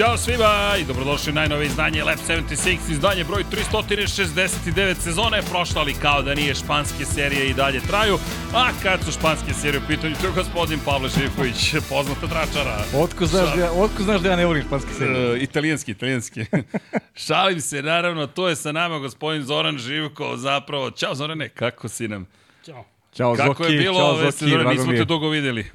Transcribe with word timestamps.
Ćao 0.00 0.16
svima 0.16 0.74
i 0.80 0.84
dobrodošli 0.84 1.30
u 1.30 1.34
najnove 1.34 1.66
izdanje 1.66 2.04
Lab 2.04 2.18
76, 2.28 2.90
izdanje 2.90 3.24
broj 3.24 3.44
369 3.44 4.94
sezone 4.94 5.36
je 5.36 5.42
prošla, 5.42 5.80
ali 5.80 5.94
kao 5.94 6.22
da 6.22 6.34
nije 6.34 6.54
španske 6.54 7.04
serije 7.04 7.50
i 7.50 7.54
dalje 7.54 7.80
traju, 7.80 8.18
a 8.54 8.68
kad 8.82 9.04
su 9.04 9.12
španske 9.12 9.54
serije 9.54 9.80
u 9.84 9.88
pitanju, 9.88 10.14
to 10.20 10.26
je 10.26 10.32
gospodin 10.32 10.78
Pavle 10.84 11.08
Živković, 11.08 11.74
poznata 11.88 12.26
tračara. 12.26 12.84
Otko 12.94 13.26
znaš, 13.26 13.54
da 13.54 13.60
ja, 13.60 13.72
otko 13.72 14.02
znaš 14.02 14.20
da 14.20 14.30
ja 14.30 14.36
ne 14.36 14.46
volim 14.46 14.62
španske 14.66 14.90
serije? 14.98 15.32
Uh, 15.32 15.42
italijanski, 15.42 15.90
italijanski. 15.90 16.44
Šalim 17.26 17.60
se, 17.60 17.82
naravno, 17.82 18.26
to 18.26 18.48
je 18.48 18.56
sa 18.56 18.72
nama 18.72 18.98
gospodin 18.98 19.42
Zoran 19.42 19.78
Živko, 19.78 20.36
zapravo. 20.36 20.90
Ćao 20.90 21.14
Zorane, 21.14 21.48
kako 21.48 21.88
si 21.88 22.08
nam? 22.08 22.26
Ćao. 22.66 22.84
Ćao 23.14 23.34
Kako 23.34 23.64
Zoki, 23.64 23.72
je 23.72 23.78
bilo 23.78 23.98
čao 23.98 24.08
ove 24.08 24.24
Zoki, 24.24 24.38
sezone, 24.38 24.62
drago 24.62 24.70
nismo 24.70 24.92
te 24.92 25.04
dugo 25.04 25.28
videli. 25.28 25.70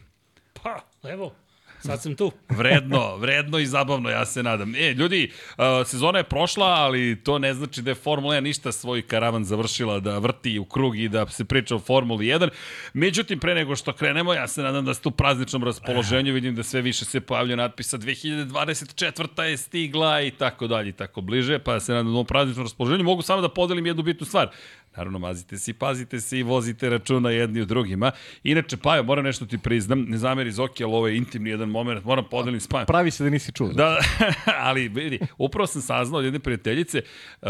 Pa, 0.63 0.79
evo, 1.03 1.33
sad 1.86 2.02
sam 2.02 2.16
tu. 2.16 2.31
Vredno, 2.50 3.16
vredno 3.16 3.59
i 3.59 3.66
zabavno, 3.66 4.09
ja 4.09 4.25
se 4.25 4.44
nadam. 4.44 4.75
E, 4.75 4.94
ljudi, 4.94 5.31
uh, 5.58 5.64
sezona 5.86 6.17
je 6.17 6.23
prošla, 6.23 6.66
ali 6.66 7.22
to 7.23 7.39
ne 7.39 7.53
znači 7.53 7.81
da 7.81 7.91
je 7.91 7.95
Formula 7.95 8.36
1 8.36 8.39
ništa 8.41 8.72
svoj 8.72 9.02
karavan 9.02 9.45
završila 9.45 10.00
da 10.00 10.17
vrti 10.17 10.59
u 10.59 10.66
krug 10.66 11.00
i 11.00 11.09
da 11.09 11.28
se 11.28 11.45
priča 11.45 11.75
o 11.75 11.80
Formuli 11.80 12.25
1. 12.25 12.50
Međutim, 12.94 13.39
pre 13.39 13.56
nego 13.56 13.75
što 13.75 13.94
krenemo, 13.94 14.33
ja 14.33 14.47
se 14.47 14.61
nadam 14.61 14.86
da 14.86 14.94
ste 14.94 15.09
u 15.09 15.11
prazničnom 15.11 15.63
raspoloženju, 15.63 16.33
vidim 16.33 16.56
da 16.56 16.63
sve 16.63 16.81
više 16.81 17.06
se 17.06 17.22
pojavlja 17.22 17.56
natpisa 17.56 17.97
2024. 17.97 19.41
je 19.41 19.58
stigla 19.58 20.22
i 20.22 20.31
tako 20.31 20.67
dalje 20.67 20.89
i 20.89 20.94
tako 20.94 21.22
bliže, 21.22 21.59
pa 21.59 21.73
ja 21.73 21.80
se 21.80 21.94
nadam 21.94 22.13
da 22.13 22.19
u 22.19 22.25
prazničnom 22.25 22.66
raspoloženju 22.66 23.03
mogu 23.03 23.22
samo 23.22 23.41
da 23.41 23.50
podelim 23.50 23.86
jednu 23.86 24.03
bitnu 24.03 24.25
stvar. 24.25 24.50
Naravno, 24.97 25.19
mazite 25.19 25.57
se 25.57 25.71
i 25.71 25.73
pazite 25.73 26.19
se 26.19 26.39
i 26.39 26.43
vozite 26.43 26.89
računa 26.89 27.29
jedni 27.29 27.61
u 27.61 27.65
drugima. 27.65 28.11
Inače, 28.43 28.77
Pajo, 28.77 29.03
moram 29.03 29.25
nešto 29.25 29.45
ti 29.45 29.57
priznam, 29.57 30.01
ne 30.01 30.17
zameri 30.17 30.51
Zoki, 30.51 30.83
ali 30.83 30.93
ovo 30.93 31.07
je 31.07 31.17
intimni 31.17 31.49
jedan 31.49 31.69
moment, 31.69 32.05
moram 32.05 32.25
podelim 32.31 32.59
s 32.59 32.67
Pajom. 32.67 32.85
Pravi 32.85 33.11
se 33.11 33.23
da 33.23 33.29
nisi 33.29 33.51
čuo. 33.51 33.73
Da, 33.73 33.97
ali 34.67 34.88
vidi, 34.88 35.19
upravo 35.38 35.67
sam 35.67 35.81
saznao 35.81 36.19
od 36.19 36.25
jedne 36.25 36.39
prijateljice, 36.39 37.01
uh, 37.41 37.50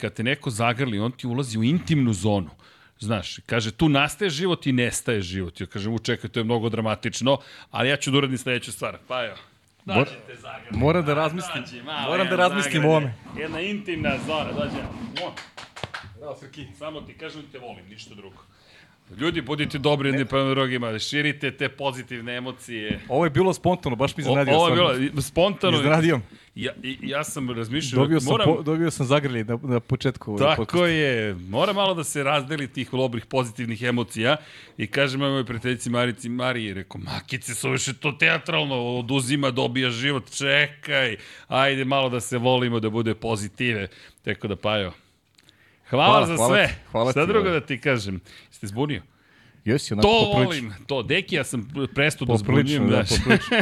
kad 0.00 0.12
te 0.12 0.22
neko 0.22 0.50
zagrli, 0.50 0.98
on 0.98 1.12
ti 1.12 1.26
ulazi 1.26 1.58
u 1.58 1.64
intimnu 1.64 2.12
zonu. 2.12 2.50
Znaš, 2.98 3.38
kaže, 3.46 3.70
tu 3.70 3.88
nastaje 3.88 4.30
život 4.30 4.66
i 4.66 4.72
nestaje 4.72 5.20
život. 5.20 5.60
Ja 5.60 5.66
kažem, 5.66 5.92
u 5.92 5.98
čekaj, 5.98 6.30
to 6.30 6.40
je 6.40 6.44
mnogo 6.44 6.68
dramatično, 6.68 7.38
ali 7.70 7.88
ja 7.88 7.96
ću 7.96 8.10
da 8.10 8.18
uradim 8.18 8.38
sledeću 8.38 8.72
stvar. 8.72 8.98
Pa 9.08 9.24
evo, 9.24 9.36
Dođete 9.86 10.36
zagrli. 10.36 10.78
Moram 10.78 11.04
da 11.04 11.14
razmislim, 11.14 11.64
moram 12.08 12.28
da 12.28 12.36
razmislim 12.36 12.84
o 12.84 12.88
ovome. 12.88 13.14
Jedna 13.38 13.60
intimna 13.60 14.18
zona, 14.26 14.52
dođe. 14.52 14.76
Bravo, 16.26 16.38
Srki. 16.38 16.66
Samo 16.78 17.00
ti 17.00 17.14
kažem 17.14 17.42
da 17.42 17.48
te 17.52 17.58
volim, 17.58 17.88
ništa 17.88 18.14
drugo. 18.14 18.36
Ljudi, 19.18 19.40
budite 19.40 19.78
dobri 19.78 20.08
jedni 20.08 20.24
prema 20.24 20.50
drugima, 20.50 20.98
širite 20.98 21.50
te 21.56 21.68
pozitivne 21.68 22.36
emocije. 22.36 23.00
Ovo 23.08 23.24
je 23.24 23.30
bilo 23.30 23.54
spontano, 23.54 23.96
baš 23.96 24.16
mi 24.16 24.20
iznenadio. 24.20 24.54
ovo 24.54 24.68
je 24.68 24.98
bilo 25.10 25.22
spontano. 25.22 25.76
Iznenadio. 25.76 26.20
Ja, 26.54 26.72
ja 27.02 27.24
sam 27.24 27.50
razmišljao, 27.50 28.02
Dobio 28.02 28.20
sam, 28.20 28.30
moram, 28.30 28.56
po, 28.56 28.62
dobio 28.62 28.90
sam 28.90 29.06
zagrlje 29.06 29.44
na, 29.44 29.58
na 29.62 29.80
početku. 29.80 30.36
Tako 30.38 30.56
podcasta. 30.56 30.86
je. 30.86 31.34
Mora 31.34 31.72
malo 31.72 31.94
da 31.94 32.04
se 32.04 32.22
razdeli 32.22 32.68
tih 32.68 32.88
dobrih 32.92 33.26
pozitivnih 33.26 33.82
emocija 33.82 34.36
i 34.76 34.86
kažem 34.86 35.20
mojoj 35.20 35.44
prijateljici 35.44 35.90
Marici 35.90 36.28
Mariji, 36.28 36.74
rekao, 36.74 37.00
makice 37.00 37.54
su 37.54 37.70
više 37.70 37.94
to 37.94 38.12
teatralno, 38.12 38.98
oduzima, 38.98 39.50
dobija 39.50 39.90
život, 39.90 40.30
čekaj, 40.30 41.16
ajde 41.48 41.84
malo 41.84 42.08
da 42.08 42.20
se 42.20 42.38
volimo, 42.38 42.80
da 42.80 42.90
bude 42.90 43.14
pozitive. 43.14 43.88
Tako 44.22 44.48
da, 44.48 44.56
Pajo, 44.56 44.92
hvala, 45.86 46.06
Hvala, 46.06 46.26
za 46.26 46.36
hvala 46.36 46.48
sve. 46.50 46.66
ti, 46.66 46.72
hvala 46.90 47.10
Šta 47.10 47.20
ti, 47.20 47.26
drugo 47.26 47.48
ovaj. 47.48 47.60
da 47.60 47.66
ti 47.66 47.78
kažem? 47.78 48.20
Jeste 48.46 48.66
zbunio? 48.66 49.02
Jesi, 49.64 49.94
onako 49.94 50.08
To 50.08 50.32
poprilično. 50.32 50.68
volim, 50.68 50.86
to. 50.86 51.02
Deki, 51.04 51.34
ja 51.34 51.44
sam 51.44 51.64
presto 51.94 52.24
da 52.24 52.36
zbunjujem. 52.36 52.86
da, 52.86 53.02
znaš. 53.04 53.18
poprilično. 53.18 53.56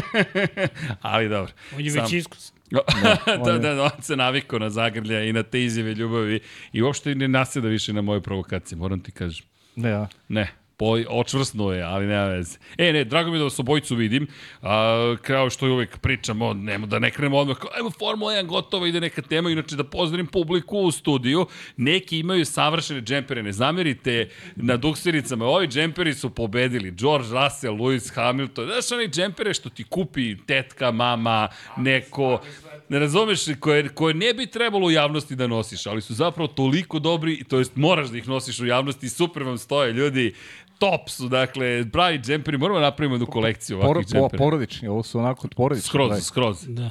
Ali 1.02 1.28
dobro. 1.28 1.52
On 1.74 1.80
je 1.80 1.90
Sam- 1.90 2.02
već 2.02 2.12
iskus. 2.12 2.52
da, 2.70 2.80
on 3.28 3.42
da, 3.60 3.68
je- 3.68 3.74
da, 3.74 3.82
on 3.84 4.02
se 4.02 4.16
navikao 4.16 4.58
na 4.58 4.70
zagrlja 4.70 5.22
i 5.22 5.32
na 5.32 5.42
te 5.42 5.64
izjave 5.64 5.94
ljubavi 5.94 6.40
i 6.72 6.82
uopšte 6.82 7.14
ne 7.14 7.28
nasjeda 7.28 7.68
više 7.68 7.92
na 7.92 8.02
moje 8.02 8.20
provokacije, 8.20 8.78
moram 8.78 9.00
ti 9.00 9.12
kažem. 9.12 9.46
Ne, 9.76 9.88
ja. 9.90 10.08
Ne, 10.28 10.52
po, 10.76 10.98
očvrsno 11.08 11.72
je, 11.72 11.82
ali 11.82 12.06
nema 12.06 12.24
veze. 12.24 12.58
E, 12.78 12.92
ne, 12.92 13.04
drago 13.04 13.30
mi 13.30 13.36
je 13.36 13.38
da 13.38 13.44
vas 13.44 13.58
obojicu 13.58 13.94
vidim, 13.94 14.26
a, 14.62 15.16
kao 15.22 15.50
što 15.50 15.66
uvek 15.66 15.98
pričamo, 15.98 16.54
nemo 16.54 16.86
da 16.86 16.98
ne 16.98 17.10
krenemo 17.10 17.38
odmah, 17.38 17.56
kao, 17.56 17.70
evo 17.78 17.90
Formula 17.90 18.32
1 18.32 18.46
gotova, 18.46 18.88
ide 18.88 19.00
neka 19.00 19.22
tema, 19.22 19.50
inače 19.50 19.76
da 19.76 19.84
pozdravim 19.84 20.26
publiku 20.26 20.78
u 20.78 20.90
studiju, 20.90 21.46
neki 21.76 22.18
imaju 22.18 22.44
savršene 22.44 23.00
džempere, 23.00 23.42
ne 23.42 23.52
zamerite 23.52 24.28
na 24.56 24.76
duksiricama, 24.76 25.44
ovi 25.44 25.66
džemperi 25.66 26.14
su 26.14 26.30
pobedili, 26.30 26.90
George 26.90 27.28
Russell, 27.32 27.76
Lewis 27.76 28.14
Hamilton, 28.14 28.66
znaš 28.66 28.92
oni 28.92 29.08
džempere 29.08 29.54
što 29.54 29.70
ti 29.70 29.84
kupi 29.84 30.36
tetka, 30.36 30.90
mama, 30.90 31.48
neko, 31.76 32.40
ne 32.88 32.98
razumeš, 32.98 33.44
koje, 33.60 33.88
koje 33.88 34.14
ne 34.14 34.34
bi 34.34 34.46
trebalo 34.46 34.86
u 34.86 34.90
javnosti 34.90 35.36
da 35.36 35.46
nosiš, 35.46 35.86
ali 35.86 36.02
su 36.02 36.14
zapravo 36.14 36.48
toliko 36.48 36.98
dobri, 36.98 37.44
to 37.44 37.58
jest 37.58 37.76
moraš 37.76 38.08
da 38.08 38.18
ih 38.18 38.28
nosiš 38.28 38.60
u 38.60 38.66
javnosti, 38.66 39.08
super 39.08 39.42
vam 39.42 39.58
stoje, 39.58 39.92
ljudi, 39.92 40.34
top 40.78 41.10
su, 41.10 41.28
dakle, 41.28 41.90
pravi 41.92 42.18
džemperi, 42.18 42.58
moramo 42.58 42.80
napravimo 42.80 43.14
jednu 43.14 43.26
kolekciju 43.26 43.76
Por, 43.80 43.84
ovakvih 43.86 44.06
po, 44.06 44.18
džempera. 44.18 44.38
porodični, 44.38 44.88
ovo 44.88 45.02
su 45.02 45.18
onako 45.18 45.48
porodični. 45.56 45.88
Skroz, 45.88 46.08
pravi. 46.08 46.22
skroz. 46.22 46.64
Da. 46.68 46.90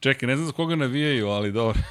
Čekaj, 0.00 0.26
ne 0.26 0.36
znam 0.36 0.46
za 0.46 0.52
koga 0.52 0.76
navijaju, 0.76 1.28
ali 1.28 1.52
dobro. 1.52 1.80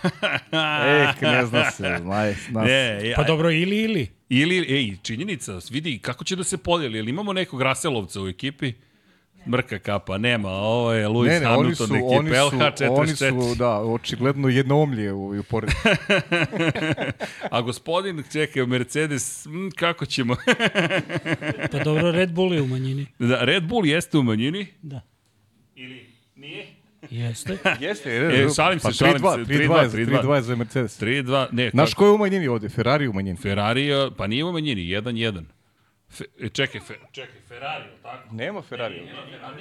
Eh, 0.52 1.14
ne 1.22 1.46
zna 1.46 1.72
se, 1.72 1.98
znaj, 2.02 2.34
zna 2.50 2.66
se. 2.66 2.72
Ne, 2.72 3.10
ja, 3.10 3.16
Pa 3.16 3.24
dobro, 3.24 3.52
ili, 3.52 3.78
ili. 3.78 4.08
Ili, 4.30 4.58
ej, 4.76 4.98
činjenica, 5.02 5.60
vidi 5.70 6.00
kako 6.00 6.24
će 6.24 6.36
da 6.36 6.44
se 6.44 6.58
podijeli, 6.58 7.00
ili 7.00 7.10
imamo 7.10 7.34
nekog 7.34 7.62
Raselovca 7.62 8.22
u 8.22 8.28
ekipi? 8.28 8.74
Mrka 9.48 9.80
kapa, 9.80 10.18
nema, 10.18 10.50
ovo 10.50 10.94
je 10.94 11.08
Lewis 11.08 11.28
Ne, 11.28 11.40
ne, 11.40 11.48
oni 11.48 11.56
Hamilton 11.56 11.88
su, 11.88 11.96
ekipe, 11.96 12.10
oni 12.10 12.30
su, 12.30 12.36
LH44. 12.58 12.90
oni 12.92 13.16
su, 13.46 13.56
da, 13.56 13.70
očigledno 13.72 14.50
jednoumlje 14.50 15.12
u, 15.14 15.30
u 15.30 15.44
porodici. 15.44 15.78
A 17.52 17.62
gospodin, 17.62 18.24
čekaj, 18.32 18.66
Mercedes, 18.66 19.46
m, 19.46 19.70
kako 19.72 20.06
ćemo? 20.06 20.36
Pa 21.72 21.80
dobro, 21.80 22.12
Red 22.12 22.32
Bull 22.32 22.54
je 22.54 22.62
u 22.62 22.68
manjini. 22.68 23.06
da, 23.20 23.38
Red 23.42 23.64
Bull 23.64 23.86
jeste 23.86 24.18
u 24.18 24.24
manjini? 24.24 24.68
Da. 24.82 25.02
Ili 25.76 26.06
nije? 26.36 26.66
Jeste. 27.10 27.58
Jeste, 27.80 28.10
E, 28.10 28.48
šalim 28.56 28.80
se, 28.80 28.84
pa 28.84 28.92
šalim 28.92 29.14
3-2, 29.16 29.36
se, 29.36 29.54
3-2, 29.54 29.68
3-2, 29.68 30.08
3-2, 30.08 30.22
3-2 30.22 30.42
za 30.42 30.56
Mercedes. 30.56 31.02
3-2, 31.02 31.48
ne, 31.52 31.70
Znaš 31.70 31.94
ko 31.94 32.06
je 32.06 32.12
u 32.12 32.18
manjini 32.18 32.48
ovde? 32.48 32.70
Ferrari 32.70 33.08
u 33.08 33.14
manjini. 33.14 33.38
Ferrari, 33.38 33.86
je- 33.86 34.10
pa 34.18 34.28
nije 34.28 34.44
u 34.44 34.52
manjini, 34.52 34.82
1-1. 34.82 35.44
Fe, 36.14 36.24
e, 36.40 36.50
čekaj, 36.50 36.82
fe, 36.82 36.94
čekaj, 37.12 37.40
Ferrari, 37.48 37.84
je 37.84 37.92
li 37.92 37.98
tako? 38.04 38.36
Nema 38.36 38.62
Ferrari. 38.62 39.02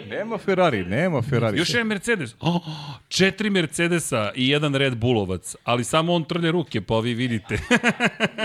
Nema 0.08 0.38
Ferrari, 0.38 0.84
nema 0.84 1.22
Ferrari. 1.22 1.58
Još 1.58 1.70
jedan 1.74 1.86
Mercedes. 1.86 2.34
Oh, 2.40 2.62
četiri 3.08 3.50
Mercedesa 3.50 4.32
i 4.34 4.48
jedan 4.48 4.74
Red 4.74 4.96
Bullovac, 4.96 5.56
ali 5.64 5.84
samo 5.84 6.14
on 6.14 6.24
trlje 6.24 6.52
ruke, 6.52 6.80
pa 6.80 6.98
vi 6.98 7.14
vidite. 7.14 7.58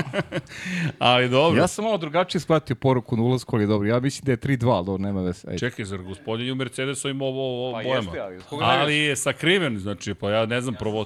ali 1.00 1.30
dobro. 1.30 1.62
Ja 1.62 1.68
sam 1.68 1.86
malo 1.86 1.98
drugačije 1.98 2.42
shvatio 2.42 2.76
poruku 2.76 3.18
na 3.18 3.24
ulazku, 3.24 3.56
ali 3.56 3.68
dobro. 3.68 3.88
Ja 3.88 4.00
mislim 4.00 4.26
da 4.26 4.32
je 4.32 4.38
3-2, 4.38 4.76
ali 4.76 4.86
dobro, 4.86 5.04
nema 5.04 5.22
veze. 5.22 5.48
Ajde. 5.48 5.60
Čekaj, 5.60 5.86
zar 5.86 6.02
gospodin 6.02 6.46
je 6.46 6.52
u 6.52 6.56
Mercedesovim 6.56 7.22
ovo, 7.22 7.68
ovo 7.68 7.78
Pa 7.78 7.84
bojama? 7.84 8.12
jeste, 8.12 8.20
ali 8.52 8.64
ali 8.64 8.96
je 8.96 9.16
sakriven, 9.16 9.80
znači, 9.80 10.14
pa 10.14 10.32
ja 10.32 10.46
ne 10.46 10.62
znam 10.62 10.76
provo... 10.76 11.06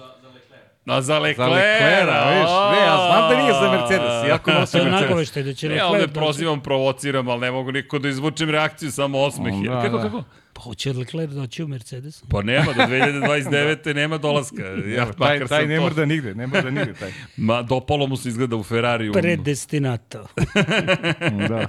A 0.85 1.01
za 1.01 1.01
Za 1.01 1.19
Leclerc, 1.19 1.37
vidiš? 1.47 2.49
Ne, 2.71 2.81
ja 2.81 2.97
znam 2.97 3.29
da 3.29 3.37
nije 3.41 3.53
za 3.53 3.71
Mercedes, 3.71 4.27
iako 4.29 4.51
To 4.51 4.59
nosi 4.59 4.77
je 4.77 4.83
Mercedes. 4.83 5.01
nagoveštaj 5.01 5.43
da 5.43 5.53
će 5.53 5.67
Ja 5.67 5.85
ovde 5.85 5.97
Leclerc 5.97 6.13
prozivam, 6.13 6.61
provociram, 6.61 7.29
ali 7.29 7.41
ne 7.41 7.51
mogu 7.51 7.71
niko 7.71 7.99
da 7.99 8.09
izvučem 8.09 8.49
reakciju, 8.49 8.91
samo 8.91 9.19
osmeh. 9.19 9.53
Kako, 9.83 9.97
da. 9.97 10.03
kako? 10.03 10.23
Pa 10.53 10.61
hoće 10.61 10.93
Leclerc 10.93 11.31
doći 11.31 11.63
u 11.63 11.67
Mercedes? 11.67 12.23
Pa 12.29 12.41
nema, 12.41 12.65
do 12.65 12.81
2029. 12.81 13.93
nema 14.01 14.17
dolaska. 14.17 14.63
Ja, 14.63 15.11
Taj, 15.11 15.33
makar 15.33 15.47
taj 15.47 15.61
sam 15.61 15.69
ne 15.69 15.79
mrda 15.79 16.05
nigde, 16.05 16.35
ne 16.35 16.47
mrda 16.47 16.69
nigde 16.69 16.93
taj. 16.93 17.11
Ma, 17.37 17.61
dopalo 17.61 18.07
mu 18.07 18.17
se 18.17 18.29
izgleda 18.29 18.55
u 18.55 18.63
Ferrariju. 18.63 19.13
Predestinato. 19.13 20.27
Da. 21.49 21.67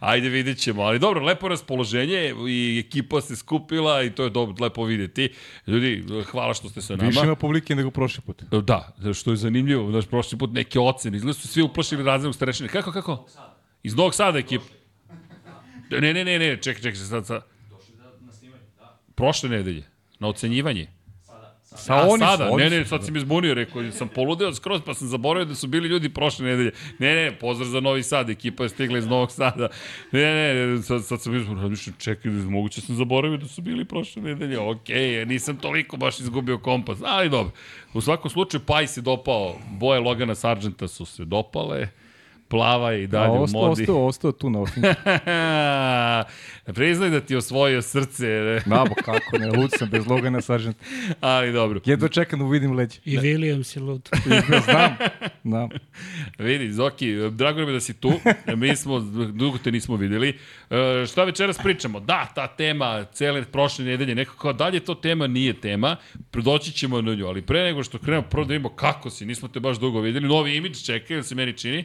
Ajde, 0.00 0.28
vidjet 0.28 0.58
ćemo. 0.58 0.82
Ali 0.82 0.98
dobro, 0.98 1.24
lepo 1.24 1.48
raspoloženje 1.48 2.34
i 2.48 2.84
ekipa 2.86 3.20
se 3.20 3.36
skupila 3.36 4.02
i 4.02 4.10
to 4.10 4.24
je 4.24 4.30
dobro, 4.30 4.64
lepo 4.64 4.84
vidjeti. 4.84 5.32
Ljudi, 5.66 6.04
hvala 6.30 6.54
što 6.54 6.68
ste 6.68 6.82
sa 6.82 6.96
nama. 6.96 7.08
Više 7.08 7.20
ima 7.24 7.34
publike 7.34 7.74
nego 7.74 7.90
prošli 7.90 8.22
put. 8.26 8.42
Da, 8.42 8.96
što 9.14 9.30
je 9.30 9.36
zanimljivo, 9.36 9.90
znaš, 9.90 10.06
prošli 10.06 10.38
put 10.38 10.50
neke 10.52 10.80
ocene, 10.80 11.16
izgleda 11.16 11.34
su 11.34 11.48
svi 11.48 11.62
uplašili 11.62 12.04
razrednog 12.04 12.34
starešine. 12.34 12.68
Kako, 12.68 12.92
kako? 12.92 13.26
Iz 13.82 13.94
Novog 13.94 14.14
Sada 14.14 14.38
ekipa. 14.38 14.64
Ne, 15.90 16.14
ne, 16.14 16.24
ne, 16.24 16.38
ne, 16.38 16.56
čekaj, 16.56 16.82
čekaj, 16.82 16.96
sad, 16.96 17.26
sad. 17.26 17.51
Prošle 19.14 19.48
nedelje, 19.48 19.82
na 20.18 20.28
ocenjivanje. 20.28 20.88
Sa 21.76 21.94
A 21.94 22.08
oni 22.08 22.20
sada, 22.20 22.46
su, 22.46 22.52
oni 22.54 22.64
ne, 22.64 22.70
ne, 22.70 22.84
sad 22.84 23.04
si 23.04 23.12
mi 23.12 23.20
zbunio, 23.20 23.54
rekao, 23.54 23.90
sam 23.92 24.08
poludeo 24.08 24.54
skroz, 24.54 24.80
pa 24.86 24.94
sam 24.94 25.08
zaboravio 25.08 25.44
da 25.44 25.54
su 25.54 25.66
bili 25.66 25.88
ljudi 25.88 26.08
prošle 26.08 26.46
nedelje. 26.46 26.72
Ne, 26.98 27.14
ne, 27.14 27.38
pozdrav 27.38 27.68
za 27.68 27.80
Novi 27.80 28.02
Sad, 28.02 28.30
ekipa 28.30 28.62
je 28.62 28.68
stigla 28.68 28.98
iz 28.98 29.06
Novog 29.06 29.32
Sada. 29.32 29.68
Ne, 30.12 30.20
ne, 30.20 30.66
ne 30.66 30.82
sad, 30.82 31.04
sad 31.04 31.22
sam 31.22 31.36
izbunio, 31.36 31.62
razmišljam, 31.62 31.96
čekaj, 31.98 32.30
moguće 32.30 32.80
sam 32.80 32.96
zaboravio 32.96 33.38
da 33.38 33.48
su 33.48 33.62
bili 33.62 33.84
prošle 33.84 34.22
nedelje. 34.22 34.58
Okej, 34.58 35.26
nisam 35.26 35.56
toliko 35.56 35.96
baš 35.96 36.20
izgubio 36.20 36.58
kompas, 36.58 36.98
ali 37.04 37.30
dobro. 37.30 37.52
U 37.94 38.00
svakom 38.00 38.30
slučaju, 38.30 38.60
Paj 38.66 38.86
se 38.86 39.00
dopao, 39.00 39.58
boje 39.70 40.00
Logana 40.00 40.34
Sargenta 40.34 40.88
su 40.88 41.04
se 41.04 41.24
dopale, 41.24 41.88
plava 42.52 42.94
i 42.94 43.04
A 43.04 43.06
dalje 43.06 43.30
u 43.30 43.42
ostao, 43.42 43.60
modi. 43.68 43.82
ostao, 43.82 44.06
ostao 44.06 44.32
tu 44.32 44.50
na 44.50 44.60
ofincu. 44.60 44.88
Priznaj 46.74 47.10
da 47.10 47.20
ti 47.20 47.36
osvojio 47.36 47.82
srce, 47.82 48.26
Da, 48.66 48.84
bo 48.88 48.94
kako 48.94 49.38
ne, 49.38 49.46
lud 49.46 49.70
sam 49.78 49.88
bez 49.90 50.06
Logana 50.06 50.40
Sargent. 50.40 50.76
ali 51.20 51.52
dobro. 51.52 51.80
Jedno 51.84 52.08
čekam 52.08 52.38
da 52.38 52.44
uvidim 52.44 52.72
leđe. 52.72 53.00
I 53.04 53.18
Williams 53.18 53.76
je 53.76 53.82
lud. 53.82 54.08
Znam, 54.64 54.96
znam. 55.44 55.68
Vidi, 56.46 56.72
Zoki, 56.72 57.14
drago 57.30 57.58
nam 57.58 57.68
je 57.68 57.72
da 57.72 57.80
si 57.80 57.94
tu. 57.94 58.12
Mi 58.56 58.76
smo, 58.76 59.00
dugo 59.32 59.58
te 59.58 59.72
nismo 59.72 59.96
videli. 59.96 60.38
E, 60.70 61.06
šta 61.06 61.24
večeras 61.24 61.58
pričamo? 61.58 62.00
Da, 62.00 62.32
ta 62.34 62.46
tema 62.46 63.04
cele 63.12 63.44
prošle 63.44 63.84
nedelje, 63.84 64.14
nekako 64.14 64.52
dalje 64.52 64.80
to 64.80 64.94
tema 64.94 65.26
nije 65.26 65.60
tema, 65.60 65.96
doći 66.32 66.72
ćemo 66.72 67.02
na 67.02 67.14
nju, 67.14 67.26
ali 67.26 67.42
pre 67.42 67.62
nego 67.64 67.82
što 67.82 67.98
krenemo, 67.98 68.22
prvo 68.30 68.44
da 68.44 68.52
vidimo 68.52 68.68
kako 68.68 69.10
si, 69.10 69.26
nismo 69.26 69.48
te 69.48 69.60
baš 69.60 69.78
dugo 69.78 70.00
videli, 70.00 70.28
novi 70.28 70.56
imidž 70.56 70.84
čeka, 70.86 71.14
ili 71.14 71.24
se 71.24 71.34
meni 71.34 71.52
čini? 71.52 71.84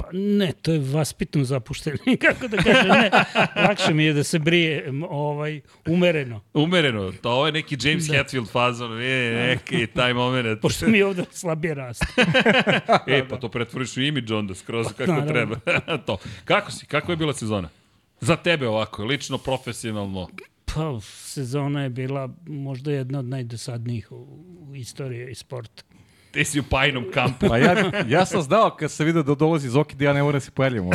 Pa 0.00 0.08
ne, 0.12 0.52
to 0.62 0.72
je 0.72 0.78
vaspitno 0.78 1.44
zapušteno. 1.44 1.96
Kako 2.26 2.48
da 2.48 2.56
kažem, 2.56 2.88
ne. 2.88 3.10
Lakše 3.56 3.94
mi 3.94 4.04
je 4.04 4.12
da 4.12 4.24
se 4.24 4.38
brije 4.38 4.92
ovaj, 5.08 5.60
umereno. 5.86 6.40
Umereno, 6.54 7.12
to 7.12 7.30
ovo 7.30 7.46
je 7.46 7.52
neki 7.52 7.76
James 7.80 8.04
da. 8.04 8.16
Hetfield 8.16 8.48
fazon, 8.48 9.02
je, 9.02 9.46
neki 9.46 9.86
taj 9.86 10.14
moment. 10.14 10.60
Pošto 10.60 10.86
mi 10.86 11.02
ovde 11.02 11.24
slabije 11.30 11.74
raste. 11.74 12.06
e, 13.06 13.28
pa 13.28 13.36
to 13.36 13.48
pretvoriš 13.48 13.96
u 13.96 14.00
imidž 14.00 14.32
onda, 14.32 14.54
skroz 14.54 14.86
kako 14.96 15.12
naravno. 15.12 15.32
treba. 15.32 15.96
to. 16.06 16.18
Kako 16.44 16.70
si, 16.70 16.86
kako 16.86 17.12
je 17.12 17.16
bila 17.16 17.32
sezona? 17.32 17.68
Za 18.20 18.36
tebe 18.36 18.68
ovako, 18.68 19.04
lično, 19.04 19.38
profesionalno. 19.38 20.28
Pa, 20.64 21.00
sezona 21.02 21.82
je 21.82 21.90
bila 21.90 22.28
možda 22.46 22.92
jedna 22.92 23.18
od 23.18 23.24
najdosadnijih 23.24 24.12
u, 24.12 24.26
u 24.70 24.76
istoriji 24.76 25.34
sporta. 25.34 25.82
Ti 26.32 26.44
si 26.44 26.60
u 26.60 26.62
pajnom 26.62 27.04
kampu. 27.14 27.48
Pa 27.48 27.58
ja, 27.58 27.90
ja 28.08 28.26
sam 28.26 28.42
znao 28.42 28.76
kad 28.78 28.92
sam 28.92 29.06
vidio 29.06 29.22
da 29.22 29.34
dolazi 29.34 29.68
Zoki 29.68 29.96
da 29.96 30.04
ja 30.04 30.12
ne 30.12 30.22
moram 30.22 30.36
da 30.36 30.40
se 30.40 30.50
pojavljam. 30.50 30.90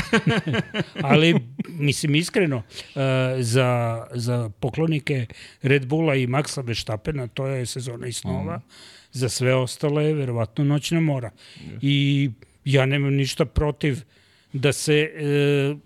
Ali, 1.03 1.35
mislim, 1.67 2.15
iskreno, 2.15 2.57
uh, 2.57 3.01
za, 3.39 4.03
za 4.13 4.49
poklonike 4.59 5.25
Red 5.61 5.87
Bulla 5.87 6.15
i 6.15 6.27
Maxa 6.27 6.61
Verstappena, 6.65 7.27
to 7.27 7.47
je 7.47 7.65
sezona 7.65 8.07
i 8.07 8.13
snova. 8.13 8.61
Za 9.11 9.29
sve 9.29 9.55
ostale 9.55 10.03
je 10.05 10.13
verovatno 10.13 10.63
noćna 10.63 10.99
mora. 10.99 11.31
I 11.81 12.29
ja 12.65 12.85
nemam 12.85 13.13
ništa 13.13 13.45
protiv 13.45 14.01
da 14.53 14.73
se 14.73 15.11
uh, 15.71 15.77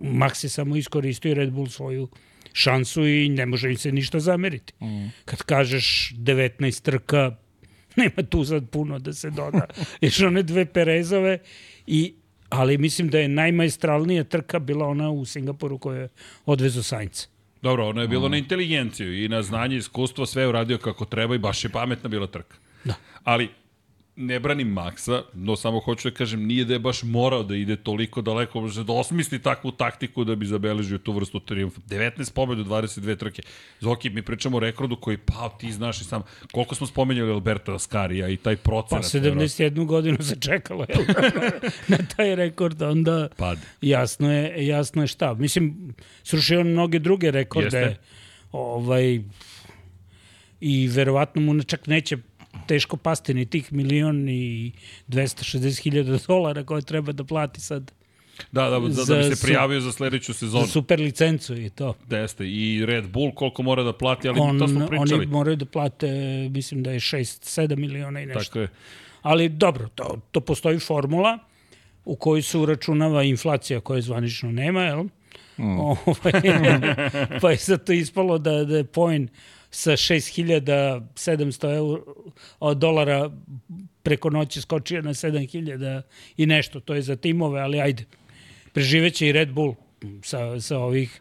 Max 0.00 0.44
je 0.44 0.48
samo 0.50 0.76
iskoristio 0.76 1.30
i 1.30 1.34
Red 1.34 1.52
Bull 1.52 1.68
svoju 1.68 2.08
šansu 2.52 3.06
i 3.06 3.28
ne 3.28 3.46
može 3.46 3.70
im 3.70 3.76
se 3.76 3.92
ništa 3.92 4.20
zameriti. 4.20 4.72
Kad 5.24 5.42
kažeš 5.42 6.12
19 6.16 6.82
trka, 6.82 7.36
nema 8.02 8.28
tu 8.30 8.44
sad 8.44 8.70
puno 8.70 8.98
da 8.98 9.12
se 9.12 9.30
doda. 9.30 9.66
Još 10.00 10.20
one 10.20 10.42
dve 10.42 10.66
Perezove, 10.66 11.38
i, 11.86 12.14
ali 12.48 12.78
mislim 12.78 13.08
da 13.08 13.18
je 13.18 13.28
najmajstralnija 13.28 14.24
trka 14.24 14.58
bila 14.58 14.86
ona 14.86 15.10
u 15.10 15.24
Singapuru 15.24 15.78
koja 15.78 16.00
je 16.00 16.08
odvezu 16.46 16.82
Sainz. 16.82 17.26
Dobro, 17.62 17.88
ono 17.88 18.02
je 18.02 18.08
bilo 18.08 18.28
na 18.28 18.36
inteligenciju 18.36 19.24
i 19.24 19.28
na 19.28 19.42
znanje, 19.42 19.76
iskustvo, 19.76 20.26
sve 20.26 20.42
je 20.42 20.48
uradio 20.48 20.78
kako 20.78 21.04
treba 21.04 21.34
i 21.34 21.38
baš 21.38 21.64
je 21.64 21.70
pametna 21.70 22.08
bila 22.08 22.26
trka. 22.26 22.56
Da. 22.84 22.94
Ali, 23.24 23.48
ne 24.16 24.40
branim 24.40 24.68
Maksa, 24.68 25.22
no 25.32 25.56
samo 25.56 25.80
hoću 25.80 26.10
da 26.10 26.16
kažem, 26.16 26.46
nije 26.46 26.64
da 26.64 26.72
je 26.72 26.78
baš 26.78 27.02
morao 27.02 27.42
da 27.42 27.56
ide 27.56 27.76
toliko 27.76 28.22
daleko, 28.22 28.60
može 28.60 28.84
da 28.84 28.92
osmisli 28.92 29.42
takvu 29.42 29.70
taktiku 29.70 30.24
da 30.24 30.34
bi 30.34 30.46
zabeležio 30.46 30.98
tu 30.98 31.12
vrstu 31.12 31.40
triumfa. 31.40 31.80
19 31.80 32.32
pobjeda 32.32 32.62
u 32.62 32.64
22 32.64 33.18
trke. 33.18 33.42
Zoki, 33.80 34.10
mi 34.10 34.22
pričamo 34.22 34.56
o 34.56 34.60
rekordu 34.60 34.96
koji, 34.96 35.16
pa, 35.16 35.48
ti 35.58 35.72
znaš 35.72 36.00
i 36.00 36.04
sam, 36.04 36.22
koliko 36.52 36.74
smo 36.74 36.86
spomenjali 36.86 37.30
Alberto 37.30 37.74
Ascarija 37.74 38.28
i 38.28 38.36
taj 38.36 38.56
Pa 38.56 38.62
procenat. 38.62 39.04
71 39.04 39.86
godinu 39.86 40.18
se 40.22 40.36
čekalo 40.40 40.86
jel, 40.88 41.04
na, 41.88 41.98
taj 42.16 42.34
rekord, 42.34 42.82
onda 42.82 43.28
Pad. 43.36 43.58
jasno 43.80 44.32
je, 44.32 44.66
jasno 44.66 45.02
je 45.02 45.06
šta. 45.06 45.34
Mislim, 45.34 45.94
srušio 46.22 46.60
on 46.60 46.68
mnoge 46.68 46.98
druge 46.98 47.30
rekorde. 47.30 47.78
Jeste. 47.78 48.00
Ovaj, 48.52 49.20
I 50.60 50.88
verovatno 50.88 51.42
mu 51.42 51.62
čak 51.62 51.86
neće 51.86 52.16
teško 52.66 52.96
pasti 52.96 53.34
ni 53.34 53.46
tih 53.46 53.72
milion 53.72 54.28
i 54.28 54.72
260 55.08 55.82
hiljada 55.82 56.18
dolara 56.28 56.64
koje 56.64 56.82
treba 56.82 57.12
da 57.12 57.24
plati 57.24 57.60
sad 57.60 57.92
Da, 58.52 58.62
da, 58.62 58.70
da, 58.70 58.88
da 58.88 59.04
Za 59.04 59.16
bi 59.16 59.36
se 59.36 59.46
prijavio 59.46 59.80
za 59.80 59.92
sledeću 59.92 60.34
sezonu. 60.34 60.64
za 60.66 60.72
super 60.72 61.00
licencu 61.00 61.56
i 61.56 61.70
to. 61.70 61.94
Jeste, 62.10 62.46
i 62.46 62.86
Red 62.86 63.08
Bull 63.08 63.32
koliko 63.32 63.62
mora 63.62 63.82
da 63.82 63.92
plati, 63.92 64.28
ali 64.28 64.40
On, 64.40 64.58
to 64.58 64.68
smo 64.68 64.86
pričali. 64.86 65.14
oni 65.14 65.26
moraju 65.26 65.56
da 65.56 65.64
plate, 65.64 66.08
mislim 66.50 66.82
da 66.82 66.90
je 66.90 67.00
6-7 67.00 67.76
miliona 67.76 68.20
i 68.20 68.26
nešto. 68.26 68.44
Tako 68.44 68.58
je. 68.58 68.68
Ali 69.22 69.48
dobro, 69.48 69.88
to, 69.88 70.18
to 70.32 70.40
postoji 70.40 70.78
formula 70.78 71.38
u 72.04 72.16
kojoj 72.16 72.42
se 72.42 72.58
uračunava 72.58 73.22
inflacija 73.22 73.80
koje 73.80 74.02
zvanično 74.02 74.52
nema, 74.52 74.82
jel? 74.82 75.04
Mm. 75.58 75.78
Ovaj, 75.80 76.32
pa 77.40 77.50
je 77.50 77.56
zato 77.56 77.92
ispalo 77.92 78.38
da, 78.38 78.64
da 78.64 78.76
je 78.76 78.84
poen 78.84 79.28
sa 79.74 79.92
6700 79.92 81.76
eura, 81.76 82.02
od 82.60 82.78
dolara 82.78 83.30
preko 84.02 84.30
noći 84.30 84.60
skočio 84.60 85.02
na 85.02 85.14
7000 85.14 86.02
i 86.36 86.46
nešto. 86.46 86.80
To 86.80 86.94
je 86.94 87.02
za 87.02 87.16
timove, 87.16 87.60
ali 87.60 87.80
ajde. 87.80 88.04
Preživeće 88.72 89.28
i 89.28 89.32
Red 89.32 89.52
Bull 89.52 89.74
sa, 90.22 90.60
sa 90.60 90.78
ovih 90.78 91.20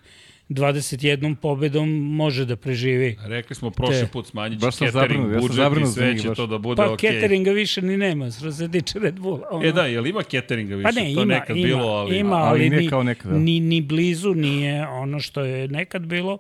21 0.50 1.36
pobedom 1.36 1.90
može 2.16 2.46
da 2.46 2.56
preživi. 2.56 3.18
Rekli 3.26 3.56
smo 3.56 3.72
prošli 3.72 4.00
Te. 4.00 4.08
put 4.08 4.28
smanjit 4.28 4.60
će 4.60 4.66
Baš 4.66 4.76
sam 4.76 4.88
catering 4.88 5.22
zabrinut, 5.22 5.58
ja 5.58 5.70
budžet 5.70 5.90
i 5.90 5.94
sve 5.94 6.20
će 6.20 6.28
baš. 6.28 6.38
to 6.38 6.48
da 6.48 6.58
bude 6.58 6.76
Pa 6.76 6.92
okej. 6.92 7.10
okay. 7.10 7.14
cateringa 7.14 7.52
više 7.52 7.82
ni 7.82 7.98
nema, 7.98 8.32
što 8.32 8.52
se 8.52 8.72
tiče 8.72 9.00
Red 9.00 9.20
Bulla. 9.20 9.48
Ono. 9.52 9.68
E 9.68 9.72
da, 9.72 9.86
jel 9.86 10.08
ima 10.08 10.24
cateringa 10.24 10.76
više? 10.76 10.84
Pa 10.84 10.92
ne, 10.92 11.02
to 11.02 11.08
je 11.08 11.12
ima, 11.12 11.26
nekad 11.26 11.58
ima, 11.58 11.68
bilo, 11.68 11.88
ali... 11.88 12.18
ima, 12.18 12.36
Ali 12.36 12.50
ali, 12.50 12.70
nije 12.70 12.82
ni, 12.82 12.90
kao 12.90 13.04
nekada. 13.04 13.38
ni, 13.38 13.60
ni 13.60 13.82
blizu 13.82 14.34
nije 14.34 14.88
ono 14.88 15.20
što 15.20 15.42
je 15.42 15.68
nekad 15.68 16.02
bilo. 16.02 16.38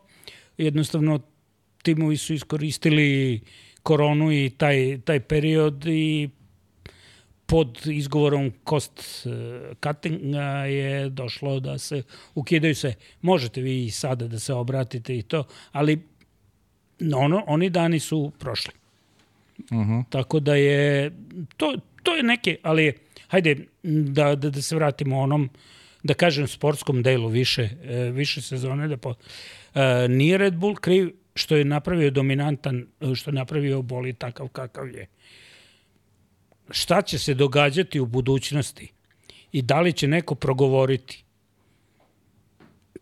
Jednostavno, 0.57 1.19
timovi 1.83 2.17
su 2.17 2.33
iskoristili 2.33 3.41
koronu 3.83 4.31
i 4.31 4.51
taj, 4.57 4.99
taj 5.05 5.19
period 5.19 5.85
i 5.85 6.29
pod 7.45 7.79
izgovorom 7.85 8.51
cost 8.69 9.25
eh, 9.25 9.73
cuttinga 9.83 10.65
je 10.65 11.09
došlo 11.09 11.59
da 11.59 11.77
se 11.77 12.03
ukidaju 12.35 12.75
se. 12.75 12.93
Možete 13.21 13.61
vi 13.61 13.85
i 13.85 13.91
sada 13.91 14.27
da 14.27 14.39
se 14.39 14.53
obratite 14.53 15.17
i 15.17 15.21
to, 15.21 15.43
ali 15.71 16.01
ono, 17.15 17.43
oni 17.47 17.69
dani 17.69 17.99
su 17.99 18.31
prošli. 18.39 18.73
Uh 19.57 19.77
-huh. 19.77 20.03
Tako 20.09 20.39
da 20.39 20.55
je, 20.55 21.11
to, 21.57 21.75
to 22.03 22.15
je 22.15 22.23
neke, 22.23 22.57
ali 22.63 22.93
hajde 23.27 23.55
da, 23.83 24.35
da, 24.35 24.49
da 24.49 24.61
se 24.61 24.75
vratimo 24.75 25.19
onom, 25.19 25.49
da 26.03 26.13
kažem, 26.13 26.47
sportskom 26.47 27.03
delu 27.03 27.27
više, 27.27 27.69
e, 27.83 28.11
više 28.11 28.41
sezone. 28.41 28.87
Da 28.87 28.97
po, 28.97 29.13
e, 29.75 30.07
nije 30.07 30.37
Red 30.37 30.55
Bull 30.55 30.75
kriv 30.75 31.11
što 31.35 31.55
je 31.55 31.65
napravio 31.65 32.11
dominantan, 32.11 32.87
što 33.15 33.29
je 33.29 33.35
napravio 33.35 33.81
boli 33.81 34.13
takav 34.13 34.47
kakav 34.47 34.89
je. 34.89 35.07
Šta 36.69 37.01
će 37.01 37.19
se 37.19 37.33
događati 37.33 37.99
u 37.99 38.05
budućnosti 38.05 38.91
i 39.51 39.61
da 39.61 39.81
li 39.81 39.93
će 39.93 40.07
neko 40.07 40.35
progovoriti, 40.35 41.23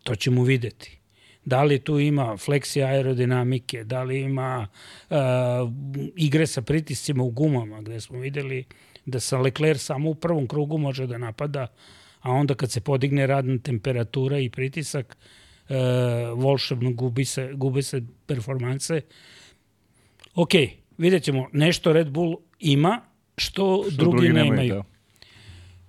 to 0.02 0.14
ćemo 0.14 0.44
videti. 0.44 0.98
Da 1.44 1.62
li 1.62 1.78
tu 1.78 1.98
ima 1.98 2.36
fleksija 2.36 2.86
aerodinamike, 2.86 3.84
da 3.84 4.02
li 4.02 4.20
ima 4.20 4.68
uh, 5.10 5.16
igre 6.16 6.46
sa 6.46 6.62
pritiscima 6.62 7.22
u 7.22 7.30
gumama, 7.30 7.80
gde 7.80 8.00
smo 8.00 8.18
videli 8.18 8.64
da 9.06 9.20
sa 9.20 9.38
Leclerc 9.38 9.82
samo 9.82 10.10
u 10.10 10.14
prvom 10.14 10.46
krugu 10.48 10.78
može 10.78 11.06
da 11.06 11.18
napada, 11.18 11.66
a 12.20 12.30
onda 12.30 12.54
kad 12.54 12.70
se 12.70 12.80
podigne 12.80 13.26
radna 13.26 13.58
temperatura 13.58 14.38
i 14.38 14.50
pritisak, 14.50 15.16
uh, 15.18 15.41
volšebno 16.34 16.92
gubi 16.92 17.24
se, 17.24 17.50
gube 17.54 17.82
se 17.82 18.02
performanse. 18.26 19.00
Ok, 20.34 20.50
vidjet 20.98 21.22
ćemo, 21.22 21.48
nešto 21.52 21.92
Red 21.92 22.10
Bull 22.10 22.36
ima, 22.60 23.00
što, 23.36 23.84
Što 23.86 23.96
drugi, 23.96 24.28
nemaju. 24.28 24.44
nemaju, 24.44 24.82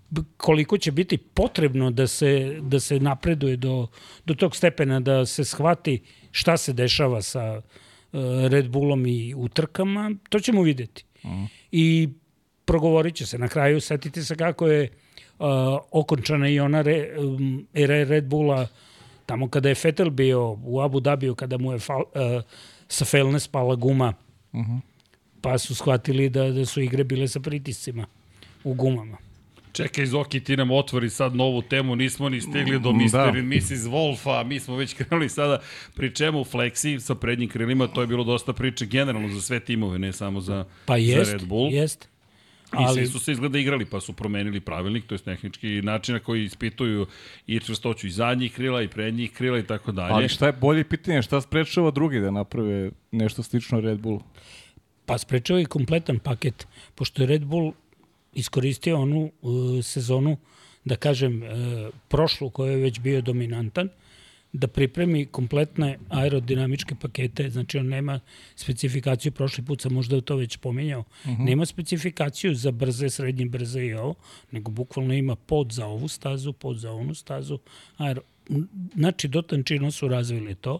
da. 0.09 0.21
Koliko 0.37 0.77
će 0.77 0.91
biti 0.91 1.17
potrebno 1.17 1.91
da 1.91 2.07
se, 2.07 2.59
da 2.61 2.79
se 2.79 2.99
napreduje 2.99 3.57
do, 3.57 3.87
do 4.25 4.33
tog 4.33 4.55
stepena, 4.55 4.99
da 4.99 5.25
se 5.25 5.45
shvati 5.45 6.01
šta 6.31 6.57
se 6.57 6.73
dešava 6.73 7.21
sa 7.21 7.61
uh, 7.61 8.21
Red 8.47 8.69
Bullom 8.69 9.05
i 9.05 9.33
utrkama, 9.37 10.11
to 10.29 10.39
ćemo 10.39 10.61
videti. 10.61 11.05
Uh 11.23 11.31
-huh. 11.31 11.47
I 11.71 12.09
progovorit 12.65 13.15
će 13.15 13.25
se. 13.25 13.37
Na 13.37 13.47
kraju 13.47 13.81
setite 13.81 14.23
se 14.23 14.35
kako 14.35 14.67
je 14.67 14.89
uh, 15.39 15.47
okončana 15.91 16.49
i 16.49 16.59
ona 16.59 16.81
re, 16.81 17.09
um, 17.19 17.67
era 17.73 18.03
Red 18.03 18.25
Bulla 18.25 18.67
tamo 19.25 19.49
kada 19.49 19.69
je 19.69 19.75
Vettel 19.83 20.09
bio 20.09 20.57
u 20.63 20.81
Abu 20.81 20.99
Dhabiju, 20.99 21.35
kada 21.35 21.57
mu 21.57 21.71
je 21.71 21.79
fal, 21.79 22.01
uh, 22.01 22.43
sa 22.87 23.05
Felne 23.05 23.39
spala 23.39 23.75
guma, 23.75 24.13
uh 24.53 24.59
-huh. 24.61 24.79
pa 25.41 25.57
su 25.57 25.75
shvatili 25.75 26.29
da, 26.29 26.51
da 26.51 26.65
su 26.65 26.81
igre 26.81 27.03
bile 27.03 27.27
sa 27.27 27.39
pritiscima 27.39 28.05
u 28.63 28.73
gumama. 28.73 29.17
Čekaj, 29.73 30.05
Zoki, 30.05 30.39
ti 30.39 30.57
nam 30.57 30.71
otvori 30.71 31.09
sad 31.09 31.35
novu 31.35 31.61
temu, 31.61 31.95
nismo 31.95 32.29
ni 32.29 32.41
stigli 32.41 32.79
do 32.79 32.91
Mm, 32.91 32.97
Mr. 32.97 33.31
da. 33.33 33.39
i 33.39 33.41
Mrs. 33.41 33.69
Wolfa, 33.89 34.43
mi 34.45 34.59
smo 34.59 34.75
već 34.75 34.93
krenuli 34.97 35.29
sada, 35.29 35.59
pri 35.95 36.15
čemu 36.15 36.43
Flexi 36.43 36.99
sa 36.99 37.15
prednjim 37.15 37.49
krilima, 37.49 37.87
to 37.87 38.01
je 38.01 38.07
bilo 38.07 38.23
dosta 38.23 38.53
priče 38.53 38.85
generalno 38.85 39.29
za 39.29 39.41
sve 39.41 39.59
timove, 39.59 39.99
ne 39.99 40.13
samo 40.13 40.41
za, 40.41 40.65
Pa 40.85 40.93
za 40.93 40.97
jest, 40.99 41.31
Red 41.31 41.45
Bull. 41.45 41.73
jest. 41.73 42.12
Ali... 42.73 42.85
Ali- 42.85 43.01
I 43.01 43.05
svi 43.05 43.11
su 43.11 43.19
se 43.19 43.31
izgleda 43.31 43.59
igrali, 43.59 43.85
pa 43.85 43.99
su 43.99 44.13
promenili 44.13 44.59
pravilnik, 44.59 45.05
to 45.05 45.15
je 45.15 45.19
tehnički 45.19 45.81
način 45.81 46.13
na 46.13 46.19
koji 46.19 46.43
ispituju 46.43 47.05
i 47.47 47.59
čvrstoću 47.59 48.07
i 48.07 48.11
zadnjih 48.11 48.53
krila 48.53 48.81
i 48.81 48.87
prednjih 48.87 49.31
krila 49.31 49.59
i 49.59 49.63
tako 49.63 49.91
dalje. 49.91 50.13
Ali 50.13 50.29
šta 50.29 50.45
je 50.45 50.53
bolje 50.53 50.83
pitanje, 50.83 51.21
šta 51.21 51.41
sprečava 51.41 51.91
drugi 51.91 52.19
da 52.19 52.31
naprave 52.31 52.91
nešto 53.11 53.43
slično 53.43 53.79
Red 53.79 53.99
Bullu? 53.99 54.21
Pa 55.05 55.17
sprečava 55.17 55.59
i 55.61 55.65
kompletan 55.65 56.19
paket, 56.19 56.67
pošto 56.95 57.23
je 57.23 57.27
Red 57.27 57.45
Bull 57.45 57.73
iskoristio 58.33 58.99
onu 58.99 59.31
uh, 59.41 59.83
sezonu, 59.83 60.37
da 60.85 60.95
kažem, 60.95 61.43
uh, 61.43 61.49
prošlu 62.07 62.49
koja 62.49 62.71
je 62.71 62.77
već 62.77 62.99
bio 62.99 63.21
dominantan, 63.21 63.89
da 64.53 64.67
pripremi 64.67 65.25
kompletne 65.25 65.97
aerodinamičke 66.09 66.95
pakete, 66.95 67.49
znači 67.49 67.77
on 67.77 67.87
nema 67.87 68.19
specifikaciju, 68.55 69.31
prošli 69.31 69.65
put 69.65 69.81
sam 69.81 69.93
možda 69.93 70.21
to 70.21 70.35
već 70.35 70.57
pominjao, 70.57 70.99
uh 70.99 71.31
-huh. 71.31 71.45
nema 71.45 71.65
specifikaciju 71.65 72.55
za 72.55 72.71
brze, 72.71 73.09
srednje 73.09 73.45
brze 73.45 73.85
i 73.85 73.93
ovo, 73.93 74.15
nego 74.51 74.71
bukvalno 74.71 75.13
ima 75.13 75.35
pod 75.35 75.71
za 75.71 75.85
ovu 75.85 76.07
stazu, 76.07 76.53
pod 76.53 76.77
za 76.77 76.91
onu 76.91 77.15
stazu, 77.15 77.59
aero, 77.97 78.21
znači 78.95 79.27
do 79.27 79.41
tančina 79.41 79.91
su 79.91 80.07
razvili 80.07 80.55
to, 80.55 80.79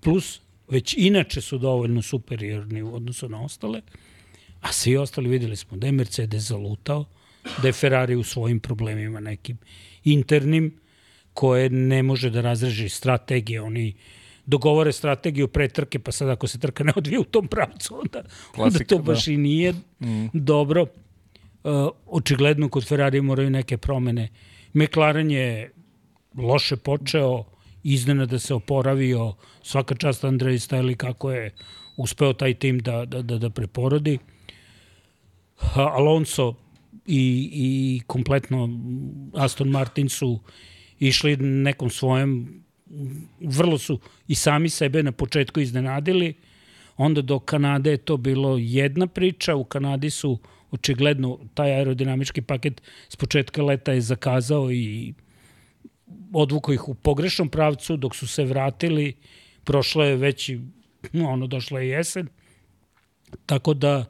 plus 0.00 0.40
već 0.68 0.94
inače 0.98 1.40
su 1.40 1.58
dovoljno 1.58 2.02
superiorni 2.02 2.82
u 2.82 2.94
odnosu 2.94 3.28
na 3.28 3.42
ostale, 3.42 3.80
a 4.60 4.72
svi 4.72 4.96
ostali 4.96 5.28
videli 5.28 5.56
smo 5.56 5.76
da 5.76 5.86
je 5.86 5.92
Mercedes 5.92 6.42
zalutao, 6.42 7.04
da 7.62 7.68
je 7.68 7.72
Ferrari 7.72 8.16
u 8.16 8.22
svojim 8.22 8.60
problemima 8.60 9.20
nekim 9.20 9.58
internim, 10.04 10.80
koje 11.36 11.70
ne 11.70 12.02
može 12.02 12.30
da 12.30 12.40
razreži 12.40 12.88
strategije, 12.88 13.60
oni 13.62 13.94
dogovore 14.46 14.92
strategiju 14.92 15.48
pre 15.48 15.68
trke, 15.68 15.98
pa 15.98 16.12
sad 16.12 16.28
ako 16.32 16.48
se 16.48 16.58
trka 16.58 16.84
ne 16.84 16.92
odvije 16.96 17.18
u 17.18 17.24
tom 17.24 17.48
pravcu, 17.48 17.94
onda, 17.94 18.18
onda 18.18 18.30
Klasika, 18.54 18.84
to 18.84 19.02
baš 19.02 19.26
da. 19.26 19.32
i 19.32 19.36
nije 19.36 19.72
mm. 19.72 20.28
dobro. 20.32 20.82
Uh, 20.82 21.88
očigledno 22.06 22.68
kod 22.68 22.88
Ferrari 22.88 23.20
moraju 23.20 23.50
neke 23.50 23.76
promene. 23.76 24.28
McLaren 24.72 25.30
je 25.30 25.72
loše 26.36 26.76
počeo, 26.76 27.44
iznenada 27.82 28.38
se 28.38 28.54
oporavio, 28.54 29.34
svaka 29.62 29.94
čast 29.94 30.24
Andrej 30.24 30.58
Stajli 30.58 30.94
kako 30.94 31.32
je 31.32 31.50
uspeo 31.96 32.32
taj 32.32 32.54
tim 32.54 32.78
da, 32.78 33.04
da, 33.04 33.22
da, 33.22 33.38
da 33.38 33.50
preporodi. 33.50 34.18
Alonso 35.74 36.54
i, 37.06 37.50
i 37.52 38.00
kompletno 38.06 38.68
Aston 39.34 39.68
Martin 39.68 40.08
su 40.08 40.40
išli 40.98 41.36
nekom 41.36 41.90
svojem, 41.90 42.62
vrlo 43.40 43.78
su 43.78 43.98
i 44.28 44.34
sami 44.34 44.68
sebe 44.68 45.02
na 45.02 45.12
početku 45.12 45.60
iznenadili, 45.60 46.34
onda 46.96 47.22
do 47.22 47.38
Kanade 47.38 47.90
je 47.90 47.96
to 47.96 48.16
bilo 48.16 48.56
jedna 48.58 49.06
priča, 49.06 49.54
u 49.54 49.64
Kanadi 49.64 50.10
su 50.10 50.38
očigledno 50.70 51.38
taj 51.54 51.72
aerodinamički 51.72 52.42
paket 52.42 52.82
s 53.08 53.16
početka 53.16 53.62
leta 53.62 53.92
je 53.92 54.00
zakazao 54.00 54.72
i 54.72 55.14
odvuko 56.32 56.72
ih 56.72 56.88
u 56.88 56.94
pogrešnom 56.94 57.48
pravcu, 57.48 57.96
dok 57.96 58.16
su 58.16 58.26
se 58.26 58.44
vratili, 58.44 59.14
prošlo 59.64 60.04
je 60.04 60.16
već 60.16 60.50
no, 61.12 61.28
ono, 61.30 61.46
došla 61.46 61.80
je 61.80 61.88
jesen, 61.88 62.28
tako 63.46 63.74
da 63.74 64.04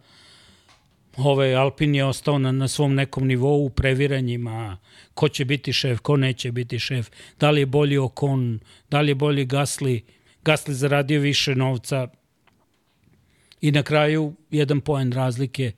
ovaj 1.16 1.54
Alpin 1.54 1.94
je 1.94 2.04
ostao 2.04 2.38
na, 2.38 2.52
na 2.52 2.68
svom 2.68 2.94
nekom 2.94 3.26
nivou 3.26 3.64
u 3.64 3.70
previranjima, 3.70 4.78
ko 5.14 5.28
će 5.28 5.44
biti 5.44 5.72
šef, 5.72 5.98
ko 5.98 6.16
neće 6.16 6.52
biti 6.52 6.78
šef, 6.78 7.10
da 7.40 7.50
li 7.50 7.60
je 7.60 7.66
bolji 7.66 7.98
Okon, 7.98 8.60
da 8.90 9.00
li 9.00 9.10
je 9.10 9.14
bolji 9.14 9.44
Gasli, 9.44 10.04
Gasli 10.44 10.74
zaradio 10.74 11.20
više 11.20 11.54
novca 11.54 12.08
i 13.60 13.72
na 13.72 13.82
kraju 13.82 14.32
jedan 14.50 14.80
poen 14.80 15.12
razlike 15.12 15.72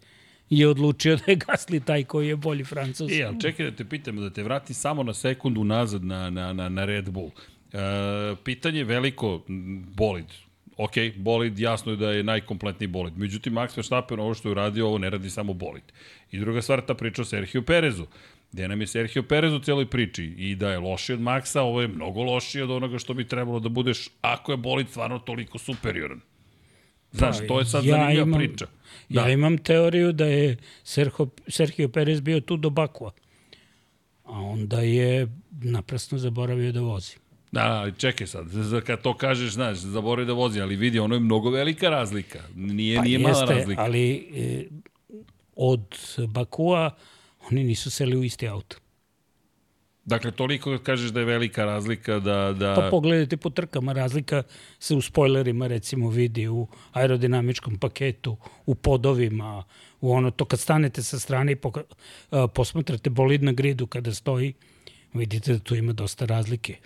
je 0.50 0.68
odlučio 0.68 1.16
da 1.16 1.22
je 1.26 1.36
Gasli 1.36 1.80
taj 1.80 2.04
koji 2.04 2.28
je 2.28 2.36
bolji 2.36 2.64
Francus. 2.64 3.12
E, 3.12 3.22
ali 3.22 3.40
čekaj 3.40 3.70
da 3.70 3.76
te 3.76 3.84
pitam, 3.84 4.16
da 4.16 4.30
te 4.30 4.42
vrati 4.42 4.74
samo 4.74 5.02
na 5.02 5.14
sekundu 5.14 5.64
nazad 5.64 6.04
na, 6.04 6.30
na, 6.30 6.52
na, 6.52 6.68
na 6.68 6.84
Red 6.84 7.10
Bull. 7.10 7.30
E, 7.72 7.78
pitanje 8.44 8.84
veliko, 8.84 9.42
bolid. 9.96 10.26
Ok, 10.78 10.92
bolid, 11.16 11.58
jasno 11.58 11.92
je 11.92 11.96
da 11.96 12.10
je 12.10 12.22
najkompletniji 12.22 12.88
bolid. 12.88 13.18
Međutim, 13.18 13.52
Max 13.52 13.76
Verstappen 13.76 14.20
ovo 14.20 14.34
što 14.34 14.48
je 14.48 14.52
uradio, 14.52 14.86
ovo 14.86 14.98
ne 14.98 15.10
radi 15.10 15.30
samo 15.30 15.52
bolid. 15.52 15.82
I 16.30 16.38
druga 16.38 16.62
stvar, 16.62 16.80
ta 16.80 16.94
priča 16.94 17.22
o 17.22 17.24
Sergio 17.24 17.62
Perezu. 17.62 18.06
Gde 18.52 18.68
nam 18.68 18.80
je 18.80 18.86
Sergio 18.86 19.22
Perez 19.22 19.52
u 19.52 19.58
cijeloj 19.58 19.86
priči 19.86 20.24
i 20.24 20.54
da 20.54 20.70
je 20.70 20.78
loši 20.78 21.12
od 21.12 21.20
Maxa, 21.20 21.60
ovo 21.60 21.80
je 21.80 21.88
mnogo 21.88 22.22
lošije 22.22 22.64
od 22.64 22.70
onoga 22.70 22.98
što 22.98 23.14
bi 23.14 23.28
trebalo 23.28 23.60
da 23.60 23.68
budeš 23.68 24.08
ako 24.20 24.52
je 24.52 24.56
bolid 24.56 24.88
stvarno 24.88 25.18
toliko 25.18 25.58
superioran. 25.58 26.20
Znaš, 27.12 27.38
Pa, 27.38 27.46
to 27.46 27.58
je 27.58 27.64
sad 27.64 27.84
ja 27.84 27.90
zanimljiva 27.92 28.26
imam- 28.26 28.38
priča. 28.38 28.66
Da. 29.08 29.20
Ja 29.20 29.28
imam 29.28 29.58
teoriju 29.58 30.12
da 30.12 30.24
je 30.24 30.56
Sergio, 30.84 31.26
Sergio 31.48 31.88
Perez 31.88 32.20
bio 32.20 32.40
tu 32.40 32.56
do 32.56 32.70
Bakua, 32.70 33.12
a 34.24 34.32
onda 34.32 34.80
je 34.80 35.26
naprasno 35.52 36.18
zaboravio 36.18 36.72
da 36.72 36.80
vozi. 36.80 37.16
Da, 37.52 37.62
ali 37.62 37.92
čekaj 37.98 38.26
sad, 38.26 38.46
kad 38.86 39.02
to 39.02 39.16
kažeš, 39.16 39.52
znaš, 39.52 39.78
zaboravi 39.78 40.26
da 40.26 40.32
vozi, 40.32 40.60
ali 40.60 40.76
vidi, 40.76 40.98
ono 40.98 41.14
je 41.14 41.20
mnogo 41.20 41.50
velika 41.50 41.88
razlika. 41.88 42.38
Nije, 42.54 42.96
Pa 42.96 43.02
nije 43.02 43.18
mala 43.18 43.44
razlika. 43.44 43.82
ali 43.82 44.28
e, 44.34 44.64
od 45.56 45.84
Bakua 46.28 46.90
oni 47.50 47.64
nisu 47.64 47.90
seli 47.90 48.16
u 48.16 48.24
isti 48.24 48.48
auto. 48.48 48.76
Dakle, 50.04 50.30
toliko 50.30 50.78
kažeš 50.82 51.10
da 51.10 51.20
je 51.20 51.26
velika 51.26 51.64
razlika 51.64 52.18
da... 52.18 52.54
da... 52.58 52.74
Pa 52.74 52.88
pogledajte 52.90 53.36
po 53.36 53.50
trkama, 53.50 53.92
razlika 53.92 54.42
se 54.78 54.94
u 54.94 55.00
spoilerima 55.00 55.66
recimo 55.66 56.10
vidi 56.10 56.48
u 56.48 56.66
aerodinamičkom 56.92 57.78
paketu, 57.78 58.36
u 58.66 58.74
podovima, 58.74 59.64
u 60.00 60.12
ono, 60.12 60.30
to 60.30 60.44
kad 60.44 60.60
stanete 60.60 61.02
sa 61.02 61.18
strane 61.18 61.52
i 61.52 61.56
poka, 61.56 61.82
a, 62.30 62.46
posmatrate 62.46 63.10
bolid 63.10 63.42
na 63.42 63.52
gridu 63.52 63.86
kada 63.86 64.14
stoji, 64.14 64.54
vidite 65.12 65.52
da 65.52 65.58
tu 65.58 65.74
ima 65.74 65.92
dosta 65.92 66.24
razlike. 66.24 66.76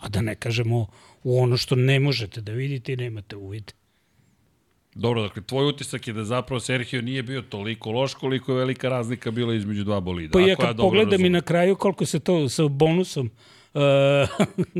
A 0.00 0.08
da 0.08 0.20
ne 0.20 0.34
kažemo 0.34 0.86
u 1.22 1.40
ono 1.40 1.56
što 1.56 1.76
ne 1.76 2.00
možete 2.00 2.40
da 2.40 2.52
vidite 2.52 2.92
i 2.92 2.96
nemate 2.96 3.36
uvid. 3.36 3.72
Dobro, 4.94 5.22
dakle, 5.22 5.42
tvoj 5.42 5.68
utisak 5.68 6.06
je 6.06 6.12
da 6.12 6.24
zapravo 6.24 6.60
Sergio 6.60 7.02
nije 7.02 7.22
bio 7.22 7.42
toliko 7.42 7.90
loš 7.90 8.14
koliko 8.14 8.52
je 8.52 8.58
velika 8.58 8.88
razlika 8.88 9.30
bila 9.30 9.54
između 9.54 9.84
dva 9.84 10.00
bolida. 10.00 10.32
Pa 10.32 10.40
ja 10.40 10.56
kad 10.56 10.76
pogledam 10.76 11.08
i 11.08 11.12
razumem. 11.12 11.32
na 11.32 11.40
kraju 11.40 11.76
koliko 11.76 12.06
se 12.06 12.20
to 12.20 12.48
sa 12.48 12.68
bonusom 12.68 13.30
uh, 13.74 13.80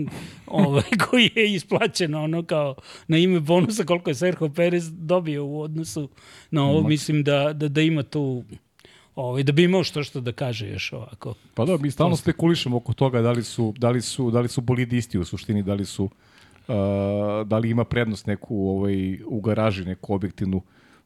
ovaj, 0.65 0.91
koji 1.09 1.31
je 1.35 1.55
isplaćen 1.55 2.15
ono 2.15 2.43
kao 2.43 2.75
na 3.09 3.19
ime 3.19 3.41
bonusa 3.41 3.85
koliko 3.85 4.11
je 4.11 4.15
Sergio 4.15 4.49
Perez 4.49 4.93
dobio 4.93 5.45
u 5.45 5.61
odnosu 5.61 6.09
na 6.51 6.65
ovo, 6.65 6.89
mislim 6.89 7.23
da, 7.25 7.53
da, 7.53 7.69
da 7.69 7.81
ima 7.81 8.03
tu 8.03 8.45
ovaj, 9.21 9.43
da 9.43 9.53
bi 9.53 9.65
imao 9.65 9.85
što 9.85 10.05
što 10.05 10.21
da 10.21 10.33
kaže 10.33 10.69
još 10.69 10.93
ovako. 10.93 11.35
Pa 11.55 11.65
da, 11.65 11.77
mi 11.77 11.91
stalno 11.91 12.17
spekulišemo 12.17 12.77
oko 12.77 12.93
toga 12.93 13.23
da 13.23 13.33
li 13.33 13.45
su, 13.45 13.75
da 13.79 13.91
li 13.91 14.03
su, 14.03 14.31
da 14.31 14.41
li 14.41 14.49
su 14.49 14.61
bolidi 14.61 14.97
isti 14.97 15.19
u 15.19 15.25
suštini, 15.25 15.63
da 15.63 15.75
li 15.75 15.85
su 15.85 16.05
uh, 16.05 16.75
da 17.47 17.59
li 17.59 17.71
ima 17.71 17.85
prednost 17.85 18.27
neku 18.27 18.69
ovaj, 18.69 19.19
u 19.27 19.41
garaži, 19.41 19.85
neku 19.85 20.15
objektivnu 20.15 20.63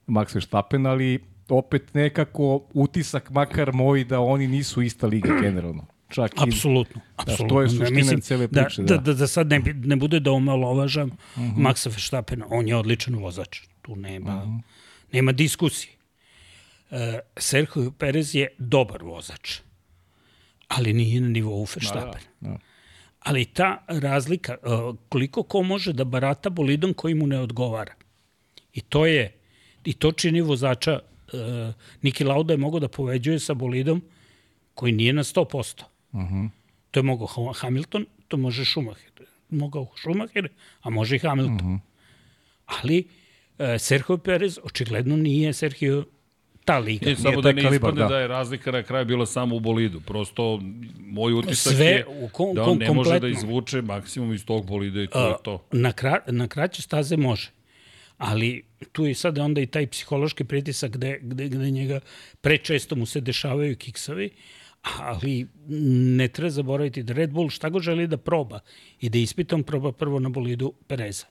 Max 0.07 0.35
Verstappen, 0.35 0.87
ali 0.87 1.19
opet 1.49 1.95
nekako 1.95 2.63
utisak, 2.75 3.31
makar 3.31 3.73
moj, 3.73 4.05
da 4.05 4.21
oni 4.21 4.49
nisu 4.49 4.83
ista 4.83 5.07
liga 5.07 5.29
generalno. 5.43 5.87
Čak 6.09 6.33
i, 6.33 6.49
Apsolutno. 6.49 7.01
apsolutno. 7.17 7.49
to 7.49 7.63
je 7.63 7.69
suština 7.69 7.91
mislim 7.91 8.21
cele 8.21 8.47
da, 8.47 8.65
priče, 8.65 8.83
Da, 8.83 8.97
da. 8.97 9.03
da, 9.03 9.15
da 9.15 9.27
sad 9.27 9.51
ne, 9.51 9.63
ne 9.85 9.97
bude 9.97 10.21
da 10.21 10.33
omalovažam 10.33 11.09
uh 11.09 11.43
-huh. 11.43 11.57
Maxa 11.57 11.89
Verstappena. 11.89 12.47
On 12.51 12.69
je 12.69 12.77
odličan 12.77 13.15
vozač. 13.15 13.61
Tu 13.83 13.97
nema, 13.97 14.37
uh 14.37 14.49
-huh. 14.49 14.61
nema 15.13 15.33
diskusije. 15.33 15.95
Uh, 16.95 17.01
Sergio 17.37 17.91
Perez 17.91 18.35
je 18.35 18.49
dobar 18.59 19.03
vozač, 19.03 19.59
ali 20.69 20.93
nije 20.93 21.21
na 21.21 21.29
nivou 21.29 21.67
Verstappena. 21.75 22.31
Da, 22.41 22.51
da. 22.51 22.59
Ali 23.21 23.45
ta 23.45 23.85
razlika, 23.89 24.57
uh, 24.63 24.97
koliko 25.09 25.43
ko 25.43 25.63
može 25.63 25.93
da 25.93 26.05
barata 26.05 26.51
bolidom 26.51 26.95
koji 26.95 27.15
mu 27.15 27.27
ne 27.27 27.41
odgovara. 27.41 27.95
I 28.73 28.81
to 28.81 29.07
je, 29.07 29.35
i 29.85 29.93
to 29.93 30.13
čini 30.13 30.41
vozača, 30.41 31.01
uh, 31.33 31.75
Niki 32.03 32.25
Lauda 32.25 32.53
je 32.53 32.59
mogao 32.59 32.81
da 32.81 32.89
poveđuje 32.89 33.39
sa 33.39 33.55
bolidom 33.55 34.03
koji 34.75 34.93
nije 34.93 35.13
na 35.13 35.23
100%. 35.23 35.83
Uh 36.13 36.21
-huh. 36.21 36.49
To 36.91 37.01
je 37.01 37.05
mogao 37.05 37.27
Ha- 37.27 37.53
Hamilton, 37.55 38.07
to 38.29 38.37
može 38.37 38.65
Schumacher. 38.65 39.11
Mogao 39.51 39.91
Schumacher, 39.97 40.49
a 40.81 40.91
može 40.91 41.17
i 41.17 41.19
Hamilton. 41.19 41.55
Uh 41.55 41.73
-huh. 41.73 41.79
Ali 42.67 43.09
Sergio 43.79 44.17
Perez 44.19 44.59
očigledno 44.63 45.17
nije 45.17 45.53
Sergio 45.53 46.05
ta 46.65 46.79
liga. 46.79 47.11
I 47.11 47.17
samo 47.17 47.41
da 47.41 47.53
ne 47.53 47.63
kalibar, 47.63 47.75
ispadne 47.91 48.03
da. 48.03 48.09
da. 48.09 48.19
je 48.19 48.29
razlika 48.29 48.73
na 48.73 48.83
kraju 48.83 49.05
bila 49.05 49.27
samo 49.27 49.57
u 49.57 49.61
bolidu. 49.61 50.01
Prosto, 50.01 50.61
moj 50.99 51.33
utisak 51.33 51.73
Sve 51.75 51.87
je 51.87 52.07
u 52.07 52.29
kom- 52.29 52.55
da 52.55 52.63
on 52.63 52.69
kom- 52.69 52.79
ne 52.79 52.93
može 52.93 53.11
da 53.11 53.15
kompletno. 53.15 53.39
izvuče 53.39 53.83
maksimum 53.83 54.33
iz 54.35 54.45
tog 54.45 54.67
bolida 54.67 55.03
i 55.03 55.07
to 55.07 55.29
je 55.29 55.35
to. 55.43 55.65
Na, 55.73 55.93
kra, 55.93 56.19
na 56.27 56.49
kraće 56.49 56.83
staze 56.83 57.17
može. 57.17 57.51
Ali 58.19 58.63
tu 58.93 59.07
je 59.07 59.15
sada 59.15 59.43
onda 59.43 59.61
i 59.61 59.67
taj 59.67 59.87
psihološki 59.87 60.45
pritisak 60.45 60.91
gde, 60.93 61.19
gde, 61.23 61.49
gde 61.49 61.71
njega 61.71 62.01
prečesto 62.41 62.97
mu 62.97 63.07
se 63.07 63.21
dešavaju 63.21 63.77
kiksovi, 63.77 64.31
ali 64.99 65.47
ne 66.17 66.29
treba 66.29 66.51
zaboraviti 66.51 67.03
da 67.03 67.13
Red 67.13 67.31
Bull 67.31 67.49
šta 67.51 67.69
go 67.69 67.81
želi 67.81 68.07
da 68.07 68.17
proba 68.17 68.61
i 69.01 69.09
da 69.09 69.19
ispitom 69.19 69.63
proba 69.63 69.93
prvo 69.93 70.19
na 70.19 70.29
bolidu 70.29 70.73
Pereza. 70.87 71.27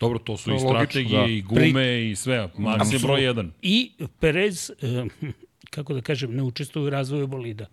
Dobro, 0.00 0.18
to 0.18 0.36
su 0.36 0.44
To 0.44 0.50
i 0.50 0.54
je 0.54 0.64
logično, 0.64 0.84
strategije, 0.84 1.20
da. 1.20 1.26
i 1.26 1.42
gume, 1.42 2.10
i 2.10 2.16
sve. 2.16 2.34
Je 2.92 2.98
broj 3.02 3.24
jedan. 3.24 3.52
I 3.62 3.92
Perez, 4.20 4.70
eh, 4.70 5.06
kako 5.74 5.94
da 5.94 6.00
kažem, 6.00 6.34
ne 6.34 6.42
učestvuju 6.42 6.86
u 6.86 6.90
razvoju 6.90 7.26
bolida. 7.26 7.66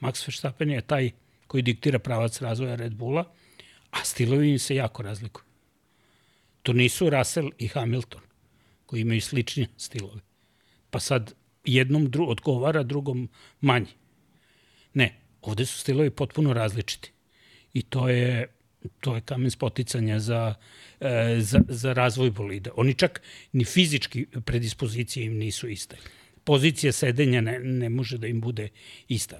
Max 0.00 0.28
Verstappen 0.28 0.70
je 0.70 0.80
taj 0.80 1.10
koji 1.46 1.62
diktira 1.62 1.98
pravac 1.98 2.40
razvoja 2.40 2.74
Red 2.74 2.94
Bulla, 2.94 3.24
a 3.90 4.04
stilovi 4.04 4.50
im 4.50 4.58
se 4.58 4.74
jako 4.74 5.02
razlikuju. 5.02 5.44
To 6.62 6.72
nisu 6.72 7.10
Russell 7.10 7.50
i 7.58 7.68
Hamilton, 7.68 8.20
koji 8.86 9.00
imaju 9.00 9.20
slične 9.20 9.66
stilove. 9.76 10.20
Pa 10.90 11.00
sad 11.00 11.34
jednom 11.64 12.10
dru, 12.10 12.30
odgovara, 12.30 12.82
drugom 12.82 13.28
manje. 13.60 13.92
Ne, 14.94 15.20
ovde 15.42 15.66
su 15.66 15.78
stilovi 15.78 16.10
potpuno 16.10 16.52
različiti. 16.52 17.12
I 17.74 17.82
to 17.82 18.08
je 18.08 18.55
to 19.00 19.14
je 19.14 19.20
kamen 19.20 19.50
spoticanja 19.50 20.18
za, 20.18 20.54
e, 21.00 21.36
za, 21.40 21.60
za 21.68 21.92
razvoj 21.92 22.30
bolida. 22.30 22.70
Oni 22.76 22.94
čak 22.94 23.22
ni 23.52 23.64
fizički 23.64 24.26
predispozicije 24.44 25.26
im 25.26 25.38
nisu 25.38 25.68
iste. 25.68 25.96
Pozicija 26.44 26.92
sedenja 26.92 27.40
ne, 27.40 27.58
ne 27.58 27.88
može 27.88 28.18
da 28.18 28.26
im 28.26 28.40
bude 28.40 28.68
ista. 29.08 29.36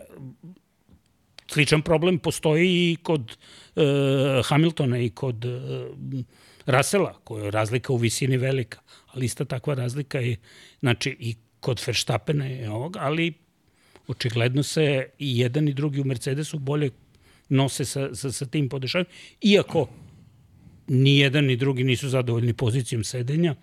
Sličan 1.47 1.83
problem 1.83 2.19
postoji 2.19 2.93
i 2.93 2.97
kod 3.03 3.37
e, 3.77 3.83
Hamiltona 4.45 4.99
i 4.99 5.11
kod 5.11 5.45
e, 5.45 5.61
Rasela, 6.67 7.21
koja 7.25 7.45
je 7.45 7.51
razlika 7.51 7.93
u 7.93 7.97
visini 7.97 8.37
velika, 8.37 8.81
ali 9.07 9.27
ista 9.27 9.45
takva 9.45 9.75
razlika 9.75 10.19
je 10.19 10.37
znači, 10.81 11.17
i 11.21 11.35
kod 11.61 11.83
Verstappena 11.87 12.47
je 12.47 12.71
ovog, 12.71 12.97
ali 12.97 13.33
očigledno 14.09 14.63
se 14.63 15.09
i 15.19 15.39
jedan 15.39 15.69
i 15.69 15.75
drugi 15.75 16.01
u 16.01 16.05
Mercedesu 16.05 16.59
bolje 16.59 16.91
nose 17.49 17.85
sa, 17.85 18.15
sa, 18.15 18.33
sa 18.33 18.47
tim 18.47 18.69
podešavanjem, 18.69 19.13
iako 19.41 19.89
ni 20.89 21.19
jedan 21.19 21.45
ni 21.45 21.57
drugi 21.57 21.85
nisu 21.85 22.09
zadovoljni 22.09 22.53
pozicijom 22.53 23.05
sedenja, 23.05 23.55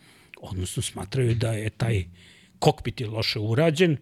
odnosno 0.41 0.83
smatraju 0.83 1.35
da 1.35 1.51
je 1.51 1.69
taj 1.69 2.03
kokpit 2.59 3.01
je 3.01 3.07
loše 3.07 3.39
urađen, 3.39 3.97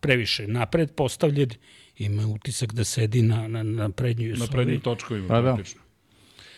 previše 0.00 0.46
napred 0.48 0.92
postavljen, 0.94 1.50
ima 1.98 2.26
utisak 2.26 2.74
da 2.74 2.84
sedi 2.84 3.22
na, 3.22 3.48
na, 3.48 3.62
na 3.62 3.88
prednjoj 3.88 4.36
Na 4.36 4.46
prednjim 4.46 4.80
točkovima, 4.80 5.28
Pa 5.28 5.40
da. 5.40 5.54
praktično. 5.54 5.83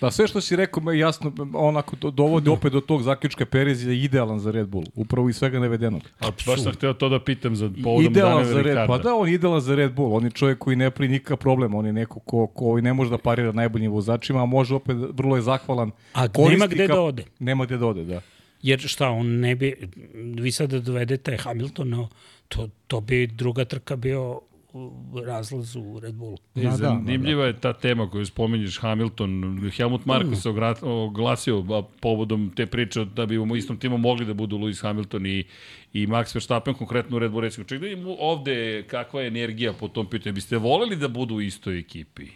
Da, 0.00 0.10
sve 0.10 0.26
što 0.26 0.40
si 0.40 0.56
rekao 0.56 0.92
jasno, 0.92 1.32
onako 1.54 1.96
do- 1.96 2.10
dovodi 2.10 2.50
opet 2.50 2.72
do 2.72 2.80
tog 2.80 3.02
zaključka 3.02 3.46
Perez 3.46 3.86
je 3.86 4.02
idealan 4.02 4.38
za 4.38 4.50
Red 4.50 4.68
Bull, 4.68 4.84
upravo 4.94 5.28
iz 5.28 5.36
svega 5.36 5.58
navedenog. 5.58 6.02
A 6.18 6.26
baš 6.46 6.62
sam 6.62 6.72
hteo 6.72 6.92
to 6.94 7.08
da 7.08 7.20
pitam 7.20 7.56
za 7.56 7.70
povodom 7.84 8.12
idealan 8.12 8.32
Daniela 8.34 8.44
za 8.46 8.56
Red, 8.56 8.66
Ricarda. 8.66 8.86
pa 8.88 8.98
da, 8.98 9.14
on 9.14 9.28
je 9.28 9.34
idealan 9.34 9.60
za 9.60 9.74
Red 9.74 9.92
Bull, 9.92 10.14
on 10.14 10.24
je 10.24 10.30
čovjek 10.30 10.58
koji 10.58 10.76
ne 10.76 10.90
pri 10.90 11.08
nikakav 11.08 11.36
problem, 11.36 11.74
on 11.74 11.86
je 11.86 11.92
neko 11.92 12.20
ko, 12.20 12.46
ko 12.46 12.80
ne 12.80 12.92
može 12.92 13.10
da 13.10 13.18
parira 13.18 13.52
najboljim 13.52 13.92
vozačima, 13.92 14.42
a 14.42 14.46
može 14.46 14.74
opet, 14.74 14.96
vrlo 15.12 15.36
je 15.36 15.42
zahvalan. 15.42 15.90
A 16.14 16.26
nema 16.38 16.66
gde 16.66 16.86
da 16.86 17.00
ode. 17.00 17.24
Nema 17.38 17.64
gde 17.64 17.76
da 17.78 17.86
ode, 17.86 18.04
da. 18.04 18.20
Jer 18.62 18.80
šta, 18.80 19.08
on 19.08 19.26
ne 19.28 19.54
bi, 19.54 19.74
vi 20.14 20.52
sada 20.52 20.80
dovedete 20.80 21.36
Hamiltona, 21.36 22.08
to, 22.48 22.68
to 22.86 23.00
bi 23.00 23.26
druga 23.26 23.64
trka 23.64 23.96
bio 23.96 24.40
u 24.76 25.20
razlaz 25.26 25.76
u 25.76 26.00
Red 26.00 26.14
Bullu. 26.14 26.36
I 26.54 26.60
Da, 26.62 26.70
da, 26.70 26.76
zanimljiva 26.76 27.46
je 27.46 27.60
ta 27.60 27.72
tema 27.72 28.10
koju 28.10 28.26
spominješ 28.26 28.78
Hamilton. 28.78 29.60
Helmut 29.76 30.04
Marko 30.06 30.30
Mm. 30.30 30.36
se 30.36 30.48
oglasio 30.82 31.64
povodom 32.00 32.52
te 32.56 32.66
priče 32.66 33.04
da 33.04 33.26
bi 33.26 33.38
u 33.38 33.56
istom 33.56 33.76
timu 33.78 33.98
mogli 33.98 34.24
da 34.24 34.34
budu 34.34 34.58
Lewis 34.58 34.82
Hamilton 34.82 35.26
i, 35.26 35.44
i 35.92 36.06
Max 36.06 36.34
Verstappen, 36.34 36.74
konkretno 36.74 37.16
u 37.16 37.20
Red 37.20 37.30
Bull 37.30 37.42
Racing. 37.42 37.66
Ček 37.66 37.80
da 37.80 37.86
im 37.86 38.06
ovde 38.18 38.82
kakva 38.82 39.20
je 39.20 39.26
energija 39.28 39.72
po 39.72 39.88
tom 39.88 40.06
pitanju. 40.06 40.34
Biste 40.34 40.56
voleli 40.56 40.96
da 40.96 41.08
budu 41.08 41.34
u 41.34 41.40
istoj 41.40 41.78
ekipi? 41.78 42.26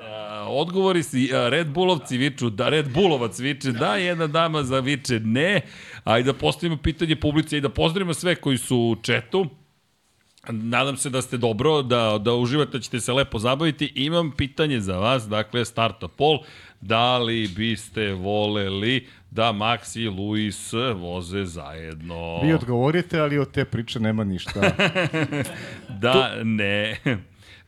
A, 0.00 0.46
odgovori 0.48 1.02
si, 1.02 1.30
a, 1.34 1.48
Red 1.48 1.68
Bullovci 1.68 2.16
viču, 2.16 2.50
da 2.50 2.68
Red 2.68 2.92
Bullovac 2.92 3.38
viče, 3.38 3.72
da, 3.72 3.96
jedna 3.96 4.26
dama 4.26 4.62
za 4.62 4.80
viče, 4.80 5.20
ne. 5.20 5.60
A 6.04 6.18
i 6.18 6.22
da 6.22 6.32
postavimo 6.32 6.76
pitanje 6.76 7.16
publice 7.16 7.58
i 7.58 7.60
da 7.60 7.68
pozdravimo 7.68 8.14
sve 8.14 8.34
koji 8.34 8.58
su 8.58 8.76
u 8.78 8.96
četu. 9.02 9.46
Nadam 10.48 10.96
se 10.96 11.10
da 11.10 11.22
ste 11.22 11.36
dobro, 11.36 11.82
da, 11.82 12.18
da 12.20 12.34
uživate, 12.34 12.70
da 12.70 12.80
ćete 12.80 13.00
se 13.00 13.12
lepo 13.12 13.38
zabaviti. 13.38 13.92
Imam 13.94 14.30
pitanje 14.30 14.80
za 14.80 14.96
vas, 14.96 15.28
dakle, 15.28 15.64
starta 15.64 16.08
pol. 16.08 16.38
Da 16.80 17.18
li 17.18 17.48
biste 17.48 18.12
voleli 18.12 19.06
da 19.30 19.44
Max 19.44 19.96
i 19.96 20.08
Luis 20.08 20.72
voze 20.94 21.44
zajedno? 21.44 22.40
Vi 22.42 22.52
odgovorite, 22.54 23.20
ali 23.20 23.38
od 23.38 23.50
te 23.50 23.64
priče 23.64 24.00
nema 24.00 24.24
ništa. 24.24 24.60
Da, 25.90 26.44
ne. 26.44 26.96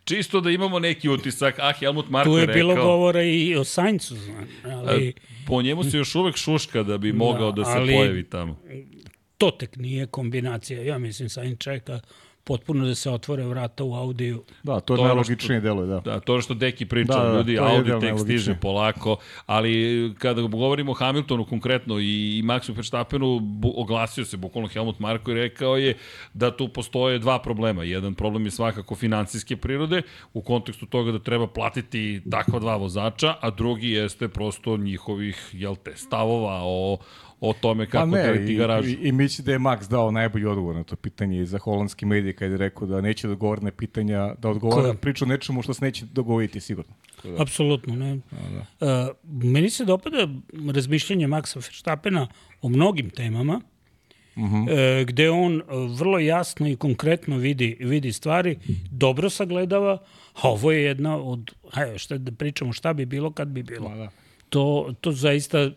Čisto 0.04 0.40
da 0.40 0.50
imamo 0.50 0.78
neki 0.78 1.08
utisak. 1.08 1.58
Ah, 1.58 1.72
Helmut 1.72 2.08
Marko 2.08 2.30
Tu 2.30 2.38
je 2.38 2.46
rekao... 2.46 2.54
bilo 2.56 2.74
govora 2.76 3.22
i 3.22 3.56
o 3.56 3.64
Saincu, 3.64 4.14
znam, 4.16 4.48
ali 4.64 5.12
Po 5.46 5.62
njemu 5.62 5.84
se 5.84 5.96
još 5.98 6.14
uvek 6.14 6.36
šuška 6.36 6.82
da 6.82 6.98
bi 6.98 7.12
mogao 7.12 7.52
da, 7.52 7.62
Da, 7.62 7.64
se 7.64 7.78
ali- 7.78 7.94
pojavi 7.94 8.24
tamo. 8.24 8.58
to 9.38 9.50
tek 9.50 9.76
nije 9.76 10.06
kombinacija. 10.06 10.82
Ja 10.82 10.98
mislim 10.98 11.28
Sainz 11.28 11.58
čeka 11.58 12.00
potpuno 12.46 12.86
da 12.86 12.94
se 12.94 13.10
otvore 13.10 13.44
vrata 13.44 13.84
u 13.84 13.94
Audiju. 13.94 14.42
Da, 14.62 14.80
to 14.80 14.94
je 14.94 14.98
To 14.98 15.04
najlogičnije 15.04 15.60
deluje, 15.60 15.86
da. 15.86 16.00
Da, 16.00 16.20
to 16.20 16.36
je 16.36 16.42
što 16.42 16.54
Deki 16.54 16.86
priča, 16.86 17.12
Da, 17.12 17.28
da, 17.28 17.36
ljudi, 17.36 17.58
Audi 17.58 17.90
tek 17.90 18.02
najlogičnije. 18.02 18.18
stiže 18.18 18.54
polako, 18.60 19.16
ali 19.46 20.14
kada 20.18 20.42
govorimo 20.42 20.92
o 20.92 20.94
Hamiltonu 20.94 21.44
konkretno 21.44 21.98
i, 21.98 22.38
i 22.38 22.42
Maxu 22.42 22.76
Verstappenu, 22.76 23.40
bu, 23.40 23.72
oglasio 23.76 24.24
se 24.24 24.36
bukvalno 24.36 24.68
Helmut 24.68 24.98
Marko 24.98 25.30
i 25.30 25.34
rekao 25.34 25.76
je 25.76 25.96
da 26.34 26.56
tu 26.56 26.68
postoje 26.68 27.18
dva 27.18 27.38
problema. 27.38 27.84
Jedan 27.84 28.14
problem 28.14 28.44
je 28.44 28.50
svakako 28.50 28.94
financijske 28.94 29.56
prirode, 29.56 30.02
u 30.34 30.42
kontekstu 30.42 30.86
toga 30.86 31.12
da 31.12 31.18
treba 31.18 31.46
platiti 31.46 32.22
takva 32.30 32.58
dva 32.58 32.76
vozača, 32.76 33.34
a 33.40 33.50
drugi 33.50 33.90
jeste 33.90 34.28
prosto 34.28 34.76
njihovih, 34.76 35.50
jel 35.52 35.76
te, 35.76 35.96
stavova 35.96 36.60
o, 36.64 36.98
o 37.40 37.52
tome 37.52 37.86
kako 37.86 38.10
Pa 38.10 38.16
deliti 38.16 38.52
i, 38.52 38.56
garažu. 38.56 38.88
i, 38.88 38.92
i 38.92 39.12
misli 39.12 39.44
da 39.44 39.52
je 39.52 39.58
Max 39.58 39.88
dao 39.90 40.10
najbolji 40.10 40.44
odgovor 40.46 40.76
na 40.76 40.84
to 40.84 40.96
pitanje 40.96 41.40
i 41.40 41.46
za 41.46 41.58
holandski 41.58 42.06
medije 42.06 42.32
kada 42.32 42.52
je 42.52 42.58
rekao 42.58 42.86
da 42.88 43.00
neće 43.00 43.26
da 43.26 43.32
odgovori 43.32 43.60
na 43.64 43.70
pitanja, 43.70 44.34
da 44.34 44.48
odgovara 44.48 44.92
Ko? 44.92 44.98
priču 44.98 45.24
o 45.24 45.28
nečemu 45.28 45.62
što 45.62 45.74
se 45.74 45.84
neće 45.84 46.04
dogovoriti 46.12 46.60
sigurno. 46.60 46.92
Da. 47.24 47.42
Apsolutno, 47.42 47.96
ne. 47.96 48.18
Da. 48.80 49.06
Uh, 49.10 49.42
meni 49.44 49.70
se 49.70 49.84
dopada 49.84 50.28
razmišljanje 50.74 51.26
Maxa 51.26 51.56
Verstappena 51.56 52.28
o 52.62 52.68
mnogim 52.68 53.10
temama, 53.10 53.60
Uh 54.36 54.42
-huh. 54.42 55.00
e, 55.00 55.04
gde 55.04 55.30
on 55.30 55.62
vrlo 55.98 56.18
jasno 56.18 56.68
i 56.68 56.76
konkretno 56.76 57.36
vidi, 57.36 57.76
vidi 57.80 58.12
stvari, 58.12 58.58
dobro 58.90 59.30
sagledava, 59.30 59.98
a 60.34 60.48
ovo 60.48 60.72
je 60.72 60.82
jedna 60.82 61.16
od, 61.16 61.50
hajde, 61.70 61.98
šta 61.98 62.18
da 62.18 62.32
pričamo, 62.32 62.72
šta 62.72 62.92
bi 62.92 63.06
bilo 63.06 63.30
kad 63.30 63.48
bi 63.48 63.62
bilo. 63.62 63.88
da. 63.88 64.08
To, 64.48 64.94
to 65.00 65.12
zaista 65.12 65.70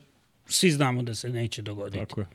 svi 0.49 0.71
znamo 0.71 1.03
da 1.03 1.15
se 1.15 1.29
neće 1.29 1.62
dogoditi. 1.62 1.99
Tako 1.99 2.21
je. 2.21 2.27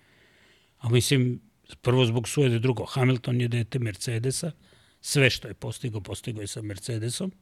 A 0.78 0.88
mislim, 0.88 1.40
prvo 1.82 2.04
zbog 2.04 2.28
sujede, 2.28 2.58
drugo, 2.58 2.84
Hamilton 2.84 3.40
je 3.40 3.48
dete 3.48 3.78
Mercedesa, 3.78 4.52
sve 5.00 5.30
što 5.30 5.48
je 5.48 5.54
postigao, 5.54 6.00
postigao 6.00 6.40
je 6.40 6.46
sa 6.46 6.62
Mercedesom. 6.62 7.32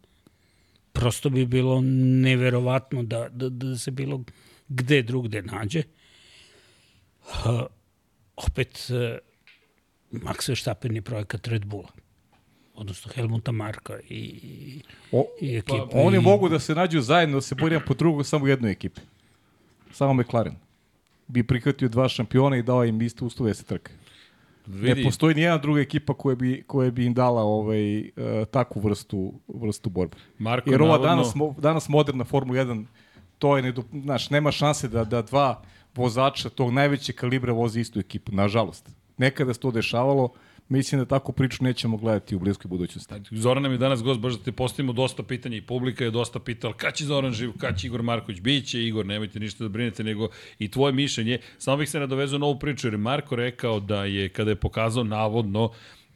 Prosto 0.92 1.30
bi 1.30 1.46
bilo 1.46 1.80
neverovatno 2.20 3.02
da, 3.02 3.28
da, 3.28 3.48
da 3.48 3.78
se 3.78 3.90
bilo 3.90 4.24
gde 4.68 5.02
drugde 5.02 5.42
nađe. 5.42 5.82
Uh, 7.22 7.60
opet, 8.36 8.88
uh, 8.90 9.18
Max 10.22 10.48
Verstappen 10.48 10.94
je 10.96 11.02
projekat 11.02 11.46
Red 11.48 11.64
Bulla 11.64 11.88
odnosno 12.74 13.12
Helmuta 13.14 13.52
Marka 13.52 14.00
i, 14.08 14.80
O, 15.12 15.26
i 15.40 15.56
ekipe. 15.56 15.78
pa, 15.92 15.98
oni 15.98 16.16
I- 16.16 16.20
mogu 16.20 16.48
da 16.48 16.58
se 16.58 16.74
nađu 16.74 17.00
zajedno, 17.00 17.36
da 17.36 17.40
se 17.40 17.54
bori 17.54 17.74
jedan 17.74 17.86
po 17.88 17.94
drugog 17.94 18.26
samo 18.26 18.44
u 18.44 18.48
jednoj 18.48 18.70
ekipi. 18.72 19.00
Samo 19.92 20.14
McLaren. 20.14 20.54
Bi 21.32 21.42
prihvatio 21.42 21.88
dva 21.88 22.08
šampiona 22.08 22.56
i 22.56 22.62
dao 22.62 22.84
im 22.84 23.02
iste 23.02 23.24
uslove 23.24 23.50
da 23.50 23.54
se 23.54 23.64
trke. 23.64 23.92
Vidi, 24.66 24.94
Ne 24.94 25.04
postoji 25.04 25.34
nijedna 25.34 25.58
druga 25.58 25.80
ekipa 25.80 26.14
koja 26.14 26.36
bi, 26.36 26.62
koja 26.66 26.90
bi 26.90 27.06
im 27.06 27.14
dala 27.14 27.42
ovaj, 27.42 28.00
uh, 28.00 28.04
takvu 28.50 28.80
vrstu, 28.80 29.22
vrstu 29.48 29.90
borbe. 29.90 30.16
Marko 30.38 30.70
Jer 30.70 30.82
ova 30.82 30.90
navodno- 30.90 31.02
danas, 31.04 31.34
mo- 31.34 31.60
danas 31.60 31.88
moderna 31.88 32.24
Formula 32.24 32.58
1, 32.58 32.84
to 33.38 33.56
je, 33.56 33.62
nedo, 33.62 33.82
znaš, 33.94 34.30
nema 34.30 34.52
šanse 34.52 34.88
da, 34.88 35.04
da 35.04 35.22
dva 35.22 35.62
vozača 35.94 36.48
tog 36.48 36.70
najvećeg 36.72 37.14
kalibra 37.14 37.52
vozi 37.52 37.80
istu 37.80 38.00
ekipu, 38.00 38.32
nažalost. 38.32 38.90
Nekada 39.18 39.54
se 39.54 39.60
to 39.60 39.70
dešavalo, 39.70 40.28
mislim 40.68 41.00
da 41.00 41.04
takvu 41.04 41.32
priču 41.32 41.64
nećemo 41.64 41.96
gledati 41.96 42.36
u 42.36 42.38
bliskoj 42.38 42.68
budućnosti. 42.68 43.14
Zoran 43.30 43.62
nam 43.62 43.72
je 43.72 43.78
danas 43.78 44.02
gost, 44.02 44.20
baš 44.20 44.32
da 44.32 44.44
te 44.44 44.52
postavimo 44.52 44.92
dosta 44.92 45.22
pitanja 45.22 45.56
i 45.56 45.62
publika 45.62 46.04
je 46.04 46.10
dosta 46.10 46.38
pitala 46.38 46.74
kada 46.74 46.92
će 46.92 47.04
Zoran 47.04 47.32
živ, 47.32 47.50
kada 47.58 47.76
će 47.76 47.86
Igor 47.86 48.02
Marković, 48.02 48.40
biće 48.40 48.82
Igor, 48.86 49.06
nemojte 49.06 49.40
ništa 49.40 49.64
da 49.64 49.68
brinete, 49.68 50.04
nego 50.04 50.28
i 50.58 50.70
tvoje 50.70 50.92
mišljenje. 50.92 51.38
Samo 51.58 51.76
bih 51.76 51.90
se 51.90 52.00
nadovezao 52.00 52.38
na 52.38 52.46
ovu 52.46 52.58
priču, 52.58 52.86
jer 52.86 52.94
je 52.94 52.98
Marko 52.98 53.36
rekao 53.36 53.80
da 53.80 54.04
je, 54.04 54.28
kada 54.28 54.50
je 54.50 54.56
pokazao 54.56 55.04
navodno 55.04 55.70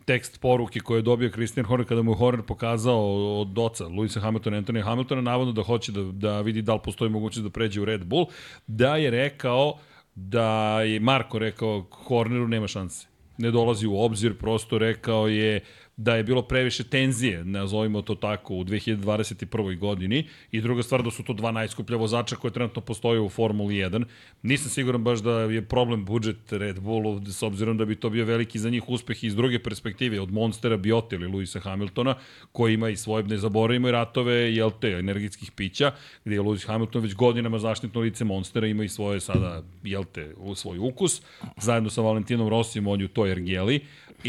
tekst 0.05 0.41
poruke 0.41 0.81
koje 0.81 0.99
je 0.99 1.03
dobio 1.03 1.31
Christian 1.31 1.67
Horner 1.67 1.89
kada 1.89 2.03
mu 2.03 2.11
je 2.11 2.17
Horner 2.17 2.43
pokazao 2.43 3.41
od 3.41 3.59
oca 3.59 3.87
Luisa 3.87 4.21
Hamiltona 4.21 4.57
Antonija 4.57 4.85
Hamiltona 4.85 5.21
navodno 5.21 5.53
da 5.53 5.63
hoće 5.63 5.93
da, 5.93 6.03
da 6.03 6.41
vidi 6.41 6.63
da 6.63 6.75
li 6.75 6.81
postoji 6.85 7.11
mogućnost 7.11 7.45
da 7.45 7.51
pređe 7.51 7.81
u 7.81 7.85
Red 7.85 8.05
Bull, 8.05 8.27
da 8.67 8.97
je 8.97 9.11
rekao 9.11 9.79
da 10.15 10.81
je 10.83 11.01
Marko 11.01 11.39
rekao 11.39 11.87
Horneru 11.91 12.49
nema 12.49 12.69
šanse 12.69 13.16
ne 13.38 13.51
dolazi 13.51 13.87
u 13.87 13.99
obzir, 13.99 14.38
prosto 14.38 14.79
rekao 14.79 15.29
je 15.29 15.61
da 15.97 16.15
je 16.17 16.25
bilo 16.25 16.43
previše 16.43 16.85
tenzije, 16.85 17.45
nazovimo 17.45 18.03
to 18.03 18.15
tako, 18.15 18.55
u 18.55 18.65
2021. 18.65 19.79
godini 19.79 20.29
i 20.51 20.61
druga 20.61 20.83
stvar 20.83 21.03
da 21.03 21.11
su 21.11 21.23
to 21.23 21.33
dva 21.33 21.53
najskuplja 21.53 21.97
vozača 21.97 22.37
koje 22.37 22.53
trenutno 22.53 22.83
postoje 22.83 23.21
u 23.21 23.29
Formuli 23.29 23.75
1. 23.75 24.05
Nisam 24.43 24.71
siguran 24.71 25.05
baš 25.05 25.19
da 25.19 25.41
je 25.41 25.63
problem 25.63 26.05
budžet 26.05 26.53
Red 26.53 26.81
Bullu, 26.81 27.23
s 27.27 27.43
obzirom 27.43 27.77
da 27.77 27.85
bi 27.85 27.97
to 27.97 28.11
bio 28.11 28.25
veliki 28.25 28.59
za 28.59 28.71
njih 28.71 28.89
uspeh 28.89 29.25
iz 29.25 29.37
druge 29.37 29.59
perspektive, 29.59 30.21
od 30.21 30.33
Monstera 30.33 30.77
Biota 30.77 31.17
ili 31.17 31.27
Luisa 31.27 31.61
Hamiltona, 31.61 32.15
koji 32.53 32.75
ima 32.75 32.89
i 32.89 32.97
svoje, 32.97 33.25
ne 33.25 33.39
zaboravimo 33.39 33.89
i 33.89 33.93
ratove, 33.93 34.35
jel 34.35 34.71
te, 34.81 34.89
energetskih 34.89 35.53
pića, 35.53 35.93
gde 36.25 36.35
je 36.35 36.41
Lewis 36.41 36.67
Hamilton 36.67 37.03
već 37.03 37.15
godinama 37.15 37.59
zaštitno 37.59 38.01
lice 38.01 38.25
Monstera, 38.25 38.67
ima 38.67 38.85
i 38.85 38.89
svoje 38.89 39.21
sada, 39.21 39.63
jel 39.83 40.05
te, 40.05 40.35
u 40.37 40.55
svoj 40.55 40.79
ukus, 40.79 41.23
zajedno 41.57 41.91
sa 41.91 42.01
Valentinom 42.01 42.49
Rossijem, 42.49 42.87
on 42.87 43.01
ju 43.01 43.09
to 43.09 43.27
ergeli, 43.27 43.81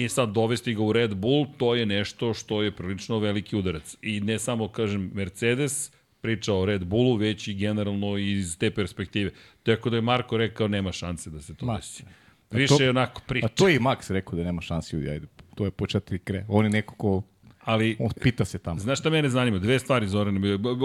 i 0.04 0.10
sad 0.10 0.30
dovesti 0.30 0.74
ga 0.74 0.82
u 0.82 0.94
Red 0.94 1.16
Bull, 1.16 1.46
to 1.58 1.76
je 1.76 1.86
nešto 1.86 2.34
što 2.34 2.62
je 2.62 2.76
prilično 2.76 3.20
veliki 3.20 3.56
udarac. 3.56 3.96
I 4.02 4.20
ne 4.22 4.40
samo, 4.40 4.68
kažem, 4.68 5.12
Mercedes, 5.14 5.92
priča 6.22 6.54
o 6.54 6.66
Red 6.66 6.86
Bullu, 6.86 7.16
već 7.16 7.48
i 7.48 7.54
generalno 7.54 8.18
iz 8.18 8.58
te 8.58 8.72
perspektive. 8.72 9.32
Tako 9.64 9.90
da 9.90 9.96
je 9.96 10.02
Marko 10.02 10.38
rekao 10.38 10.68
nema 10.68 10.92
šanse 10.92 11.30
da 11.30 11.42
se 11.42 11.56
to 11.56 11.66
Ma, 11.66 11.76
desi. 11.76 12.04
Više 12.52 12.84
je 12.84 12.90
onako 12.90 13.22
priča. 13.28 13.46
A 13.46 13.50
to 13.50 13.68
je 13.68 13.76
i 13.76 13.80
Max 13.80 14.12
rekao 14.14 14.38
da 14.38 14.44
nema 14.44 14.62
šansi, 14.62 14.96
ljudi, 14.96 15.10
ajde. 15.10 15.28
To 15.56 15.66
je 15.66 15.72
početak 15.72 16.24
kre. 16.24 16.46
On 16.48 16.66
je 16.66 16.70
neko 16.70 16.96
ko 16.96 17.22
Ali 17.68 17.98
pita 18.22 18.46
se 18.46 18.60
tamo. 18.60 18.80
Znaš 18.80 19.00
šta 19.00 19.10
mene 19.10 19.30
zanima? 19.30 19.60
Dve 19.60 19.80
stvari, 19.80 20.08
Zoran. 20.08 20.42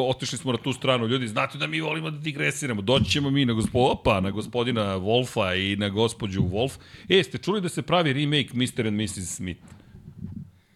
Otišli 0.08 0.38
smo 0.38 0.52
na 0.52 0.58
tu 0.58 0.72
stranu. 0.72 1.06
Ljudi, 1.06 1.28
znate 1.28 1.58
da 1.58 1.66
mi 1.66 1.80
volimo 1.80 2.10
da 2.10 2.18
digresiramo. 2.18 2.82
Doći 2.82 3.10
ćemo 3.10 3.30
mi 3.30 3.44
na, 3.44 3.52
gospo, 3.52 3.78
opa, 3.78 4.20
na 4.20 4.30
gospodina 4.30 4.98
Wolfa 4.98 5.72
i 5.72 5.76
na 5.76 5.88
gospođu 5.88 6.42
Wolf. 6.42 6.78
E, 7.08 7.22
ste 7.22 7.38
čuli 7.38 7.60
da 7.60 7.68
se 7.68 7.82
pravi 7.82 8.12
remake 8.12 8.48
Mr. 8.54 8.86
and 8.86 9.00
Mrs. 9.00 9.36
Smith? 9.36 9.60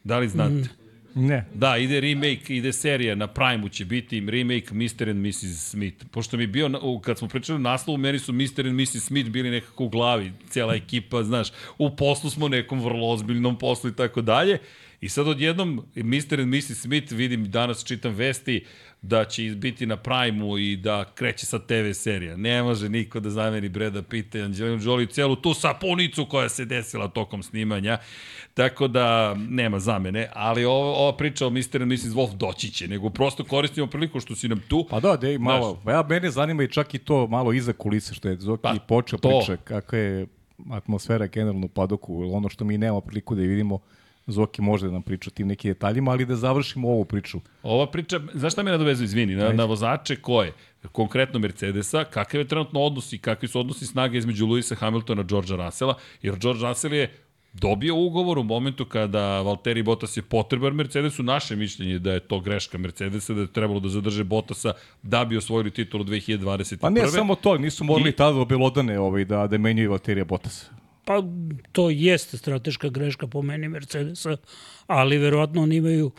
Da 0.05 0.19
li 0.19 0.29
znate? 0.29 0.55
Mm. 0.55 0.87
Ne. 1.27 1.45
Da, 1.55 1.77
ide 1.77 2.01
remake, 2.01 2.57
ide 2.57 2.73
serija 2.73 3.15
na 3.15 3.27
Prime-u 3.27 3.69
će 3.69 3.85
biti 3.85 4.21
remake 4.21 4.75
Mr. 4.75 5.11
and 5.11 5.27
Mrs. 5.27 5.71
Smith. 5.71 6.05
Pošto 6.11 6.37
mi 6.37 6.43
je 6.43 6.47
bio, 6.47 6.71
kad 7.05 7.19
smo 7.19 7.29
pričali 7.29 7.57
o 7.57 7.59
naslovu, 7.59 7.99
meni 7.99 8.19
su 8.19 8.33
Mr. 8.33 8.67
and 8.67 8.81
Mrs. 8.81 9.01
Smith 9.01 9.31
bili 9.31 9.51
nekako 9.51 9.85
u 9.85 9.89
glavi, 9.89 10.33
cijela 10.49 10.75
ekipa, 10.75 11.23
znaš, 11.23 11.49
u 11.79 11.97
poslu 11.97 12.31
smo 12.31 12.49
nekom 12.49 12.81
vrlo 12.81 13.09
ozbiljnom 13.09 13.59
poslu 13.59 13.91
i 13.91 13.97
tako 13.97 14.23
dalje. 14.23 14.59
I 15.07 15.09
sad 15.09 15.29
odjednom 15.29 15.83
Mr. 15.95 16.41
and 16.41 16.55
Mrs. 16.55 16.81
Smith 16.81 17.13
vidim 17.13 17.51
danas 17.51 17.85
čitam 17.85 18.15
vesti 18.15 18.65
da 19.03 19.25
će 19.25 19.43
biti 19.43 19.87
na 19.87 19.97
Prime-u 19.97 20.59
i 20.59 20.77
da 20.77 21.05
kreće 21.15 21.47
sa 21.47 21.59
TV 21.59 21.93
serija. 21.95 22.37
Ne 22.37 22.63
može 22.63 22.89
niko 22.89 23.21
da 23.21 23.31
zameni 23.31 23.69
Breda 23.69 24.03
Pitta 24.03 24.39
i 24.39 24.43
Angelina 24.43 24.83
Jolie 24.83 25.07
celu 25.07 25.37
tu 25.37 25.55
sapunicu 25.55 26.27
koja 26.31 26.49
se 26.49 26.65
desila 26.65 27.09
tokom 27.09 27.43
snimanja. 27.43 27.99
Tako 28.55 28.89
da 28.89 29.35
nema 29.35 29.79
zamene, 29.79 30.29
ali 30.33 30.65
ovo, 30.65 30.95
ova 30.95 31.17
priča 31.17 31.47
o 31.47 31.51
Mr. 31.51 31.83
and 31.83 31.93
Mrs. 31.93 32.05
Wolf 32.05 32.37
doći 32.37 32.71
će, 32.71 32.89
nego 32.89 33.11
prosto 33.11 33.45
koristimo 33.45 33.87
priliku 33.87 34.21
što 34.21 34.35
si 34.35 34.49
nam 34.49 34.61
tu. 34.69 34.87
Pa 34.91 35.01
da, 35.01 35.17
dej, 35.17 35.39
malo. 35.39 35.81
Pa 35.85 35.93
ja, 35.93 36.07
mene 36.09 36.31
zanima 36.31 36.63
i 36.63 36.73
čak 36.73 36.95
i 36.95 36.99
to 36.99 37.27
malo 37.27 37.53
iza 37.53 37.73
kulisa 37.73 38.15
što 38.15 38.29
je 38.29 38.37
Zoki 38.37 38.63
pa, 38.63 38.75
počeo 38.89 39.19
to. 39.19 39.29
priča, 39.39 39.57
kakva 39.57 39.99
je 39.99 40.27
atmosfera 40.71 41.27
generalno 41.27 41.67
u 41.67 41.69
padoku, 41.69 42.31
ono 42.33 42.49
što 42.49 42.65
mi 42.65 42.79
nemamo 42.79 43.01
priliku 43.01 43.35
da 43.35 43.43
vidimo 43.43 43.81
Zoki 44.27 44.63
može 44.63 44.87
da 44.87 44.93
nam 44.93 45.03
priča 45.03 45.31
o 45.31 45.35
tim 45.35 45.49
nekim 45.49 45.71
detaljima, 45.71 46.11
ali 46.11 46.27
da 46.27 46.37
završimo 46.37 46.89
ovu 46.89 47.05
priču. 47.05 47.41
Ova 47.63 47.91
priča, 47.91 48.21
znaš 48.35 48.53
šta 48.53 48.63
me 48.63 48.71
nadovezuje, 48.71 49.05
izvini, 49.05 49.37
na, 49.37 49.53
na 49.53 49.65
vozače 49.65 50.17
koje? 50.17 50.53
Konkretno 50.93 51.39
Mercedesa, 51.39 52.05
kakav 52.05 52.41
je 52.41 52.49
trenutno 52.49 52.81
odnos 52.81 53.13
i 53.13 53.19
kakvi 53.19 53.49
su 53.49 53.61
odnosi 53.61 53.87
snaga 53.87 54.19
između 54.19 54.47
Luisa 54.47 54.75
Hamiltona 54.75 55.23
i 55.23 55.25
Georgea 55.25 55.57
Russella, 55.57 55.95
jer 56.23 56.39
George 56.39 56.69
Russell 56.69 56.95
je 56.95 57.13
dobio 57.53 57.97
ugovor 57.97 58.39
u 58.39 58.43
momentu 58.43 58.85
kada 58.85 59.41
Valtteri 59.41 59.83
Bottas 59.83 60.17
je 60.17 60.23
potreban 60.23 60.75
Mercedesu, 60.75 61.23
naše 61.23 61.57
mišljenje 61.57 61.99
da 61.99 62.13
je 62.13 62.21
to 62.21 62.41
greška 62.41 62.79
Mercedesa, 62.79 63.35
da 63.35 63.41
je 63.41 63.53
trebalo 63.53 63.81
da 63.81 63.89
zadrže 63.89 64.25
Bottasa 64.25 64.73
da 65.03 65.25
bi 65.25 65.37
osvojili 65.37 65.71
titulu 65.71 66.05
2021. 66.05 66.77
Pa 66.77 66.91
ne 66.91 67.09
samo 67.09 67.35
to, 67.35 67.59
nisu 67.59 67.85
morali 67.85 68.11
I... 68.11 68.13
tada 68.13 68.39
obelodane 68.39 68.99
ovaj, 68.99 69.25
da, 69.25 69.47
da 69.47 69.59
menjuju 69.59 69.91
Valtteri 69.91 70.25
Bottasa. 70.25 70.76
Pa 71.07 71.23
to 71.73 71.91
jeste 71.91 72.37
strateška 72.37 72.89
greška 72.89 73.27
po 73.27 73.43
meni 73.43 73.69
Mercedesa, 73.69 74.37
ali 74.87 75.19
verovatno 75.19 75.63
oni 75.63 75.77
imaju 75.77 76.13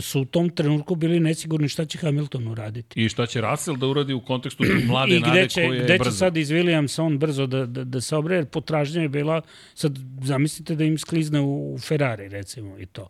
su 0.00 0.20
u 0.20 0.24
tom 0.24 0.50
trenutku 0.50 0.94
bili 0.94 1.20
nesigurni 1.20 1.68
šta 1.68 1.84
će 1.84 1.98
Hamilton 1.98 2.48
uraditi. 2.48 3.04
I 3.04 3.08
šta 3.08 3.26
će 3.26 3.40
Russell 3.40 3.76
da 3.76 3.86
uradi 3.86 4.12
u 4.12 4.20
kontekstu 4.20 4.64
mlade 4.86 5.16
I 5.16 5.20
nade 5.20 5.48
će, 5.48 5.66
koje 5.66 5.78
je 5.78 5.84
gde 5.84 5.98
brzo. 5.98 6.10
će 6.10 6.16
sad 6.16 6.36
iz 6.36 6.50
Williamsa 6.50 7.18
brzo 7.18 7.46
da, 7.46 7.66
da, 7.66 7.84
da 7.84 8.00
se 8.00 8.16
obre, 8.16 8.36
jer 8.36 8.46
potražnja 8.46 9.02
je 9.02 9.08
bila, 9.08 9.40
sad 9.74 9.98
zamislite 10.22 10.74
da 10.74 10.84
im 10.84 10.98
sklizne 10.98 11.40
u 11.40 11.78
Ferrari 11.80 12.28
recimo 12.28 12.78
i 12.78 12.86
to. 12.86 13.08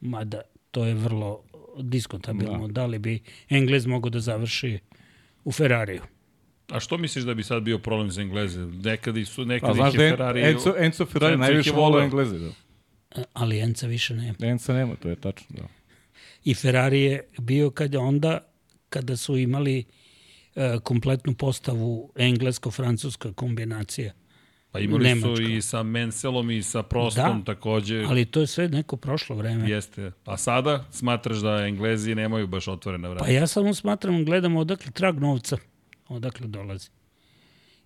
Mada 0.00 0.40
to 0.70 0.84
je 0.84 0.94
vrlo 0.94 1.42
diskutabilno. 1.82 2.66
Da, 2.66 2.72
da 2.72 2.86
li 2.86 2.98
bi 2.98 3.20
Englez 3.48 3.86
mogao 3.86 4.10
da 4.10 4.20
završi 4.20 4.78
u 5.44 5.52
Ferrariju? 5.52 6.02
A 6.70 6.80
što 6.80 6.98
misliš 6.98 7.24
da 7.24 7.34
bi 7.34 7.42
sad 7.42 7.62
bio 7.62 7.78
problem 7.78 8.10
za 8.10 8.22
Engleze? 8.22 8.60
Nekada 8.60 9.24
su 9.24 9.44
nekada 9.44 9.72
A 9.72 9.74
znaš 9.74 9.94
da 9.94 10.04
je 10.04 10.10
Ferrari... 10.10 10.42
Enzo, 10.42 10.74
Enzo 10.78 11.06
Ferrari 11.06 11.32
Enzo 11.32 11.44
je 11.44 11.48
najviše 11.48 11.72
volao 11.72 12.02
Engleze. 12.02 12.38
Da. 12.38 12.50
Ali 13.32 13.60
Enca 13.60 13.86
više 13.86 14.14
nema. 14.14 14.34
Enca 14.40 14.74
nema, 14.74 14.96
to 14.96 15.08
je 15.08 15.16
tačno. 15.16 15.46
Da. 15.56 15.68
I 16.44 16.54
Ferrari 16.54 17.00
je 17.00 17.28
bio 17.38 17.70
kad 17.70 17.92
je 17.92 17.98
onda, 17.98 18.38
kada 18.88 19.16
su 19.16 19.36
imali 19.36 19.84
e, 20.54 20.78
kompletnu 20.82 21.34
postavu 21.34 22.12
englesko-francuska 22.16 23.32
kombinacija. 23.32 24.12
Pa 24.72 24.80
imali 24.80 25.04
Nemačka. 25.04 25.36
su 25.36 25.42
i 25.42 25.62
sa 25.62 25.82
Menselom 25.82 26.50
i 26.50 26.62
sa 26.62 26.82
Prostom 26.82 27.42
Da, 27.42 27.54
takođe. 27.54 28.04
Ali 28.08 28.24
to 28.24 28.40
je 28.40 28.46
sve 28.46 28.68
neko 28.68 28.96
prošlo 28.96 29.36
vreme. 29.36 29.70
Jeste. 29.70 30.12
A 30.24 30.36
sada 30.36 30.84
smatraš 30.90 31.38
da 31.38 31.66
Englezi 31.66 32.14
nemaju 32.14 32.46
baš 32.46 32.68
otvorena 32.68 33.08
vrata? 33.08 33.24
Pa 33.24 33.30
ja 33.30 33.46
samo 33.46 33.74
smatram, 33.74 34.24
gledam 34.24 34.56
odakle 34.56 34.92
trag 34.92 35.20
novca, 35.20 35.56
odakle 36.08 36.46
dolazi. 36.46 36.88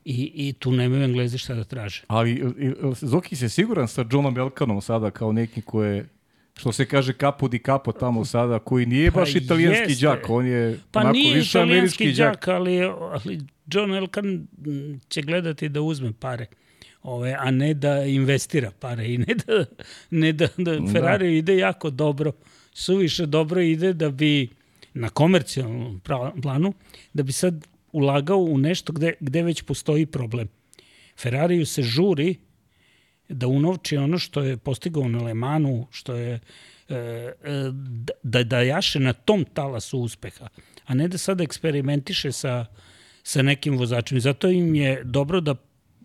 I, 0.04 0.32
I 0.36 0.52
tu 0.52 0.72
nemaju 0.72 1.02
Englezi 1.02 1.38
šta 1.38 1.54
da 1.54 1.64
traže. 1.64 2.02
Ali 2.06 2.30
i- 2.32 2.34
i- 2.60 2.72
Zoki 2.96 3.36
se 3.36 3.48
siguran 3.48 3.88
sa 3.88 4.04
Johnom 4.12 4.38
Elkanom 4.38 4.80
sada 4.80 5.10
kao 5.10 5.32
neki 5.32 5.62
ko 5.62 5.84
je 5.84 6.08
što 6.54 6.72
se 6.72 6.86
kaže 6.86 7.12
capo 7.12 7.48
di 7.48 7.58
capo 7.58 7.92
tamo 7.92 8.24
sada, 8.24 8.58
koji 8.58 8.86
nije 8.86 9.10
Pa 9.10 9.20
baš 9.20 9.34
italijanski 9.34 9.92
jeste. 9.92 10.06
đak, 10.06 10.30
on 10.30 10.46
je 10.46 10.78
Pa 10.90 11.00
onako 11.00 11.12
nije 11.12 11.34
više 11.34 11.60
američki 11.60 12.12
đak, 12.12 12.48
ali, 12.48 12.80
ali 12.82 13.40
John 13.66 13.94
Elkan 13.94 14.46
će 15.08 15.22
gledati 15.22 15.68
da 15.68 15.80
uzme 15.80 16.12
pare. 16.12 16.46
Ove, 17.02 17.36
a 17.38 17.50
ne 17.50 17.74
da 17.74 17.96
investira 17.98 18.70
pare 18.72 19.06
i 19.06 19.18
ne 19.18 19.34
da, 19.36 19.64
ne 20.10 20.32
da, 20.32 20.48
da 20.58 20.78
Ferrari 20.92 21.26
da. 21.26 21.32
ide 21.32 21.56
jako 21.56 21.90
dobro, 21.90 22.32
suviše 22.72 23.26
dobro 23.26 23.60
ide 23.60 23.92
da 23.92 24.10
bi 24.10 24.48
na 24.94 25.08
komercijalnom 25.08 26.00
planu, 26.42 26.72
da 27.12 27.22
bi 27.22 27.32
sad 27.32 27.66
ulagao 27.92 28.38
u 28.38 28.58
nešto 28.58 28.92
gde, 28.92 29.12
gde 29.20 29.42
već 29.42 29.62
postoji 29.62 30.06
problem. 30.06 30.48
Ferrariju 31.18 31.66
se 31.66 31.82
žuri 31.82 32.36
da 33.28 33.46
unovči 33.46 33.96
ono 33.96 34.18
što 34.18 34.42
je 34.42 34.56
postigao 34.56 35.08
na 35.08 35.22
Le 35.22 35.34
Manu, 35.34 35.86
što 35.90 36.14
je 36.14 36.40
e, 36.88 36.94
e, 36.94 37.32
da, 38.22 38.42
da 38.44 38.60
jaše 38.62 39.00
na 39.00 39.12
tom 39.12 39.44
talasu 39.44 39.98
uspeha, 39.98 40.48
a 40.84 40.94
ne 40.94 41.08
da 41.08 41.18
sada 41.18 41.44
eksperimentiše 41.44 42.32
sa, 42.32 42.66
sa 43.22 43.42
nekim 43.42 43.78
vozačem. 43.78 44.18
I 44.18 44.20
Zato 44.20 44.50
im 44.50 44.74
je 44.74 45.04
dobro 45.04 45.40
da 45.40 45.54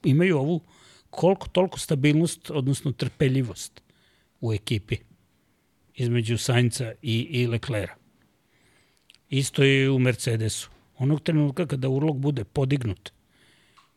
imaju 0.04 0.38
ovu 0.38 0.62
koliko 1.10 1.48
toliko 1.48 1.80
stabilnost, 1.80 2.52
odnosno 2.52 2.92
trpeljivost 2.92 3.82
u 4.42 4.54
ekipi 4.54 4.98
između 5.96 6.38
Sainca 6.38 6.94
i, 7.02 7.20
i 7.20 7.48
Leclera. 7.48 7.96
Isto 9.30 9.64
je 9.64 9.90
u 9.90 10.00
Mercedesu. 10.00 10.70
Onog 10.98 11.22
trenutka 11.22 11.66
kada 11.66 11.90
urlog 11.90 12.18
bude 12.18 12.44
podignut, 12.44 13.10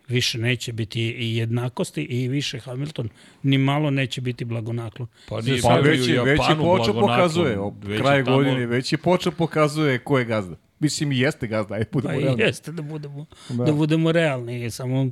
više 0.08 0.38
neće 0.38 0.72
biti 0.72 1.00
i 1.02 1.36
jednakosti 1.36 2.02
i 2.02 2.28
više 2.28 2.58
Hamilton 2.58 3.08
ni 3.42 3.58
malo 3.58 3.90
neće 3.90 4.20
biti 4.20 4.44
blagonaklon. 4.44 5.08
Pa 5.28 5.40
nije 5.40 5.62
Pa 5.62 5.74
već, 5.76 6.08
je, 6.08 6.22
već 6.22 6.40
je 6.40 6.56
počeo 6.56 6.94
pokazuje, 6.94 7.58
Već 7.82 8.00
kraj 8.00 8.24
tamo- 8.24 8.36
godine, 8.36 8.66
već 8.66 8.92
je 8.92 8.98
počeo 8.98 9.32
pokazuje 9.32 9.98
ko 9.98 10.18
je 10.18 10.24
gazda. 10.24 10.56
Mislim, 10.78 11.12
i 11.12 11.18
jeste 11.18 11.46
gazda, 11.46 11.74
ajde 11.74 11.84
Pa 11.84 11.90
budemo 11.92 12.14
i 12.14 12.24
realni. 12.24 12.42
jeste 12.42 12.72
da 12.72 12.82
budemo, 12.82 13.26
Da. 13.48 13.64
da. 13.64 13.72
budemo 13.72 14.12
realni. 14.12 14.70
Samo, 14.70 15.10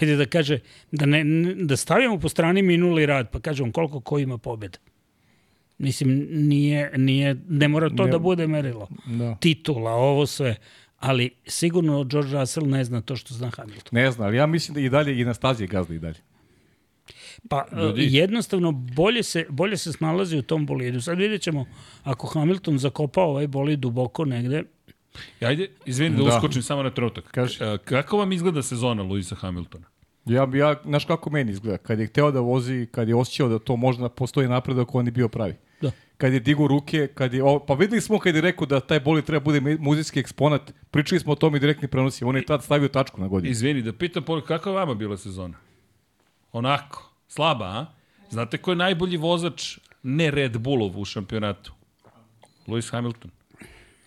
ajde 0.00 0.16
da 0.16 0.26
kaže, 0.26 0.58
da, 0.92 1.06
ne, 1.06 1.24
da 1.56 1.76
stavimo 1.76 2.18
po 2.18 2.28
strani 2.28 2.62
minuli 2.62 3.06
rad, 3.06 3.30
pa 3.30 3.40
kažemo 3.40 3.72
koliko 3.72 4.00
ko 4.00 4.18
ima 4.18 4.38
pobjeda. 4.38 4.78
Mislim, 5.78 6.08
nije, 6.30 6.92
nije, 6.96 7.36
ne 7.48 7.68
mora 7.68 7.90
to 7.90 8.04
Ne- 8.04 8.10
da 8.10 8.18
bude 8.18 8.46
merilo. 8.46 8.88
Da. 9.06 9.36
Titula, 9.36 9.90
ovo 9.92 10.26
sve. 10.26 10.56
Ali 11.02 11.30
sigurno 11.46 12.04
George 12.04 12.32
Russell 12.38 12.66
ne 12.68 12.84
zna 12.84 13.00
to 13.00 13.16
što 13.16 13.34
zna 13.34 13.50
Hamilton. 13.56 13.88
Ne 13.92 14.10
znam, 14.10 14.26
ali 14.26 14.36
ja 14.36 14.46
mislim 14.46 14.74
da 14.74 14.80
i 14.80 14.88
dalje 14.88 15.20
i 15.20 15.24
na 15.24 15.34
stazi 15.34 15.62
je 15.64 15.66
gazda 15.68 15.94
i 15.94 15.98
dalje. 15.98 16.18
Pa 17.48 17.66
Ljudi. 17.72 17.86
Ljudi. 17.86 18.16
jednostavno 18.16 18.72
bolje 18.72 19.22
se, 19.22 19.46
bolje 19.48 19.76
se 19.76 19.92
snalazi 19.92 20.38
u 20.38 20.42
tom 20.42 20.66
bolidu. 20.66 21.00
Sad 21.00 21.18
vidjet 21.18 21.42
ćemo, 21.42 21.66
ako 22.04 22.26
Hamilton 22.26 22.78
zakopa 22.78 23.22
ovaj 23.22 23.46
bolid 23.46 23.78
duboko 23.78 24.24
negde, 24.24 24.62
Ajde, 25.40 25.68
izvini 25.86 26.16
da, 26.16 26.22
Da. 26.22 26.28
uskočim 26.36 26.62
samo 26.62 26.82
na 26.82 26.90
trenutak. 26.90 27.24
Kaži. 27.30 27.64
E, 27.64 27.78
Kako 27.84 28.16
vam 28.18 28.32
izgleda 28.32 28.62
sezona 28.62 29.02
Luisa 29.02 29.34
Hamiltona? 29.34 29.86
Ja 30.24 30.46
bi 30.46 30.58
ja, 30.58 30.74
znaš 30.84 31.04
kako 31.04 31.30
meni 31.30 31.52
izgleda, 31.52 31.78
kad 31.78 32.00
je 32.00 32.06
hteo 32.06 32.30
da 32.30 32.40
vozi, 32.40 32.86
kad 32.90 33.08
je 33.08 33.14
osjećao 33.14 33.48
da 33.48 33.58
to 33.58 33.76
možda 33.76 34.08
postoji 34.08 34.48
napredak, 34.48 34.94
on 34.94 35.06
je 35.06 35.12
bio 35.12 35.28
pravi. 35.28 35.54
Da. 35.80 35.90
Kad 36.16 36.32
je 36.32 36.40
digo 36.40 36.66
ruke, 36.66 37.06
kad 37.14 37.34
je, 37.34 37.42
o, 37.44 37.58
pa 37.58 37.74
videli 37.74 38.00
smo 38.00 38.18
kad 38.18 38.34
je 38.34 38.40
rekao 38.40 38.66
da 38.66 38.80
taj 38.80 39.00
bolid 39.00 39.24
treba 39.24 39.44
bude 39.44 39.60
muzijski 39.78 40.20
eksponat, 40.20 40.72
pričali 40.90 41.20
smo 41.20 41.32
o 41.32 41.36
tome 41.36 41.56
i 41.56 41.60
direktni 41.60 41.88
prenosi, 41.88 42.24
on 42.24 42.36
je 42.36 42.46
tad 42.46 42.64
stavio 42.64 42.88
tačku 42.88 43.20
na 43.20 43.28
godinu. 43.28 43.50
Izvini, 43.50 43.82
da 43.82 43.92
pitam, 43.92 44.22
Poli, 44.22 44.42
kakva 44.42 44.72
je 44.72 44.76
vama 44.76 44.94
bila 44.94 45.16
sezona? 45.16 45.58
Onako, 46.52 47.10
slaba, 47.28 47.64
a? 47.64 47.86
Znate 48.30 48.58
ko 48.58 48.70
je 48.70 48.76
najbolji 48.76 49.16
vozač 49.16 49.78
ne 50.02 50.30
Red 50.30 50.58
Bullov 50.58 51.00
u 51.00 51.04
šampionatu? 51.04 51.72
Lewis 52.66 52.90
Hamilton. 52.92 53.30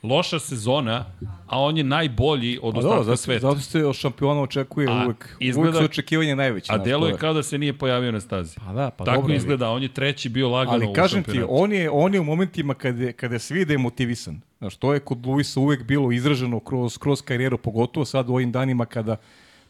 Loša 0.06 0.40
sezona, 0.40 1.06
a 1.48 1.60
on 1.60 1.78
je 1.78 1.84
najbolji 1.84 2.60
od 2.62 2.74
Pa 2.74 2.80
ostatka 2.80 3.04
zato, 3.04 3.18
sveta. 3.18 3.40
zato 3.40 3.60
se 3.60 3.86
od 3.86 3.96
šampiona 3.96 4.42
očekuje 4.42 4.88
A, 4.90 5.04
uvek, 5.06 5.36
izgleda- 5.40 5.70
uvek 5.70 5.76
su 5.76 5.84
očekivanje 5.86 6.36
najveće. 6.36 6.74
A 6.74 6.78
delo 6.78 7.08
je 7.08 7.18
kao 7.18 7.34
da 7.34 7.44
se 7.44 7.58
nije 7.58 7.74
pojavio 7.74 8.12
na 8.12 8.20
stazi. 8.20 8.56
Pa 8.66 8.74
da, 8.74 8.90
pa 8.90 9.04
Tako 9.06 9.22
dobro, 9.22 9.34
izgleda, 9.36 9.70
on 9.70 9.84
je 9.84 9.90
treći 9.90 10.30
bio 10.30 10.50
lagano 10.50 10.74
Ali 10.76 10.94
kažem 10.94 11.24
ti, 11.24 11.42
on 11.50 11.74
je, 11.74 11.90
on 11.90 12.14
je 12.14 12.20
u 12.20 12.24
momentima 12.24 12.74
kada, 12.74 13.12
kada 13.12 13.40
se 13.40 13.54
vidi 13.54 13.66
da 13.66 13.74
je 13.74 13.78
motivisan. 13.78 14.42
Znaš, 14.58 14.76
to 14.78 14.94
je 14.94 15.00
kod 15.00 15.26
Luisa 15.26 15.60
uvek 15.60 15.84
bilo 15.84 16.12
izraženo 16.12 16.60
kroz, 16.60 16.98
kroz 16.98 17.22
karijeru, 17.22 17.58
pogotovo 17.58 18.06
sad 18.06 18.30
u 18.30 18.34
ovim 18.34 18.52
danima 18.52 18.86
kada 18.86 19.16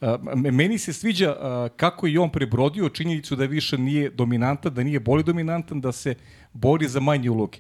a, 0.01 0.17
meni 0.35 0.77
se 0.77 0.93
sviđa 0.93 1.35
a, 1.39 1.67
kako 1.77 2.07
je 2.07 2.19
on 2.19 2.29
prebrodio 2.29 2.89
činjenicu 2.89 3.35
da 3.35 3.45
više 3.45 3.77
nije 3.77 4.09
dominantan, 4.09 4.73
da 4.73 4.83
nije 4.83 4.99
boli 4.99 5.23
dominantan, 5.23 5.81
da 5.81 5.91
se 5.91 6.15
bori 6.53 6.87
za 6.87 6.99
manje 6.99 7.29
uloge. 7.29 7.57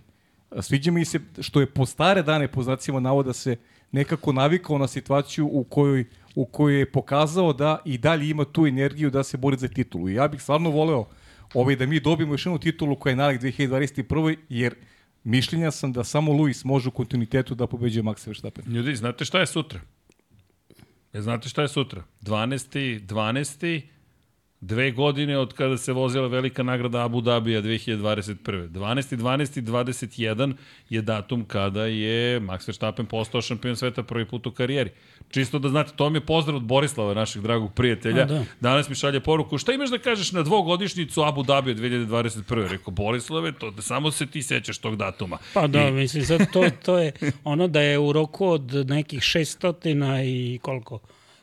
Sviđa 0.61 0.91
mi 0.91 1.05
se 1.05 1.19
što 1.39 1.59
je 1.59 1.65
po 1.65 1.85
stare 1.85 2.23
dane, 2.23 2.47
po 2.47 2.63
znacima 2.63 2.99
navoda, 2.99 3.33
se 3.33 3.55
nekako 3.91 4.33
navikao 4.33 4.77
na 4.77 4.87
situaciju 4.87 5.49
u 5.51 5.63
kojoj, 5.63 6.05
u 6.35 6.45
kojoj 6.45 6.79
je 6.79 6.91
pokazao 6.91 7.53
da 7.53 7.81
i 7.85 7.97
dalje 7.97 8.29
ima 8.29 8.45
tu 8.45 8.67
energiju 8.67 9.09
da 9.09 9.23
se 9.23 9.37
bori 9.37 9.57
za 9.57 9.67
titulu. 9.67 10.09
I 10.09 10.13
ja 10.13 10.27
bih 10.27 10.41
stvarno 10.41 10.69
voleo 10.69 11.05
ovaj, 11.53 11.75
da 11.75 11.85
mi 11.85 11.99
dobijemo 11.99 12.33
još 12.33 12.45
jednu 12.45 12.59
titulu 12.59 12.95
koja 12.95 13.11
je 13.11 13.15
narak 13.15 13.41
2021. 13.41 14.37
jer 14.49 14.75
mišljenja 15.23 15.71
sam 15.71 15.93
da 15.93 16.03
samo 16.03 16.33
Luis 16.33 16.63
može 16.63 16.89
u 16.89 16.91
kontinuitetu 16.91 17.55
da 17.55 17.67
pobeđuje 17.67 18.03
Maxa 18.03 18.27
Verstappen. 18.27 18.73
Ljudi, 18.73 18.95
znate 18.95 19.25
šta 19.25 19.39
je 19.39 19.45
sutra? 19.45 19.79
E, 21.13 21.21
znate 21.21 21.49
šta 21.49 21.61
je 21.61 21.67
sutra? 21.67 22.03
12. 22.21 22.99
12. 22.99 23.81
Dve 24.65 24.91
godine 24.91 25.37
od 25.37 25.53
kada 25.53 25.77
se 25.77 25.93
vozila 25.93 26.27
velika 26.27 26.63
nagrada 26.63 27.05
Abu 27.05 27.21
Dhabija 27.21 27.61
2021. 27.61 28.69
12. 28.69 29.17
12. 29.17 29.61
21 29.61 30.53
je 30.89 31.01
datum 31.01 31.45
kada 31.45 31.85
je 31.85 32.39
Max 32.39 32.67
Verstappen 32.67 33.05
postao 33.05 33.41
šampion 33.41 33.75
sveta 33.75 34.03
prvi 34.03 34.25
put 34.25 34.47
u 34.47 34.51
karijeri. 34.51 34.89
Čisto 35.29 35.59
da 35.59 35.69
znate, 35.69 35.91
to 35.95 36.03
vam 36.03 36.15
je 36.15 36.21
pozdrav 36.21 36.57
od 36.57 36.63
Borislava, 36.63 37.13
našeg 37.13 37.41
dragog 37.41 37.73
prijatelja. 37.73 38.21
A, 38.21 38.25
da. 38.25 38.45
Danas 38.59 38.89
mi 38.89 38.95
šalje 38.95 39.19
poruku, 39.19 39.57
šta 39.57 39.73
imaš 39.73 39.89
da 39.89 39.97
kažeš 39.97 40.31
na 40.31 40.43
dvogodišnicu 40.43 41.21
Abu 41.23 41.43
Dhabija 41.43 41.75
2021. 41.75 42.69
Rekao, 42.69 42.91
Borislave, 42.91 43.51
to, 43.51 43.71
da 43.71 43.81
samo 43.81 44.11
se 44.11 44.25
ti 44.25 44.43
sećaš 44.43 44.77
tog 44.77 44.95
datuma. 44.95 45.37
Pa 45.53 45.67
da, 45.67 45.87
I- 45.87 45.91
mislim, 45.91 46.25
sad 46.25 46.51
to, 46.51 46.69
to 46.85 46.97
je 46.97 47.11
ono 47.43 47.67
da 47.67 47.81
je 47.81 47.99
u 47.99 48.13
roku 48.13 48.47
od 48.47 48.73
nekih 48.87 49.19
600 49.19 50.23
i 50.25 50.59
koliko, 50.61 50.99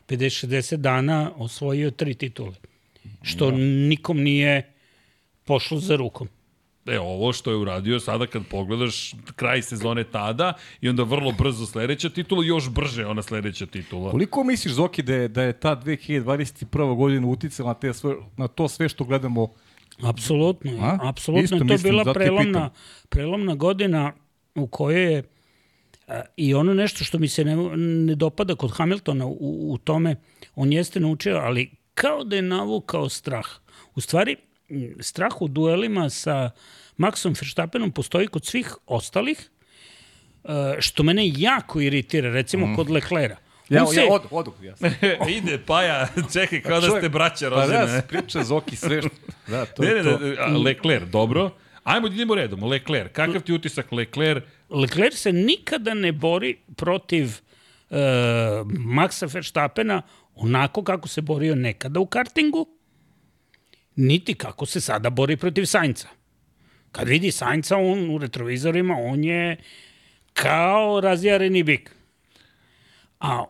50-60 0.07 0.75
dana 0.75 1.31
osvojio 1.35 1.91
tri 1.91 2.13
titule. 2.13 2.72
Što 3.21 3.51
da. 3.51 3.57
nikom 3.57 4.21
nije 4.21 4.73
pošlo 5.43 5.79
za 5.79 5.95
rukom. 5.95 6.27
E, 6.85 6.99
ovo 6.99 7.33
što 7.33 7.51
je 7.51 7.57
uradio 7.57 7.99
sada 7.99 8.27
kad 8.27 8.43
pogledaš 8.49 9.13
kraj 9.35 9.61
sezone 9.61 10.03
tada 10.03 10.53
i 10.81 10.89
onda 10.89 11.03
vrlo 11.03 11.31
brzo 11.31 11.65
sledeća 11.65 12.09
titula, 12.09 12.45
još 12.45 12.69
brže 12.69 13.05
ona 13.05 13.21
sledeća 13.21 13.65
titula. 13.65 14.11
Koliko 14.11 14.43
misliš, 14.43 14.73
Zoki, 14.73 15.01
da 15.01 15.15
je, 15.15 15.27
da 15.27 15.43
je 15.43 15.53
ta 15.53 15.81
2021. 15.85 16.95
godina 16.95 17.27
uticala 17.27 17.69
na, 17.69 17.73
te 17.73 17.93
sve, 17.93 18.15
na 18.37 18.47
to 18.47 18.67
sve 18.67 18.89
što 18.89 19.03
gledamo 19.03 19.53
Apsolutno, 20.01 20.71
A? 20.81 20.97
apsolutno 21.01 21.43
Isto 21.43 21.55
je 21.55 21.59
to 21.59 21.65
mislim, 21.65 21.91
bila 21.91 22.13
prelomna, 22.13 22.69
prelomna 23.09 23.55
godina 23.55 24.13
u 24.55 24.67
kojoj 24.67 25.13
je 25.13 25.23
a, 26.07 26.21
i 26.37 26.53
ono 26.53 26.73
nešto 26.73 27.03
što 27.03 27.19
mi 27.19 27.27
se 27.27 27.45
ne, 27.45 27.55
ne 27.77 28.15
dopada 28.15 28.55
kod 28.55 28.71
Hamiltona 28.71 29.25
u, 29.25 29.73
u 29.73 29.77
tome, 29.77 30.15
on 30.55 30.73
jeste 30.73 30.99
naučio, 30.99 31.37
ali 31.37 31.71
kao 31.93 32.23
da 32.23 32.35
je 32.35 32.41
navukao 32.41 33.09
strah. 33.09 33.45
U 33.95 34.01
stvari, 34.01 34.35
strah 34.99 35.41
u 35.41 35.47
duelima 35.47 36.09
sa 36.09 36.49
Maxom 36.97 37.35
Verstappenom 37.41 37.91
postoji 37.91 38.27
kod 38.27 38.45
svih 38.45 38.75
ostalih, 38.87 39.49
a, 40.43 40.73
što 40.79 41.03
mene 41.03 41.21
jako 41.35 41.81
iritira, 41.81 42.29
recimo 42.29 42.67
mm. 42.67 42.75
kod 42.75 42.89
Leclera. 42.89 43.37
Ja, 43.69 43.85
se- 43.85 44.01
ja 44.01 44.07
odu, 44.13 44.27
odu. 44.31 44.53
Ja. 44.61 44.73
Ide, 45.37 45.59
Paja, 45.65 46.07
čekaj, 46.33 46.61
kao 46.61 46.81
da 46.81 46.87
Čovjek- 46.87 47.01
ste 47.01 47.09
braća 47.09 47.49
Pa 47.49 47.55
rođene. 47.55 47.85
da, 47.85 48.01
priča 48.01 48.43
Zoki 48.43 48.75
sve 48.75 49.01
što... 49.01 49.09
Da, 49.47 49.65
to 49.65 49.83
ne, 49.83 49.89
je 49.89 50.03
ne, 50.03 50.03
to. 50.03 50.19
ne, 50.19 50.35
a, 50.39 50.57
Leclerc, 50.57 51.09
dobro. 51.09 51.49
Ajmo 51.83 52.09
da 52.09 52.15
idemo 52.15 52.35
redom. 52.35 52.63
Leclerc, 52.63 53.11
kakav 53.13 53.41
ti 53.41 53.53
utisak 53.53 53.91
Leclerc? 53.91 54.43
Leclerc 54.69 55.15
se 55.15 55.31
nikada 55.31 55.93
ne 55.93 56.11
bori 56.11 56.57
protiv 56.75 57.25
uh, 57.89 57.97
Maxa 58.79 59.33
Verstappena 59.33 60.01
onako 60.35 60.83
kako 60.83 61.07
se 61.07 61.21
borio 61.21 61.55
nekada 61.55 61.99
u 61.99 62.05
kartingu, 62.05 62.67
niti 63.95 64.33
kako 64.33 64.65
se 64.65 64.81
sada 64.81 65.09
bori 65.09 65.37
protiv 65.37 65.65
Sainca. 65.65 66.07
Kad 66.91 67.07
vidi 67.07 67.31
Sainca 67.31 67.77
on 67.77 68.09
u 68.09 68.17
retrovizorima, 68.17 68.95
on 68.95 69.23
je 69.23 69.57
kao 70.33 71.01
razjareni 71.01 71.63
bik. 71.63 71.95
A 73.19 73.43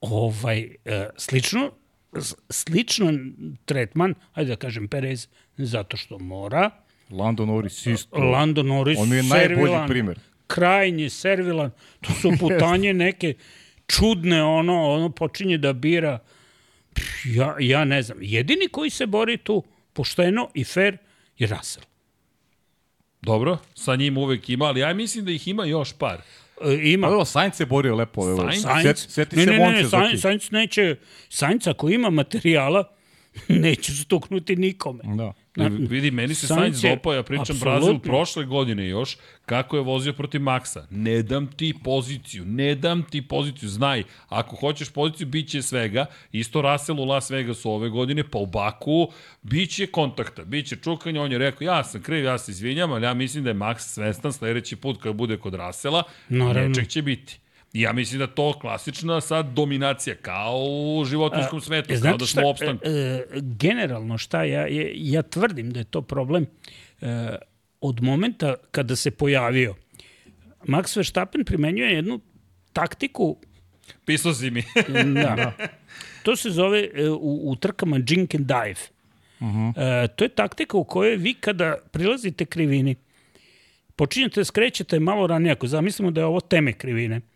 ovaj, 0.00 0.58
e, 0.84 1.08
slično, 1.16 1.70
s- 2.12 2.34
sličan 2.50 3.34
tretman, 3.64 4.14
ajde 4.32 4.50
da 4.50 4.56
kažem 4.56 4.88
Perez, 4.88 5.28
zato 5.56 5.96
što 5.96 6.18
mora, 6.18 6.70
Lando 7.10 7.46
Norris 7.46 7.86
isto. 7.86 8.16
Lando 8.18 8.62
Norris 8.62 8.98
On 8.98 9.08
je 9.08 9.22
najbolji 9.22 9.48
servilan, 9.48 9.88
primer. 9.88 10.18
Krajnje 10.46 11.10
servilan. 11.10 11.70
To 12.00 12.12
su 12.12 12.32
putanje 12.40 12.94
neke 12.94 13.34
čudne, 13.86 14.42
ono, 14.42 14.90
ono 14.90 15.10
počinje 15.10 15.58
da 15.58 15.72
bira. 15.72 16.18
Ja, 17.24 17.56
ja 17.60 17.84
ne 17.84 18.02
znam. 18.02 18.18
Jedini 18.20 18.68
koji 18.68 18.90
se 18.90 19.06
bori 19.06 19.36
tu 19.36 19.62
pošteno 19.92 20.48
i 20.54 20.64
fair 20.64 20.96
je 21.38 21.46
Russell. 21.46 21.86
Dobro, 23.22 23.58
sa 23.74 23.96
njim 23.96 24.18
uvek 24.18 24.48
ima, 24.48 24.64
ali 24.64 24.80
ja 24.80 24.94
mislim 24.94 25.24
da 25.24 25.30
ih 25.30 25.48
ima 25.48 25.64
još 25.64 25.92
par. 25.92 26.20
E, 26.64 26.78
ima 26.82 27.06
Pa 27.06 27.10
dobro, 27.10 27.24
Sainz 27.24 27.54
se 27.54 27.66
borio 27.66 27.94
lepo. 27.94 28.28
evo. 28.28 28.52
Sainz? 28.52 28.82
Sjeti, 28.82 29.00
sjeti 29.12 29.36
ne, 29.36 29.44
se 29.44 29.50
ne, 29.50 29.58
ne, 29.58 29.82
ne. 29.82 29.88
Sainz, 29.88 30.20
Sainz 30.20 30.50
neće, 30.50 30.96
Sainz 31.28 31.68
ako 31.68 31.88
ima 31.88 32.10
materijala, 32.10 32.94
neće 33.48 33.92
stuknuti 33.92 34.56
nikome. 34.56 35.02
Da. 35.16 35.32
Na- 35.56 35.70
Vidi, 35.80 36.10
meni 36.10 36.34
se 36.34 36.46
Sainz 36.46 36.82
dopao, 36.82 37.12
ja 37.12 37.22
pričam 37.22 37.42
apsolutno. 37.42 37.70
Brazil 37.70 37.98
prošle 37.98 38.44
godine 38.44 38.88
još, 38.88 39.16
kako 39.46 39.76
je 39.76 39.82
vozio 39.82 40.12
protiv 40.12 40.40
Maxa. 40.40 40.82
Ne 40.90 41.22
dam 41.22 41.46
ti 41.46 41.74
poziciju, 41.84 42.44
ne 42.44 42.74
dam 42.74 43.02
ti 43.02 43.22
poziciju, 43.22 43.68
znaj, 43.68 44.02
ako 44.28 44.56
hoćeš 44.56 44.88
poziciju, 44.90 45.26
bit 45.26 45.48
će 45.48 45.62
svega. 45.62 46.06
Isto 46.32 46.62
Russell 46.62 47.00
u 47.00 47.04
Las 47.04 47.30
Vegasu 47.30 47.70
ove 47.70 47.88
godine, 47.88 48.24
pa 48.24 48.38
u 48.38 48.46
Baku, 48.46 49.08
bit 49.42 49.70
će 49.70 49.86
kontakta, 49.86 50.44
bit 50.44 50.66
će 50.66 50.76
čukanja, 50.76 51.22
on 51.22 51.32
je 51.32 51.38
rekao, 51.38 51.64
ja 51.64 51.84
sam 51.84 52.02
kriv, 52.02 52.24
ja 52.24 52.38
se 52.38 52.52
izvinjam, 52.52 52.92
ali 52.92 53.04
ja 53.04 53.14
mislim 53.14 53.44
da 53.44 53.50
je 53.50 53.54
Max 53.54 53.78
svestan 53.78 54.32
sledeći 54.32 54.76
put 54.76 55.02
kad 55.02 55.14
bude 55.14 55.36
kod 55.36 55.54
Russella, 55.54 56.02
Naravno. 56.28 56.68
nečeg 56.68 56.86
će 56.88 57.02
biti. 57.02 57.38
I 57.76 57.80
ja 57.80 57.92
mislim 57.92 58.18
da 58.18 58.26
to 58.26 58.58
klasična 58.58 59.20
sad 59.20 59.46
dominacija, 59.46 60.14
kao 60.22 60.64
u 60.98 61.04
životinskom 61.04 61.60
svetu, 61.60 61.88
kao 61.88 61.96
znate 61.96 62.18
da 62.18 62.26
šta, 62.26 62.40
smo 62.40 62.50
opstanku. 62.50 62.86
e, 62.86 62.90
e, 62.90 63.24
generalno 63.40 64.18
šta 64.18 64.44
ja, 64.44 64.66
je, 64.66 64.92
ja 64.94 65.22
tvrdim 65.22 65.70
da 65.70 65.80
je 65.80 65.84
to 65.84 66.02
problem 66.02 66.46
e, 67.00 67.36
od 67.80 68.02
momenta 68.02 68.54
kada 68.70 68.96
se 68.96 69.10
pojavio. 69.10 69.74
Max 70.64 70.96
Verstappen 70.96 71.44
primenjuje 71.44 71.92
jednu 71.92 72.20
taktiku, 72.72 73.36
Pisao 74.04 74.34
si 74.34 74.50
mi. 74.50 74.62
da, 75.14 75.52
to 76.22 76.36
se 76.36 76.50
zove 76.50 76.88
e, 76.94 77.08
u, 77.10 77.50
u 77.50 77.56
trkama 77.56 78.00
jink 78.08 78.34
and 78.34 78.46
dive. 78.46 78.80
Uh 79.40 79.46
-huh. 79.46 80.04
e, 80.04 80.08
to 80.08 80.24
je 80.24 80.28
taktika 80.28 80.76
u 80.76 80.84
kojoj 80.84 81.16
vi 81.16 81.34
kada 81.34 81.76
prilazite 81.92 82.44
krivini, 82.44 82.94
počinjete 83.96 84.40
da 84.40 84.44
skrećete 84.44 85.00
malo 85.00 85.26
ranije, 85.26 85.52
ako 85.52 85.66
zamislimo 85.66 86.10
da 86.10 86.20
je 86.20 86.26
ovo 86.26 86.40
teme 86.40 86.72
krivine, 86.72 87.16
e, 87.16 87.35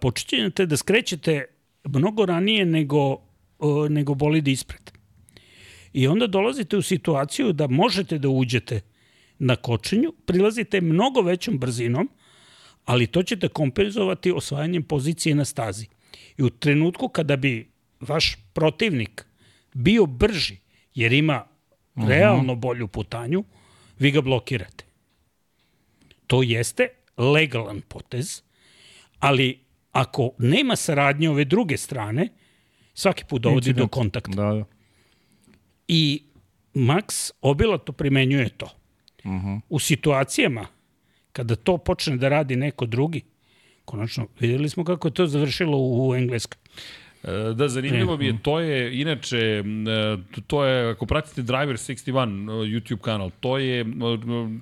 počinjete 0.00 0.66
da 0.66 0.76
skrećete 0.76 1.44
mnogo 1.84 2.26
ranije 2.26 2.66
nego, 2.66 3.12
e, 3.12 3.88
nego 3.88 4.14
bolid 4.14 4.48
ispred. 4.48 4.90
I 5.92 6.06
onda 6.06 6.26
dolazite 6.26 6.76
u 6.76 6.82
situaciju 6.82 7.52
da 7.52 7.66
možete 7.66 8.18
da 8.18 8.28
uđete 8.28 8.80
na 9.38 9.56
kočenju, 9.56 10.12
prilazite 10.26 10.80
mnogo 10.80 11.20
većom 11.20 11.58
brzinom, 11.58 12.08
ali 12.84 13.06
to 13.06 13.22
ćete 13.22 13.48
kompenzovati 13.48 14.32
osvajanjem 14.32 14.82
pozicije 14.82 15.34
na 15.34 15.44
stazi. 15.44 15.86
I 16.38 16.42
u 16.42 16.50
trenutku 16.50 17.08
kada 17.08 17.36
bi 17.36 17.70
vaš 18.00 18.36
protivnik 18.52 19.26
bio 19.74 20.06
brži, 20.06 20.56
jer 20.94 21.12
ima 21.12 21.44
realno 21.96 22.54
bolju 22.54 22.88
putanju, 22.88 23.44
vi 23.98 24.10
ga 24.10 24.20
blokirate. 24.20 24.84
To 26.26 26.42
jeste 26.42 26.88
legalan 27.16 27.80
potez, 27.88 28.42
ali 29.22 29.58
ako 29.92 30.30
nema 30.38 30.76
saradnje 30.76 31.30
ove 31.30 31.44
druge 31.44 31.76
strane, 31.76 32.28
svaki 32.94 33.24
put 33.24 33.42
dovodi 33.42 33.64
do 33.64 33.70
Incident. 33.70 33.90
kontakta. 33.90 34.30
Da, 34.32 34.52
da. 34.54 34.64
I 35.88 36.22
Max 36.74 37.04
obilato 37.40 37.92
primenjuje 37.92 38.48
to. 38.48 38.66
Uh 38.66 38.72
Mhm. 39.24 39.36
-huh. 39.46 39.60
U 39.68 39.78
situacijama 39.78 40.66
kada 41.32 41.56
to 41.56 41.78
počne 41.78 42.16
da 42.16 42.28
radi 42.28 42.56
neko 42.56 42.86
drugi, 42.86 43.20
konačno 43.84 44.26
videli 44.40 44.68
smo 44.68 44.84
kako 44.84 45.08
je 45.08 45.14
to 45.14 45.26
završilo 45.26 45.78
u 45.78 46.14
Engleskoj. 46.14 46.58
E, 47.24 47.54
Da, 47.54 47.68
zanimljivo 47.68 48.16
mi 48.16 48.26
je, 48.26 48.38
to 48.42 48.60
je, 48.60 49.00
inače, 49.00 49.38
e, 49.38 50.42
to 50.46 50.64
je, 50.64 50.90
ako 50.90 51.06
pratite 51.06 51.42
Driver 51.42 51.76
61 51.76 52.12
e, 52.12 52.70
YouTube 52.70 53.00
kanal, 53.00 53.30
to 53.40 53.58
je, 53.58 53.86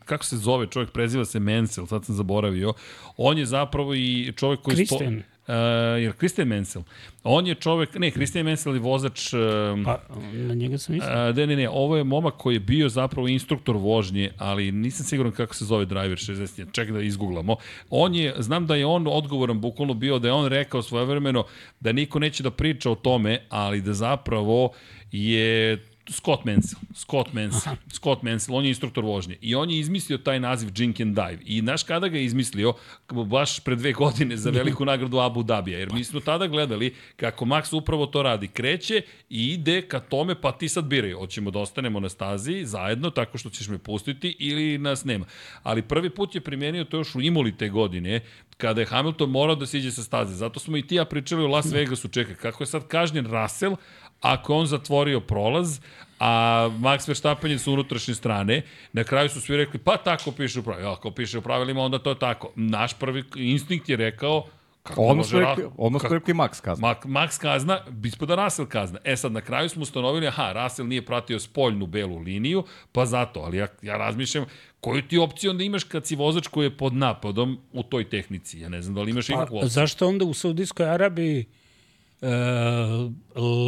kako 0.04 0.24
se 0.24 0.36
zove, 0.36 0.66
čovjek 0.66 0.90
preziva 0.90 1.24
se 1.24 1.40
Mansell, 1.40 1.86
sad 1.86 2.04
sam 2.04 2.14
zaboravio, 2.14 2.72
on 3.16 3.38
je 3.38 3.46
zapravo 3.46 3.94
i 3.94 4.32
čovjek 4.36 4.60
koji... 4.60 4.74
Christian. 4.74 5.22
Uh, 5.50 6.02
jer 6.02 6.12
Christian 6.12 6.48
Mansell. 6.48 6.84
On 7.24 7.46
je 7.46 7.54
čovek, 7.54 7.98
ne, 7.98 8.10
Christian 8.10 8.46
Mansell 8.46 8.76
je 8.76 8.80
vozač... 8.80 9.32
Uh, 9.32 9.40
Pa, 9.84 9.98
na 10.32 10.54
njega 10.54 10.78
sam 10.78 10.94
mislio. 10.94 11.12
A, 11.12 11.32
ne, 11.32 11.46
ne, 11.46 11.56
ne, 11.56 11.68
ovo 11.68 11.96
je 11.96 12.04
momak 12.04 12.34
koji 12.36 12.54
je 12.54 12.60
bio 12.60 12.88
zapravo 12.88 13.28
instruktor 13.28 13.76
vožnje, 13.76 14.30
ali 14.38 14.72
nisam 14.72 15.06
siguran 15.06 15.32
kako 15.32 15.54
se 15.54 15.64
zove 15.64 15.84
driver 15.84 16.18
60. 16.18 16.72
Čekaj 16.72 16.92
da 16.92 17.00
izgooglamo. 17.00 17.56
On 17.90 18.14
je, 18.14 18.34
znam 18.38 18.66
da 18.66 18.74
je 18.74 18.86
on 18.86 19.06
odgovoran 19.06 19.60
bukvalno 19.60 19.94
bio 19.94 20.18
da 20.18 20.28
je 20.28 20.32
on 20.32 20.46
rekao 20.46 20.82
svojevremeno 20.82 21.44
da 21.80 21.92
niko 21.92 22.18
neće 22.18 22.42
da 22.42 22.50
priča 22.50 22.90
o 22.90 22.94
tome, 22.94 23.38
ali 23.48 23.80
da 23.80 23.92
zapravo 23.92 24.72
je 25.12 25.78
Scott 26.10 26.44
Mansell. 26.44 26.80
Scott 26.94 27.32
Mansell. 27.32 27.72
Aha. 27.72 27.76
Scott 27.92 28.22
Mansell, 28.22 28.56
on 28.56 28.64
je 28.64 28.68
instruktor 28.68 29.04
vožnje. 29.04 29.36
I 29.40 29.54
on 29.54 29.70
je 29.70 29.78
izmislio 29.78 30.18
taj 30.18 30.40
naziv 30.40 30.70
Jink 30.76 31.00
and 31.00 31.14
Dive. 31.14 31.38
I 31.44 31.60
znaš 31.60 31.82
kada 31.82 32.08
ga 32.08 32.18
je 32.18 32.24
izmislio? 32.24 32.74
Baš 33.10 33.60
pre 33.60 33.76
dve 33.76 33.92
godine 33.92 34.36
za 34.36 34.50
veliku 34.50 34.84
nagradu 34.84 35.18
Abu 35.18 35.42
Dhabija. 35.42 35.78
Jer 35.78 35.92
mi 35.92 36.04
smo 36.04 36.20
tada 36.20 36.46
gledali 36.46 36.94
kako 37.16 37.44
Max 37.44 37.76
upravo 37.76 38.06
to 38.06 38.22
radi. 38.22 38.48
Kreće 38.48 39.02
i 39.30 39.46
ide 39.52 39.82
ka 39.82 40.00
tome, 40.00 40.40
pa 40.40 40.52
ti 40.52 40.68
sad 40.68 40.84
biraj. 40.84 41.12
Hoćemo 41.12 41.50
da 41.50 41.58
ostanemo 41.58 42.00
na 42.00 42.08
stazi 42.08 42.64
zajedno, 42.64 43.10
tako 43.10 43.38
što 43.38 43.50
ćeš 43.50 43.68
me 43.68 43.78
pustiti 43.78 44.36
ili 44.38 44.78
nas 44.78 45.04
nema. 45.04 45.24
Ali 45.62 45.82
prvi 45.82 46.10
put 46.10 46.34
je 46.34 46.40
primenio 46.40 46.84
to 46.84 46.96
još 46.96 47.14
u 47.14 47.20
Imoli 47.20 47.56
te 47.56 47.68
godine, 47.68 48.20
kada 48.56 48.80
je 48.80 48.86
Hamilton 48.86 49.30
morao 49.30 49.56
da 49.56 49.66
siđe 49.66 49.90
sa 49.90 50.02
staze. 50.02 50.34
Zato 50.34 50.60
smo 50.60 50.76
i 50.76 50.82
ti 50.82 50.94
ja 50.94 51.04
pričali 51.04 51.44
u 51.44 51.48
Las 51.48 51.72
Vegasu. 51.72 52.08
Čekaj, 52.08 52.34
kako 52.34 52.62
je 52.62 52.66
sad 52.66 52.88
kažnjen 52.88 53.26
Russell, 53.26 53.76
ako 54.20 54.54
on 54.54 54.66
zatvorio 54.66 55.20
prolaz, 55.20 55.80
a 56.18 56.30
Max 56.72 57.08
Verstappen 57.08 57.50
je 57.50 57.58
su 57.58 57.72
unutrašnje 57.72 58.14
strane, 58.14 58.62
na 58.92 59.04
kraju 59.04 59.28
su 59.28 59.40
svi 59.40 59.56
rekli, 59.56 59.78
pa 59.78 59.96
tako 59.96 60.32
piše 60.32 60.60
u 60.60 60.62
pravilima. 60.62 60.92
Ako 60.92 61.10
piše 61.10 61.38
u 61.38 61.42
pravilima, 61.42 61.80
onda 61.80 61.98
to 61.98 62.10
je 62.10 62.18
tako. 62.18 62.52
Naš 62.56 62.94
prvi 62.94 63.24
instinkt 63.36 63.88
je 63.88 63.96
rekao, 63.96 64.46
kako 64.82 65.14
može 65.14 65.28
su 65.30 65.38
rekli, 65.40 65.64
kako- 66.00 66.14
rekli 66.14 66.34
Max 66.34 66.60
kazna. 66.62 66.88
Max, 66.88 67.06
Max 67.06 67.40
kazna, 67.40 67.80
ispada 68.04 68.34
Russell 68.34 68.68
kazna. 68.68 68.98
E 69.04 69.16
sad, 69.16 69.32
na 69.32 69.40
kraju 69.40 69.68
smo 69.68 69.82
ustanovili, 69.82 70.26
aha, 70.26 70.52
Russell 70.54 70.88
nije 70.88 71.02
pratio 71.02 71.40
spoljnu 71.40 71.86
belu 71.86 72.18
liniju, 72.18 72.64
pa 72.92 73.06
zato, 73.06 73.40
ali 73.40 73.56
ja, 73.56 73.66
ja 73.82 73.96
razmišljam, 73.96 74.44
koju 74.80 75.02
ti 75.02 75.18
opciju 75.18 75.50
onda 75.50 75.64
imaš 75.64 75.84
kad 75.84 76.06
si 76.06 76.16
vozač 76.16 76.46
koji 76.46 76.66
je 76.66 76.76
pod 76.76 76.94
napadom 76.94 77.58
u 77.72 77.82
toj 77.82 78.08
tehnici? 78.08 78.60
Ja 78.60 78.68
ne 78.68 78.82
znam 78.82 78.94
da 78.94 79.02
li 79.02 79.10
imaš 79.10 79.28
ikakvu 79.28 79.46
Pa, 79.50 79.56
opciju. 79.56 79.68
zašto 79.70 80.08
onda 80.08 80.24
u 80.24 80.34
Saudijskoj 80.34 80.86
Arabiji 80.86 81.44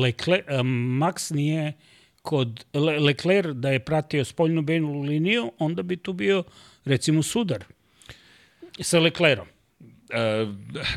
Lekle, 0.03 0.43
uh, 0.49 0.61
Max 1.01 1.35
nije 1.35 1.73
kod 2.23 2.65
Le, 2.75 2.99
Leclerc 2.99 3.57
da 3.57 3.71
je 3.71 3.85
pratio 3.85 4.25
spoljnu 4.25 4.62
benu 4.62 5.01
liniju, 5.01 5.53
onda 5.59 5.83
bi 5.83 5.97
tu 5.97 6.12
bio 6.12 6.45
recimo 6.85 7.23
sudar 7.23 7.65
sa 8.81 8.99
Leclerom. 8.99 9.47
E, 10.11 10.47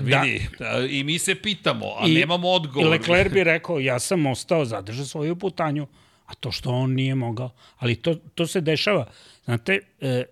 vidi, 0.02 0.48
da. 0.60 0.86
i 0.90 1.04
mi 1.04 1.20
se 1.20 1.36
pitamo, 1.36 1.86
a 1.86 2.08
I, 2.08 2.14
nemamo 2.14 2.48
I 2.48 2.56
odgovor. 2.56 2.90
Leclerc 2.90 3.34
bi 3.34 3.44
rekao, 3.44 3.80
ja 3.80 4.00
sam 4.00 4.26
ostao, 4.26 4.66
zadržao 4.66 5.06
svoju 5.06 5.36
putanju, 5.36 5.88
a 6.26 6.34
to 6.34 6.52
što 6.52 6.70
on 6.70 6.94
nije 6.94 7.16
mogao. 7.16 7.50
Ali 7.78 7.96
to, 7.96 8.16
to 8.16 8.48
se 8.48 8.62
dešava. 8.62 9.12
Znate, 9.46 9.80
e, 10.02 10.24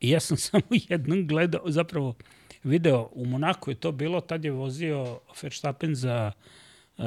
ja 0.00 0.20
sam 0.20 0.36
samo 0.46 0.64
jednom 0.70 1.26
gledao, 1.26 1.62
zapravo 1.66 2.14
video, 2.64 3.08
u 3.12 3.26
Monaku 3.26 3.70
je 3.70 3.74
to 3.74 3.92
bilo, 3.92 4.20
tad 4.20 4.44
je 4.44 4.50
vozio 4.50 5.20
Verstappen 5.42 5.94
za 5.94 6.32
e, 6.98 7.02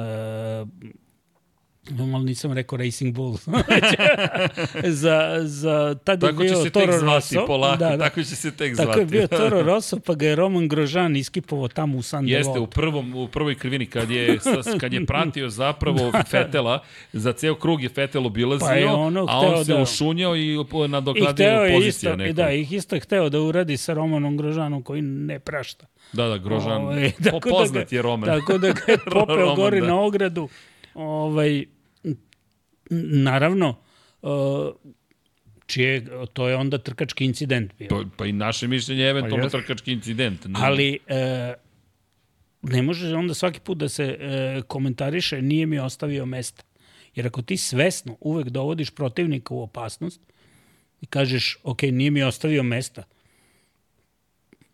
Malo 1.90 2.18
nisam 2.18 2.52
rekao 2.52 2.78
Racing 2.78 3.14
Bull. 3.14 3.36
za, 4.84 5.38
za, 5.40 5.94
tad 6.04 6.22
je 6.22 6.28
Tako 6.28 6.42
će 6.42 6.48
bio 6.48 6.56
se 6.56 6.70
Toro 6.70 6.86
tek 6.86 6.94
zvati, 6.94 7.14
Rosso. 7.34 7.46
polako, 7.46 7.76
Da, 7.78 7.88
da. 7.88 7.98
tako 7.98 8.22
će 8.22 8.36
se 8.36 8.50
tek 8.50 8.76
Tako 8.76 8.84
zvati. 8.84 9.00
je 9.00 9.06
bio 9.06 9.26
Toro 9.38 9.62
Rosso, 9.62 9.98
pa 9.98 10.14
ga 10.14 10.26
je 10.26 10.36
Roman 10.36 10.68
Grožan 10.68 11.16
iskipovao 11.16 11.68
tamo 11.68 11.98
u 11.98 12.02
San 12.02 12.28
Jeste, 12.28 12.58
u 12.58 12.66
prvom 12.66 13.14
u 13.14 13.28
prvoj 13.28 13.54
krivini 13.54 13.86
kad 13.86 14.10
je 14.10 14.38
kad 14.80 14.92
je 14.92 15.06
pratio 15.06 15.48
zapravo 15.48 16.12
Fetela, 16.30 16.82
za 17.12 17.32
ceo 17.32 17.54
krug 17.54 17.82
je 17.82 17.88
Fetel 17.88 18.26
obilazio, 18.26 18.66
Pa 18.66 18.72
je 18.72 18.86
ono 18.86 19.26
a 19.28 19.38
on 19.38 19.64
se 19.64 19.72
da- 19.72 19.82
ušunjao 19.82 20.36
i 20.36 20.56
nadoknadio 20.88 21.32
hteo 21.32 21.64
je 21.64 21.74
poziciju 21.74 22.10
isto, 22.12 22.32
da, 22.34 22.50
ih 22.50 22.72
isto 22.72 22.96
je 22.96 23.00
hteo 23.00 23.28
da 23.28 23.40
uradi 23.40 23.76
sa 23.76 23.94
Romanom 23.94 24.36
Grožanom 24.36 24.82
koji 24.82 25.02
ne 25.02 25.38
prašta. 25.38 25.86
Da, 26.12 26.24
da, 26.24 26.38
Grožan, 26.38 26.82
Ovaj, 26.82 27.12
po, 27.30 27.40
poznat 27.40 27.90
ga, 27.90 27.96
je 27.96 28.02
Roman. 28.02 28.28
Tako 28.28 28.58
da 28.58 28.68
ga 28.68 28.80
je 28.88 28.98
popeo 28.98 29.36
Roman, 29.36 29.56
gori 29.56 29.80
da. 29.80 29.86
na 29.86 30.00
ogradu. 30.00 30.48
Ovaj, 30.94 31.64
naravno, 32.90 33.76
uh, 34.22 34.30
čije, 35.66 36.06
to 36.32 36.48
je 36.48 36.56
onda 36.56 36.78
trkački 36.78 37.24
incident 37.24 37.72
bio. 37.78 37.88
Pa, 37.88 38.04
pa 38.16 38.26
i 38.26 38.32
naše 38.32 38.68
mišljenje 38.68 39.02
je 39.02 39.10
eventualno 39.10 39.44
jeste. 39.44 39.58
trkački 39.58 39.92
incident. 39.92 40.44
Ne- 40.44 40.52
Ali 40.54 40.98
e, 41.06 41.54
ne 42.62 42.82
može 42.82 43.16
onda 43.16 43.34
svaki 43.34 43.60
put 43.60 43.78
da 43.78 43.88
se 43.88 44.04
e, 44.04 44.62
komentariše 44.66 45.42
nije 45.42 45.66
mi 45.66 45.78
ostavio 45.78 46.26
mesta. 46.26 46.62
Jer 47.14 47.26
ako 47.26 47.42
ti 47.42 47.56
svesno 47.56 48.16
uvek 48.20 48.48
dovodiš 48.48 48.90
protivnika 48.90 49.54
u 49.54 49.62
opasnost 49.62 50.20
i 51.00 51.06
kažeš, 51.06 51.58
ok, 51.62 51.82
nije 51.82 52.10
mi 52.10 52.22
ostavio 52.22 52.62
mesta, 52.62 53.02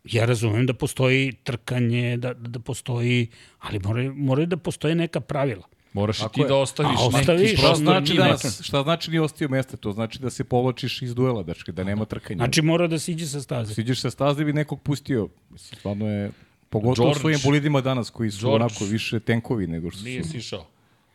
ja 0.03 0.25
razumem 0.25 0.65
da 0.65 0.73
postoji 0.73 1.33
trkanje, 1.43 2.17
da, 2.17 2.33
da 2.33 2.59
postoji, 2.59 3.27
ali 3.59 3.79
moraju, 3.79 4.13
moraju 4.15 4.47
da 4.47 4.57
postoje 4.57 4.95
neka 4.95 5.19
pravila. 5.19 5.67
Moraš 5.95 6.17
i 6.17 6.21
Tako 6.21 6.33
ti 6.33 6.41
je. 6.41 6.47
da 6.47 6.55
ostaviš 6.55 6.99
A, 6.99 7.03
neki 7.03 7.17
ostaviš, 7.17 7.51
Šta 7.51 7.61
prostor 7.61 7.83
znači, 7.83 8.13
da, 8.15 8.37
šta 8.61 8.83
znači 8.83 9.11
nije 9.11 9.21
ostio 9.21 9.49
mesta? 9.49 9.77
To 9.77 9.91
znači 9.91 10.19
da 10.19 10.29
se 10.29 10.43
povlačiš 10.43 11.01
iz 11.01 11.15
duela, 11.15 11.43
dačke, 11.43 11.71
da 11.71 11.83
nema 11.83 12.05
trkanja. 12.05 12.37
Znači 12.37 12.61
mora 12.61 12.87
da 12.87 12.99
siđe 12.99 13.27
sa 13.27 13.41
staze. 13.41 13.73
Siđeš 13.73 14.01
sa 14.01 14.09
staze 14.09 14.41
i 14.41 14.45
bi 14.45 14.53
nekog 14.53 14.81
pustio. 14.81 15.27
Mislim, 15.49 15.79
stvarno 15.79 16.07
je, 16.07 16.31
pogotovo 16.69 17.09
George- 17.09 17.19
svojim 17.19 17.39
bolidima 17.43 17.81
danas 17.81 18.09
koji 18.09 18.31
su 18.31 18.47
George- 18.47 18.55
onako 18.55 18.85
više 18.85 19.19
tenkovi 19.19 19.67
nego 19.67 19.91
što 19.91 19.99
su. 19.99 20.05
Nije 20.05 20.23
sišao. 20.25 20.65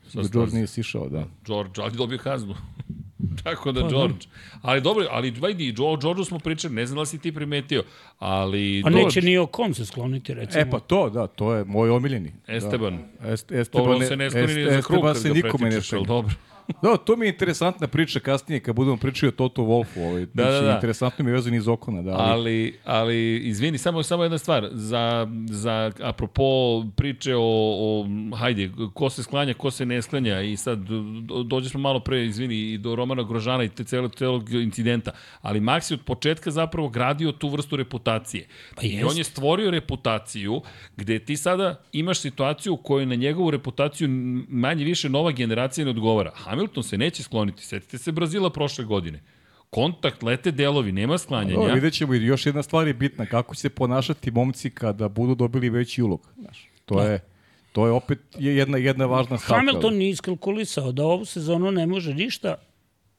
Sa 0.08 0.22
Da 0.22 0.28
George 0.28 0.54
nije 0.54 0.66
sišao, 0.66 1.08
da. 1.08 1.26
George, 1.46 1.80
ali 1.82 1.92
dobio 1.92 2.18
kaznu. 2.18 2.54
Tako 3.44 3.72
da, 3.72 3.80
Pa, 3.80 3.88
George. 3.88 4.26
Ali 4.62 4.80
dobro, 4.80 5.06
ali 5.10 5.30
vidi, 5.30 5.74
o 5.82 5.96
Georgeu 5.96 6.24
smo 6.24 6.38
pričali, 6.38 6.74
ne 6.74 6.86
znam 6.86 6.94
da 6.96 7.00
li 7.00 7.06
si 7.06 7.18
ti 7.18 7.32
primetio, 7.32 7.84
ali... 8.18 8.82
A 8.86 8.90
George- 8.90 9.04
neće 9.04 9.22
ni 9.22 9.38
Okon 9.38 9.74
se 9.74 9.86
skloniti, 9.86 10.34
recimo. 10.34 10.60
E 10.62 10.70
pa 10.70 10.80
to, 10.80 11.10
da, 11.10 11.26
to 11.26 11.54
je 11.54 11.64
moj 11.64 11.90
omiljeni. 11.90 12.32
Esteban. 12.46 12.98
Da. 13.20 13.32
Est, 13.32 13.52
Esteban, 13.52 13.84
Dobro, 13.84 13.96
on 13.98 14.06
se 14.06 14.16
ne 14.16 14.30
skloni 14.30 14.54
ni 14.54 14.64
za 14.64 14.70
krug 14.70 14.78
Esteban 14.78 15.02
kad 15.12 15.22
se 15.22 15.28
ga 15.28 15.34
nikome 15.34 15.64
ne 15.64 15.70
pretičeš, 15.70 15.92
ali 15.92 16.04
skloni. 16.04 16.06
dobro. 16.06 16.34
Da, 16.82 16.96
to 16.96 17.16
mi 17.16 17.26
je 17.26 17.30
interesantna 17.30 17.86
priča 17.86 18.20
kasnije 18.20 18.60
kad 18.60 18.76
budemo 18.76 18.96
pričali 18.96 19.28
o 19.28 19.32
Toto 19.32 19.62
Wolfu. 19.62 20.06
Ovaj, 20.08 20.26
Da, 20.34 20.44
da, 20.44 20.60
da. 20.60 20.72
Interesantno 20.74 21.24
mi 21.24 21.30
je 21.30 21.34
vezano 21.34 21.56
iz 21.56 21.68
okona. 21.68 22.02
Da, 22.02 22.10
ali, 22.10 22.20
Ali, 22.30 22.78
ali 22.84 23.36
izvini, 23.38 23.78
samo, 23.78 24.02
samo 24.02 24.22
jedna 24.22 24.38
stvar. 24.38 24.68
Za, 24.72 25.26
za 25.46 25.92
apropo 26.02 26.42
priče 26.96 27.34
o, 27.34 27.40
o, 27.42 28.06
hajde, 28.36 28.70
ko 28.94 29.10
se 29.10 29.22
sklanja, 29.22 29.54
ko 29.54 29.70
se 29.70 29.86
ne 29.86 30.02
sklanja 30.02 30.40
i 30.40 30.56
sad 30.56 30.78
do- 30.78 31.42
dođe 31.42 31.68
smo 31.68 31.80
malo 31.80 32.00
pre, 32.00 32.26
izvini, 32.26 32.54
i 32.56 32.78
do 32.78 32.94
Romana 32.94 33.22
Grožana 33.22 33.64
i 33.64 33.68
te 33.68 33.84
celog, 33.84 34.14
celog 34.14 34.50
incidenta. 34.50 35.10
Ali 35.40 35.60
Max 35.60 35.90
je 35.90 35.94
od 35.94 36.00
početka 36.00 36.50
zapravo 36.50 36.88
gradio 36.88 37.32
tu 37.32 37.48
vrstu 37.48 37.76
reputacije. 37.76 38.46
Pa 38.76 38.82
I 38.82 39.04
on 39.04 39.16
je 39.16 39.24
stvorio 39.24 39.70
reputaciju 39.70 40.62
gde 40.96 41.18
ti 41.18 41.36
sada 41.36 41.80
imaš 41.92 42.20
situaciju 42.20 42.72
u 42.72 42.76
kojoj 42.76 43.06
na 43.06 43.14
njegovu 43.14 43.50
reputaciju 43.50 44.08
manje 44.48 44.84
više 44.84 45.08
nova 45.08 45.30
generacija 45.32 45.84
ne 45.84 45.90
odgovara. 45.90 46.30
Hamilton 46.34 46.59
se 46.82 46.98
neće 46.98 47.22
skloniti. 47.22 47.64
Setite 47.64 47.98
se 47.98 48.12
Brazila 48.12 48.50
prošle 48.50 48.84
godine. 48.84 49.20
Kontakt, 49.70 50.22
lete 50.22 50.50
delovi, 50.50 50.92
nema 50.92 51.18
sklanjanja. 51.18 51.54
Dobro, 51.54 51.74
vidjet 51.74 51.94
ćemo 51.94 52.14
i 52.14 52.24
još 52.24 52.46
jedna 52.46 52.62
stvar 52.62 52.86
je 52.86 52.94
bitna, 52.94 53.26
kako 53.26 53.54
će 53.54 53.60
se 53.60 53.70
ponašati 53.70 54.30
momci 54.30 54.70
kada 54.70 55.08
budu 55.08 55.34
dobili 55.34 55.70
veći 55.70 56.02
ulog. 56.02 56.28
Znaš, 56.38 56.68
to, 56.84 57.02
je, 57.02 57.20
to 57.72 57.86
je 57.86 57.92
opet 57.92 58.18
je 58.38 58.56
jedna, 58.56 58.78
jedna 58.78 59.06
važna 59.06 59.38
stavka. 59.38 59.54
Hamilton 59.54 59.94
nije 59.94 60.10
iskalkulisao 60.10 60.92
da 60.92 61.04
ovu 61.04 61.24
sezonu 61.24 61.70
ne 61.70 61.86
može 61.86 62.14
ništa 62.14 62.54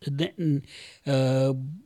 ne, 0.08 0.34
n- 0.38 0.62
e, 1.06 1.12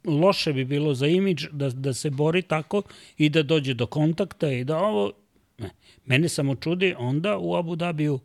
loše 0.06 0.53
bi 0.53 0.66
bilo 0.66 0.93
za 0.93 1.08
imidž 1.08 1.45
da, 1.51 1.70
da 1.70 1.93
se 1.93 2.10
bori 2.10 2.41
tako 2.41 2.82
i 3.18 3.30
da 3.30 3.43
dođe 3.43 3.74
do 3.74 3.86
kontakta 3.86 4.51
i 4.51 4.64
da 4.64 4.78
ovo... 4.78 5.12
Ne. 5.58 5.70
Mene 6.06 6.30
samo 6.30 6.56
čudi 6.56 6.95
onda 6.97 7.38
u 7.38 7.56
Abu 7.56 7.76
Dhabiju 7.76 8.20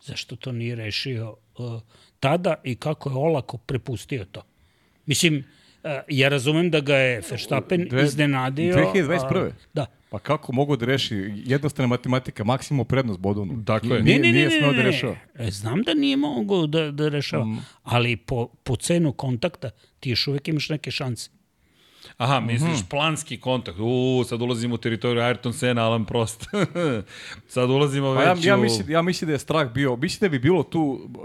zašto 0.00 0.36
to 0.36 0.52
nije 0.52 0.74
rešio 0.74 1.36
e, 1.58 1.62
tada 2.22 2.54
i 2.64 2.74
kako 2.76 3.10
je 3.10 3.16
olako 3.16 3.56
prepustio 3.58 4.24
to. 4.24 4.42
Mislim, 5.06 5.44
e, 5.84 6.00
ja 6.10 6.28
razumem 6.28 6.70
da 6.70 6.80
ga 6.80 6.96
je 6.96 7.22
Verstappen 7.30 7.88
Dve- 7.88 8.04
iznenadio. 8.04 8.74
2021.. 8.76 9.46
a- 9.46 9.52
Da. 9.74 9.86
Pa 10.10 10.18
kako 10.18 10.52
mogu 10.52 10.76
da 10.76 10.86
reši 10.86 11.14
jednostavna 11.36 11.86
matematika, 11.88 12.44
maksimum 12.44 12.86
prednost 12.86 13.20
bodovnu. 13.20 13.54
Dakle. 13.56 14.00
nije, 14.00 14.18
Ne, 14.18 14.22
ne, 14.22 14.32
nije 14.32 14.44
ne, 14.44 14.50
smeo 14.50 14.72
da 14.72 14.82
rešava. 14.82 15.16
E, 15.36 15.50
znam 15.50 15.82
da 15.82 15.94
nije 15.94 16.16
mogao 16.16 16.66
da, 16.66 16.90
da 16.90 17.08
rešava, 17.08 17.44
Mm. 17.44 17.58
ali 17.82 18.16
po, 18.16 18.48
po 18.56 18.76
cenu 18.76 19.12
kontakta 19.14 19.70
ti 20.00 20.10
još 20.10 20.26
uvek 20.26 20.48
imaš 20.48 20.68
neke 20.68 20.90
šanse. 20.90 21.30
Aha, 22.16 22.40
misliš 22.42 22.70
Mhm. 22.72 22.88
planski 22.90 23.36
kontakt. 23.38 23.78
U, 23.80 24.24
sad 24.24 24.42
ulazimo 24.42 24.74
u 24.74 24.78
teritoriju 24.78 25.22
Ayrton 25.22 25.52
Sena, 25.52 25.82
Alan 25.82 26.04
Prost. 26.04 26.46
sad 27.48 27.70
ulazimo 27.70 28.14
Pa 28.14 28.20
već 28.24 28.44
ja, 28.44 28.50
ja, 28.50 28.56
u... 28.56 28.60
mislim, 28.60 28.90
ja 28.90 29.02
mislim 29.02 29.26
da 29.26 29.32
je 29.32 29.38
strah 29.38 29.72
bio, 29.72 29.96
mislim 29.96 30.18
da 30.20 30.28
bi 30.28 30.38
bilo 30.40 30.62
tu, 30.62 30.80
uh, 30.82 31.20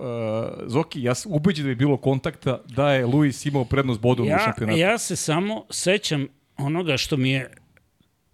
Zoki, 0.66 1.04
ja 1.04 1.16
sam 1.16 1.32
ubeđen 1.34 1.66
da 1.66 1.70
bi 1.70 1.76
bilo 1.76 1.98
kontakta 1.98 2.62
da 2.66 2.92
je 2.92 3.06
Luis 3.06 3.46
imao 3.46 3.66
prednost 3.66 4.02
bodovnu 4.02 4.32
u 4.32 4.34
Ja, 4.34 4.40
šampionatu. 4.40 4.80
ja 4.80 4.98
se 4.98 5.16
samo 5.16 5.66
sećam 5.70 6.28
onoga 6.58 6.98
što 6.98 7.18
mi 7.18 7.30
je 7.30 7.52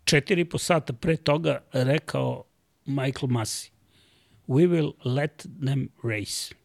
četiri 0.04 0.42
i 0.42 0.46
po 0.46 0.58
sata 0.58 0.94
pre 0.94 1.16
toga 1.18 1.62
rekao 1.74 2.44
Michael 2.86 3.28
Masi. 3.30 3.72
We 4.48 4.68
will 4.68 4.92
let 5.06 5.32
them 5.62 5.90
race. 6.04 6.56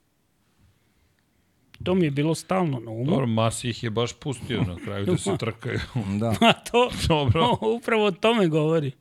To 1.83 1.95
mi 1.95 2.05
je 2.05 2.11
bilo 2.11 2.35
stalno 2.35 2.81
na 2.81 2.91
umu. 2.91 3.11
Dobro, 3.11 3.26
Masi 3.26 3.68
ih 3.68 3.85
je 3.85 3.91
baš 3.91 4.12
pustio 4.12 4.62
na 4.62 4.76
kraju 4.85 5.07
da 5.07 5.18
se 5.18 5.37
trkaju. 5.41 5.81
Da. 6.20 6.29
A 6.49 6.53
to, 6.53 6.91
Dobro. 7.09 7.57
upravo 7.76 8.05
o 8.05 8.11
tome 8.11 8.49
govori. 8.49 8.93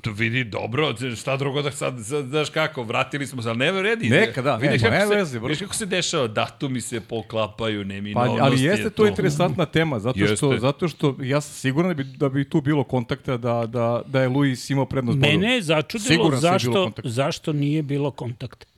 To 0.00 0.12
vidi, 0.12 0.44
dobro, 0.44 0.94
šta 1.16 1.36
drugo 1.36 1.62
da 1.62 1.70
sad, 1.70 1.94
sad 2.04 2.24
znaš 2.24 2.50
kako, 2.50 2.82
vratili 2.82 3.26
smo 3.26 3.42
se, 3.42 3.48
ali 3.48 3.58
nema 3.58 3.82
redi. 3.82 4.08
Neka, 4.08 4.42
da, 4.42 4.58
nema, 4.58 4.90
nema 4.90 5.06
se, 5.06 5.14
veze, 5.14 5.38
bro. 5.38 5.48
Vidiš 5.48 5.60
kako 5.60 5.74
se 5.74 5.86
dešava, 5.86 6.28
datumi 6.28 6.80
se 6.80 7.00
poklapaju, 7.00 7.80
Pa, 7.80 7.84
neminovnosti 7.88 8.40
ali 8.40 8.62
jeste 8.62 8.82
je 8.82 8.90
to 8.90 9.06
interesantna 9.06 9.66
tema, 9.66 9.98
zato 9.98 10.18
što, 10.26 10.52
Jeste. 10.52 10.60
zato 10.60 10.88
što 10.88 11.16
ja 11.20 11.40
sam 11.40 11.54
siguran 11.54 11.88
da 11.88 11.94
bi, 11.94 12.04
da 12.04 12.28
bi 12.28 12.48
tu 12.48 12.60
bilo 12.60 12.84
kontakta 12.84 13.36
da, 13.36 13.66
da, 13.66 14.02
da 14.06 14.22
je 14.22 14.28
Luis 14.28 14.70
imao 14.70 14.86
prednost. 14.86 15.18
Mene 15.18 15.54
je 15.54 15.62
začudilo 15.62 16.30
da 16.30 16.36
zašto, 16.36 16.90
zašto 17.04 17.52
nije 17.52 17.82
bilo 17.82 18.10
kontakta. 18.10 18.71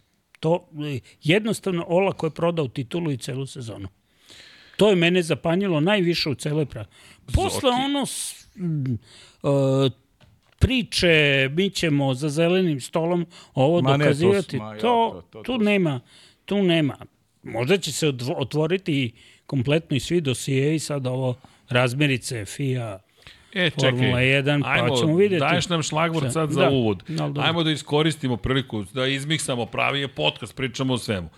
To 0.44 0.68
e, 0.86 0.98
jednostavno 1.22 1.84
Olako 1.88 2.26
je 2.26 2.30
prodao 2.32 2.68
titulu 2.68 3.10
i 3.10 3.16
celu 3.16 3.46
sezonu. 3.46 3.88
To 4.76 4.90
je 4.90 4.96
mene 4.96 5.22
zapanjilo 5.22 5.80
najviše 5.80 6.28
u 6.28 6.34
celoj 6.34 6.66
pravi. 6.66 6.88
Posle 7.26 7.60
Zoki. 7.62 7.82
ono 7.84 8.06
s, 8.06 8.46
m, 8.56 8.98
e, 9.42 9.90
priče, 10.58 11.14
mi 11.52 11.70
ćemo 11.70 12.14
za 12.14 12.28
zelenim 12.28 12.80
stolom 12.80 13.26
ovo 13.54 13.80
Ma 13.82 13.90
ne, 13.90 13.94
to 13.94 13.98
dokazivati, 14.00 14.50
su- 14.50 14.56
ma 14.56 14.74
ja, 14.74 14.78
to, 14.78 14.86
to- 15.12 15.28
to- 15.32 15.42
tu 15.42 15.52
to 15.52 15.58
nema, 15.58 16.00
tu 16.44 16.62
nema. 16.62 16.96
Možda 17.42 17.76
će 17.78 17.92
se 17.92 18.08
otvoriti 18.36 19.12
kompletno 19.46 19.96
i 19.96 20.00
svi 20.00 20.20
dosije 20.20 20.74
i 20.74 20.78
sad 20.78 21.06
ovo 21.06 21.34
razmerice 21.68 22.44
FIA, 22.46 22.98
E, 23.54 23.70
čekaj. 23.70 23.90
Formula 23.90 24.18
1, 24.18 24.62
pa 24.62 24.68
Ajmo, 24.70 24.96
ćemo 24.96 25.16
videti. 25.16 25.40
Daješ 25.40 25.68
nam 25.68 25.82
šlagvort 25.82 26.24
Šta? 26.24 26.30
sad 26.32 26.50
za 26.50 26.60
Da, 26.60 26.70
uvod. 26.70 27.02
dobro. 27.08 27.42
Ajmo 27.42 27.62
da 27.62 27.70
iskoristimo 27.70 28.36
priliku, 28.36 28.84
da 28.92 29.06
izmiksamo 29.06 29.66
pravi 29.66 30.00
je 30.00 30.08
podcast, 30.08 30.56
pričamo 30.56 30.94
o 30.94 30.98
svemu. 30.98 31.28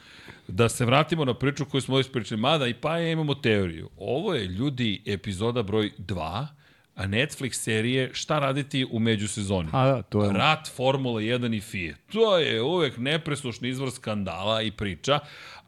Da 0.49 0.69
se 0.69 0.85
vratimo 0.85 1.25
na 1.25 1.35
priču 1.35 1.65
koju 1.65 1.81
smo 1.81 1.95
ovdje 1.97 2.13
pričali, 2.13 2.41
mada 2.41 2.67
i 2.67 2.75
pa 2.75 2.99
ja 2.99 3.11
imamo 3.13 3.35
teoriju. 3.35 3.91
Ovo 3.99 4.35
je, 4.35 4.45
ljudi, 4.47 5.03
epizoda 5.07 5.63
broj 5.63 5.91
2, 5.99 6.47
a 6.95 7.07
Netflix 7.07 7.53
serije 7.53 8.11
Šta 8.13 8.39
raditi 8.39 8.87
u 8.91 8.99
međusezoni. 8.99 9.69
A 9.73 9.87
da, 9.87 10.03
to 10.03 10.25
je... 10.25 10.33
Rat 10.33 10.71
Formula 10.77 11.21
1 11.21 11.57
i 11.57 11.61
FIE. 11.61 11.95
To 12.13 12.39
je 12.39 12.63
uvek 12.63 12.97
nepresušni 12.97 13.69
izvor 13.69 13.91
skandala 13.91 14.63
i 14.63 14.71
priča, 14.71 15.19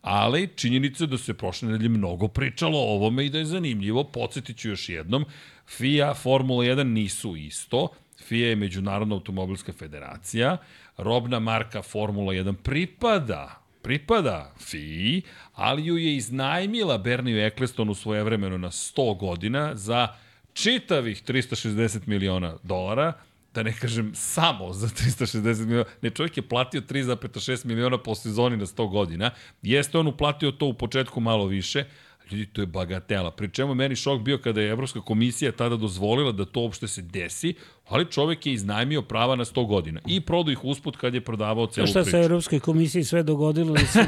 ali 0.03 0.49
činjenica 0.57 1.05
je 1.05 1.09
da 1.09 1.19
se 1.19 1.35
prošle 1.35 1.69
nedelje 1.69 1.89
mnogo 1.89 2.29
pričalo 2.29 2.79
o 2.79 2.95
ovome 2.95 3.27
i 3.27 3.31
da 3.31 3.39
je 3.39 3.45
zanimljivo. 3.45 4.05
Podsjetit 4.05 4.57
ću 4.57 4.69
još 4.69 4.89
jednom, 4.89 5.25
FIA, 5.69 6.15
Formula 6.15 6.65
1 6.65 6.83
nisu 6.83 7.37
isto. 7.37 7.89
FIA 8.19 8.49
je 8.49 8.57
Međunarodna 8.57 9.15
automobilska 9.15 9.73
federacija, 9.73 10.57
robna 10.97 11.39
marka 11.39 11.83
Formula 11.83 12.33
1 12.33 12.55
pripada 12.55 13.69
pripada 13.83 14.53
FII, 14.59 15.23
ali 15.55 15.87
ju 15.87 15.97
je 15.97 16.17
iznajmila 16.17 16.99
Berniju 16.99 17.47
Ecclestonu 17.47 17.95
svojevremeno 17.95 18.59
na 18.59 18.71
100 18.71 19.19
godina 19.19 19.75
za 19.75 20.09
čitavih 20.53 21.23
360 21.25 22.07
miliona 22.07 22.57
dolara, 22.63 23.13
da 23.55 23.63
ne 23.63 23.73
kažem 23.73 24.13
samo 24.15 24.73
za 24.73 24.87
360 24.87 25.67
miliona, 25.67 25.85
ne 26.03 26.11
čovjek 26.11 26.37
je 26.37 26.49
platio 26.49 26.81
3,6 26.81 27.65
miliona 27.65 27.99
po 27.99 28.15
sezoni 28.15 28.57
na 28.57 28.67
100 28.67 28.91
godina, 28.91 29.31
jeste 29.63 29.99
on 29.99 30.07
uplatio 30.07 30.51
to 30.51 30.67
u 30.67 30.75
početku 30.75 31.21
malo 31.21 31.47
više, 31.47 31.85
ljudi, 32.31 32.47
to 32.47 32.61
je 32.61 32.67
bagatela. 32.67 33.31
Pri 33.31 33.49
čemu 33.51 33.75
meni 33.75 33.97
šok 33.97 34.21
bio 34.21 34.39
kada 34.39 34.61
je 34.61 34.71
Evropska 34.71 35.01
komisija 35.01 35.53
tada 35.53 35.77
dozvolila 35.77 36.33
da 36.33 36.45
to 36.45 36.61
uopšte 36.61 36.89
se 36.89 37.03
desi, 37.03 37.55
ali 37.87 38.07
čovjek 38.07 38.47
je 38.47 38.53
iznajmio 38.53 39.03
prava 39.03 39.37
na 39.37 39.45
100 39.45 39.67
godina 39.67 40.01
i 40.07 40.21
prodao 40.21 40.53
ih 40.53 40.65
usput 40.65 40.97
kad 40.97 41.15
je 41.15 41.21
prodavao 41.21 41.67
celu 41.67 41.87
Šta 41.87 41.93
priču. 41.95 42.11
se 42.11 42.19
Europskoj 42.19 42.61
komisiji 42.61 43.05
sve 43.05 43.23
dogodilo? 43.23 43.75
da 43.75 43.81
se- 43.87 44.07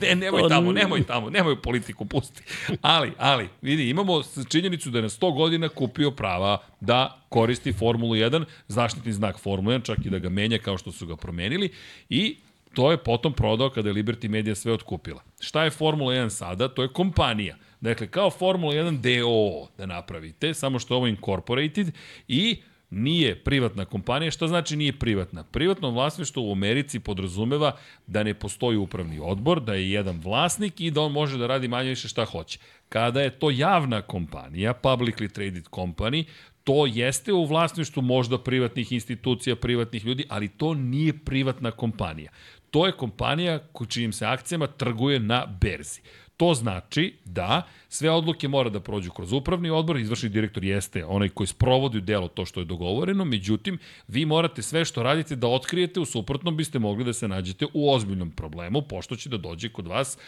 ne, 0.00 0.14
nemoj 0.16 0.48
tamo, 0.48 0.72
nemoj 0.72 1.02
tamo, 1.02 1.30
nemoj 1.30 1.62
politiku, 1.62 2.04
pusti. 2.04 2.42
Ali, 2.82 3.12
ali, 3.18 3.48
vidi, 3.62 3.88
imamo 3.88 4.12
činjenicu 4.48 4.90
da 4.90 4.98
je 4.98 5.02
na 5.02 5.08
100 5.08 5.34
godina 5.34 5.68
kupio 5.68 6.10
prava 6.10 6.58
da 6.80 7.22
koristi 7.28 7.72
Formulu 7.72 8.14
1, 8.14 8.44
zaštitni 8.68 9.12
znak 9.12 9.38
Formula 9.38 9.74
1, 9.74 9.82
čak 9.82 9.98
i 9.98 10.10
da 10.10 10.18
ga 10.18 10.28
menja 10.28 10.58
kao 10.58 10.78
što 10.78 10.92
su 10.92 11.06
ga 11.06 11.16
promenili 11.16 11.70
i 12.08 12.36
to 12.74 12.90
je 12.90 12.96
potom 12.96 13.32
prodao 13.32 13.70
kada 13.70 13.88
je 13.88 13.94
Liberty 13.94 14.28
Media 14.28 14.54
sve 14.54 14.72
otkupila. 14.72 15.22
Šta 15.40 15.64
je 15.64 15.70
Formula 15.70 16.14
1 16.14 16.30
sada? 16.30 16.68
To 16.68 16.82
je 16.82 16.88
kompanija. 16.88 17.56
Dakle, 17.80 18.06
kao 18.06 18.30
Formula 18.30 18.74
1 18.74 19.00
DO 19.00 19.68
da 19.78 19.86
napravite, 19.86 20.54
samo 20.54 20.78
što 20.78 20.94
je 20.94 20.96
ovo 20.96 21.06
incorporated 21.06 21.92
i 22.28 22.56
nije 22.90 23.44
privatna 23.44 23.84
kompanija. 23.84 24.30
Šta 24.30 24.48
znači 24.48 24.76
nije 24.76 24.98
privatna? 24.98 25.44
Privatno 25.44 25.90
vlasništvo 25.90 26.42
u 26.42 26.52
Americi 26.52 27.00
podrazumeva 27.00 27.76
da 28.06 28.22
ne 28.22 28.34
postoji 28.34 28.76
upravni 28.76 29.20
odbor, 29.22 29.60
da 29.60 29.74
je 29.74 29.90
jedan 29.90 30.20
vlasnik 30.24 30.80
i 30.80 30.90
da 30.90 31.00
on 31.00 31.12
može 31.12 31.38
da 31.38 31.46
radi 31.46 31.68
manje 31.68 31.88
više 31.88 32.08
šta 32.08 32.24
hoće. 32.24 32.58
Kada 32.88 33.20
je 33.20 33.38
to 33.38 33.50
javna 33.50 34.02
kompanija, 34.02 34.74
publicly 34.82 35.32
traded 35.32 35.64
company, 35.70 36.24
to 36.64 36.86
jeste 36.86 37.32
u 37.32 37.44
vlasništvu 37.44 38.02
možda 38.02 38.38
privatnih 38.38 38.92
institucija, 38.92 39.56
privatnih 39.56 40.04
ljudi, 40.04 40.24
ali 40.28 40.48
to 40.48 40.74
nije 40.74 41.12
privatna 41.18 41.70
kompanija. 41.70 42.30
To 42.72 42.86
je 42.86 42.92
kompanija 42.96 43.58
ko- 43.72 43.86
čijim 43.86 44.12
se 44.12 44.26
akcijama 44.26 44.66
trguje 44.66 45.20
na 45.20 45.46
berzi. 45.60 46.00
To 46.36 46.54
znači 46.54 47.14
da 47.24 47.62
sve 47.88 48.10
odluke 48.10 48.48
mora 48.48 48.70
da 48.70 48.80
prođu 48.80 49.10
kroz 49.10 49.32
upravni 49.32 49.70
odbor, 49.70 49.96
izvršni 49.96 50.28
direktor 50.28 50.64
jeste 50.64 51.04
onaj 51.04 51.28
koji 51.28 51.46
sprovodi 51.46 51.98
u 51.98 52.00
delo 52.00 52.28
to 52.28 52.46
što 52.46 52.60
je 52.60 52.66
dogovoreno, 52.66 53.24
međutim, 53.24 53.78
vi 54.08 54.24
morate 54.26 54.62
sve 54.62 54.84
što 54.84 55.02
radite 55.02 55.36
da 55.36 55.46
otkrijete, 55.46 56.00
u 56.00 56.04
suprotnom 56.04 56.56
biste 56.56 56.78
mogli 56.78 57.04
da 57.04 57.12
se 57.12 57.28
nađete 57.28 57.66
u 57.74 57.92
ozbiljnom 57.92 58.30
problemu, 58.30 58.82
pošto 58.82 59.16
će 59.16 59.28
da 59.28 59.36
dođe 59.36 59.68
kod 59.68 59.86
vas 59.86 60.18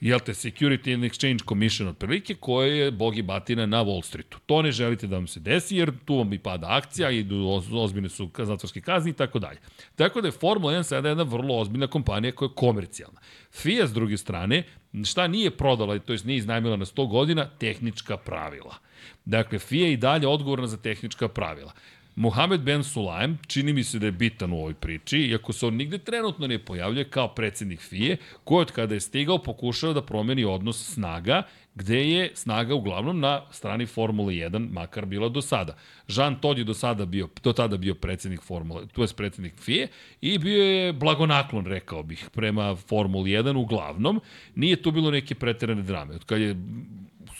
jel 0.00 0.20
te, 0.20 0.34
Security 0.34 0.94
and 0.94 1.04
Exchange 1.04 1.48
Commission 1.48 1.88
otprilike, 1.88 2.34
koje 2.34 2.78
je 2.78 2.90
bog 2.90 3.18
i 3.18 3.22
batina 3.22 3.66
na 3.66 3.84
Wall 3.84 4.02
Streetu. 4.02 4.38
To 4.46 4.62
ne 4.62 4.72
želite 4.72 5.06
da 5.06 5.16
vam 5.16 5.26
se 5.26 5.40
desi, 5.40 5.76
jer 5.76 5.92
tu 6.04 6.16
vam 6.16 6.32
i 6.32 6.38
pada 6.38 6.66
akcija, 6.70 7.10
oz- 7.10 7.84
ozbiljne 7.84 8.08
su 8.08 8.30
zatvorske 8.38 8.80
kazni 8.80 9.10
i 9.10 9.14
tako 9.14 9.38
dalje. 9.38 9.58
Tako 9.96 10.20
da 10.20 10.28
je 10.28 10.32
Formula 10.32 10.72
1 10.72 10.82
sada 10.82 11.08
jedna 11.08 11.22
vrlo 11.22 11.58
ozbiljna 11.58 11.86
kompanija 11.86 12.32
koja 12.32 12.46
je 12.46 12.54
komercijalna. 12.54 13.20
FIA, 13.52 13.86
s 13.86 13.92
druge 13.92 14.16
strane, 14.16 14.62
šta 15.04 15.26
nije 15.26 15.50
prodala, 15.50 15.98
to 15.98 16.12
jest 16.12 16.24
nije 16.24 16.36
iznajmila 16.36 16.76
na 16.76 16.84
100 16.84 17.08
godina, 17.08 17.50
tehnička 17.58 18.16
pravila. 18.16 18.74
Dakle, 19.24 19.58
FIA 19.58 19.86
je 19.86 19.92
i 19.92 19.96
dalje 19.96 20.28
odgovorna 20.28 20.66
za 20.66 20.76
tehnička 20.76 21.28
pravila. 21.28 21.72
Mohamed 22.18 22.60
Ben 22.60 22.84
Sulaim, 22.84 23.38
čini 23.46 23.72
mi 23.72 23.84
se 23.84 23.98
da 23.98 24.06
je 24.06 24.12
bitan 24.12 24.52
u 24.52 24.56
ovoj 24.56 24.74
priči, 24.74 25.18
iako 25.18 25.52
se 25.52 25.66
on 25.66 25.74
nigde 25.74 25.98
trenutno 25.98 26.46
ne 26.46 26.58
pojavljuje 26.58 27.10
kao 27.10 27.28
predsednik 27.28 27.80
FIE, 27.80 28.16
koji 28.44 28.62
od 28.62 28.72
kada 28.72 28.94
je 28.94 29.00
stigao 29.00 29.38
pokušao 29.38 29.92
da 29.92 30.02
promeni 30.02 30.44
odnos 30.44 30.94
snaga, 30.94 31.42
gde 31.74 32.08
je 32.08 32.30
snaga 32.34 32.74
uglavnom 32.74 33.20
na 33.20 33.42
strani 33.50 33.86
Formule 33.86 34.34
1, 34.34 34.72
makar 34.72 35.06
bila 35.06 35.28
do 35.28 35.42
sada. 35.42 35.76
Jean 36.08 36.40
Todt 36.40 36.58
je 36.58 36.64
do, 36.64 36.74
sada 36.74 37.06
bio, 37.06 37.28
do 37.42 37.52
tada 37.52 37.76
bio 37.76 37.94
predsednik 37.94 38.42
Formule, 38.42 38.86
to 38.92 39.02
je 39.02 39.08
predsednik 39.16 39.54
FIE, 39.56 39.86
i 40.20 40.38
bio 40.38 40.64
je 40.64 40.92
blagonaklon, 40.92 41.66
rekao 41.66 42.02
bih, 42.02 42.28
prema 42.32 42.76
Formuli 42.76 43.30
1 43.30 43.56
uglavnom. 43.56 44.20
Nije 44.54 44.82
tu 44.82 44.90
bilo 44.90 45.10
neke 45.10 45.34
preterane 45.34 45.82
drame. 45.82 46.14
Od 46.14 46.24
kad 46.24 46.40
je 46.40 46.56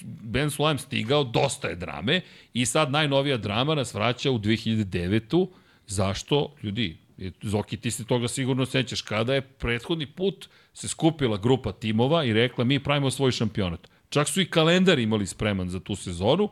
Ben 0.04 0.50
Sulaim 0.50 0.78
stigao, 0.78 1.24
dosta 1.24 1.68
je 1.68 1.76
drame 1.76 2.20
i 2.54 2.66
sad 2.66 2.90
najnovija 2.90 3.36
drama 3.36 3.74
nas 3.74 3.94
vraća 3.94 4.30
u 4.30 4.38
2009. 4.38 5.46
Zašto? 5.86 6.54
Ljudi, 6.62 6.96
Zoki, 7.42 7.76
ti 7.76 7.90
se 7.90 8.04
toga 8.04 8.28
sigurno 8.28 8.66
sećaš, 8.66 9.02
kada 9.02 9.34
je 9.34 9.40
prethodni 9.40 10.06
put 10.06 10.48
se 10.74 10.88
skupila 10.88 11.36
grupa 11.36 11.72
timova 11.72 12.24
i 12.24 12.32
rekla 12.32 12.64
mi 12.64 12.82
pravimo 12.82 13.10
svoj 13.10 13.32
šampionat. 13.32 13.88
Čak 14.08 14.28
su 14.28 14.40
i 14.40 14.50
kalendar 14.50 14.98
imali 14.98 15.26
spreman 15.26 15.68
za 15.68 15.80
tu 15.80 15.96
sezonu 15.96 16.48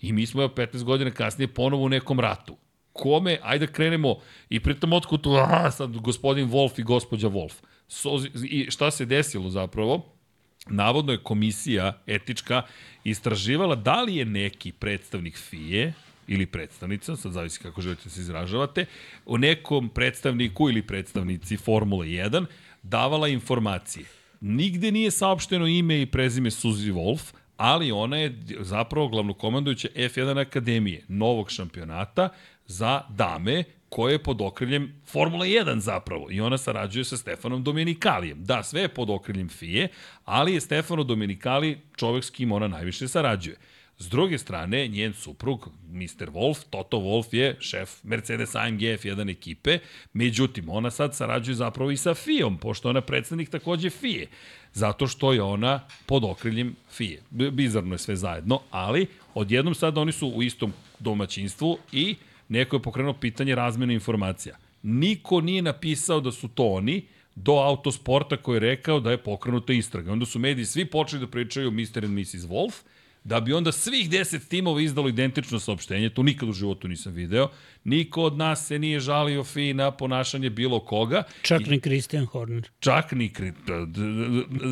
i 0.00 0.12
mi 0.12 0.26
smo 0.26 0.42
evo 0.42 0.52
15 0.56 0.82
godina 0.82 1.10
kasnije 1.10 1.48
ponovo 1.48 1.84
u 1.84 1.88
nekom 1.88 2.20
ratu. 2.20 2.56
Kome, 2.92 3.38
ajde 3.42 3.66
da 3.66 3.72
krenemo 3.72 4.16
i 4.48 4.60
pritom 4.60 4.92
otkud 4.92 5.20
tu, 5.20 5.30
sad 5.70 5.96
gospodin 5.96 6.50
Wolf 6.50 6.80
i 6.80 6.82
gospođa 6.82 7.28
Wolf. 7.28 7.52
So, 7.88 8.10
I 8.44 8.70
šta 8.70 8.90
se 8.90 9.04
desilo 9.04 9.50
zapravo? 9.50 10.19
Navodno 10.66 11.12
je 11.12 11.22
komisija 11.22 12.02
etička 12.06 12.62
istraživala 13.04 13.74
da 13.74 14.02
li 14.02 14.16
je 14.16 14.24
neki 14.24 14.72
predstavnik 14.72 15.38
FIE 15.38 15.92
ili 16.28 16.46
predstavnica, 16.46 17.16
sad 17.16 17.32
zavisi 17.32 17.60
kako 17.60 17.80
želite 17.80 18.02
da 18.04 18.10
se 18.10 18.20
izražavate, 18.20 18.86
o 19.26 19.38
nekom 19.38 19.88
predstavniku 19.88 20.68
ili 20.68 20.82
predstavnici 20.82 21.56
Formule 21.56 22.06
1 22.06 22.46
davala 22.82 23.28
informacije. 23.28 24.06
Nigde 24.40 24.92
nije 24.92 25.10
saopšteno 25.10 25.66
ime 25.66 26.02
i 26.02 26.06
prezime 26.06 26.50
Suzy 26.50 26.92
Wolf, 26.92 27.32
ali 27.56 27.92
ona 27.92 28.16
je 28.16 28.38
zapravo 28.60 29.08
glavnokomandujuća 29.08 29.88
F1 29.96 30.40
Akademije, 30.40 31.04
novog 31.08 31.50
šampionata 31.50 32.28
za 32.66 33.02
dame 33.08 33.64
koje 33.90 34.12
je 34.12 34.22
pod 34.22 34.40
okriljem 34.40 34.92
Formula 35.06 35.46
1 35.46 35.78
zapravo 35.78 36.26
i 36.30 36.40
ona 36.40 36.58
sarađuje 36.58 37.04
sa 37.04 37.16
Stefanom 37.16 37.64
Domenikalijem. 37.64 38.44
Da, 38.44 38.62
sve 38.62 38.80
je 38.80 38.88
pod 38.88 39.10
okriljem 39.10 39.48
FIE, 39.48 39.88
ali 40.24 40.54
je 40.54 40.60
Stefano 40.60 41.04
Domenikali 41.04 41.80
čovek 41.96 42.24
s 42.24 42.30
kim 42.30 42.52
ona 42.52 42.68
najviše 42.68 43.08
sarađuje. 43.08 43.56
S 43.98 44.08
druge 44.08 44.38
strane, 44.38 44.88
njen 44.88 45.14
suprug, 45.14 45.68
Mr. 45.88 46.30
Wolf, 46.30 46.58
Toto 46.70 46.96
Wolf 46.96 47.34
je 47.34 47.56
šef 47.60 47.90
Mercedes 48.02 48.54
AMG 48.54 48.80
F1 48.80 49.30
ekipe, 49.30 49.78
međutim, 50.12 50.68
ona 50.68 50.90
sad 50.90 51.16
sarađuje 51.16 51.54
zapravo 51.54 51.90
i 51.90 51.96
sa 51.96 52.14
FIA-om, 52.14 52.58
pošto 52.58 52.88
ona 52.88 53.00
predsednik 53.00 53.50
takođe 53.50 53.90
FIA, 53.90 54.26
zato 54.72 55.06
što 55.06 55.32
je 55.32 55.42
ona 55.42 55.80
pod 56.06 56.24
okriljem 56.24 56.76
FIA. 56.90 57.20
Bizarno 57.30 57.94
je 57.94 57.98
sve 57.98 58.16
zajedno, 58.16 58.60
ali 58.70 59.06
odjednom 59.34 59.74
sad 59.74 59.98
oni 59.98 60.12
su 60.12 60.28
u 60.28 60.42
istom 60.42 60.72
domaćinstvu 60.98 61.78
i 61.92 62.16
neko 62.50 62.76
je 62.76 62.82
pokrenuo 62.82 63.14
pitanje 63.14 63.54
razmene 63.54 63.94
informacija. 63.94 64.56
Niko 64.82 65.40
nije 65.40 65.62
napisao 65.62 66.20
da 66.20 66.32
su 66.32 66.48
to 66.48 66.64
oni, 66.64 67.02
do 67.34 67.52
autosporta 67.52 68.36
koji 68.36 68.56
je 68.56 68.60
rekao 68.60 69.00
da 69.00 69.10
je 69.10 69.22
pokrenuta 69.22 69.72
istraga. 69.72 70.12
Onda 70.12 70.26
su 70.26 70.38
mediji 70.38 70.64
svi 70.64 70.84
počeli 70.84 71.20
da 71.20 71.30
pričaju 71.30 71.70
Mr. 71.70 72.04
and 72.04 72.18
Mrs. 72.18 72.46
Wolf, 72.48 72.82
da 73.24 73.40
bi 73.40 73.52
onda 73.52 73.72
svih 73.72 74.10
10 74.10 74.48
timova 74.48 74.80
izdalo 74.80 75.08
identično 75.08 75.60
saopštenje, 75.60 76.10
to 76.10 76.22
nikad 76.22 76.48
u 76.48 76.52
životu 76.52 76.88
nisam 76.88 77.12
video, 77.12 77.48
niko 77.84 78.22
od 78.22 78.36
nas 78.36 78.66
se 78.66 78.78
nije 78.78 79.00
žalio 79.00 79.44
fi 79.44 79.74
na 79.74 79.90
ponašanje 79.90 80.50
bilo 80.50 80.80
koga. 80.80 81.22
Čak 81.42 81.66
ni 81.66 81.80
Christian 81.80 82.26
Horner. 82.26 82.68
Čak 82.80 83.12
ni, 83.12 83.32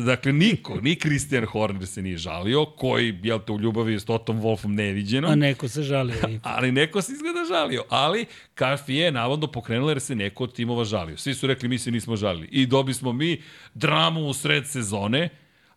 dakle 0.05 0.33
niko, 0.33 0.81
ni 0.81 0.95
Christian 0.95 1.45
Horner 1.45 1.87
se 1.87 2.01
nije 2.01 2.17
žalio, 2.17 2.65
koji, 2.65 3.19
jel 3.23 3.39
te, 3.39 3.51
u 3.51 3.59
ljubavi 3.59 3.99
s 3.99 4.05
Totom 4.05 4.41
Wolfom 4.41 4.67
neviđeno. 4.67 5.27
A 5.27 5.35
neko 5.35 5.67
se 5.67 5.83
žalio. 5.83 6.15
ali 6.43 6.71
neko 6.71 7.01
se 7.01 7.11
izgleda 7.13 7.39
žalio, 7.49 7.83
ali 7.89 8.25
Kafi 8.53 8.95
je 8.95 9.11
navodno 9.11 9.47
pokrenula 9.47 9.91
jer 9.91 9.99
se 9.99 10.15
neko 10.15 10.43
od 10.43 10.53
timova 10.55 10.85
žalio. 10.85 11.17
Svi 11.17 11.33
su 11.33 11.47
rekli 11.47 11.69
mi 11.69 11.77
se 11.77 11.91
nismo 11.91 12.15
žalili. 12.15 12.47
I 12.51 12.65
dobi 12.65 12.93
smo 12.93 13.13
mi 13.13 13.41
dramu 13.73 14.21
u 14.21 14.33
sred 14.33 14.67
sezone, 14.67 15.29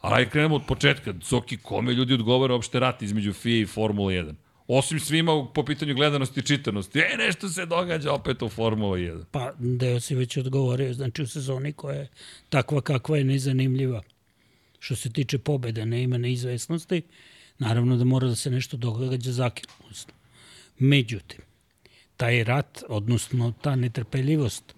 Ali 0.03 0.29
krenemo 0.29 0.55
od 0.55 0.63
početka. 0.67 1.15
Soki, 1.23 1.57
kome 1.57 1.95
ljudi 1.95 2.15
odgovara 2.15 2.55
uopšte 2.55 2.81
rat 2.81 3.03
između 3.03 3.33
FIA 3.33 3.61
i 3.61 3.67
Formula 3.67 4.13
1? 4.13 4.35
Osim 4.67 5.01
svima 5.01 5.47
po 5.55 5.65
pitanju 5.65 5.95
gledanosti 5.95 6.41
i 6.41 6.43
čitanosti. 6.43 6.99
E, 6.99 7.17
nešto 7.19 7.49
se 7.49 7.67
događa 7.67 8.13
opet 8.13 8.43
u 8.43 8.49
Formula 8.49 8.97
1. 8.97 9.25
Pa, 9.31 9.53
deo 9.59 10.01
si 10.01 10.15
već 10.15 10.37
odgovorio. 10.37 10.95
Znači, 10.95 11.23
u 11.23 11.27
sezoni 11.27 11.73
koja 11.73 11.97
je 11.97 12.09
takva 12.49 12.81
kakva 12.81 13.19
je 13.19 13.25
nezanimljiva. 13.25 14.03
Što 14.79 14.97
se 14.97 15.13
tiče 15.13 15.39
pobeda, 15.39 15.85
ne 15.85 16.03
ima 16.03 16.19
neizvesnosti. 16.19 17.03
Naravno 17.59 17.97
da 17.97 18.05
mora 18.05 18.29
da 18.29 18.35
se 18.35 18.51
nešto 18.51 18.77
događa 18.77 19.33
zakinulost. 19.33 20.13
Međutim, 20.79 21.41
taj 22.17 22.45
rat, 22.45 22.83
odnosno 22.89 23.53
ta 23.63 23.77
netrpeljivost 23.77 24.75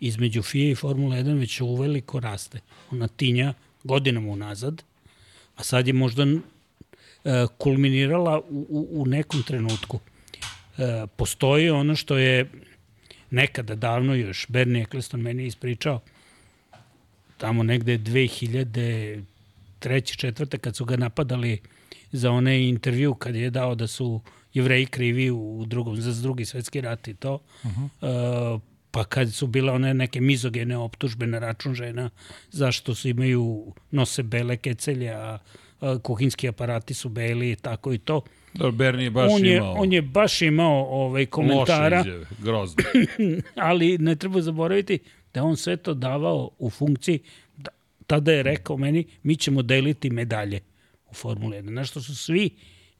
između 0.00 0.42
FIA 0.42 0.70
i 0.70 0.74
Formula 0.74 1.16
1 1.16 1.38
već 1.38 1.60
uveliko 1.60 2.20
raste. 2.20 2.60
Ona 2.90 3.08
tinja 3.08 3.54
godinama 3.84 4.32
unazad, 4.32 4.82
a 5.56 5.62
sad 5.62 5.86
je 5.86 5.92
možda 5.92 6.22
e, 6.22 6.38
kulminirala 7.58 8.38
u, 8.38 8.66
u, 8.68 9.02
u 9.02 9.06
nekom 9.06 9.42
trenutku. 9.42 10.00
E, 10.78 11.06
postoji 11.16 11.70
ono 11.70 11.96
što 11.96 12.16
je 12.16 12.50
nekada 13.30 13.74
davno 13.74 14.14
još 14.14 14.46
Bernie 14.48 14.82
Eccleston 14.82 15.20
meni 15.20 15.46
ispričao, 15.46 16.00
tamo 17.38 17.62
negde 17.62 17.98
2003. 17.98 20.16
četvrte 20.16 20.58
kad 20.58 20.76
su 20.76 20.84
ga 20.84 20.96
napadali 20.96 21.60
za 22.12 22.30
onaj 22.30 22.68
intervju 22.68 23.14
kad 23.14 23.34
je 23.34 23.50
dao 23.50 23.74
da 23.74 23.86
su 23.86 24.20
jevreji 24.54 24.86
krivi 24.86 25.30
u 25.30 25.64
drugom, 25.66 25.96
za 25.96 26.22
drugi 26.22 26.44
svetski 26.44 26.80
rat 26.80 27.08
i 27.08 27.14
to. 27.14 27.34
Uh 27.34 27.40
-huh. 27.70 28.54
uh, 28.54 28.60
pa 28.94 29.04
kad 29.04 29.32
su 29.34 29.46
bile 29.46 29.72
one 29.72 29.94
neke 29.94 30.20
mizogene 30.20 30.76
optužbe 30.76 31.26
na 31.26 31.38
račun 31.38 31.74
žena 31.74 32.10
zašto 32.50 32.94
su 32.94 33.08
imaju 33.08 33.72
nose 33.90 34.22
bele 34.22 34.56
kecelje, 34.56 35.10
a, 35.10 35.38
a 35.80 35.98
kuhinski 35.98 36.48
aparati 36.48 36.94
su 36.94 37.08
beli 37.08 37.50
i 37.50 37.56
tako 37.56 37.92
i 37.92 37.98
to. 37.98 38.22
Da, 38.54 38.70
Bernie 38.70 39.04
je 39.04 39.10
baš 39.10 39.32
on 39.32 39.44
je, 39.44 39.56
imao... 39.56 39.72
On 39.72 39.92
je 39.92 40.02
baš 40.02 40.42
imao 40.42 40.84
ovaj, 40.84 41.26
komentara. 41.26 41.98
Loše 41.98 42.08
izjave, 42.08 42.26
grozno. 42.38 42.84
ali 43.68 43.98
ne 43.98 44.16
treba 44.16 44.40
zaboraviti 44.40 44.98
da 45.34 45.44
on 45.44 45.56
sve 45.56 45.76
to 45.76 45.94
davao 45.94 46.50
u 46.58 46.70
funkciji, 46.70 47.18
da, 47.56 47.70
tada 48.06 48.32
je 48.32 48.42
rekao 48.42 48.76
meni, 48.76 49.04
mi 49.22 49.36
ćemo 49.36 49.62
deliti 49.62 50.10
medalje 50.10 50.60
u 51.10 51.14
Formule 51.14 51.62
1. 51.62 51.68
Znaš 51.68 51.90
što 51.90 52.00
su 52.00 52.16
svi 52.16 52.50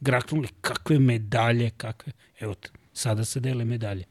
graknuli, 0.01 0.49
kakve 0.61 0.99
medalje, 0.99 1.71
kakve... 1.77 2.13
Evo, 2.41 2.55
sada 2.93 3.25
se 3.25 3.41
dele 3.41 3.65
medalje. 3.65 4.05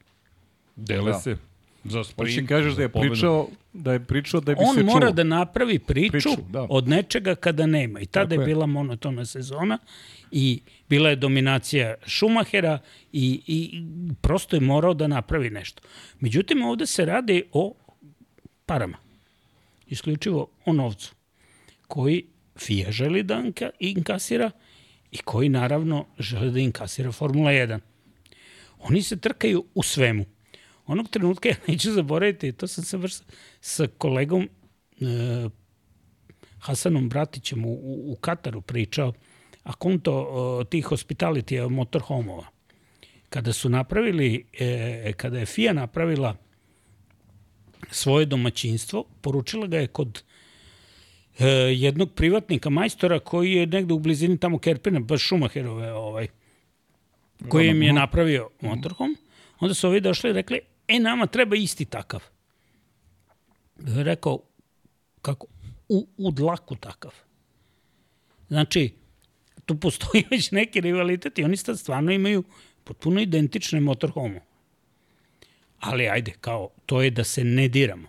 Dele 0.75 1.11
da. 1.11 1.19
se. 1.19 1.37
Za 1.83 2.03
sprint, 2.03 2.35
Hoće 2.35 2.47
kažeš 2.47 2.73
da 2.75 2.81
je 2.81 2.89
pričao 2.89 3.47
da 3.73 3.93
je 3.93 3.99
pričao 3.99 4.41
da 4.41 4.51
bi 4.53 4.59
On 4.59 4.75
se 4.75 4.81
čuo. 4.81 4.89
On 4.89 4.93
mora 4.93 5.11
da 5.11 5.23
napravi 5.23 5.79
priču, 5.79 6.11
priču 6.11 6.29
da. 6.49 6.67
od 6.69 6.87
nečega 6.87 7.35
kada 7.35 7.65
nema. 7.65 7.99
I 7.99 8.05
tada 8.05 8.29
Tako 8.29 8.41
je, 8.41 8.43
je 8.43 8.47
bila 8.47 8.65
monotona 8.65 9.25
sezona 9.25 9.77
i 10.31 10.61
bila 10.89 11.09
je 11.09 11.15
dominacija 11.15 11.95
Šumahera 12.05 12.79
i, 13.11 13.41
i 13.47 13.83
prosto 14.21 14.55
je 14.55 14.59
morao 14.59 14.93
da 14.93 15.07
napravi 15.07 15.49
nešto. 15.49 15.81
Međutim, 16.19 16.63
ovde 16.63 16.85
se 16.85 17.05
radi 17.05 17.43
o 17.51 17.73
parama. 18.65 18.97
Isključivo 19.87 20.47
o 20.65 20.73
novcu 20.73 21.13
koji 21.87 22.25
FIA 22.57 22.91
želi 22.91 23.23
da 23.23 23.43
inkasira 23.79 24.51
i 25.11 25.17
koji 25.17 25.49
naravno 25.49 26.05
žele 26.19 26.51
da 26.51 26.59
inkasira 26.59 27.11
Formula 27.11 27.51
1. 27.51 27.79
Oni 28.79 29.01
se 29.01 29.17
trkaju 29.17 29.65
u 29.75 29.83
svemu 29.83 30.25
onog 30.85 31.09
trenutka 31.09 31.49
ja 31.49 31.55
neću 31.67 31.91
zaboraviti, 31.91 32.51
to 32.51 32.67
sam 32.67 32.83
se 32.83 32.97
vrst 32.97 33.23
sa 33.61 33.87
kolegom 33.97 34.43
e, 34.43 35.49
Hasanom 36.59 37.09
Bratićem 37.09 37.65
u, 37.65 37.71
u, 37.71 38.11
u 38.11 38.15
Kataru 38.15 38.61
pričao, 38.61 39.13
a 39.63 39.73
konto 39.73 40.65
tih 40.69 40.85
hospitality 40.85 41.69
motorhomova. 41.69 42.47
Kada 43.29 43.53
su 43.53 43.69
napravili, 43.69 44.45
e, 44.59 45.13
kada 45.17 45.39
je 45.39 45.45
FIA 45.45 45.73
napravila 45.73 46.35
svoje 47.91 48.25
domaćinstvo, 48.25 49.03
poručila 49.21 49.67
ga 49.67 49.77
je 49.77 49.87
kod 49.87 50.23
e, 51.39 51.47
jednog 51.75 52.13
privatnika 52.13 52.69
majstora 52.69 53.19
koji 53.19 53.51
je 53.51 53.67
negde 53.67 53.93
u 53.93 53.99
blizini 53.99 54.37
tamo 54.37 54.59
Kerpina, 54.59 54.99
baš 54.99 55.21
Šumacherove, 55.21 55.93
ovaj, 55.93 56.27
koji 57.49 57.67
im 57.67 57.83
je 57.83 57.93
napravio 57.93 58.49
motorhom. 58.61 59.17
Onda 59.59 59.73
su 59.73 59.87
ovi 59.87 60.01
došli 60.01 60.29
i 60.29 60.33
rekli, 60.33 60.59
e, 60.87 60.99
nama 60.99 61.27
treba 61.27 61.55
isti 61.55 61.85
takav. 61.85 62.23
Rekao, 63.85 64.39
kako? 65.21 65.47
U, 65.89 66.07
u 66.17 66.31
dlaku 66.31 66.75
takav. 66.75 67.11
Znači, 68.47 68.93
tu 69.65 69.79
postoji 69.79 70.23
već 70.31 70.51
neki 70.51 70.81
rivalitet 70.81 71.39
i 71.39 71.43
oni 71.43 71.57
sad 71.57 71.79
stvarno 71.79 72.11
imaju 72.11 72.43
potpuno 72.83 73.21
identične 73.21 73.79
motorhome. 73.79 74.41
Ali 75.79 76.07
ajde, 76.09 76.31
kao, 76.41 76.69
to 76.85 77.01
je 77.01 77.09
da 77.09 77.23
se 77.23 77.43
ne 77.43 77.67
diramo. 77.67 78.07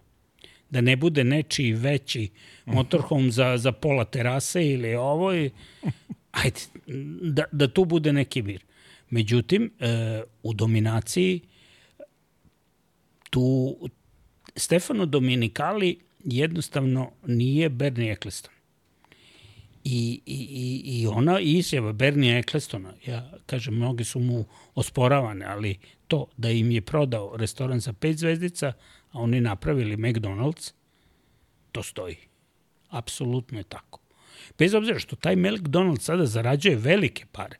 Da 0.70 0.80
ne 0.80 0.96
bude 0.96 1.24
nečiji 1.24 1.72
veći 1.72 2.30
motorhome 2.66 3.30
za, 3.30 3.56
za 3.58 3.72
pola 3.72 4.04
terase 4.04 4.66
ili 4.66 4.94
ovo. 4.94 5.34
I, 5.34 5.50
ajde, 6.42 6.60
da, 7.22 7.44
da 7.52 7.68
tu 7.68 7.84
bude 7.84 8.12
neki 8.12 8.42
mir. 8.42 8.64
Međutim, 9.10 9.70
e, 9.80 10.22
u 10.42 10.54
dominaciji 10.54 11.40
tu 13.34 13.76
Stefano 14.56 15.06
Dominikali 15.06 15.98
jednostavno 16.24 17.10
nije 17.26 17.68
Bernie 17.68 18.12
Eccleston. 18.12 18.52
I, 19.84 20.20
i, 20.26 20.82
i 20.84 21.06
ona 21.06 21.40
izjava 21.40 21.92
Bernie 21.92 22.38
Ecclestona, 22.38 22.92
ja 23.06 23.32
kažem, 23.46 23.74
mnogi 23.74 24.04
su 24.04 24.18
mu 24.20 24.44
osporavane, 24.74 25.46
ali 25.46 25.78
to 26.08 26.26
da 26.36 26.50
im 26.50 26.70
je 26.70 26.80
prodao 26.80 27.36
restoran 27.36 27.80
za 27.80 27.92
pet 27.92 28.16
zvezdica, 28.18 28.72
a 29.12 29.18
oni 29.18 29.40
napravili 29.40 29.96
McDonald's, 29.96 30.72
to 31.72 31.82
stoji. 31.82 32.16
Apsolutno 32.88 33.58
je 33.58 33.64
tako. 33.64 34.00
Bez 34.58 34.74
obzira 34.74 34.98
što 34.98 35.16
taj 35.16 35.36
McDonald's 35.36 36.00
sada 36.00 36.26
zarađuje 36.26 36.76
velike 36.76 37.26
pare, 37.32 37.56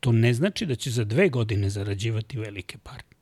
to 0.00 0.12
ne 0.12 0.34
znači 0.34 0.66
da 0.66 0.74
će 0.74 0.90
za 0.90 1.04
dve 1.04 1.28
godine 1.28 1.70
zarađivati 1.70 2.38
velike 2.38 2.78
pare. 2.78 3.19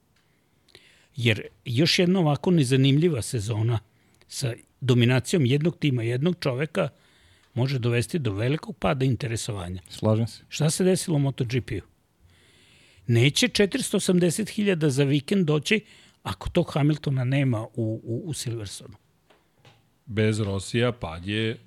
Jer 1.19 1.43
još 1.65 1.99
jedna 1.99 2.21
ovako 2.21 2.51
nezanimljiva 2.51 3.23
sezona 3.23 3.79
sa 4.29 4.53
dominacijom 4.81 5.47
jednog 5.47 5.77
tima, 5.79 6.03
jednog 6.03 6.37
čoveka, 6.41 6.89
može 7.55 7.79
dovesti 7.79 8.19
do 8.19 8.33
velikog 8.33 8.77
pada 8.77 9.05
interesovanja. 9.05 9.83
Slažem 9.89 10.27
se. 10.27 10.43
Šta 10.49 10.71
se 10.71 10.85
desilo 10.85 11.17
u 11.17 11.19
MotoGP-u? 11.19 11.87
Neće 13.07 13.49
480.000 13.49 14.87
za 14.89 15.05
vikend 15.05 15.47
doći 15.47 15.81
ako 16.23 16.49
tog 16.51 16.71
Hamiltona 16.73 17.25
nema 17.25 17.63
u, 17.63 18.01
u, 18.05 18.23
u 18.25 18.33
Silversonu. 18.33 18.95
Bez 20.07 20.41
Rosija 20.41 20.93
pad 20.93 21.27
je 21.27 21.59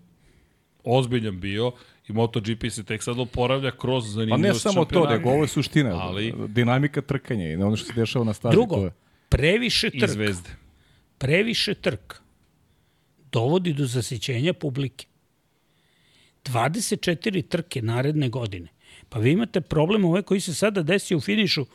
ozbiljan 0.83 1.39
bio 1.39 1.71
i 2.07 2.13
MotoGP 2.13 2.69
se 2.69 2.83
tek 2.83 3.03
sad 3.03 3.19
oporavlja 3.19 3.71
kroz 3.71 4.03
Pa 4.05 4.09
zanimljivost 4.11 4.65
ne 4.65 4.71
samo 4.71 4.85
to, 4.85 5.09
nego 5.09 5.29
ovo 5.29 5.41
je 5.41 5.47
suština. 5.47 5.89
Ali- 6.01 6.33
Dinamika 6.47 7.01
trkanja 7.01 7.51
i 7.51 7.55
ono 7.55 7.75
što 7.75 7.87
se 7.87 7.93
dešava 7.93 8.25
na 8.25 8.33
stazi. 8.33 8.51
Drugo, 8.51 8.75
To 8.75 8.85
je. 8.85 8.91
Previše 9.31 9.87
I 9.93 9.99
trk, 9.99 10.09
zvezde. 10.09 10.49
previše 11.17 11.73
trk 11.73 12.21
dovodi 13.31 13.73
do 13.73 13.85
zasićenja 13.85 14.53
publike. 14.53 15.05
24 16.43 17.47
trke 17.47 17.81
naredne 17.81 18.29
godine. 18.29 18.67
Pa 19.09 19.19
vi 19.19 19.31
imate 19.31 19.61
problem 19.61 20.05
ovaj 20.05 20.21
koji 20.21 20.39
se 20.39 20.53
sada 20.53 20.83
desi 20.83 21.15
u 21.15 21.21
finišu 21.21 21.65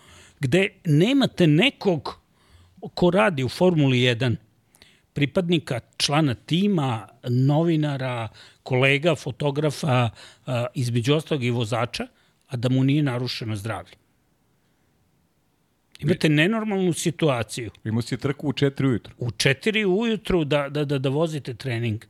gde 0.40 0.68
nemate 0.84 1.46
nekog 1.46 2.20
ko 2.94 3.10
radi 3.10 3.44
u 3.44 3.48
Formuli 3.48 3.98
1 3.98 4.36
pripadnika, 5.12 5.80
člana 5.96 6.34
tima, 6.34 7.08
novinara, 7.28 8.28
kolega, 8.62 9.14
fotografa, 9.14 10.10
između 10.74 11.14
ostalog 11.14 11.44
i 11.44 11.50
vozača, 11.50 12.06
a 12.46 12.56
da 12.56 12.68
mu 12.68 12.84
nije 12.84 13.02
narušeno 13.02 13.56
zdravlje. 13.56 13.96
Imate 16.00 16.28
nenormalnu 16.28 16.92
situaciju 16.92 17.70
Imao 17.84 18.02
si 18.02 18.16
trku 18.16 18.48
u 18.48 18.52
4 18.52 18.86
ujutru. 18.86 19.14
u 19.18 19.30
4 19.30 19.84
ujutru 19.84 20.44
da, 20.44 20.68
da, 20.68 20.84
da, 20.84 20.98
da 20.98 21.08
vozite 21.08 21.54
trening. 21.54 22.04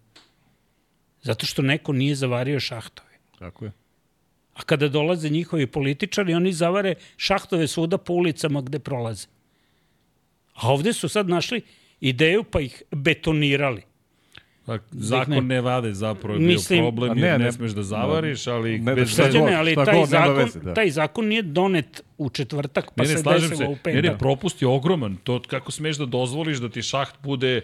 Zato 1.23 1.47
što 1.47 1.63
neko 1.63 1.93
nije 1.93 2.15
zavario 2.15 2.61
šahtove. 2.61 3.19
Tako 3.39 3.65
je. 3.65 3.73
A 4.55 4.63
kada 4.63 4.89
dolaze 4.89 5.29
njihovi 5.29 5.67
političari, 5.67 6.35
oni 6.35 6.53
zavare 6.53 6.95
šahtove 7.17 7.67
svuda 7.69 7.99
po 7.99 8.13
ulicama 8.13 8.61
gde 8.61 8.79
prolaze. 8.79 9.27
A 10.55 10.73
ovde 10.73 10.93
su 10.93 11.09
sad 11.09 11.29
našli 11.29 11.63
ideju 12.01 12.45
pa 12.45 12.61
ih 12.61 12.83
betonirali. 12.91 13.83
Pa, 14.67 14.79
zakon 14.91 15.47
ne 15.47 15.61
vade 15.61 15.93
zapravo 15.93 16.35
je 16.35 16.39
bio 16.39 16.49
Mislim- 16.49 16.81
problem, 16.81 17.11
A 17.11 17.15
jer 17.15 17.23
ne, 17.23 17.39
ne, 17.39 17.45
ne. 17.45 17.53
smeš 17.53 17.71
da 17.71 17.83
zavariš, 17.85 18.47
ali 18.49 18.79
Ne, 18.79 18.95
bez 18.95 19.09
šta 19.09 19.23
veze- 19.23 19.27
god, 19.29 19.33
Srđane, 19.41 19.55
ali 19.55 19.75
taj 19.77 19.95
god, 19.95 20.09
zakon, 20.09 20.35
veze, 20.37 20.61
da. 20.61 20.75
taj 20.75 20.91
zakon 20.91 21.27
nije 21.27 21.43
donet 21.43 21.87
u 22.19 22.29
četvrtak, 22.31 22.91
pa 22.91 23.03
ne, 23.03 23.09
ne, 23.09 23.17
se 23.17 23.23
desilo 23.25 23.57
se. 23.57 23.65
u 23.65 23.71
Ne, 23.71 23.77
petak. 23.77 24.03
ne, 24.05 24.19
propust 24.19 24.63
je 24.63 24.69
ogroman. 24.69 25.17
To 25.17 25.43
kako 25.43 25.73
smeš 25.73 25.97
da 25.97 26.07
dozvoliš 26.07 26.59
da 26.59 26.69
ti 26.69 26.83
šaht 26.83 27.15
bude... 27.23 27.61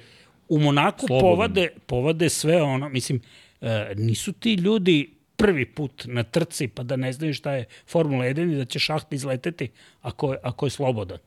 U 0.49 0.59
Monaku 0.59 1.07
Slobodan. 1.07 1.21
povade, 1.29 1.69
povade 1.87 2.29
sve 2.29 2.63
ono, 2.63 2.89
mislim, 2.89 3.21
e, 3.61 3.93
nisu 3.97 4.33
ti 4.33 4.55
ljudi 4.55 5.11
prvi 5.37 5.67
put 5.67 6.03
na 6.07 6.23
trci 6.25 6.69
pa 6.69 6.83
da 6.83 6.97
ne 6.97 7.13
znaju 7.13 7.35
šta 7.35 7.53
je 7.53 7.65
Formula 7.87 8.25
1 8.25 8.53
i 8.53 8.57
da 8.57 8.65
će 8.65 8.79
šaht 8.79 9.13
izleteti 9.13 9.69
ako 10.03 10.33
je, 10.33 10.39
ako 10.43 10.67
je 10.67 10.71
slobodan 10.71 11.19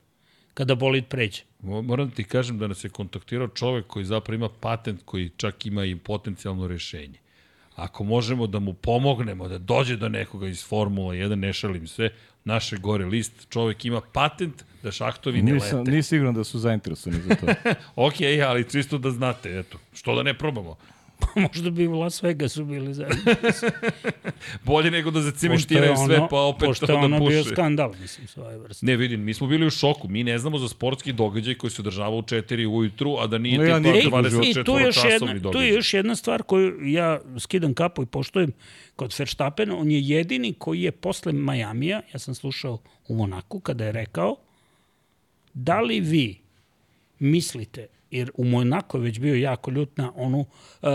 kada 0.55 0.75
bolid 0.75 1.05
pređe. 1.05 1.41
Mo- 1.61 1.81
Moram 1.81 2.09
da 2.09 2.15
ti 2.15 2.23
kažem 2.25 2.57
da 2.57 2.67
nas 2.67 2.83
je 2.83 2.89
kontaktirao 2.89 3.47
čovek 3.47 3.87
koji 3.87 4.05
zapravo 4.05 4.35
ima 4.35 4.49
patent 4.51 5.01
koji 5.05 5.29
čak 5.29 5.65
ima 5.65 5.85
i 5.85 5.95
potencijalno 5.97 6.67
rešenje. 6.67 7.19
Ako 7.75 8.03
možemo 8.03 8.47
da 8.47 8.59
mu 8.59 8.73
pomognemo 8.73 9.47
da 9.47 9.57
dođe 9.57 9.95
do 9.97 10.09
nekoga 10.09 10.47
iz 10.47 10.65
Formula 10.65 11.13
1, 11.13 11.35
ne 11.35 11.53
šalim 11.53 11.87
se, 11.87 12.09
naše 12.45 12.77
gore 12.77 13.05
list, 13.05 13.47
čovek 13.49 13.85
ima 13.85 14.01
patent 14.03 14.53
da 14.83 14.91
šahtovi 14.91 15.41
ne 15.41 15.51
Nisam, 15.53 15.79
lete. 15.79 15.91
nisam 15.91 16.07
siguran 16.09 16.33
da 16.33 16.43
su 16.43 16.59
zainteresovani 16.59 17.21
za 17.21 17.35
to. 17.35 17.45
Ok, 17.97 18.13
ali 18.45 18.69
čisto 18.69 18.97
da 18.97 19.11
znate, 19.11 19.59
eto, 19.59 19.77
što 19.93 20.15
da 20.15 20.23
ne 20.23 20.33
probamo. 20.33 20.75
Možda 21.47 21.69
bi 21.69 21.87
u 21.87 21.93
Las 21.99 22.23
Vegasu 22.23 22.65
bili 22.65 22.93
zajedno. 22.93 23.17
Bolje 24.65 24.91
nego 24.91 25.11
da 25.11 25.21
zacementiraju 25.21 25.95
sve, 26.05 26.27
pa 26.29 26.41
opet 26.41 26.67
pošto 26.67 26.85
to 26.87 26.93
je 26.93 26.99
da 26.99 27.05
ono 27.05 27.19
bio 27.19 27.43
puše. 27.43 27.49
skandal, 27.49 27.93
mislim, 28.01 28.27
svoje 28.27 28.57
vrste. 28.57 28.85
Ne, 28.85 28.95
vidim, 28.95 29.23
mi 29.23 29.33
smo 29.33 29.47
bili 29.47 29.67
u 29.67 29.69
šoku. 29.69 30.07
Mi 30.07 30.23
ne 30.23 30.37
znamo 30.37 30.57
za 30.57 30.67
sportski 30.67 31.13
događaj 31.13 31.55
koji 31.55 31.71
se 31.71 31.81
održava 31.81 32.15
u 32.15 32.21
4 32.21 32.67
ujutru, 32.67 33.15
a 33.19 33.27
da 33.27 33.37
nije 33.37 33.57
No, 33.57 33.63
ja 33.63 33.75
tipa 33.75 33.91
nikad 33.91 34.33
u 34.33 34.37
24 34.37 34.61
I 34.61 34.63
tu 34.63 34.77
je, 34.77 34.85
još 34.85 35.03
jedna, 35.03 35.27
tu 35.27 35.33
je 35.35 35.39
događaj. 35.39 35.69
još 35.69 35.93
jedna 35.93 36.15
stvar 36.15 36.43
koju 36.43 36.85
ja 36.87 37.21
skidam 37.39 37.73
kapu 37.73 38.03
i 38.03 38.05
poštujem 38.05 38.51
kod 38.95 39.15
Verstappena. 39.19 39.77
On 39.77 39.91
je 39.91 40.01
jedini 40.01 40.53
koji 40.53 40.81
je 40.81 40.91
posle 40.91 41.33
Majamija, 41.33 42.01
ja 42.13 42.19
sam 42.19 42.35
slušao 42.35 42.81
u 43.07 43.15
Monaku 43.15 43.59
kada 43.59 43.85
je 43.85 43.91
rekao, 43.91 44.35
da 45.53 45.81
li 45.81 45.99
vi 45.99 46.37
mislite, 47.19 47.87
jer 48.11 48.31
u 48.33 48.45
Monaku 48.45 48.97
je 48.97 49.03
već 49.03 49.19
bio 49.19 49.35
jako 49.35 49.71
ljut 49.71 49.97
na 49.97 50.11
onu 50.15 50.39
uh, 50.39 50.89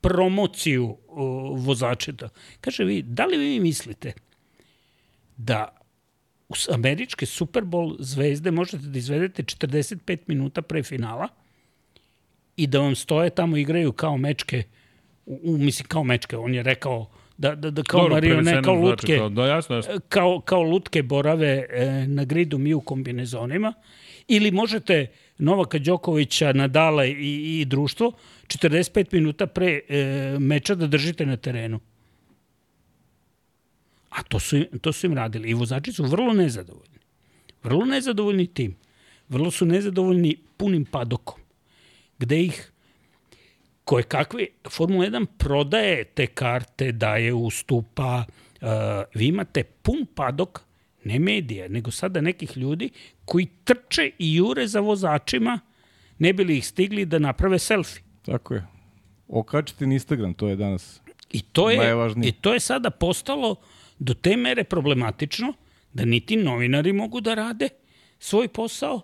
promociju 0.00 0.84
uh, 0.84 1.64
vozačeta. 1.66 2.28
Kaže 2.60 2.84
vi, 2.84 3.02
da 3.02 3.26
li 3.26 3.38
vi 3.38 3.60
mislite 3.60 4.12
da 5.36 5.80
u 6.48 6.54
američke 6.74 7.26
Super 7.26 7.64
Bowl 7.64 7.96
zvezde 7.98 8.50
možete 8.50 8.86
da 8.86 8.98
izvedete 8.98 9.42
45 9.42 10.18
minuta 10.26 10.62
pre 10.62 10.82
finala 10.82 11.28
i 12.56 12.66
da 12.66 12.80
vam 12.80 12.94
stoje 12.94 13.30
tamo 13.30 13.56
igraju 13.56 13.92
kao 13.92 14.16
mečke, 14.16 14.62
u, 15.26 15.40
u, 15.42 15.58
mislim 15.58 15.88
kao 15.88 16.04
mečke, 16.04 16.36
on 16.36 16.54
je 16.54 16.62
rekao 16.62 17.10
da, 17.38 17.54
da, 17.54 17.70
da 17.70 17.82
kao 17.82 18.00
Dobro, 18.00 18.14
marione, 18.14 18.36
preneseno 18.36 18.62
kao 18.62 18.74
znači 18.74 18.90
lutke, 18.90 19.16
Kao, 19.16 19.28
da, 19.28 19.46
jasno, 19.46 19.76
jasno. 19.76 19.94
kao, 20.08 20.40
kao 20.40 20.62
lutke 20.62 21.02
borave 21.02 21.66
e, 21.70 22.06
na 22.06 22.24
gridu 22.24 22.58
mi 22.58 22.74
u 22.74 22.80
kombinezonima 22.80 23.72
ili 24.28 24.50
možete 24.50 25.06
Novaka 25.40 25.78
Đokovića, 25.78 26.52
Nadala 26.52 27.04
i, 27.06 27.60
i 27.60 27.64
društvo 27.64 28.12
45 28.46 29.12
minuta 29.12 29.46
pre 29.46 29.80
e, 29.88 30.36
meča 30.38 30.74
da 30.74 30.86
držite 30.86 31.26
na 31.26 31.36
terenu. 31.36 31.80
A 34.10 34.22
to 34.22 34.38
su, 34.40 34.64
to 34.80 34.92
su 34.92 35.06
im 35.06 35.14
radili. 35.14 35.50
I 35.50 35.54
vozači 35.54 35.92
su 35.92 36.04
vrlo 36.04 36.32
nezadovoljni. 36.32 36.98
Vrlo 37.62 37.84
nezadovoljni 37.84 38.46
tim. 38.46 38.76
Vrlo 39.28 39.50
su 39.50 39.66
nezadovoljni 39.66 40.36
punim 40.56 40.84
padokom. 40.84 41.40
Gde 42.18 42.40
ih 42.42 42.72
koje 43.84 44.02
kakve 44.02 44.46
Formula 44.70 45.06
1 45.06 45.26
prodaje 45.38 46.04
te 46.04 46.26
karte, 46.26 46.92
daje 46.92 47.32
ustupa, 47.34 48.24
uh, 48.60 48.68
vi 49.14 49.26
imate 49.26 49.64
pun 49.64 50.06
padok, 50.14 50.60
ne 51.04 51.18
medija, 51.18 51.68
nego 51.68 51.90
sada 51.90 52.20
nekih 52.20 52.56
ljudi 52.56 52.90
koji 53.30 53.46
trče 53.64 54.10
i 54.18 54.34
jure 54.34 54.66
za 54.66 54.80
vozačima, 54.80 55.60
ne 56.18 56.32
bili 56.32 56.56
ih 56.58 56.66
stigli 56.66 57.04
da 57.06 57.18
naprave 57.18 57.58
selfie. 57.58 58.02
Tako 58.26 58.54
je. 58.54 58.64
Okačite 59.28 59.86
na 59.86 59.94
Instagram, 59.94 60.34
to 60.34 60.48
je 60.48 60.56
danas. 60.56 61.00
I 61.32 61.42
to 61.42 61.70
je, 61.70 61.78
Najvažnije. 61.78 62.28
I 62.28 62.32
to 62.32 62.54
je 62.54 62.60
sada 62.60 62.90
postalo 62.90 63.54
do 63.98 64.14
te 64.14 64.36
mere 64.36 64.64
problematično 64.64 65.52
da 65.92 66.04
niti 66.04 66.36
novinari 66.36 66.92
mogu 66.92 67.20
da 67.20 67.34
rade 67.34 67.68
svoj 68.18 68.48
posao, 68.48 69.00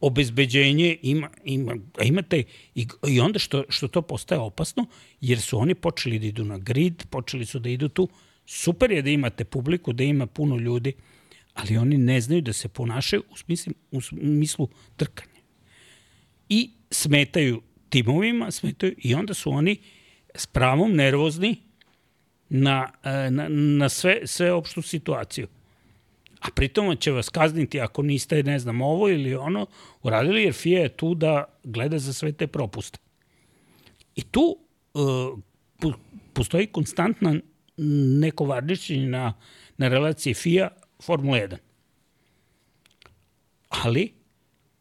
obezbeđenje 0.00 0.96
ima, 1.02 1.30
ima, 1.44 1.74
a 1.98 2.04
imate 2.04 2.44
i, 2.74 2.86
i 3.08 3.20
onda 3.20 3.38
što, 3.38 3.64
što 3.68 3.88
to 3.88 4.02
postaje 4.02 4.40
opasno, 4.40 4.86
jer 5.20 5.40
su 5.40 5.58
oni 5.58 5.74
počeli 5.74 6.18
da 6.18 6.26
idu 6.26 6.44
na 6.44 6.58
grid, 6.58 7.06
počeli 7.10 7.46
su 7.46 7.58
da 7.58 7.68
idu 7.68 7.88
tu, 7.88 8.08
super 8.46 8.90
je 8.90 9.02
da 9.02 9.10
imate 9.10 9.44
publiku, 9.44 9.92
da 9.92 10.04
ima 10.04 10.26
puno 10.26 10.56
ljudi, 10.56 10.92
ali 11.54 11.76
oni 11.76 11.98
ne 11.98 12.20
znaju 12.20 12.42
da 12.42 12.52
se 12.52 12.68
ponašaju 12.68 13.22
u 13.30 13.36
smislu, 13.36 13.72
u 13.90 14.00
smislu 14.00 14.68
trkanja. 14.96 15.40
I 16.48 16.70
smetaju 16.90 17.62
timovima, 17.88 18.50
smetaju 18.50 18.94
i 18.98 19.14
onda 19.14 19.34
su 19.34 19.50
oni 19.50 19.76
s 20.34 20.46
pravom 20.46 20.96
nervozni 20.96 21.56
na, 22.48 22.90
e, 23.04 23.30
na, 23.30 23.48
na 23.48 23.88
sve, 23.88 24.20
sve 24.24 24.52
opštu 24.52 24.82
situaciju. 24.82 25.46
A 26.40 26.48
pritom 26.54 26.96
će 26.96 27.10
vas 27.10 27.28
kazniti 27.28 27.80
ako 27.80 28.02
niste, 28.02 28.42
ne 28.42 28.58
znam, 28.58 28.80
ovo 28.80 29.08
ili 29.08 29.34
ono 29.34 29.66
uradili, 30.02 30.42
jer 30.42 30.52
FIA 30.52 30.80
je 30.80 30.96
tu 30.96 31.14
da 31.14 31.44
gleda 31.64 31.98
za 31.98 32.12
sve 32.12 32.32
te 32.32 32.46
propuste. 32.46 32.98
I 34.16 34.22
tu 34.22 34.58
uh, 34.94 35.38
postoji 36.32 36.66
konstantna 36.66 37.34
neko 38.20 38.44
varničenje 38.44 39.06
na, 39.06 39.34
na 39.76 39.88
relaciji 39.88 40.34
FIA 40.34 40.68
Formula 41.02 41.38
1. 41.38 41.56
Ali, 43.68 44.12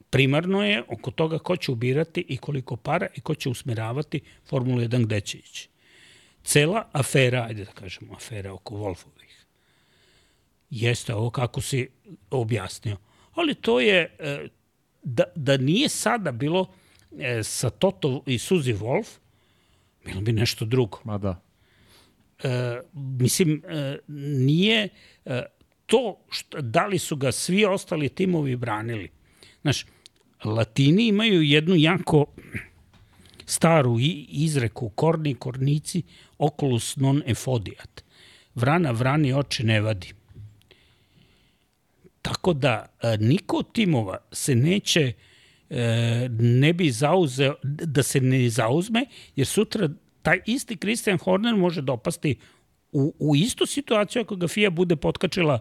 primarno 0.10 0.66
je 0.66 0.84
oko 0.88 1.12
toga 1.12 1.40
ko 1.40 1.56
će 1.56 1.72
ubirati 1.72 2.26
i 2.28 2.38
koliko 2.38 2.76
para 2.76 3.08
i 3.16 3.22
ko 3.22 3.36
će 3.36 3.50
usmeravati 3.50 4.22
Formulu 4.46 4.82
1 4.82 5.06
gde 5.06 5.22
će 5.22 5.38
ići. 5.38 5.70
Cela 6.44 6.90
afera, 6.92 7.44
ajde 7.44 7.66
da 7.66 7.72
kažemo, 7.72 8.14
afera 8.14 8.54
oko 8.54 8.76
Wolfovih, 8.76 9.46
jeste 10.70 11.14
ovo 11.16 11.30
kako 11.30 11.62
si 11.62 11.90
objasnio. 12.30 12.98
Ali 13.34 13.56
to 13.56 13.80
je, 13.80 14.16
e, 14.20 14.48
da, 15.04 15.24
da 15.36 15.58
nije 15.58 15.90
sada 15.90 16.32
bilo 16.32 16.74
e, 17.20 17.44
sa 17.44 17.70
Toto 17.70 18.24
i 18.26 18.40
Suzi 18.40 18.74
Wolf, 18.74 19.08
bilo 20.06 20.22
bi 20.22 20.32
nešto 20.32 20.66
drugo 20.66 21.00
Ma 21.04 21.18
da. 21.18 21.42
e, 22.44 22.82
mislim, 22.94 23.64
e, 23.68 23.98
nije 24.08 24.90
e, 25.26 25.44
to 25.92 26.18
što, 26.30 26.62
da 26.62 26.86
li 26.88 27.00
su 27.00 27.16
ga 27.16 27.32
svi 27.32 27.66
ostali 27.66 28.10
timovi 28.10 28.56
branili. 28.56 29.10
Znaš, 29.62 29.86
Latini 30.44 31.08
imaju 31.08 31.42
jednu 31.42 31.76
jako 31.76 32.26
staru 33.46 33.98
izreku, 34.30 34.90
korni 34.90 35.36
kornici, 35.36 36.02
oculus 36.38 36.96
non 36.96 37.22
efodiat. 37.26 38.04
Vrana 38.56 38.92
vrani 38.92 39.34
oči 39.34 39.64
ne 39.64 39.82
vadi. 39.82 40.14
Tako 42.22 42.54
da 42.54 42.86
a, 43.02 43.16
niko 43.20 43.58
od 43.58 43.74
timova 43.74 44.18
se 44.32 44.56
neće 44.56 45.14
e, 45.70 46.28
ne 46.40 46.74
bi 46.74 46.92
zauzeo, 46.92 47.56
da 47.64 48.04
se 48.04 48.22
ne 48.22 48.50
zauzme, 48.50 49.06
jer 49.36 49.48
sutra 49.48 49.90
taj 50.22 50.40
isti 50.46 50.78
Christian 50.78 51.18
Horner 51.18 51.56
može 51.56 51.82
dopasti 51.82 52.36
u, 52.92 53.14
u 53.20 53.36
istu 53.36 53.66
situaciju 53.66 54.22
ako 54.22 54.36
ga 54.36 54.48
FIA 54.48 54.70
bude 54.70 54.96
potkačila 54.96 55.60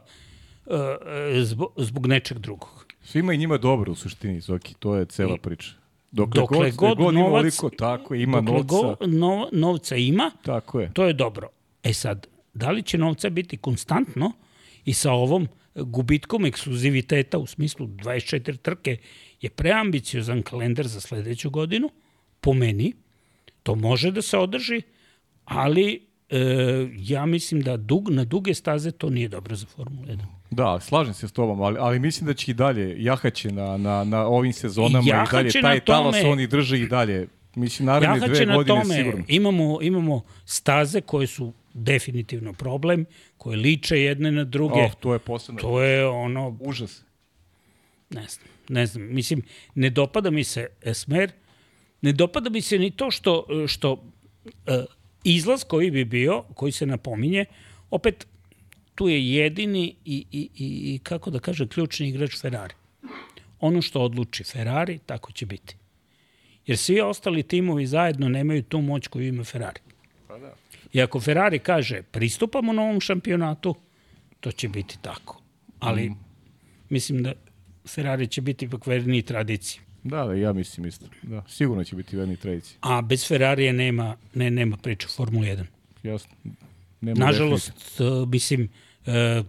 e, 0.66 1.42
zbog, 1.42 1.72
zbog 1.76 2.06
nečeg 2.06 2.38
drugog. 2.38 2.86
Svima 3.02 3.32
i 3.32 3.38
njima 3.38 3.58
dobro 3.58 3.92
u 3.92 3.94
suštini, 3.94 4.40
Zoki, 4.40 4.74
to 4.78 4.96
je 4.96 5.06
cela 5.06 5.36
priča. 5.36 5.70
Dokle, 6.10 6.40
Dokle 6.40 6.70
god, 6.70 6.76
god 6.76 6.98
god 6.98 7.14
ima 7.14 7.22
novac- 7.22 7.40
oliko, 7.40 7.70
tako 7.70 8.14
ima 8.14 8.40
Dokle 8.40 8.54
novca, 8.54 8.76
go, 8.76 8.96
no, 9.06 9.48
novca 9.52 9.96
ima, 9.96 10.30
tako 10.42 10.80
je. 10.80 10.92
to 10.92 11.04
je 11.04 11.12
dobro. 11.12 11.48
E 11.82 11.92
sad, 11.92 12.26
da 12.54 12.70
li 12.70 12.82
će 12.82 12.98
novca 12.98 13.30
biti 13.30 13.56
konstantno 13.56 14.32
i 14.84 14.94
sa 14.94 15.12
ovom 15.12 15.48
gubitkom 15.74 16.46
ekskluziviteta 16.46 17.38
u 17.38 17.46
smislu 17.46 17.86
24 17.86 18.56
trke 18.56 18.96
je 19.40 19.50
preambiciozan 19.50 20.42
kalendar 20.42 20.86
za 20.86 21.00
sledeću 21.00 21.50
godinu, 21.50 21.90
po 22.40 22.52
meni, 22.52 22.92
to 23.62 23.74
može 23.74 24.10
da 24.10 24.22
se 24.22 24.38
održi, 24.38 24.82
ali 25.44 26.09
e, 26.30 26.88
ja 26.96 27.26
mislim 27.26 27.62
da 27.62 27.76
dug, 27.76 28.10
na 28.10 28.24
duge 28.24 28.54
staze 28.54 28.90
to 28.90 29.10
nije 29.10 29.28
dobro 29.28 29.56
za 29.56 29.66
Formulu 29.66 30.06
1. 30.06 30.18
Da, 30.50 30.80
slažem 30.80 31.14
se 31.14 31.28
s 31.28 31.32
tobom, 31.32 31.62
ali, 31.62 31.76
ali 31.80 31.98
mislim 31.98 32.26
da 32.26 32.34
će 32.34 32.50
i 32.50 32.54
dalje 32.54 33.04
jahaće 33.04 33.52
na, 33.52 33.76
na, 33.76 34.04
na 34.04 34.26
ovim 34.26 34.52
sezonama 34.52 35.04
i, 35.06 35.08
Jahaće 35.08 35.36
dalje 35.36 35.52
na 35.54 35.68
taj 35.68 35.80
talas 35.80 36.16
tome- 36.16 36.32
oni 36.32 36.46
drže 36.46 36.80
i 36.80 36.88
dalje. 36.88 37.28
Mislim, 37.54 37.86
naredne 37.86 38.28
dve 38.28 38.46
na 38.46 38.54
godine 38.54 38.82
tome, 38.82 38.94
sigurno. 38.94 39.24
imamo, 39.28 39.78
imamo 39.82 40.22
staze 40.44 41.00
koje 41.00 41.26
su 41.26 41.52
definitivno 41.74 42.52
problem, 42.52 43.04
koje 43.36 43.56
liče 43.56 44.00
jedne 44.00 44.32
na 44.32 44.44
druge. 44.44 44.80
Oh, 44.80 44.94
to 45.00 45.12
je 45.12 45.18
posebno. 45.18 45.60
To 45.60 45.82
je 45.82 46.06
ono, 46.06 46.56
Užas. 46.60 47.02
ne 48.10 48.26
znam, 48.28 48.48
ne 48.68 48.86
znam. 48.86 49.14
Mislim, 49.14 49.42
ne 49.74 49.90
dopada 49.90 50.30
mi 50.30 50.44
se 50.44 50.66
smer, 50.94 51.32
ne 52.02 52.12
dopada 52.12 52.50
mi 52.50 52.60
se 52.60 52.78
ni 52.78 52.90
to 52.90 53.10
što, 53.10 53.46
što 53.66 53.92
uh, 53.92 54.00
izlaz 55.24 55.64
koji 55.64 55.90
bi 55.90 56.04
bio, 56.04 56.42
koji 56.54 56.72
se 56.72 56.86
napominje, 56.86 57.44
opet 57.90 58.26
tu 58.94 59.08
je 59.08 59.34
jedini 59.34 59.94
i, 60.04 60.24
i, 60.32 60.40
i, 60.40 60.94
i 60.94 60.98
kako 61.02 61.30
da 61.30 61.38
kaže, 61.38 61.68
ključni 61.68 62.08
igrač 62.08 62.40
Ferrari. 62.40 62.74
Ono 63.60 63.82
što 63.82 64.00
odluči 64.00 64.44
Ferrari, 64.44 64.98
tako 64.98 65.32
će 65.32 65.46
biti. 65.46 65.76
Jer 66.66 66.78
svi 66.78 67.00
ostali 67.00 67.42
timovi 67.42 67.86
zajedno 67.86 68.28
nemaju 68.28 68.62
tu 68.62 68.80
moć 68.80 69.08
koju 69.08 69.28
ima 69.28 69.44
Ferrari. 69.44 69.80
I 70.92 71.02
ako 71.02 71.20
Ferrari 71.20 71.58
kaže 71.58 72.02
pristupamo 72.02 72.72
novom 72.72 73.00
šampionatu, 73.00 73.74
to 74.40 74.52
će 74.52 74.68
biti 74.68 74.98
tako. 75.02 75.42
Ali 75.78 76.12
mislim 76.88 77.22
da 77.22 77.32
Ferrari 77.88 78.26
će 78.26 78.40
biti 78.40 78.64
ipak 78.64 78.86
verniji 78.86 79.22
tradiciji. 79.22 79.80
Da, 80.02 80.24
da, 80.24 80.34
ja 80.34 80.52
mislim 80.52 80.86
isto. 80.86 81.06
Da, 81.22 81.44
sigurno 81.48 81.84
će 81.84 81.96
biti 81.96 82.16
verni 82.16 82.36
tradici. 82.36 82.76
A 82.80 83.02
bez 83.02 83.28
Ferrarija 83.28 83.72
nema, 83.72 84.16
ne, 84.34 84.50
nema 84.50 84.76
priče 84.76 85.06
u 85.06 85.10
Formuli 85.16 85.48
1. 85.48 85.64
Jasno. 86.02 86.30
Nema 87.00 87.26
Nažalost, 87.26 88.00
uh, 88.00 88.28
mislim, 88.28 88.68
uh, 89.06 89.46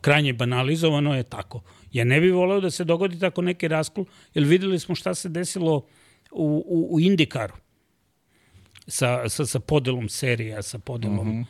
krajnje 0.00 0.32
banalizovano 0.32 1.16
je 1.16 1.22
tako. 1.22 1.62
Ja 1.92 2.04
ne 2.04 2.20
bih 2.20 2.32
voleo 2.34 2.60
da 2.60 2.70
se 2.70 2.84
dogodi 2.84 3.18
tako 3.18 3.42
neki 3.42 3.68
raskol, 3.68 4.04
jer 4.34 4.44
videli 4.44 4.78
smo 4.78 4.94
šta 4.94 5.14
se 5.14 5.28
desilo 5.28 5.76
u, 6.30 6.64
u, 6.66 6.88
u 6.90 7.00
Indikaru 7.00 7.54
sa, 8.86 9.28
sa, 9.28 9.46
sa 9.46 9.60
podelom 9.60 10.08
serija, 10.08 10.62
sa 10.62 10.78
podelom. 10.78 11.28
Mm 11.28 11.32
-hmm. 11.32 11.44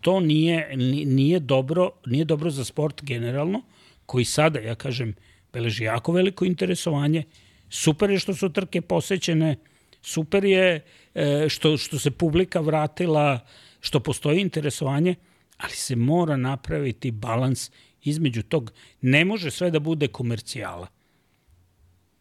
To 0.00 0.20
nije, 0.20 0.76
ni- 0.76 1.04
nije, 1.04 1.40
dobro, 1.40 1.90
nije 2.06 2.24
dobro 2.24 2.50
za 2.50 2.64
sport 2.64 3.02
generalno, 3.02 3.62
koji 4.06 4.24
sada, 4.24 4.58
ja 4.58 4.74
kažem, 4.74 5.14
beleži 5.52 5.84
jako 5.84 6.12
veliko 6.12 6.44
interesovanje. 6.44 7.24
Super 7.68 8.10
je 8.10 8.18
što 8.18 8.34
su 8.34 8.48
trke 8.48 8.80
posećene, 8.80 9.56
super 10.02 10.44
je 10.44 10.84
e, 11.14 11.46
što, 11.48 11.76
što 11.76 11.98
se 11.98 12.10
publika 12.10 12.60
vratila, 12.60 13.40
što 13.80 14.00
postoji 14.00 14.40
interesovanje, 14.40 15.14
ali 15.56 15.72
se 15.72 15.96
mora 15.96 16.36
napraviti 16.36 17.10
balans 17.10 17.70
između 18.02 18.42
tog. 18.42 18.72
Ne 19.00 19.24
može 19.24 19.50
sve 19.50 19.70
da 19.70 19.80
bude 19.80 20.08
komercijala. 20.08 20.86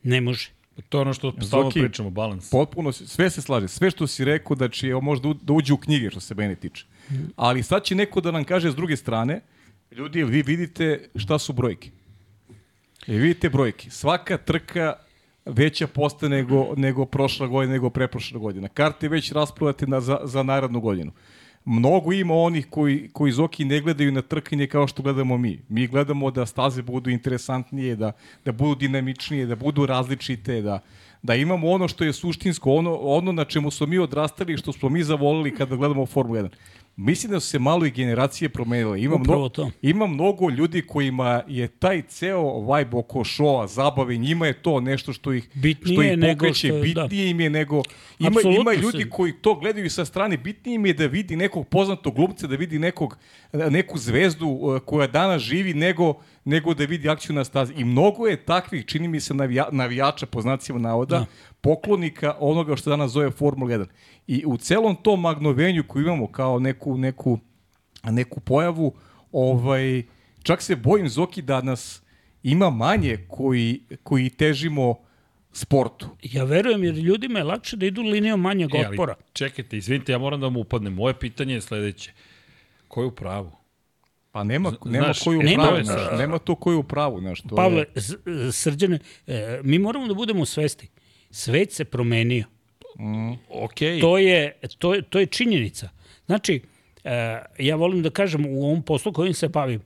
Ne 0.04 0.22
može. 0.22 0.50
To 0.90 0.98
je 0.98 1.02
ono 1.02 1.14
što 1.14 1.34
stalno 1.42 1.70
pričamo, 1.70 2.10
balans. 2.10 2.50
Potpuno, 2.50 2.92
sve 2.92 3.30
se 3.30 3.42
slaže. 3.42 3.68
Sve 3.68 3.92
što 3.92 4.08
si 4.08 4.26
rekao 4.26 4.56
da 4.56 4.70
će 4.70 4.94
možda 5.02 5.34
da 5.42 5.54
uđe 5.54 5.74
u 5.74 5.78
knjige 5.78 6.10
što 6.10 6.20
se 6.20 6.36
mene 6.36 6.56
tiče. 6.56 6.86
Ali 7.36 7.64
sad 7.64 7.84
će 7.84 7.96
neko 7.96 8.22
da 8.22 8.32
nam 8.32 8.44
kaže 8.44 8.72
s 8.72 8.76
druge 8.76 8.98
strane, 8.98 9.42
ljudi, 9.92 10.24
vi 10.24 10.42
vidite 10.42 11.10
šta 11.16 11.40
su 11.40 11.54
brojke. 11.54 11.90
I 13.08 13.18
vidite 13.18 13.50
brojke. 13.50 13.90
Svaka 13.90 14.38
trka 14.38 14.94
veća 15.46 15.88
postaje 15.88 16.30
nego, 16.30 16.74
nego 16.76 17.06
prošla 17.06 17.48
godina, 17.48 17.74
nego 17.74 17.90
preprošla 17.90 18.40
godina. 18.40 18.68
Karte 18.68 19.08
već 19.08 19.32
rasprodate 19.32 19.88
na, 19.88 20.02
za, 20.02 20.20
za 20.24 20.44
narednu 20.44 20.80
godinu. 20.80 21.12
Mnogo 21.66 22.14
ima 22.14 22.34
onih 22.34 22.68
koji, 22.70 23.10
koji 23.14 23.32
Zoki 23.32 23.66
ne 23.66 23.82
gledaju 23.82 24.12
na 24.12 24.22
trkanje 24.22 24.68
kao 24.68 24.88
što 24.88 25.04
gledamo 25.04 25.38
mi. 25.38 25.60
Mi 25.70 25.88
gledamo 25.88 26.32
da 26.32 26.46
staze 26.46 26.82
budu 26.82 27.10
interesantnije, 27.10 27.96
da, 27.96 28.12
da 28.46 28.52
budu 28.52 28.76
dinamičnije, 28.76 29.46
da 29.46 29.56
budu 29.56 29.86
različite, 29.86 30.62
da, 30.62 30.80
da 31.26 31.36
imamo 31.36 31.70
ono 31.70 31.88
što 31.88 32.04
je 32.04 32.14
suštinsko, 32.14 32.74
ono, 32.74 32.96
ono 32.96 33.32
na 33.32 33.46
čemu 33.46 33.72
smo 33.72 33.88
mi 33.88 34.00
odrastali 34.00 34.54
i 34.54 34.58
što 34.58 34.74
smo 34.74 34.90
mi 34.90 35.04
zavolili 35.04 35.56
kada 35.56 35.76
gledamo 35.76 36.06
Formulu 36.06 36.38
1. 36.38 36.50
Mislim 36.98 37.32
da 37.32 37.40
su 37.40 37.48
se 37.48 37.60
malo 37.60 37.86
i 37.86 37.92
generacije 37.92 38.50
promenile. 38.50 39.02
Ima, 39.02 39.18
mno, 39.18 39.26
ima 39.82 40.08
mnogo 40.08 40.50
ljudi 40.50 40.82
kojima 40.82 41.44
je 41.48 41.68
taj 41.70 42.02
ceo 42.02 42.44
vibe 42.62 42.98
oko 42.98 43.24
šoa, 43.24 43.68
zabave, 43.68 44.18
njima 44.18 44.48
je 44.48 44.54
to 44.54 44.80
nešto 44.80 45.14
što 45.14 45.34
ih, 45.34 45.50
Bitnije 45.54 45.96
što 45.96 46.04
ih 46.04 46.34
pokreće, 46.34 46.68
što- 46.68 46.94
da. 46.94 47.04
bitnije 47.04 47.30
im 47.30 47.40
je 47.40 47.50
nego... 47.50 47.82
Ima, 48.20 48.28
Apsolutno 48.30 48.62
ima 48.62 48.74
ljudi 48.74 49.04
se- 49.04 49.10
koji 49.10 49.34
to 49.34 49.56
gledaju 49.56 49.90
sa 49.90 50.06
strane, 50.06 50.38
bitnije 50.38 50.76
im 50.76 50.86
je 50.86 50.94
da 50.94 51.06
vidi 51.08 51.36
nekog 51.36 51.68
poznatog 51.68 52.16
glumca, 52.16 52.48
da 52.48 52.56
vidi 52.56 52.80
nekog, 52.80 53.18
neku 53.54 53.98
zvezdu 53.98 54.48
uh, 54.48 54.80
koja 54.80 55.08
danas 55.08 55.42
živi, 55.42 55.74
nego, 55.74 56.14
nego 56.46 56.74
da 56.74 56.86
vidi 56.86 57.10
akciju 57.10 57.36
na 57.36 57.44
stazi. 57.44 57.74
I 57.74 57.84
mnogo 57.86 58.28
je 58.28 58.46
takvih, 58.46 58.86
čini 58.86 59.08
mi 59.08 59.20
se, 59.20 59.34
navija, 59.34 59.68
navijača, 59.72 60.26
po 60.26 60.42
znacima 60.42 60.80
navoda, 60.80 61.20
Da. 61.20 61.26
poklonika 61.62 62.36
onoga 62.40 62.76
što 62.76 62.90
danas 62.90 63.12
zove 63.12 63.32
Formula 63.32 63.72
1. 63.72 63.86
I 64.28 64.44
u 64.46 64.58
celom 64.58 64.96
tom 64.96 65.22
magnovenju 65.22 65.84
koju 65.84 66.04
imamo 66.04 66.28
kao 66.28 66.60
neku, 66.60 66.98
neku, 66.98 67.40
neku 68.04 68.40
pojavu, 68.40 68.94
ovaj, 69.32 70.04
čak 70.44 70.62
se 70.62 70.76
bojim, 70.76 71.10
Zoki, 71.10 71.42
da 71.42 71.62
nas 71.62 72.02
ima 72.44 72.70
manje 72.70 73.18
koji, 73.28 73.82
koji 74.04 74.30
težimo 74.30 74.96
sportu. 75.52 76.08
Ja 76.24 76.44
verujem 76.44 76.84
jer 76.84 76.96
ljudima 76.96 77.40
je 77.40 77.46
lakše 77.46 77.78
da 77.78 77.86
idu 77.86 78.02
linijom 78.02 78.42
manjeg 78.42 78.76
E, 78.76 78.78
ali 78.78 78.88
otpora. 78.88 79.16
čekajte, 79.34 79.78
izvinite, 79.78 80.12
ja 80.12 80.18
moram 80.18 80.40
da 80.40 80.46
vam 80.46 80.58
upadnem. 80.58 80.94
Moje 80.94 81.14
pitanje 81.14 81.54
je 81.54 81.62
sledeće. 81.62 82.12
Ko 82.88 83.02
je 83.02 83.08
u 83.08 83.12
pravu? 83.12 83.52
Pa 84.36 84.44
nema, 84.44 84.74
nema 84.86 85.06
znaš, 85.06 85.20
koju 85.20 85.44
nema- 85.44 85.64
pravu, 85.64 85.84
znaš, 85.84 86.18
nema 86.18 86.38
to 86.38 86.56
koju 86.56 86.84
pravu, 86.84 87.20
znaš, 87.20 87.42
to 87.42 87.56
Pavle, 87.56 87.86
je, 87.96 88.02
srđane, 88.52 89.00
e, 89.28 89.60
mi 89.64 89.80
moramo 89.80 90.08
da 90.08 90.14
budemo 90.14 90.46
svesti. 90.46 90.90
Svet 91.32 91.72
se 91.72 91.86
promenio. 91.86 92.46
Okej. 93.50 94.00
To 94.02 94.18
je, 94.18 94.52
to 94.78 94.94
je, 94.94 95.02
to 95.02 95.20
je 95.20 95.26
činjenica. 95.26 95.90
Znači, 96.26 96.62
e, 97.04 97.40
ja 97.60 97.76
volim 97.76 98.04
da 98.04 98.10
kažem 98.10 98.46
u 98.46 98.64
ovom 98.66 98.84
poslu 98.84 99.14
kojim 99.14 99.34
se 99.34 99.48
bavim, 99.48 99.82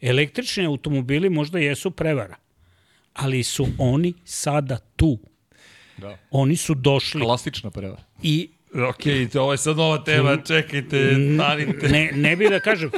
električni 0.00 0.66
automobili 0.66 1.30
možda 1.30 1.58
jesu 1.58 1.90
prevara, 1.90 2.36
ali 3.14 3.42
su 3.42 3.66
oni 3.78 4.14
sada 4.24 4.78
tu. 4.96 5.18
Da. 5.96 6.18
Oni 6.30 6.56
su 6.56 6.74
došli 6.74 7.20
klasična 7.20 7.70
prevara. 7.70 8.02
i 8.22 8.50
Okej, 8.88 9.28
ovo 9.34 9.52
je 9.52 9.58
sad 9.58 9.76
nova 9.76 10.04
tema, 10.04 10.36
čekajte, 10.36 11.10
stanite. 11.34 11.88
ne, 11.88 12.10
ne 12.14 12.36
bih 12.36 12.50
da 12.50 12.60
kažem, 12.60 12.90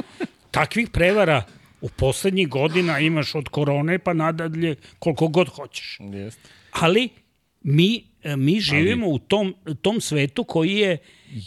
takvih 0.51 0.89
prevara 0.89 1.43
u 1.81 1.89
poslednjih 1.89 2.49
godina 2.49 2.99
imaš 2.99 3.35
od 3.35 3.49
korone 3.49 3.99
pa 3.99 4.13
nadalje 4.13 4.75
koliko 4.99 5.27
god 5.27 5.47
hoćeš. 5.49 5.97
Jeste. 5.99 6.49
Ali 6.71 7.09
mi, 7.61 8.03
e, 8.23 8.35
mi 8.35 8.59
živimo 8.59 9.07
u 9.07 9.19
tom, 9.19 9.55
tom 9.81 10.01
svetu 10.01 10.43
koji 10.43 10.75
je 10.75 10.97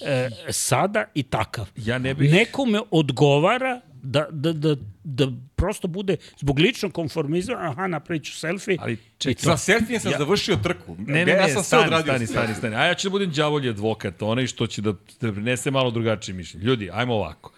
e, 0.07 0.31
sada 0.51 1.05
i 1.15 1.23
takav. 1.23 1.71
Ja 1.77 1.99
ne 1.99 2.15
bih- 2.15 2.33
Nekome 2.33 2.81
odgovara 2.91 3.81
da, 4.03 4.27
da, 4.31 4.53
da, 4.53 4.77
da 5.05 5.27
prosto 5.57 5.89
bude 5.89 6.17
zbog 6.41 6.59
ličnog 6.59 6.93
konformizma, 6.93 7.55
aha, 7.61 7.87
napravit 7.87 8.25
ću 8.25 8.33
selfie. 8.33 8.77
Ali 8.81 8.97
čekaj. 9.19 9.43
Sa 9.43 9.57
selfijem 9.57 10.01
sam 10.01 10.13
ja. 10.13 10.19
završio 10.19 10.57
trku. 10.57 10.97
Ne, 10.99 11.25
ne, 11.25 11.33
ja 11.33 11.47
ne, 11.47 11.53
sam 11.53 11.63
sve 11.63 11.79
stani, 11.79 11.85
odradio. 11.85 12.13
stani, 12.13 12.27
stani, 12.27 12.55
stani. 12.55 12.77
A 12.77 12.85
ja 12.85 12.95
ću 12.95 13.09
da 13.09 13.11
budem 13.11 13.31
đavolji 13.31 13.69
advokat, 13.69 14.23
onaj 14.23 14.47
što 14.47 14.67
će 14.67 14.83
da, 14.83 14.93
da 15.21 15.33
prinese 15.33 15.71
malo 15.71 15.91
drugačije 15.91 16.35
mišljenje. 16.35 16.67
Ljudi, 16.67 16.91
ajmo 16.93 17.15
ovako. 17.15 17.53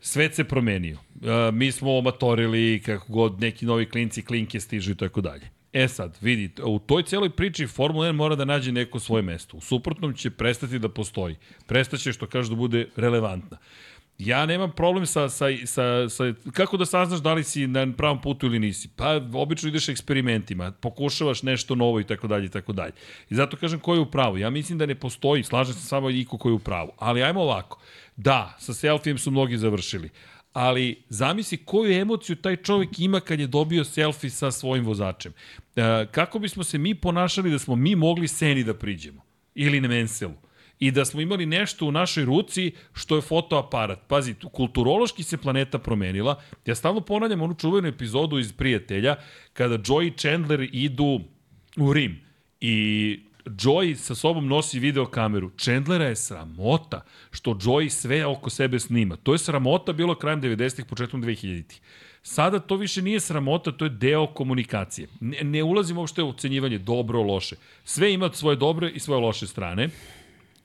Svet 0.00 0.34
se 0.34 0.44
promenio. 0.44 0.96
Uh, 0.96 1.54
mi 1.54 1.72
smo 1.72 1.98
omatorili 1.98 2.82
kako 2.86 3.12
god 3.12 3.40
neki 3.40 3.66
novi 3.66 3.86
klinci, 3.86 4.22
klinke 4.22 4.60
stižu 4.60 4.92
i 4.92 4.96
tako 4.96 5.20
dalje. 5.20 5.50
E 5.72 5.88
sad, 5.88 6.18
vidi, 6.20 6.50
u 6.64 6.78
toj 6.78 7.02
celoj 7.02 7.30
priči 7.30 7.66
Formula 7.66 8.06
1 8.06 8.12
mora 8.12 8.36
da 8.36 8.44
nađe 8.44 8.72
neko 8.72 9.00
svoje 9.00 9.22
mesto. 9.22 9.56
U 9.56 9.60
suprotnom 9.60 10.14
će 10.14 10.30
prestati 10.30 10.78
da 10.78 10.88
postoji. 10.88 11.36
Prestaće, 11.66 12.12
što 12.12 12.26
kaže, 12.26 12.50
da 12.50 12.56
bude 12.56 12.88
relevantna. 12.96 13.58
Ja 14.18 14.46
nemam 14.46 14.72
problem 14.76 15.06
sa, 15.06 15.28
sa, 15.28 15.46
sa, 15.64 16.08
sa, 16.08 16.24
kako 16.52 16.76
da 16.76 16.86
saznaš 16.86 17.20
da 17.20 17.34
li 17.34 17.44
si 17.44 17.66
na 17.66 17.86
pravom 17.96 18.20
putu 18.20 18.46
ili 18.46 18.58
nisi? 18.58 18.88
Pa 18.96 19.20
obično 19.34 19.68
ideš 19.68 19.88
eksperimentima, 19.88 20.72
pokušavaš 20.72 21.42
nešto 21.42 21.74
novo 21.74 22.00
i 22.00 22.04
tako 22.04 22.26
dalje 22.26 22.46
i 22.46 22.48
tako 22.48 22.72
dalje. 22.72 22.92
I 23.30 23.34
zato 23.34 23.56
kažem 23.56 23.80
ko 23.80 23.94
je 23.94 24.00
u 24.00 24.10
pravu. 24.10 24.38
Ja 24.38 24.50
mislim 24.50 24.78
da 24.78 24.86
ne 24.86 24.94
postoji, 24.94 25.42
slažem 25.42 25.74
se 25.74 25.86
samo 25.86 26.10
iko 26.10 26.38
ko 26.38 26.48
je 26.48 26.52
u 26.52 26.58
pravu. 26.58 26.92
Ali 26.98 27.22
ajmo 27.22 27.40
ovako. 27.40 27.80
Da, 28.22 28.56
sa 28.58 28.74
selfijem 28.74 29.18
su 29.18 29.30
mnogi 29.30 29.58
završili. 29.58 30.10
Ali 30.52 31.02
zamisli 31.08 31.64
koju 31.64 31.92
emociju 31.92 32.36
taj 32.36 32.56
čovjek 32.56 32.98
ima 32.98 33.20
kad 33.20 33.40
je 33.40 33.46
dobio 33.46 33.84
selfie 33.84 34.30
sa 34.30 34.50
svojim 34.50 34.84
vozačem. 34.84 35.32
E, 35.76 36.06
kako 36.10 36.38
bismo 36.38 36.64
se 36.64 36.78
mi 36.78 36.94
ponašali 36.94 37.50
da 37.50 37.58
smo 37.58 37.76
mi 37.76 37.96
mogli 37.96 38.28
Seni 38.28 38.64
da 38.64 38.74
priđemo? 38.74 39.22
Ili 39.54 39.80
na 39.80 39.88
Menselu? 39.88 40.34
i 40.78 40.90
da 40.90 41.04
smo 41.04 41.20
imali 41.20 41.46
nešto 41.46 41.86
u 41.86 41.92
našoj 41.92 42.24
ruci 42.24 42.72
što 42.92 43.16
je 43.16 43.22
fotoaparat. 43.22 43.98
Pazi, 44.08 44.34
kulturološki 44.52 45.22
se 45.22 45.36
planeta 45.36 45.78
promenila. 45.78 46.42
Ja 46.66 46.74
stalno 46.74 47.00
ponavljam 47.00 47.42
onu 47.42 47.54
čuvenu 47.54 47.88
epizodu 47.88 48.38
iz 48.38 48.52
Prijatelja, 48.52 49.16
kada 49.52 49.78
Joy 49.78 50.06
i 50.06 50.16
Chandler 50.16 50.68
idu 50.72 51.20
u 51.76 51.92
Rim 51.92 52.20
i 52.60 53.29
Joy 53.44 53.94
sa 53.94 54.14
sobom 54.14 54.46
nosi 54.46 54.78
videokameru. 54.78 55.50
Chandlera 55.58 56.04
je 56.04 56.16
sramota 56.16 57.04
što 57.30 57.50
Joy 57.50 57.88
sve 57.88 58.26
oko 58.26 58.50
sebe 58.50 58.80
snima. 58.80 59.16
To 59.16 59.32
je 59.32 59.38
sramota 59.38 59.92
bilo 59.92 60.14
krajem 60.14 60.42
90-ih, 60.42 60.84
početkom 60.84 61.22
2000-ih. 61.22 61.80
Sada 62.22 62.58
to 62.58 62.76
više 62.76 63.02
nije 63.02 63.20
sramota, 63.20 63.72
to 63.72 63.84
je 63.84 63.88
deo 63.88 64.26
komunikacije. 64.26 65.08
Ne, 65.20 65.38
ne 65.42 65.62
ulazim 65.62 65.98
uopšte 65.98 66.22
u 66.22 66.28
ocenjivanje 66.28 66.78
dobro, 66.78 67.22
loše. 67.22 67.56
Sve 67.84 68.12
ima 68.12 68.30
svoje 68.32 68.56
dobre 68.56 68.90
i 68.90 69.00
svoje 69.00 69.20
loše 69.20 69.46
strane. 69.46 69.88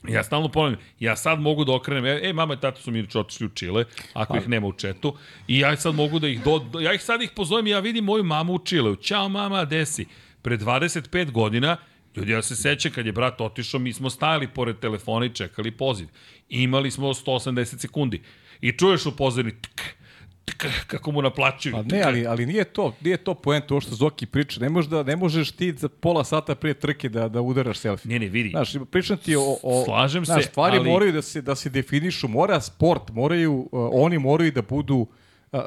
Ja 0.08 0.22
stalno 0.22 0.48
ponavljam, 0.48 0.80
ja 1.00 1.16
sad 1.16 1.40
mogu 1.40 1.64
da 1.64 1.74
okrenem, 1.74 2.04
e, 2.04 2.20
e 2.22 2.32
mama 2.32 2.54
i 2.54 2.60
tata 2.60 2.80
su 2.80 2.90
mi 2.90 3.06
otišli 3.14 3.46
u 3.46 3.48
Čile, 3.48 3.84
ako 4.12 4.32
pa. 4.32 4.38
ih 4.38 4.48
nema 4.48 4.66
u 4.66 4.72
četu, 4.72 5.16
i 5.48 5.58
ja 5.58 5.76
sad 5.76 5.94
mogu 5.94 6.18
da 6.18 6.28
ih, 6.28 6.44
do, 6.44 6.58
do, 6.58 6.80
ja 6.80 6.94
ih 6.94 7.02
sad 7.02 7.22
ih 7.22 7.30
pozovem 7.36 7.66
i 7.66 7.70
ja 7.70 7.80
vidim 7.80 8.04
moju 8.04 8.24
mamu 8.24 8.52
u 8.52 8.58
Čileu. 8.58 8.96
Ćao 8.96 9.28
mama, 9.28 9.64
desi. 9.64 10.06
Pre 10.42 10.58
25 10.58 11.30
godina, 11.30 11.76
ljudi, 12.16 12.32
ja 12.32 12.42
se 12.42 12.56
sećam 12.56 12.92
kad 12.92 13.06
je 13.06 13.12
brat 13.12 13.40
otišao, 13.40 13.80
mi 13.80 13.92
smo 13.92 14.10
stajali 14.10 14.48
pored 14.48 14.78
telefona 14.78 15.26
i 15.26 15.34
čekali 15.34 15.70
poziv. 15.70 16.08
Imali 16.48 16.90
smo 16.90 17.06
180 17.06 17.78
sekundi. 17.78 18.22
I 18.60 18.72
čuješ 18.72 19.06
u 19.06 19.16
pozorni, 19.16 19.52
tk, 19.60 20.66
kako 20.86 21.12
mu 21.12 21.22
naplaćuju. 21.22 21.72
Pa 21.72 21.82
ne, 21.82 22.02
ali, 22.02 22.26
ali 22.26 22.46
nije 22.46 22.64
to, 22.64 22.94
nije 23.00 23.16
to 23.16 23.34
poenta 23.34 23.74
ovo 23.74 23.80
što 23.80 23.94
Zoki 23.94 24.26
priča. 24.26 24.60
Ne, 24.60 24.68
možeš 24.68 24.90
da, 24.90 25.02
ne 25.02 25.16
možeš 25.16 25.52
ti 25.52 25.72
za 25.72 25.88
pola 25.88 26.24
sata 26.24 26.54
prije 26.54 26.74
trke 26.74 27.08
da, 27.08 27.28
da 27.28 27.40
udaraš 27.40 27.78
selfie. 27.78 28.12
Ne, 28.12 28.18
ne, 28.18 28.28
vidi. 28.28 28.50
Znaš, 28.50 28.72
pričam 28.90 29.16
ti 29.16 29.36
o, 29.36 29.58
o 29.62 29.84
Slažem 29.84 30.24
znaš, 30.24 30.42
se, 30.42 30.48
stvari 30.50 30.76
ali... 30.78 30.90
moraju 30.90 31.12
da 31.12 31.22
se, 31.22 31.42
da 31.42 31.54
se 31.54 31.70
definišu. 31.70 32.28
Mora 32.28 32.60
sport, 32.60 33.10
moraju, 33.10 33.68
uh, 33.72 33.90
oni 33.92 34.18
moraju 34.18 34.52
da 34.52 34.62
budu 34.62 34.96
uh, 34.96 35.08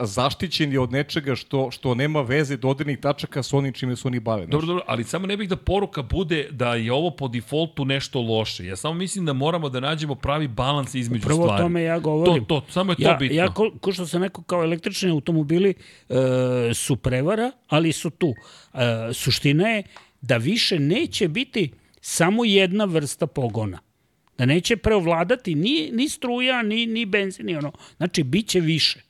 zaštićeni 0.02 0.78
od 0.78 0.92
nečega 0.92 1.36
što, 1.36 1.72
što 1.72 1.96
nema 1.96 2.22
veze 2.22 2.58
dodirnih 2.58 3.00
tačaka 3.00 3.44
sa 3.44 3.58
onim 3.58 3.74
čime 3.74 3.96
se 3.96 4.08
oni 4.08 4.20
bave. 4.20 4.46
Dobro, 4.46 4.68
dobro, 4.68 4.84
ali 4.88 5.04
samo 5.04 5.28
ne 5.28 5.38
bih 5.38 5.50
da 5.50 5.56
poruka 5.56 6.02
bude 6.02 6.48
da 6.52 6.76
je 6.76 6.94
ovo 6.94 7.12
po 7.12 7.28
defaultu 7.28 7.86
nešto 7.86 8.22
loše. 8.22 8.66
Ja 8.66 8.76
samo 8.76 8.94
mislim 8.94 9.26
da 9.26 9.34
moramo 9.34 9.70
da 9.70 9.80
nađemo 9.80 10.16
pravi 10.16 10.48
balans 10.48 10.96
između 10.96 11.28
Prvo 11.28 11.36
stvari. 11.36 11.58
Prvo 11.58 11.66
tome 11.66 11.84
ja 11.84 12.00
govorim. 12.00 12.46
To, 12.46 12.60
to, 12.60 12.72
samo 12.72 12.92
je 12.92 12.96
ja, 13.00 13.14
to 13.14 13.20
bitno. 13.20 13.38
Ja, 13.38 13.54
ko, 13.54 13.72
ko 13.82 13.94
što 13.94 14.08
sam 14.08 14.24
rekao, 14.24 14.44
kao 14.44 14.64
električni 14.64 15.12
automobili 15.12 15.74
e, 16.10 16.74
su 16.74 16.96
prevara, 16.96 17.52
ali 17.68 17.92
su 17.92 18.10
tu. 18.10 18.34
E, 18.74 19.14
suština 19.14 19.68
je 19.68 19.84
da 20.22 20.38
više 20.38 20.80
neće 20.80 21.28
biti 21.28 21.72
samo 22.02 22.46
jedna 22.46 22.86
vrsta 22.86 23.28
pogona. 23.28 23.80
Da 24.38 24.46
neće 24.46 24.78
preovladati 24.78 25.56
ni, 25.56 25.90
ni 25.94 26.10
struja, 26.10 26.64
ni, 26.64 26.86
ni 26.86 27.06
benzin, 27.06 27.46
ni 27.46 27.56
ono. 27.56 27.72
Znači, 27.98 28.24
bit 28.24 28.48
će 28.48 28.60
više. 28.60 29.09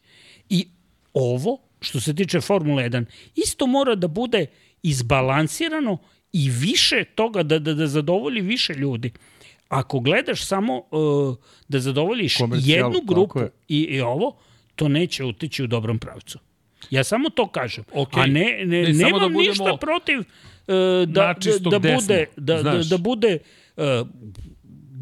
Ovo, 1.13 1.57
što 1.81 1.99
se 1.99 2.15
tiče 2.15 2.41
Formule 2.41 2.89
1, 2.89 3.05
isto 3.35 3.67
mora 3.67 3.95
da 3.95 4.07
bude 4.07 4.45
izbalansirano 4.83 5.97
i 6.33 6.49
više 6.49 7.03
toga, 7.15 7.43
da, 7.43 7.59
da, 7.59 7.73
da 7.73 7.87
zadovolji 7.87 8.41
više 8.41 8.73
ljudi. 8.73 9.11
Ako 9.69 9.99
gledaš 9.99 10.45
samo 10.45 10.77
uh, 10.77 11.37
da 11.67 11.79
zadovoljiš 11.79 12.37
jednu 12.53 13.01
grupu 13.05 13.39
i, 13.67 13.79
i 13.79 14.01
ovo, 14.01 14.37
to 14.75 14.87
neće 14.87 15.23
utići 15.23 15.63
u 15.63 15.67
dobrom 15.67 15.99
pravcu. 15.99 16.39
Ja 16.89 17.03
samo 17.03 17.29
to 17.29 17.47
kažem. 17.47 17.83
Okay. 17.93 18.23
A 18.23 18.25
ne, 18.25 18.65
ne, 18.65 18.81
ne 18.83 18.93
nemam 18.93 19.19
da 19.19 19.27
budemo 19.27 19.39
ništa 19.39 19.77
protiv 19.81 20.19
uh, 20.19 20.25
da, 21.07 21.35
da, 21.61 21.69
da, 21.69 21.79
bude, 21.79 22.25
da, 22.35 22.63
da, 22.63 22.81
da 22.89 22.97
bude 22.97 23.37
uh, 23.77 23.83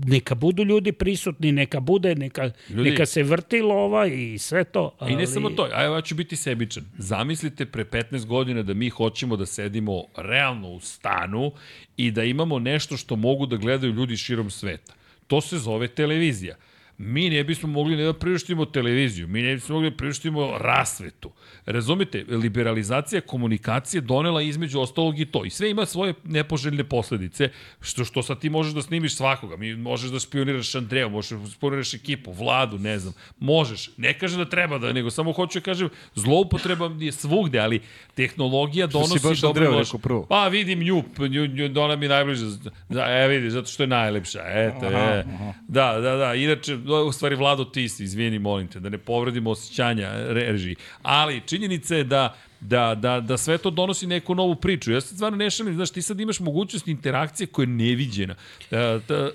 neka 0.06 0.36
budu 0.36 0.64
ljudi 0.64 0.92
prisutni, 0.92 1.52
neka 1.52 1.80
bude, 1.80 2.16
neka, 2.16 2.52
ljudi, 2.70 2.90
neka 2.90 3.06
se 3.06 3.24
vrti 3.24 3.62
lova 3.62 4.08
i 4.08 4.38
sve 4.38 4.64
to. 4.64 4.96
Ali... 5.00 5.14
I 5.14 5.16
ne 5.16 5.28
samo 5.28 5.50
to, 5.50 5.70
a 5.74 5.84
ja 5.84 6.02
ću 6.02 6.16
biti 6.16 6.36
sebičan. 6.36 6.84
Zamislite 6.98 7.66
pre 7.66 7.86
15 7.86 8.26
godina 8.26 8.64
da 8.64 8.74
mi 8.74 8.90
hoćemo 8.90 9.38
da 9.38 9.46
sedimo 9.46 10.04
realno 10.18 10.70
u 10.70 10.80
stanu 10.80 11.52
i 11.98 12.12
da 12.12 12.24
imamo 12.24 12.60
nešto 12.60 12.98
što 12.98 13.16
mogu 13.16 13.46
da 13.46 13.58
gledaju 13.58 13.94
ljudi 13.94 14.18
širom 14.18 14.50
sveta. 14.50 14.94
To 15.28 15.42
se 15.42 15.58
zove 15.58 15.88
televizija 15.88 16.56
mi 16.98 17.30
ne 17.30 17.44
bismo 17.44 17.70
mogli 17.70 17.96
ne 17.96 18.04
da 18.04 18.14
priuštimo 18.14 18.66
televiziju, 18.66 19.28
mi 19.28 19.42
ne 19.42 19.54
bismo 19.54 19.76
mogli 19.76 19.90
da 19.90 19.98
priuštimo 19.98 20.58
rasvetu. 20.58 21.32
Razumite, 21.66 22.26
liberalizacija 22.30 23.22
komunikacije 23.22 24.02
donela 24.02 24.42
između 24.42 24.80
ostalog 24.80 25.20
i 25.20 25.26
to. 25.26 25.46
I 25.46 25.50
sve 25.50 25.70
ima 25.70 25.86
svoje 25.86 26.14
nepoželjne 26.24 26.84
posledice, 26.84 27.50
što, 27.82 28.06
što 28.06 28.24
sad 28.24 28.40
ti 28.40 28.50
možeš 28.50 28.74
da 28.74 28.82
snimiš 28.82 29.16
svakoga. 29.16 29.58
Mi 29.58 29.76
možeš 29.76 30.10
da 30.12 30.20
špioniraš 30.20 30.76
Andreja, 30.76 31.08
možeš 31.08 31.40
da 31.40 31.50
špioniraš 31.50 31.94
ekipu, 31.94 32.32
vladu, 32.32 32.80
ne 32.80 33.00
znam. 33.00 33.14
Možeš. 33.40 33.90
Ne 33.98 34.14
kaže 34.20 34.38
da 34.38 34.46
treba 34.46 34.78
da, 34.78 34.94
nego 34.94 35.12
samo 35.12 35.32
hoću 35.32 35.60
da 35.60 35.64
kažem, 35.64 35.90
zloupotreba 36.16 36.92
je 37.00 37.12
svugde, 37.12 37.60
ali 37.60 37.82
tehnologija 38.16 38.88
donosi 38.88 39.10
što 39.10 39.20
si 39.20 39.28
baš 39.28 39.44
Andreja 39.44 39.80
rekao 39.80 40.00
prvo? 40.00 40.26
Pa 40.30 40.48
vidim 40.48 40.80
nju, 40.80 41.04
nju, 41.30 41.48
nju, 41.48 41.82
ona 41.82 41.96
mi 41.96 42.08
najbliže. 42.08 42.46
Da, 42.90 43.06
e, 43.10 43.28
vidi, 43.28 43.50
zato 43.50 43.68
što 43.68 43.84
je 43.84 43.88
najlepša. 43.88 44.40
Eto, 44.46 44.86
aha, 44.86 44.98
je. 44.98 45.26
Aha. 45.34 45.54
Da, 45.68 46.00
da, 46.00 46.16
da. 46.16 46.34
Inače, 46.34 46.78
u 46.94 47.12
stvari 47.12 47.36
Vlado 47.36 47.66
ti 47.66 47.90
si, 47.90 48.04
izvini, 48.04 48.40
molim 48.40 48.68
te, 48.68 48.80
da 48.80 48.90
ne 48.90 48.98
povredimo 48.98 49.50
osjećanja 49.50 50.12
režiji. 50.34 50.76
Ali 51.02 51.42
činjenica 51.46 51.96
je 51.96 52.04
da 52.04 52.36
da, 52.60 52.96
da, 52.96 53.20
da 53.20 53.38
sve 53.38 53.58
to 53.58 53.70
donosi 53.70 54.08
neku 54.08 54.36
novu 54.36 54.56
priču. 54.56 54.92
Ja 54.92 55.02
se 55.02 55.16
stvarno 55.16 55.38
ne 55.38 55.50
šalim, 55.50 55.76
znaš, 55.76 55.92
ti 55.92 56.02
sad 56.02 56.20
imaš 56.20 56.40
mogućnost 56.40 56.88
interakcije 56.88 57.48
koja 57.48 57.64
je 57.64 57.68
neviđena. 57.68 58.36
Uh, 58.36 58.78
da, 59.08 59.24
uh, 59.26 59.32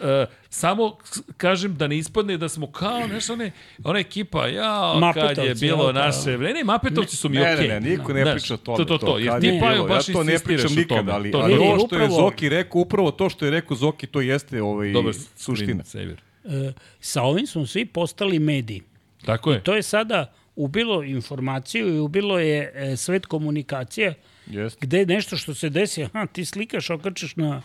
samo 0.49 0.97
kažem 1.37 1.77
da 1.77 1.87
ne 1.87 1.99
ispadne 1.99 2.37
da 2.37 2.49
smo 2.49 2.67
kao, 2.67 3.07
znaš, 3.09 3.31
one, 3.31 3.53
ona 3.85 3.99
ekipa, 3.99 4.47
ja, 4.47 5.13
kad 5.15 5.45
je 5.45 5.55
bilo 5.55 5.87
ja, 5.87 5.93
naše... 5.93 6.39
Ne, 6.39 6.53
ne, 6.53 6.65
Mapetovci 6.65 7.17
su 7.17 7.29
mi 7.29 7.39
okej. 7.39 7.53
Okay. 7.53 7.69
Ne, 7.69 7.81
ne, 7.81 7.91
niko 7.91 8.13
ne 8.13 8.33
priča 8.33 8.55
o 8.55 8.57
tome. 8.57 8.77
To, 8.77 8.85
to, 8.85 8.99
to, 8.99 9.19
jer 9.19 9.41
ti 9.41 9.59
pa 9.61 9.73
jo, 9.73 9.85
baš 9.85 10.09
ja 10.09 10.13
to 10.13 10.25
ne 10.25 10.39
pričam 10.39 10.73
nikad, 10.75 11.09
ali, 11.09 11.31
to, 11.31 11.39
ali 11.39 11.55
ovo 11.55 11.87
što 11.87 11.99
je 11.99 12.11
Zoki 12.11 12.49
rekao, 12.49 12.81
upravo 12.81 13.11
to 13.11 13.31
što 13.31 13.45
je 13.45 13.51
rekao 13.51 13.77
Zoki, 13.77 14.07
to 14.07 14.21
jeste 14.21 14.63
ovaj, 14.63 14.93
Dobar, 14.93 15.15
suština. 15.37 15.85
Saver. 15.85 16.32
E, 16.45 16.73
sa 17.01 17.23
ovim 17.23 17.47
smo 17.47 17.67
svi 17.67 17.87
postali 17.87 18.39
mediji. 18.39 18.83
Tako 19.25 19.53
je. 19.53 19.59
I 19.59 19.61
to 19.61 19.75
je 19.75 19.83
sada 19.83 20.33
ubilo 20.57 21.03
informaciju 21.03 21.95
i 21.95 21.99
ubilo 21.99 22.39
je 22.39 22.73
e, 22.75 22.97
svet 22.97 23.27
komunikacije 23.27 24.15
Jest. 24.47 24.81
gde 24.81 24.99
je 24.99 25.07
nešto 25.07 25.37
što 25.37 25.55
se 25.55 25.71
desi, 25.71 26.05
aha, 26.05 26.27
ti 26.27 26.45
slikaš, 26.45 26.91
okačeš 26.91 27.37
na 27.37 27.63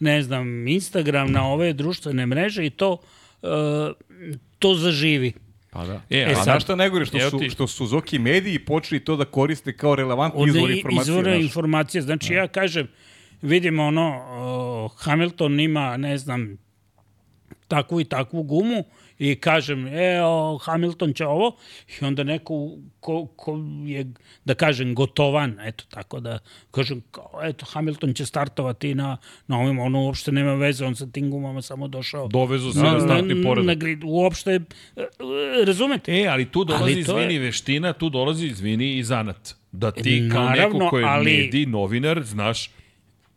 ne 0.00 0.22
znam, 0.22 0.68
Instagram, 0.68 1.32
na 1.32 1.46
ove 1.46 1.72
društvene 1.72 2.26
mreže 2.26 2.66
i 2.66 2.70
to, 2.70 2.98
e, 3.42 3.46
to 4.58 4.74
zaživi. 4.74 5.32
Pa 5.70 5.84
da. 5.84 6.02
E, 6.10 6.18
e 6.18 6.32
a 6.32 6.44
sad, 6.44 6.62
šta 6.62 6.76
najgore, 6.76 7.06
što 7.06 7.30
su, 7.30 7.40
što 7.50 7.66
su 7.66 7.86
Zoki 7.86 8.18
mediji 8.18 8.58
počeli 8.58 9.04
to 9.04 9.16
da 9.16 9.24
koriste 9.24 9.76
kao 9.76 9.94
relevantni 9.94 10.48
izvor 10.48 10.70
informacije. 10.70 11.02
Izvora 11.02 11.34
informacije. 11.34 12.02
Znači, 12.02 12.32
ja 12.32 12.48
kažem, 12.48 12.88
vidimo 13.42 13.84
ono, 13.84 14.06
uh, 14.84 15.02
Hamilton 15.02 15.60
ima, 15.60 15.96
ne 15.96 16.18
znam, 16.18 16.58
takvu 17.68 18.00
i 18.00 18.04
takvu 18.04 18.42
gumu 18.42 18.84
i 19.18 19.34
kažem, 19.34 19.86
e, 19.86 20.22
o, 20.22 20.58
Hamilton 20.62 21.12
će 21.12 21.26
ovo 21.26 21.56
i 21.88 22.04
onda 22.04 22.24
neko 22.24 22.70
ko, 23.00 23.26
ko 23.36 23.58
je, 23.84 24.06
da 24.44 24.54
kažem, 24.54 24.94
gotovan, 24.94 25.56
eto, 25.60 25.84
tako 25.90 26.20
da 26.20 26.38
kažem, 26.70 27.02
kao, 27.10 27.40
eto, 27.42 27.66
Hamilton 27.68 28.14
će 28.14 28.26
startovati 28.26 28.94
na, 28.94 29.16
na 29.46 29.58
ovim, 29.58 29.78
ono 29.78 30.02
uopšte 30.02 30.32
nema 30.32 30.54
veze, 30.54 30.84
on 30.84 30.96
sa 30.96 31.06
tim 31.06 31.30
gumama 31.30 31.62
samo 31.62 31.88
došao. 31.88 32.28
Dovezu 32.28 32.72
se 32.72 32.78
na 32.78 33.00
startni 33.00 33.42
pored. 33.42 33.64
Na 33.64 33.74
grid, 33.74 34.00
uopšte, 34.04 34.60
razumete? 35.66 36.12
E, 36.12 36.26
ali 36.26 36.50
tu 36.50 36.64
dolazi, 36.64 36.84
ali 36.84 37.00
izvini, 37.00 37.34
je... 37.34 37.40
veština, 37.40 37.92
tu 37.92 38.10
dolazi, 38.10 38.46
izvini, 38.46 38.96
i 38.98 39.04
zanat. 39.04 39.54
Da 39.72 39.90
ti 39.90 40.28
kao 40.32 40.44
Naravno, 40.44 40.78
neko 40.78 40.90
ko 40.90 40.98
je 40.98 41.04
ali... 41.04 41.36
medij, 41.36 41.66
novinar, 41.66 42.22
znaš 42.24 42.70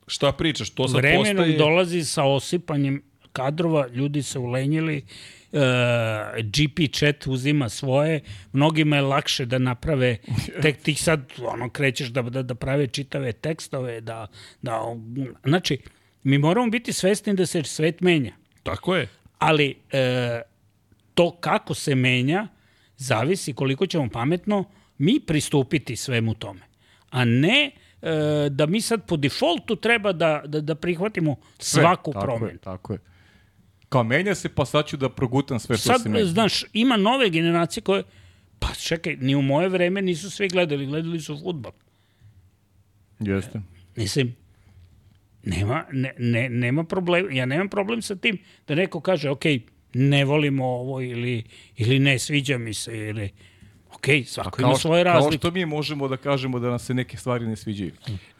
šta 0.08 0.32
pričaš, 0.32 0.70
to 0.70 0.88
sad 0.88 0.96
Vremenom 0.96 1.20
postaje... 1.20 1.36
Vremenom 1.36 1.58
dolazi 1.58 2.04
sa 2.04 2.24
osipanjem 2.24 3.02
kadrova, 3.34 3.88
ljudi 3.88 4.24
se 4.24 4.40
ulenjili, 4.40 4.98
uh, 5.52 5.60
e, 5.62 6.42
GP 6.44 6.94
chat 6.94 7.28
uzima 7.28 7.70
svoje, 7.70 8.22
mnogima 8.54 8.96
je 8.96 9.02
lakše 9.02 9.46
da 9.46 9.58
naprave, 9.58 10.18
tek 10.62 10.78
ti 10.78 10.96
sad 10.96 11.22
ono, 11.46 11.70
krećeš 11.70 12.08
da, 12.08 12.22
da, 12.22 12.44
da 12.44 12.56
prave 12.56 12.88
čitave 12.88 13.34
tekstove, 13.34 14.02
da, 14.02 14.28
da, 14.62 14.96
znači, 15.44 15.78
mi 16.24 16.38
moramo 16.38 16.70
biti 16.70 16.94
svesni 16.94 17.34
da 17.34 17.46
se 17.46 17.64
svet 17.64 18.02
menja. 18.02 18.34
Tako 18.64 18.96
je. 18.96 19.08
Ali 19.38 19.76
uh, 19.94 20.42
to 21.14 21.32
kako 21.40 21.74
se 21.74 21.96
menja, 21.96 22.48
zavisi 22.98 23.54
koliko 23.54 23.86
ćemo 23.86 24.10
pametno 24.10 24.66
mi 24.98 25.20
pristupiti 25.20 25.96
svemu 25.96 26.34
tome. 26.34 26.62
A 27.10 27.26
ne 27.26 27.72
e, 28.02 28.50
da 28.50 28.66
mi 28.66 28.82
sad 28.82 29.06
po 29.08 29.18
defaultu 29.18 29.76
treba 29.76 30.12
da, 30.12 30.42
da, 30.46 30.62
da 30.62 30.76
prihvatimo 30.76 31.36
Sve, 31.60 31.82
svaku 31.82 32.12
tako 32.12 32.26
promenu. 32.26 32.52
Je, 32.52 32.58
tako 32.58 32.94
je. 32.94 33.00
Kao 33.92 34.04
menja 34.04 34.36
se, 34.36 34.50
pa 34.50 34.66
sad 34.66 34.88
ću 34.88 34.98
da 34.98 35.10
progutam 35.10 35.60
sve 35.60 35.78
što 35.78 35.88
Sad, 35.88 36.02
se 36.02 36.10
menja. 36.10 36.26
znaš, 36.26 36.64
ima 36.74 36.98
nove 36.98 37.30
generacije 37.30 37.84
koje, 37.84 38.04
pa 38.60 38.68
čekaj, 38.74 39.16
ni 39.16 39.36
u 39.36 39.42
moje 39.42 39.70
vreme 39.70 40.02
nisu 40.02 40.30
svi 40.32 40.48
gledali, 40.48 40.86
gledali 40.86 41.20
su 41.20 41.40
futbol. 41.44 41.72
Jeste. 43.20 43.62
Mislim, 43.96 44.36
nema, 45.44 45.86
ne, 45.92 46.14
ne, 46.18 46.50
nema 46.50 46.84
problem, 46.84 47.32
ja 47.32 47.46
nemam 47.46 47.70
problem 47.70 48.02
sa 48.02 48.16
tim 48.16 48.38
da 48.68 48.76
neko 48.76 49.02
kaže, 49.02 49.30
ok, 49.30 49.44
ne 49.94 50.26
volimo 50.26 50.66
ovo 50.66 51.02
ili, 51.02 51.44
ili 51.78 52.00
ne 52.00 52.20
sviđa 52.20 52.58
mi 52.58 52.74
se 52.74 52.98
ili 52.98 53.30
ok, 54.02 54.28
svako 54.28 54.62
ima 54.62 54.70
Kao, 54.70 54.78
svoje 54.78 55.04
kao 55.04 55.14
razlike. 55.14 55.38
što 55.38 55.52
mi 55.52 55.66
možemo 55.66 56.08
da 56.08 56.18
kažemo 56.18 56.60
da 56.60 56.70
nam 56.70 56.80
se 56.80 56.94
neke 56.94 57.18
stvari 57.18 57.48
ne 57.48 57.56
sviđaju. 57.56 57.92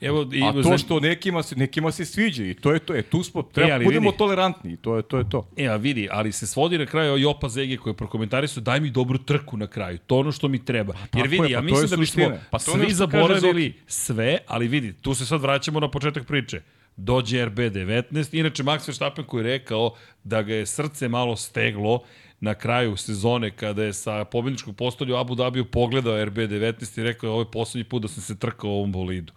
Evo, 0.02 0.30
i, 0.34 0.44
A 0.44 0.64
to 0.64 0.78
što 0.78 1.00
nekima 1.00 1.44
se, 1.44 1.56
nekima 1.56 1.92
se 1.92 2.06
sviđa 2.06 2.44
i 2.44 2.54
to 2.54 2.74
je 2.74 2.80
to. 2.80 2.96
E, 2.96 3.02
tu 3.02 3.24
smo, 3.24 3.44
treba, 3.44 3.74
ali 3.74 3.86
budemo 3.86 4.10
vidi. 4.10 4.18
tolerantni 4.18 4.74
i 4.74 4.78
to 4.78 4.96
je 4.96 5.04
to. 5.04 5.18
Je 5.18 5.30
to. 5.30 5.48
E, 5.58 5.68
a 5.68 5.76
vidi, 5.76 6.08
ali 6.12 6.32
se 6.32 6.48
svodi 6.48 6.78
na 6.78 6.86
kraju 6.86 7.18
Jopa 7.18 7.50
Zege 7.50 7.78
koji 7.78 7.92
je 7.92 7.98
prokomentarisao 7.98 8.64
daj 8.64 8.80
mi 8.80 8.90
dobru 8.90 9.18
trku 9.18 9.58
na 9.58 9.68
kraju. 9.68 9.98
To 10.08 10.16
je 10.16 10.20
ono 10.20 10.32
što 10.32 10.48
mi 10.48 10.66
treba. 10.66 10.94
Jer 10.94 11.10
tako 11.12 11.28
vidi, 11.28 11.44
je, 11.44 11.52
ja 11.52 11.62
pa 11.62 11.68
to 11.68 11.74
mislim 11.74 11.84
je 11.84 11.90
da 11.90 11.98
bismo. 11.98 12.24
Pa 12.50 12.60
to 12.60 12.72
je 12.78 12.86
svi 12.86 12.94
zaboravili 12.94 13.74
sve, 13.88 14.38
ali 14.48 14.68
vidi, 14.68 14.94
tu 14.94 15.14
se 15.14 15.26
sad 15.26 15.42
vraćamo 15.42 15.80
na 15.80 15.92
početak 15.92 16.28
priče. 16.28 16.62
Dođe 16.96 17.46
RB19, 17.46 18.40
inače 18.40 18.64
Max 18.64 18.88
Verstappen 18.88 19.26
koji 19.26 19.40
je 19.40 19.44
rekao 19.44 19.94
da 20.24 20.42
ga 20.42 20.54
je 20.54 20.66
srce 20.66 21.08
malo 21.08 21.36
steglo 21.36 22.04
na 22.42 22.54
kraju 22.54 22.98
sezone 22.98 23.52
kada 23.52 23.84
je 23.84 23.94
sa 23.94 24.26
pobjedničkog 24.26 24.76
postolja 24.76 25.20
Abu 25.20 25.36
Dhabiju 25.36 25.66
pogledao 25.66 26.14
RB19 26.16 27.00
i 27.00 27.04
rekao 27.04 27.28
je 27.28 27.32
ovo 27.32 27.42
je 27.42 27.52
poslednji 27.52 27.84
put 27.84 28.02
da 28.02 28.08
sam 28.08 28.24
se 28.24 28.40
trkao 28.40 28.70
u 28.70 28.74
ovom 28.74 28.92
bolidu. 28.92 29.34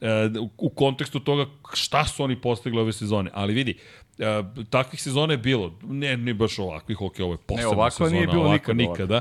E, 0.00 0.06
u- 0.58 0.70
kontekstu 0.70 1.20
toga 1.20 1.46
šta 1.74 2.04
su 2.04 2.24
oni 2.24 2.36
postigli 2.36 2.80
ove 2.80 2.92
sezone. 2.92 3.30
Ali 3.34 3.54
vidi, 3.54 3.78
e, 4.18 4.24
takvih 4.70 5.02
sezona 5.02 5.32
je 5.32 5.38
bilo, 5.38 5.78
ne, 5.82 6.16
ne 6.16 6.34
baš 6.34 6.58
ovakvih, 6.58 7.00
ok, 7.00 7.14
ovo 7.20 7.32
je 7.32 7.38
posebna 7.38 7.68
ovakva 7.68 7.90
sezona, 7.90 8.10
nije 8.10 8.26
bilo 8.26 8.52
nikada 8.52 8.74
nikada, 8.82 9.20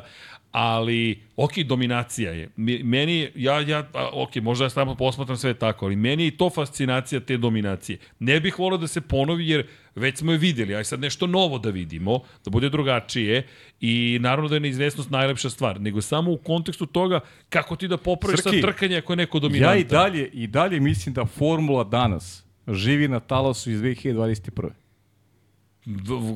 ali, 0.52 1.20
ok, 1.36 1.58
dominacija 1.58 2.32
je. 2.32 2.50
Meni, 2.84 3.30
ja, 3.36 3.60
ja, 3.60 3.90
ok, 4.14 4.36
možda 4.36 4.66
ja 4.66 4.70
samo 4.70 4.96
posmatram 4.96 5.38
sve 5.38 5.54
tako, 5.54 5.86
ali 5.86 5.96
meni 5.96 6.24
je 6.24 6.28
i 6.28 6.38
to 6.38 6.50
fascinacija 6.50 7.20
te 7.20 7.38
dominacije. 7.38 7.98
Ne 8.20 8.40
bih 8.40 8.60
volio 8.60 8.78
da 8.78 8.88
se 8.88 9.02
ponovi, 9.02 9.50
jer 9.50 9.68
već 9.96 10.18
smo 10.18 10.32
je 10.32 10.38
videli, 10.38 10.76
aj 10.76 10.84
sad 10.84 11.00
nešto 11.00 11.28
novo 11.28 11.60
da 11.60 11.70
vidimo, 11.70 12.20
da 12.46 12.50
bude 12.52 12.70
drugačije 12.70 13.48
i 13.82 14.18
naravno 14.22 14.50
da 14.50 14.56
je 14.56 14.60
neizvesnost 14.60 15.10
najlepša 15.10 15.50
stvar, 15.50 15.82
nego 15.82 16.02
samo 16.02 16.32
u 16.32 16.38
kontekstu 16.38 16.86
toga 16.86 17.20
kako 17.50 17.76
ti 17.76 17.88
da 17.88 17.98
popraviš 17.98 18.40
sad 18.40 18.54
Srki, 18.54 18.62
trkanje 18.62 18.98
ako 18.98 19.14
je 19.14 19.18
neko 19.18 19.40
dominantan. 19.40 19.78
Ja 19.78 19.82
i 19.82 19.84
dalje, 19.84 20.30
i 20.34 20.48
dalje 20.48 20.80
mislim 20.80 21.14
da 21.14 21.26
formula 21.26 21.84
danas 21.84 22.46
živi 22.68 23.08
na 23.08 23.20
talasu 23.20 23.72
iz 23.72 23.82
2021. 23.82 24.70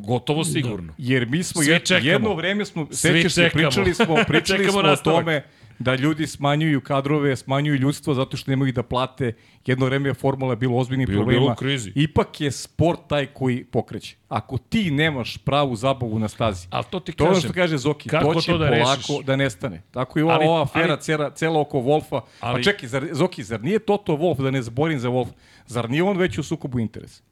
Gotovo 0.02 0.44
sigurno. 0.44 0.94
Jer 0.98 1.28
mi 1.28 1.44
smo 1.44 1.62
Svi 1.62 1.72
jed, 1.72 1.84
čekamo. 1.84 2.10
jedno 2.10 2.34
vreme 2.34 2.66
smo, 2.66 2.88
sećaš 2.92 3.34
se, 3.34 3.50
pričali 3.50 3.94
smo, 4.06 4.16
pričali 4.28 4.66
smo 4.66 4.80
o 4.80 4.84
nastavak. 4.84 5.20
tome 5.20 5.44
da 5.80 5.96
ljudi 5.96 6.28
smanjuju 6.28 6.82
kadrove, 6.82 7.36
smanjuju 7.36 7.76
ljudstvo 7.76 8.14
zato 8.14 8.38
što 8.38 8.52
nemaju 8.52 8.74
da 8.74 8.84
plate. 8.84 9.34
Jedno 9.66 9.86
vreme 9.86 10.10
je 10.10 10.14
formula 10.14 10.56
bilo 10.56 10.78
ozbiljnih 10.78 11.08
Bilo- 11.08 11.18
problema. 11.18 11.40
bilo 11.40 11.52
u 11.52 11.56
krizi. 11.56 11.92
Ipak 11.96 12.42
je 12.42 12.52
sport 12.52 13.00
taj 13.08 13.26
koji 13.26 13.64
pokreće. 13.64 14.16
Ako 14.30 14.58
ti 14.60 14.92
nemaš 14.92 15.38
pravu 15.38 15.76
zabavu 15.76 16.20
na 16.20 16.28
stazi, 16.28 16.68
Ali 16.70 16.86
to 16.86 17.00
ti 17.00 17.12
To 17.12 17.26
kažem. 17.26 17.42
što 17.42 17.54
kaže 17.54 17.78
Zoki, 17.78 18.10
kako 18.10 18.34
to 18.34 18.42
će 18.42 18.52
to 18.52 18.58
da 18.58 18.68
polako 18.68 18.96
rešiš? 18.98 19.26
da 19.26 19.36
nestane. 19.36 19.82
Tako 19.92 20.20
i 20.20 20.24
ova, 20.24 20.34
Ali- 20.34 20.46
ova 20.46 20.62
afera 20.64 20.88
ali- 20.90 21.02
cela, 21.02 21.32
cela 21.32 21.60
oko 21.60 21.78
Wolfa. 21.80 22.22
Ali- 22.40 22.56
Pa 22.56 22.64
čekaj, 22.64 22.90
zar, 22.90 23.08
Zoki, 23.12 23.44
zar 23.44 23.64
nije 23.64 23.80
Toto 23.80 24.14
Wolf, 24.14 24.44
da 24.44 24.52
ne 24.52 24.62
zborim 24.62 25.00
za 25.00 25.10
Wolf, 25.10 25.28
zar 25.68 25.90
nije 25.90 26.04
on 26.04 26.18
već 26.18 26.38
u 26.38 26.44
sukobu 26.44 26.80
interesa? 26.80 27.24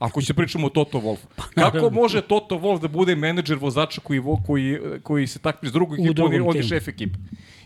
Ako 0.00 0.22
će 0.22 0.34
pričamo 0.34 0.66
o 0.66 0.70
Toto 0.70 0.98
Wolf. 0.98 1.18
Pa, 1.36 1.42
Kako 1.54 1.90
može 1.90 2.22
Toto 2.22 2.54
Wolf 2.54 2.80
da 2.80 2.88
bude 2.88 3.16
menadžer 3.16 3.58
vozača 3.58 4.00
koji, 4.00 4.22
koji, 4.46 4.78
koji 5.02 5.26
se 5.26 5.38
takvi 5.38 5.68
s 5.68 5.72
drugog 5.72 5.98
U 5.98 6.04
ekipu, 6.04 6.24
on 6.24 6.48
on 6.48 6.56
je 6.56 6.62
šef 6.62 6.88
ekipe. 6.88 7.18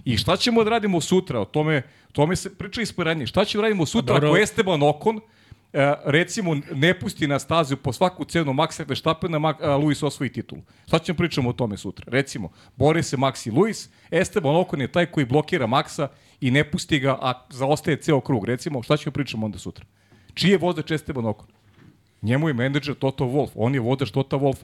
I 0.05 0.17
šta 0.17 0.37
ćemo 0.37 0.65
da 0.65 0.71
radimo 0.71 1.01
sutra? 1.01 1.41
O 1.41 1.45
tome, 1.45 1.83
tome 2.13 2.37
se 2.37 2.55
pričali 2.55 2.87
smo 2.87 3.05
ranije. 3.05 3.27
Šta 3.27 3.45
ćemo 3.45 3.63
da 3.63 3.69
radimo 3.69 3.87
sutra 3.87 4.15
dobro. 4.15 4.29
ako 4.29 4.39
Esteban 4.39 4.83
Okon 4.83 5.21
e, 5.73 5.95
recimo 6.05 6.57
ne 6.73 6.99
pusti 7.01 7.27
na 7.27 7.39
stazu 7.39 7.77
po 7.77 7.93
svaku 7.93 8.25
cenu 8.25 8.53
Maxa 8.53 8.89
Verstappena, 8.89 9.39
Mak, 9.39 9.63
a, 9.63 9.77
Luis 9.77 10.03
osvoji 10.03 10.33
titulu. 10.33 10.63
Šta 10.87 10.99
ćemo 10.99 11.17
pričamo 11.17 11.51
o 11.51 11.53
tome 11.53 11.77
sutra? 11.77 12.05
Recimo, 12.09 12.51
bore 12.77 13.03
se 13.03 13.17
Max 13.17 13.49
i 13.49 13.51
Luis, 13.51 13.89
Esteban 14.11 14.57
Okon 14.57 14.81
je 14.81 14.93
taj 14.93 15.07
koji 15.07 15.27
blokira 15.27 15.67
Maxa 15.67 16.09
i 16.41 16.51
ne 16.51 16.71
pusti 16.71 16.99
ga, 16.99 17.19
a 17.21 17.47
zaostaje 17.51 17.97
ceo 17.97 18.21
krug. 18.21 18.45
Recimo, 18.45 18.83
šta 18.83 18.97
ćemo 18.97 19.13
pričamo 19.13 19.47
onda 19.47 19.59
sutra? 19.59 19.85
Čiji 20.35 20.51
je 20.51 20.59
vozač 20.59 20.91
Esteban 20.91 21.27
Okon? 21.27 21.54
Njemu 22.25 22.49
je 22.49 22.55
menadžer 22.55 22.95
Toto 22.95 23.25
Wolf, 23.25 23.51
on 23.55 23.75
je 23.75 23.81
vodač 23.81 24.11
Tota 24.11 24.37
Wolf. 24.37 24.57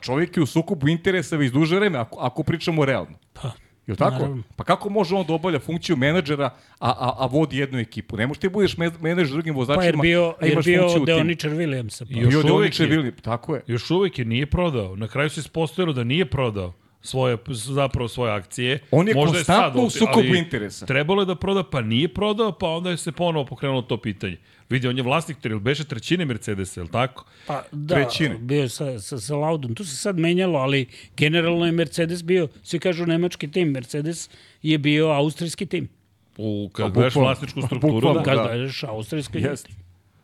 Čovjek 0.00 0.36
je 0.36 0.42
u 0.42 0.46
sukobu 0.46 0.88
interesa 0.88 1.36
već 1.36 1.52
duže 1.52 1.76
vreme, 1.76 1.98
ako, 1.98 2.18
ako 2.20 2.42
pričamo 2.42 2.84
realno. 2.84 3.18
Pa, 3.32 3.50
Jel 3.86 3.96
tako? 3.96 4.14
Naravno. 4.14 4.42
Pa 4.56 4.64
kako 4.64 4.90
može 4.90 5.14
on 5.14 5.26
da 5.26 5.32
obavlja 5.34 5.58
funkciju 5.58 5.96
menadžera, 5.96 6.44
a, 6.80 6.90
a, 6.90 7.14
a 7.18 7.26
vodi 7.26 7.58
jednu 7.58 7.78
ekipu? 7.78 8.16
Ne 8.16 8.26
možeš 8.26 8.40
ti 8.40 8.48
budeš 8.48 8.76
me- 8.76 8.90
menadžer 9.00 9.32
drugim 9.32 9.54
vozačima, 9.54 9.80
pa 9.80 9.84
jer 9.84 9.96
bio, 9.96 10.34
a 10.40 10.44
jer 10.44 10.52
imaš 10.52 10.64
bio 10.64 10.82
funkciju. 10.82 11.04
Deoničar 11.06 11.50
Williamsa. 11.50 12.04
Pa. 12.14 12.20
Još 12.20 12.28
Bio 12.34 12.42
Deoničar 12.42 12.90
je. 12.90 12.98
Williams, 12.98 13.20
tako 13.20 13.54
je. 13.54 13.62
Još 13.66 13.90
uvek 13.90 14.18
je 14.18 14.24
nije 14.24 14.46
prodao. 14.46 14.96
Na 14.96 15.08
kraju 15.08 15.30
se 15.30 15.40
ispostavilo 15.40 15.92
da 15.92 16.04
nije 16.04 16.26
prodao 16.30 16.72
svoje, 17.02 17.36
zapravo 17.48 18.08
svoje 18.08 18.32
akcije. 18.32 18.78
On 18.90 19.08
je 19.08 19.14
Možda 19.14 19.36
konstantno 19.36 19.80
sad 19.80 19.86
u 19.86 19.90
sukobu 19.90 20.34
interesa. 20.34 20.86
Trebalo 20.86 21.22
je 21.22 21.26
da 21.26 21.34
proda, 21.34 21.62
pa 21.62 21.80
nije 21.80 22.14
prodao, 22.14 22.52
pa 22.52 22.68
onda 22.68 22.90
je 22.90 22.96
se 22.96 23.12
ponovo 23.12 23.46
pokrenulo 23.46 23.82
to 23.82 23.96
pitanje. 23.96 24.36
Vidi, 24.70 24.88
on 24.88 24.96
je 24.96 25.02
vlasnik, 25.02 25.36
jer 25.44 25.58
beše 25.58 25.84
trećine 25.84 26.24
Mercedesa, 26.24 26.80
je 26.80 26.82
li 26.82 26.90
tako? 26.90 27.24
Pa 27.46 27.62
da, 27.72 27.94
Trećine. 27.94 28.38
bio 28.38 28.62
je 28.62 28.68
sa, 28.68 28.98
sa, 28.98 29.18
sa 29.18 29.36
Laudom. 29.36 29.74
Tu 29.74 29.84
se 29.84 29.96
sad 29.96 30.18
menjalo, 30.18 30.58
ali 30.58 30.86
generalno 31.16 31.66
je 31.66 31.72
Mercedes 31.72 32.24
bio, 32.24 32.48
svi 32.62 32.78
kažu 32.78 33.06
nemački 33.06 33.50
tim, 33.50 33.68
Mercedes 33.68 34.30
je 34.62 34.78
bio 34.78 35.08
austrijski 35.08 35.66
tim. 35.66 35.88
U, 36.36 36.70
kad 36.72 36.86
Pa, 36.86 36.90
gledaš 36.90 37.14
vlasničku 37.14 37.60
Pa, 37.60 37.66
strukturu, 37.66 37.94
bukvalno. 37.94 38.18
da. 38.20 38.24
Kad 38.24 38.36
da. 38.36 38.42
da. 38.42 38.48
gledaš 38.48 38.84
austrijski 38.84 39.32
tim. 39.42 39.76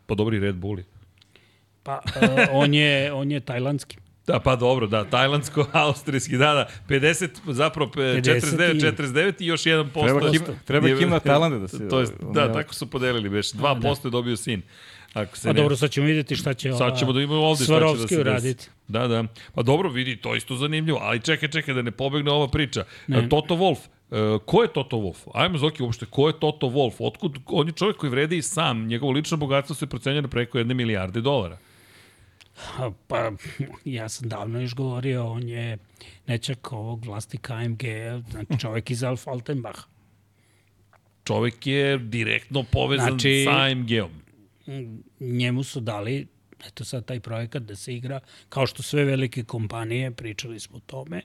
Pa 0.07 0.15
dobri 0.15 0.39
Red 0.39 0.57
Bulli. 0.57 0.85
Pa 1.83 2.01
uh, 2.07 2.23
on, 2.53 2.75
je, 2.75 3.13
on 3.13 3.31
je 3.31 3.41
tajlandski. 3.41 3.97
Da, 4.29 4.41
pa 4.41 4.57
dobro, 4.57 4.87
da, 4.87 5.05
tajlandsko-austrijski, 5.05 6.37
da, 6.39 6.55
da, 6.55 6.69
50, 6.89 7.29
zapravo 7.47 7.91
pe- 7.91 8.01
50 8.15 8.23
49, 8.23 8.75
i- 8.75 8.81
49 8.81 9.35
i 9.39 9.47
još 9.47 9.63
1%. 9.63 9.93
Treba, 9.95 10.31
kim, 10.31 10.43
treba 10.65 10.89
je- 10.89 10.97
himna 10.97 11.21
Tajlanda 11.21 11.59
da 11.59 11.69
se... 11.69 11.89
To 11.89 12.01
jest, 12.01 12.13
ono, 12.23 12.33
da, 12.33 12.41
ja- 12.41 12.53
tako 12.53 12.75
su 12.75 12.87
podelili, 12.87 13.29
već 13.29 13.55
2% 13.55 14.05
je 14.05 14.11
dobio 14.11 14.37
sin. 14.37 14.63
Ako 15.15 15.37
se 15.37 15.49
A 15.49 15.53
ne... 15.53 15.61
dobro, 15.61 15.77
sad 15.77 15.91
ćemo 15.91 16.07
vidjeti 16.07 16.37
šta 16.37 16.55
će 16.55 16.73
Sad 16.73 16.99
ćemo 16.99 17.13
da 17.13 17.21
imamo 17.21 17.41
ovde 17.41 17.57
šta 17.57 17.65
će 17.65 17.73
da 17.73 17.79
Svarovski 17.79 18.15
se 18.15 18.21
uraditi. 18.21 18.69
Da, 18.89 19.09
da. 19.09 19.25
Pa 19.55 19.63
dobro, 19.63 19.89
vidi, 19.89 20.17
to 20.17 20.35
isto 20.35 20.57
zanimljivo. 20.57 20.99
Ali 21.03 21.21
čekaj, 21.21 21.49
čekaj, 21.49 21.75
da 21.75 21.83
ne 21.83 21.91
pobegne 21.91 22.31
ova 22.31 22.49
priča. 22.49 22.85
Ne. 23.07 23.29
Toto 23.29 23.55
Wolf. 23.55 23.79
E, 24.11 24.39
ko 24.45 24.63
je 24.63 24.69
Toto 24.69 24.97
Wolf? 24.97 25.17
Ajmo, 25.35 25.59
Zoki, 25.59 25.83
uopšte, 25.83 26.07
ko 26.07 26.29
je 26.29 26.41
Toto 26.41 26.67
Wolf? 26.67 26.93
Otkud, 26.99 27.39
on 27.47 27.67
je 27.67 27.73
čovjek 27.73 27.97
koji 27.97 28.11
vredi 28.11 28.37
i 28.37 28.43
sam. 28.43 28.87
Njegovo 28.87 29.13
lično 29.13 29.37
bogatstvo 29.37 29.75
se 29.75 29.87
procenja 29.87 30.21
na 30.21 30.29
preko 30.29 30.59
jedne 30.59 30.75
milijarde 30.75 31.21
dolara. 31.21 31.59
Pa, 33.07 33.33
ja 33.85 34.09
sam 34.09 34.29
davno 34.29 34.61
još 34.61 34.75
govorio, 34.75 35.27
on 35.27 35.49
je 35.49 35.79
nečak 36.27 36.73
ovog 36.73 37.05
vlasnika 37.05 37.55
AMG, 37.55 37.83
znači 38.31 38.59
čovjek 38.61 38.91
iz 38.91 39.05
Alfa 39.05 39.31
Altenbach. 39.31 39.81
Čovjek 41.25 41.67
je 41.67 41.99
direktno 41.99 42.65
povezan 42.73 43.09
Znači- 43.09 43.45
sa 43.45 43.63
AMG-om. 43.65 44.11
Njemu 45.21 45.65
su 45.65 45.81
dali, 45.81 46.27
eto 46.67 46.85
sad 46.85 47.05
taj 47.05 47.21
projekat 47.21 47.63
da 47.63 47.77
se 47.77 47.95
igra, 47.95 48.21
kao 48.49 48.67
što 48.67 48.83
sve 48.83 49.05
velike 49.05 49.45
kompanije, 49.45 50.11
pričali 50.11 50.61
smo 50.61 50.77
o 50.77 50.81
tome, 50.81 51.23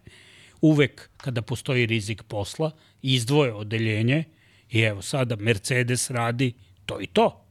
uvek 0.61 1.09
kada 1.17 1.41
postoji 1.41 1.85
rizik 1.85 2.23
posla, 2.23 2.71
izdvoje 3.01 3.53
odeljenje 3.53 4.23
i 4.69 4.79
evo 4.79 5.01
sada 5.01 5.35
Mercedes 5.35 6.09
radi 6.09 6.53
to 6.85 7.01
i 7.01 7.07
to. 7.07 7.45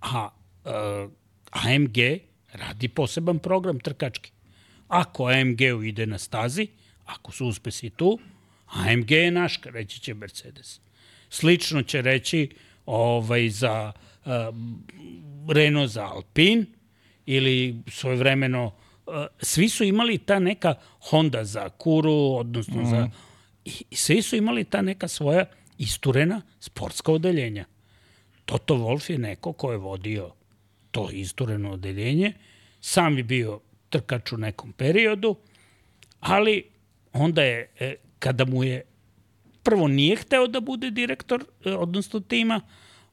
A 0.00 0.28
uh, 0.64 1.10
AMG 1.50 1.96
radi 2.60 2.88
poseban 2.88 3.38
program 3.38 3.80
trkački. 3.80 4.30
Ako 4.88 5.28
AMG-u 5.28 5.82
ide 5.82 6.06
na 6.06 6.18
stazi, 6.18 6.66
ako 7.06 7.32
su 7.32 7.46
uspesi 7.46 7.90
tu, 7.90 8.18
AMG 8.66 9.10
je 9.10 9.30
naš, 9.30 9.60
reći 9.64 10.00
će 10.00 10.14
Mercedes. 10.14 10.80
Slično 11.30 11.82
će 11.82 12.02
reći 12.02 12.48
ovaj, 12.86 13.48
za 13.48 13.92
uh, 14.24 14.32
Renault 15.48 15.90
za 15.90 16.06
Alpine 16.06 16.64
ili 17.26 17.76
svojevremeno 17.86 18.66
uh, 18.66 19.14
svi 19.40 19.68
su 19.68 19.84
imali 19.84 20.18
ta 20.18 20.38
neka 20.38 20.74
Honda 21.00 21.44
za 21.44 21.68
Kuru, 21.68 22.34
odnosno 22.38 22.82
mm. 22.82 22.90
za 22.90 23.08
i, 23.64 23.72
i 23.90 23.96
svi 23.96 24.22
su 24.22 24.36
imali 24.36 24.64
ta 24.64 24.82
neka 24.82 25.08
svoja 25.08 25.44
isturena 25.78 26.42
sportska 26.60 27.12
odeljenja. 27.12 27.64
Toto 28.44 28.74
Wolf 28.74 29.10
je 29.10 29.18
neko 29.18 29.52
ko 29.52 29.72
je 29.72 29.78
vodio 29.78 30.30
to 30.90 31.10
istureno 31.12 31.70
odeljenje, 31.70 32.32
sam 32.80 33.16
je 33.16 33.24
bio 33.24 33.60
trkač 33.88 34.32
u 34.32 34.36
nekom 34.36 34.72
periodu, 34.72 35.36
ali 36.20 36.64
onda 37.12 37.42
je, 37.42 37.70
e, 37.80 37.94
kada 38.18 38.44
mu 38.44 38.64
je 38.64 38.82
prvo 39.62 39.88
nije 39.88 40.16
hteo 40.16 40.46
da 40.46 40.60
bude 40.60 40.90
direktor, 40.90 41.44
e, 41.64 41.72
odnosno 41.72 42.20
tima, 42.20 42.60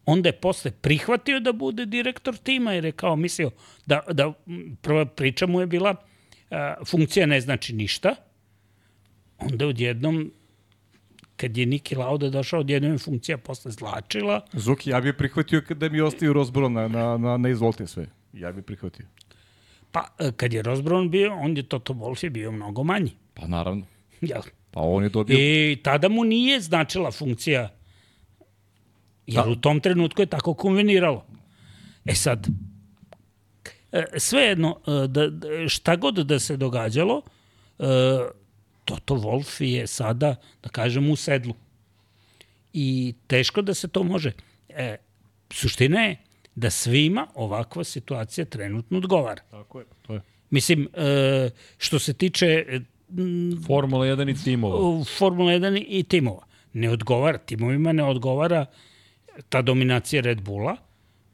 onda 0.05 0.30
je 0.30 0.34
posle 0.34 0.72
prihvatio 0.72 1.39
da 1.39 1.53
bude 1.53 1.86
direktor 1.86 2.38
tima 2.38 2.74
jer 2.74 2.86
je 2.86 2.91
kao 2.91 3.16
mislio 3.16 3.51
da, 3.86 4.01
da 4.11 4.34
prva 4.82 5.05
priča 5.05 5.47
mu 5.47 5.61
je 5.61 5.68
bila 5.68 5.95
a, 6.51 6.76
funkcija 6.86 7.26
ne 7.26 7.41
znači 7.41 7.74
ništa, 7.74 8.16
onda 9.38 9.68
odjednom 9.68 10.32
kad 11.38 11.57
je 11.57 11.66
Niki 11.66 11.95
Lauda 11.95 12.30
došao, 12.30 12.59
odjednom 12.59 12.91
je 12.91 12.97
funkcija 12.97 13.38
posle 13.38 13.72
zlačila, 13.72 14.45
Zuki, 14.53 14.89
ja 14.89 15.01
bih 15.01 15.13
prihvatio 15.18 15.61
kada 15.68 15.89
mi 15.89 16.01
ostaju 16.01 16.34
Rozboro 16.34 16.70
na, 16.70 16.88
na, 16.88 17.18
na, 17.18 17.38
na 17.38 17.49
izvolte 17.49 17.88
sve. 17.88 18.07
Ja 18.34 18.51
bih 18.51 18.63
prihvatio. 18.63 19.05
Pa 19.95 20.07
e, 20.19 20.31
kad 20.31 20.53
je 20.53 20.61
Rosbron 20.61 21.09
bio, 21.09 21.33
on 21.33 21.57
je 21.57 21.63
Toto 21.63 21.93
Wolff 21.93 22.23
je 22.23 22.29
bio 22.29 22.51
mnogo 22.51 22.83
manji. 22.83 23.11
Pa 23.33 23.47
naravno. 23.47 23.85
Jel? 24.21 24.41
Pa 24.71 24.81
on 24.81 25.03
je 25.03 25.09
dobio... 25.09 25.37
I 25.39 25.79
tada 25.83 26.09
mu 26.09 26.23
nije 26.23 26.59
značila 26.61 27.11
funkcija, 27.11 27.69
jer 29.27 29.43
Da. 29.43 29.49
u 29.49 29.55
tom 29.55 29.79
trenutku 29.79 30.21
je 30.21 30.25
tako 30.25 30.53
konveniralo. 30.53 31.25
E 32.05 32.15
sad, 32.15 32.47
e, 33.91 34.03
svejedno, 34.17 34.79
e, 34.87 35.07
da, 35.07 35.29
da, 35.29 35.47
šta 35.67 35.95
god 35.95 36.15
da 36.15 36.39
se 36.39 36.57
događalo, 36.57 37.21
Toto 38.85 39.15
Wolf 39.15 39.63
je 39.63 39.87
sada, 39.87 40.35
da 40.63 40.69
kažem, 40.69 41.09
u 41.09 41.15
sedlu. 41.15 41.53
I 42.73 43.13
teško 43.27 43.61
da 43.61 43.73
se 43.73 43.87
to 43.87 44.03
može. 44.03 44.31
E, 44.69 44.95
suština 45.51 45.99
je 46.01 46.17
da 46.56 46.70
svima 46.70 47.28
ovakva 47.36 47.84
situacija 47.84 48.45
trenutno 48.45 48.97
odgovara. 48.97 49.41
Tako 49.51 49.80
je. 49.80 49.86
To 50.01 50.14
je. 50.14 50.22
Mislim, 50.49 50.88
e, 50.93 51.49
što 51.78 51.99
se 51.99 52.14
tiče 52.14 52.45
e, 52.45 52.80
Formula 53.68 54.06
1 54.06 54.32
i 54.32 54.43
timova. 54.43 55.03
Formula 55.18 55.51
1 55.51 55.86
i 55.88 56.03
timova. 56.03 56.45
Ne 56.74 56.89
odgovara, 56.89 57.38
timovima 57.38 57.91
ne 57.91 58.03
odgovara 58.03 58.66
ta 59.49 59.62
dominacija 59.62 60.22
Red 60.22 60.41
Bulla, 60.41 60.76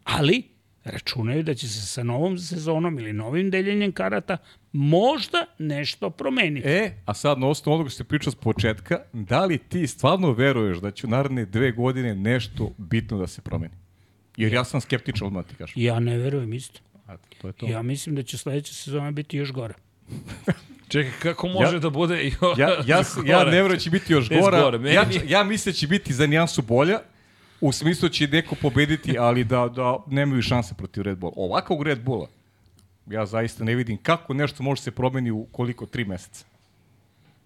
ali 0.03 0.43
računaju 0.83 1.43
da 1.43 1.53
će 1.53 1.67
se 1.67 1.87
sa 1.87 2.03
novom 2.03 2.37
sezonom 2.37 2.99
ili 2.99 3.13
novim 3.13 3.49
deljenjem 3.49 3.91
karata 3.91 4.37
možda 4.71 5.45
nešto 5.59 6.09
promeniti. 6.09 6.67
E, 6.67 6.91
a 7.05 7.13
sad 7.13 7.39
na 7.39 7.47
osnovu 7.47 7.75
onoga 7.75 7.89
što 7.89 8.03
pričao 8.03 8.31
s 8.31 8.35
početka, 8.35 8.99
da 9.13 9.45
li 9.45 9.57
ti 9.57 9.87
stvarno 9.87 10.31
veruješ 10.31 10.77
da 10.77 10.91
će 10.91 11.07
u 11.07 11.09
naredne 11.09 11.45
dve 11.45 11.71
godine 11.71 12.15
nešto 12.15 12.71
bitno 12.77 13.17
da 13.17 13.27
se 13.27 13.41
promeni? 13.41 13.73
Jer 14.37 14.53
ja 14.53 14.63
sam 14.63 14.81
skeptičan, 14.81 15.27
odmah 15.27 15.45
ti 15.45 15.55
kažem. 15.55 15.73
Ja 15.77 15.99
ne 15.99 16.17
verujem 16.17 16.53
isto. 16.53 16.79
Eto, 17.05 17.27
to 17.41 17.47
je 17.47 17.53
to. 17.53 17.65
Ja 17.65 17.81
mislim 17.81 18.15
da 18.15 18.23
će 18.23 18.37
sledeća 18.37 18.73
sezona 18.73 19.11
biti 19.11 19.37
još 19.37 19.51
gore. 19.51 19.73
Čekaj, 20.89 21.11
kako 21.21 21.47
može 21.49 21.75
Ja- 21.75 21.79
da 21.79 21.89
bude 21.89 22.23
i 22.23 22.31
Ja, 22.57 22.69
ja, 22.87 23.03
s- 23.03 23.17
ja 23.25 23.39
ne 23.39 23.51
verujem 23.51 23.69
da 23.69 23.77
će 23.77 23.89
biti 23.89 24.13
još 24.13 24.29
gora. 24.31 24.61
gore, 24.61 24.77
meni- 24.77 24.95
Ja, 24.95 25.05
ja 25.29 25.43
mislim 25.43 25.71
da 25.71 25.77
će 25.77 25.87
biti 25.87 26.13
za 26.13 26.27
nijansu 26.27 26.61
bolja, 26.61 26.99
u 27.61 27.71
smislu 27.71 28.09
da 28.09 28.13
će 28.13 28.27
neko 28.27 28.55
pobediti, 28.55 29.17
ali 29.17 29.43
da, 29.43 29.67
da 29.67 29.97
nemaju 30.07 30.41
šanse 30.41 30.73
protiv 30.75 31.03
Red 31.03 31.17
Bulla. 31.17 31.33
Ovakvog 31.37 31.83
Red 31.83 32.01
Bulla, 32.01 32.27
ja 33.07 33.25
zaista 33.25 33.63
ne 33.63 33.75
vidim 33.75 33.97
kako 33.97 34.33
nešto 34.33 34.63
može 34.63 34.81
se 34.81 34.91
promeni 34.91 35.31
u 35.31 35.45
koliko, 35.45 35.85
tri 35.85 36.05
meseca. 36.05 36.45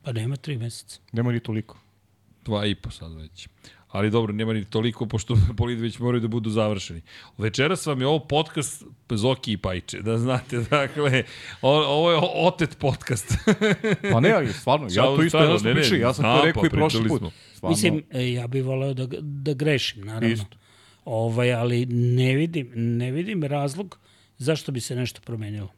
Pa 0.04 0.12
nema 0.12 0.36
tri 0.36 0.58
meseca. 0.58 1.00
Nema 1.12 1.32
ni 1.32 1.40
toliko. 1.40 1.78
Dva 2.46 2.66
i 2.66 2.76
po 2.76 2.92
sad 2.92 3.14
već. 3.14 3.48
Ali 3.96 4.10
dobro, 4.10 4.34
nema 4.34 4.54
ni 4.54 4.66
toliko, 4.66 5.06
pošto 5.06 5.38
bolid 5.60 5.80
već 5.80 6.00
moraju 6.00 6.22
da 6.22 6.28
budu 6.28 6.50
završeni. 6.50 7.02
Večeras 7.38 7.86
vam 7.86 8.02
je 8.02 8.08
ovo 8.08 8.20
podcast 8.20 8.84
Zoki 9.10 9.52
i 9.52 9.58
Pajče, 9.58 10.02
da 10.02 10.18
znate, 10.18 10.58
dakle, 10.70 11.24
o, 11.62 11.72
ovo 11.72 12.12
je 12.12 12.20
otet 12.34 12.78
podcast. 12.80 13.34
Pa 14.12 14.20
ne, 14.20 14.32
ali 14.32 14.54
stvarno, 14.54 14.88
ja 14.92 15.04
to 15.04 15.24
isto 15.24 15.40
jedno 15.40 15.60
smo 15.60 15.74
pričali, 15.74 16.00
ja 16.00 16.14
sam 16.14 16.24
to 16.24 16.46
rekao 16.46 16.62
pa 16.62 16.68
i 16.68 16.70
prošli 16.70 17.08
put. 17.08 17.24
Stvarno, 17.54 17.74
Mislim, 17.74 18.04
e, 18.12 18.32
ja 18.32 18.48
bih 18.48 18.66
voleo 18.66 18.94
da, 18.94 19.08
da 19.22 19.54
grešim, 19.54 20.06
naravno. 20.06 20.28
Isto. 20.28 20.58
Ovaj, 21.06 21.54
ali 21.54 21.86
ne 21.86 22.36
vidim, 22.36 22.72
ne 22.76 23.12
vidim 23.12 23.44
razlog 23.44 24.00
zašto 24.38 24.72
bi 24.72 24.80
se 24.80 24.96
nešto 24.96 25.22
promenilo. 25.22 25.72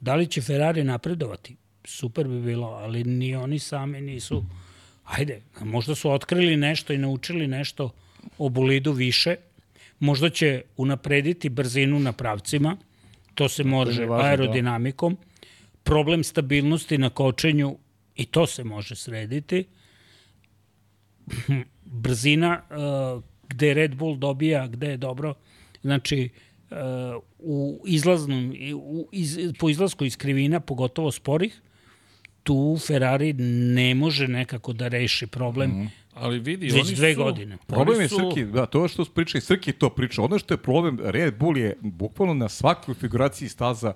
Da 0.00 0.14
li 0.14 0.26
će 0.26 0.40
Ferrari 0.40 0.84
napredovati? 0.84 1.56
Super 1.84 2.28
bi 2.28 2.40
bilo, 2.40 2.66
ali 2.66 3.04
ni 3.04 3.36
oni 3.36 3.58
sami 3.58 4.00
nisu... 4.00 4.44
Ajde, 5.10 5.40
možda 5.60 5.94
su 5.94 6.10
otkrili 6.10 6.56
nešto 6.56 6.92
i 6.92 6.98
naučili 6.98 7.46
nešto 7.46 7.90
o 8.38 8.48
bolidu 8.48 8.92
više. 8.92 9.36
Možda 9.98 10.30
će 10.30 10.62
unaprediti 10.76 11.48
brzinu 11.48 11.98
na 12.00 12.12
pravcima. 12.12 12.76
To 13.34 13.48
se 13.48 13.64
može 13.64 14.06
važno, 14.06 14.22
da. 14.22 14.28
aerodinamikom. 14.28 15.16
Problem 15.82 16.24
stabilnosti 16.24 16.98
na 16.98 17.10
kočenju 17.10 17.78
i 18.16 18.26
to 18.26 18.46
se 18.46 18.64
može 18.64 18.96
srediti 18.96 19.64
brzina 21.84 22.62
uh, 22.70 23.22
gde 23.48 23.74
Red 23.74 23.94
Bull 23.94 24.16
dobija, 24.16 24.66
gde 24.66 24.86
je 24.86 24.96
dobro, 24.96 25.34
znači 25.82 26.28
uh, 26.70 26.76
u 27.38 27.84
izlaznom, 27.86 28.52
i 28.56 28.74
u, 28.74 29.08
iz, 29.12 29.38
po 29.58 29.70
izlasku 29.70 30.04
iz 30.04 30.16
krivina, 30.16 30.60
pogotovo 30.60 31.12
sporih, 31.12 31.60
tu 32.42 32.78
Ferrari 32.86 33.32
ne 33.72 33.94
može 33.94 34.28
nekako 34.28 34.72
da 34.72 34.88
reši 34.88 35.26
problem 35.26 35.70
mm 35.70 35.74
-hmm. 35.74 35.88
Ali 36.14 36.38
vidi, 36.38 36.66
već 36.66 36.84
oni 36.84 36.94
dve 36.94 37.14
su, 37.14 37.22
godine. 37.22 37.58
Problem 37.66 37.96
oni 37.96 38.04
je 38.04 38.08
su- 38.08 38.16
Srki, 38.16 38.44
da, 38.44 38.66
to 38.66 38.88
što 38.88 39.04
priča 39.04 39.38
i 39.38 39.40
Srki 39.40 39.72
to 39.72 39.90
priča. 39.90 40.22
Ono 40.22 40.38
što 40.38 40.54
je 40.54 40.58
problem, 40.58 40.98
Red 41.02 41.38
Bull 41.38 41.58
je 41.58 41.76
bukvalno 41.80 42.34
na 42.34 42.48
svakoj 42.48 42.84
konfiguraciji 42.84 43.48
staza 43.48 43.88
uh, 43.88 43.94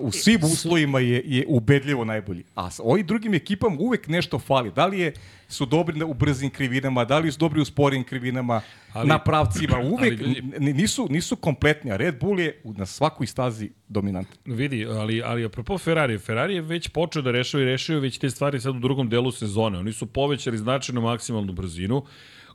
u 0.00 0.10
svim 0.10 0.40
uslovima 0.44 1.00
je, 1.00 1.22
je 1.24 1.44
ubedljivo 1.48 2.04
najbolji. 2.04 2.44
A 2.54 2.70
s 2.70 2.80
ovim 2.84 3.06
drugim 3.06 3.34
ekipama 3.34 3.76
uvek 3.78 4.08
nešto 4.08 4.38
fali. 4.38 4.70
Da 4.70 4.86
li 4.86 4.98
je, 4.98 5.12
su 5.48 5.66
dobri 5.66 5.98
na- 5.98 6.06
u 6.06 6.14
brzim 6.14 6.50
krivinama, 6.50 7.04
da 7.04 7.18
li 7.18 7.32
su 7.32 7.38
dobri 7.38 7.60
u 7.60 7.64
sporim 7.64 8.04
krivinama, 8.04 8.60
Ali- 8.92 9.08
na 9.08 9.18
pravcima, 9.18 9.78
uvek 9.92 10.20
ali 10.20 10.42
nisu, 10.72 11.06
nisu 11.10 11.36
kompletni, 11.36 11.92
a 11.92 11.96
Red 11.96 12.18
Bull 12.20 12.40
je 12.40 12.60
na 12.64 12.86
svakoj 12.86 13.26
stazi 13.26 13.70
dominantan. 13.88 14.36
Vidi, 14.46 14.86
ali, 14.86 15.22
ali 15.22 15.44
apropo 15.44 15.78
Ferrari, 15.78 16.18
Ferrari 16.18 16.54
je 16.54 16.60
već 16.62 16.88
počeo 16.88 17.22
da 17.22 17.30
rešava 17.30 17.62
i 17.62 17.66
rešio 17.66 18.00
već 18.00 18.18
te 18.18 18.30
stvari 18.30 18.60
sad 18.60 18.76
u 18.76 18.80
drugom 18.80 19.08
delu 19.08 19.30
sezone. 19.32 19.78
Oni 19.78 19.92
su 19.92 20.06
povećali 20.06 20.58
značajno 20.58 21.00
maksimalnu 21.00 21.52
brzinu. 21.52 22.02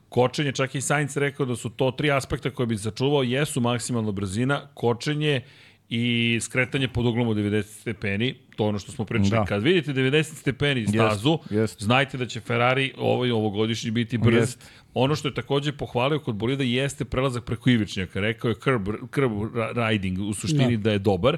Kočenje, 0.08 0.52
čak 0.52 0.74
i 0.74 0.80
Sainz 0.80 1.16
rekao 1.16 1.46
da 1.46 1.56
su 1.56 1.70
to 1.70 1.90
tri 1.90 2.10
aspekta 2.10 2.50
koje 2.50 2.66
bi 2.66 2.78
sačuvao, 2.78 3.22
jesu 3.22 3.60
maksimalna 3.60 4.12
brzina, 4.12 4.60
kočenje 4.74 5.40
i 5.94 6.38
skretanje 6.40 6.88
pod 6.88 7.06
uglom 7.06 7.28
od 7.28 7.36
90 7.36 7.62
stepeni, 7.62 8.34
to 8.56 8.64
je 8.64 8.68
ono 8.68 8.78
što 8.78 8.92
smo 8.92 9.04
pričali. 9.04 9.30
Da. 9.30 9.36
Da. 9.36 9.44
Kad 9.44 9.62
vidite 9.62 9.92
90 9.92 10.22
stepeni 10.22 10.86
stazu, 10.86 11.38
jest. 11.50 11.82
znajte 11.82 12.18
da 12.18 12.26
će 12.26 12.40
Ferrari 12.40 12.92
ovaj 12.98 13.30
ovogodišnji 13.30 13.90
biti 13.90 14.18
brz. 14.18 14.34
Jest. 14.34 14.70
Ono 14.94 15.16
što 15.16 15.28
je 15.28 15.34
takođe 15.34 15.72
pohvalio 15.72 16.18
kod 16.18 16.34
bolida 16.34 16.64
jeste 16.64 17.04
prelazak 17.04 17.44
preko 17.44 17.70
ivičnjaka. 17.70 18.20
Rekao 18.20 18.48
je 18.48 18.54
curb, 18.54 18.88
curb 19.14 19.32
riding 19.74 20.18
u 20.18 20.34
suštini 20.34 20.76
da. 20.76 20.82
da 20.82 20.92
je 20.92 20.98
dobar. 20.98 21.36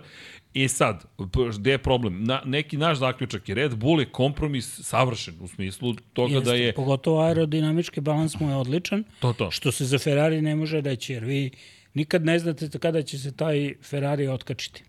I 0.54 0.68
sad, 0.68 1.04
p- 1.18 1.58
gde 1.58 1.70
je 1.70 1.78
problem? 1.78 2.24
Na, 2.24 2.42
neki 2.44 2.76
naš 2.76 2.98
zaključak 2.98 3.48
je 3.48 3.54
Red 3.54 3.74
Bull 3.74 4.00
je 4.00 4.06
kompromis 4.06 4.80
savršen 4.82 5.34
u 5.40 5.48
smislu 5.48 5.94
toga 6.12 6.34
Jeste, 6.34 6.50
da 6.50 6.56
je 6.56 6.72
Pogotovo 6.72 7.22
aerodinamički 7.22 8.00
balans 8.00 8.40
mu 8.40 8.50
je 8.50 8.56
odličan, 8.56 9.04
to 9.20 9.32
to. 9.32 9.50
što 9.50 9.72
se 9.72 9.84
za 9.84 9.98
Ferrari 9.98 10.42
ne 10.42 10.56
može 10.56 10.80
reći, 10.80 11.12
jer 11.12 11.24
vi 11.24 11.50
nikad 11.94 12.24
ne 12.24 12.38
znate 12.38 12.68
kada 12.78 13.02
će 13.02 13.18
se 13.18 13.32
taj 13.32 13.74
Ferrari 13.82 14.28
otkačiti. 14.28 14.84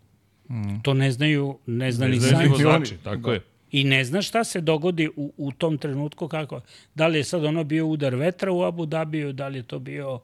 Mm. 0.50 0.80
To 0.84 0.94
ne 0.94 1.12
znaju, 1.12 1.60
ne 1.66 1.92
zna 1.92 2.08
Ne 2.08 2.12
ni 2.12 2.20
oni. 2.36 2.64
vozači, 2.64 2.98
tako 3.04 3.32
je. 3.32 3.42
I 3.72 3.84
ne 3.84 4.06
zna 4.06 4.22
šta 4.22 4.44
se 4.44 4.62
dogodi 4.62 5.10
u, 5.16 5.34
u 5.38 5.52
tom 5.52 5.78
trenutku 5.78 6.28
kako. 6.28 6.62
Da 6.96 7.08
li 7.08 7.18
je 7.18 7.24
sad 7.24 7.46
ono 7.46 7.64
bio 7.64 7.88
udar 7.88 8.16
vetra 8.16 8.52
u 8.52 8.64
Abu 8.64 8.86
Dhabiju, 8.86 9.34
da 9.34 9.48
li 9.48 9.60
je 9.60 9.64
to 9.64 9.80
bio 9.80 10.20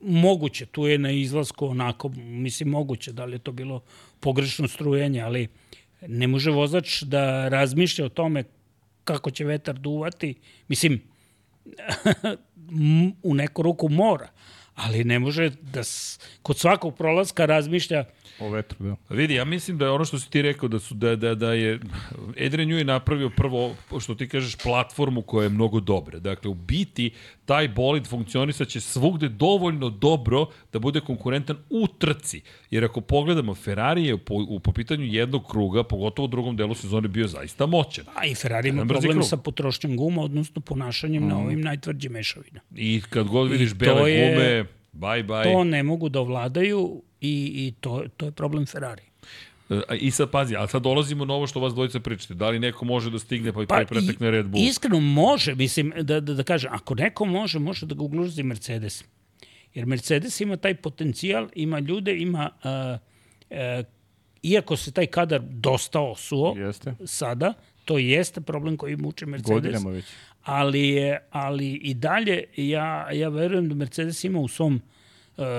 moguće, 0.00 0.66
tu 0.66 0.86
je 0.86 0.98
na 0.98 1.10
izlasku 1.10 1.66
onako, 1.66 2.08
mislim 2.16 2.68
moguće, 2.68 3.12
da 3.12 3.24
li 3.24 3.34
je 3.34 3.38
to 3.38 3.52
bilo 3.52 3.82
pogrešno 4.20 4.68
strujenje, 4.68 5.20
ali 5.20 5.48
ne 6.08 6.26
može 6.26 6.50
vozač 6.50 7.02
da 7.02 7.48
razmišlja 7.48 8.04
o 8.04 8.08
tome 8.08 8.44
kako 9.04 9.30
će 9.30 9.44
vetar 9.44 9.78
duvati. 9.78 10.34
Mislim, 10.68 11.02
u 13.22 13.34
neku 13.34 13.62
ruku 13.62 13.88
mora, 13.88 14.28
ali 14.74 15.04
ne 15.04 15.18
može 15.18 15.50
da 15.60 15.84
s, 15.84 16.20
kod 16.42 16.58
svakog 16.58 16.96
prolaska 16.96 17.46
razmišlja 17.46 18.04
O 18.40 18.48
vetru, 18.50 18.76
da. 18.80 19.14
Vidi, 19.16 19.34
ja 19.34 19.44
mislim 19.44 19.78
da 19.78 19.84
je 19.84 19.90
ono 19.90 20.04
što 20.04 20.18
si 20.18 20.30
ti 20.30 20.42
rekao, 20.42 20.68
da, 20.68 20.78
su, 20.78 20.94
da, 20.94 21.16
da, 21.16 21.34
da 21.34 21.52
je 21.52 21.80
Adrian 22.46 22.68
Newey 22.68 22.84
napravio 22.84 23.30
prvo, 23.30 23.74
što 24.00 24.14
ti 24.14 24.28
kažeš, 24.28 24.56
platformu 24.56 25.22
koja 25.22 25.44
je 25.44 25.48
mnogo 25.48 25.80
dobra. 25.80 26.18
Dakle, 26.18 26.50
u 26.50 26.54
biti, 26.54 27.10
taj 27.44 27.68
bolid 27.68 28.06
funkcionisaće 28.06 28.80
svugde 28.80 29.28
dovoljno 29.28 29.90
dobro 29.90 30.46
da 30.72 30.78
bude 30.78 31.00
konkurentan 31.00 31.56
u 31.70 31.86
trci. 31.98 32.40
Jer 32.70 32.84
ako 32.84 33.00
pogledamo, 33.00 33.54
Ferrari 33.54 34.04
je 34.04 34.18
po, 34.18 34.34
u, 34.48 34.60
po 34.60 34.72
pitanju 34.72 35.04
jednog 35.04 35.50
kruga, 35.50 35.82
pogotovo 35.82 36.24
u 36.24 36.28
drugom 36.28 36.56
delu 36.56 36.74
sezone, 36.74 37.08
bio 37.08 37.28
zaista 37.28 37.66
moćan. 37.66 38.04
A 38.14 38.26
i 38.26 38.34
Ferrari 38.34 38.68
ima 38.68 38.76
Jedan 38.76 38.88
brzi 38.88 39.00
problem 39.00 39.18
krug. 39.18 39.28
sa 39.28 39.36
potrošnjom 39.36 39.96
guma, 39.96 40.22
odnosno 40.22 40.60
ponašanjem 40.60 41.22
mm. 41.24 41.28
na 41.28 41.38
ovim 41.38 41.60
najtvrđim 41.60 42.12
mešavina. 42.12 42.60
I 42.76 43.02
kad 43.10 43.28
god 43.28 43.50
vidiš 43.50 43.70
to 43.70 43.76
bele 43.76 44.12
je- 44.12 44.34
gume, 44.34 44.64
bye 44.92 45.26
bye. 45.26 45.52
To 45.52 45.64
ne 45.64 45.82
mogu 45.82 46.08
da 46.08 46.20
ovladaju 46.20 47.02
i, 47.24 47.66
i 47.66 47.72
to, 47.80 48.04
to 48.16 48.26
je 48.26 48.32
problem 48.32 48.66
Ferrari. 48.66 49.02
E, 49.70 49.96
I 49.96 50.10
sad 50.10 50.30
pazi, 50.30 50.56
a 50.56 50.66
sad 50.66 50.82
dolazimo 50.82 51.24
na 51.24 51.34
ovo 51.34 51.46
što 51.46 51.60
vas 51.60 51.74
dvojica 51.74 52.00
pričate. 52.00 52.34
Da 52.34 52.48
li 52.48 52.58
neko 52.58 52.84
može 52.84 53.10
da 53.10 53.18
stigne 53.18 53.52
pa 53.52 53.62
i 53.62 53.66
pa 53.66 53.84
pretekne 53.88 54.30
Red 54.30 54.46
Bull? 54.46 54.64
Iskreno 54.64 55.00
može, 55.00 55.54
mislim, 55.54 55.92
da, 56.02 56.20
da, 56.20 56.34
da 56.34 56.42
kažem, 56.42 56.72
ako 56.72 56.94
neko 56.94 57.24
može, 57.24 57.58
može 57.58 57.86
da 57.86 57.94
ga 57.94 58.02
ugluzi 58.02 58.42
Mercedes. 58.42 59.04
Jer 59.74 59.86
Mercedes 59.86 60.40
ima 60.40 60.56
taj 60.56 60.74
potencijal, 60.74 61.48
ima 61.54 61.78
ljude, 61.78 62.16
ima... 62.16 62.50
Uh, 62.64 63.00
uh, 63.50 63.86
iako 64.42 64.76
se 64.76 64.92
taj 64.92 65.06
kadar 65.06 65.40
dosta 65.40 66.00
osuo 66.00 66.54
Jeste. 66.56 66.94
sada, 67.04 67.54
to 67.84 67.98
jeste 67.98 68.40
problem 68.40 68.76
koji 68.76 68.96
muče 68.96 69.26
Mercedes. 69.26 69.62
Godinama 69.62 69.90
već. 69.90 70.04
Ali, 70.42 71.16
ali 71.30 71.70
i 71.72 71.94
dalje 71.94 72.44
ja, 72.56 73.12
ja 73.12 73.28
verujem 73.28 73.68
da 73.68 73.74
Mercedes 73.74 74.24
ima 74.24 74.38
u 74.38 74.48
svom, 74.48 74.74
uh, 74.74 74.93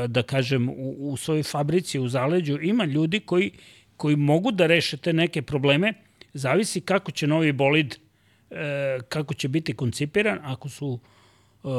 da 0.07 0.23
kažem, 0.23 0.69
u, 0.69 0.95
u 0.99 1.17
svojoj 1.17 1.43
fabrici, 1.43 1.99
u 1.99 2.07
zaleđu, 2.07 2.59
ima 2.61 2.85
ljudi 2.85 3.19
koji, 3.19 3.51
koji 3.97 4.15
mogu 4.15 4.51
da 4.51 4.67
reše 4.67 4.97
te 4.97 5.13
neke 5.13 5.41
probleme, 5.41 5.93
zavisi 6.33 6.81
kako 6.81 7.11
će 7.11 7.27
novi 7.27 7.51
bolid, 7.51 7.95
uh, 8.49 8.57
kako 9.09 9.33
će 9.33 9.47
biti 9.47 9.73
koncipiran, 9.73 10.39
ako 10.43 10.69
su 10.69 10.99
uh, 11.63 11.71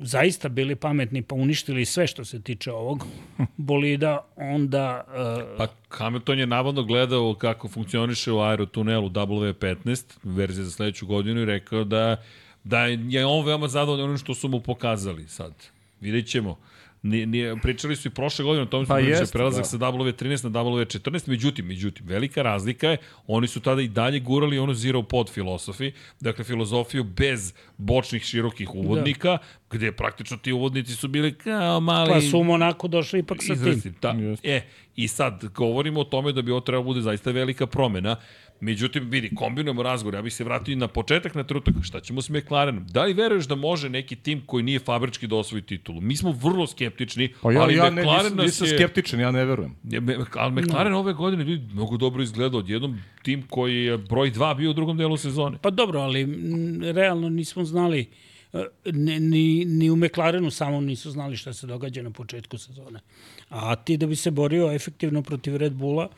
zaista 0.00 0.48
bili 0.48 0.76
pametni 0.76 1.22
pa 1.22 1.34
uništili 1.34 1.84
sve 1.84 2.06
što 2.06 2.24
se 2.24 2.42
tiče 2.42 2.72
ovog 2.72 3.06
bolida, 3.56 4.26
onda... 4.36 5.04
Uh, 5.08 5.58
pa 5.58 5.66
Hamilton 5.88 6.38
je 6.38 6.46
navodno 6.46 6.82
gledao 6.82 7.34
kako 7.34 7.68
funkcioniše 7.68 8.32
u 8.32 8.40
aerotunelu 8.40 9.08
W15, 9.10 10.04
verzija 10.22 10.64
za 10.64 10.70
sledeću 10.70 11.06
godinu 11.06 11.40
i 11.40 11.44
rekao 11.44 11.84
da, 11.84 12.16
da 12.64 12.86
je 12.86 13.26
on 13.26 13.46
veoma 13.46 13.68
zadovoljan 13.68 14.04
onim 14.04 14.18
što 14.18 14.34
su 14.34 14.48
mu 14.48 14.60
pokazali 14.60 15.28
sad. 15.28 15.52
Vidjet 16.00 16.26
ćemo. 16.26 16.58
Nije, 17.02 17.26
nije, 17.26 17.56
pričali 17.56 17.96
su 17.96 18.08
i 18.08 18.10
prošle 18.10 18.44
godine 18.44 18.62
o 18.62 18.66
tom 18.66 18.86
pa 18.86 18.98
jest, 18.98 19.32
prelazak 19.32 19.62
da. 19.62 19.68
sa 19.68 19.76
W13 19.76 20.44
na 20.44 20.50
W14, 20.50 21.28
međutim, 21.28 21.66
međutim, 21.66 22.06
velika 22.06 22.42
razlika 22.42 22.88
je, 22.88 22.96
oni 23.26 23.48
su 23.48 23.60
tada 23.60 23.82
i 23.82 23.88
dalje 23.88 24.20
gurali 24.20 24.58
ono 24.58 24.74
zero 24.74 25.02
pod 25.02 25.30
filosofi, 25.30 25.92
dakle 26.20 26.44
filozofiju 26.44 27.04
bez 27.04 27.54
bočnih 27.76 28.22
širokih 28.22 28.74
uvodnika, 28.74 29.28
da. 29.28 29.38
gde 29.70 29.92
praktično 29.92 30.36
ti 30.36 30.52
uvodnici 30.52 30.92
su 30.92 31.08
bili 31.08 31.34
kao 31.34 31.80
mali... 31.80 32.12
Pa 32.12 32.20
su 32.20 32.38
u 32.38 32.44
Monaku 32.44 32.88
došli 32.88 33.18
ipak 33.18 33.38
sa 33.42 33.54
tim. 33.54 33.94
Da, 34.02 34.14
e, 34.42 34.62
I 34.96 35.08
sad, 35.08 35.44
govorimo 35.54 36.00
o 36.00 36.04
tome 36.04 36.32
da 36.32 36.42
bi 36.42 36.50
ovo 36.50 36.60
trebalo 36.60 36.82
da 36.82 36.86
bude 36.86 37.00
zaista 37.00 37.30
velika 37.30 37.66
promena. 37.66 38.16
Međutim, 38.60 39.10
vidi, 39.10 39.34
kombinujemo 39.34 39.82
razgovor. 39.82 40.14
Ja 40.14 40.22
bih 40.22 40.34
se 40.34 40.44
vratio 40.44 40.76
na 40.76 40.88
početak 40.88 41.34
na 41.34 41.44
trenutak. 41.44 41.74
Šta 41.82 42.00
ćemo 42.00 42.22
s 42.22 42.28
McLarenom? 42.28 42.86
Da 42.86 43.04
li 43.04 43.12
veruješ 43.12 43.44
da 43.44 43.54
može 43.54 43.88
neki 43.88 44.16
tim 44.16 44.42
koji 44.46 44.64
nije 44.64 44.78
fabrički 44.78 45.26
da 45.26 45.36
osvoji 45.36 45.62
titulu? 45.62 46.00
Mi 46.00 46.16
smo 46.16 46.32
vrlo 46.32 46.66
skeptični, 46.66 47.32
pa 47.42 47.52
ja, 47.52 47.62
ali 47.62 47.74
ja 47.74 47.90
McLaren 47.90 48.36
ne, 48.36 48.42
nisam, 48.42 48.64
nisam 48.64 48.66
skeptičan, 48.66 49.20
ja 49.20 49.30
ne 49.30 49.44
verujem. 49.44 49.76
Je, 49.84 50.02
ali 50.34 50.62
McLaren 50.62 50.92
no. 50.92 50.98
ove 50.98 51.12
godine 51.12 51.44
vidi, 51.44 51.74
mnogo 51.74 51.96
dobro 51.96 52.22
izgleda 52.22 52.58
od 52.58 52.68
jednom 52.68 52.98
tim 53.22 53.42
koji 53.48 53.84
je 53.84 53.98
broj 53.98 54.30
2 54.30 54.56
bio 54.56 54.70
u 54.70 54.74
drugom 54.74 54.96
delu 54.96 55.16
sezone. 55.16 55.58
Pa 55.62 55.70
dobro, 55.70 56.00
ali 56.00 56.20
m, 56.22 56.80
realno 56.82 57.28
nismo 57.28 57.64
znali 57.64 58.06
e, 58.52 58.64
ni, 58.92 59.20
ni, 59.20 59.64
ni 59.64 59.90
u 59.90 59.96
McLarenu 59.96 60.50
samo 60.50 60.80
nisu 60.80 61.10
znali 61.10 61.36
šta 61.36 61.52
se 61.52 61.66
događa 61.66 62.02
na 62.02 62.10
početku 62.10 62.58
sezone. 62.58 63.00
A 63.48 63.76
ti 63.76 63.96
da 63.96 64.06
bi 64.06 64.16
se 64.16 64.30
borio 64.30 64.72
efektivno 64.72 65.22
protiv 65.22 65.56
Red 65.56 65.72
Bulla, 65.72 66.08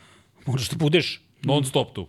moraš 0.47 0.71
da 0.71 0.77
budeš 0.77 1.21
non 1.43 1.65
stop 1.65 1.95
tu. 1.95 2.09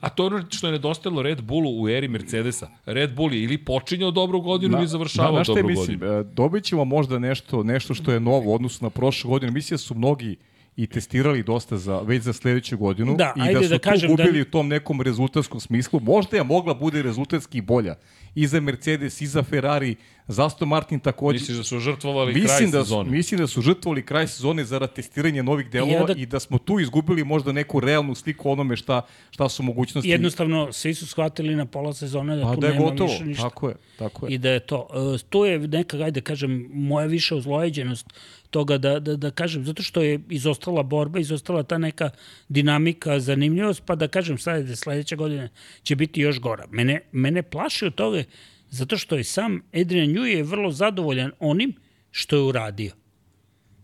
A 0.00 0.08
to 0.08 0.22
je 0.22 0.26
ono 0.26 0.44
što 0.50 0.66
je 0.66 0.72
nedostajalo 0.72 1.22
Red 1.22 1.42
Bullu 1.42 1.82
u 1.82 1.88
eri 1.88 2.08
Mercedesa. 2.08 2.68
Red 2.86 3.14
Bull 3.14 3.34
je 3.34 3.42
ili 3.42 3.58
počinjao 3.58 4.10
dobru 4.10 4.40
godinu 4.40 4.78
ili 4.78 4.86
završavao 4.86 5.38
da, 5.38 5.44
dobru 5.44 5.68
mislim, 5.68 5.98
godinu. 5.98 6.20
E, 6.20 6.24
dobit 6.24 6.64
ćemo 6.64 6.84
možda 6.84 7.18
nešto, 7.18 7.62
nešto 7.62 7.94
što 7.94 8.12
je 8.12 8.20
novo 8.20 8.50
u 8.50 8.54
odnosu 8.54 8.84
na 8.84 8.90
prošlu 8.90 9.30
godinu. 9.30 9.52
Mislim 9.52 9.74
da 9.74 9.78
su 9.78 9.94
mnogi 9.94 10.36
i 10.76 10.86
testirali 10.86 11.42
dosta 11.42 11.76
za 11.76 12.00
već 12.00 12.22
za 12.22 12.32
sledeću 12.32 12.78
godinu 12.78 13.16
da, 13.16 13.34
i 13.50 13.54
da 13.54 13.62
su 13.62 13.68
da 13.68 13.78
tu 13.78 13.90
kažem 13.90 14.10
gubili 14.10 14.38
da... 14.38 14.48
u 14.48 14.50
tom 14.50 14.68
nekom 14.68 15.00
rezultatskom 15.00 15.60
smislu. 15.60 16.00
Možda 16.00 16.36
je 16.36 16.44
mogla 16.44 16.74
bude 16.74 17.02
rezultatski 17.02 17.60
bolja 17.60 17.94
i 18.34 18.46
za 18.46 18.60
Mercedes 18.60 19.20
i 19.20 19.26
za 19.26 19.42
Ferrari 19.42 19.96
za 20.28 20.46
Aston 20.46 20.68
Martin 20.68 21.00
takođe. 21.00 21.38
Misliš 21.38 21.56
da 21.56 21.64
su 21.64 21.78
žrtvovali 21.78 22.34
mislim 22.34 22.48
kraj 22.48 22.66
da 22.66 22.84
su, 22.84 22.84
sezone? 22.84 23.10
Mislim 23.10 23.40
da 23.40 23.46
su 23.46 23.60
žrtvovali 23.62 24.02
kraj 24.06 24.26
sezone 24.26 24.64
zarad 24.64 24.92
testiranja 24.92 25.42
novih 25.42 25.70
delova 25.70 25.92
ja 25.92 26.04
da... 26.04 26.12
i 26.12 26.26
da 26.26 26.40
smo 26.40 26.58
tu 26.58 26.80
izgubili 26.80 27.24
možda 27.24 27.52
neku 27.52 27.80
realnu 27.80 28.14
sliku 28.14 28.50
onome 28.50 28.76
šta, 28.76 29.02
šta 29.30 29.48
su 29.48 29.62
mogućnosti. 29.62 30.10
Jednostavno, 30.10 30.72
svi 30.72 30.94
su 30.94 31.06
shvatili 31.06 31.56
na 31.56 31.66
pola 31.66 31.92
sezone 31.92 32.36
da 32.36 32.50
A, 32.50 32.54
tu 32.54 32.60
da 32.60 32.68
nema 32.68 32.84
gotovo. 32.84 33.10
više 33.12 33.24
ništa. 33.24 33.42
Tako 33.42 33.68
je, 33.68 33.74
tako 33.98 34.26
je. 34.26 34.34
I 34.34 34.38
da 34.38 34.50
je 34.50 34.60
to. 34.60 34.88
Uh, 35.14 35.20
to 35.28 35.46
je 35.46 35.58
neka, 35.58 35.96
ajde 35.96 36.20
kažem, 36.20 36.70
moja 36.72 37.06
više 37.06 37.34
ozlojeđenost 37.34 38.06
toga 38.50 38.78
da, 38.78 39.00
da, 39.00 39.16
da 39.16 39.30
kažem, 39.30 39.64
zato 39.64 39.82
što 39.82 40.02
je 40.02 40.20
izostala 40.28 40.82
borba, 40.82 41.20
izostala 41.20 41.62
ta 41.62 41.78
neka 41.78 42.10
dinamika, 42.48 43.20
zanimljivost, 43.20 43.82
pa 43.86 43.94
da 43.94 44.08
kažem 44.08 44.38
sad 44.38 44.78
sledeće 44.78 45.16
godine 45.16 45.48
će 45.82 45.96
biti 45.96 46.20
još 46.20 46.40
gora. 46.40 46.66
Mene, 46.70 47.00
mene 47.12 47.42
plaši 47.42 47.86
od 47.86 47.94
toga 47.94 48.22
Zato 48.70 48.96
što 48.96 49.16
je 49.16 49.24
sam 49.24 49.62
Adrian 49.74 50.08
Newey 50.08 50.36
je 50.36 50.42
vrlo 50.42 50.70
zadovoljan 50.70 51.32
onim 51.38 51.74
što 52.10 52.36
je 52.36 52.42
uradio. 52.42 52.92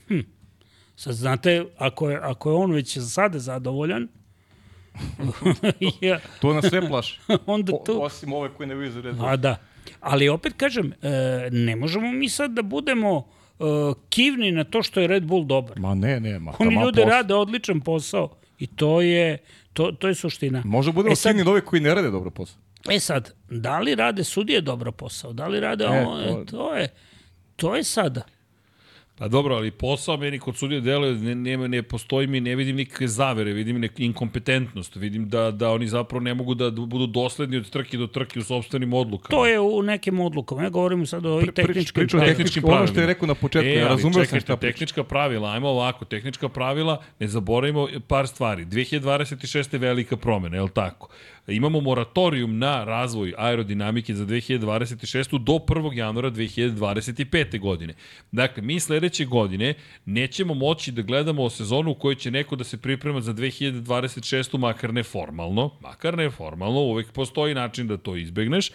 Hm. 0.09 0.21
Sad 0.97 1.15
znate, 1.15 1.65
ako 1.79 2.11
je, 2.11 2.17
ako 2.23 2.51
je 2.51 2.55
on 2.55 2.73
već 2.73 2.99
sada 2.99 3.39
zadovoljan, 3.39 4.09
ja. 6.01 6.21
to 6.41 6.55
nas 6.55 6.65
sve 6.69 6.89
plaši. 6.89 7.21
Onda 7.47 7.73
to... 7.85 7.93
O, 7.93 8.05
osim 8.05 8.33
ove 8.33 8.49
koje 8.55 8.67
ne 8.67 8.75
vizu 8.75 9.01
redu. 9.01 9.25
A 9.25 9.37
da. 9.37 9.57
Ali 10.01 10.29
opet 10.29 10.53
kažem, 10.57 10.93
e, 11.03 11.49
ne 11.53 11.77
možemo 11.77 12.13
mi 12.13 12.29
sad 12.29 12.51
da 12.51 12.63
budemo 12.63 13.29
e, 13.61 13.65
kivni 14.09 14.53
na 14.53 14.65
to 14.65 14.83
što 14.83 15.01
je 15.01 15.07
Red 15.07 15.25
Bull 15.25 15.45
dobar. 15.45 15.79
Ma 15.81 15.95
ne, 15.95 16.21
ne. 16.21 16.39
Ma, 16.39 16.53
Oni 16.59 16.75
ljude 16.75 17.03
posao. 17.03 17.11
rade 17.11 17.35
odličan 17.35 17.81
posao 17.81 18.37
i 18.59 18.67
to 18.67 19.01
je, 19.01 19.39
to, 19.73 19.93
to 19.93 20.09
je 20.09 20.15
suština. 20.15 20.63
Može 20.65 20.93
budemo 20.93 21.13
e 21.13 21.17
kivni 21.17 21.43
ove 21.43 21.61
koji 21.61 21.83
ne 21.83 21.95
rade 21.95 22.11
dobro 22.11 22.31
posao. 22.31 22.59
E 22.91 23.01
sad, 23.01 23.35
da 23.51 23.79
li 23.79 23.95
rade 23.95 24.25
sudije 24.25 24.61
dobro 24.61 24.93
posao? 24.93 25.33
Da 25.33 25.49
li 25.49 25.61
rade 25.61 25.85
e, 25.85 26.07
ovo? 26.07 26.45
To... 26.45 26.45
to 26.45 26.75
je 26.75 26.89
to 27.57 27.77
je 27.77 27.85
sada. 27.85 28.23
Pa 29.19 29.29
dobro, 29.29 29.55
ali 29.55 29.71
posao 29.71 30.17
meni 30.17 30.39
kod 30.39 30.57
sudija 30.57 30.81
deluje, 30.81 31.15
ne, 31.15 31.35
ne, 31.35 31.69
ne 31.69 31.83
postoji 31.83 32.27
mi, 32.27 32.41
ne 32.41 32.57
vidim 32.57 32.77
nikakve 32.77 33.09
zavere, 33.09 33.53
vidim 33.53 33.81
neku 33.81 34.03
inkompetentnost, 34.03 34.97
vidim 34.97 35.29
da, 35.29 35.51
da 35.51 35.71
oni 35.71 35.89
zapravo 35.89 36.21
ne 36.21 36.35
mogu 36.35 36.55
da 36.55 36.71
budu 36.71 37.07
dosledni 37.07 37.57
od 37.57 37.71
trke 37.71 37.97
do 37.97 38.07
trke 38.07 38.39
u 38.39 38.43
sobstvenim 38.43 38.93
odlukama. 38.93 39.41
To 39.41 39.47
je 39.47 39.61
u 39.61 39.83
nekim 39.83 40.21
odlukama, 40.21 40.63
ja 40.63 40.71
govorim 40.71 41.07
sad 41.07 41.27
o 41.27 41.33
ovih 41.33 41.53
tehničkim 41.53 41.95
Priču, 41.95 42.17
pravilima. 42.17 42.37
tehničkim 42.37 42.63
pravilima. 42.63 42.81
Ono 42.83 42.93
što 42.93 43.01
je 43.01 43.07
rekao 43.07 43.27
na 43.27 43.35
početku, 43.35 43.69
e, 43.69 43.75
ja 43.75 43.89
razumio 43.89 44.25
sam 44.25 44.41
šta 44.41 44.57
Tehnička 44.57 45.05
pravila, 45.05 45.53
ajmo 45.53 45.69
ovako, 45.69 46.05
tehnička 46.05 46.49
pravila, 46.49 47.03
ne 47.21 47.29
zaboravimo 47.29 47.89
par 48.09 48.29
stvari. 48.29 48.65
2026. 48.67 49.75
je 49.75 49.79
velika 49.79 50.17
promena, 50.17 50.57
je 50.57 50.63
li 50.63 50.71
tako? 50.71 51.09
Imamo 51.53 51.81
moratorijum 51.81 52.59
na 52.59 52.85
razvoj 52.85 53.35
aerodinamike 53.39 54.15
za 54.15 54.27
2026. 54.27 55.39
do 55.39 55.53
1. 55.53 55.97
januara 55.97 56.31
2025. 56.31 57.61
godine. 57.61 57.95
Dakle, 58.33 58.63
mi 58.63 58.81
sledeće 58.81 59.25
godine 59.25 59.75
nećemo 60.05 60.55
moći 60.55 60.93
da 60.93 61.03
gledamo 61.03 61.51
sezonu 61.51 61.91
u 61.91 61.95
kojoj 61.95 62.15
će 62.15 62.31
neko 62.31 62.57
da 62.57 62.65
se 62.65 62.77
priprema 62.77 63.21
za 63.21 63.33
2026. 63.33 64.59
makar 64.59 64.95
ne 64.95 65.03
formalno, 65.03 65.71
makar 65.81 66.17
ne 66.17 66.31
formalno, 66.31 66.81
uvek 66.81 67.13
postoji 67.13 67.55
način 67.55 67.87
da 67.87 67.97
to 67.97 68.17
izbegneš, 68.17 68.71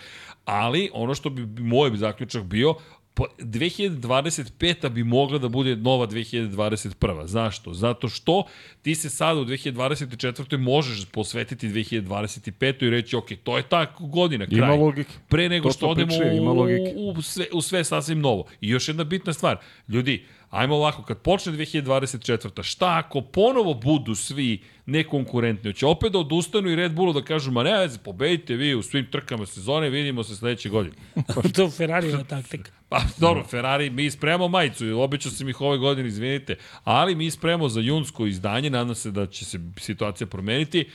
ali 0.46 0.90
ono 0.94 1.16
što 1.16 1.30
bi 1.30 1.62
moj 1.62 1.98
zaključak 1.98 2.44
bio, 2.44 2.76
2025. 3.16 4.90
bi 4.90 5.04
mogla 5.04 5.38
da 5.38 5.50
bude 5.50 5.76
nova 5.76 6.08
2021. 6.08 7.26
Zašto? 7.26 7.74
Zato 7.74 8.08
što 8.10 8.44
ti 8.82 8.96
se 8.96 9.10
sada 9.10 9.40
u 9.40 9.46
2024. 9.46 10.58
možeš 10.58 11.06
posvetiti 11.06 11.70
2025. 11.70 12.84
i 12.84 12.90
reći, 12.90 13.16
ok, 13.16 13.28
to 13.44 13.58
je 13.58 13.64
ta 13.64 13.96
godina, 14.00 14.46
kraj. 14.46 14.58
Ima 14.58 14.76
logike. 14.76 15.12
Pre 15.28 15.50
nego 15.50 15.70
to 15.70 15.74
što 15.74 15.88
odemo 15.88 16.14
u, 16.16 16.56
u, 16.96 17.14
u, 17.18 17.22
sve, 17.22 17.46
u 17.54 17.62
sve 17.62 17.84
sasvim 17.84 18.20
novo. 18.20 18.46
I 18.62 18.70
još 18.70 18.88
jedna 18.88 19.04
bitna 19.04 19.34
stvar, 19.34 19.58
ljudi, 19.88 20.26
ajmo 20.52 20.76
ovako, 20.76 21.04
kad 21.04 21.18
počne 21.18 21.54
2024. 21.54 22.64
Šta 22.64 23.04
ako 23.06 23.22
ponovo 23.22 23.74
budu 23.74 24.16
svi 24.16 24.62
nekonkurentni? 24.86 25.70
Hoće 25.70 25.86
opet 25.86 26.12
da 26.12 26.20
odustanu 26.20 26.70
i 26.70 26.76
Red 26.76 26.92
Bullu 26.92 27.14
da 27.14 27.22
kažu, 27.22 27.52
ma 27.52 27.64
ne 27.64 27.80
veze, 27.80 28.00
pobedite 28.00 28.56
vi 28.56 28.76
u 28.76 28.82
svim 28.82 29.08
trkama 29.12 29.46
sezone, 29.46 29.90
vidimo 29.90 30.24
se 30.24 30.36
sledeće 30.36 30.70
godine. 30.70 30.96
to 31.56 31.64
je 31.64 31.70
Ferrarijeva 31.70 32.24
taktika. 32.24 32.72
Pa 32.90 33.02
dobro, 33.18 33.44
Ferrari, 33.44 33.90
mi 33.90 34.12
spremamo 34.12 34.48
majicu, 34.48 35.00
običao 35.00 35.32
sam 35.32 35.50
ih 35.50 35.62
ove 35.62 35.78
godine, 35.78 36.08
izvinite, 36.08 36.56
ali 36.84 37.16
mi 37.16 37.32
spremamo 37.32 37.70
za 37.70 37.82
junsko 37.82 38.26
izdanje, 38.26 38.70
nadam 38.70 38.96
se 38.96 39.12
da 39.12 39.28
će 39.28 39.46
se 39.46 39.60
situacija 39.78 40.28
promeniti. 40.28 40.90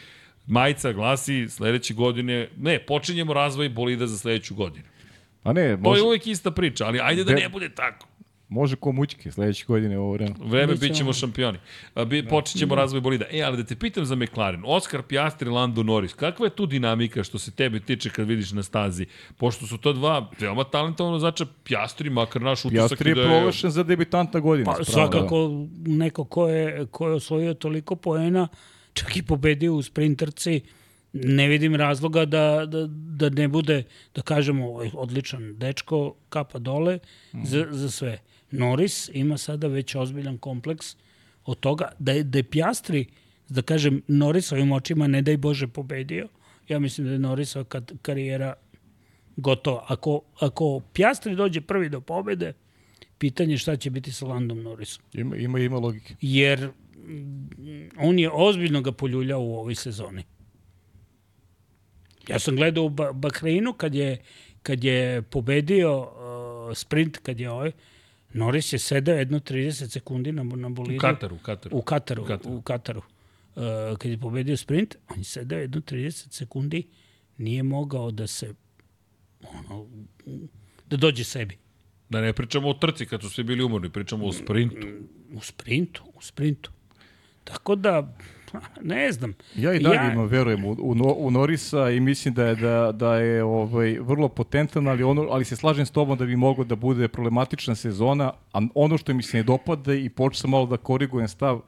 Majica 0.47 0.93
glasi 0.93 1.49
sledeće 1.49 1.95
godine, 1.95 2.49
ne, 2.57 2.79
počinjemo 2.79 3.33
razvoj 3.33 3.69
bolida 3.69 4.07
za 4.07 4.19
sledeću 4.19 4.55
godinu. 4.55 4.85
A 5.43 5.53
ne, 5.53 5.77
može... 5.77 5.83
To 5.83 5.97
je 5.97 6.03
uvek 6.03 6.27
ista 6.27 6.51
priča, 6.51 6.87
ali 6.87 7.01
ajde 7.03 7.25
da 7.25 7.33
ne 7.33 7.49
bude 7.49 7.69
tako. 7.75 8.07
Može 8.49 8.77
ko 8.77 8.93
mućke 8.93 9.33
sledeće 9.33 9.65
godine 9.69 9.99
ovo 9.99 10.13
vreme. 10.13 10.35
Vreme 10.39 10.73
Bićemo- 10.73 10.81
bit 10.81 10.97
ćemo 10.97 11.13
šampioni. 11.13 11.59
Bi, 12.07 12.29
počet 12.29 12.59
ćemo 12.59 12.75
razvoj 12.75 13.01
bolida. 13.01 13.25
E, 13.31 13.43
ali 13.43 13.57
da 13.57 13.65
te 13.65 13.77
pitam 13.77 14.05
za 14.05 14.15
McLaren. 14.15 14.63
Oscar 14.67 15.03
Piastri, 15.03 15.49
Lando 15.49 15.83
Norris. 15.83 16.15
Kakva 16.15 16.47
je 16.47 16.51
tu 16.51 16.67
dinamika 16.67 17.25
što 17.25 17.39
se 17.39 17.51
tebe 17.51 17.81
tiče 17.81 18.11
kad 18.11 18.27
vidiš 18.27 18.53
na 18.53 18.63
stazi? 18.63 19.07
Pošto 19.37 19.67
su 19.67 19.79
to 19.79 19.93
dva 19.93 20.31
veoma 20.41 20.65
talentovano 20.65 21.19
zača 21.19 21.47
Piastri, 21.65 22.11
makar 22.11 22.43
naš 22.43 22.65
utisak 22.65 22.89
Piastri 22.89 23.11
je 23.11 23.15
da 23.15 23.21
je... 23.21 23.27
proglašen 23.27 23.71
za 23.71 23.83
debitanta 23.83 24.41
godine. 24.41 24.65
Pa, 24.65 24.85
svakako 24.85 25.67
neko 25.87 26.25
ko 26.25 26.49
je, 26.49 26.87
ko 26.91 27.09
je 27.09 27.15
osvojio 27.15 27.55
toliko 27.55 27.97
poena, 27.97 28.49
čak 28.93 29.17
i 29.17 29.23
pobedio 29.23 29.75
u 29.75 29.83
sprinterci, 29.83 30.61
ne 31.13 31.49
vidim 31.49 31.75
razloga 31.75 32.25
da, 32.25 32.67
da, 32.67 32.87
da 32.89 33.31
ne 33.31 33.49
bude, 33.49 33.85
da 34.15 34.23
kažemo, 34.23 34.69
ovaj 34.69 34.91
odličan 34.95 35.59
dečko, 35.59 36.15
kapa 36.29 36.59
dole 36.59 36.99
za, 37.45 37.67
za 37.71 37.91
sve. 37.91 38.19
Norris 38.51 39.11
ima 39.13 39.39
sada 39.39 39.67
već 39.67 39.95
ozbiljan 39.95 40.39
kompleks 40.39 40.97
od 41.45 41.61
toga 41.61 41.93
da 41.99 42.13
je, 42.13 42.23
da 42.23 42.39
je 42.39 42.43
Piastri, 42.43 43.07
da 43.49 43.63
kažem, 43.63 44.03
Norrisovim 44.09 44.73
očima 44.73 45.07
ne 45.07 45.23
daj 45.23 45.37
Bože 45.37 45.67
pobedio, 45.69 46.29
ja 46.69 46.79
mislim 46.79 47.07
da 47.07 47.13
je 47.13 47.19
Norrisova 47.19 47.65
kad, 47.65 47.93
karijera 48.03 48.55
gotova. 49.37 49.85
Ako, 49.89 50.21
ako 50.41 50.81
Piastri 50.93 51.37
dođe 51.37 51.61
prvi 51.61 51.89
do 51.89 52.01
pobede, 52.01 52.53
pitanje 53.19 53.55
je 53.55 53.59
šta 53.59 53.77
će 53.77 53.91
biti 53.91 54.13
sa 54.13 54.27
Landom 54.27 54.63
Norrisom. 54.63 55.05
Ima, 55.13 55.37
ima, 55.37 55.59
ima 55.59 55.79
logike. 55.79 56.15
Jer 56.21 56.71
on 57.99 58.19
je 58.19 58.31
ozbiljno 58.33 58.81
ga 58.81 58.93
poljuljao 58.93 59.41
u 59.41 59.55
ovoj 59.55 59.75
sezoni. 59.75 60.25
Ja 62.29 62.39
sam 62.39 62.57
gledao 62.57 62.85
u 62.85 62.89
ba 62.89 63.13
Bahreinu 63.13 63.73
kad 63.73 63.95
je, 63.95 64.19
kad 64.63 64.85
je 64.85 65.23
pobedio 65.23 65.99
uh, 66.01 66.77
sprint, 66.77 67.19
kad 67.19 67.41
je 67.41 67.51
ovaj, 67.51 67.73
Norris 68.37 68.73
je 68.73 68.79
sedao 68.79 69.15
jedno 69.15 69.41
30 69.41 69.89
sekundi 69.89 70.33
na, 70.33 70.43
na 70.43 70.69
bolidu. 70.69 70.97
U 70.97 71.01
Kataru, 71.01 71.37
u 71.37 71.39
Kataru. 71.39 71.77
U 71.77 71.83
Kataru, 71.83 72.23
U 72.23 72.27
Kataru. 72.27 72.55
u 72.57 72.63
Kataru. 72.63 73.03
Uh, 73.57 73.63
kad 73.99 74.11
je 74.11 74.19
pobedio 74.19 74.57
sprint, 74.57 74.97
on 75.09 75.19
je 75.19 75.25
sedao 75.25 75.59
jedno 75.59 75.81
30 75.81 76.31
sekundi, 76.33 76.87
nije 77.39 77.63
mogao 77.63 78.11
da 78.11 78.27
se 78.27 78.55
ono, 79.43 79.87
da 80.87 80.97
dođe 80.97 81.25
sebi. 81.25 81.57
Da 82.09 82.21
ne 82.21 82.33
pričamo 82.33 82.69
o 82.69 82.75
trci 82.75 83.07
kad 83.07 83.23
su 83.23 83.31
svi 83.31 83.45
bili 83.45 83.65
umorni, 83.65 83.91
pričamo 83.91 84.27
o 84.27 84.33
sprintu. 84.33 84.87
U 85.35 85.41
sprintu, 85.41 86.05
u 86.15 86.23
sprintu. 86.23 86.71
Tako 87.45 87.75
da, 87.75 88.17
ne 88.83 89.13
znam. 89.13 89.35
Ja 89.57 89.75
i 89.75 89.79
dalje 89.79 89.95
ja... 89.95 90.13
imam, 90.13 90.27
verujem, 90.27 90.65
u, 90.65 90.71
u, 90.71 90.95
u 91.19 91.31
Norisa 91.31 91.91
i 91.91 92.01
mislim 92.01 92.35
da 92.35 92.45
je, 92.47 92.55
da, 92.55 92.93
da 92.93 93.17
je 93.17 93.45
ovaj, 93.45 93.99
vrlo 94.01 94.29
potentan, 94.29 94.89
ali, 94.89 95.03
ono, 95.03 95.27
ali 95.31 95.45
se 95.45 95.57
slažem 95.57 95.87
s 95.87 95.91
tobom 95.91 96.19
da 96.19 96.25
bi 96.25 96.37
moglo 96.37 96.65
da 96.65 96.77
bude 96.77 97.09
problematična 97.09 97.75
sezona, 97.75 98.33
a 98.53 98.61
ono 98.75 98.99
što 98.99 99.15
mi 99.15 99.23
se 99.23 99.37
ne 99.37 99.43
dopada 99.43 99.95
i 99.95 100.09
počeo 100.09 100.41
sam 100.41 100.51
malo 100.51 100.67
da 100.67 100.77
korigujem 100.77 101.29
stav, 101.29 101.61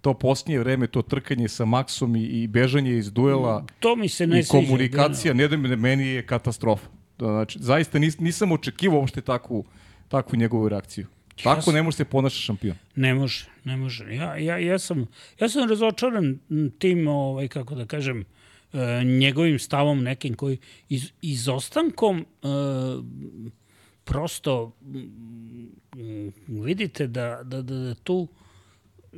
to 0.00 0.14
posljednje 0.14 0.58
vreme, 0.58 0.86
to 0.86 1.02
trkanje 1.02 1.48
sa 1.48 1.64
Maksom 1.64 2.16
i, 2.16 2.22
i 2.24 2.46
bežanje 2.46 2.98
iz 2.98 3.12
duela 3.12 3.64
To 3.80 3.96
mi 3.96 4.08
se 4.08 4.26
ne 4.26 4.40
i 4.40 4.42
sviđa. 4.42 4.66
komunikacija, 4.66 5.34
ne 5.34 5.48
da 5.48 5.56
meni 5.56 6.06
je 6.06 6.26
katastrofa. 6.26 6.88
Da, 7.18 7.26
Znači, 7.26 7.58
zaista 7.62 7.98
nis, 7.98 8.18
nisam 8.18 8.52
očekivao 8.52 8.98
uopšte 8.98 9.20
takvu, 9.20 9.64
takvu 10.08 10.38
njegovu 10.38 10.68
reakciju. 10.68 11.06
Tako 11.42 11.72
ne 11.72 11.82
može 11.82 11.96
se 11.96 12.04
ponaša 12.04 12.40
šampion. 12.40 12.76
Ne 12.96 13.14
može, 13.14 13.44
ne 13.64 13.76
može. 13.76 14.14
Ja, 14.14 14.36
ja, 14.36 14.58
ja, 14.58 14.78
sam, 14.78 15.06
ja 15.40 15.48
sam 15.48 15.68
razočaran 15.68 16.38
tim, 16.78 17.08
ovaj, 17.08 17.48
kako 17.48 17.74
da 17.74 17.86
kažem, 17.86 18.24
e, 18.72 19.04
njegovim 19.04 19.58
stavom 19.58 20.02
nekim 20.02 20.34
koji 20.34 20.58
iz, 20.88 21.12
izostankom 21.22 22.20
e, 22.20 22.46
prosto 24.04 24.76
mm, 24.82 26.28
vidite 26.48 27.06
da, 27.06 27.40
da, 27.44 27.62
da, 27.62 27.74
da 27.74 27.94
tu 27.94 28.28
e, 29.12 29.16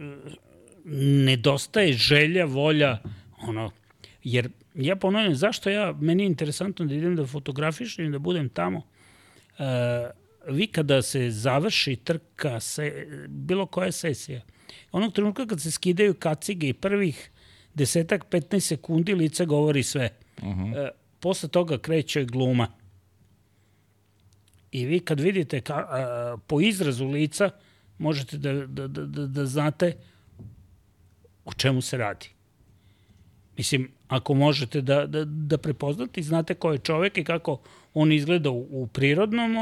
nedostaje 1.25 1.93
želja, 1.93 2.45
volja, 2.45 2.99
ono, 3.43 3.71
jer 4.25 4.49
ja 4.75 4.97
ponovim, 4.97 5.35
zašto 5.35 5.71
ja, 5.71 5.95
meni 6.01 6.23
je 6.23 6.27
interesantno 6.27 6.87
da 6.87 6.95
idem 6.95 7.17
da 7.17 7.27
fotografišem 7.27 8.07
i 8.07 8.11
da 8.11 8.19
budem 8.19 8.49
tamo, 8.49 8.83
e, 9.59 10.26
vi 10.49 10.67
kada 10.67 11.03
se 11.03 11.31
završi 11.31 11.97
trka, 11.97 12.61
se, 12.61 13.07
bilo 13.29 13.67
koja 13.67 13.93
sesija, 13.93 14.41
onog 14.93 15.13
trenutka 15.13 15.47
kad 15.47 15.61
se 15.61 15.71
skidaju 15.71 16.15
kacige 16.15 16.69
i 16.69 16.73
prvih 16.73 17.31
desetak, 17.75 18.27
15 18.31 18.61
sekundi 18.61 19.15
lice 19.15 19.47
govori 19.47 19.83
sve. 19.83 20.09
Uh 20.39 20.45
-huh. 20.45 20.87
e, 20.87 20.91
posle 21.21 21.49
toga 21.49 21.79
kreće 21.79 22.25
gluma. 22.25 22.73
I 24.73 24.87
vi 24.87 25.01
kad 25.01 25.21
vidite 25.21 25.61
ka, 25.61 25.75
a, 25.75 26.37
po 26.47 26.61
izrazu 26.61 27.05
lica, 27.05 27.51
možete 27.99 28.39
da, 28.39 28.53
da, 28.53 28.89
da, 28.89 29.05
da, 29.05 29.27
da 29.27 29.47
znate 29.47 29.97
o 31.45 31.53
čemu 31.53 31.81
se 31.81 31.97
radi. 31.97 32.29
Mislim, 33.57 33.91
ako 34.09 34.35
možete 34.35 34.81
da, 34.81 35.07
da, 35.07 35.25
da 35.25 35.59
prepoznate 35.59 36.21
i 36.21 36.25
znate 36.25 36.55
ko 36.55 36.73
je 36.73 36.79
čovek 36.79 37.19
i 37.19 37.25
kako 37.25 37.61
on 37.95 38.13
izgleda 38.13 38.51
u, 38.51 38.67
u 38.71 38.87
prirodnom 38.87 39.57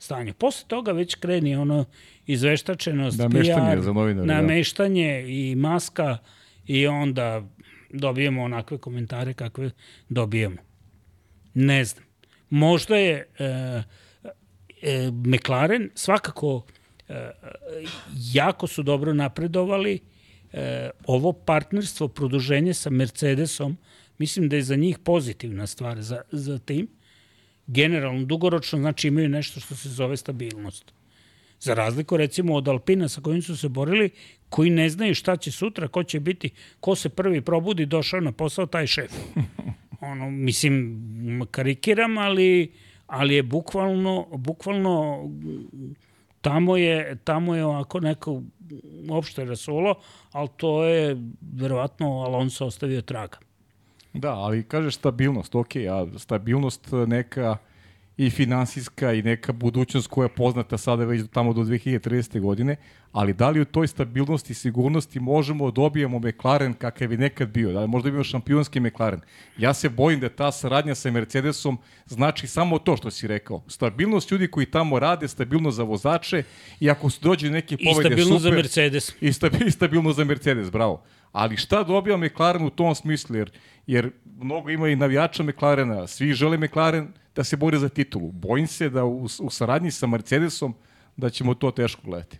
stanju. 0.00 0.34
Posle 0.34 0.68
toga 0.68 0.92
već 0.92 1.14
kreni 1.14 1.56
ono 1.56 1.84
izveštačenost, 2.26 3.18
Nameštanje 3.18 3.76
PR, 3.76 3.80
za 3.80 3.92
novinare, 3.92 4.26
da. 4.26 4.34
nameštanje 4.34 5.24
i 5.28 5.54
maska 5.54 6.18
i 6.66 6.86
onda 6.86 7.42
dobijemo 7.90 8.42
onakve 8.42 8.78
komentare 8.78 9.34
kakve 9.34 9.70
dobijemo. 10.08 10.56
Ne 11.54 11.84
znam. 11.84 12.04
Možda 12.50 12.96
je 12.96 13.26
e, 13.38 13.44
e, 14.82 15.10
McLaren 15.10 15.90
svakako 15.94 16.62
e, 17.08 17.30
jako 18.32 18.66
su 18.66 18.82
dobro 18.82 19.14
napredovali 19.14 19.98
e, 20.52 20.90
ovo 21.06 21.32
partnerstvo, 21.32 22.08
produženje 22.08 22.74
sa 22.74 22.90
Mercedesom, 22.90 23.76
mislim 24.18 24.48
da 24.48 24.56
je 24.56 24.62
za 24.62 24.76
njih 24.76 24.98
pozitivna 24.98 25.66
stvar 25.66 26.02
za, 26.02 26.20
za 26.32 26.58
tim. 26.58 26.88
Generalno, 27.72 28.24
dugoročno, 28.24 28.78
znači 28.78 29.08
imaju 29.08 29.28
nešto 29.28 29.60
što 29.60 29.74
se 29.74 29.88
zove 29.88 30.16
stabilnost. 30.16 30.92
Za 31.60 31.74
razliku 31.74 32.16
recimo 32.16 32.54
od 32.54 32.68
Alpina 32.68 33.08
sa 33.08 33.20
kojim 33.20 33.42
su 33.42 33.56
se 33.56 33.68
borili, 33.68 34.10
koji 34.48 34.70
ne 34.70 34.88
znaju 34.88 35.14
šta 35.14 35.36
će 35.36 35.52
sutra, 35.52 35.88
ko 35.88 36.02
će 36.02 36.20
biti, 36.20 36.50
ko 36.80 36.94
se 36.94 37.08
prvi 37.08 37.40
probudi, 37.40 37.86
došao 37.86 38.20
na 38.20 38.32
posao, 38.32 38.66
taj 38.66 38.86
šef. 38.86 39.12
Ono, 40.10 40.30
mislim, 40.30 41.46
karikiram, 41.50 42.18
ali, 42.18 42.72
ali 43.06 43.34
je 43.34 43.42
bukvalno, 43.42 44.26
bukvalno 44.32 45.28
tamo 46.40 46.76
je, 46.76 47.16
tamo 47.24 47.56
je 47.56 47.64
ovako 47.64 48.00
neko 48.00 48.42
opšte 49.10 49.44
rasulo, 49.44 49.94
ali 50.32 50.48
to 50.56 50.84
je 50.84 51.16
verovatno 51.52 52.06
Alonso 52.06 52.66
ostavio 52.66 53.02
traga. 53.02 53.38
Da, 54.22 54.32
ali 54.34 54.62
kažeš 54.62 54.94
stabilnost, 54.94 55.54
ok, 55.54 55.76
a 55.76 56.18
stabilnost 56.18 56.88
neka 57.06 57.56
i 58.16 58.30
finansijska 58.30 59.12
i 59.12 59.22
neka 59.22 59.52
budućnost 59.52 60.08
koja 60.08 60.24
je 60.24 60.34
poznata 60.34 60.78
sada 60.78 61.04
već 61.04 61.30
tamo 61.32 61.52
do 61.52 61.60
2030. 61.60 62.40
godine, 62.40 62.76
ali 63.12 63.32
da 63.32 63.50
li 63.50 63.60
u 63.60 63.64
toj 63.64 63.86
stabilnosti 63.86 64.52
i 64.52 64.54
sigurnosti 64.54 65.20
možemo 65.20 65.70
da 65.70 65.74
dobijemo 65.74 66.18
McLaren 66.18 66.74
kakav 66.74 67.12
je 67.12 67.18
nekad 67.18 67.48
bio, 67.48 67.72
da 67.72 67.80
li 67.80 67.88
možda 67.88 68.08
imamo 68.08 68.24
šampionski 68.24 68.80
McLaren. 68.80 69.20
Ja 69.58 69.74
se 69.74 69.88
bojim 69.88 70.20
da 70.20 70.28
ta 70.28 70.52
saradnja 70.52 70.94
sa 70.94 71.10
Mercedesom 71.10 71.78
znači 72.06 72.46
samo 72.46 72.78
to 72.78 72.96
što 72.96 73.10
si 73.10 73.26
rekao. 73.26 73.62
Stabilnost 73.66 74.30
ljudi 74.30 74.48
koji 74.48 74.66
tamo 74.66 74.98
rade, 74.98 75.28
stabilnost 75.28 75.76
za 75.76 75.82
vozače 75.82 76.42
i 76.80 76.90
ako 76.90 77.10
se 77.10 77.18
dođe 77.22 77.50
neki 77.50 77.76
I 77.78 77.84
pobede, 77.84 78.08
stabilno 78.08 78.38
super. 78.38 78.52
za 78.52 78.56
Mercedes. 78.56 79.12
I, 79.20 79.32
stabi, 79.32 79.58
i 79.66 79.70
stabilno 79.70 80.12
za 80.12 80.24
Mercedes, 80.24 80.70
bravo. 80.70 81.02
Ali 81.32 81.56
šta 81.56 81.82
dobija 81.82 82.16
McLaren 82.16 82.64
u 82.64 82.70
tom 82.70 82.94
smislu? 82.94 83.36
Jer, 83.36 83.50
jer 83.86 84.10
mnogo 84.36 84.70
ima 84.70 84.88
i 84.88 84.96
navijača 84.96 85.42
McLarena, 85.42 86.06
svi 86.06 86.32
žele 86.32 86.58
McLaren 86.58 87.08
da 87.36 87.44
se 87.44 87.56
bori 87.56 87.78
za 87.78 87.88
titulu. 87.88 88.32
Bojim 88.32 88.66
se 88.66 88.88
da 88.88 89.04
u, 89.04 89.28
u 89.40 89.50
saradnji 89.50 89.90
sa 89.90 90.06
Mercedesom 90.06 90.74
da 91.16 91.30
ćemo 91.30 91.54
to 91.54 91.70
teško 91.70 92.02
gledati. 92.04 92.38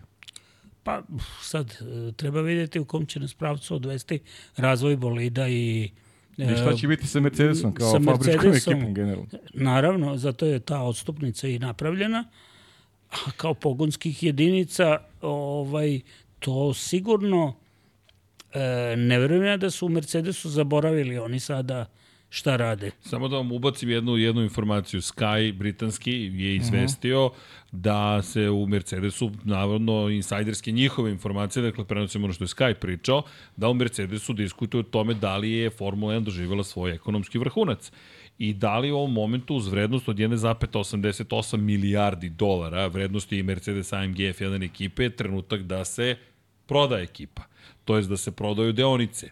Pa 0.83 1.01
sad, 1.41 1.77
e, 1.81 2.11
treba 2.11 2.41
vidjeti 2.41 2.79
u 2.79 2.85
kom 2.85 3.05
će 3.05 3.19
nas 3.19 3.33
pravcu 3.33 3.75
odvesti 3.75 4.19
razvoj 4.57 4.95
bolida 4.95 5.47
i 5.47 5.89
I 6.37 6.55
šta 6.55 6.73
će 6.75 6.87
biti 6.87 7.07
sa 7.07 7.19
Mercedesom 7.19 7.73
kao 7.73 7.91
sa 7.91 7.99
fabričkom 7.99 8.45
Mercedesom. 8.45 8.73
ekipom 8.73 8.93
generalno? 8.93 9.27
Naravno, 9.53 10.17
zato 10.17 10.45
je 10.45 10.59
ta 10.59 10.81
odstupnica 10.81 11.47
i 11.47 11.59
napravljena. 11.59 12.25
A 13.11 13.31
kao 13.37 13.53
pogonskih 13.53 14.23
jedinica, 14.23 14.97
ovaj, 15.21 15.99
to 16.39 16.73
sigurno 16.73 17.55
e, 18.53 18.95
ne 18.97 19.19
verujem 19.19 19.43
ja 19.43 19.57
da 19.57 19.69
su 19.69 19.85
u 19.85 19.89
Mercedesu 19.89 20.49
zaboravili 20.49 21.17
oni 21.17 21.39
sada 21.39 21.85
šta 22.31 22.55
rade. 22.55 22.91
Samo 23.01 23.27
da 23.27 23.35
vam 23.35 23.51
ubacim 23.51 23.89
jednu, 23.89 24.17
jednu 24.17 24.41
informaciju. 24.41 25.01
Sky, 25.01 25.53
britanski, 25.53 26.11
je 26.33 26.55
izvestio 26.55 27.25
uh 27.25 27.31
-huh. 27.31 27.35
da 27.71 28.21
se 28.21 28.49
u 28.49 28.67
Mercedesu, 28.67 29.31
navodno, 29.43 30.09
insajderske 30.09 30.71
njihove 30.71 31.11
informacije, 31.11 31.63
dakle, 31.63 31.85
prenosimo 31.85 32.25
ono 32.25 32.33
što 32.33 32.43
je 32.43 32.47
Sky 32.47 32.73
pričao, 32.73 33.23
da 33.55 33.69
u 33.69 33.73
Mercedesu 33.73 34.33
diskutuju 34.33 34.79
o 34.79 34.83
tome 34.83 35.13
da 35.13 35.37
li 35.37 35.51
je 35.51 35.69
Formula 35.69 36.13
1 36.13 36.23
doživjela 36.23 36.63
svoj 36.63 36.91
ekonomski 36.91 37.37
vrhunac. 37.37 37.91
i 38.37 38.53
da 38.53 38.79
li 38.79 38.91
u 38.91 38.97
ovom 38.97 39.13
momentu 39.13 39.55
uz 39.55 39.67
vrednost 39.67 40.09
od 40.09 40.17
1,88 40.17 41.57
milijardi 41.57 42.29
dolara 42.29 42.87
vrednosti 42.87 43.37
i 43.37 43.43
Mercedes 43.43 43.93
AMG 43.93 44.17
F1 44.17 44.65
ekipe 44.65 45.03
je 45.03 45.15
trenutak 45.15 45.61
da 45.61 45.85
se 45.85 46.15
proda 46.65 46.99
ekipa. 46.99 47.41
To 47.85 47.97
jest 47.97 48.09
da 48.09 48.17
se 48.17 48.31
prodaju 48.31 48.73
deonice. 48.73 49.29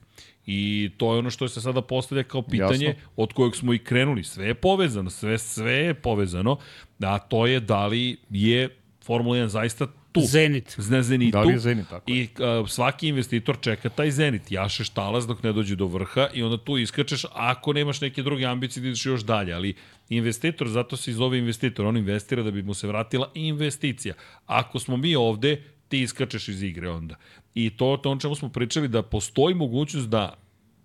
I 0.51 0.91
to 0.97 1.13
je 1.13 1.19
ono 1.19 1.29
što 1.29 1.47
se 1.47 1.61
sada 1.61 1.81
postavlja 1.81 2.23
kao 2.23 2.41
pitanje 2.41 2.85
Jasno. 2.85 3.01
od 3.15 3.33
kojeg 3.33 3.55
smo 3.55 3.73
i 3.73 3.79
krenuli. 3.79 4.23
Sve 4.23 4.47
je 4.47 4.53
povezano, 4.53 5.09
sve, 5.09 5.37
sve 5.37 5.73
je 5.73 5.93
povezano, 5.93 6.57
a 7.03 7.19
to 7.19 7.47
je 7.47 7.59
da 7.59 7.87
li 7.87 8.17
je 8.29 8.69
Formula 9.03 9.37
1 9.37 9.45
zaista 9.45 9.87
tu. 10.11 10.21
Zenit. 10.21 10.75
Na 10.89 11.03
Zenitu. 11.03 11.31
Da 11.31 11.41
li 11.41 11.53
je 11.53 11.59
Zenit, 11.59 11.89
tako 11.89 12.11
je. 12.11 12.17
I 12.17 12.27
a, 12.39 12.63
svaki 12.67 13.07
investitor 13.07 13.57
čeka 13.61 13.89
taj 13.89 14.11
Zenit. 14.11 14.51
Jašeš 14.51 14.89
talas 14.89 15.27
dok 15.27 15.43
ne 15.43 15.53
dođe 15.53 15.75
do 15.75 15.85
vrha 15.85 16.27
i 16.33 16.43
onda 16.43 16.57
tu 16.57 16.77
iskačeš 16.77 17.25
ako 17.33 17.73
nemaš 17.73 18.01
neke 18.01 18.23
druge 18.23 18.45
ambicije 18.45 18.81
da 18.81 18.87
ideš 18.87 19.05
još 19.05 19.21
dalje. 19.21 19.53
Ali 19.53 19.73
investitor, 20.09 20.67
zato 20.67 20.97
se 20.97 21.11
i 21.11 21.13
zove 21.13 21.39
investitor. 21.39 21.85
On 21.85 21.97
investira 21.97 22.43
da 22.43 22.51
bi 22.51 22.63
mu 22.63 22.73
se 22.73 22.87
vratila 22.87 23.31
investicija. 23.33 24.13
Ako 24.45 24.79
smo 24.79 24.97
mi 24.97 25.15
ovde, 25.15 25.63
ti 25.89 26.01
iskačeš 26.01 26.47
iz 26.47 26.63
igre 26.63 26.89
onda. 26.89 27.15
I 27.53 27.69
to, 27.69 27.97
to 28.03 28.11
on 28.11 28.19
čemu 28.19 28.35
smo 28.35 28.49
pričali, 28.49 28.87
da 28.87 29.01
postoji 29.01 29.55
mogućnost 29.55 30.09
da 30.09 30.33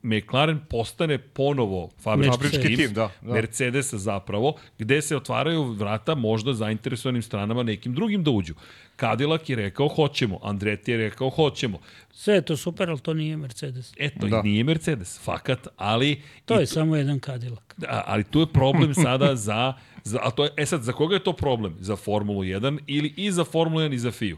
McLaren 0.05 0.61
postane 0.69 1.19
ponovo 1.19 1.91
fabrički, 2.03 2.31
Fabrički 2.31 2.77
tim, 2.77 2.93
da, 2.93 3.11
da. 3.23 3.33
Mercedesa 3.33 3.99
zapravo, 3.99 4.57
gde 4.79 5.03
se 5.03 5.17
otvaraju 5.17 5.65
vrata 5.65 6.15
možda 6.15 6.53
zainteresovanim 6.53 7.23
stranama 7.23 7.63
nekim 7.63 7.95
drugim 7.95 8.25
da 8.25 8.31
uđu. 8.31 8.55
Cadillac 9.01 9.49
je 9.49 9.57
rekao 9.57 9.89
hoćemo, 9.89 10.39
Andretti 10.43 10.91
je 10.91 10.97
rekao 10.97 11.31
hoćemo. 11.31 11.79
Sve 12.13 12.35
je 12.35 12.43
to 12.43 12.57
super, 12.57 12.91
ali 12.91 13.01
to 13.01 13.15
nije 13.15 13.37
Mercedes. 13.37 13.93
Eto, 13.99 14.27
Da. 14.27 14.29
da. 14.29 14.43
nije 14.43 14.65
Mercedes, 14.65 15.21
fakat, 15.23 15.69
ali... 15.77 16.23
To 16.45 16.61
je 16.61 16.67
samo 16.67 16.97
jedan 16.97 17.21
Cadillac. 17.21 17.65
A, 17.89 18.03
ali 18.07 18.25
tu 18.25 18.41
je 18.41 18.47
problem 18.47 18.95
sada 18.95 19.37
za, 19.37 19.73
za 20.05 20.19
a 20.23 20.31
to 20.31 20.45
je, 20.45 20.51
e 20.57 20.67
sad, 20.67 20.83
za 20.83 20.93
koga 20.93 21.15
je 21.15 21.25
to 21.25 21.33
problem? 21.33 21.77
Za 21.81 21.97
Formulu 21.97 22.43
1 22.43 22.79
ili 22.87 23.15
i 23.17 23.33
za 23.33 23.45
Formulu 23.45 23.81
1 23.81 23.95
i 23.95 23.99
za 23.99 24.11
FIU? 24.11 24.37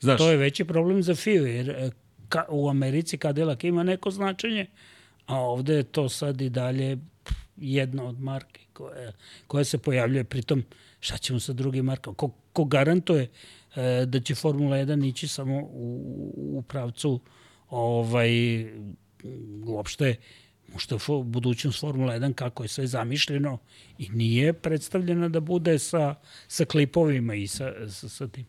Znaš, 0.00 0.18
To 0.18 0.30
je 0.30 0.36
veći 0.36 0.64
problem 0.64 1.02
za 1.02 1.14
FIU, 1.14 1.46
jer 1.46 1.70
e, 1.70 1.90
ka, 2.28 2.44
u 2.48 2.68
Americi 2.68 3.18
Cadillac 3.18 3.64
ima 3.64 3.82
neko 3.82 4.10
značenje, 4.10 4.66
a 5.26 5.40
ovde 5.40 5.74
je 5.74 5.82
to 5.82 6.08
sad 6.08 6.40
i 6.40 6.50
dalje 6.50 6.98
jedna 7.56 8.04
od 8.04 8.20
marki 8.20 8.66
koja, 8.72 9.12
koja 9.46 9.64
se 9.64 9.78
pojavljuje. 9.78 10.24
Pritom, 10.24 10.64
šta 11.00 11.16
ćemo 11.16 11.40
sa 11.40 11.52
drugim 11.52 11.84
markama? 11.84 12.16
Ko, 12.16 12.30
ko 12.52 12.64
garantuje 12.64 13.30
e, 13.76 14.06
da 14.06 14.20
će 14.20 14.34
Formula 14.34 14.76
1 14.76 15.08
ići 15.08 15.28
samo 15.28 15.58
u, 15.58 16.32
u 16.58 16.62
pravcu 16.62 17.20
ovaj, 17.70 18.30
uopšte 19.66 20.16
možda 20.72 20.96
budućnost 21.24 21.80
Formula 21.80 22.14
1 22.14 22.34
kako 22.34 22.62
je 22.62 22.68
sve 22.68 22.86
zamišljeno 22.86 23.58
i 23.98 24.08
nije 24.08 24.52
predstavljena 24.52 25.28
da 25.28 25.40
bude 25.40 25.78
sa, 25.78 26.14
sa 26.48 26.64
klipovima 26.64 27.34
i 27.34 27.46
sa, 27.46 27.90
sa, 27.90 28.08
sa 28.08 28.28
tim. 28.28 28.46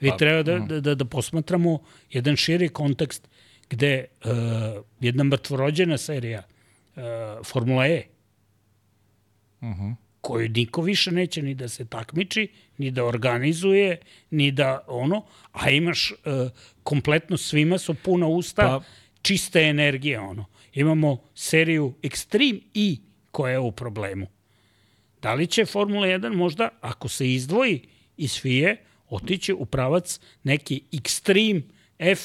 Vi 0.00 0.08
pa, 0.08 0.16
treba 0.16 0.42
da, 0.42 0.58
da, 0.58 0.80
da, 0.80 0.94
da 0.94 1.04
posmatramo 1.04 1.78
jedan 2.10 2.36
širi 2.36 2.68
kontekst 2.68 3.28
gde 3.70 4.04
uh, 4.24 4.30
jedna 5.00 5.24
mrtvorođena 5.24 5.98
serija 5.98 6.42
uh, 6.96 7.02
Formula 7.44 7.86
E, 7.86 8.02
uh 9.60 9.68
-huh. 9.68 9.94
koju 10.20 10.48
niko 10.48 10.82
više 10.82 11.12
neće 11.12 11.42
ni 11.42 11.54
da 11.54 11.68
se 11.68 11.84
takmiči, 11.84 12.48
ni 12.78 12.90
da 12.90 13.04
organizuje, 13.04 13.96
ni 14.30 14.50
da 14.50 14.84
ono, 14.86 15.24
a 15.52 15.70
imaš 15.70 16.10
uh, 16.10 16.50
kompletno 16.82 17.36
svima 17.36 17.78
su 17.78 17.94
puna 17.94 18.26
usta 18.26 18.62
Pa- 18.62 18.78
pa, 18.78 18.84
čiste 19.22 19.60
energije, 19.60 20.20
ono. 20.20 20.44
Imamo 20.72 21.18
seriju 21.34 21.94
Extreme 22.02 22.60
E 22.74 22.96
koja 23.30 23.52
je 23.52 23.58
u 23.58 23.72
problemu. 23.72 24.26
Da 25.22 25.34
li 25.34 25.46
će 25.46 25.64
Formula 25.64 26.06
1 26.06 26.34
možda, 26.34 26.68
ako 26.80 27.08
se 27.08 27.32
izdvoji 27.32 27.82
iz 28.16 28.40
FIE, 28.40 28.76
otići 29.14 29.52
u 29.52 29.64
pravac 29.66 30.20
neki 30.44 30.82
Extreme 30.92 31.62
F, 31.98 32.20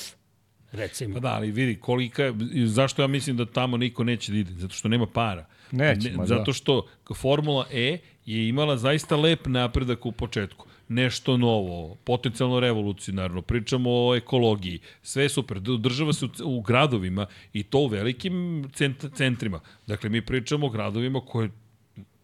recimo. 0.72 1.14
Pa 1.14 1.20
da, 1.20 1.34
ali 1.34 1.52
vidi, 1.52 1.76
kolika 1.80 2.24
je, 2.24 2.34
zašto 2.68 3.02
ja 3.02 3.08
mislim 3.08 3.38
da 3.38 3.46
tamo 3.46 3.78
niko 3.78 4.04
neće 4.04 4.32
da 4.32 4.38
ide? 4.38 4.52
Zato 4.54 4.74
što 4.74 4.88
nema 4.88 5.06
para. 5.06 5.46
Neće, 5.72 6.12
ma 6.12 6.24
da. 6.24 6.28
Zato 6.28 6.54
što 6.54 6.88
Formula 7.16 7.68
E 7.72 7.98
je 8.26 8.48
imala 8.48 8.78
zaista 8.78 9.16
lep 9.16 9.48
napredak 9.48 10.06
u 10.06 10.12
početku. 10.12 10.66
Nešto 10.88 11.38
novo, 11.38 11.96
potencijalno 12.04 12.60
revolucionarno, 12.60 13.42
pričamo 13.42 13.90
o 13.92 14.16
ekologiji, 14.16 14.80
sve 15.04 15.24
je 15.24 15.30
super, 15.30 15.60
država 15.60 16.14
se 16.14 16.26
u, 16.26 16.30
u 16.58 16.62
gradovima 16.62 17.26
i 17.54 17.64
to 17.64 17.80
u 17.80 17.88
velikim 17.88 18.64
cent, 18.74 19.06
centrima. 19.16 19.60
Dakle, 19.88 20.10
mi 20.10 20.26
pričamo 20.26 20.68
o 20.68 20.70
gradovima 20.70 21.22
koje 21.26 21.50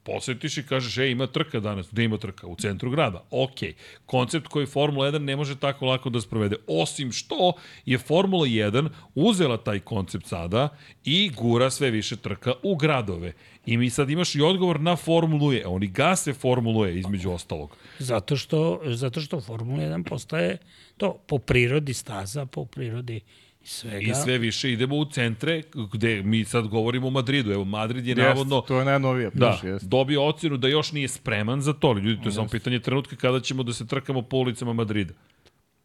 posetiš 0.06 0.57
i 0.57 0.64
kažeš, 0.64 0.98
ej, 0.98 1.11
ima 1.11 1.27
trka 1.27 1.60
danas. 1.60 1.88
Gde 1.91 2.03
ima 2.03 2.18
trka? 2.18 2.48
U 2.48 2.56
centru 2.56 2.90
grada. 2.90 3.23
Ok. 3.32 3.60
Koncept 4.06 4.48
koji 4.48 4.65
Formula 4.65 5.07
1 5.07 5.19
ne 5.19 5.36
može 5.36 5.56
tako 5.60 5.86
lako 5.86 6.10
da 6.10 6.22
sprovede. 6.22 6.56
Osim 6.68 7.11
što 7.11 7.53
je 7.86 7.98
Formula 7.98 8.45
1 8.45 8.90
uzela 9.15 9.57
taj 9.57 9.80
koncept 9.80 10.26
sada 10.27 10.69
i 11.06 11.30
gura 11.30 11.69
sve 11.69 11.91
više 11.91 12.15
trka 12.15 12.53
u 12.64 12.76
gradove. 12.76 13.34
I 13.65 13.77
mi 13.77 13.90
sad 13.90 14.10
imaš 14.10 14.36
i 14.36 14.41
odgovor 14.41 14.80
na 14.80 14.95
Formulu 14.95 15.53
E. 15.53 15.64
Oni 15.65 15.88
gase 15.88 16.34
Formulu 16.34 16.86
E, 16.86 16.95
između 16.95 17.32
ostalog. 17.32 17.77
Zato 17.99 18.38
što, 18.38 18.82
zato 18.86 19.22
što 19.22 19.41
Formula 19.41 19.84
1 19.84 20.10
postaje 20.10 20.57
to 20.98 21.18
po 21.27 21.38
prirodi 21.38 21.94
staza, 21.94 22.45
po 22.45 22.65
prirodi 22.65 23.22
svega. 23.68 24.12
I 24.12 24.14
sve 24.24 24.38
više 24.38 24.72
idemo 24.72 24.96
u 24.96 25.06
centre 25.06 25.62
gde 25.94 26.24
mi 26.24 26.46
sad 26.46 26.68
govorimo 26.68 27.08
o 27.08 27.10
Madridu. 27.10 27.52
Evo, 27.52 27.66
Madrid 27.66 28.08
je 28.08 28.12
Jest, 28.12 28.20
navodno 28.20 28.62
to 28.62 28.80
je 28.80 28.86
najnovija 28.86 29.30
Da, 29.34 29.52
priča, 29.52 29.74
jest. 29.74 29.86
dobio 29.86 30.26
ocenu 30.26 30.58
da 30.58 30.68
još 30.68 30.92
nije 30.92 31.08
spreman 31.08 31.62
za 31.62 31.74
to. 31.74 31.94
Ljudi, 31.94 32.22
to 32.22 32.30
je 32.30 32.34
samo 32.34 32.48
pitanje 32.48 32.80
trenutka 32.80 33.16
kada 33.16 33.40
ćemo 33.40 33.64
da 33.64 33.74
se 33.74 33.88
trkamo 33.88 34.22
po 34.22 34.38
ulicama 34.38 34.74
Madrida. 34.74 35.14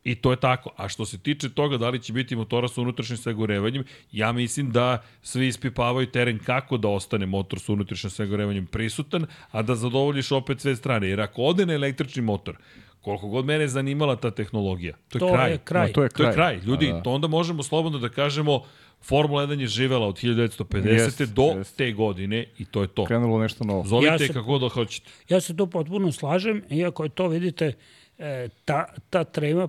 I 0.04 0.14
to 0.14 0.30
je 0.30 0.36
tako. 0.36 0.70
A 0.76 0.88
što 0.88 1.06
se 1.06 1.18
tiče 1.18 1.48
toga 1.50 1.76
da 1.76 1.88
li 1.88 2.00
će 2.02 2.12
biti 2.12 2.36
motora 2.36 2.68
sa 2.68 2.80
unutrašnjim 2.80 3.18
sagorevanjem, 3.18 3.84
ja 4.12 4.32
mislim 4.32 4.70
da 4.70 5.02
svi 5.22 5.48
ispipavaju 5.48 6.06
teren 6.06 6.38
kako 6.38 6.76
da 6.76 6.88
ostane 6.88 7.26
motor 7.26 7.60
sa 7.60 7.72
unutrašnjim 7.72 8.10
sagorevanjem 8.10 8.66
prisutan, 8.66 9.26
a 9.50 9.62
da 9.62 9.74
zadovoljiš 9.74 10.32
opet 10.32 10.60
sve 10.60 10.76
strane. 10.76 11.08
Jer 11.08 11.20
ako 11.20 11.42
ode 11.42 11.66
na 11.66 11.72
električni 11.72 12.22
motor, 12.22 12.56
koliko 13.00 13.28
god 13.28 13.44
mene 13.44 13.68
zanimala 13.68 14.16
ta 14.16 14.30
tehnologija, 14.32 14.96
to 15.08 15.16
je 15.16 15.20
To 15.20 15.28
kraj. 15.28 15.50
je 15.50 15.58
kraj. 15.58 15.86
Ma, 15.86 15.92
to 15.92 16.02
je 16.02 16.08
To 16.08 16.22
je 16.22 16.26
kraj. 16.26 16.34
kraj. 16.34 16.60
Ljudi, 16.60 16.88
A, 16.88 16.92
da. 16.92 17.02
to 17.02 17.10
onda 17.10 17.26
možemo 17.28 17.62
slobodno 17.62 17.98
da 17.98 18.08
kažemo 18.10 18.62
Formula 19.02 19.42
1 19.42 19.60
je 19.60 19.66
živela 19.68 20.06
od 20.06 20.16
1950. 20.16 20.86
Jeste, 20.88 21.26
do 21.26 21.42
jeste. 21.42 21.76
te 21.76 21.92
godine 21.92 22.46
i 22.58 22.64
to 22.64 22.82
je 22.82 22.88
to. 22.88 23.04
Krenulo 23.04 23.38
nešto 23.38 23.64
novo. 23.64 23.84
Zovite 23.84 24.06
Ja 24.08 24.18
se- 24.18 24.28
kako 24.28 24.58
da 24.58 24.68
hoćete. 24.68 25.10
Ja 25.28 25.40
se 25.40 25.56
tu 25.56 25.66
potpuno 25.68 26.12
slažem, 26.12 26.62
iako 26.70 27.04
je 27.04 27.10
to, 27.10 27.28
vidite, 27.28 27.72
e, 28.18 28.48
ta, 28.64 28.86
ta, 29.10 29.24
trema, 29.24 29.68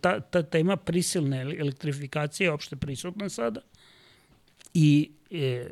ta, 0.00 0.20
ta 0.20 0.42
tema 0.44 0.76
prisilne 0.76 1.36
ele- 1.38 1.60
elektrifikacije 1.60 2.44
je 2.44 2.52
opšte 2.52 2.76
prisutna 2.76 3.28
sada 3.28 3.60
i 4.74 5.10
e, 5.30 5.66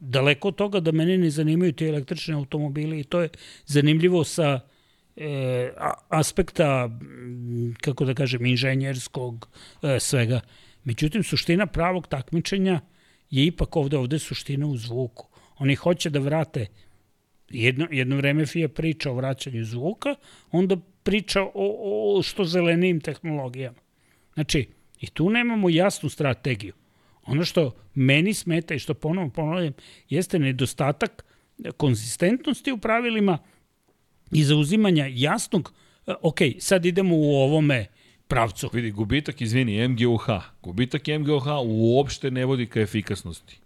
daleko 0.00 0.48
od 0.48 0.54
toga 0.54 0.80
da 0.80 0.92
mene 0.92 1.18
ne 1.18 1.30
zanimaju 1.30 1.72
ti 1.72 1.86
električni 1.86 2.34
automobili 2.34 3.00
i 3.00 3.04
to 3.04 3.20
je 3.20 3.28
zanimljivo 3.66 4.24
sa 4.24 4.44
e, 4.44 4.60
a- 5.76 5.94
aspekta, 6.08 6.90
kako 7.80 8.04
da 8.04 8.14
kažem, 8.14 8.46
inženjerskog 8.46 9.48
e, 9.82 10.00
svega. 10.00 10.40
Međutim, 10.84 11.22
suština 11.22 11.66
pravog 11.66 12.06
takmičenja 12.06 12.80
je 13.30 13.46
ipak 13.46 13.76
ovde, 13.76 13.98
ovde 13.98 14.18
suština 14.18 14.66
u 14.66 14.76
zvuku. 14.76 15.28
Oni 15.58 15.74
hoće 15.74 16.10
da 16.10 16.18
vrate 16.18 16.66
jedno, 17.50 17.88
jedno 17.90 18.16
vreme 18.16 18.46
FIA 18.46 18.68
priča 18.68 19.10
o 19.10 19.14
vraćanju 19.14 19.64
zvuka, 19.64 20.14
onda 20.50 20.76
priča 21.02 21.42
o, 21.42 21.50
o 21.54 22.22
što 22.22 22.44
zelenijim 22.44 23.00
tehnologijama. 23.00 23.78
Znači, 24.34 24.68
i 25.00 25.06
tu 25.06 25.30
nemamo 25.30 25.68
jasnu 25.68 26.08
strategiju. 26.08 26.74
Ono 27.26 27.44
što 27.44 27.76
meni 27.94 28.34
smeta 28.34 28.74
i 28.74 28.78
što 28.78 28.94
ponovno 28.94 29.30
ponavljam, 29.30 29.72
jeste 30.08 30.38
nedostatak 30.38 31.24
konzistentnosti 31.76 32.72
u 32.72 32.78
pravilima 32.78 33.38
i 34.32 34.44
zauzimanja 34.44 35.06
jasnog, 35.10 35.72
e, 36.06 36.14
ok, 36.22 36.38
sad 36.58 36.86
idemo 36.86 37.16
u 37.16 37.34
ovome 37.34 37.86
pravcu. 38.28 38.70
Vidi, 38.72 38.90
gubitak, 38.90 39.40
izvini, 39.40 39.88
MGUH. 39.88 40.26
Gubitak 40.62 41.06
MGUH 41.06 41.46
uopšte 41.64 42.30
ne 42.30 42.44
vodi 42.44 42.66
ka 42.66 42.80
efikasnosti. 42.80 43.60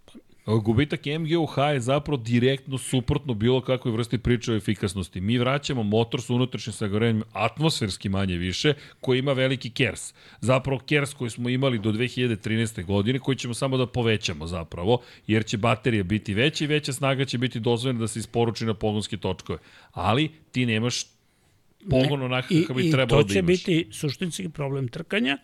Gubitak 0.45 1.05
MGUH 1.05 1.57
je 1.73 1.79
zapravo 1.79 2.17
direktno 2.17 2.77
suprotno 2.77 3.33
bilo 3.33 3.61
kakvoj 3.61 3.91
vrsti 3.93 4.17
priče 4.17 4.51
o 4.51 4.55
efikasnosti. 4.55 5.21
Mi 5.21 5.37
vraćamo 5.37 5.83
motor 5.83 6.21
sa 6.21 6.33
unutrašnjim 6.33 6.73
sagorenjem 6.73 7.23
atmosferski 7.33 8.09
manje 8.09 8.37
više, 8.37 8.73
koji 9.01 9.19
ima 9.19 9.33
veliki 9.33 9.69
kers. 9.69 10.13
Zapravo 10.41 10.79
kers 10.79 11.13
koji 11.13 11.29
smo 11.29 11.49
imali 11.49 11.79
do 11.79 11.91
2013. 11.91 12.85
godine, 12.85 13.19
koji 13.19 13.35
ćemo 13.35 13.53
samo 13.53 13.77
da 13.77 13.87
povećamo 13.87 14.47
zapravo, 14.47 15.01
jer 15.27 15.45
će 15.45 15.57
baterija 15.57 16.03
biti 16.03 16.33
veća 16.33 16.63
i 16.63 16.67
veća 16.67 16.93
snaga 16.93 17.25
će 17.25 17.37
biti 17.37 17.59
dozvoljena 17.59 17.99
da 17.99 18.07
se 18.07 18.19
isporuči 18.19 18.65
na 18.65 18.73
pogonske 18.73 19.17
točkove. 19.17 19.59
Ali 19.91 20.31
ti 20.51 20.65
nemaš 20.65 21.05
pogon 21.89 22.21
onako 22.21 22.53
I, 22.53 22.61
kako 22.61 22.73
bi 22.73 22.87
i 22.87 22.91
trebalo 22.91 23.21
to 23.21 23.27
da 23.27 23.33
će 23.33 23.39
imaš. 23.39 23.47
biti 23.47 23.87
suštinski 23.91 24.49
problem 24.49 24.87
trkanja, 24.87 25.37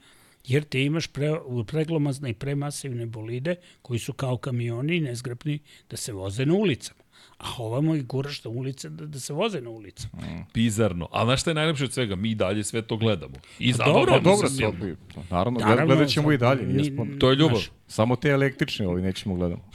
jer 0.45 0.63
ti 0.63 0.81
imaš 0.81 1.07
pre, 1.07 1.29
preglomazne 1.67 2.29
i 2.29 2.33
premasivne 2.33 3.05
bolide 3.05 3.55
koji 3.81 3.99
su 3.99 4.13
kao 4.13 4.37
kamioni 4.37 4.95
i 4.95 5.01
nezgrapni 5.01 5.59
da 5.89 5.97
se 5.97 6.13
voze 6.13 6.45
na 6.45 6.53
ulicama. 6.53 6.99
A 7.37 7.45
ovamo 7.57 7.95
i 7.95 8.01
guraš 8.01 8.43
na 8.43 8.51
ulice 8.51 8.89
da, 8.89 9.05
da 9.05 9.19
se 9.19 9.33
voze 9.33 9.61
na 9.61 9.69
ulicama. 9.69 10.23
Bizarno. 10.53 11.07
Ali 11.11 11.27
znaš 11.27 11.41
šta 11.41 11.49
je 11.49 11.55
najlepše 11.55 11.83
od 11.83 11.93
svega? 11.93 12.15
Mi 12.15 12.35
dalje 12.35 12.63
sve 12.63 12.81
to 12.81 12.97
gledamo. 12.97 13.35
I 13.59 13.73
dobro, 13.73 14.19
dobro, 14.19 14.49
se 14.49 14.67
bi, 14.81 14.95
naravno, 15.29 15.59
Naravno, 15.59 15.85
gledat 15.85 16.09
ćemo 16.09 16.31
i 16.31 16.37
dalje. 16.37 16.65
ni- 16.67 16.73
jesmo. 16.77 17.07
To 17.19 17.29
je 17.29 17.35
ljubav. 17.35 17.55
Znaš, 17.55 17.71
Samo 17.87 18.15
te 18.15 18.29
električne 18.29 18.87
ovi 18.87 19.01
nećemo 19.01 19.35
gledamo. 19.35 19.69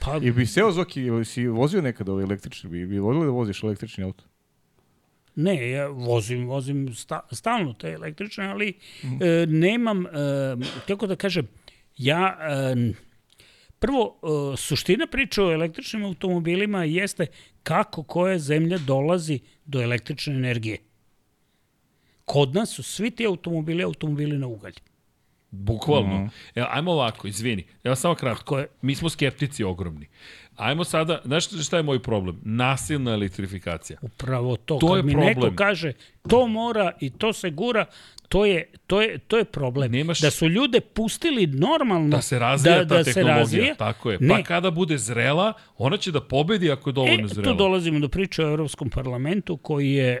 Pa, 0.00 0.16
I 0.16 0.32
bi 0.32 0.46
seo 0.46 0.72
Zoki, 0.72 1.00
si 1.24 1.46
vozio 1.46 1.82
nekada 1.82 2.12
ovaj 2.12 2.24
električni, 2.24 2.70
bi, 2.70 2.86
bi 2.86 2.98
volio 2.98 3.24
da 3.24 3.30
voziš 3.30 3.62
električni 3.62 4.04
auto? 4.04 4.24
Ne, 5.36 5.70
ja 5.70 5.86
vozim, 5.88 6.46
vozim 6.48 6.94
sta, 6.94 7.20
stalno 7.32 7.72
te 7.72 7.92
električne, 7.92 8.46
ali 8.46 8.72
e, 9.02 9.46
nemam, 9.46 10.06
e, 10.06 10.10
kako 10.88 11.06
da 11.06 11.16
kažem, 11.16 11.48
ja, 11.96 12.38
e, 12.40 12.92
prvo, 13.78 14.04
e, 14.22 14.56
suština 14.56 15.06
priče 15.06 15.42
o 15.42 15.52
električnim 15.52 16.04
automobilima 16.04 16.84
jeste 16.84 17.26
kako 17.62 18.02
koja 18.02 18.38
zemlja 18.38 18.78
dolazi 18.78 19.40
do 19.64 19.82
električne 19.82 20.34
energije. 20.34 20.78
Kod 22.24 22.54
nas 22.54 22.70
su 22.70 22.82
svi 22.82 23.10
ti 23.10 23.26
automobili 23.26 23.82
automobili 23.82 24.38
na 24.38 24.46
ugalj. 24.46 24.74
Bukvalno. 25.50 26.18
Mm. 26.18 26.30
Evo, 26.54 26.66
ajmo 26.70 26.92
ovako, 26.92 27.28
izvini. 27.28 27.64
Evo 27.84 27.94
samo 27.96 28.14
kratko. 28.14 28.58
Je, 28.58 28.66
Mi 28.82 28.94
smo 28.94 29.08
skeptici 29.08 29.64
ogromni. 29.64 30.06
Ajmo 30.60 30.84
sada, 30.84 31.20
znaš 31.24 31.48
šta 31.60 31.76
je 31.76 31.82
moj 31.82 31.98
problem? 32.00 32.40
Nasilna 32.44 33.12
elektrifikacija. 33.12 33.98
upravo 34.02 34.56
to, 34.56 34.74
To 34.76 34.86
kad 34.88 34.96
je 34.96 35.02
mi 35.02 35.12
problem. 35.12 35.28
neko 35.28 35.56
kaže 35.56 35.92
to 36.28 36.46
mora 36.48 36.92
i 37.00 37.10
to 37.10 37.32
se 37.32 37.50
gura, 37.50 37.84
to 38.28 38.44
je, 38.44 38.58
to 38.86 39.02
je, 39.02 39.18
to 39.20 39.38
je 39.38 39.44
problem. 39.46 39.92
Nemaš- 39.92 40.20
Da 40.20 40.30
su 40.30 40.48
ljude 40.48 40.80
pustili 40.82 41.46
normalno 41.46 42.08
Da 42.08 42.22
se 42.22 42.38
razvija 42.38 42.76
da, 42.76 42.86
ta 42.86 42.94
da 42.94 43.04
se 43.04 43.12
tehnologija. 43.12 43.38
razvija, 43.38 43.74
Tako 43.74 44.10
je. 44.10 44.18
Ne. 44.20 44.28
Pa 44.30 44.42
kada 44.44 44.70
bude 44.72 44.98
zrela, 44.98 45.52
ona 45.78 45.96
će 45.96 46.12
da 46.12 46.20
pobedi 46.22 46.70
ako 46.70 46.90
je 46.90 46.94
dovoljno 46.94 47.24
E, 47.24 47.28
zrela. 47.28 47.44
tu 47.44 47.56
dolazimo 47.56 48.00
do 48.00 48.08
priče 48.08 48.44
o 48.44 48.48
Evropskom 48.48 48.90
parlamentu 48.90 49.56
koji 49.56 49.90
je 49.90 50.18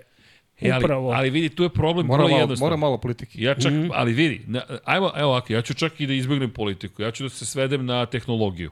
E, 0.60 0.70
ali, 0.70 0.78
upravo... 0.78 1.10
ali 1.10 1.30
vidi, 1.30 1.48
tu 1.48 1.62
je 1.62 1.68
problem 1.70 2.06
Mora 2.06 2.16
vrlo 2.16 2.28
malo, 2.28 2.40
jednostavno. 2.40 2.66
mora 2.68 2.76
malo 2.78 2.98
politike. 2.98 3.32
Ja 3.34 3.54
čak, 3.54 3.72
mm. 3.72 3.88
ali 3.92 4.12
vidi, 4.12 4.40
na, 4.46 4.62
ajmo, 4.84 5.10
evo 5.16 5.28
ovako, 5.28 5.52
ja 5.52 5.62
ću 5.62 5.74
čak 5.74 6.00
i 6.00 6.06
da 6.06 6.12
izbjegnem 6.14 6.50
politiku, 6.50 7.02
ja 7.02 7.10
ću 7.10 7.22
da 7.22 7.28
se 7.28 7.46
svedem 7.46 7.86
na 7.86 8.06
tehnologiju. 8.06 8.70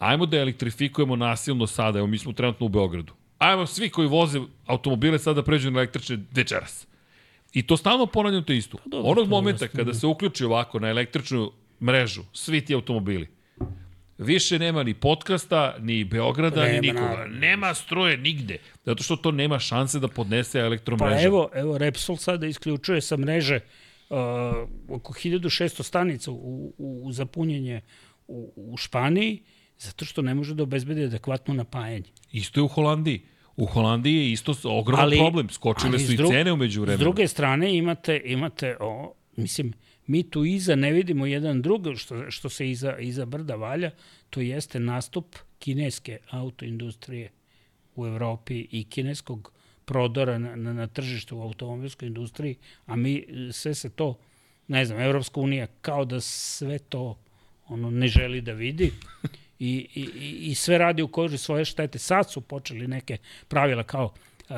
Ajmo 0.00 0.26
da 0.26 0.36
elektrifikujemo 0.36 1.16
nasilno 1.16 1.66
sada, 1.66 1.98
evo 1.98 2.06
mi 2.06 2.18
smo 2.18 2.32
trenutno 2.32 2.66
u 2.66 2.68
Beogradu. 2.68 3.12
Ajmo 3.38 3.66
svi 3.66 3.90
koji 3.90 4.08
voze 4.08 4.40
automobile 4.66 5.18
sada 5.18 5.42
pređu 5.42 5.70
na 5.70 5.78
električne 5.78 6.18
večeras. 6.32 6.86
I 7.52 7.66
to 7.66 7.76
stalno 7.76 8.06
ponavljam 8.06 8.44
to 8.44 8.52
isto. 8.52 8.76
Pa 8.76 8.82
dobro, 8.86 9.10
Onog 9.10 9.28
momenta 9.28 9.68
kada 9.68 9.94
se 9.94 10.06
uključi 10.06 10.44
ovako 10.44 10.78
na 10.78 10.88
električnu 10.88 11.52
mrežu, 11.80 12.22
svi 12.32 12.64
ti 12.64 12.74
automobili, 12.74 13.28
više 14.18 14.58
nema 14.58 14.82
ni 14.82 14.94
podcasta, 14.94 15.76
ni 15.80 16.04
Beograda, 16.04 16.64
Nema, 16.64 16.80
ni 16.80 16.80
nikoga. 16.80 17.26
Nema 17.28 17.74
struje 17.74 18.16
nigde. 18.16 18.58
Zato 18.84 19.02
što 19.02 19.16
to 19.16 19.30
nema 19.30 19.58
šanse 19.58 19.98
da 19.98 20.08
podnese 20.08 20.58
elektromreža. 20.58 21.14
Pa 21.14 21.22
evo, 21.22 21.50
evo 21.54 21.78
Repsol 21.78 22.16
sada 22.16 22.46
isključuje 22.46 23.00
sa 23.00 23.16
mreže 23.16 23.60
uh, 24.10 24.16
oko 24.88 25.12
1600 25.12 25.82
stanica 25.82 26.30
u, 26.30 26.74
u, 26.78 27.12
za 27.12 27.26
punjenje 27.26 27.80
u, 28.28 28.52
u 28.56 28.76
Španiji, 28.76 29.42
zato 29.80 30.04
što 30.04 30.22
ne 30.22 30.34
može 30.34 30.54
da 30.54 30.62
obezbedi 30.62 31.04
adekvatno 31.04 31.54
napajanje. 31.54 32.10
Isto 32.32 32.60
je 32.60 32.64
u 32.64 32.68
Holandiji. 32.68 33.20
U 33.56 33.66
Holandiji 33.66 34.16
je 34.16 34.32
isto 34.32 34.54
s- 34.54 34.64
ogroman 34.64 35.04
Ali- 35.04 35.16
problem. 35.18 35.48
Skočile 35.50 35.88
ali 35.88 35.98
su 36.00 36.06
s 36.06 36.14
i 36.14 36.26
cene 36.28 36.52
umeđu 36.52 36.80
S 36.80 36.82
vremenu. 36.82 36.98
druge 37.00 37.28
strane 37.28 37.76
imate, 37.76 38.22
imate 38.24 38.76
o, 38.80 39.12
mislim, 39.36 39.72
mi 40.06 40.22
tu 40.22 40.44
iza 40.44 40.76
ne 40.76 40.92
vidimo 40.92 41.26
jedan 41.26 41.62
drug, 41.62 41.86
što, 41.96 42.30
što 42.30 42.48
se 42.48 42.70
iza, 42.70 42.98
iza 42.98 43.26
brda 43.26 43.54
valja, 43.54 43.90
to 44.30 44.40
jeste 44.40 44.80
nastup 44.80 45.26
kineske 45.58 46.18
autoindustrije 46.30 47.30
u 47.96 48.06
Evropi 48.06 48.68
i 48.70 48.84
kineskog 48.84 49.52
prodora 49.84 50.38
na, 50.38 50.56
na, 50.56 50.72
na 50.72 50.86
tržištu 50.86 51.38
u 51.38 51.42
automobilskoj 51.42 52.08
industriji, 52.08 52.56
a 52.86 52.96
mi 52.96 53.16
e, 53.18 53.52
sve 53.52 53.74
se 53.74 53.90
to, 53.90 54.18
ne 54.68 54.84
znam, 54.84 55.00
Evropska 55.00 55.40
unija 55.40 55.66
kao 55.80 56.04
da 56.04 56.20
sve 56.20 56.78
to 56.78 57.18
ono 57.68 57.90
ne 57.90 58.08
želi 58.08 58.40
da 58.40 58.52
vidi 58.52 58.92
i, 59.60 59.86
i, 59.94 60.00
i- 60.50 60.54
sve 60.54 60.78
radi 60.78 61.02
u 61.02 61.08
koži 61.08 61.38
svoje 61.38 61.64
štete. 61.64 61.98
Sad 61.98 62.30
su 62.30 62.40
počeli 62.40 62.86
neke 62.88 63.16
pravila 63.48 63.82
kao 63.82 64.04
uh, 64.04 64.56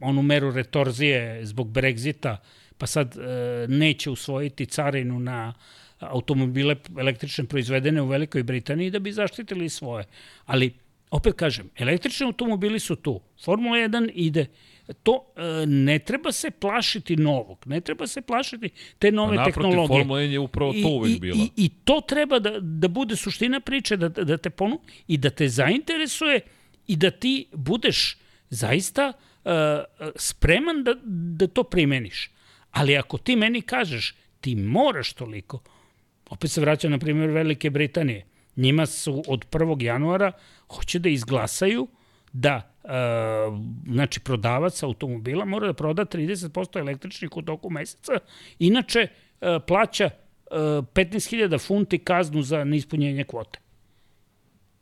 onu 0.00 0.22
meru 0.22 0.50
retorzije 0.52 1.46
zbog 1.46 1.68
Brexita, 1.68 2.36
pa 2.78 2.86
sad 2.86 3.16
uh, 3.16 3.24
neće 3.70 4.10
usvojiti 4.10 4.66
carinu 4.66 5.20
na 5.20 5.54
automobile 5.98 6.76
električne 6.98 7.44
proizvedene 7.44 8.02
u 8.02 8.06
Velikoj 8.06 8.42
Britaniji 8.42 8.90
da 8.90 8.98
bi 8.98 9.12
zaštitili 9.12 9.68
svoje. 9.68 10.04
Ali, 10.46 10.74
opet 11.10 11.34
kažem, 11.34 11.70
električni 11.76 12.26
automobili 12.26 12.78
su 12.78 12.96
tu. 12.96 13.20
Formula 13.44 13.76
1 13.76 14.10
ide 14.14 14.46
to 14.92 15.24
e, 15.36 15.66
ne 15.66 15.98
treba 15.98 16.32
se 16.32 16.50
plašiti 16.50 17.16
novog, 17.16 17.58
ne 17.66 17.80
treba 17.80 18.06
se 18.06 18.22
plašiti 18.22 18.70
te 18.98 19.12
nove 19.12 19.36
naprotiv, 19.36 19.54
tehnologije. 19.54 19.98
Formula 19.98 20.20
1 20.20 20.30
je 20.30 20.38
upravo 20.38 20.72
to 20.72 20.88
uvek 20.88 21.16
i, 21.16 21.20
bila. 21.20 21.36
I, 21.36 21.50
I 21.56 21.68
to 21.68 22.00
treba 22.08 22.38
da, 22.38 22.60
da 22.60 22.88
bude 22.88 23.16
suština 23.16 23.60
priče, 23.60 23.96
da, 23.96 24.08
da 24.08 24.36
te 24.36 24.50
ponu 24.50 24.80
i 25.06 25.16
da 25.16 25.30
te 25.30 25.48
zainteresuje 25.48 26.40
i 26.86 26.96
da 26.96 27.10
ti 27.10 27.46
budeš 27.52 28.16
zaista 28.50 29.12
uh, 29.44 29.52
spreman 30.16 30.84
da, 30.84 30.94
da 31.04 31.46
to 31.46 31.62
primeniš. 31.62 32.30
Ali 32.70 32.96
ako 32.96 33.18
ti 33.18 33.36
meni 33.36 33.62
kažeš 33.62 34.14
ti 34.40 34.54
moraš 34.56 35.12
toliko, 35.12 35.62
opet 36.30 36.50
se 36.50 36.60
vraća 36.60 36.88
na 36.88 36.98
primjer 36.98 37.30
Velike 37.30 37.70
Britanije, 37.70 38.26
njima 38.56 38.86
su 38.86 39.22
od 39.28 39.46
1. 39.50 39.82
januara 39.82 40.32
hoće 40.68 40.98
da 40.98 41.08
izglasaju 41.08 41.88
da 42.32 42.72
e, 42.84 42.88
znači 43.92 44.20
prodavac 44.20 44.82
automobila 44.82 45.44
mora 45.44 45.66
da 45.66 45.72
proda 45.72 46.04
30% 46.04 46.78
električnih 46.78 47.36
u 47.36 47.42
toku 47.42 47.70
meseca, 47.70 48.12
inače 48.58 49.08
e, 49.40 49.58
plaća 49.66 50.04
e, 50.04 50.10
15.000 50.50 51.66
funti 51.66 51.98
kaznu 51.98 52.42
za 52.42 52.64
neispunjenje 52.64 53.24
kvote. 53.24 53.58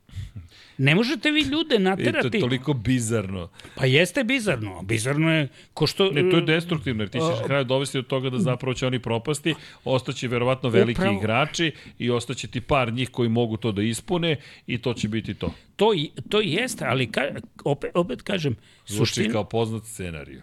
Ne 0.77 0.95
možete 0.95 1.31
vi 1.31 1.41
ljude 1.41 1.75
I 1.75 1.77
to 1.77 1.83
naterati. 1.83 2.37
je 2.37 2.41
toliko 2.41 2.73
bizarno. 2.73 3.49
Pa 3.75 3.85
jeste 3.85 4.23
bizarno. 4.23 4.81
Bizarno 4.81 5.33
je 5.33 5.47
ko 5.73 5.87
što... 5.87 6.11
Ne, 6.11 6.29
to 6.31 6.37
je 6.37 6.41
destruktivno, 6.41 7.03
jer 7.03 7.09
ti 7.09 7.17
ćeš 7.17 7.39
na 7.39 7.45
kraju 7.45 7.63
dovesti 7.63 7.97
do 7.97 8.01
toga 8.01 8.29
da 8.29 8.39
zapravo 8.39 8.73
će 8.73 8.87
oni 8.87 8.99
propasti, 8.99 9.55
ostaće 9.83 10.27
verovatno 10.27 10.69
veliki 10.69 11.01
Upravo. 11.01 11.17
igrači 11.17 11.71
i 11.99 12.09
ostaće 12.09 12.47
ti 12.47 12.61
par 12.61 12.93
njih 12.93 13.09
koji 13.09 13.29
mogu 13.29 13.57
to 13.57 13.71
da 13.71 13.81
ispune 13.81 14.35
i 14.67 14.77
to 14.77 14.93
će 14.93 15.07
biti 15.07 15.33
to. 15.33 15.53
To, 15.75 15.91
to 16.29 16.41
jeste, 16.41 16.85
ali 16.85 17.11
ka, 17.11 17.21
opet, 17.63 17.91
opet 17.93 18.21
kažem, 18.21 18.55
Zvuči 18.85 19.13
suština, 19.13 19.33
kao 19.33 19.43
poznat 19.43 19.83
scenariju. 19.85 20.41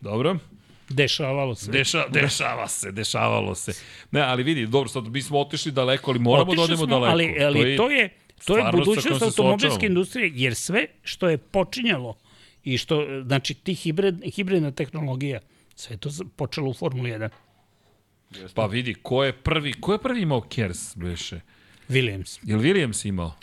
Dobro? 0.00 0.38
dešavalo 0.88 1.54
se. 1.54 1.70
Deša, 1.70 2.08
dešava 2.08 2.68
se, 2.68 2.92
dešavalo 2.92 3.54
se. 3.54 3.72
Ne, 4.10 4.20
ali 4.20 4.42
vidi, 4.42 4.66
dobro, 4.66 4.88
sad 4.88 5.06
mi 5.06 5.22
smo 5.22 5.38
otišli 5.38 5.72
daleko, 5.72 6.10
ali 6.10 6.20
moramo 6.20 6.54
da 6.54 6.62
Otišli 6.62 6.64
odemo 6.64 6.76
smo, 6.76 6.86
daleko. 6.86 7.12
Ali, 7.12 7.44
ali 7.44 7.58
to 7.60 7.66
je, 7.66 7.76
to 7.76 7.90
je 7.90 8.10
stvarnost 8.40 8.72
sa 8.72 8.90
budućnost 8.90 9.22
automobilske 9.22 9.86
industrije, 9.86 10.32
jer 10.34 10.54
sve 10.54 10.86
što 11.02 11.28
je 11.28 11.38
počinjalo 11.38 12.16
i 12.64 12.78
što, 12.78 13.22
znači, 13.26 13.54
ti 13.54 13.74
hibrid, 13.74 14.14
hibridna 14.34 14.70
tehnologija, 14.70 15.40
sve 15.74 15.94
je 15.94 15.98
to 15.98 16.10
počelo 16.36 16.70
u 16.70 16.74
Formuli 16.74 17.10
1. 17.10 17.28
Pa 18.54 18.66
vidi, 18.66 18.94
ko 18.94 19.24
je 19.24 19.32
prvi, 19.32 19.72
ko 19.72 19.92
je 19.92 19.98
prvi 19.98 20.22
imao 20.22 20.40
Kers, 20.40 20.96
beše? 20.96 21.40
Williams. 21.88 22.38
Je 22.42 22.56
li 22.56 22.62
Williams 22.64 23.08
imao? 23.08 23.34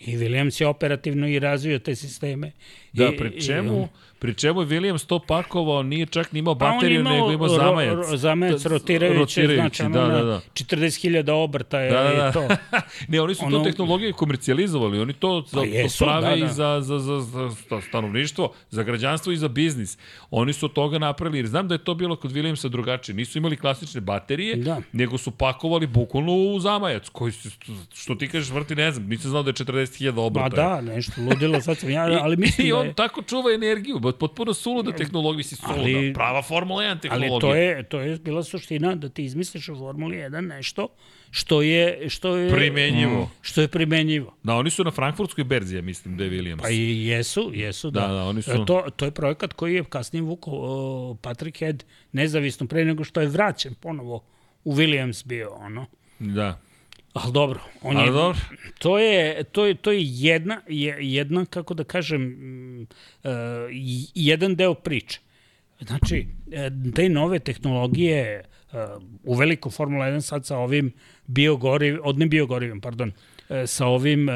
I 0.00 0.16
Williams 0.16 0.60
je 0.60 0.66
operativno 0.66 1.28
i 1.28 1.38
razvio 1.38 1.78
te 1.78 1.94
sisteme. 1.96 2.52
Da, 2.92 3.08
I, 3.08 3.16
pri 3.16 3.28
i- 3.28 3.40
čemu, 3.40 3.88
pri 4.20 4.34
čemu 4.34 4.60
je 4.60 4.66
Williams 4.68 5.06
to 5.06 5.18
pakovao, 5.20 5.82
nije 5.82 6.06
čak 6.06 6.32
ni 6.32 6.38
imao 6.38 6.54
Pa 6.54 6.66
on 6.66 6.72
bateriju, 6.72 7.00
imao 7.00 7.12
nego 7.12 7.32
imao 7.32 7.48
ro- 7.48 7.54
zamajac. 7.56 7.94
ro- 8.00 8.16
zamajac 8.16 8.62
Da, 8.62 8.68
rotirajući, 8.68 9.18
rotirajući, 9.42 9.76
znači 9.76 9.82
da, 9.84 10.00
da, 10.00 10.08
na 10.08 10.22
da. 10.22 10.40
40.000 10.54 10.90
obrta 11.32 11.80
je, 11.80 11.90
Da, 11.90 12.02
da, 12.02 12.10
da. 12.10 12.24
je 12.24 12.32
to. 12.32 12.48
ne, 13.08 13.20
oni 13.20 13.34
su 13.34 13.44
Ono- 13.44 13.58
to 13.58 13.64
tehnologije 13.64 14.12
komercijalizovali, 14.12 15.00
oni 15.00 15.12
to 15.12 15.44
za, 15.46 15.56
Pa 15.56 15.66
jesu, 15.66 16.04
prave 16.04 16.20
da, 16.22 16.36
da. 16.36 16.36
i 16.36 16.48
za, 16.48 16.80
za, 16.80 16.98
za, 16.98 17.20
za 17.20 17.50
sta- 17.52 17.80
stanovništvo, 17.80 18.30
za 18.70 18.82
građanstvo 18.82 19.32
i 19.32 19.36
za 19.36 19.48
biznis. 19.48 19.98
Oni 20.30 20.52
su 20.52 20.68
toga 20.70 20.98
napravili, 21.00 21.38
jer 21.38 21.46
znam 21.46 21.68
da 21.68 21.74
je 21.74 21.78
to 21.80 21.94
bilo 21.94 22.16
kod 22.16 22.32
Williamsa 22.32 22.68
drugačije. 22.68 23.14
Nisu 23.14 23.38
imali 23.38 23.56
klasične 23.56 24.00
baterije, 24.00 24.56
Da. 24.56 24.80
nego 24.92 25.18
su 25.18 25.30
pakovali 25.30 25.86
bukvalno 25.86 26.32
u 26.34 26.60
zamajac, 26.60 27.08
koji 27.08 27.32
su, 27.32 27.48
što 27.94 28.14
ti 28.14 28.28
kažeš, 28.28 28.50
vrti, 28.50 28.74
ne 28.74 28.92
znam, 28.92 29.06
nisam 29.06 29.30
znao 29.30 29.42
da 29.42 29.50
je 29.50 29.54
40.000 29.54 30.14
Pa 30.14 30.20
obrata. 30.20 30.56
da, 30.56 30.80
nešto 30.82 31.12
ludilo, 31.20 31.60
sad 31.60 31.78
sam 31.78 31.90
ja, 31.90 32.02
ali 32.22 32.36
mislim 32.36 32.66
I 32.66 32.70
da 32.70 32.76
on 32.76 32.86
je... 32.86 32.94
tako 32.94 33.22
čuva 33.22 33.52
energiju, 33.52 33.98
potpuno 34.12 34.54
suluda 34.54 34.92
tehnologija, 34.92 35.36
mislim, 35.38 35.58
suluda, 35.58 35.80
Ali- 35.90 36.12
prava 36.14 36.42
Formula 36.42 36.82
1 36.82 37.00
tehnologija. 37.00 37.32
Ali 37.32 37.40
to 37.40 37.54
je, 37.54 37.82
to 37.82 38.00
je 38.00 38.16
bila 38.18 38.42
suština 38.42 38.94
da 38.94 39.08
ti 39.08 39.24
izmisliš 39.24 39.68
u 39.68 39.76
Formuli 39.76 40.16
1 40.16 40.40
nešto 40.40 40.88
što 41.30 41.62
je, 41.62 41.80
što 42.08 42.36
je, 42.36 42.50
Primenjivo. 42.50 43.30
što 43.40 43.60
je 43.60 43.68
primenjivo. 43.68 44.34
Da, 44.42 44.54
oni 44.54 44.70
su 44.70 44.84
na 44.84 44.90
frankfurtskoj 44.90 45.44
berzi, 45.44 45.76
ja 45.76 45.82
mislim, 45.82 46.16
da 46.16 46.24
je 46.24 46.30
Williams. 46.30 46.58
Pa 46.58 46.70
i 46.70 47.06
jesu, 47.06 47.50
jesu, 47.54 47.90
da. 47.90 48.00
Da, 48.00 48.08
da, 48.08 48.24
oni 48.24 48.42
su- 48.42 48.50
E, 48.52 48.64
To, 48.66 48.84
to 48.90 49.04
je 49.04 49.10
projekat 49.10 49.52
koji 49.52 49.74
je 49.74 49.84
kasnije 49.84 50.22
vukao 50.22 50.54
o, 50.56 51.16
Patrick 51.16 51.58
Head 51.58 51.84
nezavisno 52.12 52.66
pre 52.66 52.84
nego 52.84 53.04
što 53.04 53.20
je 53.20 53.28
vraćen 53.28 53.74
ponovo 53.74 54.24
u 54.64 54.74
Williams 54.74 55.26
bio, 55.26 55.50
ono. 55.50 55.86
Da. 56.18 56.60
Ali 57.12 57.32
dobro, 57.32 57.60
on 57.82 57.96
Ali 57.96 58.06
je, 58.06 58.12
dobro. 58.12 58.38
to 58.78 58.98
je, 58.98 59.44
to 59.44 59.66
je, 59.66 59.74
to 59.74 59.92
je 59.92 60.00
jedna, 60.02 60.60
je, 60.68 60.96
jedna, 61.00 61.44
kako 61.44 61.74
da 61.74 61.84
kažem, 61.84 62.36
uh, 63.24 63.30
jedan 64.14 64.56
deo 64.56 64.74
priče. 64.74 65.20
Znači, 65.80 66.26
e, 66.52 66.70
te 66.94 67.08
nove 67.08 67.38
tehnologije 67.38 68.44
uh, 68.72 68.78
u 69.24 69.34
veliko 69.34 69.70
Formula 69.70 70.06
1 70.06 70.20
sad 70.20 70.46
sa 70.46 70.56
ovim 70.56 70.92
biogoriv, 71.26 71.98
od 72.02 72.18
ne 72.18 72.26
biogorivim, 72.26 72.80
pardon, 72.80 73.12
sa 73.66 73.86
ovim 73.86 74.28
uh, 74.28 74.34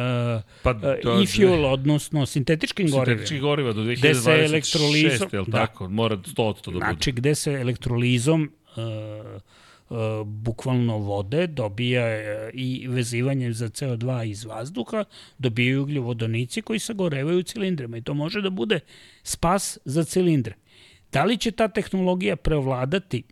Pa, 0.62 0.74
to- 0.74 1.22
e-fuel, 1.22 1.64
odnosno 1.64 2.26
sintetičkim 2.26 2.90
gorivima. 2.90 3.40
goriva 3.40 3.72
do 3.72 3.82
Gde 3.82 4.14
se 4.14 4.30
2026, 4.30 4.44
elektrolizom- 4.44 5.28
je 5.32 5.40
li 5.40 5.46
da. 5.46 5.58
tako? 5.58 5.88
Mora 5.88 6.16
100% 6.16 6.34
da 6.64 6.72
bude. 6.72 6.78
Znači, 6.78 7.12
gde 7.12 7.34
se 7.34 7.52
elektrolizom 7.52 8.50
uh, 8.76 8.82
bukvalno 10.24 10.98
vode 10.98 11.46
dobija 11.46 12.04
uh, 12.04 12.50
i 12.54 12.88
vezivanje 12.88 13.52
za 13.52 13.68
CO2 13.68 14.24
iz 14.30 14.44
vazduha, 14.44 15.04
dobijaju 15.38 15.82
ugljovodonici 15.82 16.62
koji 16.62 16.78
sagorevaju 16.78 17.38
u 17.38 17.42
cilindrima 17.42 17.96
i 17.96 18.02
to 18.02 18.14
može 18.14 18.42
da 18.42 18.50
bude 18.50 18.80
spas 19.22 19.78
za 19.84 20.04
cilindre. 20.04 20.54
Da 21.12 21.24
li 21.24 21.36
će 21.36 21.50
ta 21.50 21.68
tehnologija 21.68 22.36
preovladati? 22.36 23.22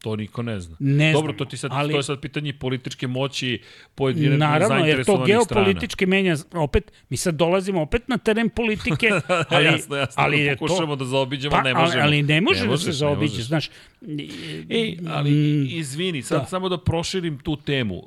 To 0.00 0.16
niko 0.16 0.42
ne 0.42 0.60
zna. 0.60 0.76
Ne 0.78 1.12
Dobro, 1.12 1.26
znam, 1.26 1.38
to, 1.38 1.44
ti 1.44 1.56
sad, 1.56 1.70
ali- 1.74 1.92
to 1.92 1.98
je 1.98 2.02
sad 2.02 2.20
pitanje 2.20 2.52
političke 2.52 3.06
moći 3.06 3.60
pojedine 3.94 4.36
Naravno, 4.38 4.76
jer 4.78 5.04
to 5.04 5.24
geopolitički 5.24 6.06
menja, 6.06 6.36
opet, 6.54 6.92
mi 7.08 7.16
sad 7.16 7.34
dolazimo 7.34 7.82
opet 7.82 8.08
na 8.08 8.18
teren 8.18 8.48
politike, 8.50 9.10
strana. 9.20 9.44
ali, 9.48 9.64
jasno, 9.66 9.96
jasno, 9.96 10.22
ali 10.22 10.48
to... 10.48 10.56
pokušamo 10.58 10.96
da 10.96 11.04
zaobiđemo, 11.04 11.50
Pa, 11.50 11.62
ne 11.62 11.70
ali- 11.70 11.80
možemo. 11.80 12.02
Ali 12.02 12.22
ne 12.22 12.40
može 12.40 12.58
Ne 12.58 12.64
da 12.64 12.70
možeš, 12.70 12.84
se 12.84 12.92
zaobiđe, 12.92 13.42
znaš. 13.42 13.70
Ej, 14.70 14.98
ali 15.08 15.30
Mm, 15.30 15.66
izvini, 15.70 16.22
sad 16.22 16.40
da. 16.40 16.46
samo 16.46 16.68
da 16.68 16.78
proširim 16.78 17.38
tu 17.38 17.56
temu. 17.56 17.96
Uh, 17.96 18.04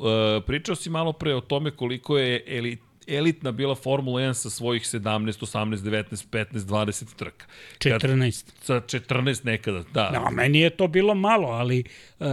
pričao 0.48 0.76
si 0.76 0.90
malo 0.90 1.14
pre 1.14 1.36
o 1.36 1.42
tome 1.42 1.72
koliko 1.72 2.18
je 2.18 2.44
elit, 2.48 2.80
elitna 3.08 3.52
bila 3.52 3.76
Formula 3.76 4.22
1 4.22 4.34
sa 4.34 4.50
svojih 4.50 4.84
17, 4.84 5.42
18, 5.42 5.84
19, 5.84 6.28
15, 6.32 6.60
20 6.60 7.16
trka. 7.16 7.46
Kad, 7.80 8.02
14. 8.02 8.52
sa 8.62 8.74
14 8.74 9.46
nekada, 9.46 9.84
da. 9.94 10.12
No, 10.12 10.32
meni 10.32 10.60
je 10.60 10.70
to 10.70 10.88
bilo 10.88 11.16
malo, 11.16 11.48
ali 11.48 11.84
uh, 12.20 12.28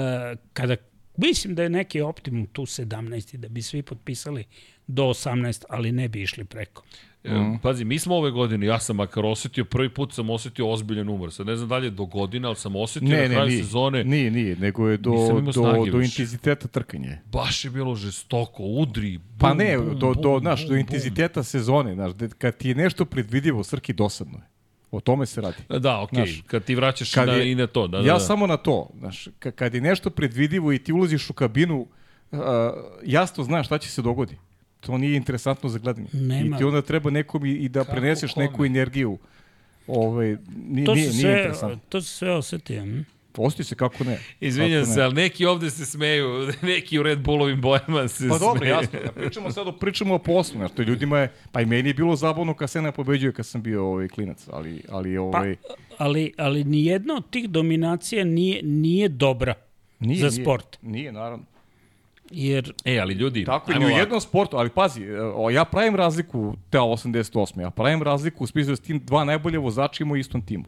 kada 0.52 0.76
mislim 1.16 1.54
da 1.54 1.62
je 1.62 1.70
neki 1.70 2.00
optimum 2.00 2.46
tu 2.46 2.62
17 2.62 3.34
i 3.34 3.38
da 3.38 3.48
bi 3.48 3.62
svi 3.62 3.82
potpisali 3.82 4.44
do 4.86 5.02
18, 5.02 5.64
ali 5.68 5.92
ne 5.92 6.08
bi 6.08 6.22
išli 6.22 6.44
preko. 6.44 6.82
Mm. 7.24 7.58
Pazi, 7.58 7.84
mi 7.84 7.98
smo 7.98 8.14
ove 8.14 8.30
godine, 8.30 8.66
ja 8.66 8.78
sam 8.78 8.96
makar 8.96 9.26
osetio, 9.26 9.64
prvi 9.64 9.88
put 9.88 10.12
sam 10.12 10.30
osetio 10.30 10.68
ozbiljan 10.68 11.08
umor. 11.08 11.32
Sad 11.32 11.46
ne 11.46 11.56
znam 11.56 11.68
da 11.68 11.78
li 11.78 11.86
je 11.86 11.90
do 11.90 12.04
godine, 12.06 12.46
ali 12.46 12.56
sam 12.56 12.76
osetio 12.76 13.08
Ne, 13.08 13.22
na 13.22 13.28
kraju 13.28 13.48
nije, 13.48 13.58
sezone. 13.58 14.04
nije, 14.04 14.30
nije, 14.30 14.56
nego 14.56 14.88
je 14.88 14.96
do, 14.96 15.10
do, 15.54 15.62
do 15.86 16.00
intenziteta 16.00 16.68
trkanja. 16.68 17.18
Baš 17.26 17.64
je 17.64 17.70
bilo 17.70 17.94
žestoko, 17.94 18.62
udri. 18.62 19.18
Bum, 19.18 19.26
Pa 19.38 19.54
ne, 19.54 19.78
bum, 19.78 19.88
do, 19.90 20.14
do, 20.14 20.22
bum, 20.22 20.40
znaš, 20.40 20.60
bum, 20.60 20.68
do 20.68 20.72
bum. 20.72 20.80
intenziteta 20.80 21.42
sezone, 21.42 21.94
znaš, 21.94 22.12
kad 22.38 22.56
ti 22.56 22.68
je 22.68 22.74
nešto 22.74 23.04
predvidivo, 23.04 23.64
Srki, 23.64 23.92
dosadno 23.92 24.38
je. 24.38 24.44
O 24.90 25.00
tome 25.00 25.26
se 25.26 25.40
radi. 25.40 25.56
Da, 25.70 26.00
okej, 26.00 26.16
Znaš, 26.16 26.42
kad 26.46 26.64
ti 26.64 26.74
vraćaš 26.74 27.14
kad 27.14 27.28
na, 27.28 27.34
je- 27.34 27.52
i 27.52 27.54
na 27.54 27.66
to. 27.66 27.86
Da, 27.86 27.98
da, 27.98 28.06
ja 28.06 28.14
da. 28.14 28.20
samo 28.20 28.46
na 28.46 28.56
to, 28.56 28.90
znaš, 28.98 29.28
ka- 29.40 29.50
kad 29.50 29.74
je 29.74 29.80
nešto 29.80 30.10
predvidivo 30.10 30.72
i 30.72 30.78
ti 30.78 30.92
ulaziš 30.92 31.30
u 31.30 31.32
kabinu, 31.32 31.86
uh, 32.32 32.38
jasno 33.04 33.44
znaš 33.44 33.66
šta 33.66 33.78
će 33.78 33.90
se 33.90 34.02
dogodi. 34.02 34.36
To 34.80 34.98
nije 34.98 35.16
interesantno 35.16 35.68
za 35.68 35.78
gledanje. 35.78 36.08
Nema. 36.12 36.56
I 36.56 36.58
ti 36.58 36.64
onda 36.64 36.82
treba 36.82 37.10
nekom 37.10 37.46
i, 37.46 37.52
i 37.52 37.68
da 37.68 37.80
Kako 37.80 37.92
preneseš 37.92 38.32
kome? 38.34 38.46
neku 38.46 38.64
energiju. 38.64 39.18
Ovaj, 39.86 40.36
nije, 40.66 40.86
To 40.86 40.94
nije, 40.94 41.06
se 41.06 41.12
nije 41.12 41.20
sve, 41.22 41.32
interesantno. 41.32 41.78
to 41.88 42.00
se 42.02 42.08
sve 42.08 42.32
osetio. 42.32 42.82
hm? 42.82 43.00
Osti 43.36 43.64
se 43.64 43.74
kako 43.74 44.04
ne. 44.04 44.18
Izvinjam 44.40 44.84
se, 44.86 44.96
ne. 44.96 45.02
ali 45.02 45.14
neki 45.14 45.46
ovde 45.46 45.70
se 45.70 45.86
smeju, 45.86 46.26
neki 46.62 46.98
u 46.98 47.02
Red 47.02 47.20
Bullovim 47.20 47.60
bojama 47.60 48.08
se 48.08 48.28
Pa 48.28 48.38
dobro, 48.38 48.58
smeju. 48.58 48.70
jasno. 48.70 48.98
Da 49.06 49.12
pričamo 49.12 49.50
sad 49.50 49.68
o, 49.68 49.72
pričamo 49.72 50.14
o 50.14 50.18
poslu, 50.18 50.58
znaš, 50.58 50.70
to 50.72 50.82
ljudima 50.82 51.18
je, 51.18 51.32
pa 51.52 51.60
i 51.60 51.66
meni 51.66 51.88
je 51.88 51.94
bilo 51.94 52.16
zabavno 52.16 52.54
kad 52.54 52.70
se 52.70 52.82
ne 52.82 52.92
pobeđuje 52.92 53.32
kad 53.32 53.46
sam 53.46 53.62
bio 53.62 53.86
ovaj 53.86 54.08
klinac, 54.08 54.46
ali, 54.50 54.82
ali 54.88 55.16
ovaj, 55.16 55.56
Ali, 55.98 56.32
ali 56.38 56.64
nijedna 56.64 57.14
od 57.14 57.30
tih 57.30 57.50
dominacija 57.50 58.24
nije, 58.24 58.62
nije 58.62 59.08
dobra 59.08 59.54
nije, 60.00 60.20
za 60.20 60.28
nije, 60.28 60.42
sport. 60.44 60.78
Nije, 60.82 61.12
naravno. 61.12 61.44
Jer 62.30 62.72
E, 62.84 62.98
ali 62.98 63.14
ljudi, 63.14 63.44
Tako, 63.44 63.72
ajmo 63.72 63.88
ni 63.88 63.94
u 63.94 63.98
jednom 63.98 64.20
sportu, 64.20 64.56
ali 64.56 64.70
pazi, 64.70 65.04
e, 65.04 65.20
o, 65.22 65.50
ja 65.50 65.64
pravim 65.64 65.96
razliku, 65.96 66.56
te 66.70 66.78
88. 66.78 67.60
Ja 67.60 67.70
pravim 67.70 68.02
razliku 68.02 68.44
u 68.44 68.46
smislu 68.46 68.72
da 68.72 68.76
s 68.76 68.80
tim 68.80 69.00
dva 69.04 69.24
najbolje 69.24 69.58
vozača 69.58 70.04
imaju 70.04 70.14
u 70.14 70.20
istom 70.20 70.42
timu. 70.46 70.64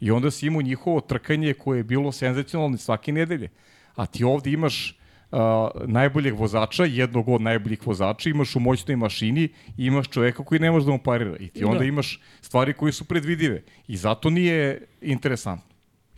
I 0.00 0.10
onda 0.10 0.30
si 0.30 0.46
imao 0.46 0.62
njihovo 0.62 1.00
trkanje 1.00 1.54
koje 1.54 1.78
je 1.78 1.84
bilo 1.84 2.12
senzacionalno 2.12 2.76
svake 2.76 3.12
nedelje. 3.12 3.48
A 3.96 4.06
ti 4.06 4.24
ovde 4.24 4.50
imaš 4.50 4.98
uh, 5.30 5.38
najboljeg 5.86 6.34
vozača, 6.34 6.84
jednog 6.84 7.28
od 7.28 7.40
najboljih 7.40 7.86
vozača, 7.86 8.30
imaš 8.30 8.56
u 8.56 8.60
moćnoj 8.60 8.96
mašini 8.96 9.42
i 9.76 9.86
imaš 9.86 10.08
čoveka 10.08 10.44
koji 10.44 10.60
ne 10.60 10.70
može 10.70 10.86
da 10.86 10.92
mu 10.92 10.98
parira. 10.98 11.36
I 11.40 11.48
ti 11.48 11.64
onda 11.64 11.78
Da. 11.78 11.84
imaš 11.84 12.20
stvari 12.40 12.72
koje 12.72 12.92
su 12.92 13.04
predvidive. 13.04 13.62
I 13.88 13.96
zato 13.96 14.30
nije 14.30 14.86
interesantno. 15.00 15.67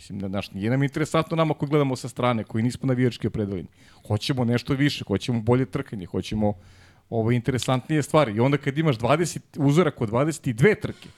Mislim, 0.01 0.18
da, 0.18 0.28
znaš, 0.28 0.51
nije 0.51 0.70
nam 0.70 0.82
interesantno 0.82 1.36
nama 1.36 1.55
koji 1.55 1.68
gledamo 1.68 1.97
sa 1.97 2.09
strane, 2.09 2.44
koji 2.44 2.64
nismo 2.64 2.86
navijački 2.86 3.27
opredeljeni. 3.27 3.68
Hoćemo 4.06 4.44
nešto 4.44 4.74
više, 4.74 5.05
hoćemo 5.05 5.40
bolje 5.40 5.66
trkanje, 5.66 6.06
hoćemo 6.06 6.55
ovo 7.10 7.32
interesantnije 7.32 8.02
stvari. 8.02 8.32
I 8.36 8.40
onda 8.40 8.56
kad 8.56 8.78
imaš 8.78 8.98
20 8.98 9.40
uzorak 9.56 10.01
od 10.01 10.10
22 10.10 10.81
trke, 10.81 11.09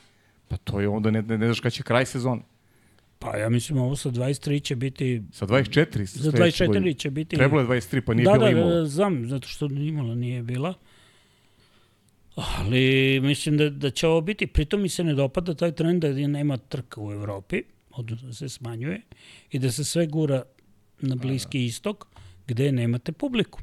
pa 0.48 0.56
to 0.56 0.80
je 0.80 0.88
onda 0.88 1.10
ne, 1.10 1.22
ne, 1.22 1.38
ne 1.38 1.46
znaš 1.46 1.60
kada 1.60 1.70
će 1.70 1.82
kraj 1.82 2.06
sezone. 2.06 2.42
Pa 3.18 3.36
ja 3.36 3.48
mislim 3.48 3.78
ovo 3.78 3.96
sa 3.96 4.10
23 4.10 4.62
će 4.62 4.76
biti... 4.76 5.22
Sa 5.32 5.46
24 5.46 6.04
Za 6.04 6.30
sledeće 6.30 6.64
24 6.64 6.66
godine. 6.66 6.94
će 6.94 7.10
biti... 7.10 7.36
Trebalo 7.36 7.60
je 7.60 7.68
23, 7.68 8.00
pa 8.00 8.14
nije 8.14 8.24
da, 8.24 8.32
bilo 8.32 8.44
da, 8.44 8.50
imalo. 8.50 8.70
da, 8.70 8.86
znam, 8.86 9.28
zato 9.28 9.48
što 9.48 9.66
imala 9.66 10.14
nije 10.14 10.42
bila. 10.42 10.74
Ali 12.34 13.20
mislim 13.22 13.56
da, 13.56 13.70
da 13.70 13.90
će 13.90 14.06
ovo 14.06 14.20
biti, 14.20 14.46
pritom 14.46 14.82
mi 14.82 14.88
se 14.88 15.04
ne 15.04 15.14
dopada 15.14 15.54
taj 15.54 15.72
trend 15.72 16.04
da 16.04 16.12
nema 16.12 16.56
trka 16.56 17.00
u 17.00 17.12
Evropi, 17.12 17.62
odnosno 17.96 18.28
da 18.28 18.34
se 18.34 18.48
smanjuje, 18.48 19.00
i 19.50 19.58
da 19.58 19.72
se 19.72 19.84
sve 19.84 20.06
gura 20.06 20.42
na 21.00 21.14
Bliski 21.14 21.64
istok, 21.64 22.06
gde 22.46 22.72
nemate 22.72 23.12
publiku. 23.12 23.60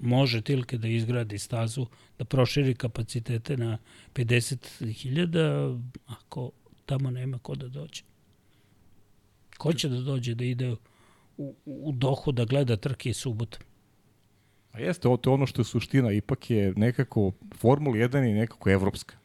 Može 0.00 0.40
Tilke 0.42 0.78
da 0.78 0.88
izgradi 0.88 1.38
stazu, 1.38 1.86
da 2.18 2.24
proširi 2.24 2.74
kapacitete 2.74 3.56
na 3.56 3.78
50.000, 4.14 5.82
ako 6.06 6.50
tamo 6.86 7.10
nema 7.10 7.38
ko 7.38 7.54
da 7.54 7.68
dođe. 7.68 8.02
Ko 9.58 9.72
će 9.72 9.88
da 9.88 10.00
dođe 10.00 10.34
da 10.34 10.44
ide 10.44 10.76
u, 11.36 11.54
u 11.64 11.92
Dohu 11.92 12.32
da 12.32 12.44
gleda 12.44 12.76
trke 12.76 13.10
i 13.10 13.14
subota? 13.14 13.58
A 14.72 14.80
jeste, 14.80 15.02
to 15.02 15.30
je 15.30 15.34
ono 15.34 15.46
što 15.46 15.60
je 15.60 15.64
suština, 15.64 16.12
ipak 16.12 16.50
je 16.50 16.72
nekako 16.76 17.32
Formula 17.54 17.96
1 17.96 18.16
je 18.16 18.34
nekako 18.34 18.70
evropska. 18.70 19.17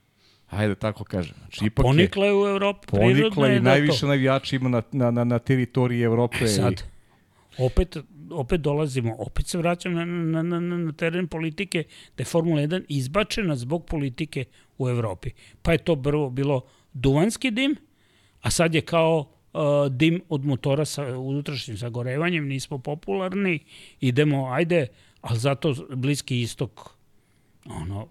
Hajde 0.53 0.75
tako 0.75 1.03
kažem. 1.03 1.35
Znači, 1.38 1.65
ipak 1.65 1.84
Ponikla 1.84 2.25
je 2.25 2.34
u 2.34 2.43
prirodno 2.43 2.73
ponikla 2.85 3.47
je 3.47 3.57
i 3.57 3.59
da 3.59 3.69
najviše 3.69 3.99
to. 3.99 4.07
navijača 4.07 4.55
ima 4.55 4.69
na, 4.69 4.81
na, 4.91 5.11
na, 5.11 5.23
na 5.23 5.39
teritoriji 5.39 6.01
Evrope. 6.01 6.38
E 6.41 6.47
sad, 6.47 6.73
I, 6.73 7.63
opet, 7.63 7.97
opet 8.31 8.61
dolazimo, 8.61 9.15
opet 9.19 9.47
se 9.47 9.57
vraćam 9.57 9.93
na, 9.93 10.05
na, 10.05 10.41
na, 10.41 10.59
na, 10.59 10.77
na 10.77 10.91
teren 10.91 11.27
politike, 11.27 11.84
da 12.17 12.21
je 12.21 12.25
Formula 12.25 12.61
1 12.61 12.84
izbačena 12.89 13.55
zbog 13.55 13.85
politike 13.85 14.45
u 14.77 14.89
Evropi. 14.89 15.30
Pa 15.61 15.71
je 15.71 15.77
to 15.77 15.95
prvo 15.95 16.30
bilo 16.30 16.61
duvanski 16.93 17.51
dim, 17.51 17.75
a 18.41 18.51
sad 18.51 18.75
je 18.75 18.81
kao 18.81 19.19
uh, 19.53 19.61
dim 19.89 20.21
od 20.30 20.45
motora 20.45 20.85
sa 20.85 21.17
unutrašnjim 21.17 21.77
zagorevanjem, 21.77 22.47
nismo 22.47 22.77
popularni, 22.77 23.59
idemo, 23.99 24.49
ajde, 24.51 24.88
ali 25.21 25.39
zato 25.39 25.75
Bliski 25.89 26.41
istok, 26.41 26.89
ono, 27.65 28.07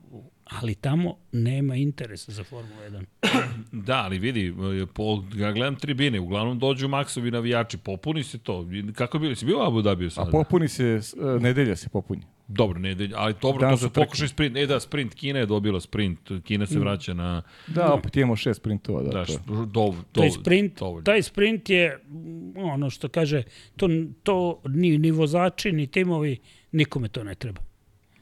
ali 0.61 0.75
tamo 0.75 1.17
nema 1.33 1.77
interesa 1.77 2.33
za 2.33 2.45
Formula 2.45 2.83
1. 2.83 3.05
Da, 3.87 3.97
ali 3.97 4.19
vidi, 4.19 4.55
po, 4.95 5.23
ja 5.37 5.53
gledam 5.53 5.77
tribine, 5.77 6.21
uglavnom 6.21 6.59
dođu 6.59 6.89
maksovi 6.89 7.31
navijači, 7.31 7.79
popuni 7.79 8.25
se 8.25 8.39
to. 8.39 8.67
Kako 8.95 9.17
je 9.17 9.21
bilo? 9.21 9.35
Si 9.35 9.47
bio 9.47 9.59
u 9.59 9.63
Abu 9.63 9.83
Dhabiju 9.83 10.07
a 10.07 10.11
sad? 10.11 10.31
popuni 10.31 10.69
se, 10.69 10.85
e, 10.85 11.41
nedelja 11.41 11.77
se 11.77 11.89
popuni. 11.89 12.23
Dobro, 12.49 12.79
nedelja, 12.79 13.17
ali 13.19 13.35
dobro, 13.43 13.61
Dan 13.61 13.71
to 13.71 13.77
su 13.77 13.91
pokušaj 13.91 14.29
sprint. 14.29 14.57
E 14.57 14.67
da, 14.67 14.81
sprint, 14.81 15.15
Kina 15.15 15.39
je 15.39 15.47
dobila 15.47 15.81
sprint. 15.81 16.19
Kina 16.45 16.67
se 16.67 16.79
vraća 16.79 17.15
na... 17.15 17.43
Da, 17.67 17.93
opet 17.95 18.17
imamo 18.17 18.37
šest 18.37 18.61
sprintova. 18.61 19.03
Da, 19.03 19.09
Da, 19.09 19.25
to 19.25 19.33
je. 19.33 19.39
što, 19.39 19.65
dov, 19.67 19.95
Taj 20.13 20.29
dov, 20.29 20.31
sprint, 20.31 20.79
dovoljno. 20.79 21.05
taj 21.05 21.23
sprint 21.23 21.71
je 21.71 21.99
mm, 22.09 22.57
ono 22.57 22.91
što 22.91 23.09
kaže, 23.09 23.43
to, 23.77 23.89
to 24.23 24.63
ni, 24.69 24.99
ni 24.99 25.11
vozači, 25.11 25.73
ni 25.73 25.87
timovi, 25.87 26.37
nikome 26.73 27.09
to 27.09 27.25
ne 27.25 27.35
treba. 27.35 27.61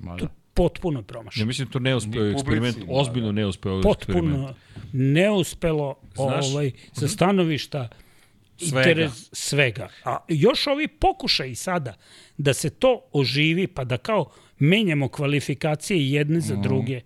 Ma 0.01 0.17
To 0.17 0.25
da. 0.25 0.25
je 0.25 0.40
potpuno 0.55 0.99
Ja 0.99 1.05
promašeno. 1.05 1.47
mislim 1.47 1.69
da 1.69 1.73
to 1.73 1.79
neuspeo 1.79 2.23
Ni 2.23 2.31
eksperiment, 2.31 2.75
publici, 2.75 2.87
da, 2.89 3.01
ozbiljno 3.01 3.33
neuspeo 3.33 3.79
eksperiment. 3.81 4.35
Potpuno 4.37 4.55
neuspelo 4.95 5.95
Znaš- 6.15 6.47
ovaj, 6.47 6.71
sa 6.93 7.09
stanovišta 7.09 7.89
Svega. 8.59 8.79
interes 8.81 9.29
svega. 9.33 9.89
A 10.05 10.17
još 10.29 10.67
ovi 10.67 10.89
pokušaj 10.89 11.55
sada 11.55 11.95
da 12.39 12.55
se 12.55 12.71
to 12.71 13.01
oživi, 13.13 13.67
pa 13.67 13.85
da 13.85 13.97
kao 13.99 14.31
menjamo 14.59 15.09
kvalifikacije 15.09 16.11
jedne 16.11 16.41
za 16.41 16.55
Mhm. 16.55 16.63
druge. 16.63 17.01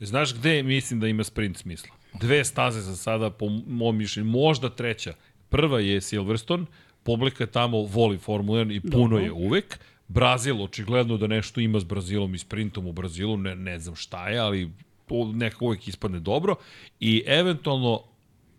Znaš 0.00 0.34
gde 0.34 0.62
mislim 0.62 1.00
da 1.00 1.08
ima 1.08 1.24
sprint 1.24 1.56
smisla? 1.56 1.90
Dve 2.14 2.44
staze 2.44 2.80
za 2.80 2.96
sada, 2.96 3.30
po 3.30 3.46
mom 3.66 3.96
mišljenju, 3.96 4.30
možda 4.30 4.70
treća. 4.70 5.12
Prva 5.48 5.80
je 5.80 6.00
Silverstone, 6.00 6.64
publika 7.02 7.46
tamo 7.46 7.78
voli 7.78 8.18
Formula 8.18 8.58
1 8.58 8.72
i 8.72 8.80
puno 8.82 8.98
Dobro. 9.00 9.18
je 9.18 9.32
uvek. 9.32 9.78
Brazil, 10.08 10.62
očigledno 10.62 11.16
da 11.16 11.26
nešto 11.26 11.60
ima 11.60 11.80
s 11.80 11.84
Brazilom 11.84 12.34
i 12.34 12.38
sprintom 12.38 12.86
u 12.86 12.92
Brazilu, 12.92 13.36
ne, 13.36 13.56
ne 13.56 13.78
znam 13.78 13.96
šta 13.96 14.28
je, 14.28 14.38
ali 14.38 14.70
nekako 15.34 15.64
uvek 15.64 15.88
ispadne 15.88 16.20
dobro. 16.20 16.54
I 17.00 17.24
eventualno 17.26 18.02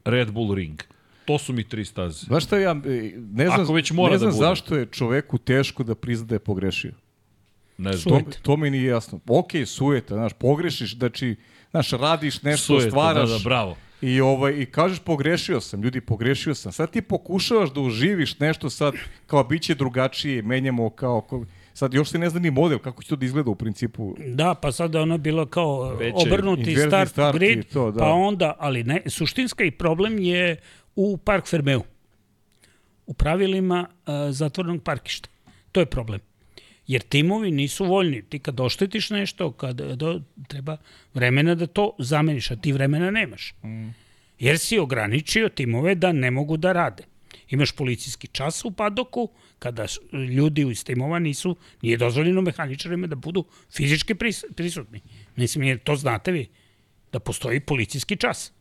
Red 0.05 0.31
Bull 0.31 0.55
Ring. 0.55 0.81
To 1.25 1.37
su 1.37 1.53
mi 1.53 1.63
tri 1.63 1.85
staze. 1.85 2.25
Znaš 2.25 2.45
šta 2.45 2.57
ja, 2.57 2.71
e, 2.71 3.13
ne 3.33 3.45
znam, 3.45 3.61
Ako 3.61 3.73
već 3.73 3.91
mora 3.91 4.11
ne 4.11 4.17
znam 4.17 4.31
da 4.31 4.37
zašto 4.37 4.75
je 4.75 4.85
čoveku 4.85 5.37
teško 5.37 5.83
da 5.83 5.95
prizna 5.95 6.25
da 6.25 6.35
je 6.35 6.39
pogrešio. 6.39 6.91
Ne 7.77 7.93
znam. 7.93 8.23
To, 8.23 8.31
to 8.41 8.57
mi 8.57 8.69
nije 8.69 8.85
jasno. 8.85 9.19
Ok, 9.27 9.51
sujeta, 9.65 10.15
znaš, 10.15 10.33
pogrešiš, 10.33 10.97
znači, 10.97 11.35
znaš, 11.71 11.91
radiš 11.91 12.41
nešto, 12.41 12.65
sujeta, 12.65 12.89
stvaraš. 12.89 13.29
Da, 13.29 13.37
da, 13.37 13.43
bravo. 13.43 13.77
I, 14.01 14.21
ovaj, 14.21 14.53
I 14.53 14.65
kažeš 14.65 14.99
pogrešio 14.99 15.61
sam, 15.61 15.83
ljudi, 15.83 16.01
pogrešio 16.01 16.55
sam. 16.55 16.71
Sad 16.71 16.91
ti 16.91 17.01
pokušavaš 17.01 17.73
da 17.73 17.79
uživiš 17.81 18.39
nešto 18.39 18.69
sad, 18.69 18.93
kao 19.27 19.43
biće 19.43 19.75
drugačije, 19.75 20.41
menjamo 20.41 20.89
kao... 20.89 21.21
kao 21.21 21.45
Sad 21.73 21.93
još 21.93 22.09
se 22.09 22.19
ne 22.19 22.29
zna 22.29 22.39
ni 22.39 22.51
model 22.51 22.79
kako 22.79 23.03
će 23.03 23.09
to 23.09 23.15
da 23.15 23.25
izgleda 23.25 23.49
u 23.49 23.55
principu. 23.55 24.15
Da, 24.27 24.53
pa 24.53 24.71
sad 24.71 24.95
ono 24.95 25.17
bilo 25.17 25.45
kao 25.45 25.95
Veće, 25.95 26.15
obrnuti 26.17 26.75
start, 26.75 27.09
start 27.09 27.37
grid, 27.37 27.65
to, 27.73 27.91
da. 27.91 27.99
pa 27.99 28.11
onda, 28.11 28.55
ali 28.59 28.83
ne, 28.83 29.01
suštinska 29.07 29.63
i 29.63 29.71
problem 29.71 30.19
je 30.19 30.57
u 30.95 31.17
Park 31.17 31.47
Fermeu. 31.47 31.81
U 33.05 33.13
pravilima 33.13 33.87
uh, 33.89 34.13
zatvornog 34.29 34.83
parkišta. 34.83 35.29
To 35.71 35.79
je 35.79 35.85
problem. 35.85 36.19
Jer 36.89 37.01
timovi 37.01 37.51
nisu 37.51 37.85
voljni. 37.85 38.21
Ti 38.21 38.39
kad 38.39 38.59
oštetiš 38.59 39.09
nešto, 39.09 39.51
kad 39.51 39.75
do, 39.75 40.21
treba 40.47 40.77
vremena 41.13 41.55
da 41.55 41.67
to 41.67 41.91
zameniš, 41.99 42.51
a 42.51 42.55
ti 42.55 42.71
vremena 42.71 43.11
nemaš. 43.11 43.53
Mm. 43.63 43.89
Jer 44.39 44.59
si 44.59 44.79
ograničio 44.79 45.49
timove 45.49 45.95
da 45.95 46.11
ne 46.11 46.31
mogu 46.31 46.57
da 46.57 46.73
rade. 46.73 47.03
Imaš 47.49 47.71
policijski 47.71 48.27
čas 48.27 48.65
u 48.65 48.71
padoku, 48.71 49.29
kada 49.59 49.85
ljudi 50.35 50.65
iz 50.71 50.83
timova 50.85 51.19
nisu, 51.19 51.55
nije 51.81 51.97
dozvoljeno 51.97 52.41
mehaničarima 52.41 53.07
da 53.07 53.15
budu 53.15 53.45
fizički 53.71 54.15
pris, 54.15 54.43
prisutni. 54.55 55.01
Mislim, 55.35 55.63
jer 55.63 55.79
to 55.79 55.95
znate 55.95 56.31
vi, 56.31 56.47
da 57.11 57.19
postoji 57.19 57.59
policijski 57.59 58.15
čas. 58.15 58.53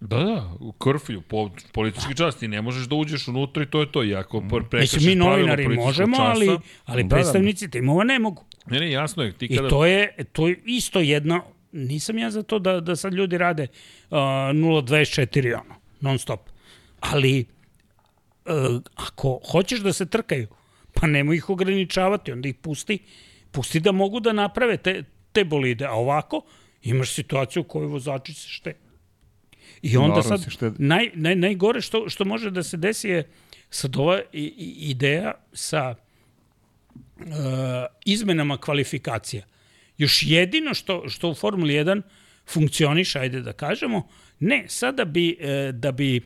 Da, 0.00 0.18
da, 0.18 0.50
u 0.60 0.72
krflju, 0.72 1.20
po, 1.20 1.50
politički 1.72 2.16
čas, 2.16 2.36
ti 2.36 2.48
ne 2.48 2.62
možeš 2.62 2.86
da 2.88 2.94
uđeš 2.94 3.28
unutra 3.28 3.62
i 3.62 3.66
to 3.66 3.80
je 3.80 3.92
to. 3.92 4.04
I 4.04 4.14
ako 4.14 4.42
prekršiš 4.70 4.92
Mislim, 4.92 5.18
mi 5.18 5.24
novinari 5.24 5.68
možemo, 5.68 6.16
časa, 6.16 6.30
ali, 6.30 6.58
ali 6.84 7.04
da, 7.04 7.16
predstavnici 7.16 7.66
da, 7.66 7.70
timova 7.70 8.04
ne 8.04 8.18
mogu. 8.18 8.44
Ne, 8.66 8.80
ne, 8.80 8.90
jasno 8.90 9.22
je. 9.22 9.32
Ti 9.32 9.48
kada... 9.48 9.66
I 9.66 9.70
to 9.70 9.86
je, 9.86 10.14
to 10.32 10.48
je 10.48 10.60
isto 10.64 11.00
jedna, 11.00 11.42
nisam 11.72 12.18
ja 12.18 12.30
za 12.30 12.42
to 12.42 12.58
da, 12.58 12.80
da 12.80 12.96
sad 12.96 13.14
ljudi 13.14 13.38
rade 13.38 13.62
uh, 14.10 14.16
0.24, 14.16 15.54
ono, 15.54 15.74
non 16.00 16.18
stop. 16.18 16.40
Ali, 17.00 17.44
uh, 18.46 18.80
ako 18.94 19.40
hoćeš 19.50 19.80
da 19.80 19.92
se 19.92 20.06
trkaju, 20.06 20.48
pa 20.92 21.06
nemoj 21.06 21.36
ih 21.36 21.50
ograničavati, 21.50 22.32
onda 22.32 22.48
ih 22.48 22.54
pusti, 22.54 22.98
pusti 23.50 23.80
da 23.80 23.92
mogu 23.92 24.20
da 24.20 24.32
naprave 24.32 24.76
te, 24.76 25.04
te 25.32 25.44
bolide. 25.44 25.84
A 25.84 25.92
ovako, 25.92 26.42
imaš 26.82 27.10
situaciju 27.14 27.60
u 27.60 27.64
kojoj 27.64 27.86
vozači 27.86 28.34
se 28.34 28.48
šte 28.48 28.74
I 29.82 29.96
onda 29.96 30.22
sad, 30.22 30.40
naj, 30.78 31.10
naj, 31.14 31.36
najgore 31.36 31.80
što, 31.80 32.08
što 32.08 32.24
može 32.24 32.50
da 32.50 32.62
se 32.62 32.76
desi 32.76 33.08
je 33.08 33.28
sad 33.70 33.96
ova 33.96 34.20
ideja 34.32 35.34
sa 35.52 35.94
uh, 37.16 37.24
izmenama 38.04 38.56
kvalifikacija. 38.56 39.44
Još 39.98 40.22
jedino 40.22 40.74
što, 40.74 41.08
što 41.08 41.30
u 41.30 41.34
Formuli 41.34 41.74
1 41.74 42.02
funkcioniše, 42.48 43.18
ajde 43.18 43.40
da 43.40 43.52
kažemo, 43.52 44.08
ne, 44.40 44.64
sada 44.68 45.04
bi, 45.04 45.36
uh, 45.40 45.74
da 45.74 45.92
bi 45.92 46.20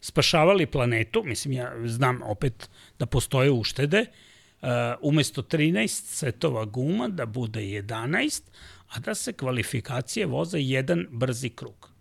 spašavali 0.00 0.66
planetu, 0.66 1.22
mislim 1.24 1.52
ja 1.52 1.72
znam 1.84 2.22
opet 2.22 2.70
da 2.98 3.06
postoje 3.06 3.50
uštede, 3.50 4.00
uh, 4.00 4.68
umesto 5.02 5.42
13 5.42 5.86
setova 5.88 6.64
guma 6.64 7.08
da 7.08 7.26
bude 7.26 7.60
11, 7.60 8.42
a 8.88 8.98
da 8.98 9.14
se 9.14 9.32
kvalifikacije 9.32 10.26
voze 10.26 10.58
jedan 10.60 11.06
brzi 11.10 11.48
krug. 11.48 11.97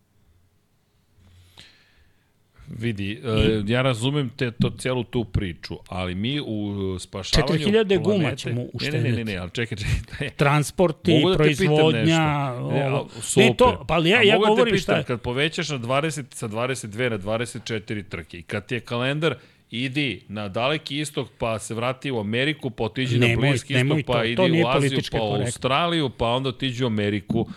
Vidi, 2.68 3.22
uh, 3.24 3.70
ja 3.70 3.82
razumem 3.82 4.30
te, 4.30 4.52
to 4.52 4.70
celu 4.70 5.04
tu 5.04 5.24
priču, 5.24 5.78
ali 5.88 6.16
mi 6.16 6.40
u 6.40 6.96
spašavanju 7.00 7.66
4000 7.66 8.04
guma 8.04 8.36
ćemo 8.36 8.66
uštediti. 8.74 9.04
Ne, 9.04 9.12
ne, 9.12 9.18
ne, 9.18 9.24
ne, 9.24 9.38
ali 9.38 9.52
čekaj, 9.52 9.78
čekaj. 9.78 10.30
Transporti, 10.30 11.24
da 11.26 11.38
proizvodnja, 11.38 12.54
ne, 12.72 12.92
ovo. 12.92 13.10
Ne, 13.36 13.54
to, 13.58 13.86
pa 13.88 13.98
ja, 13.98 14.22
ja 14.22 14.40
da 14.40 14.48
govorim 14.48 14.78
šta 14.78 14.98
je. 14.98 15.04
Kad 15.04 15.22
povećaš 15.22 15.70
na 15.70 15.80
20, 15.80 16.24
sa 16.34 16.48
22 16.48 17.10
na 17.10 17.18
24 17.18 18.04
trke 18.10 18.38
i 18.38 18.42
kad 18.42 18.66
ti 18.66 18.76
je 18.76 18.80
kalendar 18.80 19.36
idi 19.72 20.22
na 20.28 20.48
daleki 20.48 21.00
istok, 21.00 21.28
pa 21.38 21.60
se 21.60 21.74
vrati 21.74 22.12
u 22.12 22.20
Ameriku, 22.20 22.70
pa 22.70 22.84
otiđi 22.84 23.20
na 23.20 23.28
bliski 23.40 23.74
istok, 23.74 23.98
pa 24.08 24.14
to, 24.14 24.24
idi 24.24 24.36
to 24.36 24.44
u 24.44 24.68
Aziju, 24.68 25.00
pa 25.12 25.22
u 25.22 25.34
Australiju, 25.34 26.10
pa 26.10 26.28
onda 26.28 26.50
otiđi 26.50 26.84
u 26.84 26.88
Ameriku. 26.88 27.48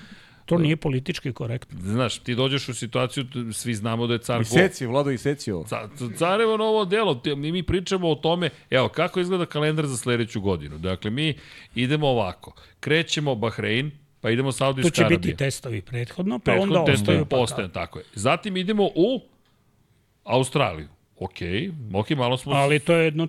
To 0.50 0.58
nije 0.58 0.76
politički 0.76 1.32
korektno. 1.32 1.78
Znaš, 1.82 2.18
ti 2.18 2.34
dođeš 2.34 2.68
u 2.68 2.74
situaciju, 2.74 3.24
svi 3.52 3.74
znamo 3.74 4.06
da 4.06 4.14
je 4.14 4.18
car... 4.18 4.40
Iseci, 4.40 4.86
Vlado 4.86 5.10
Isecio. 5.10 5.64
Ca, 5.68 5.88
carevo 6.18 6.56
novo 6.56 6.84
delo, 6.84 7.20
mi, 7.36 7.52
mi 7.52 7.62
pričamo 7.62 8.10
o 8.10 8.14
tome, 8.14 8.50
evo, 8.70 8.88
kako 8.88 9.20
izgleda 9.20 9.46
kalendar 9.46 9.86
za 9.86 9.96
sledeću 9.96 10.40
godinu. 10.40 10.78
Dakle, 10.78 11.10
mi 11.10 11.34
idemo 11.74 12.08
ovako, 12.08 12.54
krećemo 12.80 13.34
Bahrein, 13.34 13.90
pa 14.20 14.30
idemo 14.30 14.52
Saudijska 14.52 15.00
Arabija. 15.00 15.18
To 15.18 15.22
će 15.22 15.28
biti 15.28 15.38
testovi 15.38 15.82
prethodno, 15.82 16.38
pa 16.38 16.44
Prethodno 16.44 16.78
onda 16.78 16.92
ostaju. 16.92 17.26
Pa 17.26 17.36
ostaju, 17.36 17.68
tako 17.68 17.98
je. 17.98 18.04
Zatim 18.14 18.56
idemo 18.56 18.84
u 18.84 19.20
Australiju. 20.24 20.88
Ok, 21.18 21.38
ok, 21.94 22.10
malo 22.10 22.36
smo... 22.36 22.52
Ali 22.52 22.80
to 22.80 22.94
je 22.94 23.04
jedno 23.04 23.28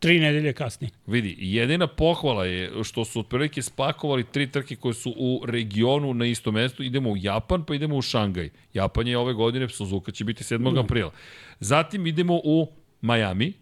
Tri 0.00 0.20
nedelje 0.20 0.52
kasnije. 0.52 0.90
Vidi, 1.06 1.36
jedina 1.38 1.86
pohvala 1.86 2.44
je 2.44 2.84
što 2.84 3.04
su 3.04 3.20
otprilike 3.20 3.62
spakovali 3.62 4.24
tri 4.24 4.50
trke 4.50 4.76
koje 4.76 4.94
su 4.94 5.14
u 5.16 5.42
regionu 5.46 6.14
na 6.14 6.26
istom 6.26 6.54
mestu. 6.54 6.82
Idemo 6.82 7.10
u 7.10 7.16
Japan, 7.16 7.64
pa 7.64 7.74
idemo 7.74 7.96
u 7.96 8.02
Šangaj. 8.02 8.50
Japan 8.74 9.08
je 9.08 9.18
ove 9.18 9.32
godine, 9.32 9.68
Suzuka 9.68 10.12
će 10.12 10.24
biti 10.24 10.44
7. 10.44 10.72
Mm. 10.72 10.78
aprila. 10.78 11.10
Zatim 11.60 12.06
idemo 12.06 12.40
u 12.44 12.66
Miami, 13.00 13.52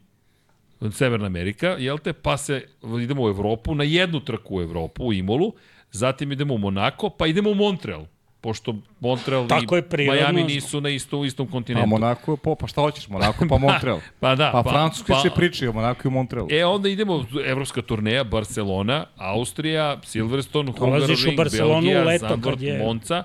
Severna 0.92 1.26
Amerika, 1.26 1.68
jel 1.68 1.98
te, 1.98 2.12
pa 2.12 2.36
se 2.36 2.64
idemo 3.02 3.22
u 3.22 3.28
Evropu, 3.28 3.74
na 3.74 3.84
jednu 3.84 4.20
trku 4.20 4.56
u 4.56 4.62
Evropu, 4.62 5.04
u 5.04 5.12
Imolu, 5.12 5.52
zatim 5.90 6.32
idemo 6.32 6.54
u 6.54 6.58
Monako, 6.58 7.10
pa 7.10 7.26
idemo 7.26 7.50
u 7.50 7.54
Montreal 7.54 8.06
pošto 8.40 8.74
Montreal 9.00 9.48
Tako 9.48 9.78
i 9.78 9.82
Miami 10.10 10.44
nisu 10.44 10.80
na 10.80 10.88
isto, 10.88 11.18
u 11.18 11.24
istom 11.24 11.46
kontinentu. 11.46 11.84
A 11.84 11.86
Monako, 11.86 12.36
po, 12.36 12.54
pa 12.54 12.66
šta 12.66 12.80
hoćeš, 12.80 13.08
Monako 13.08 13.46
pa 13.48 13.58
Montreal. 13.66 14.00
pa 14.20 14.34
da. 14.34 14.50
Pa, 14.52 14.62
pa 14.62 14.70
francuski 14.70 15.12
pa, 15.12 15.20
se 15.20 15.30
priča 15.34 15.70
o 15.70 15.72
Monako 15.72 16.08
i 16.08 16.10
Montrealu. 16.10 16.48
E, 16.50 16.64
onda 16.64 16.88
idemo 16.88 17.26
evropska 17.46 17.82
turneja, 17.82 18.24
Barcelona, 18.24 19.06
Austrija, 19.16 20.00
Silverstone, 20.04 20.72
Hungaroring, 20.78 21.38
Belgija, 21.58 22.04
leto, 22.04 22.28
Zandvoort, 22.28 22.60
je... 22.60 22.78
Monca. 22.78 23.22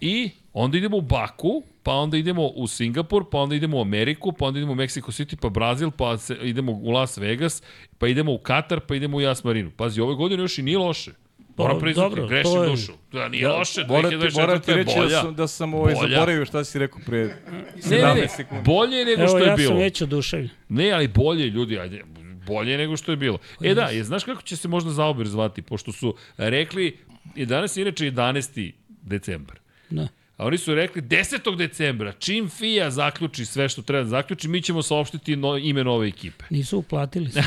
I 0.00 0.30
onda 0.52 0.78
idemo 0.78 0.96
u 0.96 1.00
Baku, 1.00 1.62
pa 1.82 1.92
onda 1.92 2.16
idemo 2.16 2.46
u 2.46 2.66
Singapur, 2.66 3.24
pa 3.30 3.38
onda 3.38 3.54
idemo 3.54 3.78
u 3.78 3.80
Ameriku, 3.80 4.32
pa 4.32 4.46
onda 4.46 4.58
idemo 4.58 4.72
u 4.72 4.76
Mexico 4.76 5.22
City, 5.22 5.36
pa 5.36 5.48
Brazil, 5.48 5.90
pa 5.90 6.18
se, 6.18 6.36
idemo 6.42 6.72
u 6.72 6.90
Las 6.90 7.18
Vegas, 7.18 7.62
pa 7.98 8.08
idemo 8.08 8.32
u 8.32 8.38
Katar, 8.38 8.80
pa 8.80 8.94
idemo 8.94 9.16
u 9.16 9.20
Jas 9.20 9.44
Marinu. 9.44 9.70
Pazi, 9.76 10.00
ove 10.00 10.14
godine 10.14 10.42
još 10.42 10.58
i 10.58 10.62
nije 10.62 10.78
loše. 10.78 11.12
Moram 11.56 11.80
priznati, 11.80 12.10
dobro, 12.10 12.26
grešim 12.28 12.62
je... 12.62 12.68
dušu. 12.68 12.92
Da 13.12 13.28
nije 13.28 13.42
ja, 13.42 13.52
loše, 13.52 13.80
2024. 13.80 14.40
Moram 14.40 14.60
ti 14.60 14.74
reći 14.74 14.94
bolja. 14.96 15.08
da 15.08 15.20
sam, 15.22 15.34
da 15.34 15.46
sam 15.46 15.74
ovaj 15.74 15.94
zaboravio 15.94 16.44
šta 16.44 16.64
si 16.64 16.78
rekao 16.78 17.00
pre 17.06 17.36
17 17.76 18.14
ne, 18.14 18.28
sekundi. 18.28 18.64
Bolje 18.64 19.04
nego 19.04 19.20
Evo, 19.20 19.28
što 19.28 19.38
je 19.38 19.46
ja 19.46 19.56
bilo. 19.56 19.70
Evo, 19.70 19.74
ja 19.74 19.78
sam 19.78 19.84
već 19.84 20.02
oduševljen. 20.02 20.50
Ne, 20.68 20.90
ali 20.90 21.08
bolje, 21.08 21.46
ljudi, 21.46 21.78
ajde, 21.78 22.02
bolje 22.46 22.78
nego 22.78 22.96
što 22.96 23.12
je 23.12 23.16
bilo. 23.16 23.38
E 23.62 23.74
da, 23.74 23.82
je, 23.82 24.04
znaš 24.04 24.24
kako 24.24 24.42
će 24.42 24.56
se 24.56 24.68
možda 24.68 24.90
zaober 24.90 25.26
zvati, 25.26 25.62
pošto 25.62 25.92
su 25.92 26.14
rekli, 26.36 26.98
i 27.34 27.46
danas 27.46 27.76
je 27.76 27.82
inače 27.82 28.10
11. 28.10 28.72
decembar. 29.02 29.58
Da. 29.90 30.08
A 30.36 30.46
oni 30.46 30.58
su 30.58 30.74
rekli 30.74 31.02
10. 31.02 31.56
decembra, 31.56 32.12
čim 32.12 32.48
FIA 32.48 32.90
zaključi 32.90 33.44
sve 33.44 33.68
što 33.68 33.82
treba 33.82 34.02
da 34.02 34.08
zaključi, 34.08 34.48
mi 34.48 34.62
ćemo 34.62 34.82
saopštiti 34.82 35.36
no, 35.36 35.56
ime 35.56 35.84
nove 35.84 36.08
ekipe. 36.08 36.44
Nisu 36.56 36.78
uplatili 36.78 37.30
se. 37.30 37.42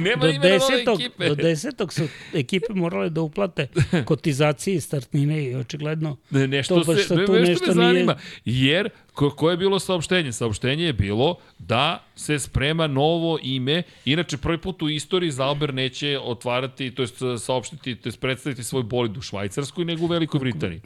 Nema 0.00 0.22
do 0.22 0.28
ime 0.28 0.38
desetog, 0.38 0.86
nove 0.86 1.04
ekipe. 1.04 1.28
Do 1.28 1.34
10. 1.34 1.92
su 1.92 2.08
ekipe 2.32 2.72
morale 2.74 3.10
da 3.10 3.20
uplate 3.20 3.66
kotizaciji 4.04 4.80
startnine 4.80 5.44
i 5.44 5.54
očigledno 5.54 6.16
ne, 6.30 6.46
nešto 6.48 6.80
to 6.80 6.96
se, 6.96 7.08
tu 7.08 7.32
nešto, 7.32 7.32
nešto 7.32 7.66
me 7.66 7.74
zanima. 7.74 8.16
Nije... 8.44 8.68
Jer 8.68 8.88
ko, 9.12 9.30
koje 9.30 9.52
je 9.52 9.56
bilo 9.56 9.78
saopštenje? 9.78 10.32
Saopštenje 10.32 10.84
je 10.84 10.92
bilo 10.92 11.36
da 11.58 12.04
se 12.16 12.38
sprema 12.38 12.86
novo 12.86 13.38
ime. 13.42 13.82
Inače, 14.04 14.36
prvi 14.36 14.58
put 14.58 14.82
u 14.82 14.88
istoriji 14.88 15.30
Zalber 15.30 15.74
neće 15.74 16.18
otvarati, 16.22 16.90
to 16.90 17.02
je 17.02 17.38
saopštiti, 17.38 17.94
to 17.94 18.08
je 18.08 18.12
predstaviti 18.20 18.64
svoj 18.64 18.82
bolid 18.82 19.16
u 19.16 19.20
Švajcarskoj, 19.20 19.84
nego 19.84 20.04
u 20.04 20.08
Velikoj 20.08 20.40
Britaniji. 20.40 20.80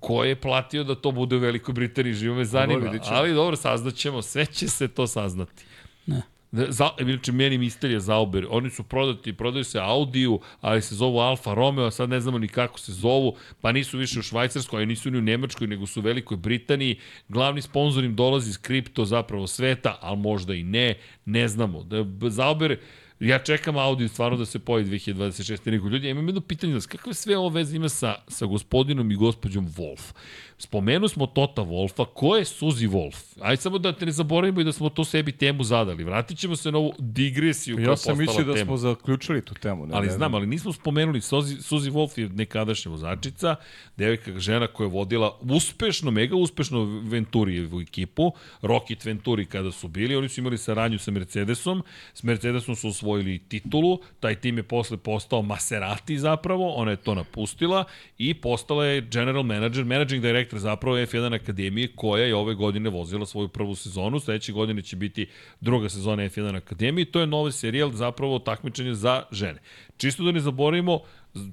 Ko 0.00 0.24
je 0.24 0.36
platio 0.36 0.84
da 0.84 0.94
to 0.94 1.10
bude 1.10 1.36
u 1.36 1.38
Velikoj 1.38 1.74
Britaniji, 1.74 2.14
živo 2.14 2.36
me 2.36 2.44
zanima. 2.44 2.92
Ali 3.10 3.34
dobro, 3.34 3.56
saznaćemo, 3.56 4.22
sve 4.22 4.46
će 4.46 4.68
se 4.68 4.88
to 4.88 5.06
saznati. 5.06 5.64
Ne. 6.06 6.22
Da, 6.52 6.72
Za, 6.72 6.90
inače, 7.00 7.32
meni 7.32 7.58
misterija 7.58 8.00
Zauber. 8.00 8.46
Oni 8.50 8.70
su 8.70 8.82
prodati, 8.82 9.32
prodaju 9.32 9.64
se 9.64 9.78
Audiju, 9.80 10.40
ali 10.60 10.82
se 10.82 10.94
zovu 10.94 11.18
Alfa 11.18 11.54
Romeo, 11.54 11.86
a 11.86 11.90
sad 11.90 12.08
ne 12.08 12.20
znamo 12.20 12.38
ni 12.38 12.48
kako 12.48 12.78
se 12.78 12.92
zovu, 12.92 13.36
pa 13.60 13.72
nisu 13.72 13.98
više 13.98 14.18
u 14.18 14.22
Švajcarskoj, 14.22 14.82
a 14.82 14.86
nisu 14.86 15.10
ni 15.10 15.18
u 15.18 15.22
Nemačkoj, 15.22 15.66
nego 15.66 15.86
su 15.86 16.00
u 16.00 16.02
Velikoj 16.02 16.36
Britaniji. 16.36 16.98
Glavni 17.28 17.62
sponsor 17.62 18.04
im 18.04 18.16
dolazi 18.16 18.50
iz 18.50 18.58
kripto 18.58 19.04
zapravo 19.04 19.46
sveta, 19.46 19.98
ali 20.00 20.16
možda 20.16 20.54
i 20.54 20.62
ne, 20.62 20.94
ne 21.24 21.48
znamo. 21.48 21.82
Da, 21.82 22.30
Zauber, 22.30 22.78
Ja 23.20 23.38
čekam 23.38 23.76
Audi 23.76 24.08
stvarno 24.08 24.38
da 24.38 24.46
se 24.46 24.58
pojavi 24.58 24.90
2026. 24.90 25.70
Nego 25.70 25.88
ljudi, 25.88 26.06
ja 26.06 26.10
imam 26.10 26.28
jedno 26.28 26.40
pitanje 26.40 26.78
kakve 26.88 27.14
sve 27.14 27.36
ovo 27.36 27.48
veze 27.48 27.76
ima 27.76 27.88
sa, 27.88 28.14
sa 28.28 28.46
gospodinom 28.46 29.10
i 29.10 29.16
gospođom 29.16 29.68
Wolf? 29.68 30.12
Spomenu 30.58 31.08
smo 31.08 31.26
Tota 31.26 31.62
Wolfa, 31.62 32.06
ko 32.14 32.36
je 32.36 32.44
Suzy 32.44 32.88
Wolf? 32.88 33.16
Ajde 33.40 33.62
samo 33.62 33.78
da 33.78 33.92
te 33.92 34.06
ne 34.06 34.12
zaboravimo 34.12 34.60
i 34.60 34.64
da 34.64 34.72
smo 34.72 34.88
to 34.88 35.04
sebi 35.04 35.32
temu 35.32 35.64
zadali. 35.64 36.04
Vratit 36.04 36.38
ćemo 36.38 36.56
se 36.56 36.72
na 36.72 36.78
ovu 36.78 36.92
digresiju 36.98 37.76
koja 37.76 37.84
Ja 37.84 37.90
je 37.90 37.96
sam 37.96 38.18
mislio 38.18 38.44
da 38.44 38.56
smo 38.56 38.76
zaključili 38.76 39.42
tu 39.42 39.54
temu. 39.54 39.86
Ne, 39.86 39.94
Ali 39.94 40.06
ne 40.06 40.12
znam, 40.12 40.34
ali 40.34 40.46
nismo 40.46 40.72
spomenuli, 40.72 41.20
Suzy, 41.20 41.56
Suzy 41.56 41.90
Wolf 41.92 42.20
je 42.20 42.28
nekadašnja 42.28 42.90
vozačica, 42.90 43.56
devojka, 43.96 44.38
žena 44.38 44.66
koja 44.66 44.84
je 44.84 44.90
vodila 44.90 45.38
uspešno, 45.40 46.10
mega 46.10 46.36
uspešno 46.36 46.84
Venturijevu 46.84 47.80
ekipu, 47.80 48.32
Rocket 48.62 49.04
Venturi 49.04 49.46
kada 49.46 49.72
su 49.72 49.88
bili, 49.88 50.16
oni 50.16 50.28
su 50.28 50.40
imali 50.40 50.58
saradnju 50.58 50.98
sa 50.98 51.10
Mercedesom, 51.10 51.82
s 52.14 52.22
Mercedesom 52.22 52.76
su 52.76 52.88
osvojili 52.88 53.38
titulu, 53.38 53.98
taj 54.20 54.34
tim 54.34 54.56
je 54.56 54.62
posle 54.62 54.96
postao 54.96 55.42
Maserati 55.42 56.18
zapravo, 56.18 56.72
ona 56.72 56.90
je 56.90 56.96
to 56.96 57.14
napustila 57.14 57.84
i 58.18 58.34
postala 58.34 58.84
je 58.84 59.00
general 59.00 59.42
manager, 59.42 59.84
managing 59.84 60.22
director 60.22 60.45
zapravo 60.52 60.96
F1 60.96 61.34
Akademije 61.34 61.88
koja 61.96 62.24
je 62.24 62.36
ove 62.36 62.54
godine 62.54 62.90
vozila 62.90 63.26
svoju 63.26 63.48
prvu 63.48 63.74
sezonu, 63.74 64.20
sledeće 64.20 64.52
godine 64.52 64.82
će 64.82 64.96
biti 64.96 65.26
druga 65.60 65.88
sezona 65.88 66.22
F1 66.22 66.56
Akademije, 66.56 67.04
to 67.04 67.20
je 67.20 67.26
novi 67.26 67.52
serijal 67.52 67.92
zapravo 67.92 68.38
takmičenje 68.38 68.94
za 68.94 69.22
žene. 69.30 69.60
Čisto 69.96 70.24
da 70.24 70.32
ne 70.32 70.40
zaboravimo 70.40 71.00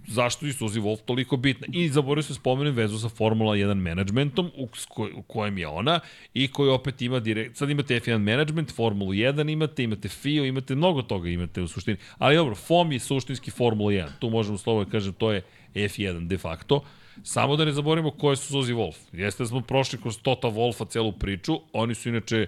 zašto 0.07 0.45
je 0.45 0.53
Suzy 0.53 0.81
Wolf 0.81 1.01
toliko 1.05 1.37
bitna. 1.37 1.67
I 1.71 1.89
zaboravio 1.89 2.23
se 2.23 2.33
spomenem 2.33 2.75
vezu 2.75 2.99
sa 2.99 3.09
Formula 3.09 3.55
1 3.55 3.73
managementom 3.73 4.51
u, 4.55 4.67
koj, 4.89 5.11
u 5.15 5.21
kojem 5.21 5.57
je 5.57 5.67
ona 5.67 5.99
i 6.33 6.47
koji 6.47 6.69
opet 6.69 7.01
ima 7.01 7.19
direkt, 7.19 7.57
sad 7.57 7.69
imate 7.69 7.99
F1 7.99 8.17
management, 8.17 8.75
Formulu 8.75 9.11
1 9.13 9.51
imate, 9.51 9.83
imate 9.83 10.09
FIO, 10.09 10.45
imate 10.45 10.75
mnogo 10.75 11.01
toga 11.01 11.29
imate 11.29 11.61
u 11.61 11.67
suštini. 11.67 11.97
Ali 12.17 12.35
dobro, 12.35 12.55
FOM 12.55 12.91
je 12.91 12.99
suštinski 12.99 13.51
Formula 13.51 13.91
1. 13.91 14.07
Tu 14.19 14.29
možemo 14.29 14.57
slovo 14.57 14.83
da 14.83 14.91
kažem, 14.91 15.13
to 15.13 15.31
je 15.31 15.41
F1 15.75 16.27
de 16.27 16.37
facto. 16.37 16.83
Samo 17.23 17.55
da 17.55 17.65
ne 17.65 17.71
zaboravimo 17.71 18.11
ko 18.11 18.29
je 18.29 18.35
Suzy 18.35 18.73
Wolf. 18.73 18.95
Jeste 19.11 19.43
da 19.43 19.47
smo 19.47 19.61
prošli 19.61 20.01
kroz 20.01 20.17
Tota 20.17 20.47
Wolfa 20.47 20.89
celu 20.89 21.11
priču, 21.11 21.59
oni 21.73 21.95
su 21.95 22.09
inače 22.09 22.47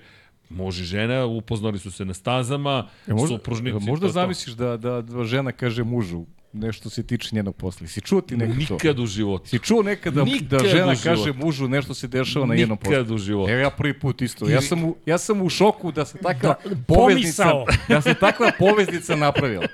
Može 0.49 0.83
žena, 0.83 1.25
upoznali 1.25 1.79
su 1.79 1.91
se 1.91 2.05
na 2.05 2.13
stazama, 2.13 2.87
E, 3.07 3.13
možda, 3.13 3.27
supružnici. 3.37 3.85
možda 3.85 4.07
to 4.07 4.13
zamisliš 4.13 4.55
da, 4.55 4.77
da, 4.77 5.01
da 5.01 5.23
žena 5.23 5.51
kaže 5.51 5.83
mužu 5.83 6.25
nešto 6.53 6.89
se 6.89 7.03
tiče 7.03 7.29
njenog 7.35 7.55
posla. 7.55 7.87
Si 7.87 8.01
čuo 8.01 8.21
ti 8.21 8.37
nekad 8.37 8.67
to? 8.67 8.73
Nikad 8.73 8.99
u 8.99 9.05
životu. 9.05 9.49
Si 9.49 9.59
čuo 9.59 9.83
nekad 9.83 10.13
da, 10.13 10.23
Nikad 10.23 10.47
da 10.61 10.67
žena 10.69 10.93
kaže 11.03 11.33
mužu 11.33 11.67
nešto 11.67 11.93
se 11.93 12.07
dešava 12.07 12.45
na 12.45 12.55
njenom 12.55 12.77
poslu? 12.77 12.91
Nikad 12.91 13.11
u 13.11 13.17
životu. 13.17 13.51
Evo 13.51 13.59
ja 13.61 13.69
prvi 13.69 13.99
put 13.99 14.21
isto. 14.21 14.49
Ja 14.49 14.61
sam 14.61 14.83
u, 14.83 14.95
ja 15.05 15.17
sam 15.17 15.41
u 15.41 15.49
šoku 15.49 15.91
da 15.91 16.05
se 16.05 16.17
takva 16.17 16.49
Da, 16.65 16.75
poveznica, 16.87 17.43
pomisao. 17.43 17.65
da 17.89 18.01
se 18.01 18.13
takva 18.13 18.51
poveznica 18.59 19.15
napravila. 19.15 19.65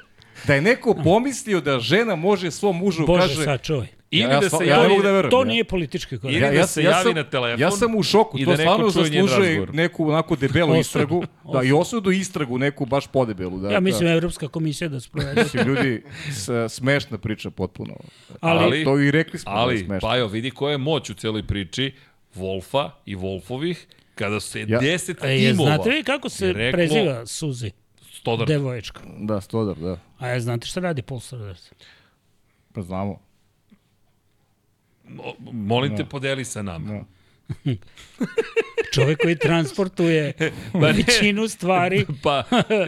Da 0.48 0.56
je 0.56 0.62
neko 0.62 0.96
pomislio 1.04 1.62
da 1.62 1.80
žena 1.80 2.16
može 2.16 2.52
svom 2.52 2.78
mužu 2.78 3.06
Bože, 3.06 3.22
kaže... 3.22 3.44
sačuvaj. 3.44 3.88
Ili 4.12 4.24
Ja- 4.24 4.30
ja 4.30 4.40
da 4.40 4.50
se 4.50 4.56
ja 4.58 4.62
ne 4.62 4.68
javi, 4.74 4.90
mogu 4.90 5.02
da 5.02 5.12
verujem. 5.12 5.32
To 5.32 5.40
ja. 5.40 5.46
nije 5.46 5.64
politički 5.64 6.18
korak. 6.18 6.36
Ili 6.36 6.58
da 6.58 6.68
se 6.68 6.84
javi 6.84 7.14
na 7.14 7.24
telefon 7.26 7.60
Ja 7.60 7.72
sam 7.72 7.96
u 7.96 8.04
šoku, 8.04 8.38
to 8.40 8.46
da 8.46 8.58
stvarno 8.58 8.90
zaslužuje 8.90 9.68
neku 9.68 10.08
onako 10.08 10.36
debelu 10.36 10.66
Osudu. 10.66 10.80
istragu. 10.80 11.24
Da, 11.54 11.64
i 11.64 11.72
osudu 11.72 12.12
i 12.12 12.18
istragu 12.18 12.58
neku 12.58 12.86
baš 12.86 13.08
podebelu. 13.08 13.60
Da, 13.60 13.70
Ja 13.70 13.80
mislim 13.80 14.10
Evropska 14.10 14.48
komisija 14.48 14.88
da 14.88 15.00
sprovede. 15.00 15.44
Mislim, 15.44 15.68
ljudi, 15.68 16.04
s, 16.32 16.50
smešna 16.70 17.18
priča 17.18 17.50
potpuno. 17.52 17.96
Ali- 18.42 18.60
Ali, 18.60 18.84
to 18.84 19.00
i 19.00 19.12
rekli 19.12 19.40
smo 19.40 19.52
da 19.52 19.58
je 19.58 19.64
Ali, 19.64 19.78
smešno. 19.78 20.00
Pajo, 20.02 20.28
vidi 20.28 20.52
koja 20.52 20.72
je 20.72 20.78
moć 20.78 21.10
u 21.10 21.14
celoj 21.14 21.44
priči 21.44 21.94
Wolfa 22.36 22.90
i 23.06 23.16
Wolfovih, 23.16 23.76
kada 24.16 24.40
se 24.40 24.60
Ja- 24.60 24.66
ja, 24.70 24.80
10 24.82 25.18
E, 25.22 25.38
timova 25.40 25.68
znate 25.68 25.90
vi 25.90 26.04
kako 26.04 26.30
se 26.30 26.48
reklo- 26.48 26.72
preziva 26.74 27.26
Suzi? 27.26 27.72
Stodar. 28.12 28.48
Devoječka. 28.48 29.00
Da, 29.18 29.42
Stodar, 29.42 29.76
da. 29.78 29.98
A 30.18 30.28
ja 30.28 30.40
znate 30.40 30.68
šta 30.68 30.80
radi 30.80 31.02
Paul 31.02 31.20
Stodar? 31.20 31.56
Pa 32.74 32.82
znamo. 32.82 33.20
Mo- 35.12 35.36
Molim 35.54 35.98
te, 35.98 36.06
podeli 36.06 36.46
sa 36.46 36.62
nama. 36.62 36.88
Da. 36.90 37.06
Čovek 38.92 39.18
koji 39.18 39.36
transportuje 39.38 40.34
Pa 40.72 40.80
ne. 40.82 40.92
većinu 40.94 41.48
stvari 41.48 42.06
Pa, 42.24 42.44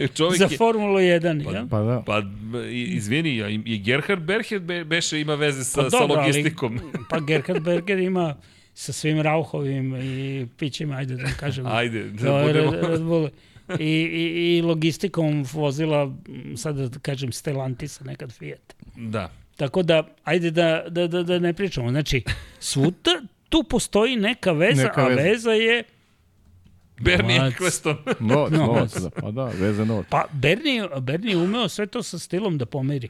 čovjek 0.08 0.38
za. 0.38 0.48
Formulu 0.50 0.98
1. 0.98 1.54
ja? 1.54 1.66
Pa 1.66 1.80
da. 1.80 2.02
Pa, 2.02 2.22
i- 2.62 2.82
izvini, 2.86 3.42
a 3.42 3.48
i 3.48 3.78
Gerhard 3.78 4.22
Berger 4.22 4.60
be, 4.60 4.84
beše 4.84 5.20
ima 5.20 5.34
veze 5.34 5.64
sa, 5.64 5.82
Pa 5.82 5.90
sa 5.90 5.98
dobro, 5.98 6.16
ali- 6.16 6.26
logistikom. 6.28 6.80
Pa 7.10 7.20
Gerhard 7.20 7.60
Berger 7.60 7.98
ima 7.98 8.36
sa 8.74 8.92
svim 8.92 9.20
Rauhovim 9.20 9.96
i 9.96 10.46
pićima, 10.58 10.96
ajde 10.96 11.14
da 11.16 11.28
kažem. 11.30 11.66
Ajde, 11.66 12.04
da 12.04 12.22
Da, 12.24 12.42
budemo... 12.42 12.70
Red- 12.72 12.88
Red 12.88 13.02
Bull. 13.02 13.28
I, 13.70 13.84
i, 13.84 14.22
I 14.48 14.62
logistikom 14.62 15.44
vozila, 15.44 16.14
sad 16.56 16.76
da 16.76 16.98
kažem, 16.98 17.32
Stellantisa, 17.32 18.04
nekad 18.04 18.32
Fiat. 18.32 18.74
Da. 18.96 19.30
Tako 19.56 19.82
da, 19.82 20.06
ajde 20.24 20.50
da, 20.50 20.84
da, 20.88 21.06
da, 21.06 21.22
da 21.22 21.38
ne 21.38 21.52
pričamo. 21.52 21.90
Znači, 21.90 22.22
svuda 22.60 23.22
tu 23.48 23.62
postoji 23.62 24.16
neka 24.16 24.52
veza, 24.52 24.82
Neka 24.82 25.00
a 25.04 25.08
veza. 25.08 25.22
veza 25.22 25.50
je... 25.50 25.84
Bernie 27.00 27.38
Novac. 27.38 27.52
Eccleston. 27.52 27.96
Novac, 28.20 28.52
Novac. 28.52 28.96
da. 28.96 29.10
Pa 29.10 29.30
da, 29.30 29.44
veze 29.44 29.84
novac. 29.84 30.06
Pa 30.10 30.24
Bernie, 30.32 30.88
Bernie 31.00 31.30
je 31.32 31.36
umeo 31.36 31.68
sve 31.68 31.86
to 31.86 32.02
sa 32.02 32.18
stilom 32.18 32.58
da 32.58 32.66
pomeri. 32.66 33.08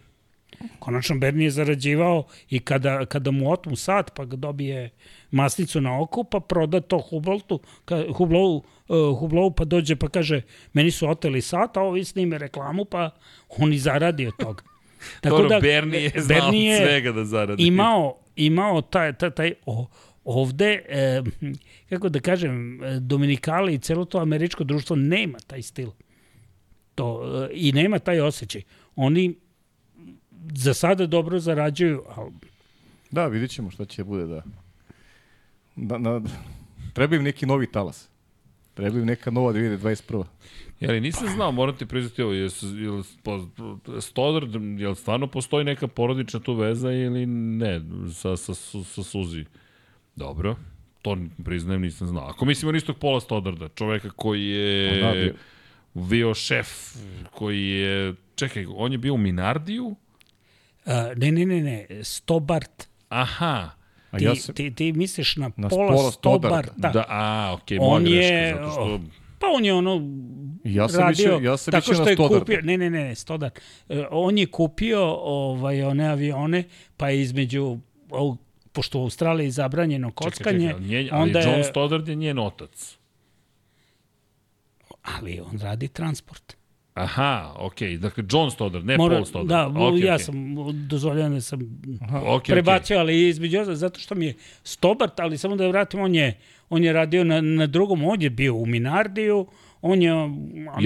Konačno 0.78 1.18
Bernie 1.18 1.46
je 1.46 1.50
zarađivao 1.50 2.24
i 2.50 2.58
kada, 2.58 3.06
kada 3.06 3.30
mu 3.30 3.50
otmu 3.52 3.76
sat, 3.76 4.14
pa 4.14 4.24
ga 4.24 4.36
dobije 4.36 4.90
masnicu 5.30 5.80
na 5.80 6.00
oko, 6.00 6.24
pa 6.24 6.40
proda 6.40 6.80
to 6.80 6.98
Hublautu, 6.98 7.60
ka, 7.84 8.04
Hublovu, 8.16 8.62
uh, 8.88 9.18
Hublovu, 9.18 9.50
pa 9.50 9.64
dođe 9.64 9.96
pa 9.96 10.08
kaže, 10.08 10.42
meni 10.72 10.90
su 10.90 11.08
oteli 11.08 11.40
sat, 11.40 11.76
a 11.76 11.80
ovi 11.80 12.04
snime 12.04 12.38
reklamu, 12.38 12.84
pa 12.84 13.10
on 13.48 13.72
i 13.72 13.78
zaradi 13.78 14.26
od 14.26 14.36
toga. 14.38 14.62
Dobro, 15.22 15.60
Bernie 15.60 16.00
je 16.00 16.12
znao 16.16 16.40
Bernie 16.40 16.70
je 16.70 16.86
svega 16.86 17.12
da 17.12 17.24
zaradi. 17.24 17.66
imao, 17.66 18.16
imao 18.36 18.80
taj, 18.80 19.12
taj, 19.12 19.30
taj 19.30 19.52
o, 19.66 19.86
ovde, 20.24 20.82
e, 20.88 21.22
kako 21.88 22.08
da 22.08 22.20
kažem, 22.20 22.84
e, 22.84 23.00
Dominikali 23.00 23.74
i 23.74 23.78
celo 23.78 24.04
to 24.04 24.18
američko 24.18 24.64
društvo 24.64 24.96
nema 24.96 25.38
taj 25.46 25.62
stil. 25.62 25.90
To, 26.94 27.22
e, 27.50 27.54
I 27.54 27.72
nema 27.72 27.98
taj 27.98 28.20
osjećaj. 28.20 28.62
Oni 28.96 29.34
za 30.54 30.74
sada 30.74 31.06
dobro 31.06 31.38
zarađuju, 31.38 32.02
ali 32.16 32.32
Da, 33.10 33.26
vidit 33.26 33.50
ćemo 33.50 33.70
šta 33.70 33.84
će 33.84 34.04
bude, 34.04 34.26
da. 34.26 34.42
da 35.76 35.98
na, 35.98 36.22
treba 36.92 37.16
im 37.16 37.22
neki 37.22 37.46
novi 37.46 37.66
talas. 37.66 38.08
Treba 38.74 38.98
im 38.98 39.06
neka 39.06 39.30
nova 39.30 39.52
2021. 39.52 40.24
Jeli, 40.80 41.00
nisam 41.00 41.28
znao, 41.28 41.52
moram 41.52 41.76
ti 41.76 41.86
priznati 41.86 42.22
ovo, 42.22 42.32
je, 42.32 42.42
je, 42.42 42.48
po, 43.22 43.46
Stodar, 44.00 44.42
je 44.78 44.88
li 44.88 44.96
stvarno 44.96 45.26
postoji 45.26 45.64
neka 45.64 45.88
porodična 45.88 46.40
tu 46.40 46.54
veza 46.54 46.92
ili 46.92 47.26
ne, 47.26 47.80
sa, 48.12 48.36
sa, 48.36 48.54
sa, 48.54 48.84
sa 48.84 49.02
Suzi? 49.02 49.44
Dobro, 50.16 50.56
to 51.02 51.16
priznajem, 51.44 51.82
nisam 51.82 52.06
znao. 52.06 52.24
Ako 52.24 52.44
mislimo 52.44 52.72
na 52.72 52.78
istog 52.78 52.98
pola 52.98 53.20
Stodarda, 53.20 53.68
čoveka 53.68 54.10
koji 54.10 54.46
je 54.46 55.00
da, 55.02 55.12
bio. 55.12 55.34
bio 55.96 56.34
šef, 56.34 56.68
koji 57.30 57.62
je, 57.62 58.14
čekaj, 58.34 58.66
on 58.68 58.92
je 58.92 58.98
bio 58.98 59.14
u 59.14 59.18
Minardiju? 59.18 59.96
a, 60.86 61.10
ne, 61.16 61.32
ne, 61.32 61.46
ne, 61.46 61.60
ne, 61.60 62.04
Stobart. 62.04 62.88
Aha, 63.08 63.70
A 64.10 64.18
Ti, 64.18 64.24
ja 64.24 64.34
sam, 64.34 64.54
ti, 64.54 64.70
ti 64.70 64.92
misliš 64.92 65.36
na, 65.36 65.50
Na 65.56 65.68
pola, 65.68 65.92
pola 65.92 66.10
Stobarta. 66.10 66.62
Stobarta. 66.62 66.88
da, 66.90 67.04
a, 67.08 67.52
okej, 67.54 67.78
On 67.80 68.02
moja 68.02 68.10
greška, 68.10 68.34
je- 68.34 68.54
zato 68.54 68.70
što... 68.70 69.00
Pa 69.38 69.46
on 69.48 69.64
je 69.64 69.74
ono 69.74 70.00
ja 70.64 70.88
sam 70.88 71.00
radio 71.00 71.32
mislio, 71.32 71.50
ja 71.50 71.56
sam 71.56 71.72
tako 71.72 71.94
što 71.94 72.08
je 72.08 72.14
Stodarda. 72.14 72.40
kupio, 72.40 72.60
ne, 72.62 72.78
ne, 72.78 72.90
ne, 72.90 73.04
ne, 73.04 73.14
Stodar. 73.14 73.50
E, 73.88 74.04
on 74.10 74.38
je 74.38 74.46
kupio 74.46 75.00
ovaj, 75.22 75.82
one 75.82 76.06
avione, 76.06 76.64
pa 76.96 77.08
je 77.08 77.22
između, 77.22 77.78
ovog, 78.10 78.38
pošto 78.72 78.98
u 78.98 79.02
Australiji 79.02 79.46
je 79.46 79.50
zabranjeno 79.50 80.10
kockanje, 80.10 80.68
Čekaj, 80.68 80.82
čekaj, 80.82 81.08
ali 81.12 81.22
onda 81.22 81.40
John 81.40 81.58
je, 81.58 81.64
Stoddard 81.64 82.08
je 82.08 82.14
njen 82.14 82.38
otac. 82.38 82.96
ali 85.02 85.40
on 85.40 85.58
radi 85.58 85.88
transport. 85.88 86.56
Aha, 86.94 87.54
okej, 87.58 87.96
dakle 87.98 88.24
John 88.30 88.50
Stoddard, 88.50 88.86
ne 88.86 88.96
Mora, 88.96 89.14
Paul 89.16 89.24
Stoddard. 89.24 89.48
da, 89.48 89.80
okay, 89.80 90.04
ja 90.04 90.14
okay. 90.14 90.18
sam 90.18 90.34
dozvoljan 90.88 91.34
da 91.34 91.40
sam 91.40 91.60
okay, 92.10 92.52
prebacio, 92.52 92.98
ali 92.98 93.28
između 93.28 93.60
ostalog, 93.60 93.76
zato 93.76 94.00
što 94.00 94.14
mi 94.14 94.26
je 94.26 94.34
Stobart, 94.62 95.20
ali 95.20 95.38
samo 95.38 95.56
da 95.56 95.68
vratim, 95.68 96.00
on 96.00 96.14
je, 96.14 96.38
on 96.70 96.84
je 96.84 96.92
radio 96.92 97.24
na, 97.24 97.40
na 97.40 97.66
drugom, 97.66 98.04
on 98.04 98.22
je 98.22 98.30
bio 98.30 98.54
u 98.54 98.66
Minardiju, 98.66 99.46
on 99.86 100.02
je 100.02 100.12
ono 100.12 100.32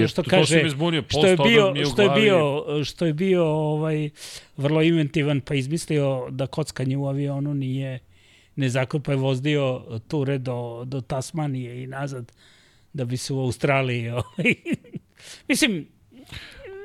što 0.07 0.23
to- 0.23 0.29
to 0.29 0.45
si 0.45 0.51
kaže 0.51 0.63
me 0.63 0.69
zbunio, 0.69 1.03
što 1.03 1.25
je 1.25 1.37
bio 1.37 1.73
što 1.85 2.01
je 2.01 2.09
bio 2.11 2.63
što 2.85 3.05
je 3.05 3.13
bio 3.13 3.45
ovaj 3.45 4.09
vrlo 4.57 4.81
inventivan 4.83 5.41
pa 5.41 5.55
izmislio 5.55 5.99
da 6.29 6.47
kockanje 6.47 6.97
u 6.97 7.07
avionu 7.07 7.53
nije 7.53 7.99
nezakonito 8.55 9.05
pa 9.05 9.11
je 9.11 9.17
vozdio 9.17 9.63
ture 10.07 10.37
do 10.37 10.83
do 10.85 11.01
Tasmanije 11.01 11.83
i 11.83 11.87
nazad 11.87 12.31
da 12.93 13.05
bi 13.05 13.17
se 13.17 13.33
u 13.33 13.39
Australiji 13.39 14.09
ovaj 14.19 14.53
Mislim, 15.47 15.87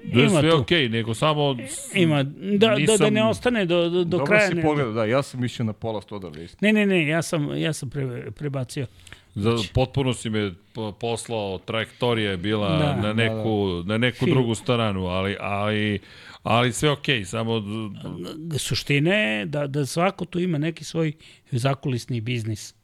Da 0.05 0.20
je 0.20 0.27
ima 0.27 0.41
sve 0.41 0.55
okej, 0.55 0.89
nego 0.89 1.15
samo... 1.15 1.57
Ima, 1.95 2.23
da, 2.23 2.32
da, 2.51 2.69
da 2.69 2.74
Nisam- 2.77 3.12
ne 3.12 3.24
ostane 3.24 3.66
do, 3.66 3.82
do, 3.82 3.91
do 3.91 4.05
Dobro 4.05 4.27
kraja. 4.27 4.49
si 4.49 4.55
Ne, 4.55 4.62
pogledao, 4.62 4.93
da, 4.93 5.05
ja 5.05 5.23
sam 5.23 5.41
mišljao 5.41 5.66
na 5.66 5.73
pola 5.73 6.03
sto 6.03 6.19
da 6.19 6.41
isto. 6.41 6.59
ne, 6.61 6.73
ne, 6.73 6.86
ne, 6.86 7.07
ja 7.07 7.23
sam, 7.23 7.57
ja 7.57 7.73
sam 7.73 7.91
pre, 7.91 8.31
prebacio. 8.31 8.86
Za, 9.35 9.56
potpuno 9.74 10.15
si 10.15 10.31
me 10.31 10.52
po- 10.73 10.93
poslao, 10.93 11.59
trajektorija 11.59 12.31
je 12.31 12.36
bila 12.36 12.69
Da, 12.70 12.97
na 12.97 13.02
da, 13.02 13.12
neku, 13.15 13.82
na 13.85 13.98
neku 13.98 14.19
Film. 14.19 14.31
drugu 14.31 14.55
stranu, 14.55 15.06
ali, 15.06 15.36
ali, 15.40 15.98
ali 16.43 16.73
sve 16.73 16.90
okej, 16.90 17.24
samo... 17.24 17.62
Suština 18.59 19.15
je 19.15 19.47
da, 19.47 19.66
da 19.66 19.86
svako 19.86 20.24
tu 20.24 20.40
ima 20.40 20.59
neki 20.59 20.85
svoj 20.85 21.12
zakulisni 21.52 22.20
biznis. 22.20 22.74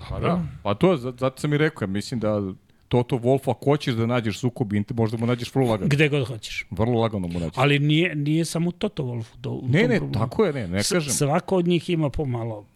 Pa 0.00 0.20
da. 0.20 0.42
Pa 0.62 0.74
to, 0.74 0.96
zato 0.96 1.38
sam 1.38 1.52
i 1.52 1.58
rekao, 1.58 1.88
mislim 1.88 2.20
da 2.20 2.52
Toto 2.88 3.16
Wolf, 3.16 3.50
ako 3.50 3.64
hoćeš 3.64 3.94
da 3.94 4.06
nađeš 4.06 4.38
sukob, 4.38 4.68
možda 4.90 5.16
mu 5.16 5.26
nađeš 5.26 5.54
vrlo 5.54 5.68
lagano. 5.68 5.88
Gde 5.88 6.08
god 6.08 6.26
hoćeš. 6.26 6.66
Vrlo 6.70 7.00
lagano 7.00 7.28
mu 7.28 7.40
nađeš. 7.40 7.56
Ali 7.56 7.78
nije, 7.78 8.14
nije 8.14 8.44
samo 8.44 8.70
Toto 8.70 9.02
Wolf. 9.02 9.24
Do, 9.36 9.60
Ne, 9.64 9.88
ne, 9.88 10.00
tako 10.12 10.44
je, 10.44 10.52
ne, 10.52 10.68
ne 10.68 10.78
S- 10.78 10.88
kažem. 10.88 11.12
Svako 11.12 11.56
od 11.56 11.68
njih 11.68 11.90
ima 11.90 12.10
pomalo. 12.10 12.66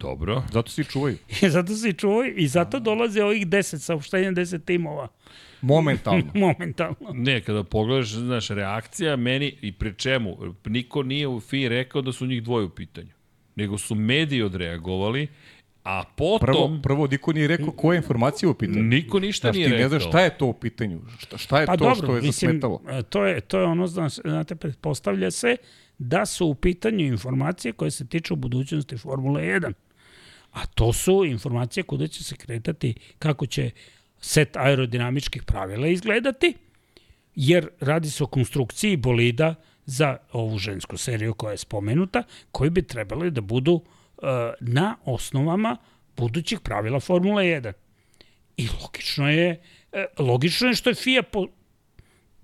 Dobro. 0.00 0.42
Zato 0.52 0.84
čuvaju. 0.84 1.16
I 1.42 1.50
zato 1.50 1.74
se 1.74 1.92
čuvaju 1.92 2.36
i 2.36 2.48
zato 2.48 2.78
dolaze 2.80 3.24
ovih 3.24 3.46
10 3.46 3.78
saopštenja, 3.78 4.30
10 4.30 4.64
timova. 4.64 5.08
Momentalno. 5.62 6.24
Momentalno. 6.46 7.10
Ne, 7.12 7.40
kada 7.40 7.64
pogledaš, 7.64 8.08
znaš, 8.10 8.48
reakcija 8.48 9.16
meni 9.16 9.56
i 9.60 9.72
pri 9.72 9.94
čemu, 9.94 10.36
niko 10.64 11.02
nije 11.02 11.28
u 11.28 11.40
FI 11.40 11.68
rekao 11.68 12.02
da 12.02 12.12
su 12.12 12.26
njih 12.26 12.42
dvoje 12.42 12.64
u 12.64 12.70
pitanju. 12.70 13.10
Nego 13.56 13.78
su 13.78 13.94
mediji 13.94 14.42
odreagovali, 14.42 15.28
a 15.84 16.04
potom 16.16 16.40
Prvo, 16.46 16.78
prvo 16.82 17.06
niko 17.06 17.32
nije 17.32 17.48
rekao 17.48 17.70
koja 17.70 17.94
je 17.94 17.98
informacija 17.98 18.48
u 18.48 18.54
pitanju. 18.54 18.82
niko 18.82 19.20
ništa 19.20 19.46
Znaš, 19.46 19.56
nije 19.56 19.66
ti 19.68 19.72
rekao. 19.72 19.82
ne 19.84 19.88
znaš 19.88 20.08
šta 20.08 20.20
je 20.20 20.38
to 20.38 20.46
u 20.46 20.52
pitanju. 20.52 21.00
Šta, 21.18 21.38
šta 21.38 21.60
je 21.60 21.66
Pa 21.66 21.76
to 21.76 21.84
dobro, 21.84 21.94
što 21.94 22.16
je 22.16 22.22
mislim, 22.22 22.32
zasmetalo. 22.32 22.82
to 23.08 23.24
je, 23.24 23.40
to 23.40 23.58
je 23.58 23.64
ono, 23.64 23.86
znaš, 23.86 24.14
znate, 24.14 24.56
pretpostavlja 24.56 25.30
se 25.30 25.56
da 25.98 26.26
su 26.26 26.46
u 26.46 26.54
pitanju 26.54 27.06
informacije 27.06 27.72
koje 27.72 27.90
se 27.90 28.06
tiču 28.06 28.36
budućnosti 28.36 28.96
Formule 28.96 29.42
1. 29.42 29.72
A 30.52 30.66
to 30.66 30.92
su 30.92 31.24
informacije 31.24 31.82
kuda 31.82 32.06
će 32.06 32.24
se 32.24 32.36
kretati, 32.36 32.94
kako 33.18 33.46
će 33.46 33.70
set 34.20 34.56
aerodinamičkih 34.56 35.42
pravila 35.42 35.88
izgledati, 35.88 36.54
jer 37.34 37.68
radi 37.80 38.10
se 38.10 38.24
o 38.24 38.26
konstrukciji 38.26 38.96
bolida 38.96 39.54
za 39.86 40.16
ovu 40.32 40.58
žensku 40.58 40.96
seriju 40.96 41.34
koja 41.34 41.50
je 41.50 41.58
spomenuta, 41.58 42.22
koji 42.52 42.70
bi 42.70 42.82
trebali 42.82 43.30
da 43.30 43.40
budu 43.40 43.80
e, 43.82 44.26
na 44.60 44.96
osnovama 45.04 45.76
budućih 46.16 46.60
pravila 46.60 47.00
Formule 47.00 47.44
1. 47.44 47.72
I 48.56 48.68
logično 48.82 49.30
je, 49.30 49.62
e, 49.92 50.06
logično 50.18 50.68
je 50.68 50.74
što 50.74 50.90
je 50.90 50.94
FIA 50.94 51.22
po, 51.22 51.46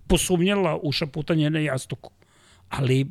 posumnjala 0.07 0.79
u 0.83 0.93
šaputanje 0.93 1.51
na 1.51 1.59
jastuku. 1.59 2.11
Ali 2.69 3.07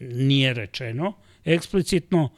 nije 0.00 0.54
rečeno 0.54 1.12
eksplicitno 1.44 2.30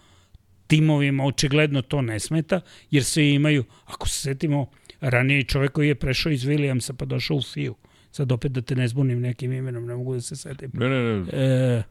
timovima 0.73 1.25
očigledno 1.25 1.83
to 1.83 2.03
ne 2.03 2.21
smeta, 2.21 2.61
jer 2.91 3.05
svi 3.05 3.35
imaju, 3.35 3.65
ako 3.85 4.09
se 4.09 4.21
setimo, 4.21 4.67
ranije 5.01 5.45
čovek 5.45 5.73
koji 5.73 5.89
je 5.89 5.95
prešao 5.95 6.33
iz 6.33 6.45
Williamsa 6.45 6.93
pa 6.93 7.05
došao 7.05 7.37
u 7.37 7.43
FIU. 7.43 7.75
Sad 8.11 8.33
opet 8.33 8.53
da 8.53 8.63
te 8.63 8.75
ne 8.75 8.89
zbunim 8.89 9.21
nekim 9.21 9.53
imenom, 9.53 9.87
ne 9.87 9.95
mogu 9.97 10.15
da 10.15 10.21
se 10.21 10.37
setim. 10.37 10.71
Ne, 10.75 10.89
ne, 10.89 11.21
ne. 11.21 11.29
E, 11.33 11.83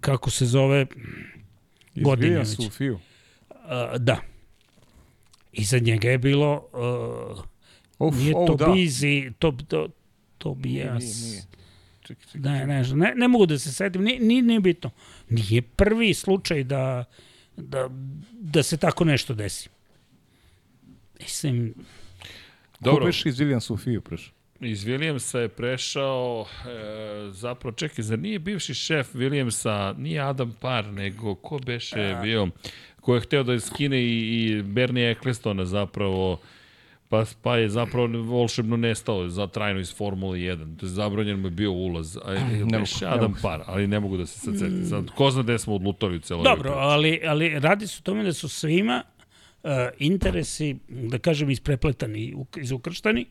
kako 0.00 0.30
se 0.30 0.46
zove, 0.46 0.86
već. 2.38 2.48
se 2.48 2.62
u 2.66 2.70
fiju. 2.70 2.98
a, 3.48 3.98
da. 3.98 4.20
Iza 5.52 5.78
njega 5.78 6.10
je 6.10 6.18
bilo, 6.18 6.68
uh, 6.72 8.08
Uf, 8.08 8.16
nije 8.16 8.36
oh, 8.36 8.46
to 8.46 8.56
da. 8.56 8.72
Bizi, 8.72 9.32
to, 9.38 9.52
to, 9.68 9.88
to 10.38 10.54
bi 10.54 10.68
Nije, 10.68 10.84
ja... 10.84 10.94
nije, 10.94 11.14
nije. 11.14 11.42
Čekaj, 12.02 12.24
čekaj. 12.32 12.40
Ne, 12.40 12.66
ne, 12.66 12.82
ne, 12.94 13.12
ne 13.16 13.28
mogu 13.28 13.46
da 13.46 13.58
se 13.58 13.72
setim, 13.72 14.02
nije, 14.02 14.20
nije, 14.20 14.42
nije 14.42 14.60
bitno. 14.60 14.90
Nije 15.28 15.62
prvi 15.62 16.14
slučaj 16.14 16.64
da, 16.64 17.04
da, 17.60 17.88
da 18.32 18.62
se 18.62 18.76
tako 18.76 19.04
nešto 19.04 19.34
desi. 19.34 19.68
Mislim, 21.20 21.74
Ko 22.72 22.84
Dobro, 22.84 23.06
beš 23.06 23.26
iz 23.26 23.36
Williamsa 23.36 23.72
u 23.72 23.76
fiju 23.76 24.00
prešao? 24.00 24.34
iz 24.60 24.84
Williamsa 24.84 25.38
je 25.38 25.48
prešao, 25.48 26.46
e, 26.66 27.30
zapravo, 27.32 27.72
čekaj, 27.72 28.04
zar 28.04 28.18
nije 28.18 28.38
bivši 28.38 28.74
šef 28.74 29.14
Williamsa, 29.14 29.98
nije 29.98 30.20
Adam 30.20 30.56
Parr, 30.60 30.86
nego 30.86 31.34
ko 31.34 31.58
beše 31.58 32.18
bio, 32.22 32.48
ko 33.00 33.14
je 33.14 33.20
hteo 33.20 33.42
da 33.42 33.60
skine 33.60 34.02
i, 34.02 34.46
i 34.46 34.62
Bernie 34.62 35.10
Ecclestona 35.10 35.64
zapravo, 35.64 36.40
pa, 37.10 37.24
pa 37.42 37.56
je 37.56 37.68
zapravo 37.68 38.22
volšebno 38.22 38.76
nestao 38.76 39.28
za 39.28 39.46
trajno 39.46 39.80
iz 39.80 39.94
Formule 39.94 40.38
1. 40.38 40.76
To 40.76 40.86
je 40.86 40.90
zabranjen 40.90 41.40
mu 41.40 41.46
je 41.46 41.50
bio 41.50 41.72
ulaz. 41.72 42.16
A, 42.16 42.34
Ne 42.34 42.54
mogu, 42.54 42.70
ne 42.70 43.06
Adam 43.06 43.30
mogu. 43.30 43.42
Parr, 43.42 43.60
ali 43.66 43.86
ne 43.86 44.00
mogu 44.00 44.16
da 44.16 44.26
se 44.26 44.38
sad 44.40 44.58
setim. 44.58 44.86
Sad, 44.86 45.10
ko 45.10 45.30
zna 45.30 45.42
gde 45.42 45.58
smo 45.58 45.74
odlutali 45.74 46.16
u 46.16 46.20
celoj 46.20 46.44
dobro, 46.44 46.72
ali, 46.72 47.20
ali 47.26 47.58
radi 47.58 47.86
se 47.86 47.96
o 47.98 48.04
tome 48.04 48.22
da 48.22 48.32
su 48.32 48.48
svima 48.48 49.02
uh, 49.62 49.70
interesi, 49.98 50.76
da 50.88 51.18
kažem, 51.18 51.50
isprepletani, 51.50 52.34
uk- 52.34 52.60
izukrštani 52.60 53.26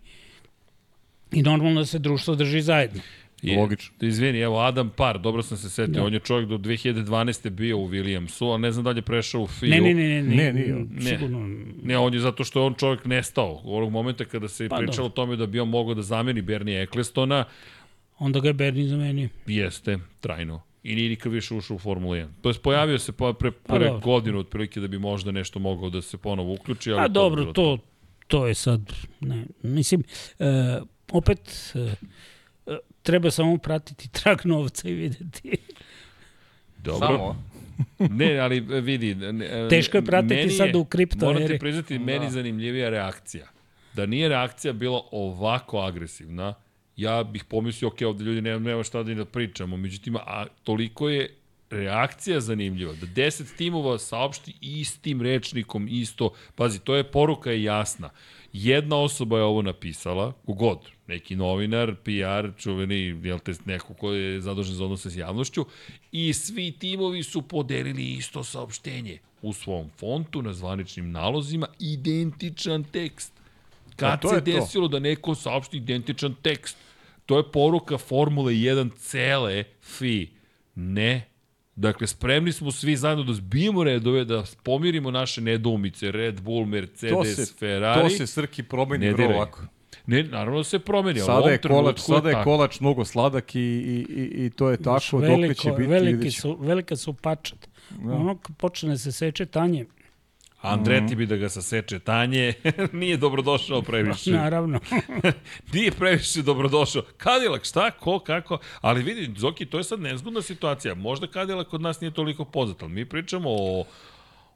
i 1.31 1.41
normalno 1.41 1.79
da 1.79 1.85
se 1.85 1.99
društvo 1.99 2.35
drži 2.35 2.61
zajedno. 2.61 3.01
Je, 3.41 3.57
Logično. 3.57 3.95
Izvini, 4.01 4.39
evo 4.39 4.59
Adam 4.59 4.89
Parr, 4.89 5.19
dobro 5.19 5.41
sam 5.41 5.57
se 5.57 5.69
setio, 5.69 5.93
Da. 5.93 6.03
on 6.03 6.13
je 6.13 6.19
čovjek 6.19 6.49
do 6.49 6.57
2012. 6.57 7.49
bio 7.49 7.77
u 7.77 7.89
Williamsu, 7.89 8.51
ali 8.51 8.61
ne 8.61 8.71
znam 8.71 8.83
da 8.83 8.91
li 8.91 8.97
je 8.97 9.01
prešao 9.01 9.41
u 9.41 9.47
FIU. 9.47 9.69
Ne, 9.69 9.81
ne, 9.81 9.93
ne, 9.93 10.03
ne, 10.05 10.23
ne, 10.23 10.35
Ne, 10.35 10.53
nije. 10.53 10.85
Ne. 10.91 11.01
Sigurno. 11.01 11.47
Ne, 11.83 11.97
on 11.97 12.13
je 12.13 12.19
zato 12.19 12.43
što 12.43 12.59
je 12.59 12.65
on 12.65 12.73
čovjek 12.73 13.05
nestao. 13.05 13.61
Onog 13.63 13.91
momenta 13.91 14.25
kada 14.25 14.47
se 14.47 14.69
Pa, 14.69 14.75
pa, 14.75 14.81
pričalo 14.81 15.07
o 15.07 15.11
tome 15.11 15.35
da 15.35 15.45
bi 15.45 15.59
on 15.59 15.69
mogao 15.69 15.93
da 15.93 16.01
zameni 16.01 16.41
Bernie 16.41 16.81
Ecclestona, 16.81 17.45
Onda 18.19 18.39
ga 18.39 18.47
je 18.47 18.53
Bernie 18.53 18.87
zamenio. 18.87 19.29
jeste, 19.47 19.99
trajno. 20.19 20.61
I 20.83 20.95
nije 20.95 21.09
nikad 21.09 21.31
više 21.31 21.53
ušao 21.53 21.75
u 21.75 21.79
Formulu 21.79 22.13
1. 22.13 22.27
To 22.41 22.49
je 22.49 22.55
pojavio 22.55 22.99
se 22.99 23.11
pa 23.11 23.33
pre, 23.33 23.51
Pa 23.51 23.75
pre 23.75 23.85
dobro. 23.85 23.99
godinu 24.01 24.39
otprilike 24.39 24.79
da 24.79 24.87
bi 24.87 24.99
možda 24.99 25.31
nešto 25.31 25.59
mogao 25.59 25.89
da 25.89 26.01
se 26.01 26.17
ponovo 26.17 26.53
uključi. 26.53 26.91
Ali 26.91 27.01
A 27.01 27.03
to 27.03 27.09
dobro, 27.09 27.45
to, 27.45 27.77
to 28.27 28.47
je 28.47 28.53
sad, 28.53 28.81
ne, 29.19 29.45
mislim, 29.63 30.03
e, 30.39 30.79
opet 31.11 31.39
e, 31.75 31.93
treba 33.09 33.31
samo 33.31 33.57
pratiti 33.57 34.09
trag 34.11 34.37
novca 34.43 34.89
i 34.89 34.93
videti. 34.93 35.57
Dobro. 36.77 37.07
Samo. 37.07 37.43
ne, 38.19 38.39
ali 38.39 38.57
e, 38.57 38.81
vidi. 38.81 39.15
Ne, 39.15 39.67
Teško 39.69 39.97
je 39.97 40.05
pratiti 40.05 40.35
meni 40.35 40.51
sad 40.51 40.75
u 40.75 40.85
kripto 40.85 41.33
ti 41.47 41.59
priznati, 41.59 41.99
meni 41.99 42.25
Da. 42.25 42.31
zanimljivija 42.31 42.89
reakcija. 42.89 43.47
Da 43.93 44.05
nije 44.05 44.29
reakcija 44.29 44.73
bila 44.73 45.01
ovako 45.11 45.79
agresivna, 45.79 46.53
ja 46.95 47.23
bih 47.23 47.43
pomislio, 47.43 47.87
ok, 47.89 48.01
ovde 48.07 48.23
ljudi 48.23 48.41
nema, 48.41 48.59
nema 48.59 48.83
šta 48.83 49.03
da, 49.03 49.11
i 49.11 49.15
da 49.15 49.25
pričamo, 49.25 49.77
međutim, 49.77 50.15
a 50.15 50.45
toliko 50.63 51.09
je 51.09 51.35
reakcija 51.69 52.39
zanimljiva, 52.39 52.93
da 52.93 53.07
10 53.07 53.57
timova 53.57 53.97
saopšti 53.97 54.53
istim 54.61 55.21
rečnikom 55.21 55.87
isto, 55.91 56.33
pazi, 56.55 56.79
to 56.79 56.95
je 56.95 57.03
poruka 57.03 57.51
je 57.51 57.63
jasna. 57.63 58.09
Jedna 58.53 58.97
osoba 58.97 59.37
je 59.37 59.43
ovo 59.43 59.61
napisala, 59.61 60.33
kogod, 60.45 60.79
neki 61.09 61.35
novinar, 61.35 61.95
PR, 62.03 62.49
čuveni, 62.57 63.19
jel 63.23 63.39
te, 63.39 63.53
neko 63.65 63.93
ko 63.93 64.11
je 64.13 64.41
zadužen 64.41 64.75
za 64.75 64.83
odnose 64.83 65.09
s 65.09 65.17
javnošću, 65.17 65.65
i 66.11 66.33
svi 66.33 66.71
timovi 66.71 67.23
su 67.23 67.41
podelili 67.41 68.13
isto 68.13 68.43
saopštenje 68.43 69.19
u 69.41 69.53
svom 69.53 69.89
fontu, 69.97 70.41
na 70.41 70.53
zvaničnim 70.53 71.11
nalozima, 71.11 71.67
identičan 71.79 72.83
tekst. 72.83 73.33
Pa 73.89 73.95
Kad 73.95 74.21
to 74.21 74.29
se 74.29 74.35
je 74.35 74.43
to. 74.45 74.51
desilo 74.51 74.87
da 74.87 74.99
neko 74.99 75.35
saopšti 75.35 75.77
identičan 75.77 76.35
tekst? 76.41 76.77
To 77.25 77.37
je 77.37 77.51
poruka 77.51 77.97
Formule 77.97 78.53
1 78.53 78.89
cele 78.97 79.63
FI. 79.81 80.29
Ne. 80.75 81.25
Dakle, 81.75 82.07
spremni 82.07 82.51
smo 82.51 82.71
svi 82.71 82.95
zajedno 82.95 83.23
da 83.23 83.33
zbijemo 83.33 83.83
redove, 83.83 84.25
da 84.25 84.43
pomirimo 84.63 85.11
naše 85.11 85.41
nedoumice, 85.41 86.11
Red 86.11 86.41
Bull, 86.41 86.63
To 86.63 86.69
Mercedes, 86.69 87.35
se, 87.35 87.53
Ferrari. 87.59 88.01
to 88.01 88.09
se 88.09 88.27
Srki 88.27 88.63
Ne 88.97 89.13
vrlo 89.13 89.37
lako. 89.37 89.61
Ne, 90.05 90.23
naravno 90.23 90.57
da 90.57 90.63
se 90.63 90.79
promeni, 90.79 91.19
Sada 91.19 91.49
je 91.49 91.57
kolač, 91.57 91.99
sada 91.99 92.29
je 92.29 92.33
tako. 92.35 92.43
kolač 92.43 92.79
mnogo 92.79 93.05
sladak 93.05 93.55
i, 93.55 93.59
i, 93.59 94.05
i, 94.09 94.45
i 94.45 94.49
to 94.49 94.69
je 94.69 94.77
tako, 94.77 94.99
dokle 95.11 95.27
veliko, 95.27 95.53
će 95.53 95.71
biti 95.71 95.89
veliki 95.89 96.31
su, 96.31 96.57
velika 96.59 96.95
su 96.95 97.13
pačat. 97.13 97.69
Da. 97.89 98.13
Ono 98.13 98.37
počne 98.57 98.97
se 98.97 99.11
seče 99.11 99.45
tanje, 99.45 99.85
Andreti 100.61 101.15
bi 101.15 101.25
da 101.25 101.35
ga 101.35 101.49
saseče 101.49 101.99
tanje, 101.99 102.53
nije 102.91 103.17
dobrodošao 103.17 103.81
previše. 103.81 104.31
naravno. 104.31 104.79
Nije 105.73 105.91
previše 105.91 106.41
dobrodošao. 106.41 107.01
Kadilak, 107.17 107.63
šta, 107.65 107.91
ko, 107.91 108.19
kako? 108.19 108.57
Ali 108.81 109.03
vidi, 109.03 109.39
Zoki, 109.39 109.65
to 109.65 109.77
je 109.77 109.83
sad 109.83 109.99
nezgodna 109.99 110.41
situacija. 110.41 110.95
Možda 110.95 111.27
Kadilak 111.27 111.67
kod 111.67 111.81
nas 111.81 112.01
nije 112.01 112.11
toliko 112.11 112.45
poznat, 112.45 112.83
ali 112.83 112.91
mi 112.91 113.05
pričamo 113.05 113.49
o 113.49 113.85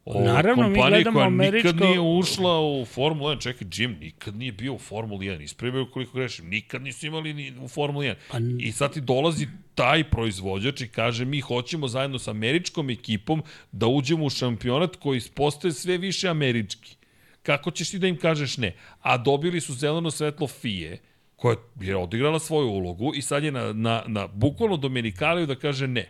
O 0.06 0.22
Naravno, 0.22 0.70
mi 0.70 0.76
gledamo 0.90 1.20
koja 1.20 1.28
američko- 1.28 1.56
nikad 1.58 1.76
nije 1.78 2.00
ušla 2.00 2.62
u 2.62 2.86
Formulu 2.86 3.30
1. 3.30 3.42
Čekaj, 3.42 3.68
Jim 3.74 3.98
nikad 4.00 4.36
nije 4.36 4.52
bio 4.52 4.74
u 4.74 4.80
Formuli 4.80 5.26
1. 5.26 5.42
Ispravljaju 5.42 5.88
koliko 5.88 6.18
grešim. 6.18 6.48
Nikad 6.48 6.82
nisu 6.82 7.08
imali 7.08 7.34
ni 7.34 7.54
u 7.60 7.68
Formuli 7.68 8.06
1. 8.06 8.16
Pa 8.32 8.38
n- 8.38 8.58
I 8.60 8.72
sad 8.72 8.94
ti 8.94 9.02
dolazi 9.02 9.48
taj 9.76 10.04
proizvođač 10.04 10.82
i 10.82 10.88
kaže 10.88 11.26
mi 11.26 11.40
hoćemo 11.42 11.88
zajedno 11.88 12.20
sa 12.20 12.32
američkom 12.32 12.90
ekipom 12.90 13.44
da 13.72 13.88
uđemo 13.88 14.26
u 14.26 14.30
šampionat 14.32 14.96
koji 14.96 15.22
postaje 15.30 15.72
sve 15.74 15.98
više 15.98 16.30
američki. 16.30 16.96
kako 17.44 17.72
ćeš 17.72 17.90
ti 17.90 18.00
da 18.00 18.08
im 18.08 18.18
kažeš 18.18 18.58
ne? 18.58 18.72
A 19.02 19.18
dobili 19.18 19.62
su 19.62 19.74
zeleno 19.74 20.12
svetlo 20.12 20.48
FIE, 20.48 20.98
koja 21.36 21.56
je 21.82 21.96
odigrala 21.98 22.40
svoju 22.40 22.68
ulogu 22.68 23.12
i 23.16 23.22
sad 23.22 23.44
je 23.44 23.52
na, 23.52 23.74
na, 23.74 24.04
na 24.08 24.28
bukvalno 24.28 24.78
Domenikaliju 24.78 25.46
da 25.46 25.56
kaže 25.56 25.88
ne. 25.88 26.10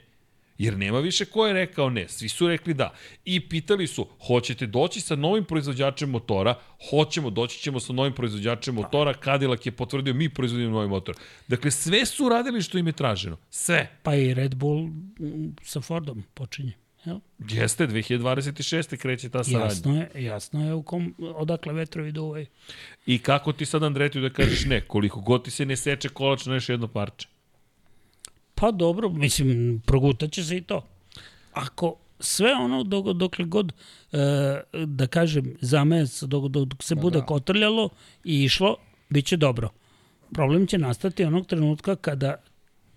Jer 0.64 0.78
nema 0.78 1.00
više 1.00 1.26
ko 1.26 1.48
je 1.48 1.54
rekao 1.54 1.90
ne, 1.90 2.08
svi 2.08 2.30
su 2.30 2.48
rekli 2.48 2.74
da. 2.74 2.94
I 3.26 3.50
pitali 3.50 3.88
su, 3.88 4.08
hoćete 4.28 4.66
doći 4.66 5.02
sa 5.02 5.16
novim 5.16 5.46
proizvođačem 5.46 6.10
motora? 6.10 6.56
Hoćemo, 6.90 7.30
doći 7.30 7.60
ćemo 7.60 7.80
sa 7.80 7.94
novim 7.94 8.14
proizvođačem 8.14 8.76
motora. 8.76 9.14
Cadillac 9.24 9.66
je 9.66 9.72
potvrdio, 9.72 10.14
mi 10.14 10.30
proizvodimo 10.30 10.72
novi 10.72 10.88
motor. 10.88 11.16
Dakle, 11.48 11.72
sve 11.72 12.06
su 12.06 12.30
radili 12.30 12.62
što 12.62 12.78
im 12.78 12.88
je 12.88 12.94
traženo. 12.94 13.38
Sve. 13.50 13.98
Pa 14.04 14.16
i 14.16 14.34
Red 14.34 14.56
Bull 14.56 14.88
mm, 14.88 15.56
sa 15.64 15.82
Fordom 15.82 16.24
počinje. 16.34 16.74
Jel? 17.06 17.20
Jeste, 17.50 17.88
2026. 17.88 18.98
kreće 18.98 19.30
ta 19.30 19.44
saradnja. 19.44 19.66
Jasno 19.66 19.96
je, 19.96 20.24
jasno 20.24 20.66
je 20.66 20.74
u 20.74 20.84
kom, 20.84 21.16
odakle 21.36 21.74
vetrovi 21.74 22.12
duvaju. 22.12 22.46
I 23.06 23.20
kako 23.20 23.54
ti 23.54 23.66
sad 23.66 23.84
Andretiju 23.84 24.22
da 24.22 24.30
kažeš 24.30 24.66
ne? 24.66 24.82
Koliko 24.82 25.22
god 25.22 25.44
ti 25.44 25.52
se 25.52 25.66
ne 25.66 25.76
seče 25.76 26.10
kolač 26.10 26.46
na 26.46 26.54
još 26.54 26.70
jedno 26.70 26.88
parče. 26.88 27.28
Pa 28.64 28.72
dobro, 28.72 29.10
mislim, 29.10 29.82
progutaće 29.86 30.44
se 30.44 30.58
i 30.58 30.62
to. 30.62 30.88
Ako 31.54 31.96
sve 32.20 32.54
ono 32.54 32.84
dok, 32.84 33.06
dokle 33.06 33.46
god, 33.46 33.74
e, 34.12 34.18
da 34.86 35.08
kažem, 35.08 35.56
zamec, 35.62 36.24
dok, 36.24 36.48
dok, 36.48 36.68
dok 36.68 36.84
se 36.84 36.96
da, 36.96 37.02
bude 37.02 37.20
da. 37.20 37.26
kotrljalo 37.26 37.90
i 38.24 38.44
išlo, 38.44 38.76
bit 39.10 39.26
će 39.26 39.38
dobro. 39.38 39.70
Problem 40.34 40.68
će 40.68 40.78
nastati 40.78 41.24
onog 41.24 41.48
trenutka 41.48 41.96
kada, 41.96 42.36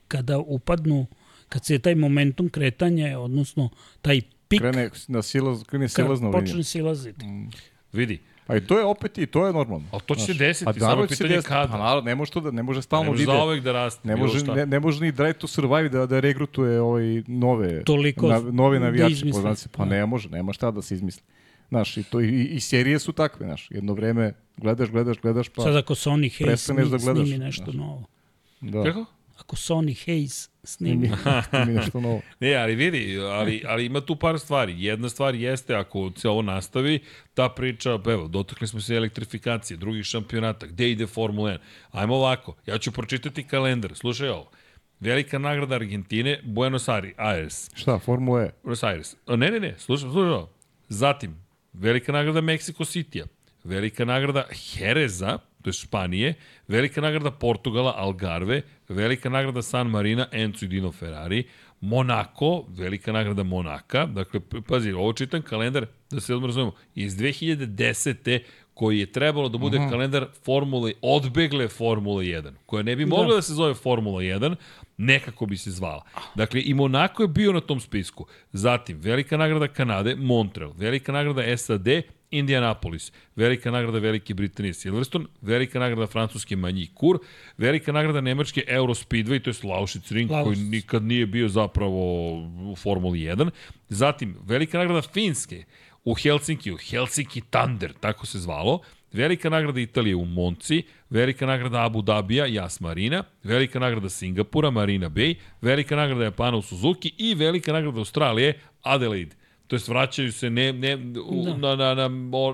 kada 0.09 0.39
upadnu, 0.39 1.07
kad 1.49 1.65
se 1.65 1.79
taj 1.79 1.95
momentum 1.95 2.49
kretanja, 2.49 3.19
odnosno 3.19 3.71
taj 4.03 4.21
pik... 4.49 4.61
Krene, 4.61 4.91
na 5.09 5.23
silaz, 5.23 5.65
krene 5.65 5.89
silazno 5.89 6.33
Počne 6.33 6.65
silaziti. 6.65 7.27
Mm. 7.27 7.51
Vidi, 7.93 8.21
Pa 8.47 8.57
i 8.57 8.61
to 8.67 8.79
je 8.79 8.85
opet 8.85 9.19
i 9.19 9.27
to 9.27 9.47
je 9.47 9.53
normalno. 9.53 9.87
A 9.93 9.99
to 9.99 10.15
će 10.15 10.25
se 10.25 10.35
desiti, 10.35 10.65
pa, 10.65 10.73
samo 10.73 11.07
pitanje 11.07 11.29
desiti. 11.29 11.49
kada. 11.49 11.73
Pa 11.73 11.79
naravno, 11.79 12.01
ne 12.01 12.15
može 12.15 12.31
to 12.31 12.41
da 12.41 12.51
ne 12.51 12.63
može 12.63 12.83
stalno 12.83 13.05
ne 13.05 13.11
može 13.11 13.23
ide. 13.23 13.33
za 13.33 13.39
ovek 13.39 13.63
da 13.63 13.73
raste. 13.73 14.09
Ne 14.09 14.17
može 14.17 14.45
ne, 14.45 14.67
ne 14.67 14.81
može 14.81 15.01
ni 15.05 15.13
Drive 15.13 15.33
to 15.33 15.47
Survive 15.47 15.89
da 15.89 16.07
da 16.07 16.21
regrutuje 16.21 16.81
ovaj 16.81 17.23
nove 17.27 17.85
Toliko 17.85 18.29
na, 18.29 18.41
nove 18.41 18.79
da 18.79 18.85
navijače, 18.85 19.25
da 19.25 19.31
poznaci. 19.31 19.69
Pa 19.69 19.85
ne 19.85 20.07
može, 20.07 20.29
nema 20.29 20.53
šta 20.53 20.71
da 20.71 20.83
se 20.83 20.95
izmisli. 20.95 21.23
Znaš, 21.69 21.97
i, 21.97 22.03
to, 22.03 22.21
i, 22.21 22.45
i 22.45 22.61
serije 22.61 22.99
su 22.99 23.13
takve, 23.13 23.47
znaš. 23.47 23.69
Jedno 23.71 23.93
vreme 23.93 24.33
gledaš, 24.57 24.91
gledaš, 24.91 25.21
gledaš, 25.21 25.49
pa... 25.49 25.63
Sad 25.63 25.77
ako 25.77 25.95
Sony 25.95 26.45
Hayes 26.45 26.91
da 26.91 26.97
gledaš, 26.97 27.29
snimi 27.29 27.39
nešto 27.39 27.65
znaš. 27.65 27.77
novo. 27.77 28.05
Da. 28.61 28.85
Kako? 28.85 29.05
Ako 29.37 29.57
Sony 29.57 30.07
Hayes 30.07 30.51
snimi. 30.65 31.11
nešto 31.75 32.01
novo. 32.01 32.21
ne, 32.41 32.55
ali 32.55 32.75
vidi, 32.75 33.19
ali, 33.19 33.63
ali 33.67 33.85
ima 33.87 34.01
tu 34.01 34.17
par 34.17 34.39
stvari. 34.39 34.85
Jedna 34.85 35.09
stvar 35.09 35.35
jeste, 35.35 35.75
ako 35.75 36.13
se 36.17 36.29
ovo 36.29 36.43
nastavi, 36.43 37.01
ta 37.35 37.49
priča, 37.49 37.99
evo, 38.07 38.29
dotakli 38.29 38.69
smo 38.69 38.81
se 38.81 38.97
elektrifikacije, 38.97 39.77
drugih 39.77 40.05
šampionata, 40.05 40.67
gde 40.67 40.91
ide 40.91 41.07
Formula 41.07 41.51
1? 41.51 41.59
Ajmo 41.91 42.15
ovako, 42.15 42.57
ja 42.67 42.79
ću 42.79 42.93
pročitati 42.93 43.45
kalendar, 43.45 43.95
slušaj 43.95 44.29
ovo. 44.29 44.51
Velika 45.01 45.39
nagrada 45.39 45.75
Argentine, 45.75 46.41
Buenos 46.45 46.89
Aires. 47.17 47.71
Šta, 47.75 47.99
Formula 47.99 48.43
E? 48.43 48.51
Buenos 48.63 48.83
Aires. 48.83 49.17
Ne, 49.29 49.51
ne, 49.51 49.61
ne, 49.61 49.75
slušaj, 49.79 50.11
slušaj 50.11 50.31
ovo. 50.31 50.51
Zatim, 50.89 51.37
velika 51.73 52.13
nagrada 52.13 52.41
Mexico 52.41 52.85
City-a, 52.85 53.27
velika 53.65 54.05
nagrada 54.05 54.45
Jereza, 54.75 55.39
to 55.67 55.71
je 55.71 55.73
Španije, 55.73 56.35
velika 56.69 57.01
nagrada 57.01 57.31
Portugala, 57.31 57.95
Algarve, 57.97 58.63
velika 58.89 59.29
nagrada 59.29 59.63
San 59.63 59.91
Marina, 59.91 60.29
Enzo 60.33 60.65
i 60.65 60.69
Dino 60.69 60.93
Ferrari, 60.93 61.45
Monako, 61.81 62.65
velika 62.69 63.13
nagrada 63.13 63.43
Monaka, 63.43 64.07
dakle, 64.07 64.41
pazi, 64.69 64.93
ovo 64.93 65.13
čitam 65.13 65.43
kalendar, 65.43 65.87
da 66.11 66.21
se 66.21 66.35
odmah 66.35 66.49
razumemo, 66.49 66.73
iz 66.95 67.17
2010 67.17 68.41
koji 68.75 68.99
je 68.99 69.13
trebalo 69.13 69.49
da 69.49 69.59
bude 69.59 69.79
Aha. 69.79 69.91
kalendar 69.91 70.27
Formule, 70.45 70.93
odbegle 71.03 71.69
Formule 71.69 72.25
1, 72.25 72.53
koja 72.67 72.83
ne 72.83 72.97
bi 72.97 73.07
mogla 73.07 73.29
da. 73.29 73.35
da 73.35 73.43
se 73.43 73.55
zove 73.55 73.75
Formula 73.75 74.21
1, 74.23 74.55
nekako 74.97 75.47
bi 75.47 75.57
se 75.57 75.71
zvala. 75.71 76.03
Dakle, 76.35 76.63
i 76.65 76.75
Monako 76.75 77.23
je 77.23 77.29
bio 77.29 77.53
na 77.53 77.61
tom 77.61 77.81
spisku. 77.81 78.27
Zatim, 78.53 78.99
velika 79.01 79.37
nagrada 79.37 79.69
Kanade, 79.69 80.15
Montreal, 80.15 80.73
velika 80.77 81.13
nagrada 81.13 81.57
SAD, 81.57 81.89
Indianapolis, 82.39 83.13
velika 83.37 83.71
nagrada 83.71 83.99
Velike 83.99 84.35
Britanije 84.35 84.75
Silverstone, 84.75 85.27
velika 85.43 85.79
nagrada 85.79 86.07
Francuske 86.07 86.57
Manji 86.57 86.87
Kur, 86.95 87.19
velika 87.59 87.93
nagrada 87.93 88.21
Nemačke 88.21 88.65
Eurospeedway, 88.69 89.43
to 89.43 89.51
je 89.51 89.71
Lausitz 89.71 90.13
Ring, 90.13 90.31
Laus. 90.31 90.45
koji 90.45 90.57
nikad 90.57 91.03
nije 91.03 91.27
bio 91.27 91.49
zapravo 91.49 92.33
u 92.73 92.77
Formuli 92.77 93.19
1. 93.19 93.51
Zatim, 93.89 94.37
velika 94.47 94.79
nagrada 94.79 95.03
Finske 95.03 95.65
u 96.05 96.15
Helsinki, 96.15 96.73
u 96.73 96.77
Helsinki 96.77 97.41
Thunder, 97.41 97.93
tako 98.01 98.27
se 98.27 98.39
zvalo. 98.39 98.81
Velika 99.13 99.51
nagrada 99.51 99.81
Italije 99.81 100.17
u 100.17 100.25
Monci, 100.25 100.83
velika 101.11 101.47
nagrada 101.47 101.85
Abu 101.85 102.03
Dabija, 102.03 102.47
Jas 102.47 102.81
Marina, 102.81 103.25
velika 103.45 103.79
nagrada 103.79 104.09
Singapura, 104.09 104.71
Marina 104.71 105.09
Bay, 105.11 105.35
velika 105.63 105.97
nagrada 105.97 106.25
Japana 106.25 106.57
u 106.57 106.63
Suzuki 106.63 107.13
i 107.19 107.35
velika 107.35 107.73
nagrada 107.73 107.99
Australije, 107.99 108.59
Adelaide 108.83 109.46
to 109.67 109.77
jest 109.77 109.89
vraćaju 109.89 110.33
se 110.33 110.51
ne, 110.51 110.73
ne, 110.73 110.97
u, 111.27 111.45
da. 111.45 111.77
na, 111.77 111.95
na, 111.95 112.09
na, 112.09 112.09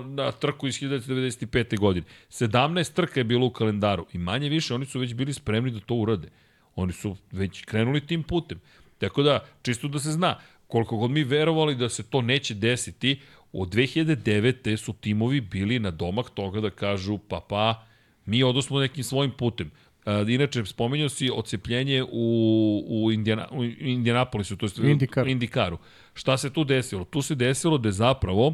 na 0.05 0.31
trku 0.31 0.67
iz 0.67 0.79
1995. 0.79 1.79
godine. 1.79 2.05
17 2.29 2.93
trka 2.93 3.19
je 3.19 3.23
bilo 3.23 3.45
u 3.45 3.49
kalendaru 3.49 4.05
i 4.13 4.17
manje 4.17 4.49
više 4.49 4.73
oni 4.73 4.85
su 4.85 4.99
već 4.99 5.13
bili 5.13 5.33
spremni 5.33 5.71
da 5.71 5.79
to 5.79 5.95
urade. 5.95 6.27
Oni 6.75 6.93
su 6.93 7.17
već 7.31 7.65
krenuli 7.65 8.07
tim 8.07 8.23
putem. 8.23 8.59
Tako 8.97 9.23
da, 9.23 9.39
čisto 9.61 9.87
da 9.87 9.99
se 9.99 10.11
zna, 10.11 10.39
koliko 10.67 10.97
god 10.97 11.11
mi 11.11 11.23
verovali 11.23 11.75
da 11.75 11.89
se 11.89 12.03
to 12.03 12.21
neće 12.21 12.53
desiti, 12.53 13.19
od 13.53 13.69
2009. 13.69 14.77
su 14.77 14.93
timovi 14.93 15.41
bili 15.41 15.79
na 15.79 15.91
domak 15.91 16.29
toga 16.29 16.61
da 16.61 16.69
kažu, 16.69 17.17
pa 17.17 17.39
pa, 17.49 17.85
mi 18.25 18.43
odosmo 18.43 18.79
nekim 18.79 19.03
svojim 19.03 19.31
putem. 19.31 19.71
Uh, 20.05 20.29
inače, 20.29 20.65
spomenuo 20.65 21.09
si 21.09 21.29
ocepljenje 21.33 22.03
u, 22.03 22.83
u, 22.87 23.11
Indiana, 23.11 23.47
u 23.51 23.63
Indianapolisu, 23.63 24.57
to 24.57 24.65
je 24.65 24.91
Indikaru. 24.91 25.29
Indikaru. 25.29 25.77
Šta 26.13 26.37
se 26.37 26.49
tu 26.49 26.63
desilo? 26.63 27.05
Tu 27.05 27.21
se 27.21 27.35
desilo 27.35 27.77
da 27.77 27.89
je 27.89 27.93
zapravo 27.93 28.53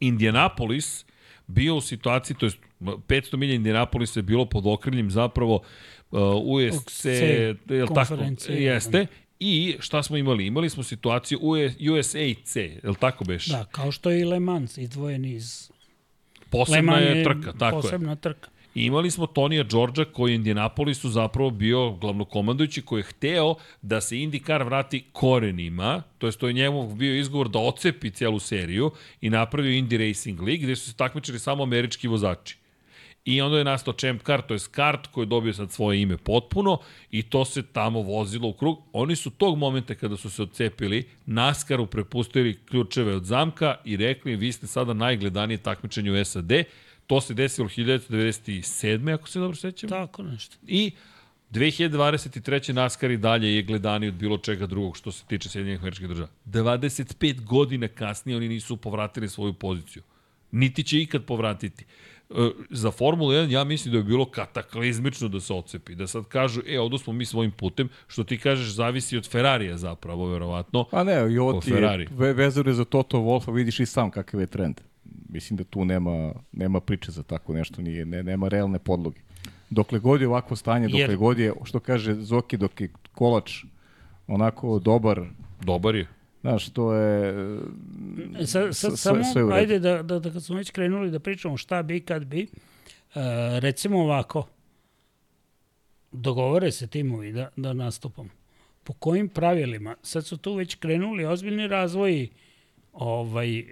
Indianapolis 0.00 1.04
bio 1.46 1.76
u 1.76 1.80
situaciji, 1.80 2.36
to 2.36 2.46
je 2.46 2.52
500 2.80 3.36
milija 3.36 3.56
Indianapolisa 3.56 4.18
je 4.18 4.22
bilo 4.22 4.46
pod 4.46 4.66
okriljem 4.66 5.10
zapravo 5.10 5.54
uh, 6.10 6.20
USC, 6.44 7.04
je 7.04 7.56
tako? 7.94 8.18
Jeste. 8.48 9.06
I 9.40 9.76
šta 9.80 10.02
smo 10.02 10.16
imali? 10.16 10.46
Imali 10.46 10.70
smo 10.70 10.82
situaciju 10.82 11.38
USAC, 11.92 12.56
je 12.56 12.80
li 12.84 12.96
tako 13.00 13.24
beš? 13.24 13.46
Da, 13.46 13.64
kao 13.64 13.92
što 13.92 14.10
je 14.10 14.20
i 14.20 14.24
Le 14.24 14.40
Mans 14.40 14.78
izdvojen 14.78 15.24
iz... 15.24 15.70
Posebna 16.50 16.98
je 16.98 17.24
trka, 17.24 17.52
tako 17.52 17.80
posebna 17.80 18.10
je. 18.10 18.16
trka. 18.16 18.48
I 18.76 18.84
imali 18.84 19.10
smo 19.10 19.26
Tonija 19.26 19.62
Đorđa 19.62 20.04
koji 20.04 20.32
je 20.32 20.34
Indianapolisu 20.34 21.08
zapravo 21.08 21.50
bio 21.50 21.90
glavnokomandujući 21.90 22.82
koji 22.82 23.00
je 23.00 23.04
hteo 23.04 23.54
da 23.82 24.00
se 24.00 24.16
IndyCar 24.16 24.64
vrati 24.64 25.04
korenima, 25.12 26.02
to 26.18 26.26
je 26.26 26.32
to 26.32 26.46
je 26.46 26.52
njemu 26.52 26.94
bio 26.94 27.16
izgovor 27.16 27.48
da 27.48 27.58
ocepi 27.58 28.10
celu 28.10 28.38
seriju 28.38 28.90
i 29.20 29.30
napravio 29.30 29.82
Indy 29.82 30.08
Racing 30.08 30.40
League 30.40 30.64
gde 30.64 30.76
su 30.76 30.90
se 30.90 30.96
takmičili 30.96 31.38
samo 31.38 31.62
američki 31.62 32.08
vozači. 32.08 32.56
I 33.24 33.40
onda 33.40 33.58
je 33.58 33.64
nastao 33.64 33.94
Champ 33.94 34.22
Car, 34.22 34.42
to 34.42 34.54
je 34.54 34.60
kart 34.70 35.06
koji 35.06 35.22
je 35.22 35.26
dobio 35.26 35.52
sad 35.52 35.72
svoje 35.72 36.02
ime 36.02 36.16
potpuno 36.16 36.78
i 37.10 37.22
to 37.22 37.44
se 37.44 37.62
tamo 37.62 38.02
vozilo 38.02 38.48
u 38.48 38.52
krug. 38.52 38.82
Oni 38.92 39.16
su 39.16 39.30
tog 39.30 39.58
momenta 39.58 39.94
kada 39.94 40.16
su 40.16 40.30
se 40.30 40.42
odcepili 40.42 41.08
NASCAR-u 41.26 41.86
prepustili 41.86 42.58
ključeve 42.64 43.14
od 43.14 43.24
zamka 43.24 43.76
i 43.84 43.96
rekli 43.96 44.36
vi 44.36 44.52
ste 44.52 44.66
sada 44.66 44.92
najgledanije 44.92 45.58
takmičenje 45.58 46.10
u 46.10 46.24
SAD 46.24 46.52
To 47.06 47.20
se 47.20 47.34
desilo 47.34 47.68
1997. 47.68 49.14
ako 49.14 49.28
se 49.28 49.38
dobro 49.38 49.56
sećam. 49.56 49.90
Tako 49.90 50.22
nešto. 50.22 50.56
I 50.66 50.92
2023. 51.52 52.72
NASCAR 52.72 53.10
i 53.10 53.16
dalje 53.16 53.56
je 53.56 53.62
gledani 53.62 54.08
od 54.08 54.14
bilo 54.14 54.38
čega 54.38 54.66
drugog 54.66 54.96
što 54.96 55.12
se 55.12 55.24
tiče 55.24 55.48
Sjedinjenih 55.48 55.80
američkih 55.80 56.08
država. 56.08 56.28
25 56.46 57.44
godina 57.44 57.88
kasnije 57.88 58.36
oni 58.36 58.48
nisu 58.48 58.76
povratili 58.76 59.28
svoju 59.28 59.52
poziciju. 59.52 60.02
Niti 60.50 60.82
će 60.82 61.00
ikad 61.00 61.24
povratiti. 61.24 61.84
E, 62.30 62.50
za 62.70 62.90
Formulu 62.90 63.30
1 63.30 63.50
ja 63.50 63.64
mislim 63.64 63.92
da 63.92 63.98
je 63.98 64.04
bilo 64.04 64.30
kataklizmično 64.30 65.28
da 65.28 65.40
se 65.40 65.54
ocepi. 65.54 65.94
Da 65.94 66.06
sad 66.06 66.24
kažu, 66.24 66.60
e, 66.66 66.80
odu 66.80 66.98
smo 66.98 67.12
mi 67.12 67.24
svojim 67.24 67.50
putem, 67.50 67.88
što 68.06 68.24
ti 68.24 68.38
kažeš 68.38 68.68
zavisi 68.74 69.16
od 69.16 69.30
Ferrarija 69.30 69.76
zapravo, 69.76 70.26
verovatno. 70.26 70.86
A 70.90 71.04
ne, 71.04 71.32
i 71.32 71.38
ovo 71.38 71.60
ti 71.60 71.70
je 71.70 72.32
vezano 72.32 72.72
za 72.72 72.84
Toto 72.84 73.18
Wolfa, 73.18 73.54
vidiš 73.54 73.80
i 73.80 73.86
sam 73.86 74.10
kakav 74.10 74.40
je 74.40 74.46
trend 74.46 74.80
mislim 75.28 75.56
da 75.56 75.64
tu 75.64 75.84
nema, 75.84 76.32
nema 76.52 76.80
priče 76.80 77.12
za 77.12 77.22
tako 77.22 77.54
nešto, 77.54 77.82
nije, 77.82 78.04
ne, 78.06 78.22
nema 78.22 78.48
realne 78.48 78.78
podloge. 78.78 79.20
Dokle 79.70 79.98
god 79.98 80.20
je 80.20 80.28
ovako 80.28 80.56
stanje, 80.56 80.88
dokle 80.88 81.00
Jer... 81.00 81.16
god 81.16 81.38
je, 81.38 81.52
što 81.64 81.80
kaže 81.80 82.14
Zoki, 82.14 82.56
dok 82.56 82.80
je 82.80 82.90
kolač 83.12 83.64
onako 84.26 84.78
dobar. 84.78 85.22
Dobar 85.64 85.94
je. 85.94 86.06
Znaš, 86.40 86.68
to 86.68 86.94
je... 86.94 87.34
E, 88.38 88.46
sa, 88.46 88.72
sa, 88.72 88.90
sve, 88.90 88.96
samo, 88.96 89.24
sve 89.32 89.42
ajde 89.52 89.78
da, 89.78 90.02
da, 90.02 90.18
da 90.18 90.30
kad 90.30 90.44
smo 90.44 90.56
već 90.56 90.70
krenuli 90.70 91.10
da 91.10 91.18
pričamo 91.18 91.56
šta 91.56 91.82
bi, 91.82 92.00
kad 92.00 92.24
bi, 92.24 92.42
uh, 92.42 93.22
recimo 93.58 93.98
ovako, 93.98 94.46
dogovore 96.12 96.72
se 96.72 96.86
timovi 96.86 97.32
da, 97.32 97.48
da 97.56 97.72
nastupam. 97.72 98.30
Po 98.84 98.92
kojim 98.92 99.28
pravilima? 99.28 99.96
Sad 100.02 100.26
su 100.26 100.36
tu 100.36 100.54
već 100.54 100.74
krenuli 100.74 101.24
ozbiljni 101.24 101.66
razvoji 101.66 102.30
ovaj, 102.92 103.60
uh, 103.60 103.66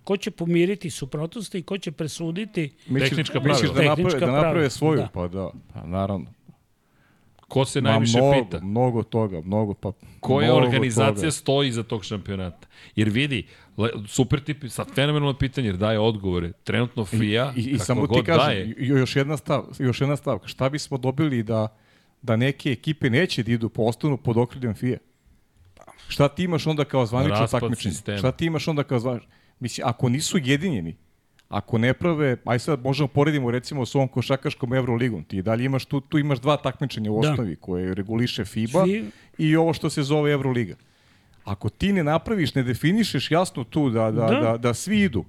ko 0.00 0.16
će 0.16 0.30
pomiriti 0.30 0.90
suprotnosti 0.90 1.58
i 1.58 1.62
ko 1.62 1.78
će 1.78 1.92
presuditi 1.92 2.72
Tehnička 2.88 3.40
misliš 3.40 3.70
pravila. 3.70 3.74
da 3.74 3.82
naprave, 3.82 3.96
Tehnička 3.96 4.26
da 4.26 4.32
naprave 4.34 4.70
svoju? 4.70 4.96
da. 4.96 5.08
Pa 5.08 5.28
da, 5.28 5.50
pa 5.74 5.86
naravno. 5.86 6.26
Ko 7.40 7.64
se 7.64 7.80
Ma, 7.80 7.90
najviše 7.90 8.18
mnogo, 8.18 8.44
pita? 8.44 8.60
Mnogo 8.60 9.02
toga, 9.02 9.40
mnogo 9.40 9.74
pa 9.74 9.92
Koja 10.20 10.46
mnogo 10.46 10.60
organizacija 10.60 11.14
toga. 11.20 11.30
stoji 11.30 11.68
iza 11.68 11.82
tog 11.82 12.04
šampionata? 12.04 12.66
Jer 12.96 13.08
vidi, 13.08 13.46
le, 13.76 13.90
super 14.06 14.40
tip, 14.40 14.64
sad 14.68 14.94
fenomenalno 14.94 15.34
pitanje, 15.34 15.68
jer 15.68 15.76
daje 15.76 15.98
odgovore. 15.98 16.52
Trenutno 16.54 17.04
FIA, 17.04 17.52
I, 17.56 17.60
i, 17.60 17.64
i 17.64 17.72
kako 17.72 17.84
samo 17.84 18.00
ti 18.02 18.06
god 18.08 18.26
kažem, 18.26 18.40
daje, 18.40 18.66
i- 18.68 18.86
još 18.88 19.16
jedna, 19.16 19.36
stav, 19.36 19.64
još 19.78 20.00
jedna 20.00 20.16
stavka. 20.16 20.48
Šta 20.48 20.68
bismo 20.68 20.98
dobili 20.98 21.42
da, 21.42 21.68
da 22.22 22.36
neke 22.36 22.70
ekipe 22.70 23.10
neće 23.10 23.42
da 23.42 23.52
idu 23.52 23.68
po 23.68 23.82
ostanu 23.82 24.16
pod 24.16 24.36
okriljem 24.36 24.74
FIA? 24.74 24.98
Šta 26.08 26.28
ti 26.28 26.44
imaš 26.44 26.66
onda 26.66 26.84
kao 26.84 27.06
zvanično 27.06 27.46
takmičenje? 27.48 28.18
Šta 28.18 28.32
ti 28.32 28.46
imaš 28.46 28.68
onda 28.68 28.82
kao 28.82 28.98
zvanično? 28.98 29.30
Mislim, 29.60 29.86
ako 29.86 30.08
nisu 30.08 30.38
jedinjeni, 30.38 30.96
ako 31.48 31.78
ne 31.78 31.92
prave, 31.94 32.36
aj 32.44 32.58
sad 32.58 32.82
možemo 32.82 33.08
poredimo 33.08 33.50
recimo 33.50 33.86
s 33.86 33.94
ovom 33.94 34.08
košakaškom 34.08 34.74
Euroligom, 34.74 35.24
ti 35.24 35.42
dalje 35.42 35.64
imaš 35.64 35.84
tu, 35.84 36.00
tu 36.00 36.18
imaš 36.18 36.38
dva 36.38 36.56
takmičenja 36.56 37.10
u 37.12 37.22
Da. 37.22 37.30
osnovi 37.30 37.56
koje 37.56 37.94
reguliše 37.94 38.44
FIBA 38.44 38.84
Fi- 38.84 39.04
i 39.38 39.56
ovo 39.56 39.72
što 39.72 39.90
se 39.90 40.02
zove 40.02 40.32
Euroliga. 40.32 40.74
Ako 41.44 41.68
ti 41.68 41.92
ne 41.92 42.04
napraviš, 42.04 42.54
ne 42.54 42.62
definišeš 42.62 43.30
jasno 43.30 43.64
tu 43.64 43.90
da, 43.90 44.10
da, 44.10 44.26
da. 44.26 44.40
Da. 44.42 44.56
da, 44.58 44.74
svi 44.74 45.00
idu 45.00 45.24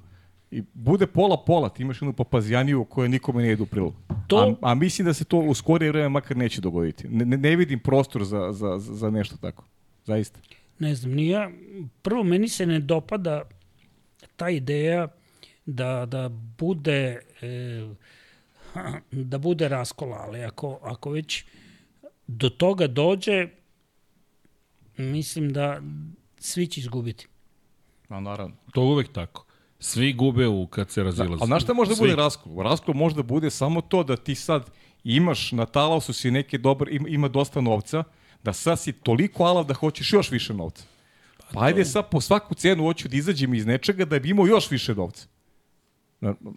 i 0.52 0.64
bude 0.74 1.08
pola-pola, 1.08 1.70
ti 1.70 1.84
imaš 1.84 2.02
jednu 2.02 2.14
papazijaniju 2.14 2.84
koja 2.84 3.08
nikome 3.08 3.44
ne 3.44 3.52
ide 3.52 3.64
u 3.64 3.66
prilog. 3.66 3.94
To- 4.28 4.58
A, 4.62 4.72
a 4.72 4.76
mislim 4.76 5.06
da 5.06 5.14
se 5.14 5.24
to 5.24 5.38
u 5.38 5.53
skorije 5.53 5.91
vreme 5.91 6.10
makar 6.10 6.38
neće 6.38 6.62
dogoditi. 6.62 7.08
Ne, 7.08 7.38
ne, 7.38 7.56
vidim 7.56 7.80
prostor 7.80 8.24
za, 8.24 8.52
za, 8.52 8.78
za 8.78 9.10
nešto 9.10 9.38
tako. 9.38 9.64
Zaista. 10.06 10.40
ne 10.80 10.95
znam, 10.95 11.12
ni 11.12 11.28
ja, 11.28 11.52
prvo 12.02 12.24
meni 12.24 12.49
se 12.49 12.66
ne 12.66 12.80
dopada 12.80 13.41
ta 14.42 14.50
ideja 14.50 15.08
da, 15.66 16.06
da 16.06 16.30
bude 16.58 17.22
e, 17.42 17.94
da 19.12 19.38
bude 19.38 19.68
raskola, 19.70 20.18
ali 20.18 20.44
ako, 20.44 20.80
ako 20.82 21.10
već 21.10 21.46
do 22.28 22.50
toga 22.50 22.88
dođe, 22.88 23.48
mislim 24.98 25.54
da 25.54 25.82
svi 26.40 26.68
će 26.68 26.80
izgubiti. 26.80 27.28
A 28.10 28.20
naravno. 28.20 28.56
to 28.74 28.82
je 28.82 28.88
uvek 28.88 29.12
tako. 29.14 29.46
Svi 29.80 30.14
gube 30.14 30.48
u 30.48 30.68
kad 30.68 30.90
se 30.90 31.04
razilaze. 31.04 31.38
Ali 31.42 31.48
znaš 31.48 31.64
šta 31.64 31.74
može 31.74 31.90
da 31.90 31.96
Svi. 31.96 32.04
bude 32.04 32.16
raskol? 32.16 32.64
Raskol 32.64 32.96
može 32.96 33.16
da 33.16 33.24
bude 33.24 33.50
samo 33.50 33.82
to 33.82 34.04
da 34.04 34.18
ti 34.18 34.36
sad 34.36 34.70
imaš 35.04 35.52
na 35.52 35.66
talasu 35.66 36.14
si 36.14 36.32
neke 36.32 36.58
dobar, 36.58 36.90
ima, 36.90 37.10
ima 37.10 37.28
dosta 37.28 37.62
novca, 37.62 38.04
da 38.44 38.54
sad 38.54 38.80
si 38.80 38.94
toliko 38.94 39.44
alav 39.44 39.66
da 39.66 39.74
hoćeš 39.74 40.14
još 40.14 40.32
više 40.32 40.54
novca. 40.54 40.84
Pa 41.53 41.65
ajde 41.65 41.86
sad 41.86 42.10
po 42.10 42.22
svaku 42.22 42.56
cenu 42.56 42.84
hoću 42.84 43.07
da 43.07 43.18
izađem 43.18 43.53
iz 43.53 43.65
nečega 43.65 44.06
da 44.06 44.19
bi 44.19 44.30
imao 44.30 44.48
još 44.48 44.72
više 44.72 44.95
novca. 44.95 45.28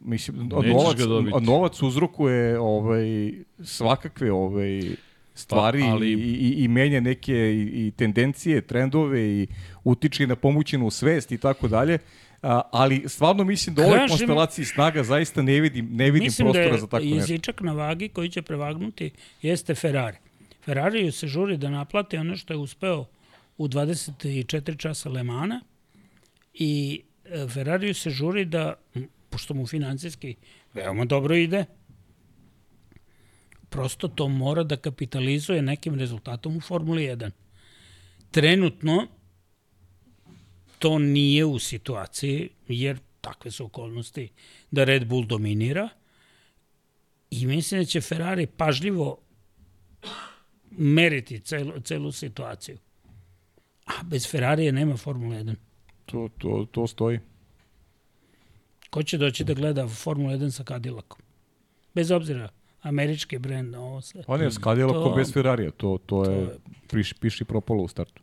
Mislim, 0.04 0.48
novac, 0.48 0.98
novac 1.40 1.82
uzrokuje 1.82 2.58
ovaj, 2.58 3.32
svakakve 3.62 4.32
ovaj, 4.32 4.82
stvari 5.34 5.80
Pa, 5.80 5.86
ali- 5.86 6.12
i, 6.12 6.12
i, 6.12 6.64
i 6.64 6.68
menja 6.68 7.00
neke 7.00 7.34
i, 7.34 7.86
i 7.86 7.90
tendencije, 7.90 8.60
trendove 8.60 9.22
i 9.22 9.46
utiče 9.84 10.26
na 10.26 10.36
pomoćenu 10.36 10.90
svest 10.90 11.32
i 11.32 11.38
tako 11.38 11.68
dalje. 11.68 11.98
A, 12.42 12.60
ali 12.72 13.04
stvarno 13.06 13.44
mislim 13.44 13.74
da 13.74 13.82
u 13.82 13.84
ovoj 13.84 14.08
konstelaciji 14.08 14.64
snaga 14.64 15.02
zaista 15.02 15.42
ne 15.42 15.60
vidim, 15.60 15.88
ne 15.92 16.10
vidim 16.10 16.26
Mislim 16.26 16.46
da 16.48 16.52
prostora 16.52 16.74
je 16.74 16.80
za 16.80 16.86
tako 16.86 17.04
nešto. 17.04 17.16
jezičak 17.16 17.60
na 17.60 17.72
vagi 17.72 18.08
koji 18.08 18.28
će 18.28 18.42
prevagnuti 18.42 19.10
jeste 19.42 19.74
Ferrari. 19.74 20.16
Ferrariju 20.64 21.12
se 21.12 21.26
žuri 21.26 21.56
da 21.56 21.70
naplati 21.70 22.16
ono 22.16 22.36
što 22.36 22.52
je 22.52 22.56
uspeo 22.56 23.04
u 23.56 23.68
24 23.68 24.76
časa 24.78 25.08
Le 25.08 25.22
Mana 25.22 25.60
i 26.54 27.02
e, 27.24 27.48
Ferrariju 27.48 27.94
se 27.94 28.10
žuri 28.10 28.44
da, 28.44 28.74
pošto 29.30 29.54
mu 29.54 29.66
financijski 29.66 30.34
veoma 30.74 31.04
dobro 31.04 31.36
ide, 31.36 31.64
prosto 33.68 34.08
to 34.08 34.28
mora 34.28 34.62
da 34.62 34.76
kapitalizuje 34.76 35.62
nekim 35.62 35.94
rezultatom 35.94 36.56
u 36.56 36.60
Formuli 36.60 37.02
1. 37.02 37.30
Trenutno 38.30 39.06
to 40.78 40.98
nije 40.98 41.44
u 41.44 41.58
situaciji, 41.58 42.48
jer 42.68 42.98
takve 43.20 43.50
su 43.50 43.64
okolnosti 43.64 44.28
da 44.70 44.84
Red 44.84 45.06
Bull 45.06 45.26
dominira 45.26 45.88
i 47.30 47.46
mislim 47.46 47.80
da 47.80 47.84
će 47.84 48.00
Ferrari 48.00 48.46
pažljivo 48.46 49.18
meriti 50.70 51.40
celu, 51.40 51.80
celu 51.80 52.12
situaciju. 52.12 52.78
A 53.86 54.02
bez 54.04 54.30
Ferrarija 54.30 54.72
nema 54.72 54.96
Formula 54.96 55.36
1. 55.36 55.54
To, 56.06 56.28
to, 56.38 56.66
to 56.70 56.86
stoji. 56.86 57.20
Ko 58.90 59.02
će 59.02 59.18
doći 59.18 59.44
da 59.44 59.54
gleda 59.54 59.88
Formula 59.88 60.32
1 60.32 60.50
sa 60.50 60.64
Cadillacom? 60.64 61.18
Bez 61.94 62.10
obzira, 62.10 62.48
američki 62.82 63.38
brend, 63.38 63.74
ovo 63.74 64.00
sve. 64.00 64.24
On 64.26 64.40
je 64.40 64.50
skadila 64.50 64.92
To- 64.92 65.04
ko 65.04 65.16
bez 65.16 65.32
Ferrarija, 65.32 65.70
to, 65.70 65.98
to, 66.06 66.24
je, 66.24 66.36
je- 66.36 66.58
piši, 66.90 67.14
piši 67.14 67.44
propalo 67.44 67.82
u 67.82 67.88
startu. 67.88 68.22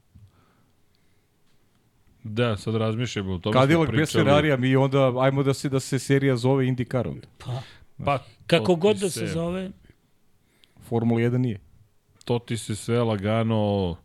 Da, 2.23 2.57
sad 2.57 2.75
razmišljamo 2.75 3.33
o 3.33 3.39
tome. 3.39 3.53
Cadillac 3.53 3.89
bez. 3.89 4.11
Ferrarija, 4.11 4.57
mi 4.57 4.75
onda, 4.75 5.13
ajmo 5.19 5.43
da 5.43 5.53
se, 5.53 5.69
da 5.69 5.79
se 5.79 5.99
serija 5.99 6.35
zove 6.37 6.65
IndyCar 6.65 7.07
onda. 7.07 7.27
Pa, 7.37 7.61
Pa, 8.05 8.19
kako 8.47 8.65
to 8.65 8.75
god 8.75 8.97
da 8.97 9.09
se 9.09 9.27
zove, 9.27 9.71
Formula 10.81 11.21
1 11.21 11.37
nije. 11.37 11.59
To 12.25 12.39
ti 12.39 12.57
se 12.57 12.75
sve 12.75 13.03
lagano 13.03 13.95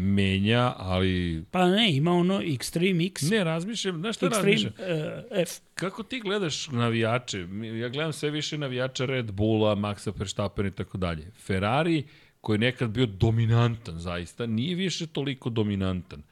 menja, 0.00 0.74
ali... 0.76 1.44
pa 1.50 1.68
ne, 1.68 1.92
ima 1.92 2.12
ono 2.12 2.40
Extreme 2.40 3.06
X, 3.06 3.22
Ne, 3.30 3.44
razmišljam, 3.44 3.98
znaš 3.98 4.16
šta 4.16 4.26
Extreme 4.26 4.34
razmišljam? 4.36 4.72
uh, 4.78 5.38
F. 5.38 5.50
Kako 5.74 6.02
ti 6.02 6.20
gledaš 6.20 6.68
navijače? 6.68 7.46
Ja 7.80 7.88
gledam 7.88 8.12
sve 8.12 8.30
više 8.30 8.58
navijača 8.58 9.04
Red 9.04 9.32
Bulla, 9.32 9.74
Maxa 9.76 10.12
Verstappen 10.18 10.66
i 10.66 10.70
tako 10.70 10.98
dalje. 10.98 11.30
Ferrari, 11.46 12.04
koji 12.40 12.54
je 12.54 12.58
nekad 12.58 12.90
bio 12.90 13.06
dominantan 13.06 13.98
zaista, 13.98 14.46
nije 14.46 14.74
više 14.74 15.06
toliko 15.06 15.50
dominantan. 15.50 16.22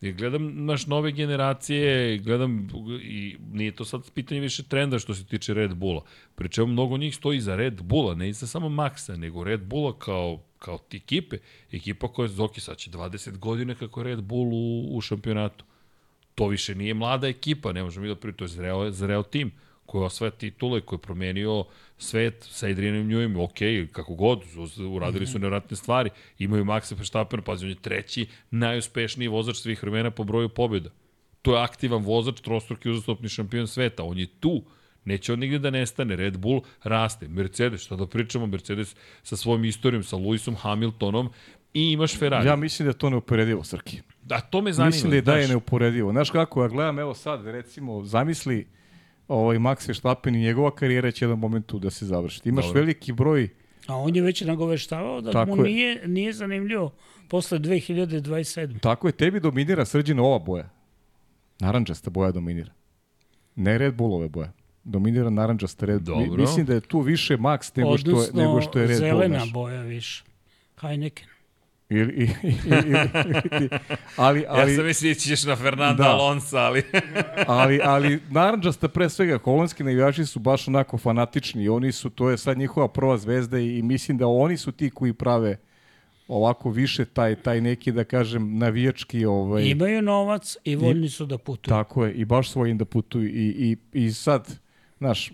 Ja 0.00 0.12
gledam 0.12 0.64
naš 0.64 0.86
nove 0.86 1.12
generacije, 1.12 2.18
gledam 2.18 2.68
i 3.02 3.36
nije 3.52 3.72
to 3.72 3.84
sad 3.84 4.10
pitanje 4.10 4.40
više 4.40 4.62
trenda 4.62 4.98
što 4.98 5.14
se 5.14 5.26
tiče 5.26 5.54
Red 5.54 5.74
Bulla. 5.74 6.02
Pri 6.34 6.48
čemu 6.48 6.66
mnogo 6.66 6.96
njih 6.96 7.16
stoji 7.16 7.40
za 7.40 7.56
Red 7.56 7.82
Bulla, 7.82 8.14
ne 8.14 8.28
i 8.28 8.32
za 8.32 8.46
samo 8.46 8.68
Maxa, 8.68 9.16
nego 9.16 9.44
Red 9.44 9.60
Bulla 9.60 9.98
kao, 9.98 10.42
kao 10.58 10.78
ti 10.78 10.96
ekipe. 10.96 11.38
Ekipa 11.72 12.08
koja 12.08 12.24
je 12.24 12.28
Zoki 12.28 12.60
sad 12.60 12.76
će 12.76 12.90
20 12.90 13.38
godina 13.38 13.74
kako 13.74 14.00
je 14.00 14.04
Red 14.04 14.22
Bull 14.22 14.52
u, 14.52 14.96
u 14.96 15.00
šampionatu 15.00 15.64
to 16.38 16.46
više 16.46 16.74
nije 16.74 16.94
mlada 16.94 17.28
ekipa, 17.28 17.72
ne 17.72 17.82
možemo 17.82 18.02
mi 18.02 18.08
da 18.08 18.16
pri 18.16 18.32
to 18.32 18.44
je 18.44 18.48
zreo, 18.48 18.90
zreo 18.90 19.22
tim 19.22 19.52
koji 19.86 20.04
osvaja 20.04 20.30
titule, 20.30 20.80
koji 20.80 20.96
je 20.96 21.02
promenio 21.02 21.64
svet 21.98 22.46
sa 22.50 22.66
Adrianom 22.66 23.08
Neweyem, 23.08 23.44
ok, 23.44 23.92
kako 23.92 24.14
god, 24.14 24.42
uradili 24.90 25.26
su 25.26 25.38
nevratne 25.38 25.76
stvari, 25.76 26.10
imaju 26.38 26.64
Maxa 26.64 26.96
Verstappen, 26.96 27.42
pazi, 27.42 27.64
on 27.64 27.70
je 27.70 27.82
treći 27.82 28.26
najuspešniji 28.50 29.28
vozač 29.28 29.56
svih 29.56 29.82
vremena 29.82 30.10
po 30.10 30.24
broju 30.24 30.48
pobjeda. 30.48 30.90
To 31.42 31.56
je 31.56 31.62
aktivan 31.62 32.02
vozač, 32.04 32.40
trostruki 32.40 32.90
uzastopni 32.90 33.28
šampion 33.28 33.66
sveta, 33.66 34.04
on 34.04 34.18
je 34.18 34.26
tu, 34.40 34.62
Neće 35.04 35.32
on 35.32 35.38
nigde 35.38 35.58
da 35.58 35.70
nestane. 35.70 36.16
Red 36.16 36.38
Bull 36.38 36.60
raste. 36.82 37.28
Mercedes, 37.28 37.80
šta 37.80 37.96
da 37.96 38.06
pričamo, 38.06 38.46
Mercedes 38.46 38.96
sa 39.22 39.36
svojom 39.36 39.64
istorijom, 39.64 40.02
sa 40.02 40.16
Lewisom 40.16 40.54
Hamiltonom 40.56 41.30
i 41.74 41.92
imaš 41.92 42.18
Ferrari. 42.18 42.48
Ja 42.48 42.56
mislim 42.56 42.86
da 42.86 42.90
je 42.90 42.98
to 42.98 43.10
neuporedivo, 43.10 43.64
Srki. 43.64 44.00
da, 44.22 44.40
to 44.40 44.62
me 44.62 44.72
zanima. 44.72 44.88
Mislim 44.88 45.10
da 45.10 45.16
je 45.16 45.22
da 45.22 45.36
je 45.36 45.48
neuporedivo. 45.48 46.12
Znaš 46.12 46.30
kako, 46.30 46.62
ja 46.62 46.68
gledam, 46.68 46.98
evo 46.98 47.14
sad, 47.14 47.46
recimo, 47.46 48.04
zamisli 48.04 48.66
ovaj 49.28 49.56
Max 49.56 49.88
Verstappen 49.88 50.34
i 50.34 50.40
njegova 50.40 50.74
karijera 50.74 51.10
će 51.10 51.24
jedan 51.24 51.38
momentu 51.38 51.78
da 51.78 51.90
se 51.90 52.06
završi. 52.06 52.40
Imaš 52.44 52.64
Dobro. 52.66 52.80
veliki 52.80 53.12
broj 53.12 53.48
A 53.86 53.96
on 53.96 54.16
je 54.16 54.22
već 54.22 54.40
nagoveštavao 54.40 55.20
da 55.20 55.32
Tako 55.32 55.56
mu 55.56 55.66
je. 55.66 55.72
nije, 55.72 56.08
nije 56.08 56.32
zanimljivo 56.32 56.92
posle 57.28 57.58
2027. 57.58 58.80
Tako 58.80 59.08
je, 59.08 59.12
tebi 59.12 59.40
dominira 59.40 59.84
srđina 59.84 60.22
ova 60.22 60.38
boja. 60.38 60.68
Naranđasta 61.60 62.10
boja 62.10 62.32
dominira. 62.32 62.72
Ne 63.56 63.78
Red 63.78 63.94
Bullove 63.94 64.28
boje. 64.28 64.52
Dominira 64.88 65.30
naranđasta 65.30 65.86
Red 65.86 66.02
Dobro. 66.02 66.40
Mislim 66.40 66.66
da 66.66 66.74
je 66.74 66.80
tu 66.80 67.00
više 67.00 67.36
Max 67.36 67.76
nego 67.76 67.98
što 67.98 68.10
je, 68.10 68.14
Odnosno, 68.14 68.42
nego 68.42 68.60
što 68.60 68.78
je 68.78 68.86
Red 68.86 68.98
Bull. 68.98 69.10
zelena 69.10 69.38
znaš. 69.38 69.52
boja 69.52 69.80
više. 69.82 70.24
Heineken. 70.80 71.26
Ili, 71.90 72.12
ili, 72.12 72.54
ili, 72.64 73.08
ili, 73.52 73.68
ali, 74.16 74.44
Ali, 74.48 74.72
ja 74.72 74.76
sam 74.76 74.86
mislio 74.86 75.14
da 75.14 75.20
ćeš 75.20 75.44
na 75.44 75.56
Fernanda 75.56 76.02
Da. 76.02 76.10
Alonso, 76.10 76.56
ali... 76.66 76.82
ali, 77.46 77.80
ali 77.84 78.20
naranđasta 78.30 78.88
pre 78.88 79.08
svega, 79.08 79.38
holandski 79.38 79.84
navijači 79.84 80.26
su 80.26 80.38
baš 80.38 80.68
onako 80.68 80.98
fanatični 80.98 81.62
i 81.62 81.68
oni 81.68 81.92
su, 81.92 82.10
to 82.10 82.30
je 82.30 82.38
sad 82.38 82.58
njihova 82.58 82.88
prva 82.88 83.18
zvezda 83.18 83.58
i, 83.58 83.78
i 83.78 83.82
mislim 83.82 84.18
da 84.18 84.26
oni 84.26 84.56
su 84.56 84.72
ti 84.72 84.90
koji 84.90 85.12
prave 85.12 85.56
ovako 86.28 86.70
više 86.70 87.04
taj, 87.04 87.34
taj 87.34 87.60
neki, 87.60 87.92
da 87.92 88.04
kažem, 88.04 88.58
navijački 88.58 89.24
ovaj, 89.24 89.64
Imaju 89.64 90.02
novac 90.02 90.56
i 90.64 90.76
voljni 90.76 91.08
su 91.08 91.26
da 91.26 91.38
putuju. 91.38 91.68
Tako 91.68 92.04
je, 92.04 92.12
i 92.14 92.24
baš 92.24 92.50
svojim 92.50 92.78
da 92.78 92.84
putuju. 92.84 93.28
I, 93.28 93.48
i, 93.48 93.76
i 93.92 94.12
sad, 94.12 94.58
znaš, 94.98 95.32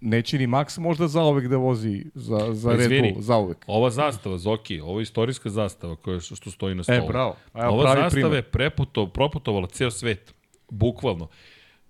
neće 0.00 0.38
ni 0.38 0.46
Max 0.46 0.78
možda 0.78 1.08
zauvek 1.08 1.48
da 1.48 1.56
vozi 1.56 2.04
za, 2.14 2.54
za 2.54 2.72
Red. 2.72 2.90
Bull, 2.90 3.22
zauvek. 3.22 3.64
Ova 3.66 3.90
zastava, 3.90 4.38
Zoki, 4.38 4.80
ovo 4.80 5.00
je 5.00 5.02
istorijska 5.02 5.50
zastava 5.50 5.96
koja 5.96 6.20
što, 6.20 6.50
stoji 6.50 6.74
na 6.74 6.82
stolu. 6.82 6.98
E, 6.98 7.08
bravo. 7.08 7.36
Evo, 7.54 7.72
Ova 7.72 7.82
zastava 7.82 8.10
primer. 8.10 8.32
je 8.32 8.42
preputo, 8.42 9.06
proputovala 9.06 9.66
ceo 9.66 9.90
svet. 9.90 10.34
Bukvalno. 10.70 11.28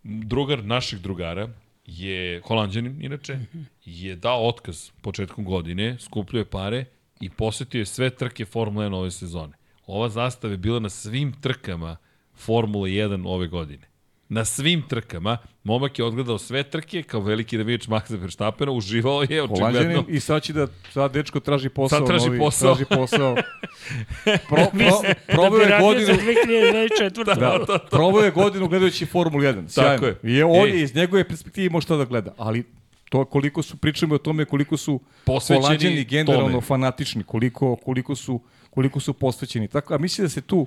drugar 0.02 0.64
naših 0.64 1.00
drugara 1.00 1.48
je 1.86 2.40
holandjanin, 2.44 3.04
inače, 3.04 3.38
je 3.84 4.16
dao 4.16 4.48
otkaz 4.48 4.90
početkom 5.02 5.44
godine, 5.44 5.96
skupljuje 5.98 6.44
pare 6.44 6.84
i 7.20 7.30
posetio 7.30 7.78
je 7.78 7.86
sve 7.86 8.10
trke 8.10 8.44
Formule 8.44 8.86
1 8.86 8.94
ove 8.94 9.10
sezone. 9.10 9.52
Ova 9.86 10.08
zastava 10.08 10.52
je 10.52 10.58
bila 10.58 10.80
na 10.80 10.88
svim 10.88 11.32
trkama 11.40 11.96
Formule 12.34 12.90
1 12.90 13.26
ove 13.26 13.46
godine. 13.46 13.88
Na 14.28 14.44
svim 14.44 14.82
trkama, 14.88 15.38
momak 15.64 15.98
je 15.98 16.04
odgledao 16.04 16.38
sve 16.38 16.62
trke 16.62 17.02
kao 17.02 17.20
veliki 17.20 17.58
navijač 17.58 17.86
Maxa 17.86 18.20
Verstappena, 18.20 18.72
uživao 18.72 19.22
je 19.28 19.42
očigledno. 19.42 20.04
I 20.08 20.20
sad 20.20 20.42
će 20.42 20.52
da, 20.52 20.66
sad 20.92 21.12
dečko 21.12 21.40
traži 21.40 21.68
posao. 21.68 21.98
Sad 21.98 22.06
traži 22.08 22.26
novi, 22.26 22.38
posao. 22.38 22.74
Traži 22.74 22.84
posao. 22.88 23.36
Pro, 24.48 24.66
pro, 24.72 25.12
probao 25.26 25.60
je 25.60 25.78
godinu, 25.80 26.06
za 26.06 26.12
2024. 26.12 27.24
da, 27.24 27.64
da, 27.66 27.78
probao 27.90 28.20
je 28.20 28.30
godinu 28.30 28.68
gledajući 28.68 29.06
Formulu 29.06 29.42
1. 29.42 29.68
Sjajno. 29.68 29.92
Tako 29.94 30.06
je. 30.06 30.16
I 30.22 30.42
on 30.42 30.68
Ej. 30.68 30.70
je 30.70 30.82
iz 30.82 30.94
njegove 30.94 31.28
perspektive 31.28 31.66
imao 31.66 31.80
šta 31.80 31.96
da 31.96 32.04
gleda. 32.04 32.34
Ali 32.36 32.64
to 33.08 33.24
koliko 33.24 33.62
su, 33.62 33.76
pričamo 33.76 34.14
o 34.14 34.18
tome 34.18 34.44
koliko 34.44 34.76
su 34.76 35.00
Posvećeni 35.24 36.04
generalno 36.04 36.48
tome. 36.48 36.60
fanatični, 36.60 37.24
koliko, 37.24 37.76
koliko, 37.76 38.14
su, 38.14 38.40
koliko 38.70 39.00
su 39.00 39.12
posvećeni. 39.12 39.68
Tako, 39.68 39.94
a 39.94 39.98
mislim 39.98 40.24
da 40.24 40.28
se 40.28 40.40
tu 40.40 40.66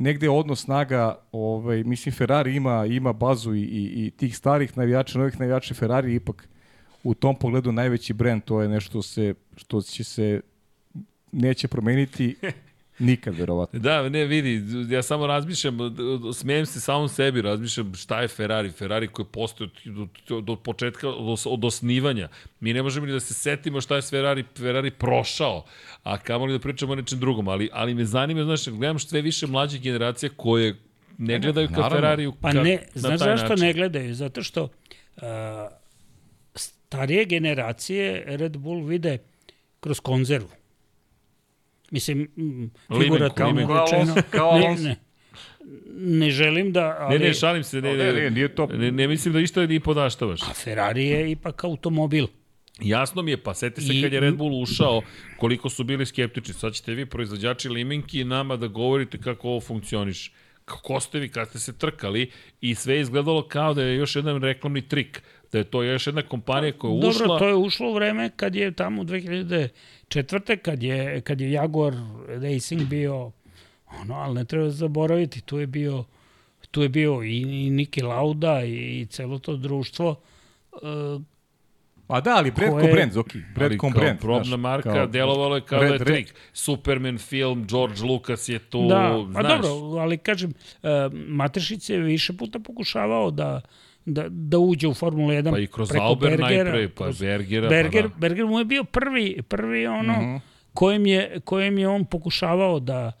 negde 0.00 0.30
odnos 0.30 0.60
snaga, 0.60 1.18
ovaj, 1.32 1.84
mislim 1.84 2.12
Ferrari 2.12 2.56
ima, 2.56 2.86
ima 2.86 3.12
bazu 3.12 3.54
i, 3.54 3.60
i, 3.62 4.06
i 4.06 4.10
tih 4.10 4.36
starih 4.36 4.76
navijača, 4.76 5.18
novih 5.18 5.40
navijača 5.40 5.74
Ferrari 5.74 6.14
ipak 6.14 6.48
u 7.04 7.14
tom 7.14 7.36
pogledu 7.36 7.72
najveći 7.72 8.12
brend, 8.12 8.42
to 8.44 8.62
je 8.62 8.68
nešto 8.68 9.02
se, 9.02 9.34
što 9.56 9.82
će 9.82 10.04
se 10.04 10.40
neće 11.32 11.68
promeniti 11.68 12.36
nikad, 13.00 13.34
verovatno. 13.34 13.78
Da, 13.78 14.08
ne, 14.08 14.24
vidi, 14.24 14.62
ja 14.94 15.02
samo 15.02 15.26
razmišljam, 15.26 15.78
smijem 16.34 16.66
se 16.66 16.80
samom 16.80 17.08
sebi, 17.08 17.42
razmišljam 17.42 17.94
šta 17.94 18.20
je 18.20 18.28
Ferrari, 18.28 18.70
Ferrari 18.70 19.08
koji 19.08 19.26
postoji 19.26 19.70
od, 19.98 20.08
od, 20.30 20.50
od 20.50 20.60
početka, 20.60 21.08
od, 21.08 21.42
od 21.44 21.64
osnivanja. 21.64 22.28
Mi 22.60 22.72
ne 22.72 22.82
možemo 22.82 23.06
ni 23.06 23.12
da 23.12 23.20
se 23.20 23.34
setimo 23.34 23.80
šta 23.80 23.96
je 23.96 24.02
Ferrari, 24.02 24.44
Ferrari 24.56 24.90
prošao, 24.90 25.64
a 26.02 26.18
kamo 26.18 26.44
li 26.44 26.52
da 26.52 26.58
pričamo 26.58 26.92
o 26.92 26.96
nečem 26.96 27.18
drugom, 27.20 27.48
ali, 27.48 27.68
ali 27.72 27.94
me 27.94 28.04
zanima, 28.04 28.44
znaš, 28.44 28.68
gledam 28.68 28.98
sve 28.98 29.22
više 29.22 29.46
mlađih 29.46 29.82
generacija 29.82 30.30
koje 30.36 30.76
ne 31.18 31.38
gledaju 31.38 31.68
ka 31.68 31.72
naravno. 31.74 31.96
Ferrariju 31.96 32.32
Pa 32.40 32.52
ka, 32.52 32.62
ne, 32.62 32.78
na 32.94 33.00
znaš 33.00 33.18
taj 33.18 33.28
zašto 33.28 33.48
način. 33.48 33.66
ne 33.66 33.72
gledaju? 33.72 34.14
Zato 34.14 34.42
što 34.42 34.62
uh, 34.64 35.22
starije 36.54 37.24
generacije 37.24 38.24
Red 38.26 38.56
Bull 38.56 38.84
vide 38.86 39.18
kroz 39.80 40.00
konzervu. 40.00 40.59
Mislim, 41.90 42.28
figurativno. 42.94 43.66
Kao 43.66 43.84
rečeno. 43.84 44.14
Kao 44.30 44.58
ne, 44.58 44.76
ne, 44.76 44.96
ne 45.94 46.30
želim 46.30 46.72
da... 46.72 46.96
Ali, 47.00 47.18
Ne, 47.18 47.24
ne, 47.24 47.34
šalim 47.34 47.62
se, 47.62 47.80
ne, 47.80 47.92
Ne, 47.92 48.04
ne, 48.04 48.12
ne, 48.14 48.30
nije 48.30 48.54
to- 48.54 48.66
ne, 48.66 48.92
ne 48.92 49.08
mislim 49.08 49.34
da 49.34 49.40
išta 49.40 49.66
ni 49.66 49.80
podaštavaš. 49.80 50.42
A 50.42 50.52
Ferrari 50.54 51.04
je 51.04 51.30
ipak 51.30 51.64
automobil. 51.64 52.26
Jasno 52.80 53.22
mi 53.22 53.30
je, 53.30 53.36
pa 53.36 53.54
seti 53.54 53.80
se 53.80 53.92
I- 53.94 54.02
kad 54.02 54.12
je 54.12 54.20
Red 54.20 54.34
Bull 54.34 54.62
ušao, 54.62 55.02
koliko 55.36 55.68
su 55.68 55.84
bili 55.84 56.06
skeptični. 56.06 56.54
Sad 56.54 56.72
ćete 56.72 56.94
vi, 56.94 57.06
proizvođači 57.06 57.68
limenki, 57.68 58.24
nama 58.24 58.56
da 58.56 58.66
govorite 58.66 59.18
kako 59.18 59.48
ovo 59.48 59.60
funkcioniš. 59.60 60.32
Kako 60.64 61.00
ste 61.00 61.18
vi, 61.18 61.28
kad 61.28 61.48
ste 61.48 61.58
se 61.58 61.78
trkali 61.78 62.30
i 62.60 62.74
sve 62.74 62.94
je 62.94 63.00
izgledalo 63.00 63.42
kao 63.42 63.74
da 63.74 63.82
je 63.82 63.96
još 63.96 64.16
jedan 64.16 64.42
reklamni 64.42 64.82
trik. 64.82 65.22
Da 65.52 65.58
je 65.58 65.64
to 65.64 65.82
još 65.82 66.06
jedna 66.06 66.22
kompanija 66.22 66.72
koja 66.72 66.92
je 66.92 66.98
ušla... 66.98 67.26
Dobro, 67.26 67.38
to 67.38 67.48
je 67.48 67.54
ušlo 67.54 67.90
u 67.90 67.94
vreme 67.94 68.30
kad 68.36 68.54
je 68.54 68.72
tamo 68.72 69.04
2004. 70.10 70.56
kad 70.56 70.82
je, 70.82 71.20
kad 71.20 71.40
je 71.40 71.52
Jaguar 71.52 71.94
Racing 72.28 72.82
bio 72.82 73.30
ono, 73.92 74.14
ali 74.14 74.34
ne 74.34 74.44
treba 74.44 74.70
zaboraviti, 74.70 75.40
tu 75.40 75.58
je 75.58 75.66
bio 75.66 76.04
tu 76.70 76.82
je 76.82 76.88
bio 76.88 77.22
i, 77.22 77.36
i 77.66 77.70
Niki 77.70 78.02
Lauda 78.02 78.62
i, 78.62 79.00
i 79.00 79.06
celo 79.06 79.38
to 79.38 79.56
društvo 79.56 80.20
uh, 80.72 81.22
Pa 82.06 82.20
da, 82.20 82.30
ali 82.30 82.50
brand 82.50 82.72
Koje- 82.72 82.86
ko 82.86 82.94
brand, 83.54 83.76
ko 83.76 83.86
kao 83.86 83.90
brand. 83.92 84.18
probna 84.20 84.44
znaš, 84.44 84.58
marka, 84.58 84.92
kao- 84.92 85.06
delovalo 85.06 85.54
je 85.56 85.62
kao 85.62 85.80
Red- 85.80 85.88
da 85.88 85.94
je 85.94 85.98
Red- 85.98 86.06
trik. 86.06 86.34
Superman 86.52 87.18
film, 87.18 87.66
George 87.66 88.02
Lucas 88.02 88.48
je 88.48 88.58
tu, 88.60 88.88
da, 88.88 89.24
pa 89.34 89.40
znaš. 89.40 89.62
dobro, 89.62 89.98
ali 89.98 90.18
kažem, 90.18 90.50
uh, 90.50 90.88
Matešić 91.12 91.90
je 91.90 91.98
više 91.98 92.32
puta 92.32 92.58
pokušavao 92.58 93.30
da 93.30 93.60
da, 94.06 94.26
da 94.28 94.58
uđe 94.58 94.88
u 94.88 94.94
Formulu 94.94 95.28
1 95.28 95.50
Pa 95.50 95.58
i 95.58 95.66
kroz 95.66 95.88
preko 95.88 96.04
Auber 96.04 96.30
Bergera, 96.30 96.64
najpre, 96.64 96.88
pa 96.88 97.04
kroz 97.04 97.20
Bergera, 97.20 97.68
Berger, 97.68 98.02
pa 98.02 98.08
da. 98.08 98.14
Berger 98.18 98.46
mu 98.46 98.58
je 98.58 98.64
bio 98.64 98.84
prvi, 98.84 99.42
prvi 99.48 99.86
ono, 99.86 100.12
mm. 100.12 100.24
-hmm. 100.24 100.40
kojem, 100.74 101.06
je, 101.06 101.40
kojem 101.44 101.78
je 101.78 101.88
on 101.88 102.04
pokušavao 102.04 102.80
da, 102.80 103.12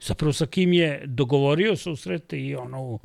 zapravo 0.00 0.32
sa 0.32 0.46
kim 0.46 0.72
je 0.72 1.02
dogovorio 1.06 1.76
susrete 1.76 2.40
i 2.40 2.54
ono 2.54 2.82
u, 2.82 3.00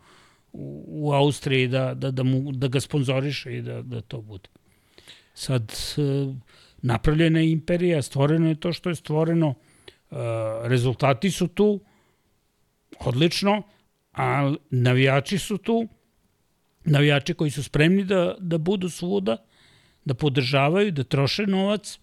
u, 0.52 0.84
u 0.88 1.14
Austriji 1.14 1.68
da, 1.68 1.94
da, 1.94 2.12
da, 2.12 2.24
mu, 2.24 2.52
da 2.52 2.68
ga 2.68 2.80
sponzoriše 2.80 3.58
i 3.58 3.62
da, 3.62 3.82
da 3.82 4.02
to 4.02 4.22
bude. 4.22 4.50
Sad, 5.34 5.74
e, 5.98 6.34
napravljena 6.82 7.40
je 7.40 7.52
imperija, 7.52 8.02
stvoreno 8.02 8.50
je 8.50 8.60
to 8.60 8.74
što 8.74 8.90
je 8.90 8.96
stvoreno, 8.96 9.54
e, 10.12 10.16
rezultati 10.64 11.32
su 11.32 11.48
tu, 11.48 11.80
odlično, 13.00 13.62
a 14.14 14.54
navijači 14.70 15.38
su 15.38 15.58
tu, 15.58 15.88
navijači 16.88 17.34
koji 17.34 17.52
su 17.52 17.64
spremni 17.64 18.04
da, 18.04 18.36
da 18.40 18.58
budu 18.58 18.90
svuda, 18.90 19.38
da 20.06 20.14
podržavaju, 20.14 20.92
da 20.92 21.04
troše 21.04 21.48
novac 21.48 22.00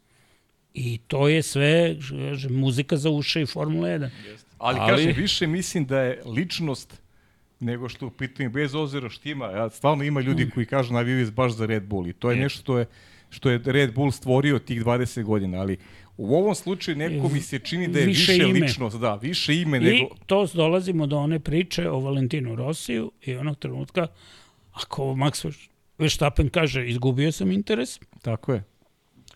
i 0.74 0.98
to 0.98 1.28
je 1.28 1.42
sve 1.42 1.96
že, 2.34 2.48
muzika 2.48 2.96
za 2.96 3.10
uše 3.10 3.42
i 3.42 3.46
Formula 3.46 3.88
1. 3.88 4.08
Ali, 4.58 4.78
Ali- 4.80 4.90
kažem, 4.90 5.12
više 5.16 5.46
mislim 5.46 5.86
da 5.86 6.00
je 6.00 6.22
ličnost 6.26 7.04
nego 7.60 7.88
što 7.88 8.06
u 8.06 8.10
pitanju, 8.10 8.50
bez 8.50 8.74
obzira 8.74 9.08
što 9.08 9.28
ima, 9.28 9.46
ja, 9.46 9.70
stvarno 9.70 10.04
ima 10.04 10.20
ljudi 10.20 10.50
koji 10.50 10.66
kažu 10.66 10.94
navijaju 10.94 11.32
baš 11.32 11.52
za 11.52 11.66
Red 11.66 11.82
Bull 11.82 12.08
i 12.08 12.12
to 12.12 12.30
je 12.30 12.36
nešto 12.36 12.60
što 12.60 12.78
je, 12.78 12.86
što 13.30 13.50
je 13.50 13.60
Red 13.64 13.94
Bull 13.94 14.10
stvorio 14.10 14.58
tih 14.58 14.84
20 14.84 15.22
godina, 15.22 15.60
ali 15.60 15.76
u 16.16 16.36
ovom 16.36 16.54
slučaju 16.54 16.96
neko 16.96 17.28
mi 17.28 17.40
se 17.40 17.58
čini 17.58 17.88
da 17.88 17.98
je 17.98 18.06
Više 18.06 18.32
više, 18.32 18.44
ime. 18.48 18.60
ličnost, 18.60 18.98
da, 18.98 19.14
više 19.14 19.60
ime 19.60 19.76
I 19.76 19.80
nego... 19.80 20.14
to 20.26 20.46
dolazimo 20.54 21.06
do 21.06 21.18
one 21.18 21.40
priče 21.40 21.90
o 21.90 22.00
Valentinu 22.00 22.54
Rosiju 22.54 23.12
i 23.22 23.34
onog 23.36 23.58
trenutka, 23.58 24.06
ako 24.74 25.02
Max 25.02 25.66
Verstappen 25.98 26.48
kaže 26.48 26.88
izgubio 26.88 27.32
sam 27.32 27.52
interes, 27.52 27.98
Tako 28.22 28.52
je. 28.52 28.62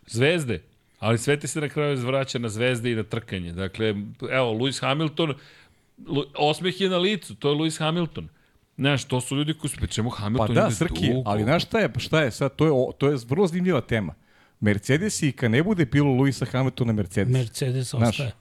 Zvezde. 0.06 0.62
Ali 0.98 1.18
sve 1.18 1.40
ti 1.40 1.48
se 1.48 1.60
na 1.60 1.68
kraju 1.68 1.96
zvraća 1.96 2.38
na 2.38 2.48
zvezde 2.48 2.92
i 2.92 2.94
na 2.94 3.02
trkanje. 3.02 3.52
Dakle, 3.52 3.88
evo, 4.30 4.52
Lewis 4.52 4.80
Hamilton, 4.80 5.34
osmeh 6.34 6.80
je 6.80 6.88
na 6.88 6.98
licu, 6.98 7.34
to 7.34 7.48
je 7.50 7.54
Lewis 7.56 7.78
Hamilton. 7.78 8.28
Znaš, 8.76 9.04
to 9.04 9.20
su 9.20 9.36
ljudi 9.36 9.54
koji 9.54 9.70
su, 9.70 9.76
pa 9.80 9.86
čemu 9.86 10.10
Pa 10.10 10.16
Hamilton 10.16 10.54
da, 10.54 10.66
ide 10.66 10.74
Srki, 10.74 11.06
dugo? 11.08 11.22
ali 11.26 11.42
znaš 11.42 11.64
šta 11.64 11.78
je, 11.78 11.90
šta 11.98 12.22
je 12.22 12.30
sad, 12.30 12.56
to 12.56 12.66
je, 12.66 12.72
to 12.98 13.08
je 13.08 13.16
vrlo 13.28 13.46
zanimljiva 13.46 13.80
tema. 13.80 14.14
Mercedes 14.60 15.22
i 15.22 15.32
kad 15.32 15.50
ne 15.50 15.62
bude 15.62 15.86
bilo 15.86 16.12
Luisa 16.12 16.44
Hamiltona 16.44 16.92
Mercedes. 16.92 17.32
Mercedes 17.32 17.90
Znaš, 17.90 18.08
ostaje. 18.08 18.32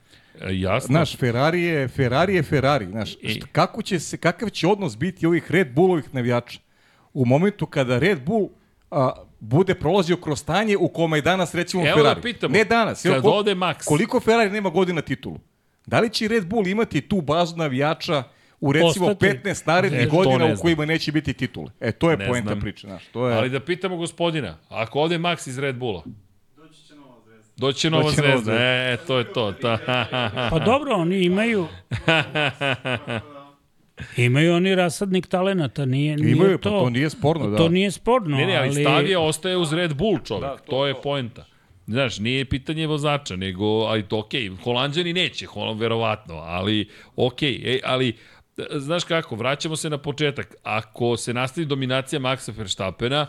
E, 0.41 0.59
jasno. 0.59 0.87
Znaš, 0.87 1.17
Ferrari 1.17 1.61
je, 1.61 1.87
Ferrari 1.87 2.35
je 2.35 2.43
Ferrari. 2.43 2.85
Znaš, 2.85 3.15
I- 3.21 3.29
šta, 3.29 3.47
kako 3.51 3.81
će 3.81 3.99
se, 3.99 4.17
kakav 4.17 4.49
će 4.49 4.67
odnos 4.67 4.97
biti 4.97 5.25
ovih 5.25 5.51
Red 5.51 5.73
Bullovih 5.73 6.13
navijača 6.13 6.59
u 7.17 7.25
momentu 7.25 7.65
kada 7.65 7.99
Red 7.99 8.21
Bull 8.21 8.49
a, 8.91 9.09
bude 9.39 9.75
prolazio 9.75 10.17
kroz 10.17 10.39
stanje 10.39 10.77
u 10.77 10.87
kome 10.89 11.17
je 11.17 11.21
danas 11.21 11.55
recimo 11.55 11.83
Evo 11.83 11.95
Ferrari. 11.95 12.15
da 12.15 12.21
pitamo, 12.21 12.53
Ne 12.53 12.63
danas. 12.65 13.01
kad 13.03 13.11
evo, 13.11 13.21
ko- 13.21 13.29
ode 13.29 13.55
Max. 13.55 13.85
Koliko 13.85 14.19
Ferrari 14.19 14.49
nema 14.49 14.69
godina 14.69 15.01
titulu? 15.01 15.39
Da 15.85 15.99
li 15.99 16.09
će 16.09 16.27
Red 16.27 16.45
Bull 16.45 16.67
imati 16.67 17.01
tu 17.01 17.21
bazu 17.21 17.55
navijača 17.55 18.23
u 18.59 18.71
recimo 18.71 19.07
Ostati. 19.07 19.25
15 19.43 19.67
narednih 19.67 20.01
E, 20.01 20.05
to 20.05 20.11
godina 20.11 20.37
ne 20.37 20.53
u 20.53 20.57
kojima 20.57 20.85
neće 20.85 21.11
biti 21.11 21.33
titule? 21.33 21.71
E, 21.79 21.91
to 21.91 22.11
je 22.11 22.17
Ne 22.17 22.27
poenta 22.27 22.47
znam. 22.47 22.59
priče. 22.59 22.87
Znaš, 22.87 23.05
to 23.05 23.27
je... 23.27 23.35
Ali 23.35 23.49
da 23.49 23.59
pitamo 23.59 23.97
gospodina, 23.97 24.57
ako 24.69 24.99
ode 24.99 25.17
Max 25.17 25.49
iz 25.49 25.57
Red 25.59 25.75
Bulla, 25.75 26.03
Doći 26.57 26.81
će 26.81 26.95
nova 26.95 27.15
Doći 27.57 27.79
će 27.79 27.89
nova 27.89 28.11
zvezda. 28.11 28.53
E, 28.53 28.97
to 28.97 29.17
je 29.17 29.23
to. 29.25 29.51
Ta, 29.51 29.77
Pa 30.51 30.59
dobro, 30.59 30.93
oni 30.93 31.17
imaju 31.17 31.67
imaju 34.17 34.53
oni 34.53 34.75
rasadnik 34.75 35.27
talenata, 35.27 35.85
nije, 35.85 36.17
nije 36.17 36.31
Imaju, 36.31 36.57
to, 36.57 36.69
pa 36.69 36.79
to 36.79 36.89
nije 36.89 37.09
sporno, 37.09 37.49
da. 37.49 37.57
To 37.57 37.69
nije 37.69 37.91
sporno, 37.91 38.37
ne, 38.37 38.45
ne, 38.45 38.57
ali 38.57 38.67
ali 38.67 38.83
Stavija 38.83 39.19
ostaje 39.19 39.57
uz 39.57 39.73
Red 39.73 39.95
Bull 39.95 40.19
čovjek. 40.25 40.51
Da, 40.51 40.57
to, 40.57 40.71
to- 40.71 40.87
je 40.87 40.93
poenta. 41.03 41.45
Znaš, 41.87 42.19
nije 42.19 42.45
pitanje 42.45 42.87
vozača, 42.87 43.35
nego, 43.35 43.65
ali 43.65 44.03
to 44.03 44.19
okej, 44.19 44.49
okay, 44.49 44.63
Holandjani 44.63 45.13
neće, 45.13 45.45
Holand 45.45 45.79
verovatno, 45.79 46.35
ali 46.35 46.89
okej, 47.15 47.51
okay, 47.51 47.67
ej, 47.67 47.79
ali 47.83 48.09
e, 48.57 48.63
znaš 48.71 49.03
kako, 49.03 49.35
vraćamo 49.35 49.75
se 49.75 49.89
na 49.89 49.97
početak. 49.97 50.55
Ako 50.63 51.17
se 51.17 51.33
nastavi 51.33 51.65
dominacija 51.65 52.19
Maxa 52.19 52.57
Verstappena, 52.57 53.27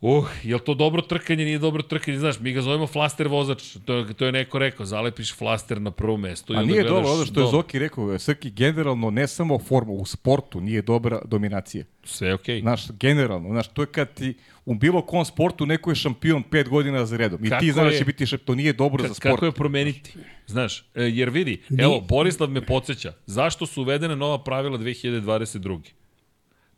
Uh, 0.00 0.12
je 0.42 0.54
li 0.54 0.60
to 0.60 0.74
dobro 0.74 1.02
trkanje, 1.02 1.44
nije 1.44 1.58
dobro 1.58 1.82
trkanje, 1.82 2.18
znaš, 2.18 2.40
mi 2.40 2.52
ga 2.52 2.62
zovemo 2.62 2.86
flaster 2.86 3.28
vozač, 3.28 3.76
to, 3.78 3.94
je- 3.94 4.14
to 4.14 4.26
je 4.26 4.32
neko 4.32 4.58
rekao, 4.58 4.86
zalepiš 4.86 5.34
flaster 5.34 5.80
na 5.80 5.90
prvo 5.90 6.16
mesto. 6.16 6.52
A 6.52 6.62
nije 6.62 6.84
dobro, 6.84 7.10
ono 7.10 7.24
što 7.24 7.40
je 7.40 7.46
Zoki 7.46 7.78
rekao, 7.78 8.18
Srki, 8.18 8.50
generalno 8.50 9.10
ne 9.10 9.26
samo 9.26 9.58
forma, 9.58 9.92
u 9.92 10.06
sportu 10.06 10.60
nije 10.60 10.82
dobra 10.82 11.20
dominacija. 11.24 11.84
Sve 12.04 12.28
je 12.28 12.34
okej. 12.34 12.60
Znaš, 12.60 12.82
generalno, 12.90 13.48
znaš, 13.48 13.68
to 13.68 13.82
je 13.82 13.88
kad 13.88 14.14
ti 14.14 14.34
u 14.66 14.74
bilo 14.74 15.02
kom 15.02 15.24
sportu 15.24 15.66
neko 15.66 15.90
je 15.90 15.96
šampion 15.96 16.42
pet 16.42 16.68
godina 16.68 17.06
za 17.06 17.16
redom. 17.16 17.44
I 17.44 17.48
Kako 17.48 17.60
ti 17.60 17.72
znaš 17.72 17.92
da 17.92 17.98
će 17.98 18.04
biti 18.04 18.26
šampion, 18.26 18.46
to 18.46 18.54
nije 18.54 18.72
dobro 18.72 19.02
za 19.02 19.08
Ka- 19.08 19.14
sport. 19.14 19.34
Kako 19.34 19.46
je 19.46 19.52
promeniti? 19.52 20.12
Znaš, 20.46 20.78
e, 20.80 21.02
jer 21.02 21.30
vidi, 21.30 21.62
Ni- 21.70 21.82
evo, 21.82 22.00
Borislav 22.00 22.50
me 22.50 22.60
podsjeća, 22.62 23.12
zašto 23.26 23.66
su 23.66 23.82
uvedene 23.82 24.16
nova 24.16 24.38
pravila 24.38 24.78
2022. 24.78 25.80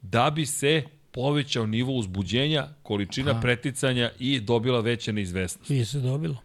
da 0.02 0.30
bi 0.30 0.46
se 0.46 0.82
povećao 1.10 1.66
nivo 1.66 1.92
uzbuđenja, 1.92 2.68
količina 2.82 3.40
preticanja 3.40 4.10
i 4.18 4.40
dobila 4.40 4.80
veća 4.80 5.12
neizvesnost. 5.12 5.70
Nije 5.70 5.84
se 5.84 6.00
dobilo. 6.00 6.36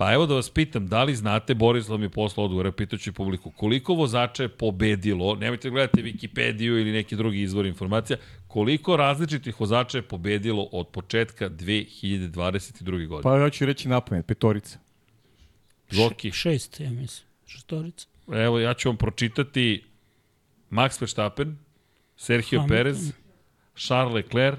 Pa 0.00 0.12
evo 0.12 0.26
da 0.26 0.34
vas 0.34 0.50
pitam, 0.50 0.86
da 0.86 1.04
li 1.04 1.14
znate, 1.14 1.54
Borislav 1.54 1.98
mi 1.98 2.04
je 2.04 2.10
poslao 2.10 2.44
odgovor, 2.44 2.72
pitaću 2.72 3.12
publiku, 3.12 3.50
koliko 3.50 3.94
vozača 3.94 4.42
je 4.42 4.48
pobedilo, 4.48 5.34
nemojte 5.34 5.68
da 5.68 5.72
gledate 5.72 6.02
Wikipediju 6.02 6.80
ili 6.80 6.92
neki 6.92 7.16
drugi 7.16 7.42
izvor 7.42 7.66
informacija, 7.66 8.16
koliko 8.48 8.96
različitih 8.96 9.60
vozača 9.60 9.98
je 9.98 10.02
pobedilo 10.02 10.68
od 10.72 10.88
početka 10.88 11.50
2022. 11.50 13.06
godine? 13.06 13.22
Pa 13.22 13.38
ja 13.38 13.50
ću 13.50 13.66
reći 13.66 13.88
na 13.88 14.00
pamet, 14.00 14.26
petorica. 14.26 14.78
Zoki, 15.90 16.32
Šest, 16.32 16.80
ja 16.80 16.90
mislim. 16.90 17.28
Šestorica. 17.46 18.06
evo 18.32 18.58
ja 18.58 18.74
ću 18.74 18.88
vam 18.88 18.96
pročitati 18.96 19.84
Max 20.70 21.00
Verstappen, 21.00 21.58
Sergio 22.16 22.60
Hamilton. 22.60 22.76
Perez, 22.76 23.12
Charles 23.76 24.14
Leclerc, 24.14 24.58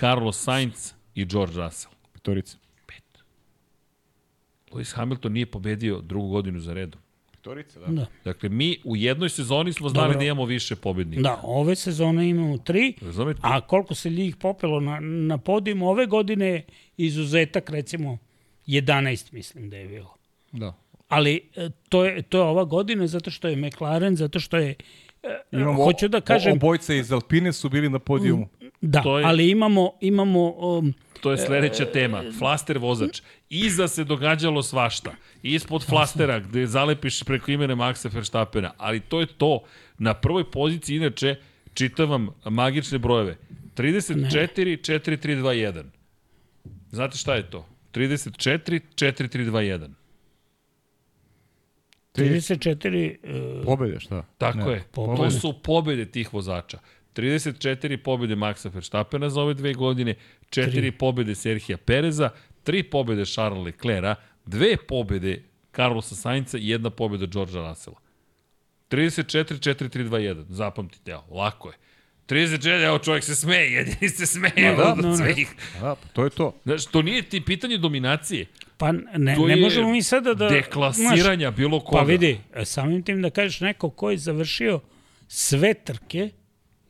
Carlos 0.00 0.36
Sainz 0.44 0.92
i 1.14 1.24
George 1.24 1.54
Russell. 1.56 1.94
Petorica. 2.12 2.56
Lewis 4.74 4.94
Hamilton 4.94 5.32
nije 5.32 5.46
pobedio 5.46 6.00
drugu 6.00 6.28
godinu 6.28 6.60
za 6.60 6.72
redom. 6.72 7.00
Petorica, 7.30 7.80
da. 7.80 7.86
Da. 7.86 8.06
Dakle, 8.24 8.48
mi 8.48 8.78
u 8.84 8.96
jednoj 8.96 9.28
sezoni 9.28 9.72
smo 9.72 9.88
znali 9.88 10.06
Dobro. 10.06 10.18
da 10.18 10.24
imamo 10.24 10.44
više 10.44 10.76
pobednika. 10.76 11.22
Da, 11.22 11.40
ove 11.42 11.76
sezone 11.76 12.28
imamo 12.28 12.58
tri, 12.58 12.94
Razumete? 13.02 13.40
a 13.42 13.60
koliko 13.60 13.94
se 13.94 14.10
njih 14.10 14.36
popelo 14.36 14.80
na, 14.80 15.00
na 15.00 15.38
podijum 15.38 15.82
ove 15.82 16.06
godine 16.06 16.46
je 16.46 16.64
izuzetak, 16.96 17.70
recimo, 17.70 18.18
11 18.66 19.32
mislim 19.32 19.70
da 19.70 19.76
je 19.76 19.88
bilo. 19.88 20.14
da. 20.52 20.74
Ali 21.08 21.40
e, 21.56 21.70
to 21.88 22.04
je, 22.04 22.22
to 22.22 22.38
je 22.38 22.44
ova 22.44 22.64
godina 22.64 23.06
zato 23.06 23.30
što 23.30 23.48
je 23.48 23.56
McLaren, 23.56 24.16
zato 24.16 24.40
što 24.40 24.56
je, 24.56 24.74
Imamo, 25.52 25.84
hoću 25.84 26.08
da 26.08 26.20
kažem, 26.20 26.52
O, 26.52 26.54
obojca 26.54 26.94
iz 26.94 27.12
Alpine 27.12 27.52
su 27.52 27.68
bili 27.68 27.88
na 27.88 27.98
podijumu. 27.98 28.48
da, 28.80 29.02
to 29.02 29.18
je- 29.18 29.24
ali 29.24 29.50
imamo, 29.50 29.92
imamo 30.00 30.50
um, 30.50 30.94
To 31.20 31.30
je 31.30 31.38
sledeća 31.38 31.84
tema. 31.86 32.22
Flaster 32.38 32.78
vozač. 32.78 33.20
Iza 33.50 33.88
se 33.88 34.04
događalo 34.04 34.62
svašta. 34.62 35.12
Ispod 35.42 35.84
flastera 35.84 36.38
gde 36.40 36.66
zalepiš 36.66 37.22
preko 37.22 37.50
imene 37.50 37.74
Maxa 37.74 38.08
Verstappena. 38.08 38.72
Ali 38.78 39.00
to 39.00 39.20
je 39.20 39.26
to. 39.28 39.62
Na 39.98 40.14
prvoj 40.14 40.50
poziciji, 40.50 40.96
inače, 40.96 41.36
čitam 41.74 42.10
vam 42.10 42.28
magične 42.46 42.98
brojeve. 42.98 43.36
34, 43.74 44.16
4, 44.78 45.16
3, 45.18 45.36
2, 45.36 45.52
1. 45.52 45.82
Znate 46.90 47.18
šta 47.18 47.34
je 47.34 47.50
to? 47.50 47.66
34, 47.92 48.80
4, 48.94 49.28
3, 49.28 49.44
2, 49.44 49.60
1. 49.60 49.88
34 52.14 53.16
uh, 53.58 53.64
Pobede, 53.64 54.00
šta? 54.00 54.24
Tako 54.38 54.58
Ne. 54.58 54.72
je. 54.72 54.80
To 54.80 54.86
Pobede. 54.92 55.30
su 55.30 55.54
pobede 55.62 56.04
tih 56.06 56.34
vozača. 56.34 56.78
34 57.14 57.96
pobede 57.96 58.36
Maxa 58.36 58.68
Verstappena 58.68 59.30
za 59.30 59.40
ove 59.42 59.54
dve 59.54 59.74
godine, 59.74 60.14
4 60.50 60.90
pobede 60.98 61.34
Serhija 61.34 61.76
Pereza, 61.78 62.30
3 62.64 62.82
pobede 62.90 63.24
Charles 63.26 63.64
Leclerca, 63.64 64.14
dve 64.46 64.76
pobede 64.88 65.42
Carlosa 65.76 66.14
Sainca 66.14 66.58
i 66.58 66.68
jedna 66.68 66.90
pobeda 66.90 67.26
Georgea 67.26 67.68
Russella. 67.68 67.96
34, 68.90 69.58
4, 69.58 69.88
3, 69.88 70.08
2, 70.08 70.34
1. 70.34 70.44
Zapamtite, 70.48 71.10
evo, 71.10 71.24
lako 71.30 71.68
je. 71.68 71.74
34, 72.28 72.84
evo 72.86 72.98
čovjek 72.98 73.24
se 73.24 73.34
smeje, 73.34 73.72
jedini 73.72 74.08
se 74.08 74.26
smeje 74.26 74.74
da, 74.76 74.92
od 74.92 75.04
no, 75.04 75.16
svih. 75.16 75.54
Da, 75.80 75.94
pa 75.94 76.08
to 76.12 76.24
je 76.24 76.30
to. 76.30 76.54
Znaš, 76.64 76.86
to 76.86 77.02
nije 77.02 77.22
ti 77.22 77.40
pitanje 77.40 77.78
dominacije, 77.78 78.46
Pa 78.76 78.92
ne, 78.92 79.34
To 79.34 79.46
ne 79.46 79.56
možemo 79.56 79.90
mi 79.90 80.02
sada 80.02 80.34
da... 80.34 80.48
deklasiranja 80.48 81.50
bilo 81.50 81.78
znaš, 81.78 81.88
koga. 81.88 82.00
Pa 82.00 82.06
vidi, 82.06 82.40
samim 82.64 83.02
tim 83.02 83.22
da 83.22 83.30
kažeš 83.30 83.60
neko 83.60 83.90
ko 83.90 84.10
je 84.10 84.18
završio 84.18 84.80
sve 85.28 85.74
trke 85.74 86.30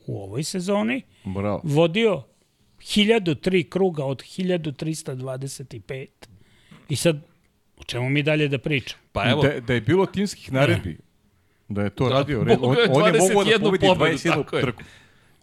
u 0.06 0.22
ovoj 0.22 0.44
sezoni, 0.44 1.02
Bravo. 1.24 1.60
vodio 1.64 2.22
1003 2.80 3.68
kruga 3.68 4.04
od 4.04 4.22
1325. 4.22 6.06
I 6.88 6.96
sad, 6.96 7.16
o 7.76 7.84
čemu 7.84 8.08
mi 8.08 8.22
dalje 8.22 8.48
da 8.48 8.58
pričam? 8.58 8.98
Pa 9.12 9.30
evo, 9.30 9.42
Da, 9.42 9.60
da 9.60 9.74
je 9.74 9.80
bilo 9.80 10.06
timskih 10.06 10.52
naredbi, 10.52 10.98
da 11.68 11.82
je 11.82 11.90
to 11.90 12.08
Da, 12.08 12.14
radio, 12.14 12.40
on, 12.40 12.48
on 12.50 12.78
je 12.78 12.88
mogao 12.88 13.12
da 13.12 13.18
21 13.18 13.60
pobedi 13.60 13.86
pobedu, 13.86 14.16
21 14.16 14.34
tako 14.34 14.56
je. 14.56 14.72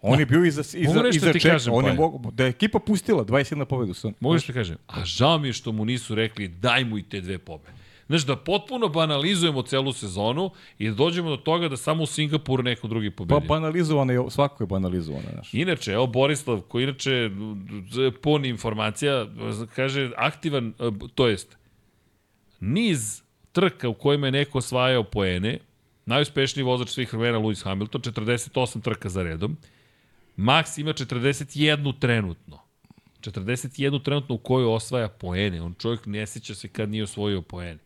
On 0.02 0.20
je 0.20 0.26
bio 0.26 0.44
iza, 0.44 0.60
iza, 0.60 0.94
Mogu 0.94 1.08
iza 1.08 1.32
ti 1.32 1.40
čeka, 1.40 1.48
kažem, 1.50 1.74
on 1.74 1.84
je 1.84 1.90
pa 1.90 1.96
mogo, 1.96 2.30
da 2.30 2.44
je 2.44 2.50
ekipa 2.50 2.78
pustila 2.78 3.24
21 3.24 3.64
pobedu. 3.64 3.94
Sam. 3.94 4.12
Možeš 4.20 4.46
da 4.46 4.52
kažem, 4.52 4.76
a 4.86 5.04
žao 5.04 5.38
mi 5.38 5.48
je 5.48 5.52
što 5.52 5.72
mu 5.72 5.84
nisu 5.84 6.14
rekli 6.14 6.48
daj 6.48 6.84
mu 6.84 6.98
i 6.98 7.02
te 7.02 7.20
dve 7.20 7.38
pobede. 7.38 7.72
Znaš, 8.08 8.22
da 8.22 8.36
potpuno 8.36 8.88
banalizujemo 8.88 9.62
celu 9.62 9.92
sezonu 9.92 10.50
i 10.78 10.88
da 10.88 10.94
dođemo 10.94 11.30
do 11.30 11.36
toga 11.36 11.68
da 11.68 11.76
samo 11.76 12.02
u 12.02 12.06
Singapuru 12.06 12.62
neko 12.62 12.88
drugi 12.88 13.10
Pa 13.10 13.16
pobedi. 13.16 13.46
banalizovano 13.48 14.12
je, 14.12 14.30
svako 14.30 14.62
je 14.62 14.68
banalizovano. 14.68 15.24
Znaš. 15.32 15.54
Inače, 15.54 15.92
evo 15.92 16.06
Borislav, 16.06 16.60
koji 16.60 16.82
inače 16.82 17.30
z- 17.90 18.10
puni 18.12 18.48
informacija, 18.48 19.26
kaže 19.76 20.10
aktivan, 20.16 20.68
e, 20.70 20.72
to 21.14 21.28
jest, 21.28 21.56
niz 22.60 23.22
trka 23.52 23.88
u 23.88 23.94
kojima 23.94 24.26
je 24.26 24.32
neko 24.32 24.58
osvajao 24.58 25.04
poene, 25.04 25.58
najuspešniji 26.06 26.64
vozač 26.64 26.88
svih 26.88 27.14
vremena 27.14 27.38
Lewis 27.38 27.64
Hamilton, 27.64 28.00
48 28.02 28.80
trka 28.80 29.08
za 29.08 29.22
redom, 29.22 29.56
Max 30.36 30.80
ima 30.80 30.92
41 30.92 31.98
trenutno. 31.98 32.58
41 33.20 34.04
trenutno 34.04 34.34
u 34.34 34.38
kojoj 34.38 34.74
osvaja 34.74 35.08
poene. 35.08 35.62
On 35.62 35.74
čovjek 35.74 36.06
ne 36.06 36.26
seća 36.26 36.54
se 36.54 36.68
kad 36.68 36.88
nije 36.88 37.04
osvojio 37.04 37.42
poene. 37.42 37.78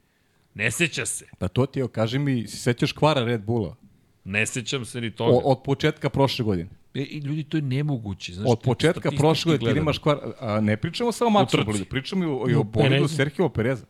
Ne 0.55 0.70
seća 0.70 1.06
se. 1.06 1.27
Pa 1.39 1.48
to 1.48 1.66
ti 1.66 1.78
je, 1.78 1.89
kaži 1.89 2.18
mi, 2.18 2.47
se 2.47 2.56
sećaš 2.56 2.93
kvara 2.93 3.24
Red 3.24 3.44
Bulla? 3.44 3.77
Ne 4.24 4.47
sećam 4.47 4.85
se 4.85 5.01
ni 5.01 5.10
toga. 5.10 5.32
O, 5.36 5.39
od 5.39 5.62
početka 5.62 6.10
prošle 6.10 6.44
godine. 6.44 6.70
E, 6.94 7.01
i 7.01 7.18
ljudi, 7.18 7.44
to 7.44 7.56
je 7.56 7.62
nemoguće. 7.62 8.32
Znaš, 8.32 8.51
Od 8.51 8.60
početka 8.60 9.10
prošle 9.10 9.52
godine 9.52 9.73
ti 9.73 9.78
nemaš 9.78 9.98
kvar, 9.98 10.18
a 10.40 10.60
ne 10.60 10.77
pričamo 10.77 11.12
samo 11.12 11.39
o. 11.39 11.43
Maxu 11.43 11.64
bolidu, 11.64 11.85
pričamo 11.85 12.24
i 12.24 12.27
o, 12.27 12.51
i 12.51 12.55
o 12.55 12.60
O 12.60 12.62
bolidu. 12.62 13.09
Sergio 13.09 13.48
Pereza. 13.48 13.86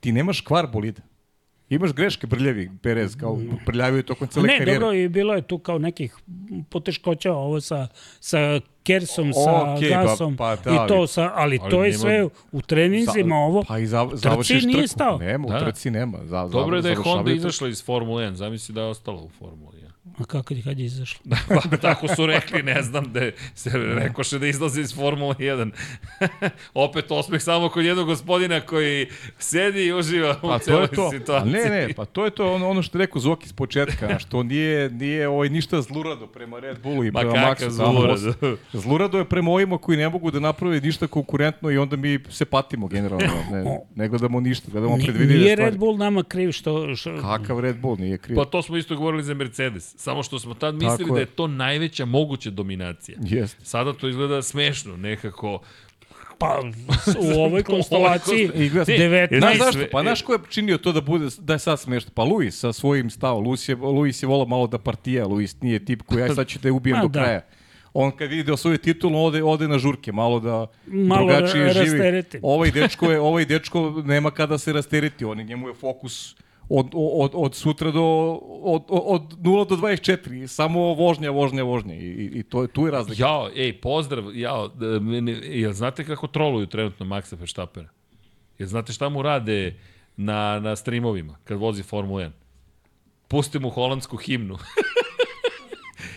Ti 0.00 0.12
nemaš 0.12 0.40
kvar 0.40 0.66
bolida. 0.66 1.02
Imaš 1.70 1.92
greške 1.92 2.26
brljavi 2.26 2.70
Perez, 2.82 3.16
kao 3.16 3.36
brljavio 3.66 4.02
tokom 4.02 4.28
cele 4.28 4.46
Ne, 4.46 4.58
karijere. 4.58 4.80
dobro, 4.80 4.94
i 4.94 5.08
bilo 5.08 5.34
je 5.34 5.42
tu 5.42 5.58
kao 5.58 5.78
nekih 5.78 6.16
poteškoća 6.64 7.32
ovo 7.32 7.60
sa, 7.60 7.86
sa 8.20 8.38
Kersom, 8.82 9.32
sa 9.34 9.50
ba- 9.52 9.78
Gasom 10.04 10.36
pa 10.36 10.56
da, 10.56 10.70
i 10.72 10.88
to 10.88 10.94
ali- 10.94 11.08
sa, 11.08 11.32
ali, 11.34 11.58
ali 11.58 11.70
to 11.70 11.76
je 11.76 11.90
nema- 11.90 11.98
sve 11.98 12.24
u 12.52 12.62
treninzima 12.62 13.36
ovo. 13.36 13.64
Pa 13.64 13.78
i 13.78 13.86
za, 13.86 14.08
završiš 14.14 14.64
nije 14.64 14.76
trku. 14.76 14.88
stao. 14.88 15.18
Nema, 15.18 15.46
u 15.46 15.50
Da. 15.50 15.58
trci 15.60 15.90
nema. 15.90 16.18
Za, 16.24 16.46
Dobro 16.46 16.76
je 16.76 16.82
da 16.82 16.88
je 16.88 16.94
Honda 16.96 17.32
izašla 17.32 17.68
iz 17.68 17.84
Formule 17.84 18.22
1, 18.22 18.34
zamisli 18.34 18.74
da 18.74 18.80
je 18.80 18.86
ostala 18.86 19.18
u 19.18 19.28
Formuli 19.30 19.60
1. 19.68 19.69
A 20.20 20.24
kako 20.24 20.54
ti 20.54 20.62
kad 20.62 20.78
je 20.78 20.84
izašlo? 20.84 21.20
Pa 21.70 21.76
tako 21.76 22.08
su 22.08 22.26
rekli, 22.26 22.62
ne 22.62 22.82
znam 22.82 23.12
da 23.12 23.20
je, 23.20 23.34
se 23.54 23.70
rekoše 23.74 24.38
da 24.38 24.46
izlazi 24.46 24.80
iz 24.80 24.94
Formule 24.94 25.34
1. 25.34 25.70
Opet 26.74 27.10
osmeh 27.10 27.42
samo 27.42 27.68
kod 27.68 27.84
jednog 27.84 28.06
gospodina 28.06 28.60
koji 28.60 29.06
sedi 29.38 29.86
i 29.86 29.92
uživa 29.92 30.36
u 30.42 30.48
Pa 30.48 30.48
to 30.48 30.54
je 30.54 30.60
celoj 30.60 30.88
to. 30.88 31.10
situaciji. 31.10 31.52
Ne, 31.52 31.64
ne, 31.64 31.94
pa 31.96 32.04
to 32.04 32.24
je 32.24 32.30
to 32.30 32.54
ono, 32.54 32.68
ono 32.68 32.82
što 32.82 32.98
je 32.98 33.06
rekao 33.06 33.20
Zoki 33.20 33.48
s 33.48 33.52
početka, 33.52 34.06
znaš, 34.10 34.24
to 34.24 34.42
nije, 34.42 34.90
nije 34.90 35.28
ovaj, 35.28 35.48
ništa 35.48 35.82
zlurado 35.82 36.26
prema 36.26 36.58
Red 36.58 36.82
Bullu 36.82 37.04
i 37.04 37.10
Ma 37.10 37.20
prema 37.20 37.34
Maxu. 37.34 37.70
zlurado? 37.70 38.56
Zlurado 38.72 39.18
je 39.18 39.24
prema 39.24 39.50
ovima 39.50 39.78
koji 39.78 39.98
ne 39.98 40.08
mogu 40.08 40.30
da 40.30 40.40
naprave 40.40 40.80
ništa 40.80 41.06
konkurentno 41.06 41.70
i 41.70 41.78
onda 41.78 41.96
mi 41.96 42.18
se 42.30 42.44
patimo 42.44 42.88
generalno. 42.88 43.26
Ne, 43.52 43.80
ne 43.94 44.08
gledamo 44.08 44.40
ništa, 44.40 44.68
gledamo 44.70 44.96
predvidive 44.96 45.40
Nije 45.40 45.56
stvari. 45.56 45.70
Red 45.70 45.78
Bull 45.78 45.96
nama 45.98 46.22
kriv 46.22 46.52
što... 46.52 46.96
što 46.96 47.20
Kakav 47.20 47.60
Red 47.60 47.80
Bull, 47.80 47.96
nije 47.98 48.18
kriv. 48.18 48.36
Pa 48.36 48.44
to 48.44 48.62
smo 48.62 48.76
isto 48.76 48.96
govorili 48.96 49.22
za 49.22 49.34
Mercedes. 49.34 49.94
Samo 50.10 50.22
što 50.22 50.38
smo 50.38 50.54
tad 50.54 50.74
mislili 50.74 50.98
Tako 50.98 51.10
da 51.10 51.16
je. 51.16 51.22
je 51.22 51.26
to 51.26 51.46
najveća 51.46 52.04
moguća 52.06 52.50
dominacija. 52.50 53.18
Jeste. 53.20 53.64
Sada 53.64 53.92
to 53.92 54.08
izgleda 54.08 54.42
smešno, 54.42 54.96
nekako. 54.98 55.60
pa 56.38 56.60
u 57.28 57.40
ovoj 57.40 57.62
konstelaciji 57.64 58.48
konst- 58.48 58.56
I 58.56 58.70
gleda- 58.70 58.92
19 58.92 59.38
Znaš 59.38 59.58
zašto? 59.58 59.80
Pa 59.92 60.02
znaš 60.02 60.22
ko 60.22 60.32
je 60.32 60.38
činio 60.50 60.78
to 60.78 60.92
da 60.92 61.00
bude 61.02 61.26
da 61.38 61.52
je 61.52 61.58
sad 61.58 61.80
smešno? 61.80 62.10
Pa 62.14 62.22
Luis 62.24 62.58
sa 62.58 62.72
svojim 62.72 63.10
stavom. 63.10 63.44
Luis 63.44 63.68
je, 63.68 63.74
Luis 63.76 64.22
je 64.22 64.26
volao 64.26 64.46
malo 64.46 64.66
da 64.66 64.78
partija. 64.80 65.26
Luis 65.26 65.60
nije 65.60 65.84
tip 65.84 66.02
koji 66.02 66.22
aj 66.22 66.28
sad 66.30 66.46
ću 66.46 66.58
te 66.58 66.70
ubijem 66.70 66.96
Ma, 66.96 67.02
do 67.04 67.08
da. 67.08 67.20
kraja. 67.20 67.40
On 67.94 68.10
kad 68.12 68.30
vidi 68.30 68.42
da 68.42 68.52
osvoji 68.52 68.78
titulu, 68.78 69.24
ode, 69.24 69.42
ode 69.44 69.68
na 69.68 69.78
žurke, 69.78 70.12
malo 70.12 70.40
da 70.40 70.66
Malo 70.86 71.26
drugačije 71.26 71.64
ra- 71.66 71.84
živi. 71.84 72.22
Ovaj 72.42 72.70
dečko, 72.70 73.06
je, 73.06 73.20
ovaj 73.20 73.44
dečko 73.44 73.80
nema 74.04 74.30
kada 74.30 74.58
se 74.58 74.72
rasteriti. 74.72 75.24
On, 75.24 75.38
je- 75.38 75.44
njemu 75.44 75.68
je 75.68 75.74
fokus 75.74 76.36
od, 76.70 76.90
od, 76.94 77.30
od 77.34 77.54
sutra 77.54 77.90
do 77.90 78.38
od, 78.62 78.84
od 78.88 79.22
0 79.38 79.68
do 79.68 79.76
24. 79.76 80.46
Samo 80.46 80.94
vožnja, 80.94 81.30
vožnja, 81.30 81.62
vožnja. 81.62 81.94
I, 81.94 82.30
i, 82.34 82.42
to 82.42 82.62
je, 82.62 82.68
tu 82.68 82.86
je 82.86 82.92
razlika. 82.92 83.22
Jao, 83.22 83.50
ej, 83.56 83.80
pozdrav, 83.80 84.36
jao, 84.36 84.70
mene, 85.00 85.32
jel 85.32 85.72
znate 85.72 86.04
kako 86.04 86.26
troluju 86.26 86.66
trenutno 86.66 87.06
Maxa 87.06 87.36
Verstappena? 87.38 87.88
Jel 88.58 88.68
znate 88.68 88.92
šta 88.92 89.08
mu 89.08 89.22
rade 89.22 89.74
na, 90.16 90.60
na 90.60 90.76
streamovima 90.76 91.36
kad 91.44 91.58
vozi 91.58 91.82
Formula 91.82 92.22
1? 92.22 92.30
Pusti 93.28 93.58
mu 93.58 93.70
holandsku 93.70 94.16
himnu. 94.16 94.58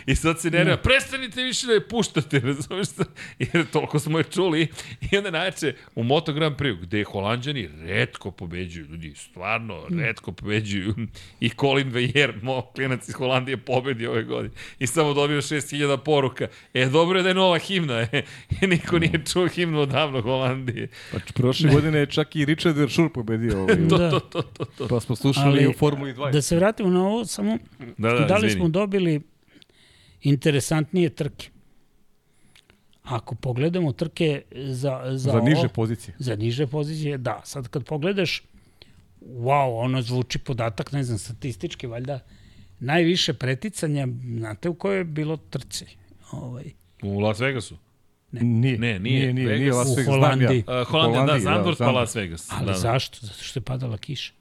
I 0.05 0.15
sad 0.15 0.39
se 0.39 0.49
nervira, 0.51 0.77
prestanite 0.77 1.43
više 1.43 1.67
da 1.67 1.73
je 1.73 1.88
puštate, 1.88 2.39
razumiješ 2.39 2.88
se? 2.88 3.03
Jer 3.39 3.65
toliko 3.71 3.99
smo 3.99 4.17
je 4.17 4.23
čuli. 4.23 4.67
I 5.11 5.17
onda 5.17 5.31
najče 5.31 5.73
u 5.95 6.03
Moto 6.03 6.34
Grand 6.34 6.55
Prix, 6.55 6.81
gde 6.81 7.03
holanđani 7.03 7.69
redko 7.81 8.31
pobeđuju, 8.31 8.85
ljudi, 8.85 9.13
stvarno 9.15 9.81
redko 9.89 10.31
pobeđuju. 10.31 10.95
I 11.39 11.49
Colin 11.49 11.89
Vejer, 11.89 12.34
mo, 12.41 12.61
klinac 12.61 13.07
iz 13.07 13.13
Holandije, 13.13 13.57
pobedi 13.57 14.07
ove 14.07 14.23
godine. 14.23 14.53
I 14.80 14.88
samo 14.88 15.13
dobio 15.13 15.41
6000 15.41 15.97
poruka. 15.97 16.47
E, 16.73 16.85
dobro 16.85 17.19
je 17.19 17.23
da 17.23 17.30
je 17.30 17.35
nova 17.35 17.57
himna, 17.57 17.99
e. 18.01 18.21
Niko 18.61 18.99
nije 18.99 19.21
čuo 19.34 19.47
himnu 19.47 19.80
odavno 19.80 20.21
Holandije. 20.21 20.88
Pa 21.11 21.17
prošle 21.34 21.69
godine 21.71 21.99
je 21.99 22.05
čak 22.05 22.35
i 22.35 22.45
Richard 22.45 22.77
Verschur 22.77 23.09
pobedio 23.09 23.61
ovaj. 23.61 23.75
To, 23.89 23.97
Da. 23.97 24.09
to, 24.09 24.19
to, 24.19 24.41
to, 24.41 24.65
to. 24.65 24.88
Pa 24.88 24.99
smo 24.99 25.15
slušali 25.15 25.47
Ali, 25.47 25.67
u 25.67 25.73
Formuli 25.73 26.13
2. 26.13 26.31
Da 26.31 26.41
se 26.41 26.55
vratimo 26.55 26.89
na 26.89 27.03
ovo, 27.03 27.25
samo 27.25 27.57
Da, 27.97 28.09
da, 28.09 28.19
da, 28.19 28.25
da 28.25 28.38
li 28.38 28.47
izvini. 28.47 28.59
smo 28.59 28.69
dobili 28.69 29.21
interesantnije 30.23 31.09
trke. 31.09 31.49
Ako 33.03 33.35
pogledamo 33.35 33.91
trke 33.91 34.41
za, 34.55 35.01
za, 35.05 35.31
za 35.31 35.39
niže 35.39 35.59
ovo, 35.59 35.67
pozicije. 35.69 36.15
za 36.19 36.35
niže 36.35 36.67
pozicije, 36.67 37.17
da. 37.17 37.41
Sad 37.43 37.67
kad 37.67 37.83
pogledaš, 37.85 38.43
wow, 39.21 39.79
ono 39.83 40.01
zvuči 40.01 40.39
podatak, 40.39 40.91
ne 40.91 41.03
znam, 41.03 41.17
statistički, 41.17 41.87
valjda, 41.87 42.19
najviše 42.79 43.33
preticanja, 43.33 44.07
znate 44.37 44.69
u 44.69 44.73
kojoj 44.75 44.97
je 44.97 45.03
bilo 45.03 45.37
trci? 45.37 45.85
Ovaj, 46.31 46.71
U 47.01 47.19
Las 47.19 47.39
Vegasu. 47.39 47.77
Nije, 48.31 48.77
Ne, 48.77 48.99
nije. 48.99 48.99
nije, 48.99 48.99
nije, 48.99 49.33
nije 49.33 49.47
Vegas. 49.47 49.75
Las 49.75 49.87
U 49.87 49.93
Vegas, 49.95 50.05
znam 50.05 50.15
ja. 50.15 50.21
Holandiji. 50.21 50.59
Uh, 50.59 50.87
Holandija, 50.87 51.19
da, 51.19 51.25
Holandiji, 51.25 51.43
Zandvoort 51.43 51.77
pa 51.77 51.83
Zandvoort. 51.85 52.07
Las 52.07 52.15
Vegas. 52.15 52.47
ali 52.51 52.65
da, 52.65 52.71
da. 52.71 52.77
zašto? 52.77 53.17
Zato 53.21 53.43
što 53.43 53.59
je 53.59 53.63
padala 53.63 53.97
kiša. 53.97 54.33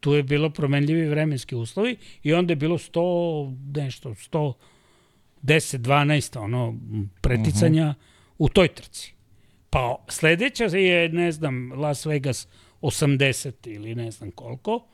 Tu 0.00 0.14
je 0.14 0.22
bilo 0.22 0.50
promenljivi 0.50 1.08
vremenski 1.08 1.54
uslovi 1.54 1.96
i 2.22 2.34
onda 2.34 2.52
je 2.52 2.56
bilo 2.56 2.78
100, 2.78 3.56
nešto, 3.74 4.10
110, 4.10 4.54
12, 5.42 6.38
ono, 6.38 6.74
preticanja 7.20 7.86
uh 7.86 7.94
-huh. 7.94 8.34
u 8.38 8.48
toj 8.48 8.68
trci. 8.68 9.14
Pa 9.70 10.04
sledeća 10.08 10.64
je, 10.64 11.08
ne 11.08 11.32
znam, 11.32 11.72
Las 11.72 12.06
Vegas 12.06 12.48
80 12.82 13.68
ili 13.68 13.94
ne 13.94 14.10
znam 14.10 14.30
koliko, 14.30 14.86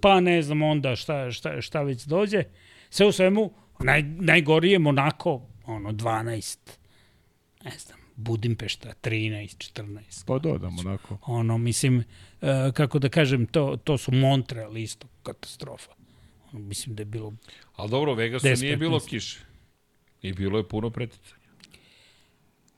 pa 0.00 0.20
ne 0.20 0.42
znam 0.42 0.62
onda 0.62 0.96
šta, 0.96 1.30
šta, 1.30 1.60
šta 1.60 1.82
već 1.82 2.04
dođe. 2.04 2.44
Sve 2.90 3.06
u 3.06 3.12
svemu, 3.12 3.52
naj, 3.80 4.02
najgori 4.02 4.70
je 4.70 4.78
Monako, 4.78 5.42
ono, 5.66 5.92
12, 5.92 6.58
ne 7.64 7.70
znam, 7.78 7.98
Budimpešta 8.16 8.92
13, 9.02 9.72
14. 9.72 10.24
Pa 10.26 10.38
dodam 10.38 10.78
onako. 10.78 11.18
Ono, 11.26 11.58
mislim, 11.58 12.04
e, 12.42 12.72
kako 12.74 12.98
da 12.98 13.08
kažem, 13.08 13.46
to, 13.46 13.78
to 13.84 13.98
su 13.98 14.12
Montreal 14.12 14.76
isto, 14.76 15.06
katastrofa. 15.22 15.92
Ono, 16.52 16.60
mislim 16.60 16.96
da 16.96 17.00
je 17.00 17.04
bilo... 17.04 17.32
Ali 17.76 17.90
dobro, 17.90 18.12
u 18.12 18.14
Vegasu 18.14 18.46
10, 18.46 18.62
nije 18.62 18.76
bilo 18.76 18.98
15. 19.00 19.08
kiše. 19.08 19.40
I 20.22 20.32
bilo 20.32 20.58
je 20.58 20.68
puno 20.68 20.90
preticanja. 20.90 21.43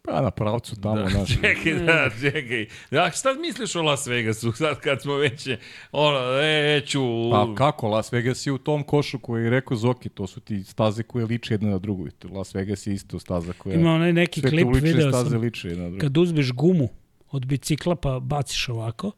Pa 0.07 0.21
na 0.21 0.31
pravcu 0.31 0.77
tamo, 0.81 1.03
Da, 1.03 1.09
znaš. 1.09 1.29
čekaj, 1.41 1.75
da, 1.75 2.11
čekaj. 2.21 2.67
Da, 2.91 3.11
šta 3.11 3.35
misliš 3.35 3.77
o 3.77 3.83
Las 3.83 4.07
Vegasu 4.07 4.53
sad 4.53 4.81
kad 4.81 5.03
smo 5.03 5.15
već, 5.15 5.49
ono, 5.93 6.19
e, 6.43 6.83
ću... 6.87 7.01
Pa 7.31 7.55
kako, 7.55 7.89
Las 7.89 8.13
Vegas 8.13 8.47
je 8.47 8.53
u 8.53 8.59
tom 8.59 8.83
košu 8.83 9.19
koji 9.19 9.45
je 9.45 9.51
rekao 9.51 9.77
Zoki, 9.77 10.09
to 10.09 10.27
su 10.27 10.41
ti 10.41 10.65
staze 10.65 11.03
koje 11.03 11.25
liče 11.25 11.55
jedna 11.55 11.71
na 11.71 11.79
drugu. 11.79 12.09
Las 12.25 12.55
Vegas 12.55 12.87
je 12.87 12.95
isto 12.95 13.19
staza 13.19 13.53
koja... 13.53 13.75
Ima 13.75 13.91
onaj 13.91 14.13
neki 14.13 14.43
klip, 14.43 14.69
video 14.73 15.11
staze 15.11 15.31
sam, 15.31 15.41
liče 15.41 15.69
jedna 15.69 15.83
na 15.83 15.89
drugu. 15.89 16.01
kad 16.01 16.17
uzmeš 16.17 16.53
gumu 16.53 16.89
od 17.31 17.47
bicikla 17.47 17.97
pa 17.97 18.21
baciš 18.21 18.69
ovako 18.69 19.13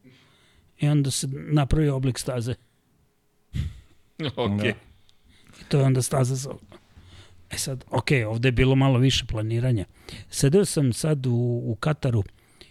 i 0.78 0.88
onda 0.88 1.10
se 1.10 1.28
napravi 1.32 1.88
oblik 1.88 2.18
staze. 2.18 2.54
Ok. 4.36 4.62
Da. 4.62 4.68
I 4.68 5.64
to 5.68 5.78
je 5.78 5.84
onda 5.84 6.02
staza 6.02 6.34
za... 6.34 6.50
E 7.50 7.58
sad, 7.58 7.84
ok, 7.90 8.08
ovde 8.28 8.48
je 8.48 8.52
bilo 8.52 8.74
malo 8.74 8.98
više 8.98 9.24
planiranja. 9.24 9.84
Sedeo 10.30 10.64
sam 10.64 10.92
sad 10.92 11.26
u, 11.26 11.30
u 11.64 11.76
Kataru 11.80 12.22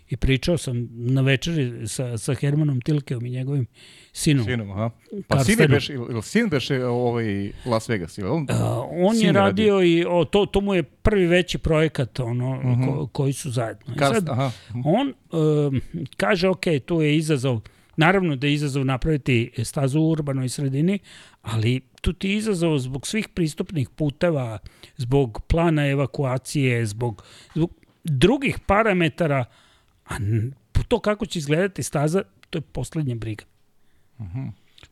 i 0.10 0.18
pričao 0.18 0.58
sam 0.58 0.88
na 0.92 1.22
večeri 1.22 1.88
sa, 1.88 2.18
sa 2.18 2.34
Hermanom 2.34 2.82
Tilkeom 2.82 3.26
i 3.26 3.30
njegovim 3.30 3.66
sinom. 4.14 4.46
Sinom, 4.46 4.72
aha. 4.72 4.90
Pa 5.28 5.44
sin 5.44 5.56
Karstenu. 5.58 5.68
beše, 5.76 5.94
ili 5.94 6.24
sin 6.24 6.50
beše 6.50 6.86
ovaj 6.86 7.52
Las 7.66 7.90
Vegas, 7.90 8.18
ili 8.18 8.30
on? 8.30 8.42
Uh, 8.44 8.48
on 8.92 9.16
Sin 9.16 9.24
je 9.24 9.28
je 9.28 9.32
radio 9.34 9.84
i 9.84 10.06
o, 10.10 10.26
to, 10.26 10.46
to 10.46 10.62
mu 10.62 10.74
je 10.74 10.84
prvi 10.84 11.28
veći 11.28 11.58
projekat 11.58 12.20
ono, 12.20 12.50
uh 12.58 12.66
Mhm. 12.66 12.82
-huh. 12.84 12.96
ko, 12.96 13.08
koji 13.08 13.34
su 13.34 13.52
zajedno. 13.52 13.94
I 13.96 13.98
Karst, 13.98 14.14
sad, 14.14 14.30
aha. 14.30 14.52
on 14.86 15.14
um, 15.42 15.82
kaže, 16.18 16.48
ok, 16.50 16.64
tu 16.86 17.02
je 17.02 17.18
izazov, 17.18 17.60
naravno 17.98 18.36
da 18.36 18.48
je 18.48 18.54
izazov 18.54 18.86
napraviti 18.86 19.52
stazu 19.64 20.00
u 20.00 20.10
urbanoj 20.10 20.50
sredini, 20.50 21.00
ali 21.42 21.82
tu 22.02 22.14
ti 22.14 22.36
izazov 22.36 22.78
zbog 22.78 23.08
svih 23.08 23.30
pristupnih 23.30 23.90
puteva, 23.90 24.60
zbog 24.98 25.42
plana 25.48 25.88
evakuacije, 25.88 26.86
zbog, 26.86 27.24
zbog 27.56 27.72
drugih 28.04 28.60
parametara, 28.60 29.46
a 30.06 30.16
to 30.88 31.00
kako 31.00 31.26
će 31.26 31.40
izgledati 31.40 31.84
staza, 31.84 32.24
to 32.50 32.58
je 32.58 32.62
poslednja 32.62 33.16
briga. 33.16 33.44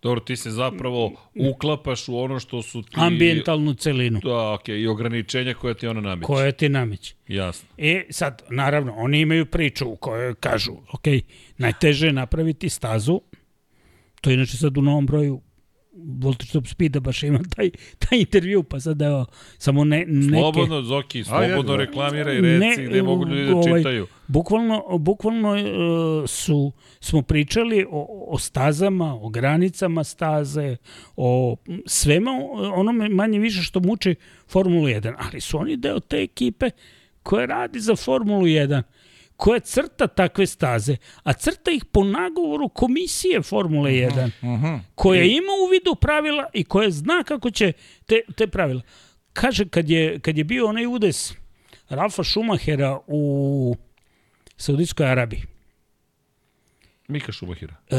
Dobro, 0.06 0.20
ti 0.20 0.36
se 0.36 0.52
zapravo 0.52 1.12
uklapaš 1.52 2.08
u 2.08 2.18
ono 2.18 2.40
što 2.40 2.62
su 2.62 2.82
ti... 2.82 2.92
Ambientalnu 2.96 3.74
celinu 3.74 4.20
Da, 4.24 4.54
ok, 4.54 4.68
i 4.68 4.88
ograničenja 4.88 5.54
koja 5.54 5.74
ti 5.74 5.88
ona 5.88 6.02
nameće. 6.02 6.26
koja 6.26 6.52
ti 6.52 6.70
nameće. 6.70 7.16
Jasno. 7.28 7.70
E, 7.78 8.06
sad, 8.10 8.42
naravno, 8.50 8.94
oni 8.96 9.20
imaju 9.20 9.46
priču 9.46 9.90
u 9.90 9.96
kojoj 9.96 10.36
kažu, 10.36 10.72
ok, 10.94 11.04
najteže 11.58 12.08
je 12.08 12.14
napraviti 12.14 12.70
stazu, 12.70 13.22
to 14.22 14.30
je 14.30 14.34
inače 14.34 14.58
sad 14.58 14.78
u 14.78 14.82
novom 14.82 15.06
broju 15.06 15.42
Voltage 15.96 16.52
Top 16.52 16.68
Speeda 16.68 17.00
baš 17.00 17.24
ima 17.24 17.40
taj, 17.56 17.70
taj 18.00 18.20
intervju, 18.20 18.64
pa 18.64 18.80
sad 18.80 19.02
evo, 19.02 19.26
samo 19.58 19.84
ne, 19.84 20.06
neke... 20.08 20.42
Slobodno, 20.42 20.82
Zoki, 20.82 21.24
slobodno 21.24 21.72
da. 21.72 21.76
reklamiraj, 21.76 22.42
reci 22.42 22.82
Ne, 22.82 22.88
gde 22.88 23.04
mogu 23.04 23.26
ljudi 23.26 23.46
da 23.46 23.56
ovaj, 23.56 23.80
čitaju. 23.80 24.08
Bukvalno, 24.28 24.98
bukvalno 24.98 25.52
uh, 25.52 26.30
su, 26.30 26.72
smo 27.00 27.22
pričali 27.22 27.86
o, 27.90 28.28
o 28.28 28.38
stazama, 28.38 29.16
o 29.22 29.30
granicama 29.30 30.04
staze, 30.04 30.78
o 31.16 31.56
svema 31.86 32.32
onome 32.74 33.10
manje 33.10 33.40
više 33.40 33.62
što 33.62 33.80
muči 33.80 34.16
Formulu 34.48 34.88
1, 34.88 35.14
ali 35.18 35.42
su 35.42 35.58
oni 35.58 35.78
deo 35.78 36.00
te 36.00 36.18
ekipe 36.18 36.70
koja 37.24 37.46
radi 37.46 37.80
za 37.80 37.96
Formulu 37.96 38.46
1 38.46 38.82
koja 39.38 39.60
crta 39.60 40.08
takve 40.08 40.46
staze, 40.48 40.96
a 41.24 41.34
crta 41.34 41.72
ih 41.72 41.86
po 41.86 42.04
nagovoru 42.04 42.70
komisije 42.70 43.42
Formule 43.42 43.92
1, 43.92 44.30
Mhm. 44.44 44.76
koja 44.96 45.24
ima 45.24 45.52
u 45.60 45.72
vidu 45.72 45.96
pravila 45.96 46.46
i 46.54 46.64
koja 46.64 46.90
zna 46.92 47.24
kako 47.24 47.52
će 47.52 47.72
te, 48.06 48.22
te 48.36 48.48
pravila. 48.48 48.82
Kaže, 49.34 49.66
kad 49.66 49.90
je, 49.90 50.20
kad 50.20 50.38
je 50.38 50.44
bio 50.44 50.68
onaj 50.68 50.86
udes 50.88 51.34
Ralfa 51.90 52.24
Schumachera 52.24 53.00
u 53.08 53.76
Saudijskoj 54.58 55.06
Arabiji, 55.08 55.42
Mika 57.08 57.32
Šumahira. 57.32 57.76
E, 57.90 57.96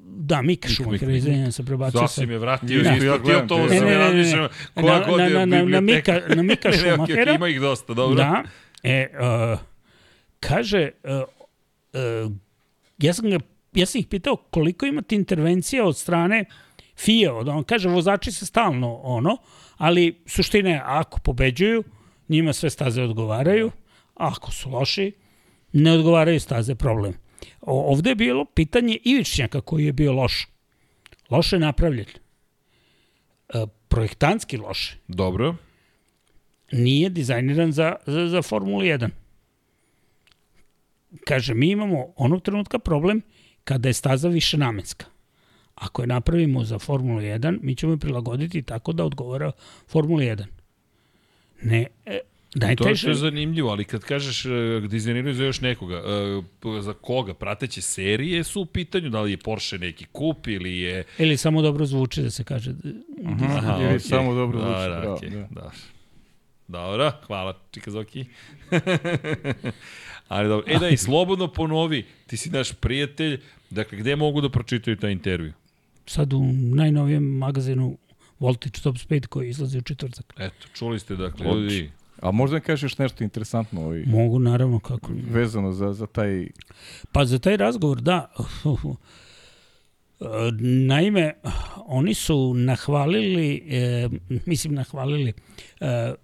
da, 0.00 0.42
Mika 0.42 0.68
Schumachera, 0.68 1.06
Mika. 1.06 1.16
izvinjam 1.18 1.52
se, 1.52 1.64
prebacio 1.64 2.08
sam. 2.08 2.30
je 2.30 2.38
vratio 2.38 2.80
ja 2.80 2.94
ti 2.94 3.00
gledam 3.18 3.48
to 3.48 3.58
Ne, 3.58 3.80
ne, 3.80 3.92
ja 3.92 4.08
ne, 4.08 4.22
ne, 4.22 4.36
Na, 4.36 4.48
koja 4.74 4.98
na, 4.98 5.06
god 5.06 5.20
je 5.20 5.30
na, 5.30 5.38
na, 5.38 5.56
na, 5.56 5.62
biblioteka. 5.80 6.12
Mika, 6.14 6.34
na 6.34 6.42
Mika 6.42 6.72
Schumachera, 6.90 7.32
ima 7.32 7.48
ih 7.48 7.60
dosta, 7.60 7.94
dobro. 7.94 8.16
Da. 8.16 8.42
E, 8.82 9.08
uh, 9.52 9.58
kaže, 10.40 10.90
uh, 11.04 11.10
uh, 12.24 12.32
ja 12.98 13.14
sam 13.14 13.30
ga 13.30 13.38
ja 13.72 13.86
sam 13.86 13.98
ih 13.98 14.06
pitao 14.06 14.36
koliko 14.36 14.86
imate 14.86 15.14
intervencija 15.14 15.84
od 15.84 15.96
strane 15.96 16.44
FIA, 16.96 17.34
od 17.34 17.48
on 17.48 17.64
kaže 17.64 17.88
vozači 17.88 18.32
se 18.32 18.46
stalno 18.46 18.94
ono, 18.94 19.36
ali 19.76 20.22
suština 20.26 20.70
je 20.70 20.82
ako 20.84 21.20
pobeđuju, 21.20 21.84
njima 22.28 22.52
sve 22.52 22.70
staze 22.70 23.02
odgovaraju, 23.02 23.70
a 24.14 24.28
ako 24.28 24.52
su 24.52 24.70
loši, 24.70 25.12
ne 25.72 25.92
odgovaraju 25.92 26.40
staze, 26.40 26.74
problem. 26.74 27.14
O, 27.60 27.92
ovde 27.92 28.10
je 28.10 28.14
bilo 28.14 28.44
pitanje 28.44 28.98
Ivičnjaka 29.04 29.60
koji 29.60 29.84
je 29.84 29.92
bio 29.92 30.12
loš. 30.12 30.48
Loše 31.30 31.58
napravljen. 31.58 32.06
E, 33.48 33.66
projektantski 33.88 34.56
loše 34.56 34.96
Dobro. 35.08 35.54
nije 36.72 37.08
dizajniran 37.08 37.72
za, 37.72 37.96
za, 38.06 38.28
za 38.28 38.42
Formulu 38.42 38.80
1. 38.80 39.08
Kaže, 41.24 41.54
mi 41.54 41.70
imamo 41.70 42.06
onog 42.16 42.42
trenutka 42.42 42.78
problem 42.78 43.22
kada 43.64 43.88
je 43.88 43.92
staza 43.92 44.28
više 44.28 44.58
namenska. 44.58 45.06
Ako 45.74 46.02
je 46.02 46.06
napravimo 46.06 46.64
za 46.64 46.78
Formulu 46.78 47.20
1, 47.20 47.58
mi 47.62 47.74
ćemo 47.74 47.92
je 47.92 47.98
prilagoditi 47.98 48.62
tako 48.62 48.92
da 48.92 49.04
odgovara 49.04 49.52
Formula 49.88 50.22
1. 50.22 50.44
Ne, 51.62 51.86
e, 52.06 52.18
To 52.50 52.56
je 52.56 52.66
najteže... 52.66 52.94
što 52.96 53.08
je 53.08 53.14
zanimljivo, 53.14 53.70
ali 53.70 53.84
kad 53.84 54.00
kažeš 54.00 54.44
uh, 54.44 54.52
dizajniraju 54.84 55.34
za 55.34 55.44
još 55.44 55.60
nekoga, 55.60 56.02
p- 56.60 56.82
za 56.82 56.92
koga? 56.92 57.34
Prateće 57.34 57.82
serije 57.82 58.44
su 58.44 58.60
u 58.60 58.66
pitanju, 58.66 59.10
da 59.10 59.20
li 59.20 59.30
je 59.30 59.36
Porsche 59.36 59.78
neki 59.78 60.06
kup 60.12 60.46
ili 60.46 60.78
je... 60.78 61.04
Ili 61.18 61.36
samo 61.36 61.62
dobro 61.62 61.86
zvuči 61.86 62.22
da 62.22 62.30
se 62.30 62.44
kaže. 62.44 62.70
Aha, 63.26 63.76
Ili 63.76 63.86
okej. 63.86 64.00
samo 64.00 64.34
dobro 64.34 64.58
zvuči, 64.58 64.72
Da, 64.80 65.00
bravo, 65.00 65.14
okej, 65.14 65.30
da. 65.30 65.46
da. 65.50 65.70
Dobro, 66.68 67.12
hvala 67.26 67.54
Čikazoki. 67.70 68.24
Ali 70.30 70.48
dobro, 70.48 70.72
e 70.72 70.78
da 70.78 70.88
i 70.88 70.96
slobodno 70.96 71.48
ponovi, 71.52 72.06
ti 72.26 72.36
si 72.36 72.50
naš 72.50 72.72
prijatelj, 72.72 73.40
dakle 73.70 73.98
gde 73.98 74.16
mogu 74.16 74.40
da 74.40 74.48
pročitaju 74.48 74.96
taj 74.96 75.12
intervju? 75.12 75.52
Sad 76.06 76.32
u 76.32 76.52
najnovijem 76.52 77.24
magazinu 77.24 77.98
Voltage 78.38 78.80
Top 78.82 78.98
Speed 78.98 79.26
koji 79.26 79.48
izlazi 79.48 79.78
u 79.78 79.82
četvrtak. 79.82 80.34
Eto, 80.38 80.66
čuli 80.74 80.98
ste, 80.98 81.16
dakle, 81.16 81.46
ljudi, 81.46 81.90
A 82.22 82.30
možda 82.30 82.54
mi 82.56 82.60
kažeš 82.60 82.98
nešto 82.98 83.24
interesantno 83.24 83.84
ovaj, 83.84 84.02
Mogu, 84.06 84.38
naravno, 84.38 84.78
kako. 84.78 85.12
vezano 85.30 85.72
za, 85.72 85.92
za 85.92 86.06
taj... 86.06 86.46
Pa 87.12 87.24
za 87.24 87.38
taj 87.38 87.56
razgovor, 87.56 88.00
da. 88.00 88.30
Naime, 90.88 91.34
oni 91.86 92.14
su 92.14 92.54
nahvalili, 92.54 93.62
e, 93.70 94.08
mislim 94.46 94.74
nahvalili, 94.74 95.32
e, 95.80 96.14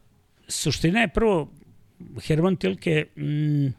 suština 0.48 1.00
je 1.00 1.08
prvo, 1.08 1.50
Herman 2.22 2.56
Tilke 2.56 3.06
m, 3.16 3.72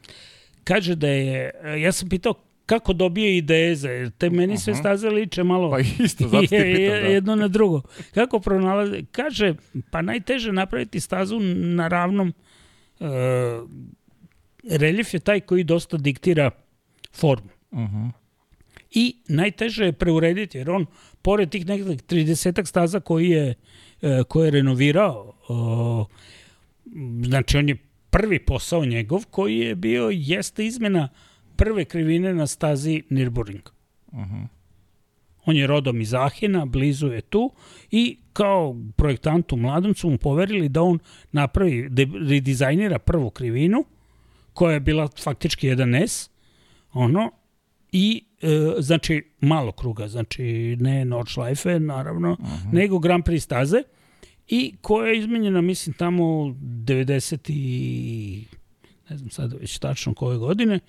kaže 0.64 0.95
da 0.95 1.07
je, 1.07 1.52
ja 1.81 1.91
sam 1.91 2.10
pitao 2.10 2.34
kako 2.68 2.94
dobije 2.94 3.38
ideje 3.38 3.76
za, 3.76 3.89
jer 3.89 4.10
te 4.10 4.30
meni 4.30 4.57
sve 4.57 4.76
staze 4.76 5.10
liče 5.10 5.44
malo 5.44 5.72
Pa 5.72 5.80
isto, 5.80 6.27
zato 6.27 6.48
te 6.48 6.64
pitam, 6.76 7.02
da. 7.02 7.07
jedno 7.07 7.35
na 7.35 7.48
drugo. 7.48 7.81
Kako 8.14 8.39
pronalaze? 8.39 9.02
Kaže, 9.11 9.53
pa 9.91 10.02
najteže 10.02 10.52
napraviti 10.52 10.99
stazu 10.99 11.39
na 11.39 11.88
ravnom 11.88 12.34
e, 12.99 13.06
reljef 14.69 15.14
je 15.14 15.19
taj 15.19 15.39
koji 15.39 15.64
dosta 15.64 15.98
diktira 15.98 16.52
formu. 17.14 17.49
Uh 17.72 17.80
-huh. 17.80 18.11
I 18.91 19.15
najteže 19.27 19.85
je 19.85 19.94
preurediti, 19.94 20.57
jer 20.57 20.69
on, 20.69 20.85
pored 21.22 21.49
tih 21.49 21.65
nekih 21.65 21.85
30 21.85 22.65
staza 22.65 22.99
koji 22.99 23.30
je, 23.30 23.56
e, 24.02 24.23
koje 24.27 24.48
je 24.48 24.52
renovirao, 24.52 25.34
znači 27.23 27.57
on 27.57 27.69
je 27.69 27.77
prvi 28.18 28.39
posao 28.39 28.85
njegov 28.85 29.26
koji 29.31 29.57
je 29.57 29.76
bio, 29.76 30.10
jeste 30.14 30.65
izmena 30.65 31.10
prve 31.56 31.85
krivine 31.85 32.34
na 32.34 32.48
stazi 32.48 33.03
Nürburgring. 33.10 33.69
Uh 34.11 34.19
-huh. 34.19 34.48
On 35.45 35.56
je 35.56 35.68
rodom 35.68 36.02
iz 36.02 36.14
Ahena, 36.14 36.65
blizu 36.65 37.07
je 37.07 37.22
tu 37.22 37.52
i 37.91 38.18
kao 38.34 38.76
projektantu 38.95 39.56
mladom 39.56 39.95
su 39.95 40.10
mu 40.10 40.18
poverili 40.18 40.69
da 40.69 40.81
on 40.81 40.99
napravi, 41.31 41.89
da 41.89 42.03
redizajnira 42.30 42.99
prvu 42.99 43.30
krivinu, 43.30 43.85
koja 44.53 44.73
je 44.73 44.80
bila 44.80 45.07
faktički 45.23 45.68
jedan 45.68 45.95
S, 45.95 46.30
ono, 46.94 47.31
i 47.91 48.23
e, 48.41 48.48
znači 48.80 49.31
malo 49.41 49.72
kruga, 49.72 50.07
znači 50.07 50.77
ne 50.80 51.06
Nordschleife 51.06 51.80
naravno, 51.80 52.31
uh 52.31 52.38
-huh. 52.39 52.73
nego 52.73 52.99
Grand 52.99 53.23
Prix 53.23 53.39
staze 53.39 53.84
i 54.48 54.74
koja 54.82 55.07
je 55.07 55.18
izmenjena 55.18 55.61
mislim 55.61 55.94
tamo 55.94 56.24
90 56.24 57.52
i 57.52 58.45
ne 59.10 59.18
znam 59.18 59.30
sad 59.30 59.53
već 59.53 59.80
tačno 59.80 60.14
koje 60.14 60.38
godine. 60.38 60.80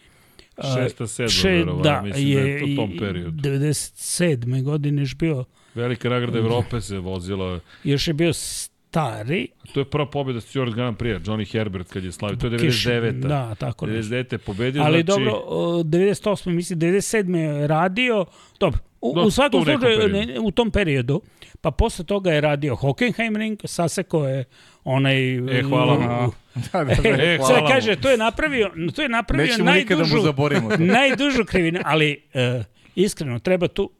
šesta, 0.77 1.07
sedma, 1.07 1.29
Še, 1.29 1.49
verovatno, 1.49 1.83
da, 1.83 2.03
mislim 2.03 2.29
je, 2.29 2.43
da 2.43 2.49
je 2.49 2.59
to 2.61 2.67
u 2.73 2.77
tom 2.77 2.99
periodu. 2.99 3.43
97. 3.43 4.63
godine 4.63 5.03
još 5.03 5.17
bio, 5.17 5.45
Velika 5.75 6.09
nagrada 6.09 6.39
Evrope 6.39 6.81
se 6.81 6.99
vozila. 6.99 7.61
još 7.85 8.09
je 8.09 8.15
bio 8.15 8.33
stari. 8.33 9.49
To 9.75 9.81
je 9.81 9.85
prva 9.85 10.07
pobjeda 10.11 10.41
Stuart 10.41 10.75
Grand 10.75 10.97
Prix, 10.97 11.21
Johnny 11.27 11.53
Herbert 11.53 11.89
kad 11.93 12.05
je 12.05 12.13
slavio. 12.13 12.37
To 12.37 12.47
je 12.47 12.59
Kiš, 12.59 12.87
99. 12.87 13.21
Da, 13.21 13.55
tako 13.55 13.87
nešto. 13.87 14.15
99. 14.15 14.33
je 14.33 14.39
pobedio, 14.39 14.83
Ali 14.83 15.03
znači... 15.03 15.07
dobro, 15.07 15.43
o, 15.47 15.83
98. 15.83 16.51
mislim, 16.51 16.79
97. 16.81 17.35
je 17.37 17.67
radio, 17.67 18.25
dobro, 18.61 18.79
u, 19.01 19.15
Da, 19.15 19.21
u 19.21 19.31
svakom 19.31 19.63
u 19.63 19.65
nekom 19.65 19.81
slučaju, 19.81 20.09
ne, 20.09 20.41
u 20.41 20.51
tom 20.51 20.71
periodu, 20.71 21.23
pa 21.61 21.71
posle 21.71 22.05
toga 22.05 22.33
je 22.33 22.41
radio 22.41 22.75
Hockenheimring, 22.75 23.59
saseko 23.65 24.27
je 24.27 24.45
onaj... 24.85 25.35
E, 25.59 25.63
hvala 25.63 25.95
vam. 25.95 26.31
Da, 26.73 26.85
da, 26.85 26.95
da. 26.95 27.09
E, 27.23 27.37
hvala 27.37 27.69
kaže, 27.69 27.97
to 27.97 28.11
je 28.11 28.17
napravio, 28.17 28.71
to 28.97 29.03
je 29.03 29.09
napravio 29.09 29.47
Nećemo 29.47 29.65
najdužu, 29.65 30.33
to. 30.37 30.49
najdužu 30.99 31.45
krivinu, 31.45 31.81
ali 31.85 32.23
uh, 32.35 32.65
iskreno, 32.95 33.39
treba 33.39 33.69
tu, 33.69 33.91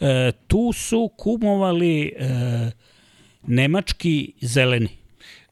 uh, 0.00 0.08
tu 0.46 0.72
su 0.72 1.10
kumovali 1.16 2.12
uh, 2.20 2.26
nemački 3.46 4.32
zeleni. 4.40 4.88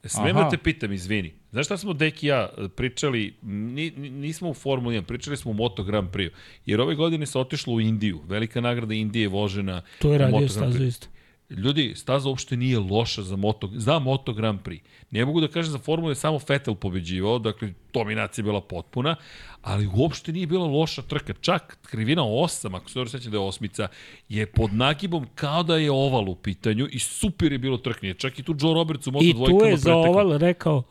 Smem 0.05 0.37
da 0.37 0.49
te 0.49 0.59
pitam, 0.59 0.93
izvini. 0.93 1.38
Znaš 1.51 1.67
šta 1.67 1.77
smo 1.77 1.93
Deki 1.93 2.27
i 2.27 2.29
ja 2.29 2.49
pričali, 2.69 3.35
ni, 3.43 3.91
ni- 3.91 4.11
nismo 4.11 4.51
u 4.51 4.55
Formuli 4.55 4.97
1, 4.97 5.03
pričali 5.03 5.37
smo 5.37 5.51
u 5.51 5.55
Moto 5.55 5.83
Grand 5.83 6.11
Prix, 6.11 6.31
jer 6.67 6.81
ove 6.81 6.95
godine 6.95 7.27
se 7.27 7.39
otišlo 7.39 7.75
u 7.75 7.81
Indiju. 7.81 8.21
Velika 8.27 8.61
nagrada 8.61 8.95
Indije 8.95 9.23
je 9.23 9.29
vožena 9.29 9.83
To 9.99 10.09
je 10.09 10.15
u 10.15 10.19
radio 10.19 10.31
Moto 10.31 10.39
Grand 10.39 10.51
stazu 10.53 10.79
Prix. 10.79 10.89
isto. 10.89 11.07
Ljudi, 11.51 11.93
staza 11.97 12.29
uopšte 12.29 12.57
nije 12.57 12.79
loša 12.81 13.23
za 13.23 13.37
Moto, 13.37 13.71
za 13.75 13.99
Moto 13.99 14.33
Grand 14.33 14.61
Prix. 14.61 14.81
Ne 15.11 15.25
mogu 15.25 15.41
da 15.41 15.49
kažem 15.49 15.73
za 15.73 15.79
Formulu 15.79 16.11
je 16.11 16.15
samo 16.15 16.41
Vettel 16.49 16.75
pobeđivao, 16.75 17.39
dakle 17.39 17.73
dominacija 17.93 18.43
je 18.43 18.45
bila 18.45 18.61
potpuna, 18.61 19.17
ali 19.63 19.89
uopšte 19.89 20.33
nije 20.33 20.47
bila 20.47 20.67
loša 20.67 21.03
trka. 21.03 21.35
Čak 21.35 21.79
krivina 21.83 22.23
8, 22.23 22.77
ako 22.77 22.91
se 22.91 22.95
dobro 22.95 23.11
sećam 23.11 23.31
da 23.31 23.37
je 23.37 23.43
osmica, 23.43 23.89
je 24.29 24.47
pod 24.47 24.75
nagibom 24.75 25.27
kao 25.35 25.63
da 25.63 25.77
je 25.77 25.91
oval 25.91 26.29
u 26.29 26.35
pitanju 26.35 26.89
i 26.91 26.99
super 26.99 27.53
je 27.53 27.59
bilo 27.59 27.77
trknje. 27.79 28.15
Čak 28.15 28.39
i 28.39 28.43
tu 28.43 28.55
Joe 28.61 28.75
Roberts 28.75 29.07
u 29.07 29.11
Moto 29.11 29.25
I 29.25 29.33
dvojkama 29.33 29.61
tu 29.61 29.67
je 29.67 29.77
za 29.77 29.83
pretekao. 29.85 30.13
oval 30.13 30.37
rekao, 30.39 30.83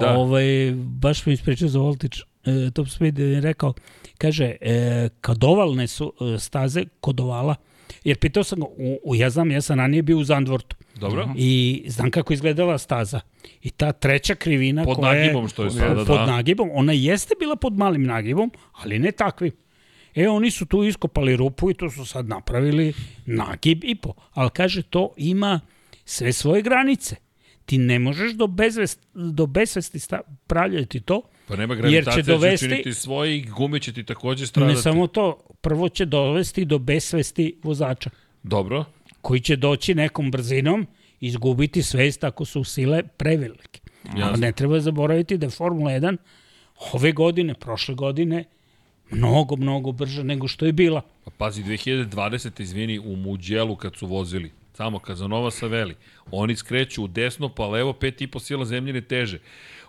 Da. 0.00 0.18
ovaj, 0.18 0.72
baš 0.74 1.26
mi 1.26 1.32
ispričao 1.32 1.68
za 1.68 1.78
Voltić, 1.78 2.20
e, 2.20 2.70
Top 2.74 2.88
Speed 2.88 3.18
je 3.18 3.40
rekao, 3.40 3.74
kaže, 4.18 4.56
e, 4.60 5.08
kad 5.20 5.44
ovalne 5.44 5.86
su 5.86 6.12
e, 6.20 6.38
staze 6.38 6.84
kod 7.00 7.20
ovala, 7.20 7.54
jer 8.04 8.18
pitao 8.18 8.44
sam 8.44 8.60
ga, 8.60 8.66
u, 8.66 8.98
u, 9.04 9.16
ja 9.16 9.30
znam, 9.30 9.50
ja 9.50 9.60
sam 9.60 9.78
ranije 9.78 10.02
bio 10.02 10.18
u 10.18 10.24
Zandvortu 10.24 10.76
Dobro? 11.00 11.28
i 11.36 11.82
znam 11.86 12.10
kako 12.10 12.32
izgledala 12.32 12.78
staza. 12.78 13.20
I 13.62 13.70
ta 13.70 13.92
treća 13.92 14.34
krivina 14.34 14.84
Pod 14.84 14.96
koja 14.96 15.14
nagibom 15.14 15.48
što 15.48 15.64
je 15.64 15.70
sada, 15.70 16.04
pod 16.04 16.18
da. 16.18 16.26
nagibom, 16.26 16.70
ona 16.72 16.92
jeste 16.92 17.34
bila 17.38 17.56
pod 17.56 17.72
malim 17.78 18.02
nagibom, 18.02 18.50
ali 18.72 18.98
ne 18.98 19.12
takvim. 19.12 19.52
E, 20.14 20.28
oni 20.28 20.50
su 20.50 20.66
tu 20.66 20.84
iskopali 20.84 21.36
rupu 21.36 21.70
i 21.70 21.74
tu 21.74 21.90
su 21.90 22.06
sad 22.06 22.28
napravili 22.28 22.92
nagib 23.26 23.84
i 23.84 23.94
po. 23.94 24.12
Ali 24.32 24.50
kaže, 24.50 24.82
to 24.82 25.14
ima 25.16 25.60
sve 26.04 26.32
svoje 26.32 26.62
granice. 26.62 27.16
Ti 27.70 27.78
ne 27.78 27.98
možeš 27.98 28.32
do, 28.32 28.46
bezvest, 28.46 29.00
do 29.14 29.46
besvesti 29.46 29.98
sta, 29.98 30.20
pravljati 30.46 31.00
to, 31.00 31.22
Pa 31.48 31.56
nema 31.56 31.74
Jer 31.74 31.78
će 31.78 31.82
gravitacija, 31.82 32.22
će 32.24 32.30
dovesti- 32.30 32.66
učiniti 32.66 32.94
svoje 32.94 33.36
i 33.36 33.42
gume 33.42 33.80
će 33.80 33.92
ti 33.92 34.04
takođe 34.04 34.46
stradati. 34.46 34.74
ne 34.74 34.82
samo 34.82 35.06
to, 35.06 35.26
prvo 35.60 35.88
će 35.88 36.04
dovesti 36.04 36.64
do 36.64 36.78
besvesti 36.78 37.60
vozača, 37.62 38.10
Dobro. 38.42 38.84
koji 39.20 39.40
će 39.40 39.56
doći 39.56 39.94
nekom 39.94 40.30
brzinom, 40.30 40.86
izgubiti 41.20 41.82
svest 41.82 42.24
ako 42.24 42.44
su 42.44 42.64
sile 42.64 43.02
prevelike. 43.04 43.80
A 44.04 44.18
Jasno. 44.18 44.36
ne 44.36 44.52
treba 44.52 44.80
zaboraviti 44.80 45.38
da 45.38 45.46
je 45.46 45.50
Formula 45.50 45.90
1 45.92 46.16
ove 46.92 47.12
godine, 47.12 47.54
prošle 47.54 47.94
godine, 47.94 48.44
mnogo, 49.10 49.56
mnogo 49.56 49.92
brža 49.92 50.22
nego 50.22 50.48
što 50.48 50.66
je 50.66 50.72
bila. 50.72 51.02
Pa 51.24 51.30
pazi, 51.30 51.62
2020. 51.62 52.60
izvini, 52.60 52.98
u 52.98 53.16
Muđelu 53.16 53.76
kad 53.76 53.96
su 53.96 54.06
vozili, 54.06 54.50
samo 54.74 54.98
Kazanova 54.98 55.50
Saveli, 55.50 55.94
oni 56.30 56.56
skreću 56.56 57.04
u 57.04 57.08
desno 57.08 57.48
pa 57.48 57.66
levo 57.66 57.92
5,5 57.92 58.40
sila 58.40 58.64
zemljine 58.64 59.00
teže 59.00 59.38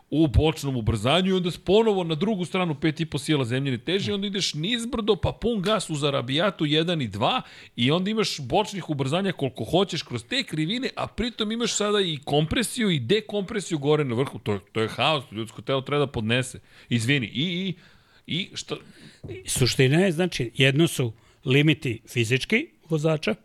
u 0.10 0.28
bočnom 0.28 0.76
ubrzanju 0.78 1.30
i 1.30 1.34
onda 1.34 1.50
ponovo 1.58 2.04
na 2.04 2.16
drugu 2.16 2.46
stranu 2.46 2.74
5,5 2.76 3.20
sila 3.20 3.46
zemljine 3.46 3.78
teže 3.78 4.12
i 4.12 4.14
onda 4.14 4.28
ideš 4.28 4.54
nizbrdo 4.54 5.16
pa 5.16 5.32
pun 5.32 5.62
gas 5.62 5.90
uz 5.90 6.04
Arabijatu 6.04 6.66
1 6.66 7.04
i 7.04 7.10
2 7.10 7.42
i 7.76 7.92
onda 7.92 8.10
imaš 8.10 8.40
bočnih 8.40 8.90
ubrzanja 8.90 9.32
koliko 9.32 9.64
hoćeš 9.64 10.04
kroz 10.04 10.24
te 10.24 10.44
krivine, 10.44 10.90
a 10.96 11.08
pritom 11.08 11.52
imaš 11.52 11.74
sada 11.74 12.02
i 12.02 12.18
kompresiju 12.24 12.90
i 12.90 13.00
dekompresiju 13.00 13.78
gore 13.78 14.04
na 14.04 14.16
vrhu. 14.16 14.40
To, 14.40 14.54
je- 14.54 14.60
to 14.72 14.82
je 14.82 14.88
haos, 14.88 15.24
ljudsko 15.32 15.62
telo 15.62 15.82
treba 15.82 16.06
da 16.06 16.12
podnese. 16.12 16.60
Izvini, 16.90 17.28
i, 17.28 17.44
i, 17.44 17.76
i 18.38 18.50
šta, 18.54 18.76
Suština 19.46 20.00
je, 20.00 20.12
znači, 20.12 20.52
jedno 20.56 20.88
su 20.88 21.14
limiti 21.46 22.02
fizički 22.08 22.68
vozača, 22.90 23.36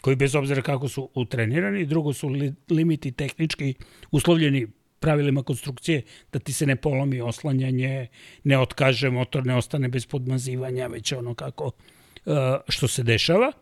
koji 0.00 0.16
bez 0.16 0.34
obzira 0.34 0.62
kako 0.62 0.88
su 0.88 1.10
utrenirani, 1.14 1.86
drugo 1.86 2.12
su 2.12 2.28
li, 2.28 2.54
limiti 2.70 3.12
tehnički 3.12 3.74
uslovljeni 4.10 4.66
pravilima 5.00 5.42
konstrukcije, 5.42 6.02
da 6.32 6.38
ti 6.38 6.52
se 6.52 6.66
ne 6.66 6.76
polomi 6.76 7.20
oslanjanje, 7.20 8.06
ne 8.44 8.58
otkaže 8.58 9.10
motor, 9.10 9.46
ne 9.46 9.56
ostane 9.56 9.88
bez 9.88 10.06
podmazivanja, 10.06 10.86
već 10.86 11.12
ono 11.12 11.34
kako 11.34 11.64
uh, 11.64 11.72
što 12.68 12.88
se 12.88 13.02
dešava. 13.02 13.52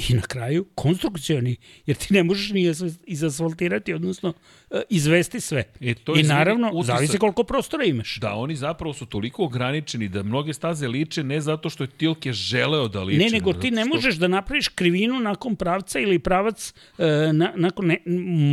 I 0.00 0.14
na 0.14 0.22
kraju 0.22 0.66
konstrukcioni, 0.74 1.56
jer 1.86 1.96
ti 1.96 2.14
ne 2.14 2.22
možeš 2.22 2.50
ni 2.50 2.60
izas- 2.62 2.98
izasfaltirati, 3.06 3.94
odnosno 3.94 4.28
uh, 4.28 4.78
izvesti 4.90 5.40
sve. 5.40 5.64
E, 5.80 5.94
to 5.94 6.16
I 6.16 6.22
naravno, 6.22 6.70
utisak- 6.70 6.84
zavisi 6.86 7.18
koliko 7.18 7.44
prostora 7.44 7.84
imaš. 7.84 8.16
Da, 8.16 8.32
oni 8.32 8.56
zapravo 8.56 8.92
su 8.94 9.06
toliko 9.06 9.44
ograničeni 9.44 10.08
da 10.08 10.22
mnoge 10.22 10.52
staze 10.52 10.88
liče 10.88 11.24
ne 11.24 11.40
zato 11.40 11.70
što 11.70 11.84
je 11.84 11.88
Tilke 11.88 12.32
želeo 12.32 12.88
da 12.88 13.02
liče. 13.02 13.18
Ne, 13.18 13.30
nego 13.30 13.52
ti 13.52 13.70
ne 13.70 13.82
što- 13.82 13.88
možeš 13.88 14.14
da 14.14 14.28
napraviš 14.28 14.68
krivinu 14.68 15.20
nakon 15.20 15.56
pravca 15.56 15.98
ili 15.98 16.18
pravac 16.18 16.74
e, 16.98 17.04
na, 17.32 17.52
nakon 17.56 17.86
ne, 17.86 17.98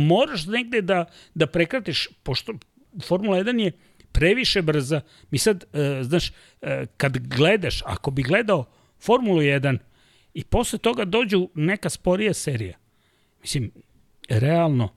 moraš 0.06 0.46
negde 0.46 0.80
da, 0.82 1.04
da 1.34 1.46
prekratiš, 1.46 2.08
pošto 2.22 2.52
Formula 3.02 3.38
1 3.38 3.58
je 3.58 3.72
previše 4.12 4.62
brza. 4.62 5.00
Mi 5.30 5.38
sad, 5.38 5.64
e, 5.72 6.02
znaš, 6.02 6.32
e, 6.62 6.86
kad 6.96 7.18
gledaš, 7.18 7.82
ako 7.82 8.10
bi 8.10 8.22
gledao 8.22 8.64
Formulu 9.00 9.40
1 9.40 9.78
i 10.34 10.44
posle 10.44 10.78
toga 10.78 11.04
dođu 11.04 11.48
neka 11.54 11.90
sporija 11.90 12.34
serija, 12.34 12.78
mislim, 13.40 13.70
realno, 14.28 14.88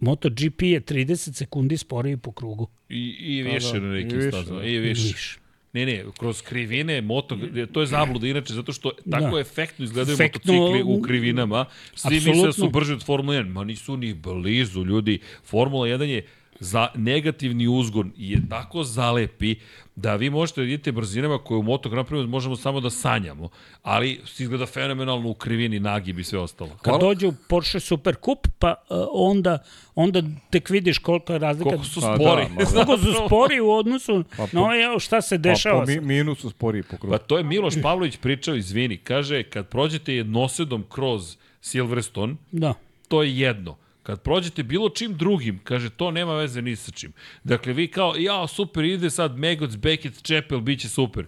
MotoGP 0.00 0.62
je 0.62 0.80
30 0.80 1.32
sekundi 1.34 1.76
sporiji 1.76 2.16
po 2.16 2.32
krugu. 2.32 2.68
I, 2.88 3.16
i 3.18 3.42
više 3.42 3.72
da, 3.72 3.80
na 3.80 3.98
i 3.98 4.04
nekim 4.04 4.22
stazama. 4.30 4.60
da. 4.60 4.66
I 4.66 4.78
više. 4.78 5.02
Više. 5.02 5.38
Ne, 5.72 5.86
ne, 5.86 6.04
kroz 6.18 6.42
krivine, 6.42 7.00
moto, 7.00 7.38
to 7.72 7.80
je 7.80 7.86
zabluda 7.86 8.26
inače, 8.26 8.54
zato 8.54 8.72
što 8.72 8.90
tako 9.10 9.34
Da. 9.34 9.40
efektno 9.40 9.84
izgledaju 9.84 10.14
Efektno, 10.14 10.52
motocikli 10.52 10.82
u 10.92 11.02
krivinama. 11.02 11.64
Svi 11.94 12.14
misle 12.14 12.46
da 12.46 12.52
su 12.52 12.70
brži 12.70 12.92
od 12.92 13.04
Formula 13.04 13.36
1, 13.38 13.48
ma 13.48 13.64
nisu 13.64 13.96
ni 13.96 14.14
blizu, 14.14 14.84
ljudi. 14.84 15.18
Formula 15.44 15.86
1 15.86 16.02
je 16.02 16.26
za 16.64 16.88
negativni 16.96 17.68
uzgon 17.68 18.12
je 18.16 18.42
tako 18.48 18.82
zalepi 18.84 19.54
da 19.96 20.16
vi 20.16 20.30
možete 20.30 20.60
da 20.60 20.66
idete 20.66 20.92
brzinama 20.92 21.38
koje 21.38 21.58
u 21.58 21.62
Moto 21.62 21.88
Grand 21.88 22.08
Prix 22.08 22.26
možemo 22.26 22.56
samo 22.56 22.80
da 22.80 22.90
sanjamo, 22.90 23.48
ali 23.82 24.20
izgleda 24.38 24.66
fenomenalno 24.66 25.28
u 25.28 25.34
krivini, 25.34 25.80
nagib 25.80 26.18
i 26.18 26.24
sve 26.24 26.38
ostalo. 26.38 26.70
Kad 26.82 27.00
dođe 27.00 27.26
u 27.26 27.34
Porsche 27.48 27.80
Super 27.80 28.14
Cup, 28.16 28.48
pa 28.58 28.74
uh, 28.80 28.96
onda, 29.12 29.58
onda 29.94 30.22
tek 30.50 30.70
vidiš 30.70 30.98
kolika 30.98 31.32
je 31.32 31.38
razlika. 31.38 31.68
Koliko 31.70 31.84
su 31.84 32.00
Pa 32.00 32.14
spori. 32.14 32.42
da, 32.44 32.48
ma 32.50 32.60
da. 32.74 32.84
Koliko 32.84 32.98
su 32.98 33.12
spori 33.26 33.60
u 33.60 33.70
odnosu 33.70 34.24
Pa 34.30 34.36
po- 34.36 34.48
na 34.52 34.60
ovo, 34.60 34.84
evo, 34.84 34.98
šta 34.98 35.20
se 35.20 35.34
Pa 35.34 35.38
dešava. 35.40 35.80
po 35.80 35.86
mi, 35.86 36.00
minusu 36.00 36.50
spori 36.50 36.82
po 36.82 36.96
krugu. 36.96 37.10
Pa 37.10 37.18
to 37.18 37.38
je 37.38 37.44
Miloš 37.44 37.74
Pavlović 37.82 38.16
pričao, 38.16 38.54
izvini, 38.54 38.96
kaže, 38.96 39.42
kad 39.42 39.68
prođete 39.68 40.14
jednosedom 40.14 40.84
kroz 40.88 41.36
Silverstone, 41.60 42.34
Da. 42.52 42.74
to 43.08 43.22
je 43.22 43.38
jedno. 43.38 43.76
Kad 44.04 44.22
prođete 44.22 44.62
bilo 44.62 44.88
čim 44.88 45.16
drugim, 45.16 45.60
kaže, 45.64 45.90
to 45.90 46.10
nema 46.10 46.34
veze 46.34 46.62
ni 46.62 46.76
sa 46.76 46.92
čim. 46.92 47.12
Dakle, 47.44 47.72
vi 47.72 47.88
kao, 47.88 48.14
ja, 48.18 48.46
super, 48.46 48.84
ide 48.84 49.10
sad 49.10 49.38
Megoc, 49.38 49.76
Beckett, 49.76 50.22
Čepel, 50.22 50.60
bit 50.60 50.80
će 50.80 50.88
super. 50.88 51.26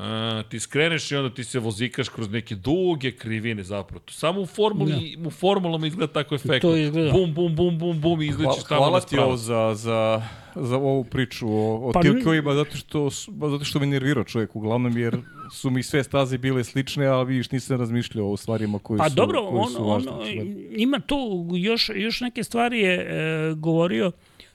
A, 0.00 0.42
ti 0.48 0.60
skreneš 0.60 1.12
i 1.12 1.16
onda 1.16 1.34
ti 1.34 1.44
se 1.44 1.58
vozikaš 1.58 2.08
kroz 2.08 2.30
neke 2.30 2.54
duge 2.54 3.12
krivine 3.12 3.62
zapravo. 3.62 4.00
To 4.04 4.12
samo 4.12 4.40
u 4.40 4.46
formuli, 4.46 5.16
u 5.26 5.30
formulama 5.30 5.86
izgleda 5.86 6.12
tako 6.12 6.34
efektno. 6.34 6.70
To 6.70 6.76
izgleda. 6.76 7.12
Bum, 7.12 7.34
bum, 7.34 7.56
bum, 7.56 7.78
bum, 7.78 8.00
bum 8.00 8.22
i 8.22 8.26
izlećeš 8.26 8.64
Hvala, 8.64 8.68
tamo 8.68 8.80
hvala 8.80 9.00
ti 9.00 9.18
ovo 9.18 9.36
za, 9.36 9.74
za, 9.74 10.22
za 10.54 10.76
ovu 10.76 11.04
priču 11.04 11.48
o, 11.48 11.88
o 11.88 11.92
Pa 11.92 12.00
tilkovima, 12.00 12.54
zato 12.54 12.76
što, 12.76 13.10
zato 13.50 13.64
što 13.64 13.78
me 13.78 13.86
nervirao 13.86 14.24
čovjek 14.24 14.56
uglavnom, 14.56 14.98
jer 14.98 15.18
su 15.52 15.70
mi 15.70 15.82
sve 15.82 16.04
staze 16.04 16.38
bile 16.38 16.64
slične, 16.64 17.06
a 17.06 17.22
vidiš 17.22 17.50
nisam 17.50 17.78
razmišljao 17.78 18.32
o 18.32 18.36
stvarima 18.36 18.78
koje 18.78 18.98
Pa 18.98 19.08
su, 19.08 19.16
dobro, 19.16 19.42
koje 19.42 19.60
on, 19.60 19.70
su 19.70 19.82
on, 19.82 19.88
važne. 19.90 20.12
očigledno. 20.12 20.54
ima 20.70 21.00
tu 21.00 21.48
još, 21.54 21.90
još 21.94 22.20
neke 22.20 22.44
stvari 22.44 22.80
je 22.80 22.94
e, 22.94 23.54
govorio, 23.54 24.12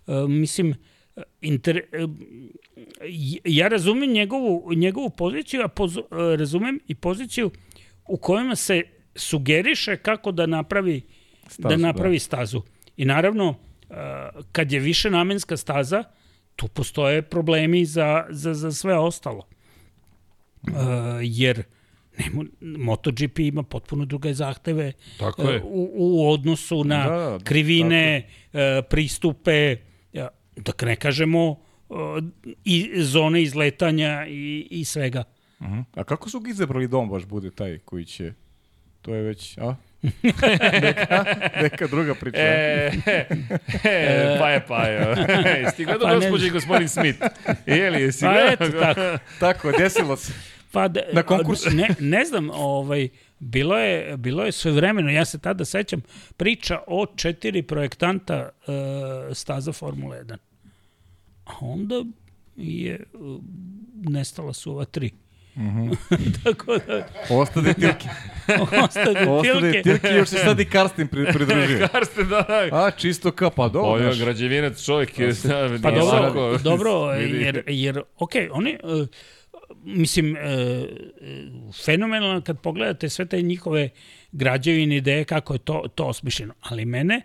e, 0.08 0.14
mislim, 0.28 0.76
inter, 1.42 1.78
e, 1.78 2.08
ja 3.46 3.68
razumem 3.68 4.12
njegovu, 4.12 4.74
njegovu 4.76 5.10
poziciju, 5.10 5.62
a 5.64 5.68
poz, 5.68 5.98
e, 5.98 6.02
razumem 6.38 6.80
i 6.88 6.96
poziciju 6.96 7.52
u 8.08 8.18
kojima 8.18 8.56
se 8.56 8.82
sugeriše 9.16 9.98
kako 9.98 10.32
da 10.32 10.46
napravi 10.46 11.02
stazu, 11.48 11.62
da 11.62 11.70
Stazu, 11.70 11.82
napravi 11.82 12.20
stazu. 12.20 12.62
I 12.98 13.06
naravno, 13.06 13.56
e, 13.90 13.94
kad 14.52 14.72
je 14.72 14.80
više 14.80 15.10
namenska 15.10 15.58
staza, 15.58 16.04
tu 16.56 16.68
postoje 16.68 17.22
problemi 17.22 17.86
za, 17.86 18.26
za, 18.30 18.54
za 18.54 18.72
sve 18.72 18.98
ostalo. 18.98 19.48
Jer 21.22 21.64
nemo, 22.18 22.44
MotoGP 22.62 23.40
ima 23.40 23.64
potpuno 23.64 24.06
druge 24.06 24.34
zahteve 24.34 24.92
Tako 25.20 25.42
je. 25.42 25.62
u, 25.64 25.90
u 25.94 26.32
odnosu 26.32 26.84
na 26.84 27.10
Da, 27.10 27.16
da, 27.16 27.40
krivine, 27.44 28.30
e, 28.54 28.82
pristupe, 28.90 29.78
da 30.56 30.72
ne 30.86 30.96
kažemo 30.96 31.60
e, 31.90 31.94
i 32.66 32.92
zone 32.96 33.42
izletanja 33.42 34.26
i, 34.28 34.68
i 34.72 34.86
svega. 34.86 35.24
Mhm. 35.62 35.80
A 35.96 36.04
kako 36.04 36.30
su 36.30 36.40
ga 36.40 36.50
izabrali 36.50 36.88
dom 36.88 37.10
baš 37.10 37.26
bude 37.26 37.52
taj 37.52 37.78
koji 37.78 38.06
će... 38.06 38.34
To 39.02 39.16
je 39.16 39.22
već, 39.22 39.58
a? 39.58 39.76
neka, 40.82 41.26
neka 41.62 41.88
druga 41.88 42.16
priča. 42.16 42.38
E, 42.38 42.92
e, 43.84 44.38
pa 44.40 44.50
je, 44.50 44.66
pa 44.68 44.84
je. 44.84 45.16
Jesi 45.64 45.86
gledao 45.86 46.08
Pa 46.08 46.16
gospođe 46.16 46.48
i 46.48 46.50
gospodin 46.50 46.90
Smith? 46.90 47.20
Jeli, 47.66 48.02
jesi 48.02 48.26
Pa 48.26 48.32
gledao? 48.32 48.54
eto, 48.54 48.80
tako. 48.80 49.24
Tako, 49.40 49.72
desilo 49.72 50.18
se. 50.18 50.34
Pa 50.72 50.88
da, 50.88 51.02
Na 51.14 51.24
konkursu. 51.24 51.70
Ne, 51.70 51.88
ne 52.00 52.26
znam, 52.26 52.50
ovaj, 52.50 53.10
bilo 53.44 53.78
je, 53.78 54.18
bilo 54.18 54.44
je 54.44 54.52
sve 54.52 54.72
vremeno, 54.72 55.12
ja 55.12 55.26
se 55.26 55.40
tada 55.40 55.66
sećam, 55.66 56.02
priča 56.38 56.80
o 56.88 57.06
četiri 57.16 57.62
projektanta 57.62 58.50
uh, 58.50 58.74
staza 59.36 59.72
Formule 59.72 60.24
1. 60.24 60.38
A 61.46 61.52
onda 61.62 62.04
je 62.56 63.04
uh, 63.14 63.40
nestala 64.10 64.54
su 64.54 64.72
ova 64.72 64.86
tri. 64.86 65.12
Tako 66.44 66.78
da, 66.88 67.08
Ostade 67.30 67.74
tilke. 67.80 68.08
ostade 68.84 69.26
Ostade 69.30 69.72
tilke. 69.72 69.82
tilke, 69.82 70.08
još 70.08 70.30
se 70.30 70.38
sad 70.38 70.60
i 70.60 70.66
Karsten 70.66 71.08
pri, 71.08 71.26
pridružio. 71.34 71.88
Karsten, 71.92 72.30
da, 72.30 72.42
da. 72.42 72.86
A, 72.86 72.92
čisto 72.92 73.32
ka, 73.32 73.50
pa 73.50 73.68
dobro. 73.68 73.82
Ovo 73.82 73.98
je 73.98 74.18
građevinac 74.20 74.86
čovjek. 74.86 75.20
je, 75.20 75.34
da, 75.44 75.70
Pa 75.84 75.92
dobro, 75.92 76.58
dobro 76.58 76.92
jer, 77.12 77.64
jer 77.68 78.02
ok, 78.18 78.32
oni, 78.52 78.78
uh, 78.84 79.08
mislim, 79.86 80.32
uh, 80.32 80.40
fenomenalno 81.86 82.42
kad 82.42 82.60
pogledate 82.62 83.10
sve 83.10 83.26
te 83.26 83.42
njihove 83.42 83.90
građevine 84.32 84.98
ideje, 84.98 85.24
kako 85.26 85.54
je 85.54 85.60
to, 85.60 85.84
to 85.96 86.06
osmišljeno. 86.06 86.54
Ali 86.62 86.86
mene, 86.86 87.22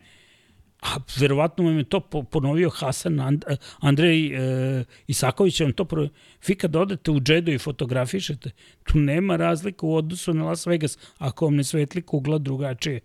a 0.82 0.88
verovatno 1.16 1.64
vam 1.64 1.78
je 1.78 1.84
to 1.84 2.00
po- 2.00 2.22
ponovio 2.22 2.70
Hasan 2.70 3.20
And, 3.20 3.44
Andrej 3.80 4.34
uh, 4.34 4.86
Isaković, 5.06 5.60
vam 5.60 5.72
to 5.72 5.84
pro... 5.84 6.08
Vi 6.46 6.54
kad 6.54 6.76
odete 6.76 7.10
u 7.10 7.20
džedu 7.20 7.52
i 7.52 7.58
fotografišete, 7.58 8.50
tu 8.84 8.98
nema 8.98 9.36
razlika 9.36 9.86
u 9.86 9.94
odnosu 9.94 10.34
na 10.34 10.44
Las 10.44 10.66
Vegas, 10.66 10.98
ako 11.18 11.44
vam 11.44 11.56
ne 11.56 11.64
svetli 11.64 12.02
kugla 12.02 12.38
drugačije. 12.38 13.00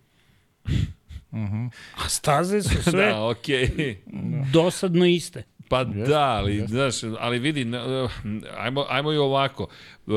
A 2.06 2.10
staze 2.10 2.62
su 2.62 2.84
sve 2.92 3.06
Da, 3.06 3.26
okej. 3.26 3.98
dosadno 4.54 5.06
iste. 5.06 5.44
Pa 5.70 5.84
da, 5.84 6.22
ali, 6.22 6.64
znaš, 6.68 6.96
ali 7.20 7.40
vidi, 7.40 7.66
na- 7.66 8.10
ajmo, 8.58 8.86
ajmo 8.90 9.14
i 9.14 9.18
ovako. 9.18 9.68
E, 10.08 10.12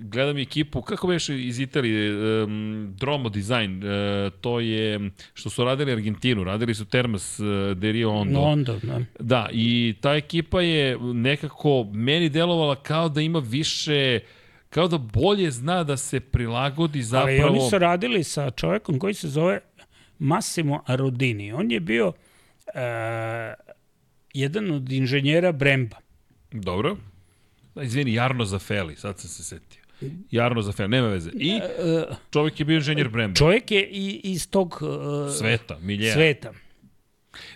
gledam 0.00 0.38
ekipu, 0.38 0.82
kako 0.82 1.06
beš 1.06 1.28
iz 1.28 1.60
Italije, 1.60 2.10
e, 2.10 2.46
Dromo 2.88 3.28
Design, 3.28 3.84
e, 3.84 4.30
to 4.40 4.60
je 4.60 5.10
što 5.34 5.50
su 5.50 5.64
radili 5.64 5.92
Argentinu, 5.92 6.44
radili 6.44 6.74
su 6.74 6.84
Termas 6.84 7.40
e, 7.40 7.74
de 7.74 7.92
Rio 7.92 8.10
Hondo. 8.10 8.40
Onda, 8.40 8.76
da. 8.82 9.00
Da, 9.20 9.48
i 9.52 9.94
ta 10.00 10.14
ekipa 10.14 10.60
je 10.60 10.98
nekako 10.98 11.84
meni 11.92 12.28
delovala 12.28 12.76
kao 12.76 13.08
da 13.08 13.20
ima 13.20 13.38
više 13.38 14.20
kao 14.70 14.88
da 14.88 14.98
bolje 14.98 15.50
zna 15.50 15.84
da 15.84 15.96
se 15.96 16.20
prilagodi 16.20 17.02
zapravo... 17.02 17.42
Ali 17.42 17.58
oni 17.58 17.70
su 17.70 17.78
radili 17.78 18.24
sa 18.24 18.50
čovekom 18.50 18.98
koji 18.98 19.14
se 19.14 19.28
zove 19.28 19.60
Massimo 20.18 20.82
Arodini. 20.86 21.52
On 21.52 21.70
je 21.70 21.80
bio 21.80 22.12
jedan 24.34 24.70
od 24.70 24.92
inženjera 24.92 25.52
Bremba. 25.52 25.96
Dobro. 26.52 26.96
Da, 27.74 27.82
izvini, 27.82 28.14
Jarno 28.14 28.44
Zafeli, 28.44 28.96
sad 28.96 29.18
sam 29.18 29.30
se 29.30 29.44
setio. 29.44 29.80
Jarno 30.30 30.62
Zafeli, 30.62 30.88
nema 30.88 31.08
veze. 31.08 31.30
I 31.34 31.54
Uh, 31.54 32.16
čovjek 32.32 32.60
je 32.60 32.64
bio 32.66 32.76
inženjer 32.76 33.08
Bremba. 33.08 33.36
čovjek 33.36 33.70
je 33.70 33.88
i, 33.90 34.20
iz 34.24 34.50
tog 34.50 34.78
uh, 34.82 35.34
Sveta, 35.34 35.78
miljeja. 35.80 36.14
sveta. 36.14 36.52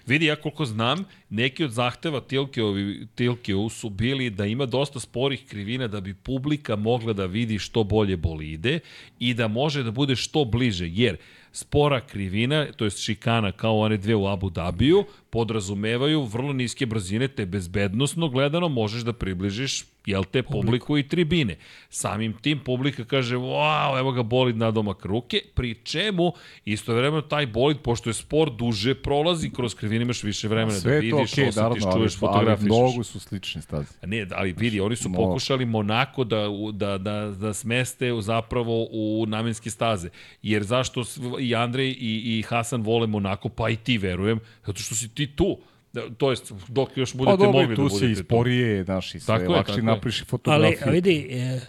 Vidi, 0.07 0.27
ja 0.27 0.37
koliko 0.37 0.65
znam, 0.65 1.05
neki 1.31 1.65
od 1.65 1.71
zahteva 1.71 2.21
Tilkeovi, 2.21 3.07
Tilkeu 3.15 3.69
su 3.69 3.91
bili 3.91 4.31
da 4.31 4.47
ima 4.47 4.67
dosta 4.67 5.01
sporih 5.01 5.47
krivina 5.49 5.89
da 5.89 6.01
bi 6.01 6.15
publika 6.15 6.77
mogla 6.77 7.13
da 7.13 7.27
vidi 7.27 7.59
što 7.59 7.85
bolje 7.85 8.17
bolide 8.17 8.81
i 9.19 9.35
da 9.35 9.49
može 9.49 9.83
da 9.83 9.91
bude 9.91 10.17
što 10.17 10.45
bliže, 10.45 10.89
jer 10.89 11.17
spora 11.53 12.01
krivina, 12.01 12.67
to 12.77 12.85
je 12.85 12.91
šikana 12.91 13.53
kao 13.53 13.79
one 13.79 13.97
dve 13.97 14.15
u 14.15 14.27
Abu 14.27 14.51
Dhabiju, 14.51 15.05
podrazumevaju 15.31 16.25
vrlo 16.25 16.53
niske 16.53 16.87
brzine, 16.87 17.29
te 17.29 17.47
bezbednostno 17.47 18.29
gledano 18.29 18.69
možeš 18.69 19.03
da 19.03 19.13
približiš 19.13 19.85
jel 20.11 20.25
te, 20.25 20.43
publiku 20.43 20.99
i 20.99 21.09
tribine. 21.09 21.57
Samim 21.91 22.33
tim 22.33 22.59
publika 22.65 23.05
kaže, 23.05 23.37
wow, 23.37 23.99
evo 23.99 24.13
ga 24.13 24.23
bolid 24.23 24.57
na 24.57 24.71
domak 24.71 25.05
ruke, 25.05 25.41
pri 25.55 25.75
čemu 25.85 26.33
istovremeno 26.65 27.23
taj 27.23 27.47
bolid, 27.47 27.79
pošto 27.85 28.11
je 28.11 28.15
spor 28.15 28.51
duže 28.51 28.95
prolazi 28.95 29.51
kroz 29.51 29.75
krivine, 29.75 30.03
imaš 30.03 30.23
više 30.23 30.49
vremena 30.49 30.75
da 30.75 30.81
Sve 30.81 30.93
to 30.93 31.01
vidiš, 31.01 31.13
okej, 31.13 31.25
osjetiš, 31.25 31.57
naravno, 31.57 31.87
ali, 31.87 31.95
čuješ, 31.95 32.13
ali 32.13 32.21
fotografišeš. 32.21 32.67
mnogo 32.67 33.05
su 33.05 33.21
slične 33.21 33.63
staze. 33.63 33.95
Ne, 34.07 34.27
ali 34.35 34.53
vidi, 34.53 34.81
oni 34.81 34.97
su 34.97 35.13
pokušali 35.13 35.67
Monako 35.67 36.25
da, 36.25 36.47
da, 36.73 36.99
da, 36.99 37.35
da 37.41 37.55
smeste 37.55 38.13
zapravo 38.21 38.87
u 38.91 39.25
namenske 39.29 39.71
staze. 39.71 40.09
Jer 40.43 40.63
zašto 40.63 41.05
i 41.41 41.55
Andrej 41.55 41.89
i, 41.89 42.39
i 42.39 42.43
Hasan 42.43 42.83
vole 42.83 43.07
Monako, 43.07 43.49
pa 43.49 43.71
i 43.71 43.77
ti 43.77 43.99
verujem, 43.99 44.41
zato 44.67 44.83
što 44.83 44.95
si 44.95 45.09
ti 45.09 45.27
tu. 45.27 45.59
Da, 45.93 46.11
to 46.11 46.31
jest, 46.31 46.53
dok 46.69 46.97
još 46.97 47.15
budete 47.15 47.33
Pa 47.33 47.37
dobro, 47.37 47.53
mogli 47.53 47.69
da 47.69 47.75
tu 47.77 47.83
budete 47.83 47.99
se 47.99 48.05
tu. 48.05 48.11
isporije, 48.13 48.85
znaš, 48.85 49.15
i 49.15 49.21
sve 49.21 49.35
Tako 49.35 49.43
je, 49.43 49.49
lakše 49.49 49.73
je. 49.73 49.83
napriši 49.83 50.21
Ali 50.21 50.27
fotografiju. 50.27 50.93
vidi, 50.93 51.29
e, 51.31 51.61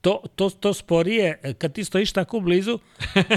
to, 0.00 0.22
to, 0.34 0.50
to 0.50 0.74
sporije, 0.74 1.38
e, 1.42 1.54
kad 1.54 1.72
ti 1.72 1.84
stojiš 1.84 2.12
tako 2.12 2.40
blizu, 2.40 2.78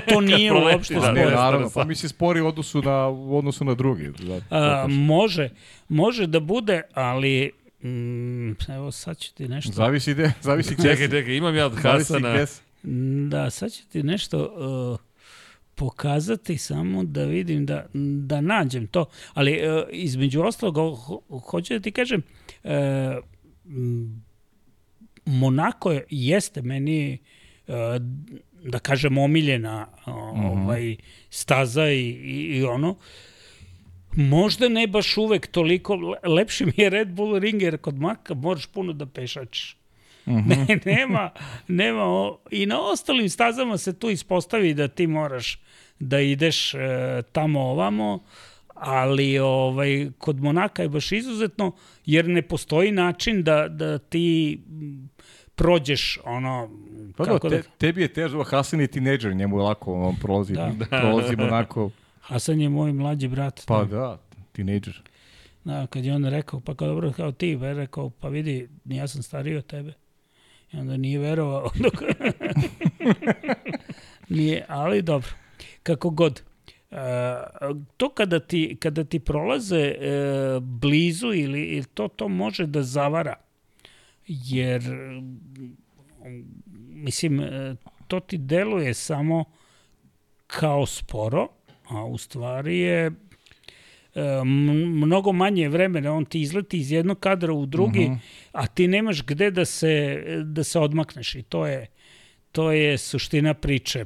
to 0.09 0.21
nije 0.31 0.49
proleti, 0.49 0.75
uopšte 0.75 0.93
da, 0.93 0.99
Pa 0.99 1.05
sporije. 1.05 1.25
ne, 1.25 1.31
ne, 1.31 1.37
naravno, 1.37 1.69
pa 1.69 1.83
mi 1.83 1.95
se 1.95 2.09
spori 2.09 2.41
u 2.41 2.47
odnosu 2.47 2.81
na, 2.81 3.07
u 3.07 3.37
odnosu 3.37 3.65
na 3.65 3.73
drugi. 3.73 4.11
Da, 4.19 4.41
A, 4.49 4.85
može, 4.87 5.49
može 5.89 6.27
da 6.27 6.39
bude, 6.39 6.81
ali 6.93 7.51
mm, 7.83 8.51
evo 8.69 8.91
sad 8.91 9.17
ću 9.17 9.33
ti 9.33 9.47
nešto 9.47 9.71
Zavisi 9.71 10.13
gde, 10.13 10.31
zavisi 10.41 10.75
gde 10.75 10.83
Čekaj, 10.83 11.09
čekaj, 11.09 11.35
imam 11.35 11.55
ja 11.55 11.65
od 11.65 11.75
Hasana. 11.75 12.45
Da, 13.29 13.49
sad 13.49 13.71
ću 13.71 13.87
ti 13.87 14.03
nešto 14.03 14.39
uh, 14.93 15.06
pokazati 15.77 16.57
samo 16.57 17.03
da 17.03 17.23
vidim 17.23 17.65
da, 17.65 17.85
da 18.27 18.41
nađem 18.41 18.87
to. 18.87 19.05
Ali 19.33 19.51
uh, 19.53 19.83
između 19.91 20.41
ostalog, 20.41 20.75
ho, 20.97 21.21
hoću 21.39 21.73
da 21.73 21.79
ti 21.79 21.91
kažem, 21.91 22.21
uh, 22.63 22.71
m, 23.65 24.23
Monako 25.25 25.91
je, 25.91 26.05
jeste 26.09 26.61
meni, 26.61 27.17
uh, 27.67 27.73
da 28.63 28.79
kažem, 28.79 29.17
omiljena 29.17 29.87
uh, 29.97 30.13
ovaj, 30.51 30.95
staza 31.29 31.89
i, 31.89 32.09
i, 32.09 32.57
i 32.57 32.63
ono, 32.63 32.95
Možda 34.13 34.69
ne 34.69 34.87
baš 34.87 35.17
uvek 35.17 35.47
toliko, 35.47 35.95
le- 35.95 36.29
lepši 36.29 36.65
mi 36.65 36.73
je 36.77 36.89
Red 36.89 37.07
Bull 37.07 37.39
ring 37.39 37.61
jer 37.61 37.77
kod 37.77 37.99
Maka 37.99 38.33
moraš 38.33 38.65
puno 38.65 38.93
da 38.93 39.05
pešačiš. 39.05 39.77
Ne, 40.25 40.79
nema, 40.85 41.29
nema, 41.67 42.03
o- 42.03 42.39
i 42.51 42.65
na 42.65 42.81
ostalim 42.81 43.29
stazama 43.29 43.77
se 43.77 43.99
tu 43.99 44.09
ispostavi 44.09 44.73
da 44.73 44.87
ti 44.87 45.07
moraš 45.07 45.59
da 45.99 46.19
ideš 46.19 46.73
e, 46.73 46.77
tamo 47.31 47.61
ovamo, 47.61 48.19
ali 48.73 49.39
ovaj, 49.39 50.09
kod 50.17 50.41
Monaka 50.41 50.81
je 50.81 50.89
baš 50.89 51.11
izuzetno, 51.11 51.71
jer 52.05 52.27
ne 52.29 52.41
postoji 52.41 52.91
način 52.91 53.43
da, 53.43 53.67
da 53.67 53.97
ti 53.97 54.59
m, 54.69 55.09
prođeš 55.55 56.19
ono, 56.23 56.69
Pa 57.17 57.25
da, 57.25 57.31
kako 57.31 57.49
te, 57.49 57.55
da, 57.55 57.63
tebi 57.77 58.01
je 58.01 58.07
težo, 58.13 58.43
Hasan 58.43 58.81
je 58.81 58.87
tineđer, 58.87 59.35
njemu 59.35 59.57
je 59.59 59.63
lako, 59.63 59.93
on 59.93 60.15
prolazi, 60.15 60.53
Da. 60.53 60.71
da. 60.77 60.85
prolazi 61.01 61.35
onako, 61.39 61.89
Hasan 62.21 62.61
je 62.61 62.69
moj 62.69 62.93
mlađi 62.93 63.27
brat. 63.27 63.63
pa 63.67 63.83
da, 63.83 64.17
tineđer. 64.51 65.01
Da, 65.63 65.87
kad 65.87 66.05
je 66.05 66.13
on 66.15 66.25
rekao, 66.25 66.59
pa 66.59 66.75
kao 66.75 66.87
dobro, 66.87 67.11
kao 67.11 67.31
ti, 67.31 67.55
ba, 67.55 67.73
rekao, 67.73 68.09
pa 68.09 68.27
vidi, 68.27 68.69
ja 68.85 69.07
sam 69.07 69.23
stariji 69.23 69.55
od 69.55 69.65
tebe. 69.65 69.93
I 70.71 70.77
onda 70.77 70.97
nije 70.97 71.19
verovao. 71.19 71.69
Dok... 71.75 71.93
nije, 74.29 74.65
ali 74.67 75.01
dobro. 75.01 75.29
Kako 75.87 76.09
god. 76.09 76.41
E, 76.91 76.97
to 77.97 78.09
kada 78.09 78.39
ti, 78.39 78.77
kada 78.79 79.03
ti 79.03 79.19
prolaze 79.19 79.81
e, 79.81 79.95
blizu 80.61 81.33
ili, 81.33 81.61
ili 81.61 81.85
to, 81.93 82.07
to 82.07 82.27
može 82.27 82.65
da 82.65 82.83
zavara. 82.83 83.35
Jer, 84.27 84.83
mislim, 86.89 87.39
e, 87.39 87.75
to 88.07 88.19
ti 88.19 88.37
deluje 88.37 88.93
samo 88.93 89.45
kao 90.47 90.85
sporo, 90.85 91.47
a 91.89 92.05
u 92.05 92.17
stvari 92.17 92.79
je 92.79 93.05
e, 93.05 93.11
mnogo 95.05 95.31
manje 95.31 95.69
vremena, 95.69 96.13
on 96.13 96.25
ti 96.25 96.41
izleti 96.41 96.77
iz 96.77 96.91
jednog 96.91 97.19
kadra 97.19 97.53
u 97.53 97.65
drugi, 97.65 98.05
uh 98.05 98.11
-huh. 98.11 98.17
a 98.51 98.67
ti 98.67 98.87
nemaš 98.87 99.25
gde 99.25 99.51
da 99.51 99.65
se, 99.65 100.23
da 100.43 100.63
se 100.63 100.79
odmakneš 100.79 101.35
i 101.35 101.43
to 101.43 101.67
je, 101.67 101.87
to 102.51 102.71
je 102.71 102.97
suština 102.97 103.53
priče. 103.53 104.05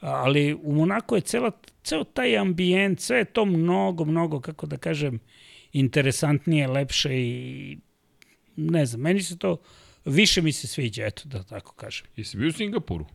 Ali 0.00 0.54
u 0.62 0.74
Monaku 0.74 1.14
je 1.14 1.20
cela, 1.20 1.50
ceo 1.84 2.04
taj 2.04 2.38
ambijent, 2.38 3.00
sve 3.00 3.18
je 3.18 3.24
to 3.24 3.44
mnogo, 3.44 4.04
mnogo, 4.04 4.40
kako 4.40 4.66
da 4.66 4.76
kažem, 4.76 5.20
interesantnije, 5.72 6.68
lepše 6.68 7.10
i 7.12 7.78
ne 8.56 8.86
znam, 8.86 9.00
meni 9.00 9.22
se 9.22 9.38
to 9.38 9.56
više 10.04 10.42
mi 10.42 10.52
se 10.52 10.66
sviđa, 10.66 11.06
eto 11.06 11.22
da 11.24 11.42
tako 11.42 11.74
kažem. 11.74 12.06
Jesi 12.16 12.36
bio 12.36 12.48
u 12.48 12.52
Singapuru? 12.52 13.06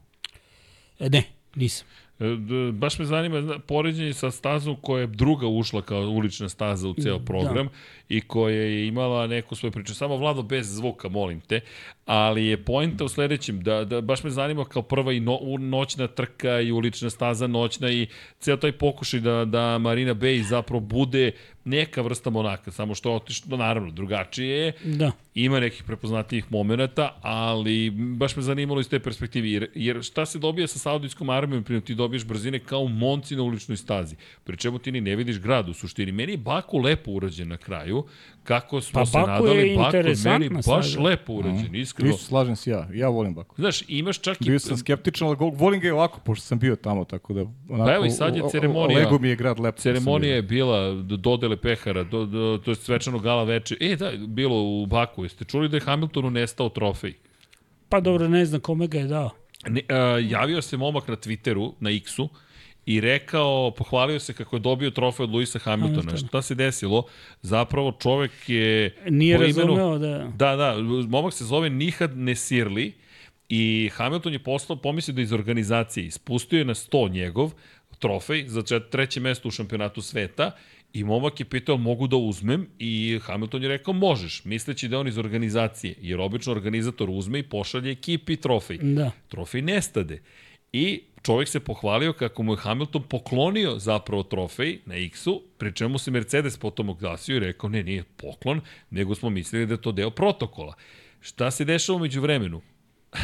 E, 1.00 1.10
ne, 1.10 1.24
nisam. 1.56 1.88
E, 2.20 2.26
Baš 2.72 3.00
me 3.00 3.06
zanima 3.06 3.60
poređenje 3.60 4.14
sa 4.14 4.32
stazom 4.32 4.76
koja 4.82 5.02
je 5.02 5.08
druga 5.08 5.48
ušla 5.48 5.82
kao 5.82 6.02
ulična 6.02 6.50
staza 6.50 6.88
u 6.88 6.94
ceo 6.94 7.20
program 7.20 7.66
da. 7.66 7.72
i 8.10 8.22
koja 8.22 8.56
je 8.56 8.88
imala 8.88 9.28
neku 9.28 9.56
svoju 9.56 9.72
priču. 9.72 9.96
Samo 9.96 10.18
Vlado 10.18 10.42
bez 10.42 10.76
zvuka, 10.76 11.10
molim 11.10 11.42
te. 11.42 11.60
Ali 12.06 12.46
je 12.46 12.64
poenta 12.64 13.04
u 13.06 13.10
sledećem, 13.10 13.62
da, 13.62 13.86
da 13.86 14.02
baš 14.02 14.24
me 14.24 14.30
zanima 14.30 14.66
kao 14.66 14.82
prva 14.82 15.14
i 15.14 15.20
no, 15.20 15.40
noćna 15.60 16.08
trka 16.08 16.60
i 16.60 16.72
ulična 16.72 17.10
staza 17.10 17.48
noćna 17.48 17.92
i 17.92 18.08
ceo 18.40 18.58
taj 18.58 18.72
pokušaj 18.72 19.20
da, 19.20 19.46
da 19.46 19.78
Marina 19.78 20.14
Bay 20.14 20.42
zapravo 20.42 20.80
bude 20.80 21.32
neka 21.66 22.02
vrsta 22.02 22.30
Monaka, 22.30 22.72
samo 22.72 22.96
što 22.96 23.10
je 23.10 23.16
otišlo, 23.16 23.58
naravno, 23.58 23.92
drugačije 23.92 24.58
je, 24.58 24.74
Da. 24.84 25.12
ima 25.36 25.60
nekih 25.60 25.84
prepoznatijih 25.84 26.52
momenta, 26.52 27.16
ali 27.22 27.90
baš 27.90 28.36
me 28.36 28.44
zanimalo 28.44 28.80
iz 28.80 28.90
te 28.90 29.00
perspektive, 29.00 29.52
jer, 29.52 29.72
jer 29.76 30.04
šta 30.04 30.26
se 30.26 30.40
dobija 30.40 30.68
sa 30.68 30.80
Saudijskom 30.80 31.30
armijom, 31.30 31.64
primjer, 31.64 31.84
ti 31.84 31.96
dobiješ 32.06 32.26
brzine 32.26 32.60
kao 32.60 32.80
u 32.80 32.88
Monci 32.88 33.36
na 33.36 33.44
uličnoj 33.44 33.78
stazi, 33.78 34.16
pri 34.44 34.58
čemu 34.58 34.80
ti 34.80 34.92
ni 34.92 35.02
ne 35.02 35.16
vidiš 35.16 35.40
grad 35.40 35.70
u 35.70 35.74
suštini. 35.74 36.12
Meni 36.12 36.34
je 36.34 36.38
Baku 36.38 36.78
lepo 36.78 37.12
urađen 37.12 37.48
na 37.48 37.58
kraju, 37.58 38.04
kako 38.44 38.82
smo 38.82 39.00
Pa 39.00 39.06
se 39.06 39.18
Baku 39.18 39.30
nadali, 39.30 39.70
je 39.70 39.78
Baku 39.78 39.98
je 39.98 40.16
meni 40.26 40.50
baš 40.50 40.64
staza. 40.64 41.02
lepo 41.02 41.34
urađen, 41.34 41.76
iskreno. 41.76 42.14
Isto 42.14 42.26
slažem 42.26 42.56
se 42.56 42.72
ja, 42.72 42.88
ja 42.94 43.10
volim 43.10 43.34
Baku. 43.34 43.56
Znaš, 43.58 43.84
imaš 43.88 44.20
čak 44.20 44.42
i... 44.42 44.46
Bio 44.46 44.60
sam 44.60 44.78
skeptičan, 44.78 45.28
ali 45.28 45.38
volim 45.54 45.80
ga 45.80 45.88
i 45.88 45.92
ovako, 45.92 46.20
pošto 46.20 46.46
sam 46.46 46.60
bio 46.60 46.76
tamo, 46.76 47.06
tako 47.06 47.34
da... 47.34 47.42
Onako, 47.70 47.86
Pa 47.86 47.96
evo 47.96 48.06
i 48.06 48.12
sad 48.12 48.36
je 48.36 48.44
ceremonija. 48.52 49.00
Lego 49.00 49.20
mi 49.20 49.28
je 49.30 49.36
grad 49.36 49.60
lepo. 49.60 49.82
Ceremonija 49.82 50.36
je 50.36 50.42
bila 50.42 50.94
do 50.94 51.18
dodele 51.18 51.58
pehara, 51.58 52.04
do, 52.04 52.26
do, 52.26 52.62
to 52.66 52.72
je 52.72 52.76
svečano 52.76 53.20
gala 53.20 53.44
veče. 53.44 53.78
E, 53.80 53.96
da, 53.96 54.12
bilo 54.28 54.64
u 54.64 54.86
Baku. 54.86 55.24
Jeste 55.24 55.46
čuli 55.46 55.70
da 55.70 55.78
je 55.78 55.82
Hamiltonu 55.82 56.30
nestao 56.30 56.70
trofej? 56.70 57.14
Pa 57.90 58.00
dobro, 58.00 58.28
ne 58.28 58.46
znam 58.46 58.62
kome 58.62 58.88
ga 58.88 58.98
je 59.00 59.08
dao. 59.08 59.30
Ne, 59.70 59.82
a, 59.90 59.96
javio 60.30 60.62
se 60.62 60.78
momak 60.78 61.08
na 61.08 61.16
Twitteru, 61.16 61.74
na 61.80 61.90
X-u, 61.90 62.30
i 62.86 63.02
rekao, 63.02 63.72
pohvalio 63.72 64.20
se 64.20 64.34
kako 64.34 64.56
je 64.56 64.60
dobio 64.60 64.90
trofej 64.90 65.24
od 65.24 65.32
Luisa 65.32 65.60
Hamiltona. 65.60 66.02
Hamiltona. 66.02 66.28
Šta 66.28 66.42
se 66.42 66.56
desilo? 66.56 67.04
Zapravo 67.42 67.92
čovek 67.92 68.32
je... 68.48 68.96
Nije 69.10 69.38
razumeo 69.38 69.98
da... 69.98 70.32
Da, 70.36 70.56
da, 70.56 70.76
momak 71.08 71.34
se 71.34 71.46
zove 71.46 71.70
Nihad 71.70 72.18
Nesirli 72.18 72.94
i 73.50 73.90
Hamilton 73.94 74.34
je 74.34 74.40
postao, 74.40 74.76
pomislio 74.76 75.16
da 75.16 75.22
iz 75.22 75.34
organizacije, 75.34 76.06
ispustio 76.06 76.60
je 76.60 76.66
na 76.66 76.74
100 76.74 77.12
njegov 77.12 77.52
trofej 78.00 78.46
za 78.48 78.80
treće 78.92 79.20
mesto 79.20 79.48
u 79.48 79.52
šampionatu 79.52 80.02
sveta 80.02 80.52
i 80.96 81.04
momak 81.04 81.40
je 81.40 81.46
pitao 81.46 81.78
mogu 81.78 82.08
da 82.08 82.16
uzmem 82.16 82.68
i 82.80 83.20
Hamilton 83.22 83.64
je 83.64 83.70
rekao 83.70 83.94
možeš, 83.94 84.46
misleći 84.46 84.88
da 84.88 84.96
je 84.96 85.00
on 85.00 85.08
iz 85.08 85.18
organizacije, 85.18 85.96
jer 86.02 86.20
obično 86.20 86.52
organizator 86.52 87.10
uzme 87.10 87.40
i 87.40 87.44
pošalje 87.44 87.92
ekipi 87.92 88.36
trofej. 88.36 88.78
Da. 88.78 89.12
Trofej 89.28 89.62
nestade. 89.62 90.22
I 90.74 91.02
čovjek 91.22 91.50
se 91.50 91.60
pohvalio 91.60 92.14
kako 92.14 92.44
mu 92.44 92.54
je 92.54 92.58
Hamilton 92.58 93.04
poklonio 93.04 93.80
zapravo 93.80 94.24
trofej 94.24 94.80
na 94.86 94.96
X-u, 94.96 95.42
pri 95.58 95.74
čemu 95.74 95.98
se 95.98 96.12
Mercedes 96.12 96.58
potom 96.58 96.90
oglasio 96.90 97.36
i 97.36 97.40
rekao 97.40 97.70
ne, 97.70 97.84
nije 97.84 98.04
poklon, 98.18 98.62
nego 98.90 99.16
smo 99.16 99.30
mislili 99.30 99.66
da 99.66 99.74
je 99.74 99.82
to 99.82 99.92
deo 99.92 100.10
protokola. 100.10 100.74
Šta 101.22 101.52
se 101.52 101.66
dešava 101.66 101.98
umeđu 101.98 102.22
vremenu? 102.22 102.62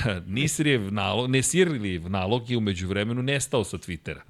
Nisirijev 0.27 0.93
nalog, 0.93 1.29
Nesirijev 1.29 2.09
nalog 2.09 2.49
je 2.49 2.57
umeđu 2.57 2.87
vremenu 2.87 3.23
nestao 3.23 3.63
sa 3.63 3.77
Twittera. 3.77 4.21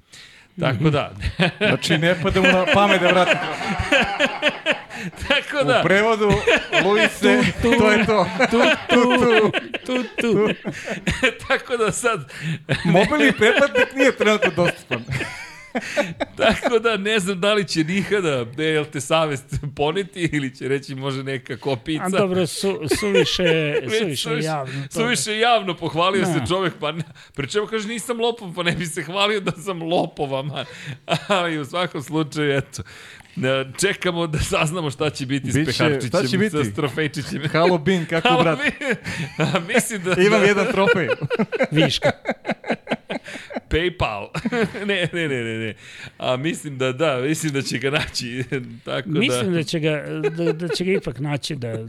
Tako 0.60 0.90
da, 0.90 1.10
Znači, 1.58 1.98
ne 1.98 2.22
pada 2.22 2.40
mu 2.40 2.46
na 2.48 2.66
pamet 2.74 3.00
da 3.00 3.08
vrati. 3.08 3.30
tako 5.28 5.64
da, 5.64 5.80
U 5.80 5.82
prevodu, 5.82 6.32
Luise, 6.84 7.38
to 7.62 7.90
je 7.90 8.06
to. 8.06 8.26
Tu, 8.50 8.60
tu, 8.88 9.50
tu, 9.86 10.02
tu. 10.20 10.48
tako 11.48 11.76
da 11.76 11.92
sad, 11.92 12.32
Mobilni 12.84 13.32
pretplatnik 13.32 13.94
nije 13.94 14.16
trenutno 14.16 14.50
dostupan. 14.56 15.04
tako 16.36 16.78
da 16.78 16.96
ne 16.96 17.18
znam 17.18 17.40
da 17.40 17.52
li 17.52 17.64
će 17.64 17.80
nikada, 17.80 18.46
ne, 18.56 18.64
jel 18.64 18.84
te 18.84 19.00
savest 19.00 19.44
poneti 19.76 20.30
ili 20.32 20.56
će 20.56 20.68
reći 20.68 20.94
može 20.94 21.24
neka 21.24 21.56
kopica. 21.56 22.04
A 22.04 22.08
dobro, 22.10 22.46
su, 22.46 22.80
suviše, 22.90 23.44
suviše 23.98 24.28
Suviše- 24.28 24.44
javno. 24.44 24.82
to. 24.84 24.92
Suviše 24.92 25.38
javno 25.38 25.74
pohvalio 25.74 26.20
Da. 26.20 26.26
se 26.28 26.40
čovek, 26.46 26.72
pa 26.80 26.92
ne, 26.92 27.02
pri 27.34 27.48
čemu 27.48 27.66
kaže 27.66 27.88
nisam 27.88 28.20
lopov, 28.20 28.54
pa 28.54 28.62
ne 28.62 28.72
bi 28.72 28.86
se 28.86 29.02
hvalio 29.02 29.40
da 29.40 29.52
sam 29.52 29.82
lopova, 29.82 30.42
man. 30.42 30.64
Ali 31.28 31.58
u 31.58 31.64
svakom 31.64 32.02
slučaju, 32.02 32.52
eto, 32.52 32.82
ne, 33.36 33.48
čekamo 33.78 34.26
da 34.26 34.38
saznamo 34.40 34.90
šta 34.90 35.10
će 35.10 35.26
biti 35.26 35.52
s 35.52 35.54
Biće- 35.54 35.66
Peharčićem, 35.68 36.08
šta 36.08 36.26
će 36.26 36.38
biti? 36.38 36.56
sa 36.56 36.70
Trofejčićem. 36.72 37.48
Halo 37.48 37.78
Bin, 37.78 38.06
kako 38.06 38.28
Halo, 38.28 38.42
brat? 38.42 38.58
mi- 38.58 38.94
A, 39.38 39.60
Mislim 39.74 40.02
da... 40.02 40.14
Imam 40.16 40.40
da, 40.40 40.46
jedan 40.46 40.66
trofej. 40.66 41.08
Viška. 41.70 42.10
Paypal. 43.72 44.28
ne, 44.86 45.08
ne, 45.12 45.28
ne, 45.28 45.44
ne, 45.44 45.58
ne. 45.58 45.74
A 46.18 46.36
mislim 46.36 46.78
da 46.78 46.92
da, 46.92 47.16
mislim 47.18 47.52
da 47.52 47.62
će 47.62 47.78
ga 47.78 47.90
naći. 47.90 48.44
Tako 48.84 49.08
Mislim 49.08 49.46
da... 49.46 49.50
da 49.50 49.62
će 49.62 49.80
ga, 49.80 50.02
da, 50.30 50.52
da 50.52 50.68
će 50.68 50.84
ga 50.84 50.92
ipak 50.92 51.18
naći 51.18 51.54
da, 51.54 51.76
da 51.76 51.86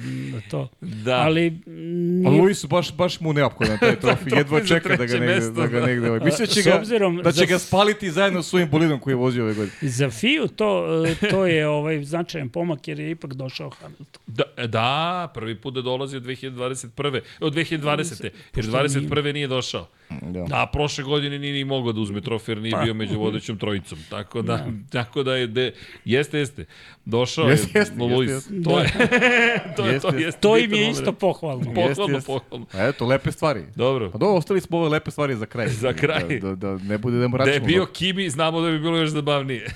to. 0.51 0.69
Da. 0.81 1.15
Ali 1.15 1.47
A 1.47 1.69
nije, 1.69 2.41
Luisu 2.41 2.67
baš, 2.67 2.93
baš 2.93 3.19
mu 3.19 3.33
neophodan 3.33 3.77
taj 3.77 3.99
trofej. 4.01 4.37
Jedva 4.37 4.59
trofej 4.59 4.67
za 4.67 4.75
čeka 4.75 4.89
da 4.89 5.05
ga 5.05 5.13
negde, 5.13 5.25
mesto, 5.27 5.51
da 5.51 5.67
ga 5.67 5.79
da. 5.79 5.85
negde. 5.85 6.07
ovaj. 6.09 6.19
Mislim 6.19 6.47
da 6.47 6.53
će 6.53 6.61
S 6.61 6.65
ga, 6.65 6.75
obzirom 6.75 7.17
da 7.17 7.31
će 7.31 7.37
za- 7.37 7.45
ga 7.45 7.59
spaliti 7.59 8.11
zajedno 8.11 8.43
s 8.43 8.49
svojim 8.49 8.69
bolidom 8.69 8.99
koji 8.99 9.11
je 9.11 9.15
vozio 9.15 9.43
ove 9.43 9.53
godine. 9.53 9.75
za 9.81 10.09
FIU 10.09 10.47
to, 10.47 10.85
e, 11.21 11.29
to 11.29 11.45
je 11.45 11.67
ovaj 11.67 12.03
značajan 12.03 12.49
pomak 12.49 12.87
jer 12.87 12.99
je 12.99 13.11
ipak 13.11 13.33
došao 13.33 13.69
Hamilton. 13.69 14.21
Da, 14.27 14.67
da, 14.67 15.31
prvi 15.33 15.55
put 15.55 15.73
da 15.73 15.81
dolazi 15.81 16.17
od 16.17 16.23
2021. 16.23 17.19
Od 17.39 17.53
2020. 17.53 18.23
Jer 18.23 18.31
Pošto 18.53 18.71
21. 18.71 19.33
nije 19.33 19.47
došao. 19.47 19.87
Da. 20.21 20.43
Da, 20.43 20.69
prošle 20.73 21.03
godine 21.03 21.39
nije 21.39 21.53
ni 21.53 21.63
mogao 21.74 21.93
da 21.93 22.02
uzme 22.02 22.22
trofej 22.22 22.53
jer 22.53 22.61
nije 22.61 22.72
Pa. 22.72 22.82
bio 22.82 22.93
među 22.93 23.19
vodećom 23.19 23.58
trojicom. 23.58 24.00
Tako 24.10 24.42
da, 24.42 24.66
tako 24.92 25.24
da 25.24 25.35
je, 25.35 25.48
de, 25.48 25.74
jeste, 26.06 26.40
jeste. 26.40 26.66
Došao 27.06 27.48
Jeste, 27.48 27.69
je 27.74 27.82
jeste, 27.82 27.95
Luis. 27.98 28.30
jeste, 28.32 28.61
To 28.64 28.80
je, 28.80 28.90
to 29.77 29.85
je, 29.85 29.93
Jeste, 29.93 30.02
to 30.02 30.08
jeste. 30.08 30.18
jeste. 30.18 30.42
To 30.42 30.58
im 30.58 30.74
je 30.74 30.90
isto 30.90 31.14
pohvalno. 31.14 31.64
Pohvalno, 31.66 31.90
Jeste, 31.90 32.03
jeste. 32.03 32.27
pohvalno. 32.27 32.66
A 32.74 32.84
eto, 32.84 33.06
lepe 33.06 33.32
stvari. 33.32 33.64
Dobro. 33.76 34.11
Pa 34.11 34.18
dobro, 34.18 34.35
ostali 34.35 34.61
smo 34.61 34.77
ove 34.77 34.90
lepe 34.90 35.11
stvari 35.11 35.35
za 35.35 35.45
kraj. 35.45 35.68
Za 35.84 35.93
kraj. 35.93 36.40
Da, 36.40 36.48
da, 36.48 36.56
da 36.56 36.77
ne 36.80 36.98
bude 36.98 37.18
da 37.18 37.27
mu 37.27 37.38
Da 37.38 37.43
je 37.43 37.60
bio 37.60 37.85
Kimi, 37.85 38.30
znamo 38.30 38.61
da 38.61 38.72
bi 38.72 38.80
bilo 38.80 38.98
još 38.98 39.10
zabavnije. 39.10 39.68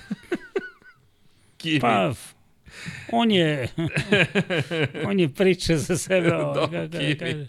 Kimi. 1.58 1.80
Pa, 1.80 2.11
on 3.11 3.32
je, 3.32 3.67
on 5.06 5.19
je 5.19 5.30
priča 5.30 5.77
za 5.77 5.98
sebe. 5.98 6.34
Ovaj, 6.34 6.53
Dobro, 6.56 6.80
kako 6.80 6.88
da 6.88 7.00
Kimi. 7.00 7.16
kaže. 7.16 7.48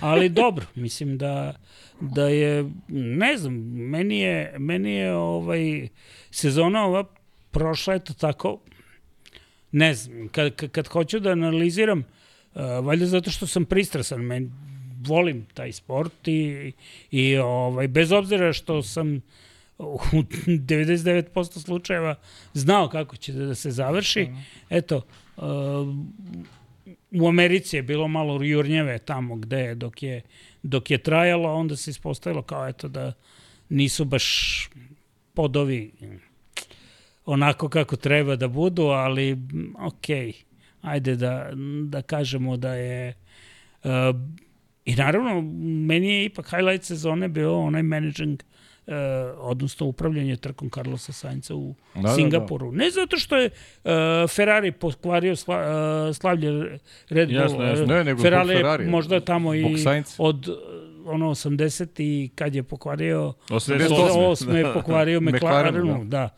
Ali 0.00 0.28
dobro, 0.28 0.64
mislim 0.74 1.18
da, 1.18 1.54
da 2.00 2.28
je, 2.28 2.70
ne 2.88 3.36
znam, 3.36 3.54
meni 3.74 4.18
je, 4.20 4.54
meni 4.58 4.92
je 4.92 5.14
ovaj, 5.14 5.88
sezona 6.30 6.86
ova 6.86 7.04
prošla, 7.50 7.94
eto 7.94 8.14
tako, 8.14 8.60
ne 9.72 9.94
znam, 9.94 10.28
kad, 10.28 10.54
kad, 10.54 10.70
kad 10.70 10.86
hoću 10.86 11.20
da 11.20 11.30
analiziram, 11.30 11.98
uh, 11.98 12.60
valjda 12.84 13.06
zato 13.06 13.30
što 13.30 13.46
sam 13.46 13.64
pristrasan, 13.64 14.20
men, 14.20 14.52
volim 15.06 15.46
taj 15.54 15.72
sport 15.72 16.28
i, 16.28 16.72
i 17.10 17.36
ovaj, 17.36 17.88
bez 17.88 18.12
obzira 18.12 18.52
što 18.52 18.82
sam 18.82 19.20
u 19.78 19.98
99% 20.46 21.64
slučajeva 21.64 22.14
znao 22.54 22.88
kako 22.88 23.16
će 23.16 23.32
da 23.32 23.54
se 23.54 23.70
završi, 23.70 24.28
eto, 24.70 25.02
uh, 25.36 25.44
u 27.10 27.28
Americi 27.28 27.76
je 27.76 27.82
bilo 27.82 28.08
malo 28.08 28.42
jurnjeve 28.42 28.98
tamo 28.98 29.36
gde 29.36 29.58
je, 29.58 29.74
dok 29.74 30.02
je, 30.02 30.22
dok 30.62 30.90
je 30.90 30.98
trajalo, 30.98 31.54
onda 31.54 31.76
se 31.76 31.90
ispostavilo 31.90 32.42
kao 32.42 32.68
eto 32.68 32.88
da 32.88 33.12
nisu 33.68 34.04
baš 34.04 34.68
podovi 35.34 35.92
onako 37.26 37.68
kako 37.68 37.96
treba 37.96 38.36
da 38.36 38.48
budu, 38.48 38.82
ali 38.82 39.38
ok, 39.78 40.34
ajde 40.82 41.16
da, 41.16 41.50
da 41.84 42.02
kažemo 42.02 42.56
da 42.56 42.74
je 42.74 43.14
uh, 43.84 43.90
i 44.84 44.94
naravno 44.94 45.40
meni 45.86 46.08
je 46.08 46.24
ipak 46.24 46.50
highlight 46.50 46.84
sezone 46.84 47.28
bio 47.28 47.60
onaj 47.60 47.82
managing 47.82 48.42
uh, 48.88 49.38
odnosno 49.38 49.86
upravljanje 49.86 50.36
trkom 50.36 50.70
Carlosa 50.70 51.12
Sainca 51.12 51.54
u 51.54 51.74
da, 51.94 52.00
da, 52.00 52.14
Singapuru. 52.14 52.72
Ne 52.72 52.90
zato 52.90 53.18
što 53.18 53.36
je 53.36 53.50
uh, 53.50 53.90
Ferrari 54.28 54.72
pokvario 54.72 55.36
sla, 55.36 55.56
uh, 56.08 56.16
slavlje 56.16 56.78
Red 57.08 57.28
Bull. 57.28 57.40
Jasno, 57.40 57.64
jasno. 57.64 57.86
Ne, 57.86 58.04
nego 58.04 58.22
Ferrari, 58.22 58.56
Ferrari. 58.56 58.86
možda 58.86 59.20
tamo 59.20 59.54
i 59.54 59.64
od 60.18 60.48
ono 61.04 61.30
80 61.30 61.88
i 61.96 62.30
kad 62.34 62.54
je 62.54 62.62
pokvario 62.62 63.32
88. 63.48 63.88
88 63.88 64.54
je 64.54 64.72
pokvario 64.74 65.20
McLarenu, 65.30 66.04
da. 66.04 66.28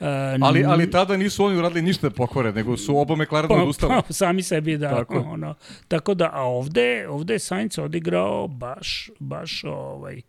Uh, 0.00 0.06
Ali, 0.40 0.64
ali 0.64 0.90
tada 0.90 1.16
nisu 1.16 1.44
oni 1.44 1.56
uradili 1.56 1.82
ništa 1.82 2.08
da 2.08 2.14
pokvare, 2.14 2.52
nego 2.52 2.76
su 2.76 2.98
oba 2.98 3.16
McLarena 3.16 3.54
pa, 3.54 3.62
odustali. 3.62 3.94
pa, 4.06 4.12
sami 4.20 4.42
sebi 4.42 4.78
da 4.78 4.90
Tako 4.90 5.18
ono 5.18 5.54
tako 5.88 6.14
da 6.14 6.30
a 6.32 6.42
ovde 6.42 7.06
ovde 7.08 7.34
je 7.34 7.38
Sainz 7.38 7.78
odigrao 7.78 8.48
baš 8.48 9.10
baš 9.18 9.64
ovaj 9.64 10.20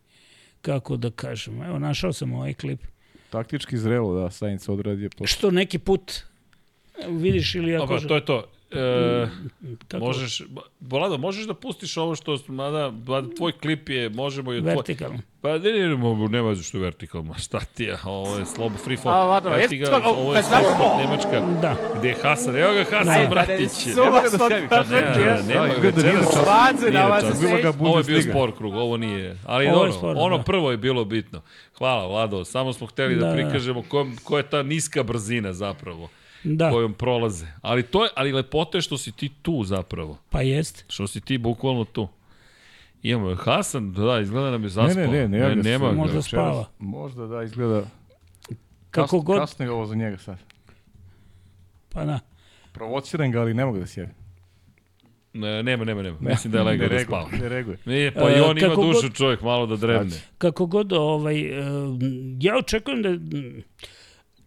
kako 0.62 0.98
da 0.98 1.10
kažem 1.10 1.62
evo 1.62 1.80
našao 1.80 2.14
sam 2.14 2.34
ovaj 2.34 2.54
klip 2.54 2.82
Taktički 3.30 3.78
zrelo, 3.78 4.22
da, 4.22 4.30
Sainz 4.32 4.70
odradio 4.70 5.10
to. 5.10 5.26
što 5.28 5.52
neki 5.52 5.80
put 5.80 6.14
vidiš 7.08 7.56
ili 7.56 7.76
ako 7.76 7.86
Dobro, 7.86 8.08
to 8.08 8.16
je 8.16 8.26
to. 8.26 8.44
E, 8.72 9.28
kako, 9.88 10.06
možeš, 10.06 10.42
Bolado, 10.80 11.18
možeš 11.18 11.46
da 11.46 11.54
pustiš 11.54 11.98
ovo 11.98 12.16
što, 12.16 12.38
mada, 12.48 12.92
mada 13.08 13.28
tvoj 13.36 13.52
klip 13.52 13.90
je, 13.90 14.10
možemo 14.10 14.54
i 14.54 14.58
od 14.58 14.64
tvoj... 14.64 14.76
vertikalno 14.76 15.20
Pa 15.42 15.50
ne, 15.50 15.72
ne, 15.72 15.90
ne, 15.90 16.30
nema 16.30 16.50
veze 16.50 16.64
što 16.64 16.78
je 16.78 16.82
vertikalno, 16.82 17.34
šta 17.44 17.60
ti 17.60 17.84
je, 17.84 17.98
ovo 18.06 18.38
je 18.38 18.46
slobo, 18.46 18.78
free 18.78 18.98
fall. 18.98 19.32
A, 19.34 19.40
ga, 19.40 19.50
jetzt- 19.50 19.94
oh, 19.96 20.18
ovo 20.18 20.36
je 20.36 20.44
sagst 20.44 20.70
slobo? 20.78 20.98
Nemačka, 20.98 21.60
da 21.62 21.76
gde 22.00 22.08
je 22.08 22.16
Hasan, 22.24 22.58
evo 22.58 22.74
ga 22.74 22.84
Hasan, 22.84 23.22
Ne, 23.22 23.28
bratić. 23.28 23.86
Ne, 23.86 23.94
ne, 23.94 25.44
nema 25.48 25.68
izgleda 25.68 25.98
večeras. 25.98 26.04
nije 26.04 26.24
čas. 26.24 26.48
Wahnsinn, 26.48 26.90
Nije 26.90 27.02
aber 27.02 27.18
es 27.18 27.24
čas. 27.24 27.34
ist 27.34 27.42
Bilo 27.42 27.54
ga 27.54 27.70
echt... 27.70 27.78
Ovo 27.82 27.98
je 27.98 28.04
bio 28.04 28.22
spor 28.22 28.58
krug, 28.58 28.74
ovo 28.76 28.98
nije. 28.98 29.38
Ali 29.46 29.66
dobro, 29.68 29.92
ono 30.16 30.38
da. 30.38 30.44
prvo 30.44 30.72
je 30.72 30.78
bilo 30.78 31.06
bitno. 31.06 31.42
Hvala, 31.78 32.08
Vlado, 32.08 32.46
samo 32.46 32.74
smo 32.74 32.88
hteli 32.88 33.16
da, 33.16 33.22
Da, 33.22 33.28
da. 33.28 33.34
prikažemo 33.34 33.84
ko 34.24 34.38
je 34.38 34.44
ta 34.44 34.64
niska 34.64 35.04
brzina 35.04 35.54
zapravo, 35.54 36.10
da 36.44 36.72
kojom 36.72 36.94
prolaze. 36.94 37.46
Ali 37.62 37.84
to 37.84 38.04
je, 38.04 38.10
ali 38.16 38.32
lepota 38.32 38.78
je 38.78 38.82
što 38.82 38.98
si 38.98 39.12
ti 39.12 39.30
tu 39.42 39.64
zapravo. 39.64 40.18
pa 40.30 40.42
jest 40.42 40.86
Što 40.88 41.08
si 41.08 41.22
ti 41.22 41.38
bukvalno 41.38 41.86
tu. 41.86 42.08
Imamo 43.04 43.36
Hasan, 43.36 43.94
da, 43.94 44.20
izgleda 44.20 44.52
nam 44.52 44.64
je 44.64 44.70
zaspao. 44.70 45.04
Ne, 45.04 45.08
ne, 45.08 45.18
ne, 45.20 45.28
ne, 45.28 45.38
javlja 45.40 45.64
se. 45.64 45.70
nema 45.70 45.90
ga. 45.90 45.96
Možda 45.96 46.22
spava. 46.22 46.66
Možda 46.80 47.28
da, 47.28 47.44
izgleda... 47.44 47.84
kako 48.92 49.06
kasno, 49.08 49.20
god 49.20 49.40
Kasno 49.40 49.66
je 49.66 49.72
ovo 49.72 49.86
za 49.86 49.96
njega 49.96 50.18
sad. 50.18 50.38
pa 51.90 52.06
da 52.06 52.20
Provociram 52.72 53.32
ga, 53.32 53.42
ali 53.42 53.54
ne 53.54 53.66
mogu 53.66 53.80
da 53.80 53.86
sjede. 53.86 54.12
Ne, 55.34 55.64
nema, 55.64 55.86
nema, 55.86 56.02
nema. 56.02 56.18
Mislim 56.22 56.52
da 56.52 56.58
je 56.58 56.64
legao 56.64 56.88
ne 56.88 56.94
da 56.94 57.04
spava. 57.04 57.28
Ne 57.34 57.50
reaguje. 57.50 57.78
Ne, 57.86 58.12
pa 58.14 58.30
i 58.30 58.34
E, 58.34 58.42
on 58.42 58.58
ima 58.58 58.76
dušu 58.76 59.02
god- 59.02 59.14
čovjek 59.14 59.42
malo 59.42 59.66
da 59.66 59.76
drevne. 59.76 60.16
kako 60.38 60.66
god 60.66 60.94
ovaj 60.94 61.40
e, 61.40 61.64
ja 62.40 62.58
očekujem 62.58 63.02
da 63.02 63.10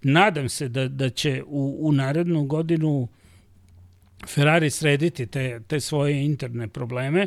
nadam 0.04 0.48
se 0.48 0.68
da 0.68 0.88
da 0.88 1.10
će 1.10 1.42
u, 1.46 1.78
u 1.80 1.92
narednu 1.92 2.44
godinu 2.44 3.08
Ferrari 4.28 4.70
srediti 4.70 5.26
te 5.26 5.60
te 5.66 5.80
svoje 5.80 6.24
interne 6.24 6.68
probleme 6.68 7.26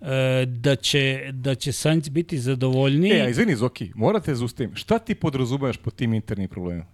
e, 0.00 0.46
da 0.46 0.76
će 0.76 1.30
da 1.32 1.54
će 1.54 1.72
Sainz 1.72 2.08
biti 2.08 2.38
zadovoljniji 2.38 3.12
E, 3.12 3.22
a 3.22 3.28
izvini 3.28 3.56
Zoki, 3.56 3.92
morate 3.94 4.34
zaustavim. 4.34 4.74
Šta 4.74 4.98
ti 4.98 5.14
podrazumeš 5.14 5.76
pod 5.76 5.94
tim 5.94 6.14
internim 6.14 6.48
problemima? 6.48 6.86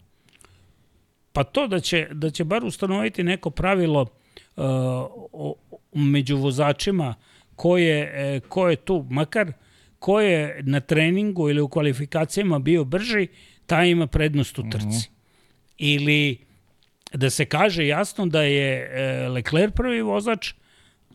Pa 1.32 1.44
to 1.44 1.66
da 1.66 1.80
će, 1.80 2.08
da 2.12 2.30
će 2.30 2.44
bar 2.44 2.64
ustanoviti 2.64 3.22
neko 3.22 3.50
pravilo 3.50 4.02
uh, 4.02 4.08
o, 4.56 5.28
o- 5.32 5.78
među 5.94 6.36
vozačima 6.36 7.14
ko 7.56 7.78
je, 7.78 8.12
e, 8.36 8.40
ko 8.40 8.68
je 8.68 8.76
tu, 8.76 9.06
makar 9.10 9.52
ko 9.98 10.20
je 10.20 10.60
na 10.62 10.80
treningu 10.80 11.50
ili 11.50 11.60
u 11.60 11.68
kvalifikacijama 11.68 12.58
bio 12.58 12.84
brži, 12.84 13.26
taj 13.66 13.88
ima 13.88 14.06
prednost 14.06 14.58
u 14.58 14.70
trci. 14.70 15.10
Ili 15.78 16.38
da 17.12 17.30
se 17.30 17.44
kaže 17.44 17.86
jasno 17.86 18.26
da 18.26 18.42
je 18.42 18.90
e, 19.24 19.28
Leclerc 19.28 19.74
prvi 19.74 20.02
vozač, 20.02 20.52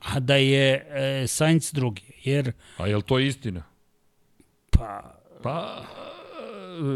a 0.02 0.20
da 0.20 0.36
je 0.36 0.86
e, 0.90 1.28
Sainz 1.28 1.72
drugi. 1.72 2.02
Jer, 2.24 2.52
A 2.78 2.88
je 2.88 2.96
li 2.96 3.04
to 3.04 3.20
istina? 3.20 3.64
pa, 4.72 5.18
Pa, 5.44 5.84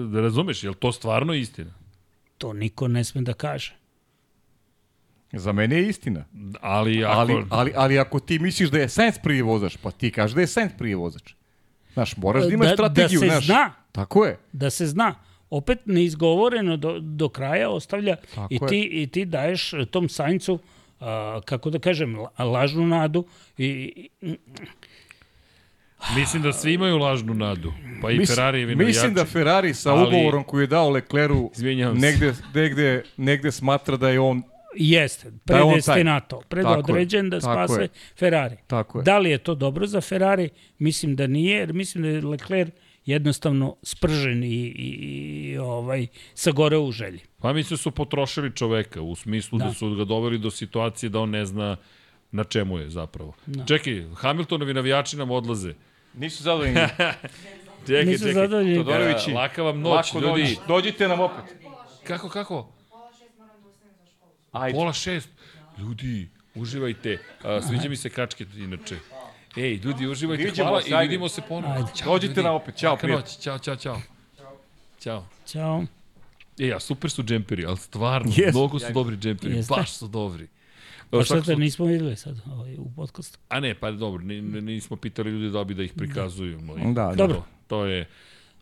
da 0.05 0.21
razumeš, 0.21 0.63
je 0.63 0.69
li 0.69 0.75
to 0.75 0.91
stvarno 0.91 1.33
istina? 1.33 1.71
to 2.37 2.53
niko 2.53 2.87
ne 2.87 3.03
sme 3.03 3.21
da 3.21 3.33
kaže. 3.33 3.75
Za 5.33 5.51
mene 5.51 5.75
je 5.75 5.89
istina. 5.89 6.25
Ali 6.61 7.03
ako... 7.03 7.19
Ali, 7.19 7.45
ali, 7.49 7.71
ali 7.75 7.99
ako 7.99 8.19
ti 8.19 8.39
misliš 8.39 8.69
da 8.69 8.79
je 8.79 8.89
Sainz 8.89 9.15
prvi 9.19 9.41
vozač, 9.41 9.77
pa 9.77 9.91
ti 9.91 10.11
kažeš 10.11 10.35
da 10.35 10.41
je 10.41 10.47
Sainz 10.47 10.71
prvi 10.77 10.93
vozač. 10.95 11.33
Znaš, 11.93 12.17
moraš 12.17 12.43
da 12.43 12.49
imaš 12.49 12.65
Da- 12.65 12.69
da 12.69 12.75
strategiju, 12.75 13.19
se 13.19 13.25
znaš. 13.25 13.45
zna. 13.45 13.73
Tako 13.91 14.25
je. 14.25 14.37
da 14.53 14.69
se 14.69 14.85
zna. 14.85 15.15
Opet 15.49 15.79
neizgovoreno 15.85 16.77
do, 16.77 16.99
do 16.99 17.29
kraja 17.29 17.69
ostavlja 17.69 18.15
Tako 18.35 18.47
i 18.49 18.55
je. 18.55 18.67
ti, 18.67 18.81
i 18.93 19.07
ti 19.07 19.25
daješ 19.25 19.71
tom 19.85 20.09
Saincu, 20.09 20.59
a, 20.99 21.39
kako 21.45 21.69
da 21.69 21.79
kažem, 21.79 22.15
la- 22.17 22.45
lažnu 22.45 22.87
nadu 22.87 23.25
i, 23.57 23.65
i 24.21 24.37
Mislim 26.15 26.43
da 26.43 26.53
svi 26.53 26.73
imaju 26.73 26.97
lažnu 26.97 27.33
nadu. 27.33 27.73
Pa 28.01 28.11
i 28.11 28.17
Mislim- 28.17 28.35
Ferrari 28.35 28.61
i 28.61 28.65
Mislim 28.67 29.13
da 29.13 29.25
Ferrari 29.25 29.73
sa 29.73 29.93
Ali- 29.93 30.07
ugovorom 30.09 30.43
koji 30.43 30.63
je 30.63 30.67
dao 30.67 30.89
Lecleru 30.89 31.51
Izvinjavam 31.53 31.95
se. 31.95 32.01
negde, 32.01 32.33
negde, 32.55 33.03
negde 33.17 33.51
smatra 33.51 33.97
da 33.97 34.09
je 34.09 34.19
on 34.19 34.43
jeste, 34.75 35.31
Da 35.31 35.37
predestinato, 35.55 36.41
predodređen 36.41 37.29
da 37.29 37.41
spase 37.41 37.81
je. 37.81 37.87
Ferrari. 38.17 38.55
Tako 38.67 38.99
je. 38.99 39.03
Da 39.03 39.17
li 39.17 39.29
je 39.29 39.37
to 39.37 39.55
dobro 39.55 39.87
za 39.87 40.01
Ferrari? 40.01 40.49
Mislim 40.79 41.15
da 41.15 41.27
nije, 41.27 41.57
jer 41.57 41.73
mislim 41.73 42.03
da 42.03 42.09
je 42.09 42.21
Leclerc 42.21 42.73
jednostavno 43.05 43.75
spržen 43.83 44.43
i, 44.43 44.47
i, 44.47 44.89
i 45.45 45.57
ovaj, 45.57 46.07
sagoreo 46.33 46.81
u 46.81 46.91
želji. 46.91 47.19
Pa 47.39 47.53
mislim 47.53 47.69
da 47.69 47.81
su 47.81 47.91
potrošili 47.91 48.51
čoveka, 48.51 49.01
u 49.01 49.15
smislu 49.15 49.57
da. 49.57 49.63
Da. 49.63 49.69
da 49.69 49.75
su 49.75 49.89
ga 49.89 50.03
doveli 50.05 50.37
do 50.37 50.51
situacije 50.51 51.09
da 51.09 51.19
on 51.19 51.29
ne 51.29 51.45
zna 51.45 51.77
na 52.31 52.43
čemu 52.43 52.77
je 52.79 52.89
zapravo. 52.89 53.33
Da. 53.45 53.65
Čekaj, 53.65 54.05
Hamiltonovi 54.15 54.73
navijači 54.73 55.17
nam 55.17 55.31
odlaze. 55.31 55.73
nisu 56.13 56.43
zadovoljni. 56.43 56.73
Čekaj, 57.87 58.05
Nisu 58.05 58.19
čekaj. 58.19 58.33
zadovoljni. 58.33 58.75
Todorovići, 58.75 59.31
E, 59.31 59.33
Laka 59.33 59.63
vam 59.63 59.79
noć, 59.79 60.13
Lako 60.13 60.19
ljudi. 60.21 60.41
noć. 60.43 60.57
Dođite 60.67 61.07
nam 61.07 61.19
opet. 61.19 61.43
Kako, 62.03 62.29
kako? 62.29 62.71
Ajde. 64.51 64.77
Pola 64.77 64.93
šest. 64.93 65.29
Ljudi, 65.79 66.29
uživajte. 66.55 67.17
A, 67.43 67.61
sviđa 67.61 67.89
mi 67.89 67.95
se 67.95 68.09
kačke, 68.09 68.45
inače. 68.57 68.95
Ej, 69.57 69.75
ljudi, 69.75 70.07
uživajte. 70.07 70.43
Viđemo 70.43 70.69
Hvala 70.69 71.03
i 71.03 71.07
vidimo 71.07 71.29
se 71.29 71.41
ponovo. 71.41 71.73
Ajde. 71.73 71.87
Ćao, 71.95 72.07
Dođite 72.07 72.29
ljudi. 72.29 72.43
nam 72.43 72.55
opet. 72.55 72.75
Ćao, 72.75 72.91
Laka 72.91 73.01
prijatno. 73.01 73.21
noć. 73.21 73.37
Ćao, 73.37 73.59
ćao, 73.59 73.75
ćao. 73.75 74.01
Ćao. 74.99 75.25
Ćao. 75.47 75.83
E, 76.59 76.71
a 76.71 76.79
super 76.79 77.11
su 77.11 77.23
džemperi, 77.23 77.65
ali 77.65 77.77
stvarno, 77.77 78.31
Yes. 78.31 78.51
mnogo 78.51 78.79
su 78.79 78.93
dobri 78.93 79.17
džemperi, 79.17 79.55
Jeste. 79.55 79.73
baš 79.75 79.91
su 79.91 80.07
dobri. 80.07 80.47
Pa 81.09 81.23
šta 81.23 81.35
te 81.35 81.45
su- 81.45 81.59
nismo 81.59 81.85
videli 81.85 82.15
sad 82.15 82.41
ovaj, 82.47 82.75
u 82.75 82.91
podcastu? 82.95 83.39
A 83.49 83.59
ne, 83.59 83.75
pa 83.75 83.91
dobro, 83.91 84.23
ni- 84.23 84.41
ni- 84.41 84.61
nismo 84.63 84.95
pitali 84.97 85.31
ljudi 85.31 85.49
da 85.49 85.63
bi 85.63 85.73
da 85.73 85.83
ih 85.83 85.93
prikazuju. 85.93 86.59
Da, 86.85 86.91
Da, 86.93 87.15
Dobro. 87.15 87.35
To, 87.35 87.43
to 87.67 87.85
je... 87.85 88.07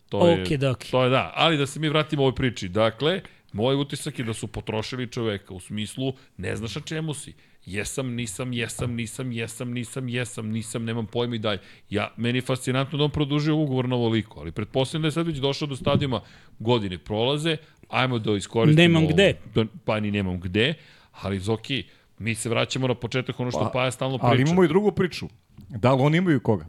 To 0.09 0.27
je, 0.27 0.41
Okidoki. 0.41 0.91
to 0.91 1.03
je 1.03 1.09
da, 1.09 1.33
ali 1.35 1.57
da 1.57 1.67
se 1.67 1.79
mi 1.79 1.89
vratimo 1.89 2.21
ovoj 2.21 2.35
priči. 2.35 2.67
Dakle, 2.67 3.21
moj 3.53 3.75
utisak 3.75 4.19
je 4.19 4.25
da 4.25 4.33
su 4.33 4.47
potrošili 4.47 5.07
čoveka 5.07 5.53
u 5.53 5.59
smislu 5.59 6.13
ne 6.37 6.55
znaš 6.55 6.75
na 6.75 6.81
čemu 6.81 7.13
si. 7.13 7.33
Jesam, 7.65 8.15
nisam, 8.15 8.53
jesam, 8.53 8.93
nisam, 8.95 9.31
jesam, 9.31 9.71
nisam, 9.71 10.09
jesam, 10.09 10.49
nisam, 10.49 10.83
nemam 10.83 11.05
pojma 11.05 11.35
i 11.35 11.39
dalje. 11.39 11.59
Ja, 11.89 12.13
meni 12.17 12.37
je 12.37 12.41
fascinantno 12.41 12.97
da 12.97 13.03
on 13.03 13.11
produžio 13.11 13.55
ugovor 13.55 13.89
na 13.89 13.95
ovoliko, 13.95 14.39
ali 14.39 14.51
pretpostavljam 14.51 15.01
da 15.01 15.07
je 15.07 15.11
sad 15.11 15.27
već 15.27 15.37
došao 15.37 15.67
do 15.67 15.75
stadijuma 15.75 16.21
godine 16.59 16.97
prolaze, 16.97 17.57
ajmo 17.89 18.19
da 18.19 18.35
iskoristimo... 18.35 18.81
Nemam 18.81 19.03
ovo. 19.03 19.13
gde. 19.13 19.33
Da, 19.55 19.65
pa 19.85 19.99
ni 19.99 20.11
nemam 20.11 20.39
gde, 20.39 20.73
ali 21.11 21.39
Zoki, 21.39 21.83
mi 22.19 22.35
se 22.35 22.49
vraćamo 22.49 22.87
na 22.87 22.95
početak 22.95 23.39
ono 23.39 23.51
što 23.51 23.59
pa, 23.59 23.69
Paja 23.69 23.91
stalno 23.91 24.17
priča. 24.17 24.27
Ali 24.27 24.41
imamo 24.41 24.63
i 24.63 24.67
drugu 24.67 24.91
priču. 24.91 25.27
Da 25.69 25.93
li 25.93 26.01
oni 26.01 26.17
imaju 26.17 26.39
koga? 26.39 26.65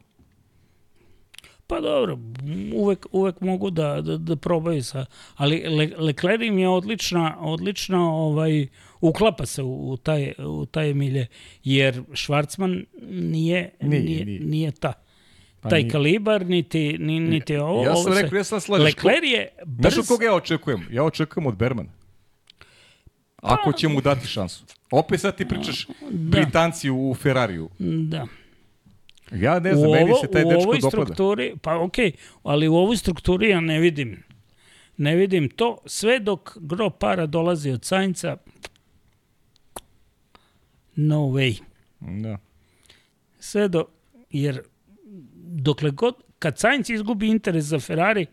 Pa 1.67 1.81
dobro, 1.81 2.19
uvek, 2.75 3.07
uvek 3.13 3.41
mogu 3.41 3.71
da, 3.71 4.01
da, 4.01 4.17
da 4.19 4.37
probaju 4.37 4.83
sa... 4.85 5.07
Ali 5.37 5.63
Le, 5.69 5.91
Leclerc 5.99 6.43
im 6.43 6.59
je 6.59 6.69
odlična, 6.69 7.37
odlična 7.41 8.11
ovaj, 8.13 8.67
uklapa 9.01 9.47
se 9.47 9.63
u, 9.63 9.91
u, 9.91 9.97
taj, 9.97 10.33
u 10.39 10.67
taj 10.67 10.95
milje, 10.95 11.27
jer 11.65 12.03
Švarcman 12.13 12.85
nije, 13.11 13.71
Nije, 13.81 14.03
nije, 14.03 14.25
nije. 14.25 14.41
nije, 14.41 14.71
ta. 14.73 14.93
Pa 15.61 15.69
taj 15.69 15.81
nije. 15.81 15.91
kalibar, 15.91 16.47
niti, 16.47 16.99
ni, 16.99 17.21
niti 17.21 17.57
ovo. 17.57 17.83
Ja 17.85 17.97
sam 17.97 18.07
ovo 18.07 18.21
rekao, 18.21 18.37
ja 18.37 18.45
sam 18.45 18.61
slažeš. 18.61 18.85
Leclerc 18.85 19.25
je 19.25 19.49
Znaš 19.65 19.95
brz, 19.95 19.99
od 19.99 20.07
koga 20.09 20.27
ja 20.27 20.35
očekujem? 20.35 20.87
Ja 20.91 21.05
očekujem 21.05 21.47
od 21.47 21.57
Bermana. 21.57 21.91
Ako 23.37 23.73
će 23.73 23.89
mu 23.89 24.01
dati 24.01 24.27
šansu. 24.27 24.65
Opet 24.91 25.21
sad 25.21 25.37
ti 25.37 25.49
pričaš 25.49 25.87
Da. 25.87 25.95
Britanci 26.11 26.91
u 26.91 27.15
Ferrariju. 27.15 27.71
da. 27.79 28.27
Ja 29.35 29.59
ne 29.59 29.75
znam, 29.75 29.91
u, 29.91 29.93
meni 29.93 30.11
ovo, 30.11 30.21
se 30.21 30.31
taj 30.31 30.45
u 30.45 30.49
dečko 30.49 30.63
ovoj 30.63 30.79
dopada. 30.79 31.03
strukturi, 31.05 31.55
pa 31.63 31.77
okej, 31.79 32.13
ali 32.43 32.69
u 32.69 32.75
ovoj 32.75 32.97
strukturi 32.97 33.49
ja 33.49 33.61
ne 33.61 33.79
vidim. 33.79 34.23
Ne 34.97 35.17
vidim 35.17 35.49
to, 35.49 35.79
sve 35.87 36.19
dok 36.19 36.51
gro 36.57 36.91
para 36.91 37.27
dolazi 37.27 37.71
od 37.71 37.85
Sainca, 37.85 38.37
no 40.97 41.17
way. 41.17 41.61
Da. 42.01 42.39
Sve 43.39 43.69
do, 43.69 43.85
jer 44.31 44.63
dokle 45.37 45.91
god, 45.91 46.15
kad 46.39 46.59
Sainz 46.59 46.91
izgubi 46.91 47.29
interes 47.29 47.65
za 47.65 47.81
Ferrari, 47.81 48.27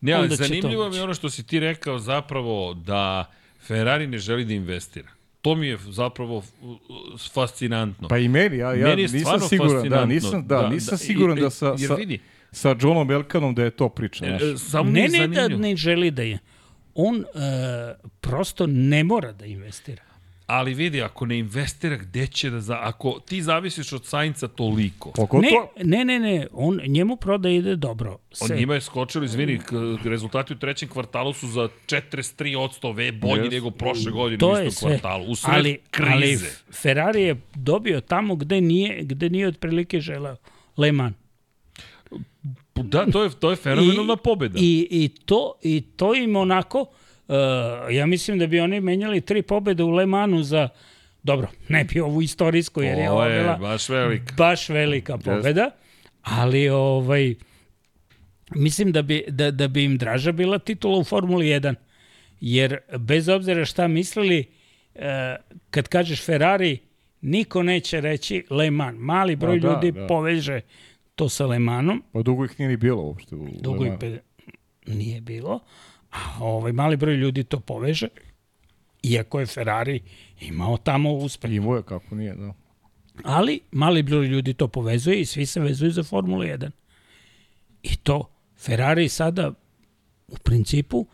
Ne, 0.00 0.12
ali 0.12 0.22
Onda 0.22 0.36
će 0.36 0.42
to 0.42 0.48
zanimljivo 0.48 0.90
mi 0.90 1.00
ono 1.00 1.14
što 1.14 1.30
si 1.30 1.46
ti 1.46 1.60
rekao 1.60 1.98
zapravo 1.98 2.74
da 2.74 3.32
Ferrari 3.60 4.06
ne 4.06 4.18
želi 4.18 4.44
da 4.44 4.52
investira. 4.52 5.08
To 5.40 5.54
mi 5.54 5.66
je 5.66 5.78
zapravo 5.82 6.36
uh, 6.36 6.44
uh, 6.62 6.76
fascinantno. 7.32 8.08
Pa 8.08 8.18
i 8.18 8.28
meni, 8.28 8.56
ja, 8.56 8.74
ja 8.74 8.86
Meni 8.86 9.02
nisam 9.02 9.40
siguran, 9.40 9.88
da, 9.88 10.04
nisam, 10.04 10.46
da, 10.46 10.68
nisam 10.68 10.94
i- 10.94 10.98
siguran 10.98 11.38
i- 11.38 11.40
da 11.40 11.50
sa, 11.50 11.78
sa, 11.78 11.94
vidi, 11.94 12.18
sa 12.52 12.68
Johnom 12.72 13.10
Elkanom 13.10 13.54
da 13.54 13.62
je 13.62 13.70
to 13.70 13.88
priča. 13.88 14.26
e, 14.26 14.38
Znaš. 14.38 14.60
samo 14.60 14.90
ne, 14.90 15.08
ne 15.08 15.28
da 15.28 15.48
ne 15.48 15.76
želi 15.76 16.10
da 16.10 16.22
je. 16.22 16.38
On 16.94 17.16
e, 17.16 17.24
prosto 18.20 18.66
ne 18.66 19.04
mora 19.04 19.32
da 19.32 19.46
investira. 19.46 20.02
Ali 20.48 20.74
vidi, 20.74 21.02
ako 21.02 21.26
ne 21.26 21.38
investira, 21.38 21.96
gde 21.96 22.26
će 22.26 22.50
da... 22.50 22.60
Za... 22.60 22.78
Ako 22.78 23.20
ti 23.20 23.42
zavisiš 23.42 23.92
od 23.92 24.06
Sainca 24.06 24.48
toliko, 24.48 25.08
Ne, 25.08 25.12
Pogotovo, 25.16 25.72
ne, 25.78 26.04
ne, 26.04 26.18
ne, 26.18 26.46
on, 26.52 26.80
njemu 26.86 27.16
proda 27.16 27.48
ide 27.50 27.76
dobro. 27.76 28.18
On 28.40 28.48
Se- 28.48 28.56
njima 28.56 28.74
je 28.74 28.80
skočilo, 28.80 29.24
izvini, 29.24 29.58
k- 29.58 29.72
rezultati 30.04 30.52
u 30.52 30.58
trećem 30.58 30.88
kvartalu 30.88 31.32
su 31.32 31.48
za 31.48 31.68
43% 31.86 32.92
ve 32.92 33.12
bolji 33.12 33.42
Yes. 33.42 33.52
nego 33.52 33.70
prošle 33.70 34.12
godine 34.12 34.38
to 34.38 34.48
u 34.48 34.52
istom 34.52 34.70
sve. 34.70 34.88
kvartalu. 34.90 35.24
U 35.24 35.34
sred 35.34 35.54
ali, 35.54 35.78
krize. 35.90 36.12
ali 36.12 36.38
Ferrari 36.72 37.22
je 37.22 37.36
dobio 37.54 38.00
tamo 38.00 38.36
gde 38.36 38.60
nije, 38.60 39.02
gde 39.02 39.30
nije 39.30 39.48
otprilike 39.48 40.00
želeo. 40.00 40.36
Le 40.76 40.92
Mans. 40.92 41.14
Da, 42.76 43.06
to 43.06 43.22
je, 43.22 43.30
to 43.30 43.50
je 43.50 43.56
fenomenalna 43.56 44.16
pobeda. 44.16 44.58
I, 44.58 44.88
i, 44.90 45.08
to, 45.08 45.54
I 45.62 45.80
to 45.80 46.14
im 46.14 46.36
onako, 46.36 46.86
uh, 47.28 47.34
ja 47.94 48.06
mislim 48.06 48.38
da 48.38 48.46
bi 48.46 48.60
oni 48.60 48.80
menjali 48.80 49.20
tri 49.20 49.42
pobede 49.42 49.82
u 49.82 49.90
Le 49.90 50.06
Mansu 50.06 50.42
za, 50.42 50.68
dobro, 51.22 51.48
ne 51.68 51.84
bi 51.84 52.00
ovu 52.00 52.22
istorijsku, 52.22 52.82
jer 52.82 52.98
je 52.98 53.10
Ovo 53.10 53.18
ova 53.18 53.26
je 53.26 53.42
bila 53.42 53.56
baš 53.56 53.88
velika. 53.88 54.34
baš 54.36 54.68
velika 54.68 55.18
pobeda, 55.18 55.70
ali 56.22 56.68
ovaj, 56.68 57.34
mislim 58.54 58.92
da 58.92 59.02
bi, 59.02 59.24
da, 59.28 59.50
da 59.50 59.68
bi 59.68 59.84
im 59.84 59.98
draža 59.98 60.32
bila 60.32 60.58
titula 60.58 60.98
u 60.98 61.04
Formuli 61.04 61.46
1. 61.46 61.74
Jer 62.40 62.78
bez 62.98 63.28
obzira 63.28 63.64
šta 63.64 63.88
mislili, 63.88 64.44
e, 64.94 65.36
kad 65.70 65.88
kažeš 65.88 66.24
Ferrari, 66.24 66.78
niko 67.20 67.62
neće 67.62 68.00
reći 68.00 68.44
Le 68.50 68.70
Mans. 68.70 68.96
Mali 68.98 69.36
broj 69.36 69.60
da, 69.60 69.68
ljudi 69.68 69.92
da. 69.92 70.06
poveže 70.06 70.60
to 71.14 71.28
sa 71.28 71.46
Le 71.46 71.58
Mansom. 71.58 72.02
pa 72.12 72.22
dugo 72.22 72.44
ih 72.44 72.50
nije 72.58 72.68
ni 72.68 72.76
bilo 72.76 73.02
uopšte. 73.02 73.36
U, 73.36 73.48
Dugo 73.60 73.84
ih 73.84 73.92
pe... 74.00 74.18
nije 74.86 75.20
bilo. 75.20 75.60
Ovaj 76.40 76.72
mali 76.72 76.96
broj 76.96 77.14
ljudi 77.14 77.44
to 77.44 77.60
poveže. 77.60 78.08
Iako 79.02 79.40
je 79.40 79.46
Ferrari 79.46 80.00
imao 80.40 80.76
tamo 80.76 81.12
uspeh. 81.12 81.52
Imao 81.52 81.76
je 81.76 81.82
kako 81.82 82.14
nije, 82.14 82.34
da. 82.34 82.54
Ali 83.24 83.60
mali 83.70 84.02
broj 84.02 84.26
ljudi 84.26 84.54
to 84.54 84.68
povezuje 84.68 85.20
i 85.20 85.26
svi 85.26 85.46
se 85.46 85.60
vezuju 85.60 85.90
za 85.90 86.02
Formulu 86.02 86.42
1. 86.42 86.70
I 87.82 87.96
to 87.96 88.30
Ferrari 88.58 89.08
sada 89.08 89.52
u 90.28 90.36
principu 90.36 91.06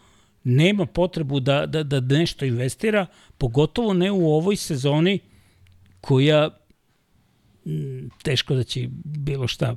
nema 0.44 0.86
potrebu 0.86 1.40
da, 1.40 1.66
da, 1.66 1.82
da 1.82 2.00
nešto 2.00 2.44
investira, 2.44 3.06
pogotovo 3.38 3.92
ne 3.92 4.10
u 4.12 4.32
ovoj 4.32 4.56
sezoni 4.56 5.18
koja 6.00 6.50
teško 8.22 8.54
da 8.54 8.62
će 8.62 8.88
bilo 9.04 9.46
šta 9.46 9.76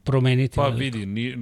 promeniti. 0.00 0.56
Pa 0.56 0.62
veliko. 0.62 0.78
vidi, 0.78 1.06
ni, 1.06 1.34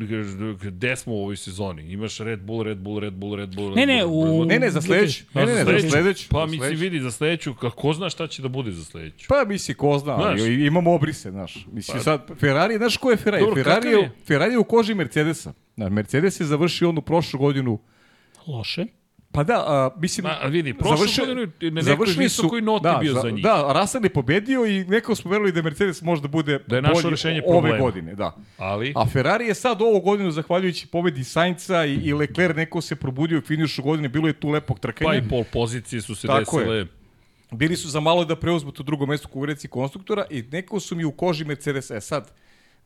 gde 0.62 0.96
smo 0.96 1.14
u 1.14 1.18
ovoj 1.18 1.36
sezoni? 1.36 1.82
Imaš 1.84 2.18
Red 2.18 2.40
Bull, 2.40 2.62
Red 2.62 2.78
Bull, 2.78 2.98
Red 2.98 3.12
Bull, 3.12 3.34
Red 3.34 3.54
Bull, 3.54 3.74
Ne, 3.74 3.86
ne, 3.86 4.04
u- 4.04 4.44
Ne, 4.44 4.58
ne, 4.58 4.70
za 4.70 4.80
sledeću. 4.80 5.24
Ne, 5.34 5.40
ne, 5.42 5.48
ne, 5.48 5.56
za 5.56 5.64
sledeću. 5.64 5.90
sledeću. 5.90 6.28
Pa 6.30 6.46
mi 6.46 6.52
se 6.52 6.58
sledeću. 6.58 6.80
vidi 6.80 7.00
za 7.00 7.10
sledeću, 7.10 7.54
kako 7.54 7.92
zna 7.92 8.10
šta 8.10 8.26
će 8.26 8.42
da 8.42 8.48
bude 8.48 8.72
za 8.72 8.84
sledeću. 8.84 9.26
Pa 9.28 9.44
misli, 9.44 9.74
ko 9.74 9.98
zna, 9.98 10.16
Znaš. 10.16 10.40
imamo 10.60 10.94
obrise, 10.94 11.30
znaš. 11.30 11.66
Mislim, 11.72 12.02
sad, 12.02 12.26
Ferrari, 12.36 12.76
znaš 12.76 12.96
ko 12.96 13.10
je 13.10 13.16
Ferrari? 13.16 13.44
Dobro, 13.44 13.54
Ferrari, 13.56 13.88
je? 13.90 14.10
Ferrari 14.26 14.52
je 14.52 14.58
u 14.58 14.64
koži 14.64 14.94
Mercedesa. 14.94 15.52
Znaš, 15.74 15.90
Mercedes 15.90 16.40
je 16.40 16.46
završio 16.46 16.88
onu 16.88 17.02
prošlu 17.02 17.38
godinu 17.40 17.78
Loše. 18.46 18.86
Pa 19.32 19.44
da, 19.44 19.54
a, 19.58 19.90
mislim... 19.98 20.24
Ma, 20.24 20.48
vidi, 20.48 20.74
prošlu 20.74 20.96
završi- 20.96 21.20
godinu 21.20 21.40
je 21.60 21.70
na 21.70 21.82
nekoj 21.82 22.06
visokoj 22.08 22.60
noti 22.62 22.82
da, 22.82 22.98
bio 23.00 23.14
za 23.14 23.30
njih. 23.30 23.42
Da, 23.42 23.72
Russell 23.72 24.04
je 24.04 24.10
pobedio 24.10 24.66
i 24.66 24.84
neko 24.84 25.14
smo 25.14 25.30
verili 25.30 25.52
da 25.52 25.62
Mercedes 25.62 26.02
može 26.02 26.22
da 26.22 26.28
bude 26.28 26.58
Da 26.66 26.76
je 26.76 26.82
bolji 26.82 27.10
rešenje 27.10 27.42
ove 27.42 27.52
problema. 27.52 27.78
godine. 27.78 28.14
Da. 28.14 28.36
Ali, 28.58 28.92
A 28.96 29.06
Ferrari 29.06 29.46
je 29.46 29.54
sad 29.54 29.82
ovu 29.82 30.00
godinu, 30.00 30.30
zahvaljujući 30.30 30.86
pobedi 30.86 31.24
Sainca 31.24 31.84
i, 31.84 31.94
i 31.94 32.12
Leclerc, 32.12 32.56
neko 32.56 32.80
se 32.80 32.96
probudio 32.96 33.38
u 33.38 33.42
finišu 33.42 33.82
godine, 33.82 34.08
bilo 34.08 34.26
je 34.28 34.32
tu 34.32 34.48
lepog 34.48 34.78
trkanja. 34.80 35.10
pa 35.10 35.16
i 35.16 35.28
pol 35.28 35.44
pozicije 35.44 36.02
su 36.02 36.14
se 36.14 36.26
Tako 36.26 36.60
je. 36.60 36.64
desile. 36.64 36.86
Bili 37.50 37.76
su 37.76 37.88
za 37.88 38.00
malo 38.00 38.24
da 38.24 38.36
preuzmu 38.36 38.72
to 38.72 38.82
drugo 38.82 39.06
mesto 39.06 39.28
u 39.28 39.32
konkurenciji 39.32 39.70
konstruktora 39.70 40.24
i 40.30 40.42
neko 40.42 40.80
su 40.80 40.96
mi 40.96 41.04
u 41.04 41.12
koži 41.12 41.44
Mercedes. 41.44 41.90
E 41.90 42.00
sad, 42.00 42.30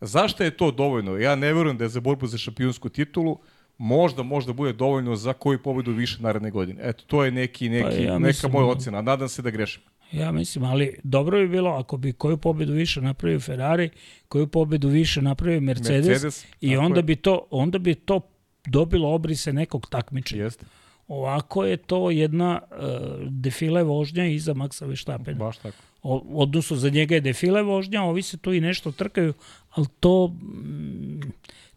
zašto 0.01 0.45
je 0.45 0.51
to 0.51 0.71
dovoljno? 0.71 1.17
Ja 1.17 1.35
ne 1.35 1.53
verujem 1.53 1.79
da 1.79 1.85
je 1.85 1.89
za 1.89 2.01
borbu 2.01 2.27
za 2.27 2.39
šampionsku 2.39 2.89
titulu 2.89 3.39
možda 3.79 4.23
možda 4.23 4.53
bude 4.53 4.73
dovoljno 4.73 5.17
za 5.17 5.33
koju 5.33 5.59
pobedu 5.59 5.93
više 5.93 6.23
naredne 6.23 6.51
godine. 6.51 6.81
Eto, 6.83 7.05
to 7.07 7.25
je 7.25 7.31
neki, 7.31 7.69
neki, 7.69 7.85
Pa 7.85 7.91
ja 7.93 7.99
neka 8.11 8.19
mislim- 8.19 8.53
moja 8.53 8.67
ocena. 8.67 9.03
Nadam 9.03 9.29
se 9.29 9.43
da 9.43 9.51
grešim. 9.51 9.83
Ja 10.13 10.33
mislim, 10.33 10.65
ali 10.65 10.95
dobro 11.03 11.39
bi 11.39 11.49
bilo 11.49 11.71
ako 11.71 11.97
bi 11.97 12.13
koju 12.13 12.37
pobedu 12.37 12.73
više 12.73 13.01
napravio 13.01 13.41
Ferrari, 13.41 13.91
koju 14.29 14.47
pobedu 14.47 14.89
više 14.89 15.23
napravio 15.23 15.61
Mercedes, 15.61 16.07
Mercedes, 16.07 16.47
i 16.61 16.77
onda 16.77 16.99
je. 16.99 17.03
bi 17.03 17.17
to 17.17 17.47
onda 17.51 17.79
bi 17.79 17.95
to 17.95 18.21
dobilo 18.67 19.15
obrise 19.15 19.53
nekog 19.53 19.87
takmičenja. 19.89 20.43
Jeste, 20.45 20.67
Ovako 21.09 21.65
je 21.65 21.77
to 21.77 22.11
jedna 22.11 22.61
uh, 22.63 22.77
defile 23.23 23.83
vožnja 23.83 24.27
iza 24.27 24.55
Maxa 24.55 24.87
Verstappena. 24.87 25.39
baš 25.39 25.59
tako. 25.59 25.77
O, 26.03 26.25
odnosno 26.33 26.77
za 26.77 26.89
njega 26.91 27.15
je 27.15 27.21
defile 27.21 27.63
vožnja, 27.63 28.03
ovi 28.03 28.23
se 28.23 28.37
tu 28.37 28.53
i 28.53 28.61
nešto 28.61 28.93
trkaju, 28.93 29.35
ali 29.71 29.87
to 30.01 30.27
mm, 30.29 31.21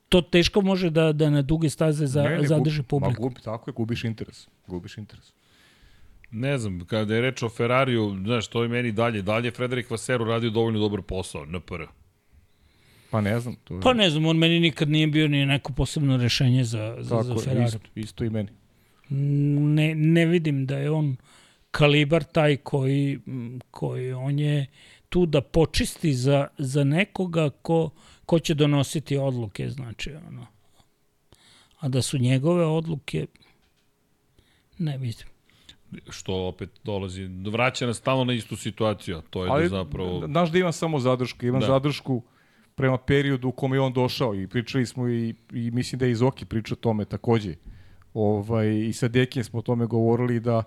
to 0.09 0.21
teško 0.21 0.61
može 0.61 0.89
da 0.89 1.11
da 1.11 1.29
na 1.29 1.41
duge 1.41 1.69
staze 1.69 2.07
za, 2.07 2.23
Ne, 2.23 2.29
ne, 2.31 2.47
zadrži 2.47 2.81
gub- 2.81 2.85
publiku. 2.85 3.11
Ma, 3.13 3.17
gubi, 3.19 3.41
tako 3.41 3.69
je, 3.69 3.73
gubiš 3.73 4.03
interes. 4.03 4.47
Gubiš 4.67 4.97
interes. 4.97 5.33
Ne 6.31 6.57
znam, 6.57 6.79
kada 6.79 7.15
je 7.15 7.21
reč 7.21 7.43
o 7.43 7.49
Ferrariju, 7.49 8.17
znaš, 8.23 8.47
to 8.47 8.63
je 8.63 8.69
meni 8.69 8.91
dalje. 8.91 9.21
Dalje 9.21 9.47
je 9.47 9.51
Frederik 9.51 9.89
Vassero 9.89 10.25
radio 10.25 10.49
dovoljno 10.49 10.79
dobar 10.79 11.01
posao, 11.01 11.45
NPR. 11.45 11.83
Pa 13.11 13.21
ne 13.21 13.39
znam. 13.39 13.55
To 13.55 13.73
je, 13.73 13.81
Pa 13.81 13.93
ne 13.93 14.09
znam, 14.09 14.25
on 14.25 14.37
meni 14.37 14.59
nikad 14.59 14.89
nije 14.89 15.07
bio 15.07 15.27
ni 15.27 15.45
neko 15.45 15.73
posebno 15.73 16.17
rešenje 16.17 16.63
za, 16.63 16.95
za, 16.99 17.09
tako 17.11 17.23
za 17.25 17.35
Ferrari. 17.35 17.65
isto, 17.65 17.79
isto 17.95 18.23
i 18.23 18.29
meni. 18.29 18.49
ne, 19.09 19.95
ne 19.95 20.25
vidim 20.25 20.65
da 20.65 20.77
je 20.77 20.91
on 20.91 21.15
kalibar 21.71 22.23
taj 22.23 22.57
koji, 22.57 23.19
koji 23.71 24.13
on 24.13 24.39
je 24.39 24.65
tu 25.09 25.25
da 25.25 25.41
počisti 25.41 26.13
za, 26.13 26.47
za 26.57 26.83
nekoga 26.83 27.49
ko, 27.51 27.89
ko 28.25 28.39
će 28.39 28.53
donositi 28.53 29.17
odluke, 29.17 29.69
znači, 29.69 30.11
ono. 30.27 30.47
A 31.79 31.87
da 31.87 32.01
su 32.01 32.17
njegove 32.17 32.65
odluke, 32.65 33.27
ne 34.77 34.97
vidim. 34.97 35.27
Što 36.09 36.47
opet 36.47 36.69
dolazi, 36.83 37.29
vraća 37.51 37.87
nas 37.87 37.97
stalno 37.97 38.23
na 38.23 38.33
istu 38.33 38.55
situaciju, 38.55 39.17
a 39.17 39.21
to 39.29 39.45
je 39.45 39.51
Ali, 39.51 39.63
da 39.63 39.69
zapravo... 39.69 40.27
znaš 40.27 40.51
da 40.51 40.59
imam 40.59 40.73
samo 40.73 40.99
zadršku. 40.99 41.45
Imam 41.45 41.59
Da. 41.59 41.67
da. 41.67 41.73
zadršku 41.73 42.21
prema 42.75 42.97
periodu 42.97 43.47
u 43.47 43.51
kome 43.51 43.77
je 43.77 43.81
on 43.81 43.93
došao 43.93 44.35
i 44.35 44.47
pričali 44.47 44.85
smo 44.85 45.09
i, 45.09 45.35
i 45.53 45.71
mislim 45.71 45.99
da 45.99 46.05
je 46.05 46.11
i 46.11 46.15
Zoki 46.15 46.45
pričao 46.45 46.75
o 46.75 46.81
tome 46.81 47.05
takođe. 47.05 47.55
Ovaj, 48.13 48.79
I 48.79 48.93
sa 48.93 49.07
Dekijem 49.07 49.43
smo 49.43 49.59
o 49.59 49.61
tome 49.61 49.85
govorili 49.85 50.39
da 50.39 50.63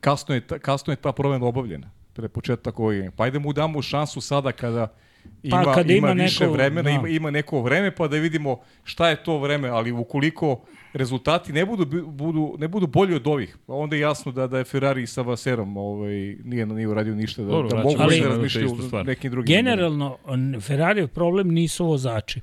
kasno 0.00 0.34
je, 0.34 0.40
ta, 0.40 0.58
kasno 0.58 0.92
je 0.92 0.96
ta 0.96 1.12
promena 1.12 1.46
obavljena 1.46 1.90
pre 2.12 2.28
početak 2.28 2.80
ove 2.80 2.96
godine. 2.96 3.10
Pa 3.16 3.24
ajde 3.24 3.38
mu 3.38 3.52
damo 3.52 3.82
šansu 3.82 4.20
sada 4.20 4.52
kada 4.52 4.94
ima, 5.42 5.62
Pa 5.64 5.74
kad 5.74 5.90
ima, 5.90 6.10
ima 6.10 6.22
više 6.22 6.44
neko- 6.44 6.52
vremena, 6.52 6.82
da. 6.82 6.90
ima, 6.90 7.08
ima 7.08 7.30
neko 7.30 7.60
vreme 7.60 7.90
pa 7.90 8.08
da 8.08 8.16
vidimo 8.16 8.56
šta 8.84 9.08
je 9.08 9.22
to 9.24 9.38
vreme, 9.38 9.68
ali 9.68 9.92
ukoliko 9.92 10.60
rezultati 10.92 11.52
ne 11.52 11.66
budu, 11.66 11.86
budu, 12.04 12.56
ne 12.58 12.68
budu 12.68 12.86
bolji 12.86 13.14
od 13.14 13.26
ovih, 13.26 13.58
onda 13.66 13.96
je 13.96 14.00
jasno 14.00 14.32
da, 14.32 14.46
da 14.46 14.58
je 14.58 14.64
Ferrari 14.64 15.06
sa 15.06 15.22
Vaserom 15.22 15.76
ovaj, 15.76 16.14
nije, 16.44 16.66
nije 16.66 16.88
uradio 16.88 17.14
ništa, 17.14 17.42
da, 17.42 17.48
Dobro, 17.48 17.68
da 17.68 17.76
mogu 17.76 18.10
se 18.10 18.20
da 18.20 18.28
razmišljaju 18.28 18.68
stvar. 18.82 19.06
nekim 19.06 19.30
drugim. 19.30 19.56
Generalno, 19.56 20.16
Ferrarijev 20.60 21.08
problem 21.08 21.48
nisu 21.48 21.86
vozači. 21.86 22.40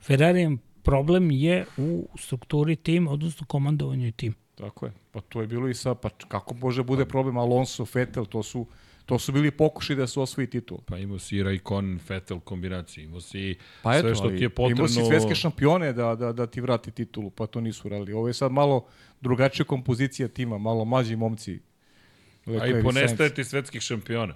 Ferrarijev 0.00 0.50
problem 0.82 1.30
je 1.30 1.64
u 1.76 2.08
strukturi 2.18 2.76
tima, 2.76 3.10
odnosno 3.10 3.46
komandovanju 3.46 4.12
tima. 4.12 4.34
Tako 4.54 4.86
je. 4.86 4.92
Pa 5.12 5.20
to 5.20 5.40
je 5.40 5.46
bilo 5.46 5.68
i 5.68 5.74
sa, 5.74 5.94
pa 5.94 6.08
kako 6.28 6.54
može 6.54 6.82
bude 6.82 7.04
problem 7.04 7.36
Alonso, 7.36 7.86
Vettel, 7.94 8.24
to 8.26 8.42
su, 8.42 8.66
to 9.06 9.18
su 9.18 9.32
bili 9.32 9.50
pokuši 9.50 9.94
da 9.94 10.06
se 10.06 10.20
osvoji 10.20 10.46
titul. 10.46 10.78
Pa 10.86 10.98
imao 10.98 11.18
si 11.18 11.36
i 11.36 11.42
Raikkonen, 11.42 12.00
Vettel 12.08 12.40
kombinaciju, 12.40 13.04
imao 13.04 13.20
si 13.20 13.54
Pa 13.82 13.92
sve 13.98 14.10
eto, 14.10 14.14
što 14.14 14.24
ali 14.24 14.36
ti 14.36 14.44
je 14.44 14.48
potrebno. 14.48 14.76
imao 14.76 14.88
si 14.88 15.04
svetske 15.04 15.34
šampione 15.34 15.92
da, 15.92 16.14
da, 16.14 16.32
da 16.32 16.46
ti 16.46 16.60
vrati 16.60 16.90
titulu, 16.90 17.30
pa 17.30 17.46
to 17.46 17.60
nisu 17.60 17.88
radili. 17.88 18.12
Ovo 18.12 18.28
je 18.28 18.34
sad 18.34 18.52
malo 18.52 18.86
drugačija 19.20 19.66
kompozicija 19.66 20.28
tima, 20.28 20.58
malo 20.58 20.84
mlađi 20.84 21.16
momci. 21.16 21.60
A 22.46 22.50
Leclerc 22.50 22.80
i 22.80 22.82
ponestaje 22.82 23.34
ti 23.34 23.44
svetskih 23.44 23.80
šampiona. 23.80 24.34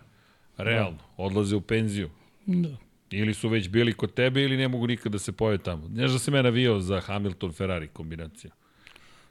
Realno, 0.56 0.98
odlaze 1.16 1.56
u 1.56 1.60
penziju. 1.60 2.10
Da. 2.46 2.76
Ili 3.10 3.34
su 3.34 3.48
već 3.48 3.68
bili 3.68 3.92
kod 3.92 4.14
tebe 4.14 4.42
ili 4.42 4.56
ne 4.56 4.68
mogu 4.68 4.86
nikad 4.86 5.12
da 5.12 5.18
se 5.18 5.32
pojave 5.32 5.58
tamo. 5.58 5.88
Znaš 5.88 6.10
da 6.10 6.18
se 6.18 6.30
me 6.30 6.42
navio 6.42 6.80
za 6.80 7.00
Hamilton-Ferrari 7.00 7.86
kombinacija. 7.86 8.50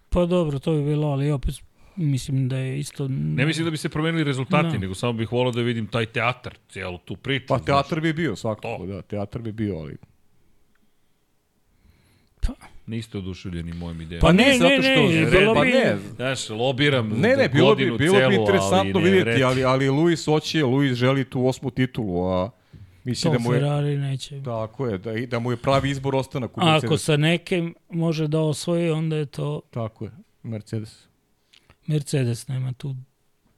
Pa 0.10 0.26
dobro, 0.26 0.60
to 0.60 0.74
bi 0.74 0.84
bilo, 0.84 1.08
ali 1.08 1.32
opet 1.32 1.56
mislim 1.98 2.50
da 2.50 2.58
je 2.58 2.80
isto... 2.80 3.08
Ne 3.10 3.46
mislim 3.46 3.66
da 3.66 3.72
bi 3.72 3.78
se 3.78 3.90
promenili 3.90 4.24
rezultati, 4.24 4.68
Da. 4.68 4.78
nego 4.78 4.96
samo 4.96 5.14
bih 5.14 5.32
volao 5.32 5.52
da 5.52 5.62
vidim 5.62 5.88
taj 5.88 6.06
teatar, 6.06 6.58
cijelu 6.70 6.98
tu 6.98 7.16
priču. 7.16 7.46
Pa 7.48 7.58
znaš. 7.58 7.66
teatar 7.66 8.02
bi 8.02 8.14
bio 8.14 8.36
svakako, 8.36 8.78
To. 8.80 8.86
da, 8.86 9.02
teatar 9.02 9.42
bi 9.42 9.52
bio, 9.52 9.78
ali... 9.78 9.98
Niste 12.88 13.18
oduševljeni 13.18 13.74
mojim 13.74 14.02
idejama. 14.02 14.22
Pa 14.22 14.32
ne, 14.32 14.44
nije 14.44 14.52
ne, 14.52 14.58
zato 14.60 14.82
što- 14.82 14.90
ne, 15.10 15.22
ne, 15.22 15.32
bilo 15.32 15.54
pa 15.54 15.62
bi... 15.62 15.70
ne. 15.70 15.98
Znaš, 16.16 16.50
lobiram 16.50 17.10
Ne, 17.10 17.30
ne, 17.30 17.50
bilo 17.50 17.76
bi, 17.76 17.84
godinu 17.84 17.98
bilo 17.98 18.14
celu, 18.14 18.30
bi 18.30 18.36
interesantno 18.36 18.92
ali 18.96 19.04
ne 19.04 19.12
vidjeti, 19.12 19.44
ali, 19.44 19.64
ali 19.64 19.90
Luis 19.90 20.26
hoće, 20.26 20.64
Luis 20.64 20.94
želi 20.94 21.26
tu 21.26 21.48
osmu 21.48 21.70
titulu, 21.72 22.28
a 22.28 22.50
mislim 23.04 23.34
To 23.34 23.38
da 23.38 23.44
mu 23.44 23.54
je... 23.54 23.60
Ferrari 23.60 23.98
neće. 23.98 24.42
Tako 24.44 24.88
je, 24.88 24.98
da, 24.98 25.14
i 25.14 25.28
da 25.28 25.40
mu 25.40 25.52
je 25.52 25.58
pravi 25.58 25.90
izbor 25.90 26.16
ostanak 26.16 26.58
u 26.58 26.62
A 26.62 26.64
ako 26.64 26.72
Mercedesu. 26.72 26.98
sa 26.98 27.18
nekim 27.18 27.76
može 27.90 28.28
da 28.28 28.40
osvoji, 28.40 28.90
onda 28.90 29.16
je 29.16 29.26
to 29.26 29.62
Tako 29.72 30.06
je, 30.06 30.12
Mercedes. 30.44 31.08
Mercedes, 31.88 32.48
nema 32.48 32.74
tu 32.74 32.96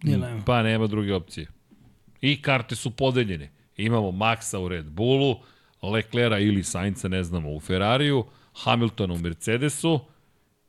dilema. 0.03 0.43
Pa 0.45 0.63
nema 0.63 0.87
druge 0.87 1.13
opcije. 1.13 1.47
I 2.21 2.41
karte 2.41 2.75
su 2.75 2.91
podeljene. 2.91 3.49
Imamo 3.77 4.11
Maxa 4.11 4.57
u 4.57 4.67
Red 4.67 4.85
Bullu, 4.85 5.35
Leclera 5.81 6.39
ili 6.39 6.63
Sainca, 6.63 7.07
ne 7.07 7.23
znamo, 7.23 7.51
u 7.51 7.59
Ferrariju, 7.59 8.25
Hamiltona 8.53 9.13
u 9.13 9.17
Mercedesu 9.17 9.99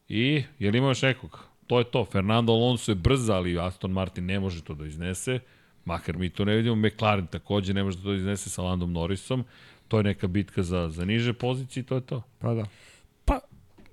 i, 0.09 0.43
je 0.59 0.71
li 0.71 0.79
ima 0.79 0.89
još 0.89 1.03
nekog? 1.03 1.49
To 1.67 1.79
je 1.79 1.85
to. 1.85 2.05
Fernando 2.05 2.53
Alonso 2.53 2.91
je 2.91 2.97
brz, 2.97 3.29
ali 3.31 3.59
Aston 3.59 3.91
Martin 3.91 4.27
ne 4.27 4.41
može 4.41 4.63
to 4.63 4.75
da 4.75 4.87
iznese. 4.87 5.41
Makar 5.85 6.17
mi 6.17 6.31
to 6.31 6.45
ne 6.45 6.57
vidimo. 6.57 6.77
McLaren 6.77 7.27
takođe 7.27 7.75
ne 7.75 7.85
može 7.85 7.97
da 7.97 8.03
to 8.03 8.15
iznese 8.15 8.51
sa 8.51 8.63
Landom 8.63 8.93
Norrisom. 8.93 9.45
To 9.89 9.97
je 9.97 10.05
neka 10.05 10.27
bitka 10.27 10.63
za, 10.63 10.89
za 10.89 11.05
niže 11.05 11.33
pozicije 11.33 11.81
i 11.81 11.85
to 11.85 11.95
je 11.95 12.01
to. 12.01 12.23
Pa 12.39 12.55
da. 12.55 12.65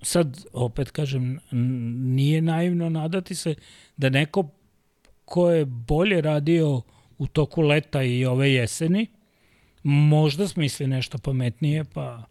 Sad, 0.05 0.45
opet 0.53 0.91
kažem, 0.91 1.39
nije 2.15 2.41
naivno 2.41 2.89
nadati 2.89 3.35
se 3.35 3.55
da 3.97 4.09
neko 4.09 4.49
ko 5.25 5.51
je 5.51 5.65
bolje 5.65 6.21
radio 6.21 6.81
u 7.17 7.27
toku 7.27 7.61
leta 7.61 8.03
i 8.03 8.25
ove 8.25 8.51
jeseni, 8.51 9.07
možda 9.83 10.47
smisli 10.47 10.87
nešto 10.87 11.17
pametnije, 11.17 11.83
pa, 11.83 12.23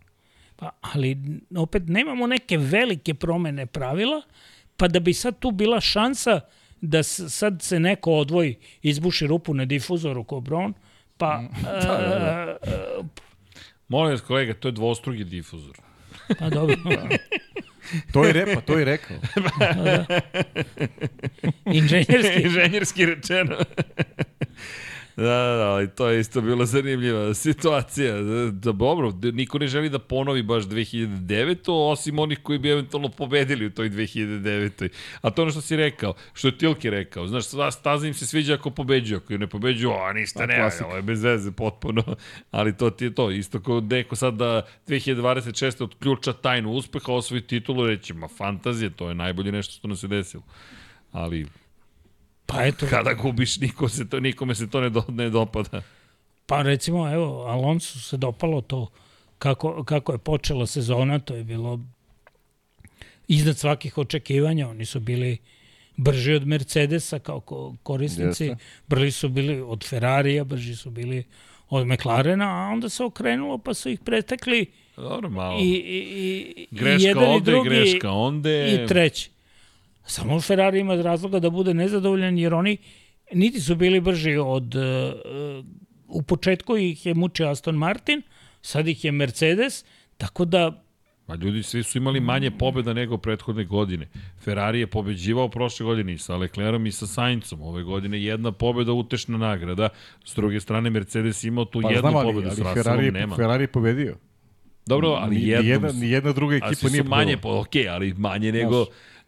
pa 0.56 0.70
ali 0.80 1.16
opet 1.56 1.82
nemamo 1.86 2.26
neke 2.26 2.58
velike 2.58 3.14
promene 3.14 3.66
pravila, 3.66 4.22
pa 4.76 4.88
da 4.88 5.00
bi 5.00 5.12
sad 5.12 5.38
tu 5.38 5.50
bila 5.50 5.80
šansa 5.80 6.40
da 6.80 7.02
sad 7.02 7.62
se 7.62 7.80
neko 7.80 8.12
odvoji, 8.12 8.56
izbuši 8.82 9.26
rupu 9.26 9.54
na 9.54 9.64
difuzoru 9.64 10.24
ko 10.24 10.40
Brown, 10.40 10.72
pa 11.18 11.42
da, 11.82 12.56
Molim 13.88 14.10
vas, 14.10 14.20
kolega, 14.20 14.54
to 14.54 14.68
je 14.68 14.72
dvostrugi 14.72 15.24
difuzor. 15.24 15.83
Pa 16.38 16.50
dobro. 16.50 16.76
To 18.12 18.24
je 18.24 18.32
repa, 18.32 18.60
to 18.60 18.78
je 18.78 18.84
rekao. 18.84 19.16
Inženjerski. 21.66 22.42
Inženjerski 22.46 23.06
rečeno. 23.06 23.56
Da, 25.16 25.22
da, 25.22 25.56
da, 25.56 25.70
ali 25.70 25.88
to 25.88 26.08
je 26.08 26.20
isto 26.20 26.40
bila 26.40 26.66
zanimljiva 26.66 27.34
situacija. 27.34 28.14
Da, 28.14 28.50
da, 28.50 28.72
dobro, 28.72 29.12
niko 29.22 29.58
ne 29.58 29.66
želi 29.66 29.88
da 29.88 29.98
ponovi 29.98 30.42
baš 30.42 30.64
2009. 30.64 31.90
osim 31.90 32.18
onih 32.18 32.38
koji 32.42 32.58
bi 32.58 32.70
eventualno 32.70 33.08
pobedili 33.08 33.66
u 33.66 33.70
toj 33.70 33.90
2009. 33.90 34.88
A 35.20 35.30
to 35.30 35.42
ono 35.42 35.50
što 35.50 35.60
si 35.60 35.76
rekao, 35.76 36.14
što 36.32 36.48
je 36.48 36.58
Tilke 36.58 36.90
rekao. 36.90 37.26
Znaš, 37.26 37.44
sva 37.44 37.70
staza 37.70 38.06
im 38.06 38.14
se 38.14 38.26
sviđa 38.26 38.54
ako 38.54 38.70
pobeđuju, 38.70 39.20
ako 39.24 39.38
ne 39.38 39.46
pobeđuju, 39.46 39.92
a 39.92 40.12
ništa 40.12 40.46
ne, 40.46 40.70
ovo 40.84 40.96
je 40.96 41.02
bez 41.02 41.22
veze 41.22 41.52
potpuno. 41.52 42.02
Ali 42.50 42.76
to 42.76 42.90
ti 42.90 43.04
je 43.04 43.14
to, 43.14 43.30
isto 43.30 43.60
kao 43.60 43.80
neko 43.80 44.16
sad 44.16 44.34
da 44.34 44.62
2026. 44.88 45.84
otključa 45.84 46.32
tajnu 46.32 46.70
uspeha, 46.70 47.12
osvoji 47.12 47.42
titulu, 47.42 47.86
reći, 47.86 48.14
ma 48.14 48.28
fantazije, 48.28 48.90
to 48.90 49.08
je 49.08 49.14
najbolje 49.14 49.52
nešto 49.52 49.74
što 49.74 49.88
nam 49.88 49.96
se 49.96 50.08
desilo. 50.08 50.42
Ali 51.12 51.46
Pa 52.46 52.64
eto, 52.64 52.86
kada 52.90 53.12
gubiš, 53.14 53.58
niko 53.58 53.88
se 53.88 54.08
to, 54.08 54.20
nikome 54.20 54.54
se 54.54 54.70
to 54.70 54.80
ne, 54.80 54.90
do, 54.90 55.04
ne 55.08 55.30
dopada. 55.30 55.82
Pa 56.46 56.62
recimo, 56.62 57.12
evo, 57.12 57.42
Alonso 57.42 57.98
se 57.98 58.16
dopalo 58.16 58.60
to 58.60 58.90
kako, 59.38 59.84
kako 59.84 60.12
je 60.12 60.18
počela 60.18 60.66
sezona, 60.66 61.18
to 61.18 61.34
je 61.34 61.44
bilo 61.44 61.80
iznad 63.28 63.58
svakih 63.58 63.98
očekivanja, 63.98 64.68
oni 64.68 64.84
su 64.84 65.00
bili 65.00 65.38
brži 65.96 66.32
od 66.32 66.46
Mercedesa 66.46 67.18
kao 67.18 67.40
ko- 67.40 67.76
korisnici, 67.82 68.44
Jeste. 68.44 68.64
brži 68.88 69.10
su 69.10 69.28
bili 69.28 69.60
od 69.60 69.84
Ferrarija, 69.88 70.44
brži 70.44 70.76
su 70.76 70.90
bili 70.90 71.24
od 71.68 71.86
McLarena, 71.86 72.46
a 72.46 72.72
onda 72.72 72.88
se 72.88 73.04
okrenulo 73.04 73.58
pa 73.58 73.74
su 73.74 73.88
ih 73.90 74.00
pretekli 74.00 74.66
Dobro, 74.96 75.30
malo. 75.30 75.58
i, 75.60 75.64
i, 75.64 75.98
i, 76.56 76.66
greška 76.70 76.98
i 76.98 77.08
jedan 77.08 77.24
ovde 77.24 77.50
i 77.50 77.54
drugi 77.54 77.68
greška 77.68 78.10
onde. 78.10 78.74
i 78.84 78.86
treći. 78.88 79.30
Samo 80.06 80.40
Ferrari 80.40 80.80
ima 80.80 80.94
razloga 80.94 81.38
da 81.38 81.50
bude 81.50 81.74
nezadovoljan 81.74 82.38
jer 82.38 82.54
oni 82.54 82.76
niti 83.32 83.60
su 83.60 83.74
bili 83.76 84.00
brži 84.00 84.36
od... 84.36 84.74
Uh, 84.74 85.64
u 86.08 86.22
početku 86.22 86.76
ih 86.76 87.06
je 87.06 87.14
mučio 87.14 87.48
Aston 87.48 87.74
Martin, 87.74 88.22
sad 88.62 88.88
ih 88.88 89.04
je 89.04 89.12
Mercedes, 89.12 89.84
tako 90.16 90.44
da 90.44 90.84
Ma 91.26 91.34
ljudi 91.34 91.62
svi 91.62 91.82
su 91.82 91.98
imali 91.98 92.20
manje 92.20 92.50
pobjeda 92.50 92.92
nego 92.92 93.18
prethodne 93.18 93.64
godine. 93.64 94.08
Ferrari 94.40 94.80
je 94.80 94.86
pobeđivao 94.86 95.48
prošle 95.48 95.84
godine 95.84 96.12
i 96.12 96.18
sa 96.18 96.36
Leclerom 96.36 96.86
i 96.86 96.92
sa 96.92 97.06
Saincom. 97.06 97.62
Ove 97.62 97.82
godine 97.82 98.22
jedna 98.22 98.52
pobjeda 98.52 98.92
utešna 98.92 99.38
nagrada. 99.38 99.88
S 100.24 100.34
druge 100.34 100.60
strane 100.60 100.90
Mercedes 100.90 101.44
imao 101.44 101.64
tu 101.64 101.80
Pa 101.82 101.90
jednu 101.90 102.00
znam, 102.00 102.16
ali, 102.16 102.32
pobedu, 102.32 102.50
s 102.50 102.52
ali 102.52 102.60
Russellom 102.60 102.84
Ferrari, 102.84 103.10
nema. 103.10 103.36
Ferrari 103.36 103.64
je 103.64 103.68
pobedio. 103.68 104.16
Dobro, 104.86 105.08
ali 105.08 105.36
Ni- 105.36 105.42
jednom 105.48 105.64
nijedna, 105.64 105.90
su- 105.90 105.96
nijedna 105.96 106.32
druga 106.32 106.56
ekipa 106.56 106.88
nije 106.88 107.02
su 107.02 107.08
manje, 107.08 107.36
pobedila. 107.36 107.40
po, 107.40 107.60
ok, 107.60 107.94
ali 107.94 108.14
manje 108.14 108.52
nego, 108.52 108.86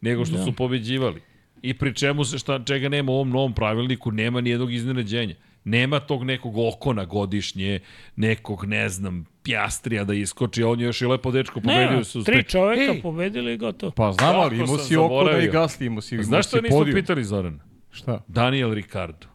nego 0.09 0.25
što 0.25 0.45
su 0.45 0.53
pobeđivali. 0.53 1.23
I 1.63 1.75
pri 1.75 1.95
čemu 1.95 2.25
se 2.25 2.39
šta, 2.39 2.65
čega 2.65 2.89
nema 2.89 3.13
u 3.13 3.15
ovom 3.15 3.31
novom 3.31 3.55
pravilniku, 3.55 4.11
nema 4.13 4.41
nijednog 4.41 4.73
iznenađenja. 4.73 5.35
Nema 5.65 6.01
tog 6.01 6.25
nekog 6.25 6.59
okona 6.59 7.05
godišnje, 7.05 7.81
nekog, 8.17 8.65
ne 8.65 8.89
znam, 8.89 9.27
pjastrija 9.43 10.05
da 10.05 10.15
iskoči, 10.15 10.63
a 10.63 10.69
on 10.69 10.81
je 10.81 10.87
još 10.87 11.01
i 11.01 11.07
lepo 11.07 11.31
dečko 11.31 11.61
pobedio 11.61 11.97
ne, 11.97 12.05
su. 12.05 12.25
tri 12.25 12.43
čoveka 12.43 12.93
Ej, 12.93 13.03
pobedili 13.03 13.55
i 13.55 13.57
gotovo. 13.57 13.93
Pa 13.93 14.13
znam, 14.13 14.37
ali 14.37 14.57
imao 14.57 14.79
si 14.79 14.97
Okona 14.97 15.39
i? 15.39 15.49
Gasli, 15.49 15.87
imao 15.87 16.01
si, 16.01 16.15
imao 16.15 16.25
Znaš 16.25 16.47
što 16.47 16.61
nismo 16.61 16.79
podijum. 16.79 17.01
pitali, 17.01 17.25
Zoran? 17.25 17.61
Šta? 17.91 18.23
Daniel 18.29 18.75
Ricardo. 18.75 19.27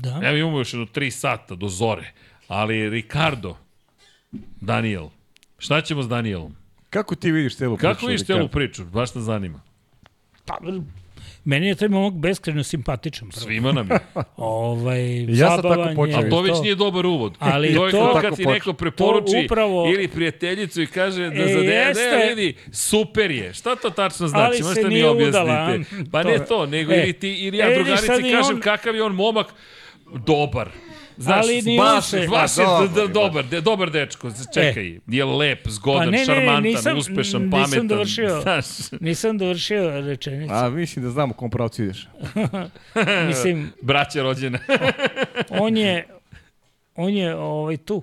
Da. 0.00 0.20
Evo 0.24 0.36
imamo 0.36 0.58
još 0.58 0.72
jedno 0.72 0.86
tri 0.86 1.10
sata 1.10 1.54
do 1.54 1.68
zore. 1.68 2.12
Ali 2.48 2.90
Ricardo, 2.90 3.56
Daniel, 4.60 5.08
šta 5.58 5.80
ćemo 5.80 6.02
s 6.02 6.08
Danielom? 6.08 6.56
Kako 6.90 7.14
ti 7.14 7.30
vidiš 7.30 7.56
celu 7.56 7.76
priču? 7.76 7.88
Kako 7.88 8.06
vidiš 8.06 8.26
celu 8.26 8.48
priču? 8.48 8.84
Baš 8.84 9.14
nas 9.14 9.24
zanima. 9.24 9.60
Pa, 10.44 10.58
meni 11.44 11.66
je 11.66 11.74
taj 11.74 11.88
momak 11.88 12.14
beskreno 12.14 12.62
simpatičan. 12.64 13.28
Prvo. 13.28 13.40
Svima 13.40 13.72
nam 13.72 13.88
je. 13.90 13.98
Ovaj, 14.36 15.24
Ja 15.24 15.46
sam 15.46 15.56
tako 15.56 15.62
zabavan 15.64 15.88
je, 15.88 15.96
počeo. 15.96 16.18
A 16.18 16.30
to 16.30 16.40
već 16.42 16.60
nije 16.62 16.74
dobar 16.74 17.06
uvod. 17.06 17.34
Ali 17.38 17.74
to 17.74 17.86
je 17.86 17.92
to- 17.92 18.18
kad 18.20 18.36
ti 18.36 18.46
neko 18.46 18.72
preporuči 18.72 19.32
upravo- 19.44 19.88
ili 19.88 20.08
prijateljicu 20.08 20.82
i 20.82 20.88
kaže 20.88 21.22
da 21.22 21.42
E, 21.42 21.46
za 21.46 21.58
jeste. 21.58 22.26
vidi, 22.28 22.54
super 22.72 23.30
je. 23.30 23.52
Šta 23.54 23.76
to 23.76 23.90
tačno 23.90 24.28
znači? 24.28 24.44
Ali 24.46 24.62
Možete 24.62 24.74
se 24.74 24.82
mi 24.82 24.94
nije 24.94 25.08
objasnite. 25.08 25.40
udala? 25.42 25.78
Pa 26.12 26.22
To 26.22 26.28
ne 26.28 26.38
to, 26.40 26.66
nego 26.66 26.92
E, 26.92 26.96
ili 26.96 27.12
ti 27.12 27.34
ili 27.34 27.58
ja 27.58 27.70
e, 27.70 27.74
drugarici 27.74 28.06
kažem 28.32 28.54
on- 28.54 28.60
kakav 28.60 28.94
je 28.94 29.02
on 29.02 29.14
momak, 29.14 29.46
dobar. 30.16 30.68
Znaš, 31.18 31.44
ali 31.44 31.62
ni 31.62 31.78
baš, 31.78 31.94
on 31.94 32.02
se... 32.02 32.26
baš 32.28 32.50
je 32.58 33.08
dobar, 33.08 33.44
de, 33.46 33.60
dobar 33.60 33.90
dečko. 33.90 34.30
Čekaj, 34.54 34.98
je 35.06 35.24
lep, 35.24 35.68
zgodan, 35.68 35.98
Pa 35.98 36.10
ne, 36.10 36.18
ne, 36.18 36.24
šarmantan, 36.24 36.62
nisam- 36.62 36.98
uspešan, 36.98 37.42
nisam 37.42 37.50
pametan. 37.50 37.88
dovršio. 37.88 38.40
Znaš, 38.42 38.64
Nisam 39.00 39.38
dovršio 39.38 40.00
rečenicu. 40.00 40.54
A, 40.54 40.70
mislim 40.70 41.04
da 41.04 41.10
znamo 41.10 41.30
u 41.30 41.36
kom 41.36 41.50
pravcu 41.50 41.82
ideš. 41.82 42.08
Mislim, 43.28 43.72
braća 43.82 44.22
rođena. 44.22 44.58
on 45.50 45.76
je, 45.76 46.06
on 46.94 47.14
je 47.14 47.36
ovaj, 47.36 47.76
tu. 47.76 48.02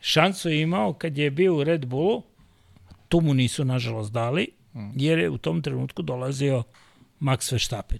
Šansu 0.00 0.50
je 0.50 0.60
imao 0.60 0.92
kad 0.92 1.18
je 1.18 1.30
bio 1.30 1.56
u 1.56 1.64
Red 1.64 1.86
Bullu, 1.86 2.22
tu 3.08 3.20
mu 3.20 3.34
nisu 3.34 3.64
nažalost 3.64 4.12
dali, 4.12 4.48
jer 4.96 5.18
je 5.18 5.30
u 5.30 5.38
tom 5.38 5.62
trenutku 5.62 6.02
dolazio 6.02 6.62
Max 7.20 7.52
Verstappen. 7.52 7.98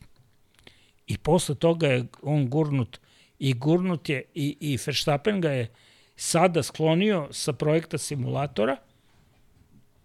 I 1.06 1.18
posle 1.18 1.54
toga 1.54 1.86
je 1.86 2.04
on 2.22 2.48
gurnut 2.48 3.00
i 3.38 3.52
gurnut 3.52 4.08
je 4.08 4.22
i, 4.34 4.56
i 4.60 4.78
Verstappen 4.86 5.40
ga 5.40 5.50
je 5.50 5.70
sada 6.16 6.62
sklonio 6.62 7.28
sa 7.30 7.52
projekta 7.52 7.98
simulatora, 7.98 8.76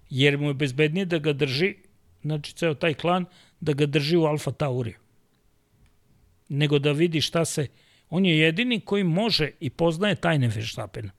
jer 0.09 0.37
mu 0.37 0.47
je 0.47 0.53
bezbednije 0.53 1.05
da 1.05 1.17
ga 1.17 1.33
drži, 1.33 1.75
znači 2.21 2.53
ceo 2.53 2.73
taj 2.73 2.93
klan, 2.93 3.25
da 3.59 3.73
ga 3.73 3.85
drži 3.85 4.17
u 4.17 4.25
Alfa 4.25 4.51
Tauriju. 4.51 4.97
Nego 6.49 6.79
da 6.79 6.91
vidi 6.91 7.21
šta 7.21 7.45
se... 7.45 7.67
On 8.09 8.25
je 8.25 8.37
jedini 8.39 8.79
koji 8.79 9.03
može 9.03 9.51
i 9.59 9.69
poznaje 9.69 10.15
tajne 10.15 10.47
Verstappena. 10.47 11.11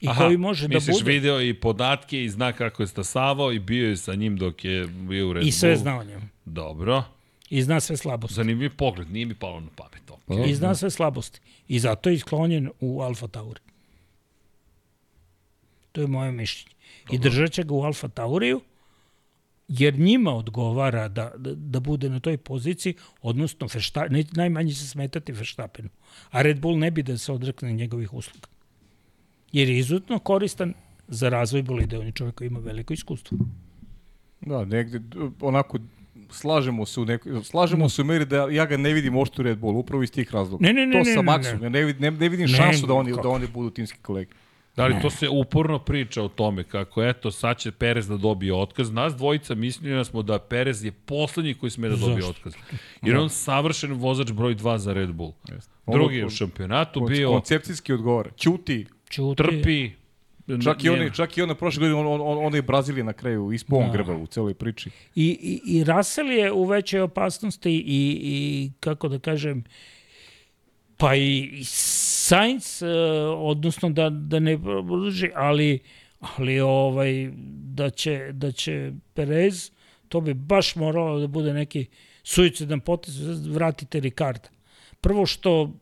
I 0.00 0.08
Aha, 0.08 0.24
koji 0.24 0.36
može 0.36 0.68
da 0.68 0.74
misliš 0.74 0.98
bude... 0.98 1.12
video 1.12 1.40
i 1.40 1.54
podatke 1.54 2.24
i 2.24 2.28
zna 2.28 2.52
kako 2.52 2.82
je 2.82 2.86
stasavao 2.86 3.52
i 3.52 3.58
bio 3.58 3.88
je 3.88 3.96
sa 3.96 4.14
njim 4.14 4.36
dok 4.36 4.64
je 4.64 4.86
bio 4.86 5.28
u 5.28 5.32
Red 5.32 5.46
I 5.46 5.52
sve 5.52 5.68
Bullu. 5.68 5.82
zna 5.82 5.98
o 5.98 6.04
njemu. 6.04 6.28
Dobro. 6.44 7.04
I 7.50 7.62
zna 7.62 7.80
sve 7.80 7.96
slabosti. 7.96 8.34
Zanimljiv 8.34 8.76
pogled, 8.76 9.10
nije 9.10 9.26
mi 9.26 9.34
palo 9.34 9.60
na 9.60 9.68
pamet. 9.76 10.11
Okay. 10.26 10.50
I 10.50 10.54
zna 10.54 10.74
sve 10.74 10.90
slabosti. 10.90 11.40
I 11.68 11.78
zato 11.78 12.10
je 12.10 12.14
isklonjen 12.14 12.70
u 12.80 13.00
Alfa 13.00 13.28
Tauri. 13.28 13.60
To 15.92 16.00
je 16.00 16.06
moje 16.06 16.32
mišljenje. 16.32 16.76
I 17.10 17.18
držat 17.18 17.52
će 17.52 17.62
ga 17.62 17.74
u 17.74 17.82
Alfa 17.82 18.08
Tauriju, 18.08 18.60
jer 19.68 19.98
njima 19.98 20.34
odgovara 20.34 21.08
da, 21.08 21.32
da, 21.36 21.54
da 21.54 21.80
bude 21.80 22.10
na 22.10 22.20
toj 22.20 22.36
poziciji, 22.36 22.94
odnosno 23.22 23.66
ne, 24.10 24.24
najmanje 24.32 24.74
se 24.74 24.86
smetati 24.86 25.32
Verstappenu. 25.32 25.88
A 26.30 26.42
Red 26.42 26.60
Bull 26.60 26.78
ne 26.78 26.90
bi 26.90 27.02
da 27.02 27.18
se 27.18 27.32
odrekne 27.32 27.72
njegovih 27.72 28.14
usluga. 28.14 28.48
Jer 29.52 29.68
je 29.68 29.78
izuzetno 29.78 30.18
koristan 30.18 30.74
za 31.08 31.28
razvoj 31.28 31.62
bolide. 31.62 31.98
On 31.98 32.06
je 32.06 32.12
čovjek 32.12 32.34
koji 32.34 32.46
ima 32.46 32.60
veliko 32.60 32.92
iskustvo. 32.92 33.38
Da, 34.40 34.64
negde, 34.64 35.00
onako, 35.40 35.78
slažemo 36.32 36.86
se 36.86 37.00
u 37.00 37.04
nekoj, 37.04 37.44
slažemo 37.44 37.88
se 37.88 38.02
u 38.02 38.04
meri 38.04 38.24
da 38.24 38.48
ja 38.50 38.66
ga 38.66 38.76
ne 38.76 38.92
vidim 38.92 39.16
ošto 39.16 39.42
u 39.42 39.44
Red 39.44 39.58
Bull, 39.58 39.76
upravo 39.76 40.02
iz 40.02 40.12
tih 40.12 40.34
razloga. 40.34 40.66
Ne, 40.66 40.72
ne, 40.72 40.86
ne, 40.86 40.92
to 40.92 40.98
ne, 40.98 41.14
sa 41.14 41.20
Maxom, 41.20 41.58
ne. 41.58 41.66
ja 41.66 41.68
ne, 41.68 41.84
vidim, 41.84 42.02
ne, 42.02 42.10
ne 42.10 42.28
vidim 42.28 42.46
Ne, 42.50 42.56
šansu 42.56 42.86
da 42.86 42.94
oni, 42.94 43.10
kako? 43.10 43.22
da 43.22 43.28
oni 43.28 43.46
budu 43.46 43.70
timski 43.70 43.98
kolege. 43.98 44.30
Da 44.76 44.86
li 44.86 44.94
to 45.02 45.10
se 45.10 45.28
uporno 45.28 45.78
priča 45.78 46.22
o 46.22 46.28
tome 46.28 46.64
kako 46.64 47.02
eto 47.02 47.30
sad 47.30 47.58
će 47.58 47.72
Perez 47.72 48.08
da 48.08 48.16
dobije 48.16 48.54
otkaz. 48.54 48.90
Nas 48.90 49.14
dvojica 49.16 49.54
mislili 49.54 50.04
smo 50.04 50.22
da 50.22 50.38
Perez 50.38 50.84
je 50.84 50.92
poslednji 50.92 51.54
koji 51.54 51.70
sme 51.70 51.88
da 51.88 51.96
dobije 51.96 52.22
Zašto? 52.22 52.30
otkaz. 52.30 52.52
Jer 53.02 53.16
on 53.16 53.30
savršen 53.30 53.92
vozač 53.92 54.32
broj 54.32 54.54
2 54.54 54.76
za 54.76 54.92
Red 54.92 55.12
Bull. 55.12 55.32
Ono 55.86 55.98
Drugi 55.98 56.16
je 56.16 56.26
u 56.26 56.30
šampionatu 56.30 57.00
bio, 57.00 57.30
Koncepcijski 57.32 57.92
odgovara. 57.92 58.30
Ćuti. 58.36 58.86
Čuti, 59.08 59.36
trpi. 59.42 59.90
Čak 60.64 60.84
i 60.84 60.88
oni, 60.88 61.14
čak 61.14 61.38
i 61.38 61.42
ona 61.42 61.54
prošle 61.54 61.80
godine, 61.80 62.00
on, 62.00 62.20
on, 62.20 62.46
on, 62.46 62.54
je 62.54 62.62
Brazilija 62.62 63.04
na 63.04 63.12
kraju, 63.12 63.52
ispao 63.52 63.78
on 63.78 63.86
Da. 63.86 63.92
grba 63.92 64.14
u 64.16 64.26
celoj 64.26 64.54
priči. 64.54 64.90
I, 65.14 65.26
i, 65.42 65.78
i 65.78 65.84
Russell 65.84 66.30
je 66.30 66.52
u 66.52 66.64
većoj 66.64 67.00
opasnosti 67.00 67.70
i, 67.70 68.18
i 68.22 68.70
kako 68.80 69.08
da 69.08 69.18
kažem, 69.18 69.64
pa 70.96 71.14
i, 71.14 71.38
i 71.52 71.64
Sainz, 71.64 72.82
e, 72.82 72.86
odnosno 73.36 73.90
da, 73.90 74.10
da 74.10 74.38
ne 74.38 74.58
produži, 74.58 75.30
ali, 75.34 75.78
ali 76.20 76.60
ovaj, 76.60 77.30
da, 77.74 77.90
će, 77.90 78.28
da 78.32 78.52
će 78.52 78.92
Perez, 79.14 79.70
to 80.08 80.20
bi 80.20 80.34
baš 80.34 80.76
moralo 80.76 81.20
da 81.20 81.26
bude 81.26 81.54
neki 81.54 81.86
suicidan 82.22 82.80
potez, 82.80 83.46
vratite 83.48 84.00
Ricarda. 84.00 84.48
Prvo 85.00 85.26
što 85.26 85.72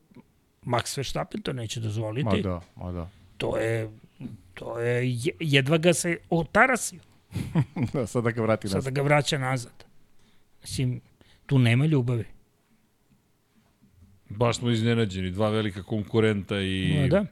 Max 0.64 0.96
Verstappen 0.96 1.42
to 1.42 1.52
neće 1.52 1.80
dozvoliti, 1.80 2.24
Ma 2.24 2.36
da, 2.36 2.60
ma 2.76 2.92
da. 2.92 3.08
to 3.36 3.56
je, 3.56 3.90
to 4.50 4.78
je, 4.78 5.10
je- 5.14 5.32
jedva 5.40 5.78
ga 5.78 5.92
se 5.92 6.18
otarasio. 6.30 7.00
da 7.92 8.06
sad 8.06 8.24
da 8.24 8.30
ga 8.30 8.42
vrati 8.42 8.68
sad 8.68 8.72
da 8.72 8.78
nazad. 8.78 8.92
ga 8.92 9.02
vraća 9.02 9.38
nazad. 9.38 9.84
Mislim, 10.62 11.00
tu 11.46 11.58
nema 11.58 11.86
ljubavi. 11.86 12.24
Baš 14.28 14.56
smo 14.56 14.70
iznenađeni, 14.70 15.30
dva 15.30 15.48
velika 15.50 15.82
konkurenta 15.82 16.60
i, 16.60 17.04
I, 17.04 17.08
da. 17.08 17.24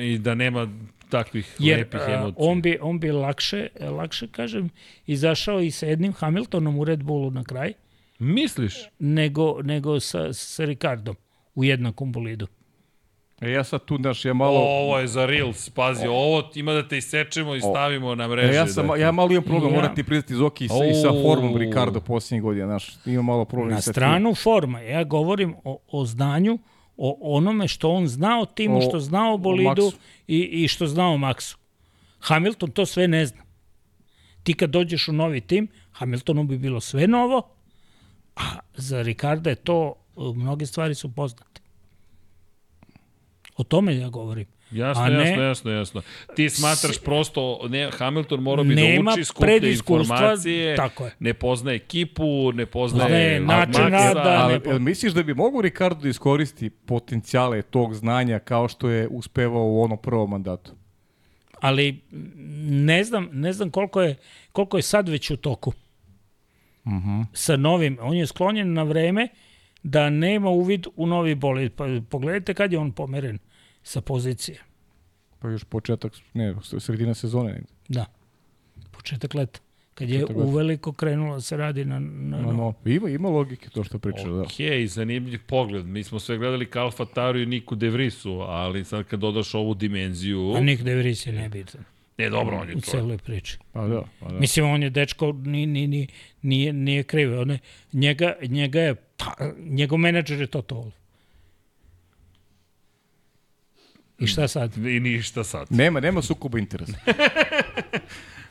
i 0.00 0.18
da 0.18 0.34
nema 0.34 0.68
takvih 1.08 1.56
Jer 1.58 1.78
lepih 1.78 2.00
emocija. 2.08 2.34
on 2.40 2.62
bi, 2.62 2.78
on 2.80 3.00
bi 3.00 3.10
lakše, 3.10 3.68
lakše, 3.80 4.28
kažem, 4.28 4.70
izašao 5.06 5.60
i 5.60 5.70
sa 5.70 5.86
jednim 5.86 6.12
Hamiltonom 6.12 6.78
u 6.78 6.84
Red 6.84 7.02
Bullu 7.02 7.30
na 7.30 7.44
kraj, 7.44 7.72
Misliš? 8.18 8.74
nego, 8.98 9.62
nego 9.62 10.00
sa, 10.00 10.32
sa 10.32 10.64
Ricardom 10.64 11.16
u 11.54 11.64
jednakom 11.64 12.12
bolidu. 12.12 12.46
E, 13.40 13.50
ja 13.50 13.64
sad 13.64 13.84
tu, 13.84 13.96
znaš, 13.96 14.24
ja 14.24 14.34
malo... 14.34 14.58
Ovo 14.58 14.98
je 14.98 15.06
za 15.06 15.26
Reels, 15.26 15.70
pazi, 15.70 16.06
ovo 16.06 16.50
ima 16.54 16.72
da 16.72 16.88
te 16.88 16.98
isečemo 16.98 17.54
i 17.54 17.60
stavimo 17.60 18.14
na 18.14 18.28
mreže. 18.28 18.52
E, 18.52 18.54
ja, 18.54 18.66
sam, 18.66 18.86
dakle. 18.86 19.00
ja 19.00 19.12
malo 19.12 19.30
imam 19.30 19.42
problem, 19.44 19.70
Ja. 19.70 19.76
moram 19.76 19.94
ti 19.94 20.04
priznati 20.04 20.34
Zoki 20.34 20.64
i 20.64 20.68
sa, 20.68 20.74
i 20.86 20.94
sa 20.94 21.10
O. 21.10 21.22
formom 21.22 21.56
Ricardo 21.56 22.00
posljednjih 22.00 22.42
godina, 22.42 22.66
znaš, 22.66 22.92
imam 23.06 23.24
malo 23.24 23.44
problem 23.44 23.70
Na 23.70 23.80
sa 23.80 23.92
stranu 23.92 24.34
forma. 24.34 24.80
Ja 24.80 25.04
govorim 25.04 25.54
o, 25.64 25.78
o 25.88 26.04
znanju, 26.04 26.58
o 26.96 27.36
onome 27.36 27.68
što 27.68 27.90
on 27.90 28.08
zna 28.08 28.40
o 28.40 28.46
timu, 28.46 28.78
O- 28.78 28.80
što 28.80 29.00
zna 29.00 29.30
o 29.30 29.34
o 29.34 29.38
bolidu 29.38 29.70
Maxu. 29.82 29.96
i, 30.26 30.38
i 30.38 30.68
što 30.68 30.86
zna 30.86 31.08
o 31.08 31.16
Maxu. 31.16 31.56
Hamilton 32.18 32.70
to 32.70 32.86
sve 32.86 33.08
ne 33.08 33.26
zna. 33.26 33.42
Ti 34.42 34.54
kad 34.54 34.70
dođeš 34.70 35.08
u 35.08 35.12
novi 35.12 35.40
tim, 35.40 35.68
Hamiltonu 35.92 36.44
bi 36.44 36.58
bilo 36.58 36.80
sve 36.80 37.06
novo, 37.06 37.48
a 38.36 38.42
za 38.74 39.02
Ricarda 39.02 39.50
je 39.50 39.56
to, 39.56 39.94
e, 40.16 40.20
mnoge 40.36 40.66
stvari 40.66 40.94
su 40.94 41.14
poznate. 41.14 41.59
O 43.60 43.64
tome 43.64 43.96
ja 43.96 44.08
govorim. 44.08 44.46
Jasno, 44.70 45.04
ne- 45.04 45.28
jasno, 45.28 45.42
jasno, 45.42 45.70
jasno. 45.70 46.02
Ti 46.36 46.50
smatraš 46.50 46.98
prosto, 46.98 47.60
ne, 47.68 47.90
Hamilton 47.98 48.42
mora 48.42 48.62
bi 48.62 48.74
da 48.74 49.12
uči 49.12 49.24
skuplje 49.24 49.46
prediskustva, 49.46 50.16
informacije, 50.16 50.76
tako 50.76 51.04
je. 51.04 51.12
ne 51.18 51.34
poznaje 51.34 51.76
ekipu, 51.76 52.52
ne 52.52 52.66
poznaje 52.66 53.04
Poznaje 53.04 53.40
način 53.40 53.84
Maxa, 53.84 53.90
rada, 53.90 54.42
Ali, 54.42 54.52
ne 54.52 54.60
po- 54.60 54.70
jel 54.70 54.78
misliš 54.78 55.12
da 55.12 55.22
bi 55.22 55.34
mogu 55.34 55.60
Ricardo 55.60 56.00
da 56.00 56.08
iskoristi 56.08 56.70
potencijale 56.70 57.62
tog 57.62 57.94
znanja 57.94 58.38
kao 58.38 58.68
što 58.68 58.88
je 58.88 59.08
uspevao 59.08 59.64
u 59.64 59.82
onom 59.82 59.98
prvom 59.98 60.30
mandatu? 60.30 60.72
Ali 61.60 62.00
ne 62.70 63.04
znam, 63.04 63.28
ne 63.32 63.52
znam 63.52 63.70
koliko 63.70 64.02
je, 64.02 64.16
koliko 64.52 64.76
je 64.76 64.82
sad 64.82 65.08
već 65.08 65.30
u 65.30 65.36
toku. 65.36 65.72
Uh 66.84 66.92
-huh. 66.92 67.24
sa 67.32 67.56
novim, 67.56 67.98
on 68.00 68.16
je 68.16 68.26
sklonjen 68.26 68.72
na 68.72 68.82
vreme 68.82 69.28
da 69.82 70.10
nema 70.10 70.48
uvid 70.50 70.86
u 70.96 71.06
novi 71.06 71.34
bolid. 71.34 71.72
Pa 71.72 71.84
pogledajte 72.10 72.54
kad 72.54 72.72
je 72.72 72.78
on 72.78 72.92
pomeren 72.92 73.38
sa 73.82 74.00
pozicije. 74.00 74.62
Pa 75.38 75.48
još 75.48 75.64
početak, 75.64 76.12
ne, 76.34 76.54
sredina 76.78 77.14
sezone 77.14 77.52
negde. 77.52 77.68
Da. 77.88 78.06
Početak 78.90 79.34
leta. 79.34 79.60
Kad 79.94 80.10
je 80.10 80.20
Početak 80.20 80.36
leta. 80.36 80.48
uveliko 80.48 80.92
krenulo 80.92 81.34
da 81.34 81.40
se 81.40 81.56
radi 81.56 81.84
na, 81.84 81.98
na, 81.98 82.40
No, 82.40 82.52
no, 82.52 82.74
ima, 82.84 83.08
ima 83.08 83.28
logike 83.28 83.68
to 83.68 83.84
što 83.84 83.98
priča, 83.98 84.28
da. 84.28 84.40
Ok, 84.40 84.50
zanimljiv 84.86 85.40
pogled. 85.46 85.86
Mi 85.86 86.04
smo 86.04 86.18
sve 86.20 86.38
gledali 86.38 86.66
ka 86.66 86.80
Alfa 86.82 87.04
Tauri 87.04 87.42
i 87.42 87.46
Niku 87.46 87.74
De 87.74 87.90
Vrisu, 87.90 88.32
ali 88.32 88.84
sad 88.84 89.04
kad 89.04 89.20
dodaš 89.20 89.54
ovu 89.54 89.74
dimenziju... 89.74 90.52
A 90.56 90.60
Nick 90.60 90.82
De 90.82 90.94
Vries 90.94 91.26
je 91.26 91.32
nebitan 91.32 91.84
Ne, 92.18 92.30
dobro, 92.30 92.56
on 92.56 92.68
je 92.68 92.76
u 92.76 92.80
to. 92.80 92.90
celoj 92.90 93.18
priči. 93.18 93.58
Pa 93.72 93.86
da, 93.86 94.02
pa 94.20 94.28
da. 94.28 94.38
Mislim, 94.38 94.66
on 94.66 94.82
je 94.82 94.90
dečko, 94.90 95.32
ni, 95.32 95.66
ni, 95.66 95.86
ni, 95.86 96.06
nije, 96.42 96.72
nije 96.72 97.02
kriv. 97.02 97.40
On 97.40 97.50
je, 97.50 97.58
njega, 97.92 98.34
njega 98.42 98.80
je, 98.80 98.94
pa, 98.94 99.34
njegov 99.58 99.98
menadžer 99.98 100.40
je 100.40 100.46
Toto 100.46 100.74
Wolff. 100.74 100.99
I 104.20 104.26
šta 104.26 104.48
sad? 104.48 104.76
I 104.76 105.00
ništa 105.00 105.44
sad. 105.44 105.66
Nema, 105.70 106.00
nema 106.00 106.22
sukoba 106.22 106.58
interesa. 106.58 106.92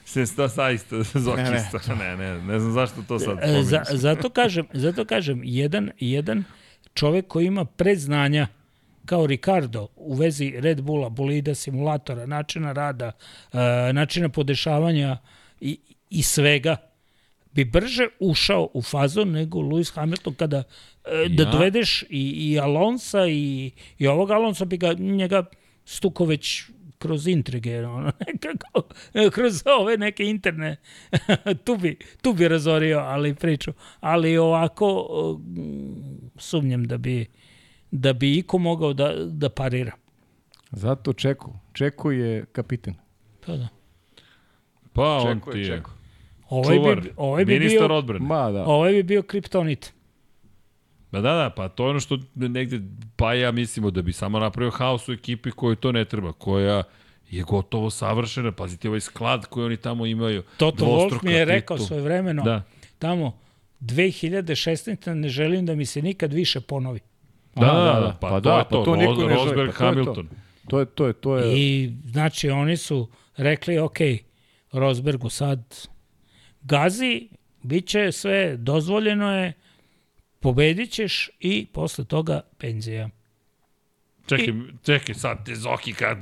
Se 0.06 0.26
sta 0.26 0.50
saista 0.50 0.96
zokista. 1.26 1.96
Ne, 2.00 2.18
ne, 2.18 2.42
ne 2.42 2.60
znam 2.60 2.72
zašto 2.72 3.02
to 3.08 3.20
sad 3.20 3.38
E, 3.38 3.42
spominješ. 3.42 3.66
Za, 3.66 3.84
zato 3.90 4.30
kažem, 4.30 4.68
zato 4.74 5.06
kažem, 5.06 5.42
jedan, 5.44 5.92
jedan 6.00 6.44
čovek 6.94 7.28
koji 7.28 7.46
ima 7.46 7.66
predznanja 7.66 8.48
kao 9.06 9.28
Ricardo 9.28 9.88
u 9.96 10.16
vezi 10.16 10.54
Red 10.58 10.82
Bulla, 10.82 11.10
bolida, 11.10 11.56
simulatora, 11.56 12.26
načina 12.26 12.72
rada, 12.74 13.12
uh, 13.54 13.60
načina 13.94 14.30
podešavanja 14.30 15.18
i, 15.62 15.78
i 16.10 16.24
svega, 16.24 16.76
bi 17.52 17.66
brže 17.66 18.08
ušao 18.20 18.70
u 18.74 18.82
fazu 18.82 19.26
nego 19.26 19.60
Lewis 19.60 19.94
Hamilton 19.96 20.34
kada 20.34 20.58
uh, 20.58 21.32
da 21.32 21.44
Ja? 21.44 21.52
dovedeš 21.52 22.04
i, 22.10 22.30
i 22.52 22.60
Alonsa 22.60 23.28
i, 23.28 23.72
i 23.98 24.08
ovog 24.08 24.32
Alonsa 24.32 24.66
bi 24.66 24.78
ga 24.78 24.94
njega 24.94 25.44
stuko 25.90 26.26
već 26.26 26.64
kroz 26.98 27.28
intrige, 27.28 27.86
ono, 27.86 28.12
nekako, 28.28 28.82
kroz 29.32 29.64
ove 29.80 29.98
neke 29.98 30.26
interne, 30.26 30.76
tu, 31.66 31.78
bi, 31.78 31.98
tu 32.22 32.34
bi 32.34 32.48
razorio 32.48 33.00
ali 33.00 33.36
priču. 33.36 33.74
Ali 34.00 34.38
ovako, 34.38 35.08
sumnjam 36.36 36.84
da 36.84 36.98
bi, 36.98 37.26
da 37.92 38.14
bi 38.14 38.38
iko 38.38 38.58
mogao 38.58 38.94
da, 38.94 39.14
da 39.26 39.50
parira. 39.50 39.92
Zato 40.72 41.14
Čeko. 41.14 41.60
Čeko 41.74 42.12
je 42.12 42.46
kapiten. 42.46 42.96
Pa 43.46 43.58
da. 43.58 43.68
Pa 44.94 45.18
on 45.18 45.40
Čeko 45.40 45.52
ti 45.52 45.58
je 45.58 45.64
je. 45.64 45.78
Čeko. 45.78 45.92
Ovaj 46.50 46.78
Čuvar, 46.78 47.02
bi, 47.02 47.12
ovaj 47.18 47.46
bi 47.46 47.54
ministar 47.60 47.88
bio, 47.88 47.98
odbrane. 47.98 48.26
Ma 48.26 48.52
da. 48.52 48.66
ovaj 48.66 48.92
bi 48.92 49.04
bio 49.04 49.22
kriptonit. 49.22 49.94
Da, 51.12 51.22
da, 51.22 51.34
da, 51.34 51.50
pa 51.50 51.70
to 51.70 51.84
je 51.84 51.90
ono 51.90 52.00
što 52.00 52.18
negde 52.36 52.80
pa 53.16 53.34
ja 53.34 53.52
mislimo 53.52 53.92
da 53.92 54.02
bi 54.02 54.14
samo 54.14 54.40
napravio 54.40 54.72
haos 54.72 55.10
u 55.10 55.14
ekipi 55.14 55.52
kojoj 55.52 55.76
to 55.76 55.92
ne 55.92 56.06
treba, 56.06 56.32
koja 56.32 56.84
je 57.30 57.44
gotovo 57.44 57.90
savršena. 57.90 58.52
Pazite 58.52 58.88
ovaj 58.88 59.00
sklad 59.00 59.46
koji 59.46 59.66
oni 59.66 59.78
tamo 59.78 60.06
imaju. 60.06 60.44
Toto 60.58 60.86
Wolf 60.86 61.24
mi 61.24 61.32
je 61.32 61.46
rekao 61.46 61.78
titul. 61.78 61.88
svoje 61.88 62.02
vremeno, 62.02 62.44
Da. 62.44 62.64
tamo, 63.00 63.38
2016. 63.82 65.14
ne 65.14 65.30
želim 65.30 65.66
da 65.66 65.76
mi 65.76 65.86
se 65.86 66.02
nikad 66.02 66.34
više 66.34 66.62
ponovi. 66.62 67.00
Da, 67.56 67.66
da, 67.66 67.74
da, 67.74 68.00
da, 68.00 68.18
pa, 68.22 68.42
to 68.42 68.58
je 68.58 68.64
to, 68.70 68.84
to 68.84 68.96
niko 68.96 69.12
Ros- 69.12 69.18
ne 69.20 69.36
želi, 69.36 69.46
Rosberg, 69.46 69.72
pa 69.72 69.78
to 69.78 69.86
je 69.86 69.94
to. 69.94 70.00
Hamilton. 70.02 70.30
To 70.68 70.80
je, 70.80 70.86
to 70.86 71.08
je, 71.08 71.14
to 71.14 71.38
je. 71.38 71.58
I 71.58 71.92
znači 72.06 72.50
oni 72.50 72.78
su 72.78 73.08
rekli, 73.38 73.80
ok, 73.80 73.98
Rosbergu 74.72 75.30
sad 75.30 75.76
gazi, 76.62 77.30
bit 77.64 77.88
će 77.88 78.12
sve, 78.12 78.58
dozvoljeno 78.58 79.36
je, 79.36 79.54
pobedit 80.40 80.92
ćeš 80.92 81.30
i 81.40 81.66
posle 81.74 82.06
toga 82.06 82.42
penzija. 82.58 83.10
Čekaj, 84.28 84.54
čekaj, 84.86 85.16
sad 85.16 85.46
te 85.46 85.56
Zoki, 85.56 85.94
kad 85.94 86.18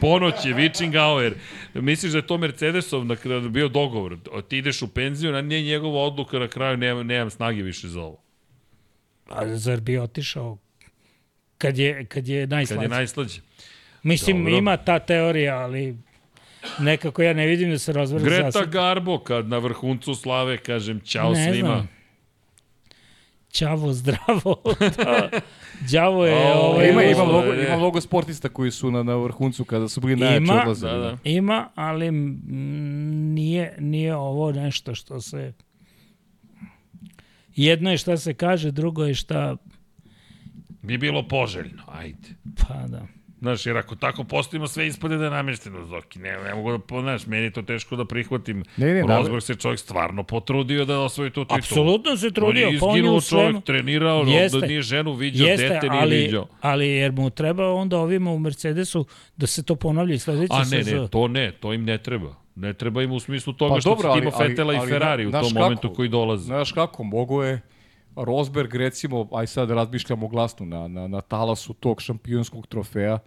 ponoć 0.00 0.34
je 0.44 0.54
Vičingauer, 0.54 1.34
misliš 1.74 2.12
da 2.12 2.18
je 2.18 2.26
to 2.26 2.38
Mercedesov 2.38 3.04
na 3.04 3.16
kraju 3.16 3.48
bio 3.50 3.68
dogovor, 3.68 4.18
ti 4.48 4.58
ideš 4.58 4.82
u 4.82 4.88
penziju, 4.88 5.34
a 5.34 5.42
nije 5.42 5.62
njegova 5.62 6.00
odluka 6.00 6.38
na 6.38 6.48
kraju, 6.48 6.76
nemam, 6.76 7.06
nemam 7.06 7.30
snage 7.30 7.62
više 7.62 7.88
za 7.88 8.00
ovo. 8.00 8.22
A 9.28 9.56
zar 9.56 9.80
bi 9.80 9.98
otišao 9.98 10.58
kad 11.58 11.78
je, 11.78 12.04
kad 12.04 12.28
je 12.28 12.42
Kad 12.42 12.50
najslađe? 12.50 12.82
je 12.82 12.88
najslađe. 12.88 13.40
Mislim, 14.02 14.38
Dobro. 14.38 14.58
ima 14.58 14.76
ta 14.76 14.98
teorija, 14.98 15.58
ali 15.58 15.96
nekako 16.78 17.22
ja 17.22 17.32
ne 17.32 17.46
vidim 17.46 17.70
da 17.70 17.78
se 17.78 17.92
Rosberg 17.92 18.24
Greta 18.24 18.50
zasad. 18.50 18.70
Garbo, 18.70 19.18
kad 19.18 19.48
na 19.48 19.58
vrhuncu 19.58 20.14
slave, 20.14 20.56
kažem, 20.58 21.00
ćao 21.00 21.32
Ne 21.32 21.52
svima. 21.52 21.68
znam. 21.68 21.88
Ćavo 23.50 23.92
zdravo. 23.92 24.62
da. 24.96 25.30
Đavo 25.92 26.26
je... 26.26 26.34
O, 26.34 26.58
ovaj, 26.58 26.90
ima, 26.90 27.02
ima, 27.02 27.24
mnogo, 27.24 27.54
ima 27.54 27.76
mnogo 27.76 28.00
sportista 28.00 28.48
koji 28.48 28.70
su 28.70 28.90
na, 28.90 29.02
na 29.02 29.14
vrhuncu 29.14 29.64
kada 29.64 29.88
su 29.88 30.00
bili 30.00 30.12
Ima. 30.12 30.24
najjači 30.24 30.52
odlazili. 30.60 30.92
Da, 30.92 30.98
da. 30.98 31.18
Ima, 31.24 31.68
ali 31.74 32.10
nije, 32.10 33.76
nije 33.78 34.16
ovo 34.16 34.52
nešto 34.52 34.94
što 34.94 35.20
se... 35.20 35.52
Jedno 37.56 37.90
je 37.90 37.98
šta 37.98 38.16
se 38.16 38.34
kaže, 38.34 38.70
drugo 38.70 39.04
je 39.04 39.14
šta... 39.14 39.56
Bi 40.82 40.98
bilo 40.98 41.28
poželjno, 41.28 41.82
ajde. 41.86 42.28
Pa 42.68 42.74
da. 42.74 43.06
Znaš, 43.40 43.66
jer 43.66 43.76
ako 43.76 43.96
tako 43.96 44.24
postavimo 44.24 44.66
sve 44.66 44.86
ispade 44.86 45.16
da 45.16 45.24
je 45.24 45.30
namešteno 45.30 45.86
Zoki, 45.86 46.18
ne, 46.18 46.38
ne 46.38 46.54
mogu 46.54 46.72
da, 46.72 47.00
znaš, 47.00 47.26
meni 47.26 47.44
je 47.44 47.50
to 47.50 47.62
teško 47.62 47.96
da 47.96 48.04
prihvatim. 48.04 48.64
Ne, 48.76 48.94
ne, 48.94 49.02
Rosberg 49.02 49.42
se 49.42 49.54
čovjek 49.54 49.78
stvarno 49.80 50.22
potrudio 50.22 50.84
da 50.84 50.98
osvoji 51.00 51.30
tu 51.30 51.44
titulu. 51.44 51.58
Apsolutno 51.58 52.16
se 52.16 52.26
On 52.26 52.32
trudio, 52.32 52.70
pa 52.80 52.86
on 52.86 52.92
je 52.92 52.98
izginuo 52.98 53.16
u 53.16 53.20
svemu... 53.20 53.44
čovjek, 53.44 53.64
trenirao, 53.64 54.22
Jeste. 54.22 54.60
da 54.60 54.66
nije 54.66 54.82
ženu 54.82 55.12
viđao, 55.12 55.48
Jeste, 55.48 55.68
dete 55.68 55.88
nije 55.88 56.02
ali, 56.02 56.16
viđao. 56.16 56.46
ali 56.60 56.88
jer 56.88 57.12
mu 57.12 57.30
treba 57.30 57.72
onda 57.72 57.98
ovima 57.98 58.30
u 58.30 58.38
Mercedesu 58.38 59.06
da 59.36 59.46
se 59.46 59.62
to 59.62 59.74
ponavlja 59.74 60.14
i 60.14 60.18
sledeće 60.18 60.54
A 60.54 60.64
ne, 60.64 60.82
ne, 60.82 61.08
to 61.08 61.28
ne, 61.28 61.52
to 61.52 61.72
im 61.72 61.84
ne 61.84 61.98
treba. 61.98 62.34
Ne 62.54 62.72
treba 62.72 63.02
im 63.02 63.12
u 63.12 63.20
smislu 63.20 63.52
toga 63.52 63.74
Pa 63.74 63.80
što 63.80 63.98
ali- 64.04 64.20
Timo 64.20 64.30
ali- 64.34 64.48
Fetela 64.48 64.74
ali 64.76 64.88
i 64.88 64.92
Ferrari 64.92 65.26
u 65.26 65.30
znaš 65.30 65.42
tom 65.42 65.52
kako? 65.52 65.62
momentu 65.64 65.94
koji 65.94 66.08
dolaze. 66.08 66.44
Znaš 66.44 66.72
kako, 66.72 67.04
mogo 67.04 67.44
je 67.44 67.60
Rosberg 68.18 68.74
recimo, 68.74 69.28
aj 69.32 69.46
sad 69.46 69.70
razmišljamo 69.70 70.28
glasno, 70.28 70.66
na, 70.66 70.88
na, 70.88 71.06
na 71.08 71.20
talasu 71.20 71.74
tog 71.74 72.00
šampionskog 72.00 72.66
trofeja, 72.66 73.18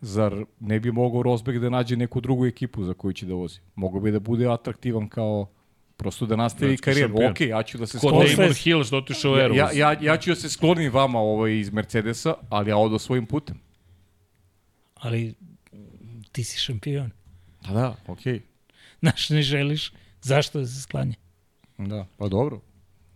zar 0.00 0.34
ne 0.60 0.80
bi 0.80 0.92
mogao 0.92 1.22
Rosberg 1.22 1.58
da 1.58 1.70
nađe 1.70 1.96
neku 1.96 2.20
drugu 2.20 2.46
ekipu 2.46 2.84
za 2.84 2.94
koju 2.94 3.12
će 3.12 3.26
da 3.26 3.34
vozi? 3.34 3.58
Mogu 3.74 4.00
bi 4.00 4.10
da 4.10 4.20
bude 4.20 4.46
atraktivan 4.48 5.08
kao 5.08 5.46
prosto 5.96 6.26
da 6.26 6.36
nastavi 6.36 6.70
Svetski 6.70 6.84
karijeru. 6.84 7.08
šampion. 7.10 7.30
Ok, 7.30 7.40
ja 7.42 7.62
ću 7.62 7.78
da 7.78 7.86
se 7.86 7.92
Kod 7.92 8.00
sklonim. 8.00 8.20
Posle- 8.22 8.36
Damon 8.36 8.54
Hill 8.54 8.84
što 8.84 8.96
otišao 8.96 9.32
u 9.32 9.36
Ja, 9.36 9.42
Airbus. 9.42 9.58
ja, 9.58 9.70
ja, 9.72 9.96
ja 10.02 10.16
ću 10.16 10.30
da 10.30 10.36
se 10.36 10.48
sklonim 10.48 10.92
vama 10.92 11.18
ovaj 11.20 11.52
iz 11.54 11.70
Mercedesa, 11.70 12.34
ali 12.48 12.70
ja 12.70 12.76
odo 12.76 12.98
svojim 12.98 13.26
putem. 13.26 13.60
Ali 14.94 15.34
ti 16.32 16.44
si 16.44 16.58
šampion. 16.58 17.10
Da, 17.62 17.72
da, 17.72 17.96
okej. 18.06 18.40
Znaš, 19.00 19.30
ne 19.30 19.42
želiš, 19.42 19.92
zašto 20.22 20.58
da 20.60 20.66
se 20.66 20.80
sklanja? 20.82 21.14
Da, 21.78 22.06
pa 22.16 22.28
dobro. 22.28 22.60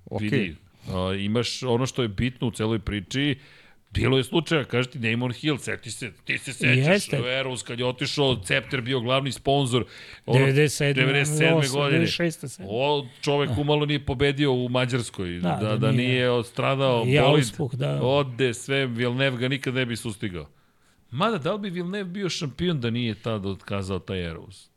Okej. 0.06 0.28
Vidi, 0.30 0.56
a, 0.88 1.14
imaš 1.14 1.62
ono 1.62 1.86
što 1.86 2.02
je 2.02 2.08
bitno 2.08 2.46
u 2.46 2.50
celoj 2.50 2.78
priči, 2.78 3.38
Bilo 3.90 4.16
je 4.18 4.24
slučaja, 4.24 4.64
kaže 4.64 4.90
ti 4.90 4.98
Damon 4.98 5.32
Hill, 5.32 5.58
seti 5.58 5.90
se, 5.90 6.12
ti 6.24 6.38
se 6.38 6.52
sećaš, 6.52 6.76
Jeste. 6.76 7.16
Eros 7.30 7.62
kad 7.62 7.78
je 7.78 7.86
otišao, 7.86 8.36
Cepter 8.36 8.80
bio 8.80 9.00
glavni 9.00 9.32
sponsor. 9.32 9.84
Ono, 10.26 10.46
97. 10.46 10.94
97. 10.94 11.60
98, 11.60 11.72
godine. 11.72 12.06
96. 12.06 12.48
se. 12.48 12.62
O, 12.66 13.06
čovek 13.20 13.50
umalo 13.58 13.86
nije 13.86 14.06
pobedio 14.06 14.52
u 14.52 14.68
Mađarskoj, 14.68 15.30
da, 15.30 15.58
Da, 15.60 15.68
da, 15.68 15.76
da 15.76 15.92
nije. 15.92 16.08
nije 16.08 16.30
odstradao 16.30 17.04
I 17.06 17.18
bolid. 17.20 17.44
auspuh, 17.44 17.74
da. 17.74 18.02
Ode 18.02 18.54
sve, 18.54 18.86
Vilnev 18.86 19.36
ga 19.36 19.48
nikad 19.48 19.74
ne 19.74 19.86
bi 19.86 19.96
sustigao. 19.96 20.48
Mada, 21.10 21.38
da 21.38 21.52
li 21.52 21.60
bi 21.60 21.70
Vilnev 21.70 22.06
bio 22.06 22.28
šampion 22.28 22.80
da 22.80 22.90
nije 22.90 23.14
tada 23.14 23.48
otkazao 23.48 23.98
taj 23.98 24.30
Eros? 24.30 24.70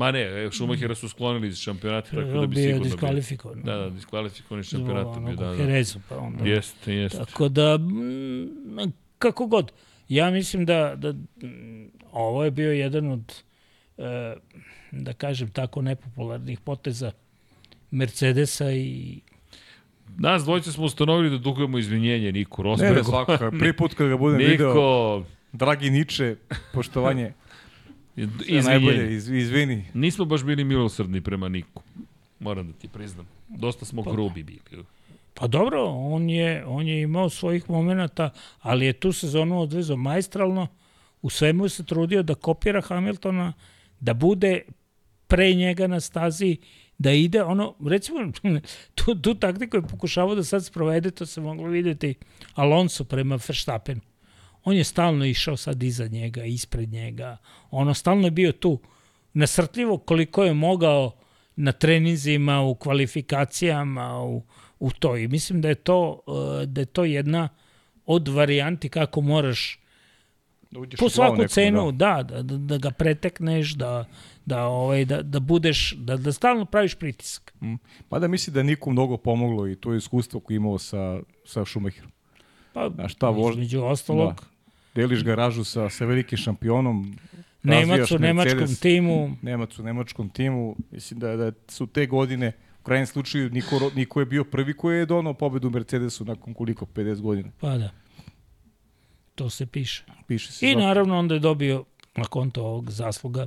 Ma 0.00 0.10
ne, 0.10 0.20
e, 0.44 0.48
Schumachera 0.52 0.94
su 0.94 1.08
sklonili 1.08 1.48
iz 1.48 1.56
šampionata, 1.58 2.10
tako 2.10 2.40
da 2.40 2.46
bi 2.46 2.54
bio 2.54 2.62
sigurno 2.62 2.82
bio. 2.82 2.90
diskvalifikovan. 2.90 3.62
Da, 3.62 3.76
da, 3.76 3.90
diskvalifikovan 3.90 4.60
iz 4.60 4.66
šampionata 4.66 5.20
bio, 5.20 5.28
onog 5.28 5.36
da, 5.36 5.46
da. 5.46 5.56
Herezu, 5.56 5.98
pa 6.08 6.16
onda. 6.18 6.44
Jeste, 6.44 6.94
jeste. 6.94 7.18
Tako 7.18 7.48
da, 7.48 7.78
mm, 7.78 8.92
kako 9.18 9.46
god, 9.46 9.72
ja 10.08 10.30
mislim 10.30 10.66
da, 10.66 10.94
da 10.96 11.14
ovo 12.12 12.44
je 12.44 12.50
bio 12.50 12.72
jedan 12.72 13.10
od, 13.10 13.42
e, 13.98 14.34
da 14.90 15.12
kažem 15.12 15.50
tako, 15.50 15.82
nepopularnih 15.82 16.60
poteza 16.60 17.12
Mercedesa 17.90 18.72
i 18.72 19.20
Nas 20.18 20.44
dvojice 20.44 20.72
smo 20.72 20.84
ustanovili 20.84 21.30
da 21.30 21.38
dugujemo 21.38 21.78
izvinjenje 21.78 22.32
Niku 22.32 22.62
Ne, 22.62 22.68
Rosbergu. 22.68 22.94
ne, 22.96 23.04
svakako. 23.04 23.50
Prvi 23.50 23.76
put 23.80 23.94
kad 23.94 24.08
ga 24.08 24.16
budem 24.16 24.38
video, 24.38 24.68
Niko, 24.68 25.24
dragi 25.52 25.90
Niče, 25.90 26.36
poštovanje, 26.74 27.32
sve 28.14 28.62
najbolje, 28.62 29.14
izvinjenje. 29.14 29.16
iz, 29.16 29.28
izvini. 29.28 29.84
Nismo 29.94 30.24
baš 30.24 30.44
bili 30.44 30.64
milosrdni 30.64 31.20
prema 31.20 31.48
Niku. 31.48 31.82
Moram 32.40 32.66
da 32.66 32.72
ti 32.72 32.88
priznam. 32.88 33.28
Dosta 33.48 33.84
smo 33.84 34.02
grubi 34.02 34.42
bili. 34.42 34.84
Pa 35.34 35.46
dobro, 35.46 35.84
on 35.84 36.30
je, 36.30 36.66
on 36.66 36.86
je 36.86 37.02
imao 37.02 37.28
svojih 37.28 37.70
momenata, 37.70 38.30
ali 38.60 38.86
je 38.86 38.92
tu 38.92 39.12
sezonu 39.12 39.60
odvezao 39.60 39.96
majstralno, 39.96 40.66
u 41.22 41.30
svemu 41.30 41.68
se 41.68 41.84
trudio 41.84 42.22
da 42.22 42.34
kopira 42.34 42.80
Hamiltona, 42.80 43.52
da 44.00 44.14
bude 44.14 44.62
pre 45.26 45.54
njega 45.54 45.86
na 45.86 46.00
stazi, 46.00 46.56
da 46.98 47.12
ide 47.12 47.42
ono, 47.42 47.74
recimo, 47.86 48.32
tu, 48.94 49.14
tu 49.14 49.34
taktiku 49.34 49.76
je 49.76 49.82
pokušavao 49.82 50.34
da 50.34 50.44
sad 50.44 50.64
sprovede, 50.64 51.10
to 51.10 51.26
se 51.26 51.40
moglo 51.40 51.68
videti 51.68 52.14
Alonso 52.54 53.04
prema 53.04 53.38
Verstappenu. 53.48 54.00
On 54.64 54.76
je 54.76 54.84
stalno 54.84 55.24
išao 55.24 55.56
sad 55.56 55.82
iza 55.82 56.06
njega, 56.06 56.44
ispred 56.44 56.92
njega, 56.92 57.36
ono 57.70 57.94
stalno 57.94 58.26
je 58.26 58.30
bio 58.30 58.52
tu, 58.52 58.78
nasrtljivo 59.32 59.98
koliko 59.98 60.44
je 60.44 60.54
mogao 60.54 61.12
na 61.56 61.72
treninzima, 61.72 62.60
u 62.60 62.74
kvalifikacijama, 62.74 64.22
u, 64.22 64.42
u 64.78 64.90
to. 64.90 65.16
I 65.16 65.28
mislim 65.28 65.60
da 65.60 65.68
je 65.68 65.74
to, 65.74 66.20
uh, 66.26 66.62
da 66.62 66.80
je 66.80 66.84
to 66.84 67.04
jedna 67.04 67.48
od 68.06 68.28
varijanti 68.28 68.88
kako 68.88 69.20
moraš 69.20 69.80
Da 70.70 70.80
uđeš 70.80 71.00
po 71.00 71.08
svaku 71.08 71.36
nekom, 71.36 71.48
cenu, 71.48 71.92
da, 71.92 72.22
da, 72.22 72.42
da, 72.42 72.56
da 72.56 72.78
ga 72.78 72.90
pretekneš, 72.90 73.74
da, 73.74 74.04
da, 74.46 74.64
ovaj, 74.66 75.04
da, 75.04 75.22
da 75.22 75.40
budeš, 75.40 75.94
da, 75.98 76.16
da 76.16 76.32
stalno 76.32 76.64
praviš 76.64 76.94
pritisak. 76.94 77.54
Da. 77.60 77.76
Mada 78.10 78.28
misli 78.28 78.52
da 78.52 78.62
Niku 78.62 78.90
mnogo 78.90 79.16
pomoglo 79.16 79.68
i 79.68 79.76
to 79.76 79.92
je 79.92 79.98
iskustvo 79.98 80.40
koje 80.40 80.54
je 80.54 80.56
imao 80.56 80.78
sa, 80.78 81.20
sa 81.44 81.64
Schumacherom. 81.64 82.10
Pa, 82.72 82.90
Znaš 82.90 83.12
šta, 83.12 83.26
vož- 83.26 83.50
između 83.50 83.82
ostalog, 83.82 84.34
Da. 84.34 84.46
Deliš 84.94 85.24
garažu 85.24 85.64
sa, 85.64 85.88
sa 85.90 86.04
velikim 86.04 86.38
šampionom, 86.38 87.16
Nemac 87.62 88.10
u 88.10 88.18
nemačkom 88.18 88.76
timu, 88.76 89.36
Nemac 89.42 89.78
u 89.78 89.82
nemačkom 89.82 90.28
timu. 90.28 90.76
Mislim 90.90 91.20
da, 91.20 91.36
da 91.36 91.52
su 91.68 91.86
te 91.86 92.06
godine, 92.06 92.52
u 92.80 92.84
krajnjem 92.84 93.06
slučaju, 93.06 93.50
Niko, 93.50 93.90
Niko 93.94 94.20
je 94.20 94.26
bio 94.26 94.44
prvi 94.44 94.74
koji 94.74 94.98
je 94.98 95.06
donao 95.06 95.34
pobedu 95.34 95.68
u 95.68 95.72
Mercedesu 95.72 96.24
nakon 96.24 96.54
koliko, 96.54 96.86
50 96.86 97.20
godina. 97.20 97.48
pa 97.60 97.78
da. 97.78 97.90
To 99.34 99.50
se 99.50 99.66
piše. 99.66 100.04
Piše 100.26 100.52
se 100.52 100.66
I 100.66 100.72
zato. 100.72 100.80
naravno 100.80 101.18
onda 101.18 101.34
je 101.34 101.40
dobio 101.40 101.84
na 102.16 102.24
konto 102.24 102.62
ovog 102.62 102.90
zasluga 102.90 103.46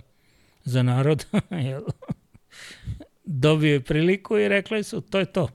za 0.63 0.83
narod. 0.83 1.25
dobio 3.25 3.73
je 3.73 3.79
priliku 3.81 4.37
i 4.37 4.47
rekli 4.47 4.83
su 4.83 5.01
to 5.01 5.19
je 5.19 5.25
to. 5.25 5.47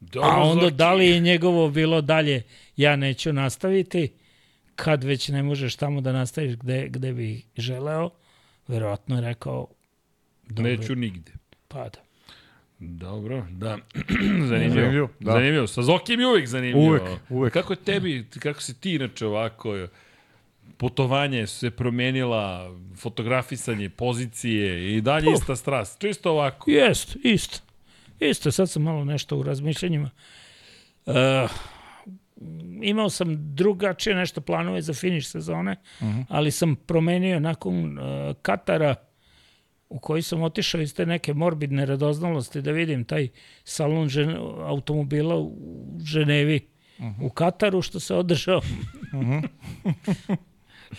Dobro, 0.00 0.28
A 0.30 0.42
onda 0.42 0.62
Zoki. 0.64 0.74
da 0.76 0.92
li 0.94 1.06
je 1.08 1.20
njegovo 1.20 1.70
bilo 1.70 2.00
dalje, 2.00 2.42
ja 2.76 2.96
neću 2.96 3.32
nastaviti, 3.32 4.12
kad 4.76 5.04
već 5.04 5.28
ne 5.28 5.42
možeš 5.42 5.76
tamo 5.76 6.00
da 6.00 6.12
nastaviš 6.12 6.56
gde, 6.56 6.88
gde 6.88 7.12
bi 7.12 7.42
želeo, 7.56 8.10
verovatno 8.68 9.14
je 9.16 9.20
rekao, 9.22 9.66
dobro, 10.48 10.70
Neću 10.70 10.94
nigde. 10.94 11.32
pa 11.68 11.88
da. 11.88 11.98
Dobro, 12.78 13.46
da. 13.50 13.78
zanimljivo. 14.48 14.74
Zanimljivo, 14.74 15.08
da. 15.20 15.32
Zanimljivo. 15.32 15.66
Sa 15.66 15.82
Zokijem 15.82 16.20
je 16.20 16.26
uvijek 16.26 16.46
zanimljivo. 16.48 16.86
Uvek, 16.88 17.02
uvek. 17.28 17.52
Kako 17.52 17.72
je 17.72 17.76
tebi, 17.76 18.26
kako 18.38 18.60
si 18.62 18.80
ti 18.80 18.94
inače 18.94 19.26
ovako, 19.26 19.86
putovanje 20.76 21.46
se 21.46 21.70
promenila, 21.70 22.74
fotografisanje, 22.96 23.88
pozicije 23.88 24.96
i 24.96 25.00
dalje 25.00 25.32
ista 25.32 25.56
strast. 25.56 26.00
Čisto 26.00 26.30
ovako. 26.30 26.70
Jest, 26.70 27.16
isto. 27.24 27.58
Isto, 28.20 28.52
sad 28.52 28.70
sam 28.70 28.82
malo 28.82 29.04
nešto 29.04 29.36
u 29.36 29.42
razmišljanjima. 29.42 30.10
Uh, 31.06 31.14
imao 32.82 33.10
sam 33.10 33.54
drugačije 33.54 34.16
nešto 34.16 34.40
planove 34.40 34.82
za 34.82 34.94
finiš 34.94 35.28
sezone, 35.28 35.76
uh 36.00 36.06
-huh. 36.06 36.24
ali 36.28 36.50
sam 36.50 36.76
promenio 36.76 37.40
nakon 37.40 37.98
uh, 37.98 38.04
Katara 38.42 38.94
u 39.88 39.98
koji 39.98 40.22
sam 40.22 40.42
otišao 40.42 40.80
iz 40.80 40.94
te 40.94 41.06
neke 41.06 41.34
morbidne 41.34 41.86
radoznalosti 41.86 42.62
da 42.62 42.70
vidim 42.70 43.04
taj 43.04 43.28
salon 43.64 44.08
žen, 44.08 44.36
automobila 44.60 45.36
u 45.36 45.52
Ženevi 46.04 46.60
uh 46.98 47.04
-huh. 47.04 47.26
u 47.26 47.30
Kataru 47.30 47.82
što 47.82 48.00
se 48.00 48.14
održao. 48.14 48.58
Uh 48.58 48.64
-huh. 49.12 49.48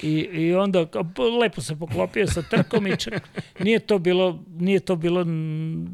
I, 0.04 0.12
I 0.32 0.54
onda 0.54 0.86
lepo 1.42 1.62
se 1.62 1.76
poklopio 1.76 2.28
sa 2.28 2.42
trkom 2.42 2.88
i 2.88 2.98
čak 2.98 3.30
nije 3.60 3.80
to 3.80 4.00
bilo, 4.00 4.44
nije 4.48 4.80
to 4.80 4.96
bilo 4.96 5.22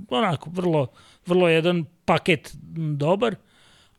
onako 0.10 0.50
vrlo, 0.50 0.88
vrlo 1.28 1.50
jedan 1.50 1.86
paket 2.06 2.56
dobar, 2.98 3.36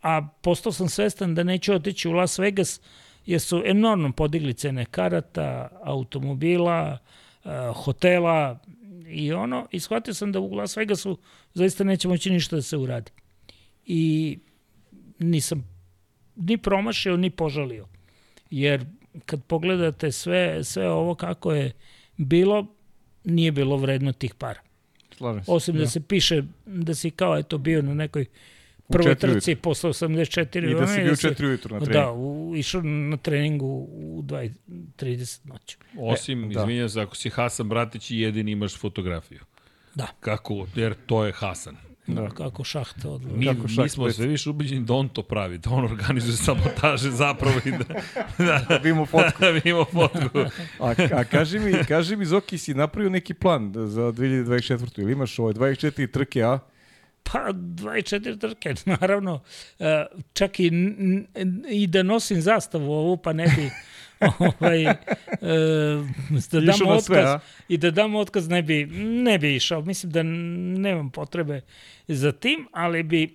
a 0.03 0.29
postao 0.43 0.73
sam 0.73 0.89
svestan 0.89 1.35
da 1.35 1.43
neću 1.43 1.75
otići 1.75 2.09
u 2.09 2.13
Las 2.13 2.39
Vegas 2.39 2.81
jer 3.27 3.41
su 3.41 3.63
enormno 3.67 4.13
podigli 4.13 4.55
cene 4.55 4.85
karata, 4.85 5.69
automobila, 5.85 6.99
hotela 7.75 8.59
i 9.09 9.33
ono, 9.33 9.67
i 9.71 9.81
shvatio 9.81 10.15
sam 10.15 10.33
da 10.33 10.41
u 10.41 10.55
Las 10.55 10.77
Vegasu 10.77 11.19
zaista 11.55 11.85
neće 11.85 12.09
moći 12.09 12.31
ništa 12.31 12.57
da 12.57 12.63
se 12.63 12.77
uradi. 12.77 13.11
I 13.87 14.39
nisam 15.19 15.69
ni 16.37 16.59
promašio, 16.59 17.17
ni 17.17 17.31
požalio. 17.31 17.87
Jer 18.51 18.85
kad 19.27 19.45
pogledate 19.45 20.13
sve, 20.13 20.65
sve 20.65 20.91
ovo 20.91 21.15
kako 21.15 21.53
je 21.53 21.73
bilo, 22.17 22.67
nije 23.25 23.53
bilo 23.53 23.77
vredno 23.77 24.13
tih 24.13 24.35
para. 24.35 24.61
Slažem 25.19 25.45
se. 25.45 25.51
Osim 25.51 25.75
da. 25.75 25.81
da 25.81 25.87
se 25.87 26.01
piše 26.01 26.43
da 26.67 26.95
si 26.95 27.11
kao 27.11 27.39
eto 27.39 27.59
bio 27.59 27.83
na 27.83 27.95
nekoj 27.95 28.27
prvoj 28.89 29.15
trci 29.15 29.55
posle 29.55 29.91
84. 29.91 30.71
I 30.71 30.75
da 30.75 30.87
si 30.87 31.01
bio 31.01 31.13
u 31.13 31.17
4 31.17 31.47
ujutru 31.47 31.75
na 31.75 31.81
treningu. 31.81 32.07
Da, 32.07 32.13
u, 32.13 32.57
išao 32.57 32.83
na 32.83 33.17
treningu 33.17 33.67
u 33.91 34.23
2.30 34.23 35.41
noću. 35.45 35.77
Osim, 35.99 36.45
e, 36.45 36.55
da. 36.55 36.61
izvinjam 36.61 36.89
se, 36.89 37.01
ako 37.01 37.17
si 37.17 37.31
Hasan 37.31 37.69
Bratić 37.69 38.11
i 38.11 38.19
jedini 38.19 38.53
imaš 38.53 38.77
fotografiju. 38.79 39.41
Da. 39.95 40.07
Kako, 40.21 40.67
jer 40.75 40.95
to 41.07 41.25
je 41.25 41.33
Hasan. 41.33 41.77
Da. 42.09 42.29
Kako 42.29 42.65
šaht 42.65 43.05
odlazi. 43.05 43.37
Mi, 43.37 43.47
Kako 43.47 43.69
šaht 43.69 43.83
mi 43.83 43.89
smo 43.89 44.11
sve 44.11 44.27
više 44.27 44.51
ubeđeni 44.51 44.85
da 44.85 44.95
on 44.95 45.09
to 45.09 45.23
pravi, 45.23 45.59
da 45.59 45.71
on 45.71 45.85
organizuje 45.85 46.37
sabotaže 46.37 47.11
zapravo 47.11 47.61
i 47.65 47.71
da, 47.71 47.85
da, 48.47 48.65
da 48.69 48.77
vidimo 48.77 49.07
fotku. 49.07 49.41
Da 49.41 49.51
vidimo 49.51 49.85
fotku. 49.85 50.39
a, 50.81 50.95
a 51.13 51.25
kaži 51.25 51.59
mi, 51.59 51.73
kaži 51.89 52.17
mi 52.17 52.25
Zoki, 52.25 52.59
si 52.59 52.75
napravio 52.75 53.11
neki 53.11 53.35
plan 53.35 53.73
za 53.75 54.03
2024. 54.03 55.01
Ili 55.01 55.13
imaš 55.13 55.39
ovaj 55.39 55.55
24 55.55 56.11
trke, 56.11 56.43
a? 56.43 56.59
Pa, 57.23 57.53
24 57.53 58.39
trke, 58.41 58.75
naravno. 59.01 59.41
E, 59.79 60.07
čak 60.33 60.61
i, 60.61 60.71
i 61.69 61.87
da 61.87 62.03
nosim 62.03 62.41
zastavu 62.41 62.93
ovu, 62.93 63.17
pa 63.17 63.33
ne 63.33 63.45
bi 63.57 63.71
ovaj, 64.21 64.83
e, 64.85 64.95
da 66.53 66.61
dam 66.61 66.87
otkaz 66.87 67.05
sve, 67.05 67.23
a? 67.23 67.41
i 67.69 67.77
da 67.77 67.91
dam 67.91 68.15
otkaz 68.15 68.49
ne 68.49 68.63
bi, 68.63 68.87
ne 69.03 69.39
bi 69.39 69.57
išao. 69.57 69.83
Mislim 69.83 70.13
da 70.13 70.23
nemam 70.23 71.11
potrebe 71.11 71.61
za 72.09 72.33
tim, 72.33 72.69
ali 72.73 73.03
bi 73.03 73.35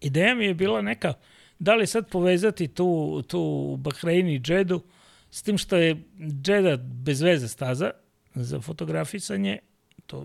ideja 0.00 0.34
mi 0.34 0.44
je 0.44 0.54
bila 0.54 0.82
neka 0.82 1.14
da 1.60 1.74
li 1.74 1.86
sad 1.86 2.08
povezati 2.08 2.68
tu, 2.68 3.22
tu 3.28 3.76
Bahrein 3.78 4.28
i 4.28 4.40
Džedu 4.40 4.82
s 5.30 5.42
tim 5.42 5.58
što 5.58 5.76
je 5.76 6.02
Džeda 6.42 6.76
bez 6.76 7.22
veze 7.22 7.48
staza 7.48 7.90
za 8.34 8.60
fotografisanje 8.60 9.58
to 10.06 10.16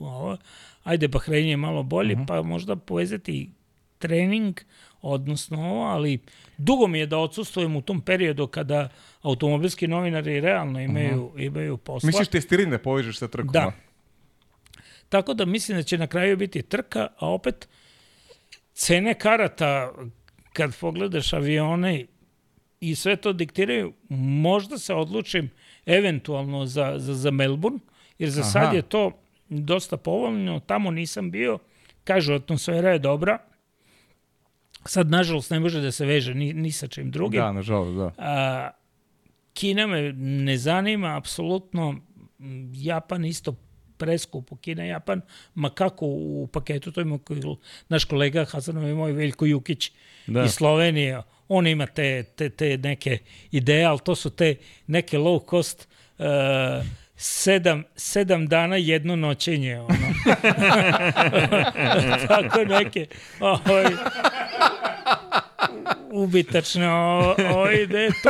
ovo, 0.00 0.36
ajde 0.82 1.08
Bahrein 1.08 1.48
je 1.48 1.56
malo 1.56 1.82
bolje, 1.82 2.12
uh 2.12 2.18
mhm. 2.18 2.24
-huh. 2.24 2.28
pa 2.28 2.42
možda 2.42 2.76
povezati 2.76 3.50
trening, 4.02 4.60
odnosno 5.02 5.58
ovo, 5.58 5.84
ali 5.84 6.18
dugo 6.58 6.86
mi 6.86 6.98
je 6.98 7.06
da 7.06 7.18
odsustujem 7.18 7.76
u 7.76 7.82
tom 7.82 8.00
periodu 8.00 8.46
kada 8.46 8.88
automobilski 9.22 9.88
novinari 9.88 10.40
realno 10.40 10.80
imaju, 10.80 11.24
uh 11.24 11.34
-huh. 11.34 11.46
imaju 11.46 11.76
posla. 11.76 12.06
Misliš 12.06 12.28
testirine 12.28 12.78
povežeš 12.78 13.18
sa 13.18 13.28
trkom? 13.28 13.52
Da. 13.52 13.72
Tako 15.08 15.34
da 15.34 15.44
mislim 15.44 15.78
da 15.78 15.82
će 15.82 15.98
na 15.98 16.06
kraju 16.06 16.36
biti 16.36 16.62
trka, 16.62 17.08
a 17.18 17.28
opet 17.28 17.68
cene 18.74 19.14
karata, 19.14 19.92
kad 20.52 20.76
pogledaš 20.80 21.32
avione 21.32 22.06
i 22.80 22.94
sve 22.94 23.16
to 23.16 23.32
diktiraju, 23.32 23.92
možda 24.08 24.78
se 24.78 24.94
odlučim 24.94 25.50
eventualno 25.86 26.66
za, 26.66 26.94
za, 26.96 27.14
za 27.14 27.30
Melbourne, 27.30 27.78
jer 28.18 28.30
za 28.30 28.40
Aha. 28.40 28.50
sad 28.50 28.74
je 28.74 28.82
to 28.82 29.12
dosta 29.48 29.96
povoljno, 29.96 30.60
tamo 30.60 30.90
nisam 30.90 31.30
bio, 31.30 31.58
kažu 32.04 32.32
atmosfera 32.34 32.90
je 32.90 32.98
dobra, 32.98 33.38
sad 34.84 35.10
nažalost 35.10 35.50
ne 35.50 35.60
može 35.60 35.80
da 35.80 35.92
se 35.92 36.06
veže 36.06 36.34
ni, 36.34 36.52
ni 36.52 36.72
sa 36.72 36.86
čim 36.86 37.10
drugim. 37.10 37.40
Da, 37.40 37.52
nažalost, 37.52 37.96
da. 37.96 38.12
A, 38.18 38.70
Kina 39.54 39.86
me 39.86 40.12
ne 40.12 40.56
zanima, 40.56 41.16
apsolutno, 41.16 41.96
Japan 42.72 43.24
isto 43.24 43.54
preskupo, 43.96 44.56
Kina, 44.56 44.84
Japan, 44.84 45.20
ma 45.54 45.70
kako 45.70 46.06
u 46.06 46.48
paketu, 46.52 46.92
to 46.92 47.00
ima 47.00 47.18
naš 47.88 48.04
kolega 48.04 48.44
Hasanov 48.44 48.88
i 48.88 48.94
moj 48.94 49.12
Veljko 49.12 49.46
Jukić 49.46 49.92
da. 50.26 50.44
iz 50.44 50.50
Slovenije, 50.50 51.22
on 51.48 51.66
ima 51.66 51.86
te, 51.86 52.22
te, 52.22 52.50
te 52.50 52.78
neke 52.78 53.18
ideje, 53.50 53.84
ali 53.84 53.98
to 54.04 54.14
su 54.14 54.30
te 54.30 54.56
neke 54.86 55.18
low 55.18 55.50
cost 55.50 55.88
uh, 56.18 56.24
sedam, 57.22 57.84
sedam 57.96 58.46
dana 58.46 58.76
jedno 58.76 59.16
noćenje, 59.16 59.80
ono. 59.80 59.88
Tako 62.28 62.64
neke, 62.64 63.06
ovaj, 63.40 63.84
ubitačne, 66.10 66.90
o, 66.90 67.34
o, 67.54 67.70
ide 67.70 68.08
tu. 68.08 68.28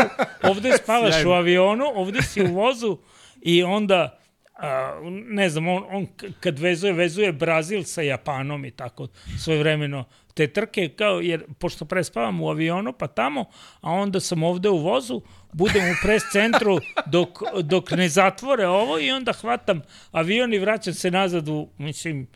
Ovde 0.49 0.73
spavaš 0.83 1.15
Sjajno. 1.15 1.31
u 1.31 1.33
avionu, 1.33 1.85
ovde 1.95 2.23
si 2.23 2.43
u 2.43 2.55
vozu 2.55 2.99
i 3.43 3.63
onda 3.63 4.19
a, 4.55 5.01
ne 5.29 5.49
znam, 5.49 5.69
on, 5.69 5.85
on 5.91 6.07
kad 6.41 6.59
vezuje, 6.59 6.93
vezuje 6.93 7.33
Brazil 7.33 7.83
sa 7.83 8.03
Japanom 8.03 8.65
i 8.65 8.71
tako 8.71 9.09
svoje 9.39 9.59
vremeno 9.59 10.05
te 10.35 10.47
trke, 10.47 10.89
kao, 10.89 11.21
jer 11.21 11.45
pošto 11.59 11.85
prespavam 11.85 12.41
u 12.41 12.49
avionu 12.49 12.93
pa 12.93 13.07
tamo, 13.07 13.45
a 13.81 13.91
onda 13.91 14.21
sam 14.21 14.43
ovde 14.43 14.69
u 14.69 14.79
vozu, 14.79 15.21
budem 15.53 15.91
u 15.91 15.95
pres 16.03 16.23
centru 16.33 16.79
dok, 17.07 17.39
dok 17.63 17.91
ne 17.91 18.09
zatvore 18.09 18.67
ovo 18.67 18.99
i 18.99 19.11
onda 19.11 19.33
hvatam 19.33 19.83
avion 20.11 20.55
i 20.55 20.59
vraćam 20.59 20.95
se 20.95 21.11
nazad 21.11 21.49
u, 21.49 21.69
mislim, 21.79 22.27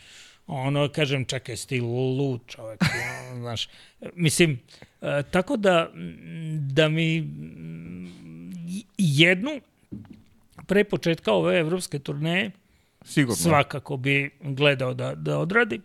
ono, 0.47 0.89
kažem, 0.89 1.25
čekaj, 1.25 1.57
stil 1.57 1.85
lud 1.85 2.41
čovek, 2.47 2.81
ono, 3.31 3.41
znaš, 3.41 3.69
mislim, 4.15 4.61
e, 5.03 5.23
tako 5.31 5.57
da, 5.57 5.91
da 6.61 6.89
mi 6.89 7.29
jednu 8.99 9.61
pre 10.67 10.85
početka 10.85 11.33
ove 11.33 11.59
evropske 11.59 11.99
turneje 11.99 12.51
Sigurno. 13.05 13.37
svakako 13.37 13.97
bi 13.97 14.31
gledao 14.41 14.95
da, 14.95 15.15
da 15.15 15.39
odradim. 15.39 15.83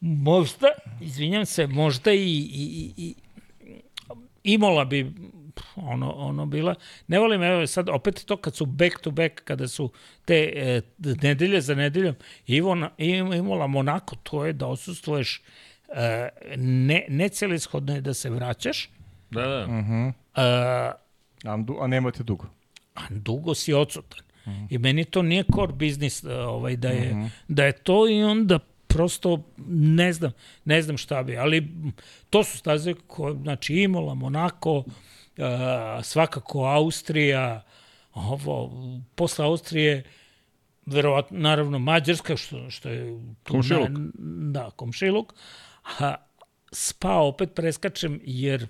Možda, 0.00 0.68
izvinjam 1.00 1.46
se, 1.46 1.66
možda 1.66 2.12
i, 2.12 2.48
i, 2.52 2.92
i 2.96 3.14
Imola 4.44 4.84
bi 4.84 5.12
ono, 5.76 6.12
ono 6.12 6.46
bila. 6.46 6.74
Ne 7.06 7.18
volim, 7.18 7.42
evo 7.42 7.66
sad 7.66 7.88
opet 7.88 8.24
to 8.26 8.36
kad 8.36 8.54
su 8.54 8.66
back 8.66 9.00
to 9.00 9.10
back, 9.10 9.44
kada 9.44 9.68
su 9.68 9.92
te 10.24 10.52
e, 10.56 10.80
nedelje 11.22 11.60
za 11.60 11.74
nedeljom, 11.74 12.14
Ivona, 12.46 12.90
Imola 12.98 13.66
Monako, 13.66 14.16
to 14.22 14.44
je 14.46 14.52
da 14.52 14.66
osustvuješ 14.66 15.42
e, 15.88 16.28
ne, 16.56 17.04
ne 17.08 17.28
celishodno 17.28 17.94
je 17.94 18.00
da 18.00 18.14
se 18.14 18.30
vraćaš. 18.30 18.90
Da, 19.30 19.46
da. 19.46 19.64
Uh 19.64 19.70
-huh. 19.70 20.12
e, 20.36 20.42
a, 21.44 21.58
a 21.80 21.86
nemate 21.86 22.22
dugo. 22.22 22.46
A 22.94 23.00
dugo 23.10 23.54
si 23.54 23.72
odsutan. 23.72 24.20
Uh 24.46 24.52
-huh. 24.52 24.66
I 24.70 24.78
meni 24.78 25.04
to 25.04 25.22
nije 25.22 25.44
core 25.54 25.72
biznis 25.72 26.24
e, 26.24 26.34
ovaj, 26.34 26.76
da, 26.76 26.88
je, 26.88 27.12
uh 27.12 27.18
-huh. 27.18 27.28
da 27.48 27.64
je 27.64 27.72
to 27.72 28.08
i 28.08 28.22
onda 28.22 28.58
prosto 28.88 29.42
ne 29.68 30.12
znam, 30.12 30.32
ne 30.64 30.82
znam 30.82 30.96
šta 30.96 31.22
bi, 31.22 31.36
ali 31.36 31.68
to 32.30 32.44
su 32.44 32.58
staze 32.58 32.94
koje, 33.06 33.34
znači 33.34 33.74
Imola, 33.74 34.14
Monako, 34.14 34.76
uh, 34.78 34.84
svakako 36.02 36.64
Austrija, 36.64 37.64
ovo, 38.14 38.72
posle 39.14 39.44
Austrije, 39.44 40.04
verovatno, 40.86 41.38
naravno 41.38 41.78
Mađarska, 41.78 42.36
što, 42.36 42.70
što 42.70 42.88
je... 42.88 43.20
Komšiluk. 43.42 43.88
Na, 43.88 44.10
da, 44.52 44.70
komšiluk. 44.70 45.34
A 46.00 46.14
spa 46.72 47.14
opet 47.14 47.54
preskačem, 47.54 48.20
jer 48.24 48.66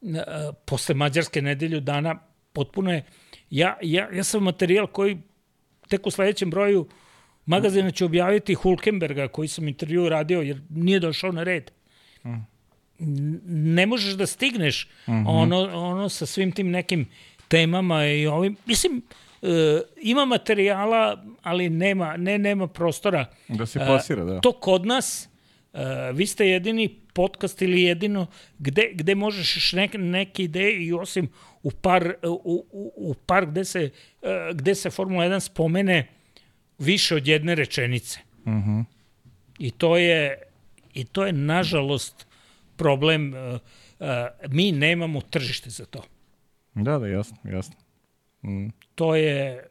uh, 0.00 0.20
posle 0.64 0.94
Mađarske 0.94 1.42
nedelju 1.42 1.80
dana 1.80 2.18
potpuno 2.52 2.92
je... 2.92 3.04
Ja, 3.50 3.76
ja, 3.82 4.08
ja 4.12 4.24
sam 4.24 4.42
materijal 4.42 4.86
koji 4.86 5.18
tek 5.88 6.06
u 6.06 6.10
sledećem 6.10 6.50
broju 6.50 6.88
magazina 7.46 7.90
će 7.90 8.04
objaviti 8.04 8.54
Hulkenberga 8.54 9.28
koji 9.28 9.48
sam 9.48 9.68
intervju 9.68 10.08
radio 10.08 10.40
jer 10.40 10.60
nije 10.70 11.00
došao 11.00 11.32
na 11.32 11.42
red. 11.42 11.70
Ne 13.46 13.86
možeš 13.86 14.14
da 14.14 14.26
stigneš 14.26 14.88
ono, 15.06 15.70
ono 15.72 16.08
sa 16.08 16.26
svim 16.26 16.52
tim 16.52 16.70
nekim 16.70 17.08
temama 17.48 18.06
i 18.06 18.26
ovim. 18.26 18.56
Mislim, 18.66 19.02
e, 19.42 19.46
ima 20.02 20.24
materijala, 20.24 21.24
ali 21.42 21.70
nema, 21.70 22.16
ne, 22.16 22.38
nema 22.38 22.66
prostora. 22.66 23.26
Da 23.48 23.66
se 23.66 23.78
plasira, 23.78 24.24
da. 24.24 24.40
To 24.40 24.52
kod 24.52 24.86
nas, 24.86 25.28
e, 25.72 26.12
vi 26.12 26.26
ste 26.26 26.48
jedini 26.48 27.00
podcast 27.12 27.62
ili 27.62 27.82
jedino 27.82 28.26
gde, 28.58 28.90
gde 28.94 29.14
možeš 29.14 29.56
još 29.56 29.72
neke, 29.98 30.42
ideje 30.42 30.84
i 30.84 30.92
osim 30.92 31.28
u 31.62 31.70
par, 31.70 32.14
u, 32.22 32.66
u, 32.72 32.92
u 32.96 33.14
par 33.14 33.46
gde 33.46 33.64
se, 33.64 33.90
gde 34.54 34.74
se 34.74 34.90
Formula 34.90 35.24
1 35.24 35.40
spomene 35.40 36.08
više 36.78 37.16
od 37.16 37.26
jedne 37.26 37.54
rečenice. 37.54 38.18
Mhm. 38.46 38.80
I 39.58 39.70
to 39.70 39.96
je, 39.96 40.42
i 40.94 41.04
to 41.04 41.26
je 41.26 41.32
nažalost 41.32 42.26
problem. 42.76 43.34
e, 43.34 43.58
e, 44.00 44.28
mi 44.48 44.72
nemamo 44.72 45.20
tržište 45.20 45.70
za 45.70 45.84
to. 45.84 46.02
Da, 46.74 46.98
da, 46.98 47.06
jasno, 47.06 47.36
jasno. 47.44 47.74
Mm. 48.44 48.68
to 48.94 49.16
je 49.16 49.66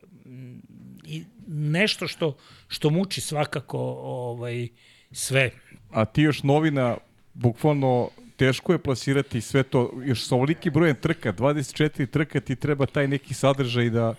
i 1.06 1.24
nešto 1.48 2.08
što 2.08 2.38
što 2.68 2.90
muči 2.90 3.22
svakako 3.22 3.78
ovaj 4.02 4.68
sve. 5.12 5.52
A 5.92 6.06
ti 6.06 6.22
još 6.22 6.44
novina, 6.44 6.98
bukvalno 7.34 8.10
teško 8.36 8.72
je 8.72 8.80
plasirati 8.80 9.42
sve 9.42 9.64
to, 9.64 9.92
još 10.06 10.28
sa 10.28 10.36
ovoliki 10.36 10.70
brojem 10.70 10.96
trka, 10.96 11.34
24 11.34 12.10
trka, 12.10 12.40
ti 12.40 12.56
treba 12.56 12.86
taj 12.86 13.08
neki 13.08 13.34
sadržaj 13.34 13.90
da, 13.90 14.16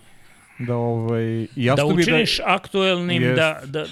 da 0.59 0.75
ovaj, 0.75 1.23
i 1.23 1.47
Da 1.47 1.61
jasno 1.61 1.87
mi 1.87 1.93
učiniš 1.95 2.39
aktuelnim 2.39 3.23
Jest. 3.23 3.35
da 3.35 3.61
da 3.65 3.85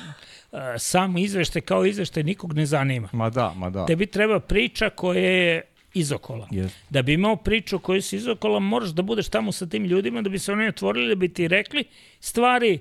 a, 0.51 0.79
sam 0.79 1.17
izveštaj 1.17 1.61
kao 1.61 1.85
izveštaj 1.85 2.23
nikog 2.23 2.53
ne 2.53 2.65
zanima. 2.65 3.09
Ma 3.11 3.29
da, 3.29 3.53
ma 3.53 3.69
da. 3.69 3.85
Tebi 3.85 4.05
treba 4.05 4.39
priča 4.39 4.89
koja 4.89 5.19
je 5.21 5.61
izokola. 5.93 6.47
Jest. 6.51 6.75
Da 6.89 7.01
bi 7.01 7.13
imao 7.13 7.35
priču 7.35 7.79
koju 7.79 8.01
si 8.01 8.15
izokola, 8.15 8.59
moraš 8.59 8.89
da 8.89 9.01
budeš 9.01 9.29
tamo 9.29 9.51
sa 9.51 9.65
tim 9.65 9.85
ljudima, 9.85 10.21
da 10.21 10.29
bi 10.29 10.39
se 10.39 10.51
oni 10.51 10.67
otvorili, 10.67 11.07
da 11.07 11.15
bi 11.15 11.29
ti 11.29 11.47
rekli 11.47 11.83
stvari 12.19 12.79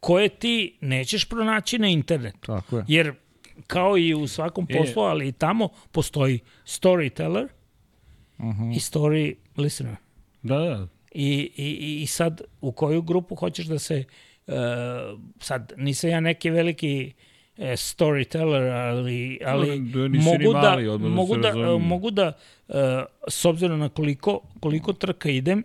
koje 0.00 0.28
ti 0.28 0.78
nećeš 0.80 1.24
pronaći 1.24 1.78
na 1.78 1.88
internetu. 1.88 2.38
Tako 2.46 2.76
je. 2.78 2.84
Jer 2.88 3.12
kao 3.66 3.98
i 3.98 4.14
u 4.14 4.28
svakom 4.28 4.66
E. 4.68 4.76
poslu, 4.76 5.02
ali 5.02 5.28
i 5.28 5.32
tamo 5.32 5.68
postoji 5.92 6.38
storyteller 6.64 7.48
Mhm. 8.40 8.70
i 8.70 8.76
story 8.76 9.34
listener. 9.56 9.96
Da, 10.42 10.56
da. 10.58 10.88
I, 11.12 11.50
i, 11.56 12.02
I 12.02 12.06
sad 12.06 12.40
u 12.60 12.72
koju 12.72 13.02
grupu 13.02 13.34
hoćeš 13.34 13.66
da 13.66 13.78
se... 13.78 14.04
Uh, 14.46 14.54
sad, 15.40 15.72
nisam 15.76 16.10
ja 16.10 16.20
neki 16.20 16.50
veliki 16.50 17.12
uh, 17.56 17.64
storyteller, 17.64 18.88
ali, 18.90 19.38
ali 19.44 19.80
Da, 19.80 20.08
mogu 20.08 20.52
da, 20.52 20.70
mali, 20.70 20.84
da 20.84 20.98
mogu 20.98 21.36
da, 21.36 21.48
razumemo. 21.48 21.78
mogu 21.78 22.10
da 22.10 22.32
uh, 22.68 22.74
s 23.28 23.44
obzirom 23.44 23.78
na 23.78 23.88
koliko, 23.88 24.40
koliko 24.60 24.92
trka 24.92 25.30
idem, 25.30 25.62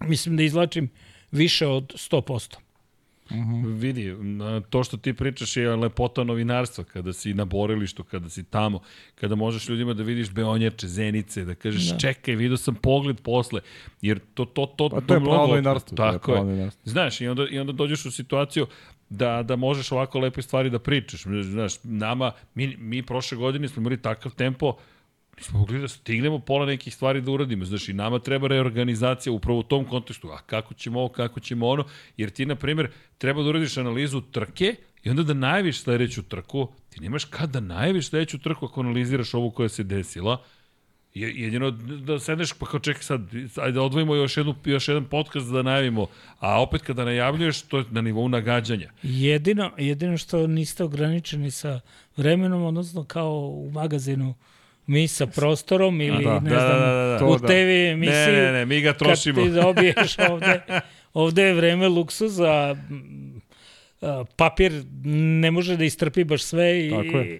mislim 0.00 0.36
da 0.36 0.42
izlačim 0.42 0.90
više 1.30 1.66
od 1.66 1.94
100%. 1.94 2.56
Vidi, 3.66 4.04
na- 4.12 4.60
to 4.60 4.84
što 4.84 4.96
ti 4.96 5.12
pričaš 5.12 5.56
je 5.56 5.76
lepota 5.76 6.24
novinarstva, 6.24 6.84
kada 6.84 7.12
si 7.12 7.34
na 7.34 7.44
borilištu, 7.44 8.04
kada 8.04 8.28
si 8.28 8.44
tamo, 8.44 8.80
kada 9.14 9.34
možeš 9.34 9.68
ljudima 9.68 9.94
da 9.94 10.02
vidiš 10.02 10.30
beonjače, 10.30 10.88
zenice, 10.88 11.44
da 11.44 11.54
kažeš 11.54 11.90
da. 11.90 11.98
čekaj, 11.98 12.34
vidio 12.34 12.56
sam 12.56 12.74
pogled 12.74 13.20
posle, 13.20 13.60
jer 14.02 14.20
to, 14.34 14.44
to, 14.44 14.66
to, 14.66 14.88
Pa 14.88 15.00
to 15.00 15.14
je 15.14 15.20
pravo 15.20 15.46
novinarstvo, 15.46 15.96
to 15.96 16.06
je 16.06 16.12
Tako 16.12 16.32
je. 16.32 16.38
novinarstvo. 16.40 16.82
Znaš, 16.84 17.20
i 17.20 17.28
onda, 17.28 17.46
i 17.50 17.58
onda 17.58 17.72
dođeš 17.72 18.04
u 18.06 18.10
situaciju 18.10 18.66
da, 19.10 19.42
da 19.42 19.56
možeš 19.56 19.92
ovako 19.92 20.18
lepe 20.18 20.42
stvari 20.42 20.70
da 20.70 20.78
pričaš. 20.78 21.22
Znaš, 21.42 21.72
nama, 21.82 22.32
mi, 22.54 22.76
mi 22.76 23.02
prošle 23.02 23.38
godine 23.38 23.68
smo 23.68 23.80
imali 23.80 24.02
takav 24.02 24.32
tempo, 24.34 24.76
nismo 25.38 25.58
mogli 25.58 25.80
da 25.80 25.88
stignemo 25.88 26.38
pola 26.38 26.66
nekih 26.66 26.94
stvari 26.94 27.20
da 27.20 27.30
uradimo. 27.30 27.64
Znaš, 27.64 27.88
i 27.88 27.92
nama 27.92 28.18
treba 28.18 28.48
reorganizacija 28.48 29.32
upravo 29.32 29.58
u 29.58 29.62
tom 29.62 29.84
kontekstu. 29.84 30.28
A 30.30 30.38
kako 30.38 30.74
ćemo 30.74 30.98
ovo, 31.00 31.08
kako 31.08 31.40
ćemo 31.40 31.68
ono? 31.68 31.84
Jer 32.16 32.30
ti, 32.30 32.46
na 32.46 32.54
primjer, 32.56 32.88
treba 33.18 33.42
da 33.42 33.48
uradiš 33.48 33.76
analizu 33.76 34.20
trke 34.20 34.74
i 35.02 35.10
onda 35.10 35.22
da 35.22 35.34
najaviš 35.34 35.80
sledeću 35.80 36.22
trku. 36.22 36.68
Ti 36.90 37.00
nemaš 37.00 37.24
kad 37.24 37.50
da 37.50 37.60
najaviš 37.60 38.08
sledeću 38.08 38.38
trku 38.38 38.66
ako 38.66 38.80
analiziraš 38.80 39.34
ovu 39.34 39.50
koja 39.50 39.68
se 39.68 39.82
desila. 39.84 40.42
Je- 41.14 41.34
Jedino 41.34 41.70
da 41.70 42.18
sedneš 42.18 42.52
pa 42.52 42.66
kao 42.66 42.80
čekaj 42.80 43.02
sad, 43.02 43.20
ajde 43.56 43.72
da 43.72 43.82
odvojimo 43.82 44.14
još, 44.14 44.36
jednu, 44.36 44.54
još 44.64 44.88
jedan 44.88 45.04
podcast 45.04 45.46
da 45.50 45.62
najavimo, 45.62 46.06
a 46.38 46.62
opet 46.62 46.82
kada 46.82 47.04
najavljuješ, 47.04 47.62
to 47.62 47.78
je 47.78 47.84
na 47.90 48.00
nivou 48.00 48.28
nagađanja. 48.28 48.90
Jedino, 49.02 49.70
jedino 49.78 50.18
što 50.18 50.46
niste 50.46 50.84
ograničeni 50.84 51.50
sa 51.50 51.80
vremenom, 52.16 52.62
odnosno 52.62 53.04
kao 53.04 53.32
u 53.38 53.70
magazinu 53.70 54.34
mi 54.88 55.08
sa 55.08 55.26
prostorom 55.28 56.00
ili 56.00 56.24
da. 56.24 56.40
ne 56.40 56.50
Da, 56.50 56.58
znam, 56.58 56.80
da, 56.80 56.86
da, 56.86 57.16
da. 57.18 57.26
u 57.26 57.38
da. 57.38 57.46
TV 57.46 57.52
emisiji. 57.86 58.16
Ne, 58.26 58.42
ne, 58.42 58.52
ne, 58.52 58.66
mi 58.66 58.80
ga 58.80 58.92
trošimo. 58.94 59.36
Kad 59.36 59.44
ti 59.44 59.50
dobiješ 59.62 60.18
ovde, 60.20 60.60
ovde 61.14 61.42
je 61.42 61.54
vreme 61.54 61.88
luksuza, 61.88 62.76
papir 64.36 64.84
ne 65.04 65.50
može 65.50 65.76
da 65.76 65.84
istrpi 65.84 66.24
baš 66.24 66.42
sve 66.42 66.78
i, 66.78 66.92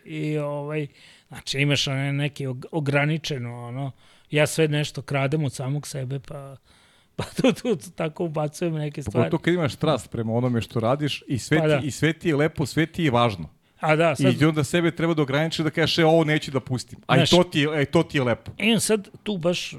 i 0.06 0.38
ovaj, 0.38 0.86
znači 1.28 1.58
imaš 1.58 1.86
neki 2.12 2.46
og- 2.46 2.66
ograničeno, 2.72 3.56
ono, 3.58 3.90
ja 4.30 4.46
sve 4.46 4.68
nešto 4.68 5.02
kradem 5.02 5.44
od 5.44 5.52
samog 5.52 5.86
sebe, 5.86 6.20
pa 6.20 6.56
pa 7.16 7.24
tu, 7.26 7.52
tu, 7.52 7.76
tu 7.76 7.90
tako 7.90 8.24
ubacujem 8.24 8.74
neke 8.74 9.02
stvari. 9.02 9.14
Pogotovo 9.14 9.40
kad 9.40 9.54
imaš 9.54 9.72
strast 9.72 10.10
prema 10.10 10.32
onome 10.32 10.60
što 10.60 10.80
radiš 10.80 11.22
i 11.26 11.38
sve, 11.38 11.58
Pa 11.58 11.64
ti, 11.64 11.68
da. 11.68 11.80
i 11.84 11.90
sve 11.90 12.12
ti 12.12 12.28
je 12.28 12.36
lepo, 12.36 12.66
sve 12.66 12.86
ti 12.86 13.04
je 13.04 13.10
važno. 13.10 13.48
A 13.80 13.96
da, 13.96 14.16
sad, 14.16 14.42
I 14.42 14.44
onda 14.44 14.64
sebe 14.64 14.90
treba 14.90 15.14
da 15.14 15.22
ograničiš 15.22 15.58
da 15.58 15.70
kažeš, 15.70 15.98
e, 15.98 16.04
ovo 16.04 16.24
neću 16.24 16.50
da 16.50 16.60
pustim. 16.60 16.98
A 17.06 17.14
i 17.14 17.18
Znaš- 17.18 17.30
to 17.30 17.44
ti, 17.44 17.60
je, 17.60 17.82
e, 17.82 17.84
to 17.84 18.02
ti 18.02 18.18
je 18.18 18.22
lepo. 18.22 18.52
E, 18.58 18.80
sad 18.80 19.08
tu 19.22 19.38
baš 19.38 19.72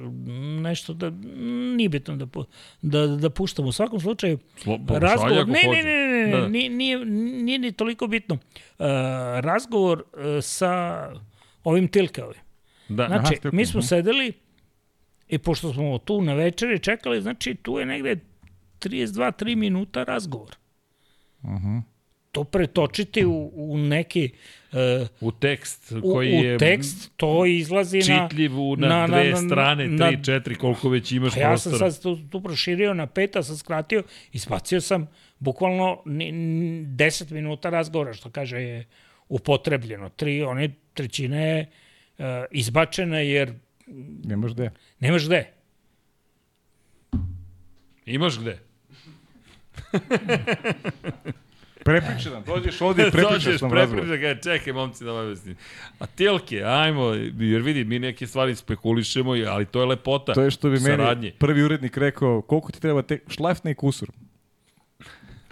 nešto 0.61 0.93
da 0.93 1.09
nije 1.75 1.89
bitno 1.89 2.15
da, 2.15 2.25
pu- 2.25 2.45
da, 2.81 3.07
da 3.07 3.29
puštam. 3.29 3.65
U 3.65 3.71
svakom 3.71 3.99
slučaju, 3.99 4.37
Slo- 4.57 4.99
razgovor, 4.99 5.47
ne, 5.47 5.63
ne, 5.63 5.83
ne, 5.83 6.07
ne, 6.07 6.27
ne, 6.27 6.31
Da. 6.31 6.47
nije, 6.47 6.69
nije, 6.69 7.05
nije 7.05 7.59
ni 7.59 7.71
toliko 7.71 8.07
bitno. 8.07 8.35
Uh, 8.35 8.85
razgovor 9.39 9.99
uh, 9.99 10.19
sa 10.41 11.05
ovim 11.63 11.87
Tilkeovim. 11.87 12.41
Da, 12.89 13.05
Znači, 13.07 13.35
Aha, 13.39 13.49
mi 13.53 13.65
smo 13.65 13.77
mhm. 13.79 13.85
sedeli 13.85 14.33
i 15.27 15.37
pošto 15.37 15.73
smo 15.73 15.97
tu 15.97 16.21
na 16.21 16.33
večeri 16.33 16.79
čekali, 16.79 17.21
znači 17.21 17.55
tu 17.55 17.79
je 17.79 17.85
negde 17.85 18.19
32-3 18.79 19.55
minuta 19.55 20.03
razgovor. 20.03 20.55
Mhm. 21.43 21.77
To 22.31 22.43
pretočiti 22.43 23.25
u, 23.25 23.51
u 23.55 23.77
neki 23.77 24.29
uh, 24.71 24.77
u 25.21 25.31
tekst 25.31 25.91
u, 25.93 26.01
koji 26.03 26.29
u 26.31 26.43
je 26.43 26.57
tekst, 26.57 27.11
to 27.17 27.45
izlazi 27.45 27.97
na... 27.99 28.03
čitljiv 28.29 28.61
u, 28.61 28.75
na, 28.75 29.07
dve 29.07 29.35
strane, 29.37 29.87
na- 29.87 30.07
tri, 30.07 30.23
četiri, 30.23 30.55
koliko 30.55 30.89
već 30.89 31.11
imaš 31.11 31.33
Pa 31.33 31.39
ja 31.39 31.57
sam 31.57 31.69
prostora. 31.71 31.91
sad 31.91 32.01
tu, 32.03 32.19
tu 32.29 32.41
proširio 32.41 32.93
na 32.93 33.07
pet, 33.07 33.35
a 33.35 33.43
sam 33.43 33.57
skratio 33.57 34.03
i 34.31 34.39
spacio 34.39 34.81
sam 34.81 35.07
bukvalno 35.39 36.01
ni- 36.05 36.31
ni- 36.31 36.85
10 36.85 37.31
minuta 37.31 37.69
razgovora, 37.69 38.13
što 38.13 38.29
kaže 38.29 38.57
je 38.57 38.85
upotrebljeno. 39.29 40.09
Tri, 40.09 40.43
one 40.43 40.69
trećine 40.93 41.47
je 41.47 41.65
uh, 42.17 42.25
izbačena 42.51 43.19
jer 43.19 43.53
Nemaš 44.23 44.53
gde. 44.53 44.71
nemaš 44.99 45.25
gde. 45.25 45.49
Imaš 48.05 48.39
gde? 48.39 48.59
Prepričaj 51.89 52.31
nam, 52.31 52.43
dođeš 52.55 52.81
ovde 52.81 53.01
i 53.01 53.11
prepričaš 53.11 53.43
Dođeš, 53.45 53.61
nam 53.61 53.73
razgovor. 53.73 54.05
prepriča 54.05 54.33
ga, 54.35 54.41
čekaj 54.41 54.73
momci 54.73 55.03
da 55.03 55.11
vam 55.11 55.23
objasnim. 55.23 55.55
A 55.99 56.05
telke, 56.07 56.63
ajmo, 56.63 57.05
jer 57.39 57.61
vidi, 57.61 57.83
mi 57.83 57.99
neke 57.99 58.27
stvari 58.27 58.55
spekulišemo, 58.55 59.31
ali 59.47 59.65
to 59.65 59.79
je 59.79 59.85
lepota 59.85 60.33
To 60.33 60.41
je 60.41 60.51
što 60.51 60.69
bi 60.69 60.73
meni 60.73 60.85
saradnje. 60.87 61.31
prvi 61.31 61.63
urednik 61.63 61.97
rekao, 61.97 62.41
koliko 62.41 62.71
ti 62.71 62.81
treba 62.81 63.01
tek, 63.01 63.23
šlajfne 63.27 63.71
i 63.71 63.75
kusur. 63.75 64.09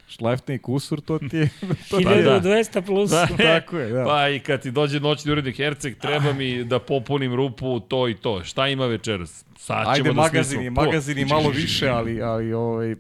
Šlajfne 0.10 0.56
i 0.56 0.60
kusur, 0.60 1.02
to 1.02 1.20
ti 1.20 1.38
je... 1.38 1.50
to 1.90 1.98
ti 1.98 2.04
je- 2.04 2.26
1200 2.42 2.82
plus. 2.82 3.10
Da. 3.12 3.28
Tako 3.38 3.78
je, 3.78 3.90
da. 3.90 4.04
Pa 4.06 4.30
i 4.30 4.40
kad 4.40 4.62
ti 4.62 4.72
dođe 4.72 5.00
noćni 5.00 5.32
urednik 5.32 5.58
Herceg, 5.58 5.98
treba 5.98 6.34
mi 6.34 6.64
da 6.64 6.80
popunim 6.80 7.36
rupu 7.36 7.80
to 7.80 8.08
i 8.08 8.14
to. 8.14 8.44
Šta 8.44 8.68
ima 8.68 8.86
večeras? 8.86 9.46
Sad 9.58 9.78
ćemo 9.78 9.90
Ajde, 9.90 10.04
da 10.04 10.14
magazini, 10.14 10.70
magazini 10.70 11.26
malo 11.26 11.50
više, 11.50 11.90
ali, 11.90 12.22
ali 12.22 12.54
ovaj, 12.54 12.96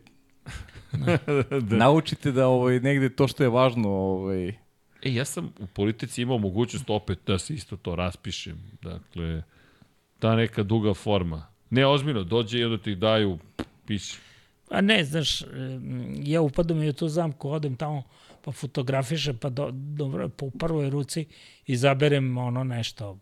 da. 1.70 1.76
naučite 1.86 2.32
da 2.32 2.48
ovaj, 2.48 2.80
negde 2.80 3.10
to 3.10 3.28
što 3.28 3.44
je 3.44 3.50
važno, 3.50 3.90
ovaj, 3.90 4.54
E, 5.04 5.14
ja 5.14 5.26
sam 5.26 5.54
u 5.60 5.68
politici 5.68 6.22
imao 6.22 6.38
mogućnost 6.38 6.90
opet 6.90 7.20
da 7.28 7.40
se 7.40 7.54
isto 7.54 7.78
to 7.78 7.96
raspišem. 7.96 8.72
Dakle, 8.82 9.44
ta 10.20 10.36
neka 10.36 10.64
duga 10.64 10.94
forma. 10.94 11.48
Ne, 11.70 11.86
ozbiljno, 11.86 12.24
dođe 12.24 12.60
i 12.60 12.64
onda 12.64 12.78
ti 12.78 12.96
daju, 12.96 13.38
piši. 13.86 14.18
A 14.70 14.82
ne, 14.82 15.04
znaš, 15.06 15.44
ja 16.24 16.42
upadam 16.42 16.84
i 16.84 16.90
u 16.90 16.94
tu 16.94 17.08
zamku, 17.08 17.50
odem 17.50 17.76
tamo, 17.76 18.04
pa 18.44 18.52
fotografišem, 18.52 19.38
pa 19.38 19.50
do, 19.50 19.70
dobro, 19.72 20.30
po 20.30 20.50
prvoj 20.50 20.90
ruci 20.90 21.26
izaberem 21.66 22.38
ono 22.38 22.64
nešto. 22.64 23.18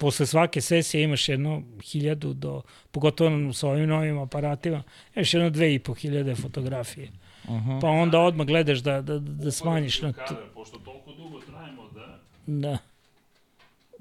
Posle 0.00 0.26
svake 0.26 0.60
sesije 0.60 1.02
imaš 1.02 1.28
jedno 1.28 1.62
hiljadu 1.82 2.32
do, 2.32 2.62
pogotovo 2.90 3.52
sa 3.52 3.68
ovim 3.68 3.88
novim 3.88 4.18
aparatima, 4.18 4.82
imaš 5.14 5.34
jedno 5.34 5.50
dve 5.50 5.74
i 5.74 5.78
po 5.78 5.94
hiljade 5.94 6.34
fotografije. 6.34 7.08
pa 7.80 7.88
onda 7.88 8.20
odmah 8.20 8.46
gledaš 8.46 8.78
da, 8.78 9.02
da, 9.02 9.18
da 9.18 9.50
smanjiš 9.50 10.02
na 10.02 10.12
to. 10.12 10.36
Pošto 10.54 10.78
toliko 10.78 11.12
dugo 11.12 11.40
trajimo 11.40 11.88
da... 11.94 12.18
Da. 12.46 12.78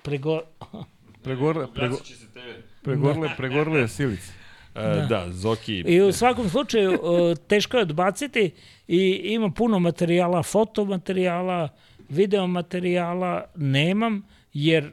Prego... 0.04 0.42
Pregorle, 1.24 1.68
prego, 1.74 1.96
se 1.96 2.34
tebe. 2.34 2.64
pregorle, 2.84 3.30
pregorle 3.38 3.80
je 3.80 3.88
silice. 3.88 4.32
E, 4.76 5.06
da. 5.10 5.26
Zoki... 5.32 5.74
I 5.74 6.02
u 6.02 6.12
svakom 6.12 6.50
slučaju 6.50 7.00
teško 7.48 7.78
je 7.78 7.84
odbaciti 7.84 8.52
i 8.88 9.22
ima 9.24 9.50
puno 9.50 9.80
materijala, 9.80 10.44
fotomaterijala, 10.44 11.70
videomaterijala, 12.10 13.46
nemam, 13.56 14.28
jer 14.54 14.84
e, 14.84 14.92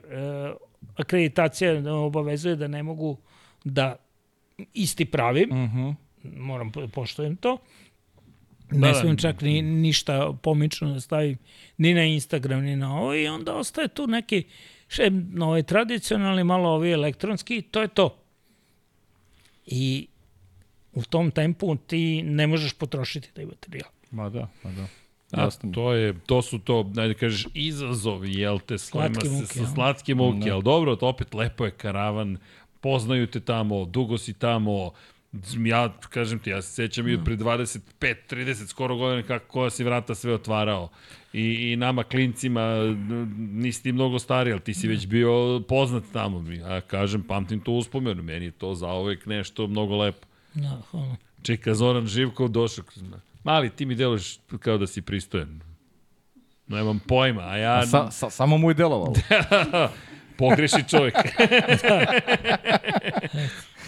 akreditacija 0.96 1.72
obavezuje 1.96 2.56
da 2.56 2.68
ne 2.68 2.82
mogu 2.82 3.16
da 3.64 3.96
isti 4.74 5.04
pravim, 5.06 5.48
Mhm. 5.54 5.90
moram 6.36 6.72
po- 6.72 6.88
poštujem 6.88 7.36
to. 7.36 7.58
Da, 8.66 8.78
Ne 8.78 8.88
da. 8.88 8.94
smijem 8.94 9.16
čak 9.18 9.40
ni, 9.40 9.62
ništa 9.62 10.14
pomično 10.34 10.88
da 10.88 11.00
stavim 11.00 11.38
ni 11.78 11.94
na 11.94 12.04
Instagram, 12.04 12.60
ni 12.60 12.76
na 12.76 12.96
ovo 12.96 13.14
i 13.14 13.26
onda 13.28 13.54
ostaje 13.54 13.88
tu 13.88 14.06
neki 14.06 14.44
še, 14.88 15.10
ovaj, 15.40 15.62
tradicionalni, 15.64 16.44
malo 16.44 16.68
ovi 16.70 16.90
elektronski 16.90 17.62
to 17.62 17.82
je 17.82 17.88
to. 17.88 18.18
I 19.66 20.08
u 20.92 21.02
tom 21.02 21.30
tempu 21.30 21.76
ti 21.76 22.22
ne 22.22 22.46
možeš 22.46 22.72
potrošiti 22.74 23.32
taj 23.32 23.44
materijal. 23.46 23.90
Ma 24.10 24.28
da, 24.28 24.48
ma 24.64 24.70
da. 24.72 24.86
A, 25.36 25.42
Jasno. 25.42 25.66
mi. 25.68 25.74
to 25.74 25.92
je, 25.92 26.14
to 26.26 26.42
su 26.42 26.58
to, 26.58 26.78
ajde 26.96 27.08
da 27.08 27.14
kažeš, 27.14 27.46
izazovi, 27.54 28.32
jel 28.34 28.58
te, 28.58 28.78
s 28.78 28.90
kojima 28.90 29.14
Slatke 29.14 29.28
se, 29.28 29.34
muke, 29.34 29.46
sa 29.46 29.60
jel? 29.60 29.68
slatke 29.74 30.14
muke, 30.14 30.48
Da. 30.48 30.54
ali 30.54 30.62
dobro, 30.62 30.96
to 30.96 31.08
opet 31.08 31.34
lepo 31.34 31.64
je 31.64 31.70
karavan, 31.70 32.38
poznaju 32.80 33.26
te 33.26 33.40
tamo, 33.40 33.84
dugo 33.84 34.18
si 34.18 34.32
tamo, 34.32 34.90
ja, 35.64 35.92
kažem 36.10 36.38
ti, 36.38 36.50
ja 36.50 36.62
se 36.62 36.72
sećam 36.72 37.08
i 37.08 37.14
od 37.14 37.24
pre 37.24 37.36
25, 37.36 37.80
30 38.30 38.66
skoro 38.66 38.96
godina 38.96 39.22
kako 39.22 39.46
koja 39.48 39.70
si 39.70 39.84
vrata 39.84 40.14
sve 40.14 40.34
otvarao. 40.34 40.88
I, 41.32 41.72
i 41.72 41.76
nama 41.76 42.02
klincima 42.04 42.76
nisi 43.36 43.82
ti 43.82 43.92
mnogo 43.92 44.18
stariji, 44.18 44.52
ali 44.52 44.60
ti 44.60 44.74
si 44.74 44.88
već 44.88 45.06
bio 45.06 45.60
poznat 45.68 46.04
tamo. 46.12 46.52
Ja 46.52 46.80
kažem, 46.80 47.22
pamtim 47.22 47.60
to 47.60 47.72
uspomenu, 47.72 48.22
meni 48.22 48.44
je 48.44 48.50
to 48.50 48.74
zaovek 48.74 49.26
nešto 49.26 49.66
mnogo 49.66 49.96
lepo. 49.96 50.26
Da, 50.54 50.80
hvala. 50.90 51.16
Čeka 51.42 51.74
Zoran 51.74 52.06
Živkov 52.06 52.48
došao. 52.48 52.84
Mali, 53.46 53.70
ti 53.70 53.86
mi 53.86 53.94
deluješ 53.94 54.38
kao 54.60 54.78
da 54.78 54.86
si 54.86 55.02
pristojan. 55.02 55.60
Nemam 56.66 57.00
pojma, 57.06 57.42
a 57.42 57.56
ja... 57.56 57.78
A 57.78 57.86
sa, 57.86 58.10
sa, 58.10 58.30
samo 58.30 58.58
mu 58.58 58.70
je 58.70 58.74
delovalo. 58.74 59.14
Pogreši 60.38 60.88
čovjek. 60.88 61.14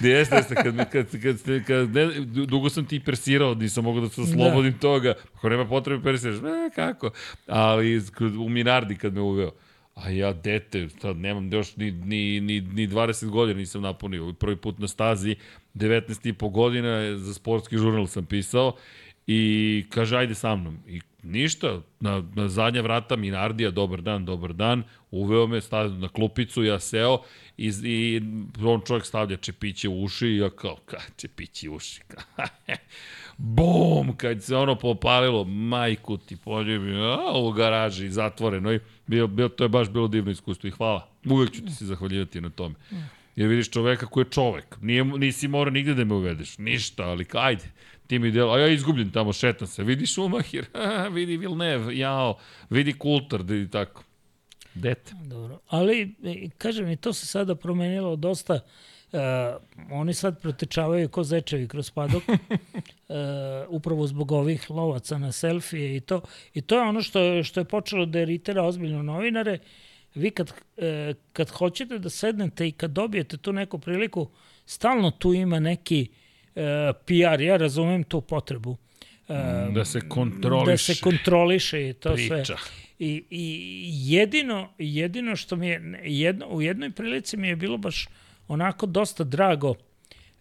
Jeste, 0.00 0.36
jeste, 0.36 0.54
kad, 0.54 0.76
kad, 0.76 0.90
kad, 0.92 1.22
kad, 1.22 1.64
kad 1.66 1.94
ne, 1.94 2.06
du- 2.06 2.46
dugo 2.46 2.70
sam 2.70 2.86
ti 2.86 3.00
persirao, 3.00 3.54
nisam 3.54 3.84
mogao 3.84 4.00
da 4.02 4.08
se 4.08 4.20
oslobodim 4.20 4.72
da. 4.72 4.78
toga. 4.78 5.14
Ako 5.34 5.48
nema 5.48 5.64
potrebe 5.64 6.02
persiraš, 6.02 6.36
e, 6.36 6.70
kako? 6.74 7.10
Ali 7.46 8.02
u 8.44 8.48
Minardi 8.48 8.96
kad 8.96 9.14
me 9.14 9.20
uveo, 9.20 9.50
a 9.94 10.10
ja 10.10 10.32
dete, 10.32 10.88
sad 10.88 11.16
nemam 11.16 11.52
još 11.52 11.76
ni, 11.76 11.90
ni, 11.90 12.40
ni, 12.40 12.60
ni 12.60 12.88
20 12.88 13.28
godina 13.28 13.58
nisam 13.58 13.82
napunio. 13.82 14.32
Prvi 14.32 14.56
put 14.56 14.78
na 14.78 14.88
stazi, 14.88 15.36
19 15.74 16.28
i 16.28 16.32
po 16.32 16.48
godina, 16.48 17.16
za 17.16 17.34
sportski 17.34 17.78
žurnal 17.78 18.06
sam 18.06 18.26
pisao 18.26 18.76
i 19.30 19.84
kaže, 19.90 20.16
ajde 20.16 20.34
sa 20.34 20.56
mnom. 20.56 20.78
I 20.86 21.00
ništa, 21.22 21.80
na, 22.00 22.22
na 22.34 22.48
zadnja 22.48 22.80
vrata 22.80 23.16
Minardija, 23.16 23.70
dobar 23.70 24.02
dan, 24.02 24.24
dobar 24.24 24.52
dan, 24.52 24.82
uveo 25.10 25.46
me, 25.46 25.60
stavio 25.60 25.92
na 25.92 26.08
klupicu, 26.08 26.64
ja 26.64 26.80
seo 26.80 27.18
i, 27.56 27.72
i 27.84 28.22
on 28.64 28.80
čovjek 28.86 29.04
stavlja 29.04 29.36
čepiće 29.36 29.88
u 29.88 30.02
uši 30.02 30.26
i 30.26 30.36
ja 30.36 30.50
kao, 30.50 30.76
ka, 30.76 31.00
čepići 31.16 31.68
u 31.68 31.74
uši, 31.74 32.00
ka, 32.08 32.48
bum, 33.56 34.16
kad 34.16 34.42
se 34.42 34.56
ono 34.56 34.74
popalilo, 34.74 35.44
majku 35.44 36.16
ti 36.16 36.36
poljubi, 36.36 36.94
a, 36.96 37.38
u 37.38 37.52
garaži, 37.52 38.10
zatvoreno 38.10 38.72
i 38.72 38.80
bio, 39.06 39.26
bio, 39.26 39.48
to 39.48 39.64
je 39.64 39.68
baš 39.68 39.90
bilo 39.90 40.08
divno 40.08 40.30
iskustvo 40.30 40.68
i 40.68 40.70
hvala. 40.70 41.08
Uvek 41.26 41.50
ću 41.50 41.64
ti 41.64 41.72
se 41.72 41.86
zahvaljivati 41.86 42.40
na 42.40 42.50
tome. 42.50 42.74
Jer 43.36 43.48
vidiš 43.48 43.70
čoveka 43.70 44.06
koji 44.06 44.24
je 44.24 44.30
čovek. 44.30 44.76
Nije, 44.80 45.04
nisi 45.04 45.48
morao 45.48 45.70
nigde 45.70 45.94
da 45.94 46.04
me 46.04 46.14
uvedeš. 46.14 46.58
Ništa, 46.58 47.04
ali 47.04 47.26
ajde. 47.32 47.64
Ti 48.08 48.18
mi 48.18 48.30
delo, 48.30 48.52
a 48.52 48.58
ja 48.58 48.68
izgubljen 48.68 49.10
tamo, 49.10 49.32
šetam 49.32 49.66
se. 49.66 49.84
Vidi 49.84 50.06
Šumahir, 50.06 50.66
vidi 51.14 51.36
Vilnev, 51.36 51.92
jao, 51.92 52.38
vidi 52.70 52.92
Kultar, 52.92 53.40
i 53.40 53.68
tako. 53.70 54.02
Dete. 54.74 55.12
Dobro. 55.24 55.58
Ali, 55.68 56.14
e, 56.24 56.48
kažem, 56.58 56.88
i 56.88 56.96
to 56.96 57.12
se 57.12 57.26
sada 57.26 57.54
promenilo 57.54 58.16
dosta. 58.16 58.60
Uh, 59.12 59.20
oni 59.90 60.14
sad 60.14 60.40
protečavaju 60.42 61.08
ko 61.08 61.24
zečevi 61.24 61.68
kroz 61.68 61.90
padok. 61.90 62.22
uh, 62.28 62.36
upravo 63.78 64.06
zbog 64.06 64.32
ovih 64.32 64.70
lovaca 64.70 65.18
na 65.18 65.32
selfije 65.32 65.96
i 65.96 66.00
to. 66.00 66.20
I 66.54 66.60
to 66.60 66.74
je 66.74 66.82
ono 66.82 67.02
što, 67.02 67.20
je- 67.20 67.44
što 67.44 67.60
je 67.60 67.64
počelo 67.64 68.06
da 68.06 68.20
iritira 68.20 68.62
ozbiljno 68.62 69.02
novinare. 69.02 69.58
Vi 70.14 70.30
kad, 70.30 70.50
uh, 70.76 70.84
kad 71.32 71.50
hoćete 71.50 71.98
da 71.98 72.10
sednete 72.10 72.68
i 72.68 72.72
kad 72.72 72.90
dobijete 72.90 73.36
tu 73.36 73.52
neku 73.52 73.78
priliku, 73.78 74.28
stalno 74.66 75.10
tu 75.10 75.34
ima 75.34 75.60
neki 75.60 76.08
uh, 76.10 76.27
PR. 77.04 77.40
Ja 77.40 77.56
razumem 77.56 78.04
tu 78.04 78.20
potrebu. 78.20 78.70
Uh, 78.70 79.36
Da 79.74 79.84
se 79.84 80.08
kontroliše. 80.08 80.70
da 80.70 80.76
se 80.78 81.00
kontroliše 81.00 81.88
i 81.88 81.92
to 81.92 82.14
priča. 82.14 82.44
sve. 82.44 82.56
I, 82.98 83.24
I 83.30 83.90
jedino, 84.12 84.72
jedino 84.78 85.36
što 85.36 85.56
mi 85.56 85.68
je, 85.68 86.00
jedno, 86.04 86.46
u 86.46 86.62
jednoj 86.62 86.90
prilici 86.90 87.36
mi 87.36 87.48
je 87.48 87.56
bilo 87.56 87.78
baš 87.78 88.08
onako 88.48 88.86
dosta 88.86 89.24
drago 89.24 89.74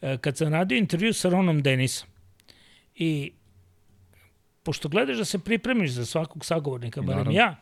e, 0.01 0.17
kad 0.17 0.37
sam 0.37 0.53
radio 0.53 0.77
intervju 0.77 1.13
sa 1.13 1.29
Ronom 1.29 1.61
Denisom. 1.61 2.09
I 2.95 3.31
pošto 4.63 4.89
gledaš 4.89 5.17
da 5.17 5.25
se 5.25 5.39
pripremiš 5.39 5.91
za 5.91 6.05
svakog 6.05 6.45
sagovornika, 6.45 7.01
barem 7.01 7.17
Naravno. 7.17 7.39
ja, 7.39 7.55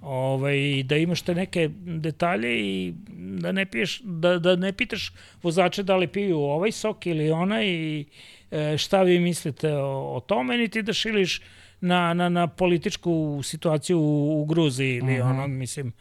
ovaj, 0.00 0.82
da 0.82 0.96
imaš 0.96 1.22
te 1.22 1.34
neke 1.34 1.70
detalje 1.84 2.60
i 2.60 2.94
da 3.16 3.52
ne, 3.52 3.66
piješ, 3.66 4.00
da, 4.04 4.38
da 4.38 4.56
ne 4.56 4.72
pitaš 4.72 5.12
vozače 5.42 5.82
da 5.82 5.96
li 5.96 6.06
piju 6.06 6.38
ovaj 6.38 6.72
sok 6.72 7.06
ili 7.06 7.30
onaj 7.30 7.66
i 7.66 8.04
e, 8.50 8.78
šta 8.78 9.02
vi 9.02 9.18
mislite 9.18 9.72
o, 9.72 10.16
o 10.16 10.20
tome, 10.20 10.58
niti 10.58 10.82
da 10.82 10.92
šiliš 10.92 11.40
na, 11.80 12.14
na, 12.14 12.28
na 12.28 12.46
političku 12.46 13.40
situaciju 13.44 13.98
u, 13.98 14.42
u 14.42 14.44
Gruziji 14.44 14.96
ili 14.96 15.20
uh 15.20 15.26
-huh. 15.26 15.30
ono, 15.30 15.46
mislim, 15.46 15.92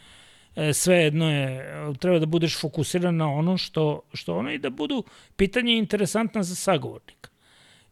e, 0.55 0.73
sve 0.73 0.95
jedno 0.95 1.31
je, 1.31 1.65
treba 1.99 2.19
da 2.19 2.25
budeš 2.25 2.59
fokusiran 2.59 3.15
na 3.15 3.31
ono 3.33 3.57
što, 3.57 4.01
što 4.13 4.35
ono 4.35 4.51
i 4.51 4.57
da 4.57 4.69
budu 4.69 5.03
pitanje 5.35 5.73
interesantna 5.73 6.43
za 6.43 6.55
sagovornika. 6.55 7.29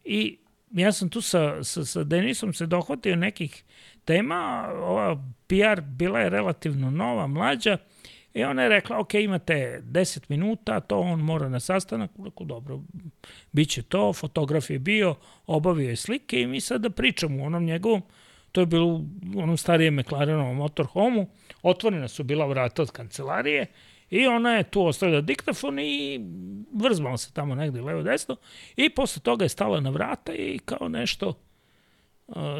I 0.04 0.36
ja 0.70 0.92
sam 0.92 1.08
tu 1.08 1.20
sa, 1.20 1.64
sa, 1.64 1.84
sa 1.84 2.04
Denisom 2.04 2.54
se 2.54 2.66
dohvatio 2.66 3.16
nekih 3.16 3.64
tema, 4.04 4.68
ova 4.74 5.16
PR 5.46 5.80
bila 5.80 6.20
je 6.20 6.30
relativno 6.30 6.90
nova, 6.90 7.26
mlađa, 7.26 7.78
i 8.34 8.44
ona 8.44 8.62
je 8.62 8.68
rekla, 8.68 8.98
ok, 8.98 9.14
imate 9.14 9.82
10 9.84 10.20
minuta, 10.28 10.80
to 10.80 10.98
on 10.98 11.20
mora 11.20 11.48
na 11.48 11.60
sastanak, 11.60 12.10
rekao, 12.24 12.46
dobro, 12.46 12.80
bit 13.52 13.68
će 13.68 13.82
to, 13.82 14.12
fotograf 14.12 14.70
je 14.70 14.78
bio, 14.78 15.14
obavio 15.46 15.88
je 15.88 15.96
slike 15.96 16.40
i 16.40 16.46
mi 16.46 16.60
sad 16.60 16.80
da 16.80 16.90
pričamo 16.90 17.42
u 17.42 17.46
onom 17.46 17.64
njegovom, 17.64 18.02
to 18.52 18.60
je 18.60 18.66
bilo 18.66 18.86
u 19.36 19.40
onom 19.42 19.56
starijem 19.56 19.94
McLarenovom 19.94 20.56
motorhomu, 20.56 21.26
otvorena 21.62 22.08
su 22.08 22.24
bila 22.24 22.46
vrata 22.46 22.82
od 22.82 22.90
kancelarije 22.90 23.66
i 24.10 24.26
ona 24.26 24.54
je 24.54 24.64
tu 24.64 24.86
ostavila 24.86 25.20
diktafon 25.20 25.78
i 25.78 26.20
vrzmala 26.74 27.16
se 27.16 27.32
tamo 27.32 27.54
negde 27.54 27.80
levo 27.80 28.02
desno 28.02 28.36
i 28.76 28.90
posle 28.90 29.22
toga 29.22 29.44
je 29.44 29.48
stala 29.48 29.80
na 29.80 29.90
vrata 29.90 30.34
i 30.34 30.58
kao 30.64 30.88
nešto 30.88 31.34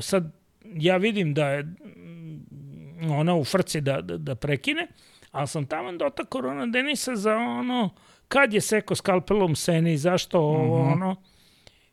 sad 0.01 0.40
ja 0.64 0.97
vidim 0.97 1.34
da 1.34 1.48
je 1.48 1.62
mm, 1.62 3.10
ona 3.10 3.34
u 3.34 3.44
frci 3.44 3.80
da, 3.80 4.00
da, 4.00 4.16
da 4.16 4.34
prekine, 4.34 4.86
ali 5.30 5.48
sam 5.48 5.66
tamo 5.66 5.92
dotakao 5.92 6.40
Rona 6.40 6.66
Denisa 6.66 7.16
za 7.16 7.36
ono 7.36 7.90
kad 8.28 8.52
je 8.55 8.60
seko 8.60 8.94
skalpelom 8.94 9.56
seni, 9.56 9.97
zašto 9.97 10.39
ovo, 10.40 10.82
Mhm. 10.82 10.92
ono. 10.92 11.16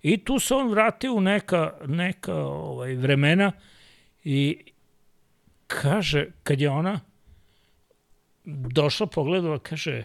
I 0.01 0.17
tu 0.17 0.39
se 0.39 0.53
on 0.55 0.69
vratio 0.69 1.13
u 1.13 1.21
neka, 1.21 1.73
neka 1.87 2.35
ovaj, 2.35 2.95
vremena 2.95 3.51
i 4.23 4.57
kaže, 5.67 6.27
kad 6.43 6.61
je 6.61 6.69
ona 6.69 6.99
došla, 8.45 9.07
pogledala, 9.07 9.59
kaže, 9.59 10.03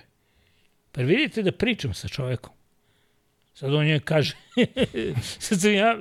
pa 0.92 1.02
vidite 1.02 1.42
da 1.42 1.52
pričam 1.52 1.94
sa 1.94 2.08
čovekom. 2.08 2.52
Sad 3.62 3.74
on 3.74 3.86
je 3.86 4.00
kaže, 4.00 4.34
sad 5.46 5.60
sam 5.60 5.74
ja, 5.74 5.98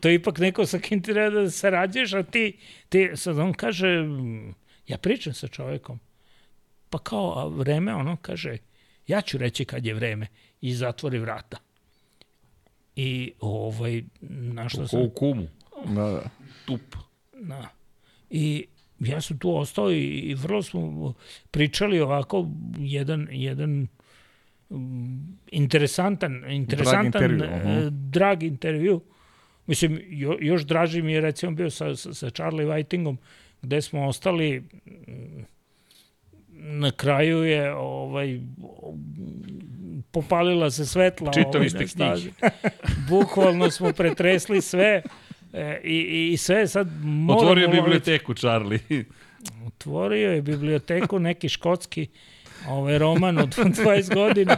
to 0.00 0.08
je 0.08 0.14
ipak 0.14 0.38
neko 0.38 0.66
sa 0.66 0.78
kim 0.78 1.02
ti 1.02 1.12
treba 1.12 1.30
da 1.30 1.50
sarađuješ, 1.50 2.12
a 2.14 2.22
ti, 2.22 2.58
ti, 2.88 3.10
sad 3.14 3.38
on 3.38 3.52
kaže, 3.52 4.02
"Mm, 4.02 4.54
ja 4.86 4.98
pričam 4.98 5.34
sa 5.34 5.48
čovekom. 5.48 5.98
Pa 6.90 6.98
kao, 6.98 7.38
a 7.38 7.46
vreme, 7.46 7.94
ono, 7.94 8.16
kaže, 8.22 8.56
ja 9.06 9.20
ću 9.20 9.38
reći 9.38 9.64
kad 9.64 9.86
je 9.86 9.94
vreme 9.94 10.26
i 10.60 10.74
zatvori 10.74 11.18
vrata. 11.18 11.58
I 12.96 13.32
ovaj, 13.40 14.02
našla 14.30 14.86
sam, 14.88 15.00
u 15.02 15.10
kumu. 15.10 15.48
Da, 15.86 16.10
da. 16.10 16.30
Tup. 16.66 16.96
Da. 17.32 17.68
I 18.30 18.66
ja 19.00 19.20
sam 19.20 19.38
tu 19.38 19.56
ostao 19.56 19.92
i, 19.92 20.04
i 20.04 20.34
vrlo 20.34 20.62
smo 20.62 21.14
pričali 21.50 22.00
ovako 22.00 22.48
jedan, 22.78 23.28
jedan 23.30 23.88
interesantan, 25.50 26.50
interesantan 26.50 27.06
intervju, 27.06 27.38
drag 27.38 27.50
aha. 27.50 27.58
intervju, 27.58 27.90
drag 27.90 28.42
intervju 28.42 29.00
Mislim, 29.68 30.00
jo, 30.08 30.36
još 30.40 30.62
draži 30.62 31.02
mi 31.02 31.12
je 31.12 31.20
recimo 31.20 31.52
bio 31.52 31.70
sa, 31.70 31.96
sa, 31.96 32.14
sa 32.14 32.30
Charlie 32.30 32.66
Whitingom, 32.66 33.16
gde 33.62 33.82
smo 33.82 34.06
ostali 34.06 34.60
mm, 34.60 35.44
na 36.52 36.90
kraju 36.90 37.44
je 37.44 37.74
ovaj 37.74 38.40
popalila 40.10 40.70
se 40.70 40.86
svetla 40.86 41.32
Čitali 41.32 41.68
ovaj, 41.74 41.86
stazi. 41.86 42.30
Bukvalno 43.08 43.70
smo 43.70 43.92
pretresli 43.92 44.60
sve 44.60 45.02
e, 45.52 45.80
i, 45.84 46.30
i 46.32 46.36
sve 46.36 46.68
sad 46.68 46.88
moramo 47.02 47.40
Otvorio 47.40 47.68
biblioteku, 47.68 48.34
Charlie. 48.34 48.80
Otvorio 49.66 50.32
je 50.32 50.42
biblioteku, 50.42 51.18
neki 51.18 51.48
škotski 51.48 52.06
ovaj 52.68 52.98
roman 52.98 53.38
od 53.38 53.48
20 53.56 54.14
godina. 54.14 54.56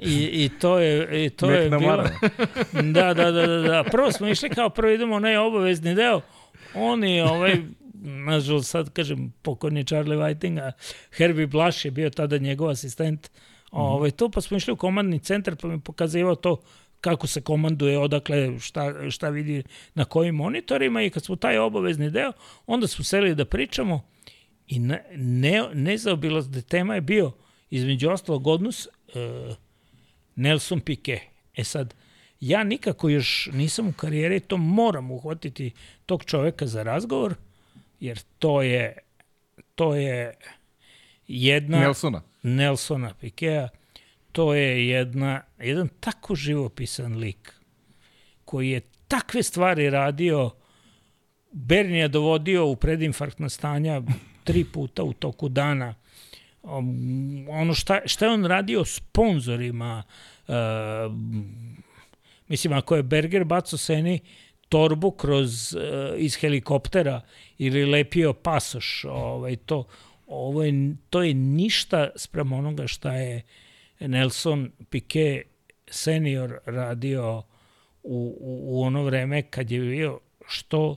I, 0.00 0.44
i 0.44 0.50
to 0.60 0.78
je, 0.78 1.26
i 1.26 1.30
to 1.30 1.50
je 1.50 1.60
Mek 1.60 1.70
na 1.70 1.78
bilo... 1.78 2.04
Da, 2.92 3.14
da, 3.14 3.30
da, 3.30 3.46
da, 3.46 3.56
da. 3.56 3.84
Prvo 3.90 4.12
smo 4.12 4.28
išli 4.28 4.50
kao 4.50 4.70
prvo 4.70 4.92
idemo 4.92 5.14
onaj 5.14 5.36
obavezni 5.36 5.94
deo. 5.94 6.20
Oni, 6.74 7.20
ovaj, 7.20 7.56
nažalost 8.02 8.70
sad 8.70 8.92
kažem, 8.92 9.32
pokojni 9.42 9.84
Charlie 9.84 10.18
Whiting, 10.18 10.60
a 10.60 10.72
Herbie 11.10 11.46
Blaš 11.46 11.84
je 11.84 11.90
bio 11.90 12.10
tada 12.10 12.38
njegov 12.38 12.68
asistent. 12.68 13.30
Ovaj, 13.70 14.10
to 14.10 14.28
pa 14.28 14.40
smo 14.40 14.56
išli 14.56 14.72
u 14.72 14.76
komandni 14.76 15.18
centar 15.18 15.56
pa 15.56 15.68
mi 15.68 15.80
pokazivao 15.80 16.34
to 16.34 16.60
kako 17.00 17.26
se 17.26 17.40
komanduje, 17.40 17.98
odakle, 17.98 18.58
šta, 18.60 19.10
šta 19.10 19.28
vidi 19.28 19.62
na 19.94 20.04
kojim 20.04 20.34
monitorima 20.34 21.02
i 21.02 21.10
kad 21.10 21.24
smo 21.24 21.36
taj 21.36 21.58
obavezni 21.58 22.10
deo, 22.10 22.32
onda 22.66 22.86
smo 22.86 23.04
seli 23.04 23.34
da 23.34 23.44
pričamo 23.44 24.08
i 24.68 24.78
ne, 24.78 25.04
ne, 25.16 25.62
nezaobilazna 25.74 26.62
tema 26.62 26.94
je 26.94 27.00
bio 27.00 27.32
između 27.70 28.10
ostalog 28.10 28.46
odnos 28.46 28.86
e, 28.86 28.88
Nelson 30.36 30.80
Piquet. 30.80 31.20
E 31.54 31.64
sad, 31.64 31.94
ja 32.40 32.64
nikako 32.64 33.08
još 33.08 33.48
nisam 33.52 33.88
u 33.88 33.92
karijeri, 33.92 34.40
to 34.40 34.56
moram 34.56 35.10
uhvatiti 35.10 35.70
tog 36.06 36.24
čoveka 36.24 36.66
za 36.66 36.82
razgovor, 36.82 37.34
jer 38.00 38.20
to 38.38 38.62
je 38.62 38.98
to 39.74 39.94
je 39.94 40.34
jedna 41.28 41.78
Nelsona. 41.78 42.22
Nelsona 42.42 43.14
Pikea, 43.20 43.68
to 44.32 44.54
je 44.54 44.88
jedna, 44.88 45.42
jedan 45.58 45.88
tako 46.00 46.34
živopisan 46.34 47.16
lik 47.16 47.54
koji 48.44 48.70
je 48.70 48.80
takve 49.08 49.42
stvari 49.42 49.90
radio, 49.90 50.50
Bernija 51.52 52.08
dovodio 52.08 52.66
u 52.66 52.76
predinfarktna 52.76 53.48
stanja 53.48 54.02
tri 54.46 54.64
puta 54.64 55.02
u 55.02 55.12
toku 55.12 55.48
dana. 55.48 55.94
Um, 56.62 57.46
ono 57.48 57.74
šta, 57.74 58.00
šta 58.06 58.24
je 58.24 58.32
on 58.32 58.44
radio 58.44 58.84
sponzorima, 58.84 60.02
uh, 60.48 60.54
mislim, 62.48 62.72
ako 62.72 62.96
je 62.96 63.02
Berger 63.02 63.44
bacao 63.44 63.78
Seni 63.78 64.20
torbu 64.68 65.10
kroz, 65.10 65.74
uh, 65.74 65.82
iz 66.16 66.36
helikoptera 66.36 67.20
ili 67.58 67.84
lepio 67.84 68.32
pasoš, 68.32 69.04
ovaj, 69.04 69.56
to, 69.56 69.84
ovo 70.26 70.64
je, 70.64 70.94
to 71.10 71.22
je 71.22 71.34
ništa 71.34 72.10
sprem 72.16 72.52
onoga 72.52 72.86
šta 72.86 73.12
je 73.12 73.42
Nelson 74.00 74.70
Piquet 74.90 75.42
senior 75.90 76.58
radio 76.66 77.42
u, 78.02 78.36
u, 78.40 78.60
u 78.66 78.82
ono 78.82 79.02
vreme 79.02 79.42
kad 79.42 79.70
je 79.70 79.80
bio 79.80 80.20
što, 80.48 80.96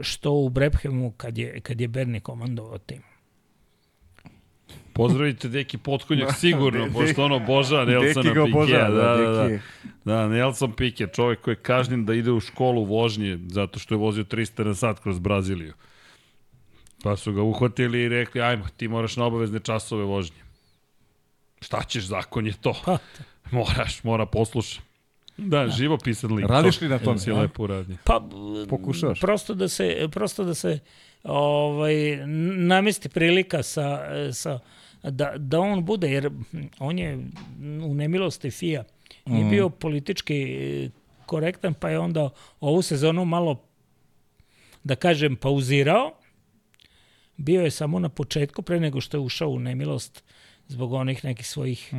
što 0.00 0.32
u 0.32 0.48
Brephemu 0.48 1.10
kad 1.10 1.38
je, 1.38 1.60
kad 1.60 1.80
je 1.80 1.88
Bernie 1.88 2.20
komandovao 2.20 2.78
tim. 2.78 3.02
Pozdravite 4.92 5.48
Deki 5.48 5.78
Potkonjak 5.78 6.34
sigurno, 6.40 6.84
De- 6.84 6.92
pošto 6.92 7.24
ono 7.24 7.38
boža 7.38 7.84
Nelsona 7.84 8.30
Pikea. 8.30 8.42
obožava, 8.44 8.88
Da, 8.88 9.16
da, 9.16 9.48
da. 9.48 9.58
Da, 10.04 10.28
Nelson 10.28 10.72
Piquet, 10.72 11.14
čovjek 11.14 11.40
koji 11.40 11.52
je 11.52 11.56
kažnjen 11.56 12.04
da 12.04 12.14
ide 12.14 12.30
u 12.30 12.40
školu 12.40 12.84
vožnje 12.84 13.38
zato 13.42 13.78
što 13.78 13.94
je 13.94 13.98
vozio 13.98 14.24
300 14.24 14.64
na 14.64 14.74
sat 14.74 15.00
kroz 15.00 15.18
Braziliju. 15.18 15.72
Pa 17.02 17.16
su 17.16 17.32
ga 17.32 17.42
uhvatili 17.42 18.02
i 18.02 18.08
rekli, 18.08 18.42
ajmo, 18.42 18.64
ti 18.76 18.88
moraš 18.88 19.16
na 19.16 19.24
obavezne 19.24 19.60
časove 19.60 20.04
vožnje. 20.04 20.36
Šta 21.60 21.82
ćeš, 21.82 22.04
zakon 22.04 22.46
je 22.46 22.52
to. 22.52 22.74
Pa, 22.84 22.98
Moraš, 23.50 24.04
mora 24.04 24.26
posluša. 24.26 24.80
Da, 25.40 25.68
živopisan 25.68 26.32
lik. 26.34 26.46
Radiš 26.46 26.80
li 26.80 26.88
na 26.88 26.98
tome? 26.98 27.18
Si 27.18 27.32
lepo 27.32 27.62
uradio. 27.62 27.96
Pa, 28.04 28.28
Pokušavaš. 28.68 29.20
Prosto 29.20 29.54
da 29.54 29.68
se, 29.68 30.08
prosto 30.12 30.44
da 30.44 30.54
se 30.54 30.78
ovaj, 31.24 32.26
namesti 32.56 33.08
prilika 33.08 33.62
sa, 33.62 34.00
sa, 34.32 34.58
da, 35.02 35.32
da 35.36 35.60
on 35.60 35.84
bude, 35.84 36.10
jer 36.10 36.30
on 36.78 36.98
je 36.98 37.18
u 37.62 37.94
nemilosti 37.94 38.50
FIA. 38.50 38.84
Nije 39.26 39.50
bio 39.50 39.68
politički 39.68 40.90
korektan, 41.26 41.74
pa 41.74 41.90
je 41.90 41.98
onda 41.98 42.30
ovu 42.60 42.82
sezonu 42.82 43.24
malo, 43.24 43.62
da 44.84 44.96
kažem, 44.96 45.36
pauzirao. 45.36 46.12
Bio 47.36 47.62
je 47.62 47.70
samo 47.70 47.98
na 47.98 48.08
početku, 48.08 48.62
pre 48.62 48.80
nego 48.80 49.00
što 49.00 49.16
je 49.16 49.20
ušao 49.20 49.48
u 49.48 49.58
nemilost 49.58 50.24
zbog 50.68 50.92
onih 50.92 51.24
nekih 51.24 51.46
svojih 51.46 51.94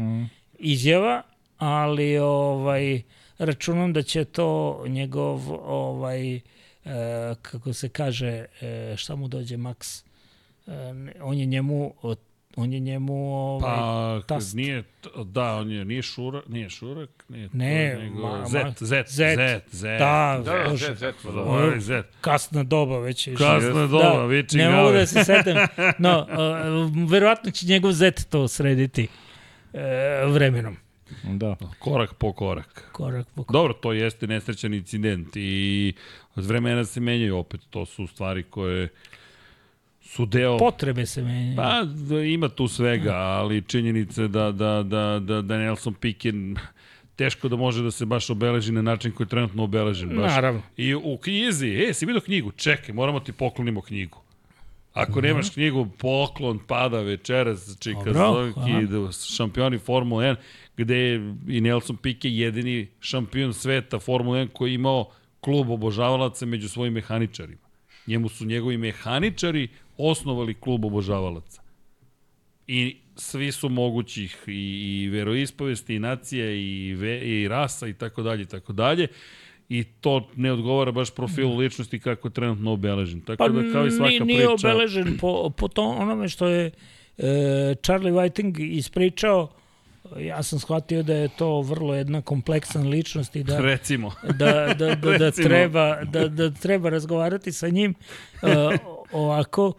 izjava, 0.59 1.21
ali 1.57 2.17
ovaj 2.17 3.01
računam 3.41 3.93
da 3.93 4.01
će 4.03 4.25
to 4.25 4.49
njegov 4.87 5.41
ovaj 5.65 6.35
e, 6.35 6.41
kako 7.41 7.73
se 7.73 7.89
kaže 7.89 8.27
e, 8.61 8.93
šta 8.97 9.15
mu 9.15 9.27
dođe 9.27 9.57
Max 9.57 10.03
e, 10.67 10.71
on 11.21 11.37
je 11.37 11.45
njemu 11.45 11.93
on 12.55 12.73
je 12.73 12.79
njemu 12.79 13.13
ovaj, 13.35 13.61
Pa, 13.61 14.21
tast. 14.27 14.55
nije, 14.55 14.83
da, 15.25 15.55
on 15.55 15.71
je, 15.71 15.85
nije 15.85 16.01
šurak, 16.01 16.47
nije 16.47 16.69
šurak, 16.69 17.09
nije 17.29 17.49
to, 17.49 17.57
Ne, 17.57 17.95
nego 17.95 18.17
ma- 18.17 18.39
ma- 18.39 18.47
zet, 18.47 18.77
zet, 18.79 19.07
Zet. 19.09 19.37
zet, 19.37 19.63
zet. 19.71 19.99
da, 19.99 20.41
Da, 20.45 20.69
bože, 20.69 20.85
zet, 20.85 20.97
zet. 20.97 21.15
Pa 21.23 21.29
dobro, 21.29 21.43
ovaj 21.43 21.79
zet. 21.79 22.05
kasna 22.21 22.63
doba 22.63 22.99
već 22.99 23.27
je 23.27 23.35
Kasna 23.35 23.87
doba, 23.87 24.25
witching 24.25 24.57
ne 24.57 24.69
mogu 24.71 24.91
da 24.91 25.05
se 25.05 25.23
setim 25.23 25.55
no, 25.99 26.27
uh, 26.95 27.09
verovatno 27.09 27.51
će 27.51 27.65
njegov 27.65 27.91
zet 27.91 28.27
to 28.29 28.47
srediti 28.47 29.07
uh, 29.73 29.79
vremenom 30.27 30.77
Da. 31.23 31.55
Korak 31.79 32.13
po 32.13 32.33
korak. 32.33 32.89
korak 32.91 33.27
po 33.35 33.43
korak. 33.43 33.51
Dobro, 33.51 33.73
to 33.73 33.93
jeste 33.93 34.27
nesrećan 34.27 34.73
incident 34.73 35.27
i 35.35 35.93
od 36.35 36.45
vremena 36.45 36.85
se 36.85 36.99
menjaju 36.99 37.37
opet. 37.37 37.61
To 37.69 37.85
su 37.85 38.07
stvari 38.07 38.43
koje 38.43 38.89
su 40.01 40.25
deo... 40.25 40.57
potrebe 40.57 41.05
se 41.05 41.21
menjaju 41.21 41.55
Pa, 41.55 41.83
da, 41.83 42.21
ima 42.21 42.49
tu 42.49 42.67
svega, 42.67 43.13
ali 43.13 43.61
činjenica 43.61 44.21
je 44.21 44.27
da, 44.27 44.51
da, 44.51 44.83
da, 44.83 45.19
da, 45.19 45.41
da 45.41 45.57
Nelson 45.57 45.93
Piquet 46.01 46.57
teško 47.15 47.47
da 47.47 47.55
može 47.55 47.83
da 47.83 47.91
se 47.91 48.05
baš 48.05 48.29
obeleži 48.29 48.71
na 48.71 48.81
način 48.81 49.11
koji 49.11 49.25
je 49.25 49.29
trenutno 49.29 49.63
obeležen. 49.63 50.09
Baš. 50.09 50.31
Naravno. 50.31 50.61
I 50.77 50.95
u 50.95 51.17
knjizi, 51.17 51.85
e, 51.89 51.93
si 51.93 52.05
vidio 52.05 52.21
knjigu? 52.21 52.51
Čekaj, 52.51 52.95
moramo 52.95 53.19
ti 53.19 53.31
poklonimo 53.31 53.81
knjigu. 53.81 54.17
Ako 54.93 55.21
nemaš 55.21 55.49
knjigu, 55.49 55.87
poklon 55.97 56.59
pada 56.67 56.99
večeras, 56.99 57.77
čika 57.79 58.11
Dobro, 58.13 58.47
Zoki, 58.47 58.87
da, 58.87 59.11
šampioni 59.11 59.77
Formule 59.79 60.25
1, 60.25 60.35
gde 60.77 60.97
je 60.97 61.35
i 61.47 61.61
Nelson 61.61 61.97
Piquet 61.97 62.29
jedini 62.29 62.87
šampion 62.99 63.53
sveta 63.53 63.99
Formule 63.99 64.45
1 64.45 64.47
koji 64.53 64.71
je 64.71 64.75
imao 64.75 65.11
klub 65.39 65.69
obožavalaca 65.69 66.45
među 66.45 66.69
svojim 66.69 66.93
mehaničarima. 66.93 67.67
Njemu 68.07 68.29
su 68.29 68.45
njegovi 68.45 68.77
mehaničari 68.77 69.67
osnovali 69.97 70.53
klub 70.53 70.85
obožavalaca. 70.85 71.61
I 72.67 72.97
svi 73.15 73.51
su 73.51 73.69
mogućih 73.69 74.43
i, 74.47 74.51
i 75.03 75.09
veroispovesti, 75.09 75.95
i 75.95 75.99
nacija, 75.99 76.51
i, 76.51 76.93
ve, 76.93 77.19
i 77.19 77.47
rasa, 77.47 77.87
i 77.87 77.93
tako 77.93 78.23
dalje, 78.23 78.41
i 78.41 78.45
tako 78.45 78.73
dalje. 78.73 79.07
I 79.69 79.83
to 79.83 80.29
ne 80.35 80.51
odgovara 80.51 80.91
baš 80.91 81.15
profilu 81.15 81.57
ličnosti 81.57 81.99
kako 81.99 82.27
je 82.27 82.33
trenutno 82.33 82.71
obeležen. 82.71 83.21
Tako 83.21 83.37
Pa 83.37 83.49
da 83.49 83.71
kao 83.73 83.85
i 83.87 83.91
svaka 83.91 84.09
nije, 84.09 84.25
nije 84.25 84.47
priča... 84.47 84.67
obeležen 84.67 85.17
po, 85.17 85.49
po 85.57 85.67
to 85.67 85.83
onome 85.83 86.29
što 86.29 86.47
je 86.47 86.71
e, 87.17 87.75
Charlie 87.83 88.13
Whiting 88.13 88.77
ispričao. 88.77 89.49
Ja 90.19 90.43
sam 90.43 90.59
shvatio 90.59 91.03
da 91.03 91.13
je 91.13 91.29
to 91.37 91.61
vrlo 91.61 91.95
jedna 91.95 92.21
kompleksna 92.21 92.81
ličnost 92.81 93.35
i 93.35 93.43
da, 93.43 93.59
Recimo. 93.71 94.11
da, 94.23 94.73
da, 94.77 94.95
da, 94.95 94.95
da, 94.95 95.17
Recimo. 95.25 95.47
treba, 95.47 96.03
da, 96.03 96.27
da 96.27 96.51
treba 96.51 96.89
razgovarati 96.89 97.51
sa 97.51 97.69
njim 97.69 97.93
e, 98.41 98.77
ovako 99.11 99.73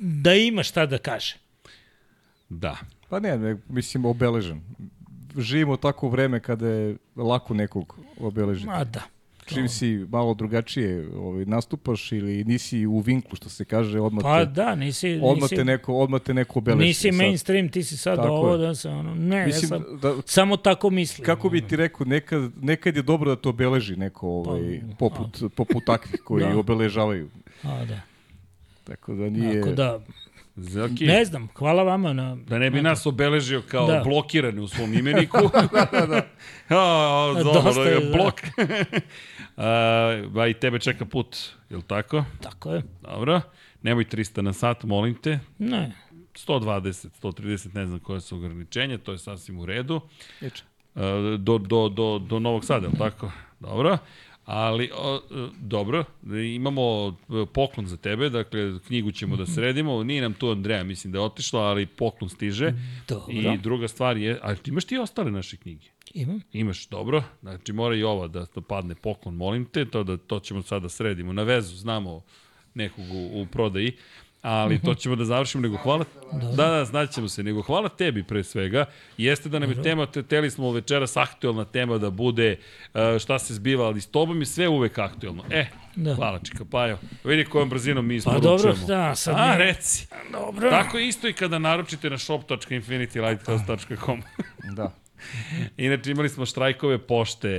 da 0.00 0.34
ima 0.34 0.62
šta 0.62 0.86
da 0.86 0.98
kaže. 0.98 1.36
Da. 2.48 2.76
Pa 3.08 3.20
ne, 3.20 3.38
ne, 3.38 3.56
mislim 3.68 4.04
obeležen. 4.04 4.60
Živimo 5.36 5.76
tako 5.76 6.08
vreme 6.08 6.40
kada 6.40 6.68
je 6.68 6.96
lako 7.16 7.54
nekog 7.54 7.98
obeležiti. 8.20 8.66
Ma 8.66 8.84
da. 8.84 9.02
Čim 9.54 9.68
si 9.68 10.06
malo 10.08 10.34
drugačije 10.34 11.08
ovaj, 11.16 11.44
nastupaš 11.44 12.12
ili 12.12 12.44
nisi 12.44 12.86
u 12.86 12.98
vinklu, 13.00 13.36
što 13.36 13.48
se 13.48 13.64
kaže, 13.64 14.00
odmah, 14.00 14.22
Pa 14.22 14.44
te, 14.44 14.50
da, 14.50 14.74
nisi, 14.74 15.20
odmah, 15.22 15.42
nisi, 15.42 15.56
te 15.56 15.64
neko, 15.64 15.94
odmah 15.94 16.20
te 16.20 16.34
neko 16.34 16.58
obeleži. 16.58 16.86
nisi 16.86 17.08
Sad, 17.08 17.14
mainstream, 17.14 17.68
ti 17.68 17.82
si 17.82 17.96
sad 17.96 18.16
Tako 18.16 18.28
ovo 18.28 18.52
je. 18.52 18.58
da 18.58 18.74
se 18.74 18.88
ono... 18.88 19.14
Ne, 19.14 19.46
Mislim, 19.46 19.72
ja 19.72 19.84
sam 19.86 19.98
da, 20.00 20.14
samo 20.24 20.56
tako 20.56 20.90
mislim. 20.90 21.26
kako 21.26 21.48
bi 21.48 21.66
ti 21.66 21.76
rekao, 21.76 22.06
nekad, 22.06 22.50
nekad 22.62 22.96
je 22.96 23.02
dobro 23.02 23.30
da 23.30 23.36
to 23.36 23.48
obeleži 23.48 23.96
neko 23.96 24.28
ovaj, 24.28 24.80
Pa, 24.90 24.96
poput, 24.98 25.54
poput 25.56 25.84
takvih 25.86 26.20
koji 26.24 26.44
Da. 26.52 26.58
obeležavaju. 26.58 27.28
A, 27.62 27.84
da. 27.84 28.00
Tako 28.84 29.14
da 29.14 29.30
nije... 29.30 29.60
Tako 29.60 29.74
da, 29.74 30.00
Zelki, 30.56 31.06
Ne 31.06 31.24
znam, 31.24 31.48
hvala 31.54 31.82
vama 31.82 32.12
na... 32.12 32.36
da 32.36 32.58
ne 32.58 32.70
bi 32.70 32.82
nas 32.82 33.06
obeležio 33.06 33.62
kao 33.68 33.86
Da. 33.86 34.02
blokirani 34.04 34.60
u 34.60 34.68
svom 34.68 34.94
imeniku. 34.94 35.38
da, 35.72 35.86
da, 35.92 36.06
da. 36.06 36.26
A, 36.68 37.32
dobro, 37.44 37.62
Dosta 37.62 37.82
je, 37.82 38.00
da. 38.00 38.16
blok. 38.16 38.34
Ba 40.28 40.46
i 40.46 40.54
tebe 40.54 40.78
čeka 40.78 41.04
put, 41.04 41.36
je 41.70 41.76
li 41.76 41.82
tako? 41.82 42.24
Tako 42.42 42.72
je. 42.72 42.82
Dobro. 43.02 43.40
Nemoj 43.82 44.04
300 44.04 44.40
na 44.40 44.52
sat, 44.52 44.84
molim 44.84 45.14
te. 45.14 45.38
Ne, 45.58 45.92
120, 46.46 47.08
130, 47.22 47.74
ne 47.74 47.86
znam 47.86 48.00
koje 48.00 48.20
su 48.20 48.36
ograničenja, 48.36 48.98
to 48.98 49.12
je 49.12 49.18
sasvim 49.18 49.58
u 49.58 49.66
redu. 49.66 50.00
Eče. 50.40 50.64
E, 50.94 51.00
do, 51.38 51.58
do, 51.58 51.88
do, 51.88 52.18
do 52.18 52.38
Novog 52.38 52.64
Sada, 52.64 52.86
je 52.86 52.90
li 52.92 52.98
tako? 52.98 53.32
Dobro. 53.60 53.98
Ali, 54.44 54.90
o, 54.94 55.20
dobro, 55.60 56.04
imamo 56.54 57.08
e, 57.08 57.46
poklon 57.52 57.86
za 57.86 57.96
tebe, 57.96 58.30
dakle, 58.30 58.78
knjigu 58.86 59.10
ćemo 59.10 59.36
da 59.36 59.46
sredimo, 59.46 60.04
nije 60.04 60.22
nam 60.22 60.34
tu 60.34 60.50
Andreja, 60.50 60.84
mislim 60.84 61.12
da 61.12 61.18
je 61.18 61.24
otišla, 61.24 61.60
ali 61.60 61.86
poklon 61.86 62.28
stiže. 62.28 62.72
Dobro. 63.08 63.34
I 63.34 63.58
druga 63.58 63.88
stvar 63.88 64.16
je, 64.16 64.38
a 64.42 64.54
imaš 64.66 64.84
ti 64.84 64.98
ostale 64.98 65.30
naše 65.30 65.56
knjige? 65.56 65.86
imam. 66.14 66.40
Imaš, 66.52 66.88
dobro. 66.88 67.22
Znači, 67.40 67.72
mora 67.72 67.96
i 67.96 68.02
ova 68.02 68.28
da 68.28 68.46
to 68.46 68.60
padne 68.60 68.94
poklon, 68.94 69.34
molim 69.34 69.64
te, 69.64 69.84
to, 69.84 70.04
da, 70.04 70.16
to 70.16 70.40
ćemo 70.40 70.62
sada 70.62 70.88
sredimo. 70.88 71.32
Na 71.32 71.42
vezu 71.42 71.76
znamo 71.76 72.22
nekog 72.74 73.04
u, 73.12 73.42
u 73.42 73.46
prodaji, 73.46 73.92
ali 74.42 74.78
to 74.78 74.94
ćemo 74.94 75.16
da 75.16 75.24
završimo, 75.24 75.62
nego 75.62 75.76
hvala... 75.76 76.04
Da, 76.56 76.66
da, 76.66 76.84
znaćemo 76.84 77.28
se, 77.28 77.42
nego 77.42 77.62
hvala 77.62 77.88
tebi 77.88 78.22
pre 78.22 78.44
svega. 78.44 78.84
Jeste 79.18 79.48
da 79.48 79.58
nam 79.58 79.70
je 79.70 79.82
tema, 79.82 80.06
te, 80.06 80.22
teli 80.22 80.50
smo 80.50 80.72
večeras 80.72 81.16
aktuelna 81.16 81.64
tema 81.64 81.98
da 81.98 82.10
bude 82.10 82.56
uh, 82.94 83.18
šta 83.18 83.38
se 83.38 83.54
zbiva, 83.54 83.86
ali 83.86 84.00
s 84.00 84.06
tobom 84.06 84.40
je 84.40 84.46
sve 84.46 84.68
uvek 84.68 84.98
aktuelno. 84.98 85.44
E, 85.50 85.66
Da. 85.96 86.14
hvala 86.14 86.38
Čika 86.40 86.64
Pajo. 86.64 86.98
Vidi 87.24 87.44
kojom 87.44 87.68
brzinom 87.68 88.06
mi 88.06 88.14
Pa 88.14 88.16
isporučujemo. 88.16 88.56
dobro, 88.56 88.74
da, 88.88 89.14
sad 89.14 89.34
A, 89.38 89.48
mi- 89.48 89.58
reci. 89.58 90.06
Dobro. 90.32 90.70
Tako 90.70 90.98
isto 90.98 91.28
i 91.28 91.32
kada 91.32 91.58
naručite 91.58 92.10
na 92.10 92.18
shop.infinitylighthouse.com. 92.18 94.22
Da. 94.72 94.92
Inače 95.76 96.10
imali 96.10 96.28
smo 96.28 96.46
štrajkove 96.46 96.98
pošte, 96.98 97.50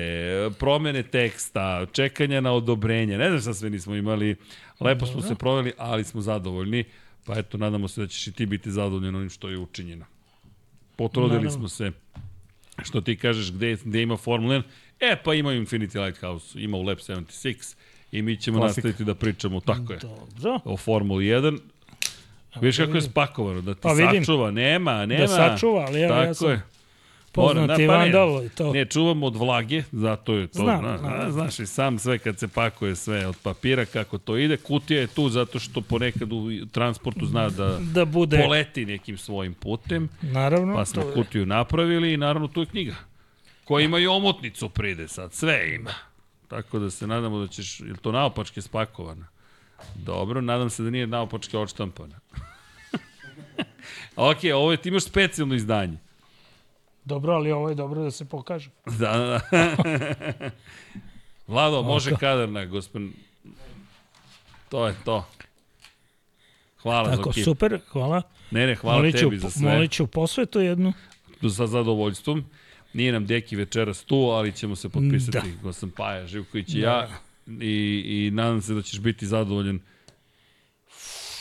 promene 0.59 1.03
teksta, 1.03 1.85
čekanja 1.91 2.41
na 2.41 2.51
odobrenje, 2.51 3.17
ne 3.17 3.30
znam 3.30 3.41
šta 3.41 3.53
sve 3.53 3.69
nismo 3.69 3.95
imali, 3.95 4.35
lepo 4.80 5.06
smo 5.06 5.22
se 5.22 5.35
proveli, 5.35 5.73
ali 5.77 6.03
smo 6.03 6.22
zadovoljni, 6.22 6.83
pa 7.25 7.40
eto, 7.40 7.57
nadamo 7.57 7.88
se 7.88 8.01
da 8.01 8.07
ćeš 8.07 8.27
i 8.27 8.31
ti 8.31 8.45
biti 8.45 8.72
zadovoljan 8.72 9.15
onim 9.15 9.30
što 9.30 9.49
je 9.49 9.57
učinjeno. 9.57 10.06
Potrudili 10.95 11.43
Naravno. 11.43 11.51
smo 11.51 11.69
se, 11.69 11.91
što 12.83 13.01
ti 13.01 13.17
kažeš 13.17 13.51
gde, 13.51 13.77
gde 13.85 14.01
ima 14.01 14.17
Formula 14.17 14.56
1, 14.56 14.64
e 14.99 15.15
pa 15.23 15.33
ima 15.33 15.51
Infinity 15.53 16.06
Lighthouse, 16.06 16.59
ima 16.61 16.77
u 16.77 16.83
Lab 16.83 16.98
76 16.98 17.75
i 18.11 18.22
mi 18.22 18.38
ćemo 18.38 18.57
Klasika. 18.59 18.67
nastaviti 18.67 19.03
da 19.03 19.15
pričamo, 19.15 19.59
tako 19.59 19.93
je, 19.93 19.99
Dobro. 19.99 20.59
o 20.65 20.77
Formuli 20.77 21.25
1. 21.25 21.59
Viš 22.61 22.77
kako 22.77 22.95
je 22.95 23.01
spakovano, 23.01 23.61
da 23.61 23.73
ti 23.73 23.80
Pa 23.81 23.95
sačuva, 23.95 24.51
nema, 24.51 25.06
nema. 25.06 25.22
Da 25.22 25.27
sačuva, 25.27 25.85
ali 25.88 26.01
evo, 26.01 26.09
tako 26.14 26.27
ja 26.27 26.33
sam 26.33 26.49
je. 26.49 26.61
Poznati 27.32 27.85
Mora, 27.85 27.98
vandal 27.98 28.45
i 28.45 28.50
to. 28.50 28.74
Ne, 28.74 28.85
čuvamo 28.85 29.26
od 29.26 29.35
vlage, 29.35 29.84
zato 29.92 30.34
je 30.34 30.48
to. 30.48 30.60
Znam, 30.60 30.80
zna, 30.80 30.98
znam. 30.98 31.32
Znaš 31.32 31.60
i 31.60 31.66
sam 31.66 32.00
sve 32.00 32.19
kad 32.19 32.40
se 32.40 32.48
pakuje 32.48 32.95
sve 32.95 33.27
od 33.27 33.35
papira, 33.43 33.85
kako 33.85 34.18
to 34.18 34.38
ide. 34.38 34.58
Kutija 34.58 35.01
je 35.01 35.08
tu 35.08 35.30
zato 35.30 35.60
što 35.60 35.82
ponekad 35.82 36.34
u 36.34 36.66
transportu 36.72 37.26
zna 37.26 37.50
da 37.50 37.77
Da 37.80 38.06
bude, 38.06 38.43
poleti 38.45 38.85
nekim 38.85 39.18
svojim 39.18 39.53
putem, 39.53 40.10
naravno, 40.22 40.76
pa 40.76 40.85
smo 40.85 41.03
kutiju 41.14 41.45
napravili 41.45 42.14
i 42.14 42.18
naravno 42.18 42.48
tu 42.48 42.60
je 42.60 42.66
knjiga. 42.66 42.95
Koja 43.64 43.85
ima 43.85 44.00
i 44.00 44.08
omotnicu 44.08 44.69
pride 44.69 45.08
sad, 45.08 45.34
sve 45.34 45.76
ima. 45.76 45.93
Tako 46.48 46.80
da 46.80 46.90
se 46.90 47.08
nadamo 47.08 47.40
da 47.40 47.48
ćeš, 47.48 47.80
je 47.80 47.93
to 48.01 48.11
naopačke 48.11 48.61
spakovana? 48.61 49.27
Dobro, 49.95 50.42
nadam 50.42 50.69
se 50.69 50.84
da 50.84 50.90
nije 50.90 51.08
naopačke 51.08 51.58
odštampana. 51.58 52.19
ok, 54.16 54.38
ovo 54.56 54.72
je, 54.72 54.77
ti 54.77 54.90
imaš 54.90 55.03
specijalno 55.03 55.56
izdanje. 55.56 55.98
Dobro, 57.05 57.33
ali 57.33 57.51
ovo 57.51 57.69
je 57.69 57.75
dobro 57.75 58.01
da 58.01 58.11
se 58.11 58.25
pokaže. 58.25 58.69
Da, 58.99 59.11
da, 59.11 59.39
da. 59.51 60.49
Vlado, 61.47 61.81
može 61.83 62.11
kadarna, 62.11 62.65
gospodin. 62.65 63.13
To 64.69 64.88
je 64.88 64.95
to. 65.05 65.25
Hvala 66.77 67.09
Tako, 67.09 67.23
Zoki. 67.23 67.43
super, 67.43 67.80
hvala. 67.88 68.21
Ne, 68.51 68.67
ne, 68.67 68.75
hvala 68.75 68.97
Molit 68.97 69.15
ću- 69.15 69.19
tebi 69.19 69.38
za 69.38 69.49
sve. 69.49 69.61
Molit 69.63 69.91
ću 69.91 70.07
posvetu 70.07 70.59
jednu. 70.59 70.93
Sa 71.49 71.67
zadovoljstvom. 71.67 72.45
Nije 72.93 73.11
nam 73.11 73.25
Deki 73.25 73.55
večeras 73.55 74.03
tu, 74.03 74.15
ali 74.15 74.51
ćemo 74.51 74.75
se 74.75 74.89
potpisati. 74.89 75.31
Da. 75.31 75.43
Gospodin 75.63 75.95
Paja, 75.95 76.27
Živković 76.27 76.69
i 76.69 76.81
Da. 76.81 76.88
ja. 76.88 77.09
I, 77.61 77.75
I 78.05 78.31
nadam 78.31 78.61
se 78.61 78.73
da 78.73 78.81
ćeš 78.81 78.99
biti 78.99 79.25
zadovoljan. 79.27 79.80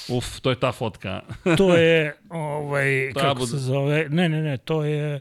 Uf, 0.09 0.41
to 0.41 0.51
je 0.51 0.61
ta 0.61 0.73
fotka. 0.73 1.21
To 1.57 1.75
je, 1.75 2.17
ovaj, 2.31 3.13
kako 3.15 3.47
se 3.47 3.59
zove, 3.59 4.07
ne, 4.09 4.29
ne, 4.29 4.43
ne, 4.43 4.57
to 4.57 4.85
je 4.85 5.21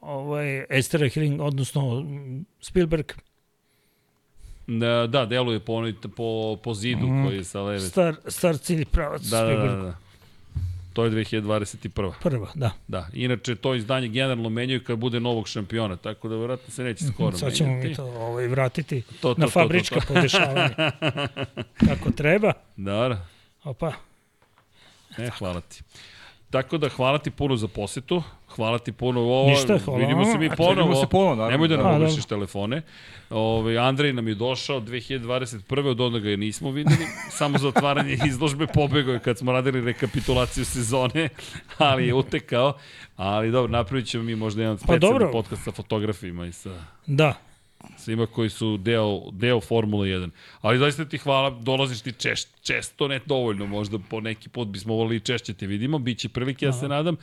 ovaj, 0.00 0.66
Esther 0.70 1.08
Hilling, 1.08 1.40
odnosno 1.40 2.00
mm, 2.00 2.44
Spielberg, 2.60 3.12
da, 4.68 5.06
da, 5.06 5.26
deluje 5.26 5.60
po, 5.60 5.72
onoj- 5.72 5.94
po, 6.08 6.26
po 6.56 6.74
zidu 6.74 7.06
Mhm. 7.06 7.24
koji 7.24 7.36
je 7.36 7.44
sa 7.44 7.60
leve. 7.60 7.80
star, 7.80 8.14
star 8.26 8.58
cilj 8.58 8.84
pravac 8.84 9.22
Da, 9.22 9.38
da, 9.38 9.44
da, 9.44 9.48
Spielberg. 9.48 9.82
da. 9.82 9.96
To 10.92 11.04
je 11.04 11.10
2021. 11.10 12.12
Prva, 12.20 12.48
da. 12.54 12.70
Da, 12.88 13.08
inače 13.14 13.54
to 13.54 13.74
izdanje 13.74 14.08
generalno 14.08 14.48
menjaju 14.48 14.84
kad 14.84 14.98
bude 14.98 15.20
novog 15.20 15.48
šampiona, 15.48 15.96
tako 15.96 16.28
da 16.28 16.36
vjerojatno 16.36 16.70
se 16.70 16.82
neće 16.84 17.04
skoro 17.06 17.36
Sad 17.38 17.52
ćemo 17.52 17.68
menjati. 17.68 17.88
mi 17.88 17.94
to 17.94 18.04
ovaj, 18.04 18.46
vratiti 18.46 19.02
To, 19.02 19.16
to, 19.24 19.34
na 19.34 19.46
to, 19.46 19.50
fabrička 19.50 19.94
to, 19.96 20.00
to. 20.00 20.06
podešavanja. 20.14 20.90
Kako 21.78 22.10
treba. 22.12 22.52
Dobro, 22.76 23.16
Opa, 23.64 23.92
e, 25.18 25.30
hvala 25.30 25.60
ti. 25.62 25.82
Tako 26.50 26.78
da 26.78 26.88
hvala 26.88 27.18
ti 27.18 27.30
puno 27.30 27.56
za 27.56 27.68
posetu, 27.68 28.22
hvala 28.48 28.78
ti 28.78 28.92
puno 28.92 29.20
ovo. 29.20 29.50
Ništa, 29.50 29.78
hvala 29.78 29.98
Vidimo 29.98 30.24
se 30.24 30.38
mi 30.38 30.50
ponovo. 30.50 30.74
vidimo 30.74 30.94
se 30.94 31.06
ponovo, 31.06 31.34
naravno. 31.34 31.50
Nemoj 31.50 31.68
da 31.68 31.76
nam 31.76 31.86
A, 31.86 31.96
obrišeš 31.96 32.16
dobro. 32.16 32.36
telefone. 32.36 32.82
Ove, 33.30 33.78
Andrej 33.78 34.12
nam 34.12 34.28
je 34.28 34.34
došao 34.34 34.80
2021. 34.80 35.86
od 35.86 36.00
onda 36.00 36.18
ga 36.18 36.30
je 36.30 36.36
nismo 36.36 36.70
videli. 36.70 36.96
Samo 37.30 37.58
za 37.58 37.68
otvaranje 37.68 38.18
izložbe 38.28 38.66
pobegao 38.66 39.14
je 39.14 39.20
kad 39.20 39.38
smo 39.38 39.52
radili 39.52 39.80
rekapitulaciju 39.80 40.64
sezone, 40.64 41.28
ali 41.78 42.06
je 42.06 42.14
utekao. 42.14 42.72
Ali 43.16 43.50
dobro, 43.50 43.72
napravit 43.72 44.06
ćemo 44.06 44.24
mi 44.24 44.36
možda 44.36 44.62
jedan 44.62 44.78
specijalni 44.78 45.00
dobro. 45.18 45.30
podcast 45.32 45.64
sa 45.64 45.72
fotografima 45.72 46.46
i 46.46 46.52
sa 46.52 46.70
da. 47.06 47.49
Svima 47.96 48.26
koji 48.26 48.50
su 48.50 48.76
deo, 48.76 49.30
deo 49.32 49.60
Formule 49.60 50.08
1. 50.08 50.30
Ali 50.60 50.78
zaista 50.78 51.04
ti 51.04 51.18
hvala, 51.18 51.50
dolaziš 51.50 52.00
ti 52.00 52.12
češ, 52.12 52.42
često, 52.62 53.08
ne 53.08 53.20
dovoljno, 53.26 53.66
možda 53.66 53.98
po 53.98 54.20
neki 54.20 54.48
put 54.48 54.68
bismo 54.68 54.94
volili 54.94 55.16
i 55.16 55.20
češće 55.20 55.54
te 55.54 55.66
vidimo, 55.66 55.98
bit 55.98 56.18
će 56.18 56.28
prilike, 56.28 56.66
ja 56.66 56.72
se 56.72 56.88
nadam. 56.88 57.16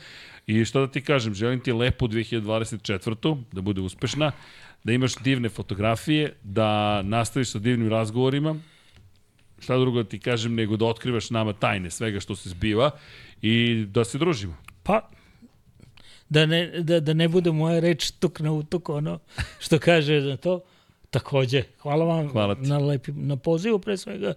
I 0.46 0.64
šta 0.64 0.80
da 0.80 0.86
ti 0.86 1.00
kažem, 1.00 1.34
želim 1.34 1.60
ti 1.60 1.72
lepu 1.72 2.08
2024. 2.08 3.42
da 3.52 3.60
bude 3.60 3.80
uspešna, 3.80 4.32
da 4.84 4.92
imaš 4.92 5.16
divne 5.16 5.48
fotografije, 5.48 6.34
da 6.42 7.02
nastaviš 7.02 7.50
sa 7.50 7.58
divnim 7.58 7.88
razgovorima, 7.88 8.56
šta 9.58 9.78
drugo 9.78 10.02
da 10.02 10.08
ti 10.08 10.18
kažem 10.18 10.54
nego 10.54 10.76
da 10.76 10.84
otkrivaš 10.84 11.30
nama 11.30 11.52
tajne 11.52 11.90
svega 11.90 12.20
što 12.20 12.36
se 12.36 12.48
zbiva 12.48 12.90
i 13.42 13.84
da 13.88 14.04
se 14.04 14.18
družimo. 14.18 14.56
Pa, 14.82 15.10
da 16.28 16.46
ne, 16.46 16.66
da, 16.80 17.00
da 17.00 17.12
ne 17.14 17.28
bude 17.28 17.50
moja 17.52 17.80
reč 17.80 18.10
tuk 18.10 18.40
na 18.40 18.52
utuk, 18.52 18.88
ono 18.88 19.18
što 19.58 19.78
kaže 19.78 20.20
za 20.20 20.36
to. 20.36 20.60
Takođe, 21.10 21.62
hvala 21.82 22.04
vam 22.04 22.28
Hvala 22.28 22.54
ti. 22.54 22.60
na, 22.68 22.78
lepi, 22.78 23.12
na 23.12 23.36
pozivu 23.36 23.78
pre 23.78 23.96
svega 23.96 24.34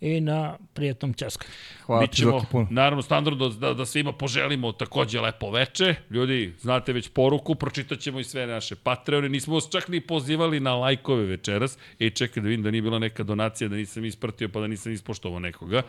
i 0.00 0.20
na 0.20 0.58
prijatnom 0.74 1.14
časkanju. 1.14 1.52
Hvala 1.86 2.00
Mi 2.02 2.08
ti, 2.08 2.16
ćemo, 2.16 2.44
puno. 2.50 2.66
naravno, 2.70 3.02
standardno 3.02 3.48
da, 3.48 3.74
da 3.74 3.86
svima 3.86 4.12
poželimo 4.12 4.72
takođe 4.72 5.20
lepo 5.20 5.50
veče. 5.50 5.94
Ljudi, 6.10 6.54
znate 6.60 6.92
već 6.92 7.08
poruku, 7.08 7.54
pročitat 7.54 7.98
ćemo 7.98 8.20
i 8.20 8.24
sve 8.24 8.46
naše 8.46 8.76
Patreone. 8.76 9.28
Nismo 9.28 9.54
vas 9.54 9.68
čak 9.70 9.88
ni 9.88 10.00
pozivali 10.00 10.60
na 10.60 10.74
lajkove 10.74 11.24
večeras. 11.24 11.78
I 11.98 12.10
čekaj 12.10 12.42
da 12.42 12.48
vidim 12.48 12.62
da 12.62 12.70
nije 12.70 12.82
bila 12.82 12.98
neka 12.98 13.22
donacija, 13.22 13.68
da 13.68 13.76
nisam 13.76 14.04
ispratio, 14.04 14.48
pa 14.48 14.60
da 14.60 14.66
nisam 14.66 14.92
ispoštovao 14.92 15.38
nekoga. 15.38 15.82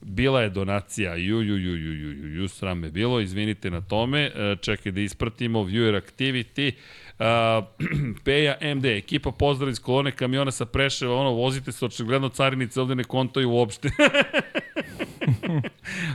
Bila 0.00 0.42
je 0.42 0.50
donacija, 0.50 1.14
ju, 1.16 1.40
ju, 1.40 1.56
ju, 1.56 1.76
ju, 1.76 1.92
ju, 1.92 2.12
ju, 2.12 2.28
ju, 2.40 2.48
sram 2.48 2.82
bilo, 2.82 3.20
izvinite 3.20 3.70
na 3.70 3.80
tome. 3.80 4.20
E, 4.20 4.56
Čekaj 4.60 4.92
da 4.92 5.00
ispratimo, 5.00 5.62
viewer 5.62 6.00
activity. 6.02 6.72
Uh, 7.18 7.64
Peja 8.24 8.58
MD, 8.74 8.84
ekipa 8.84 9.30
pozdrav 9.30 9.70
iz 9.70 9.78
kolone 9.80 10.12
kamiona 10.12 10.50
sa 10.50 10.66
Preševa, 10.66 11.14
ono, 11.14 11.30
vozite 11.30 11.72
se, 11.72 11.86
očigledno 11.86 12.28
carinice 12.28 12.80
ovde 12.80 12.94
ne 12.94 13.04
kontaju 13.04 13.50
uopšte. 13.50 13.90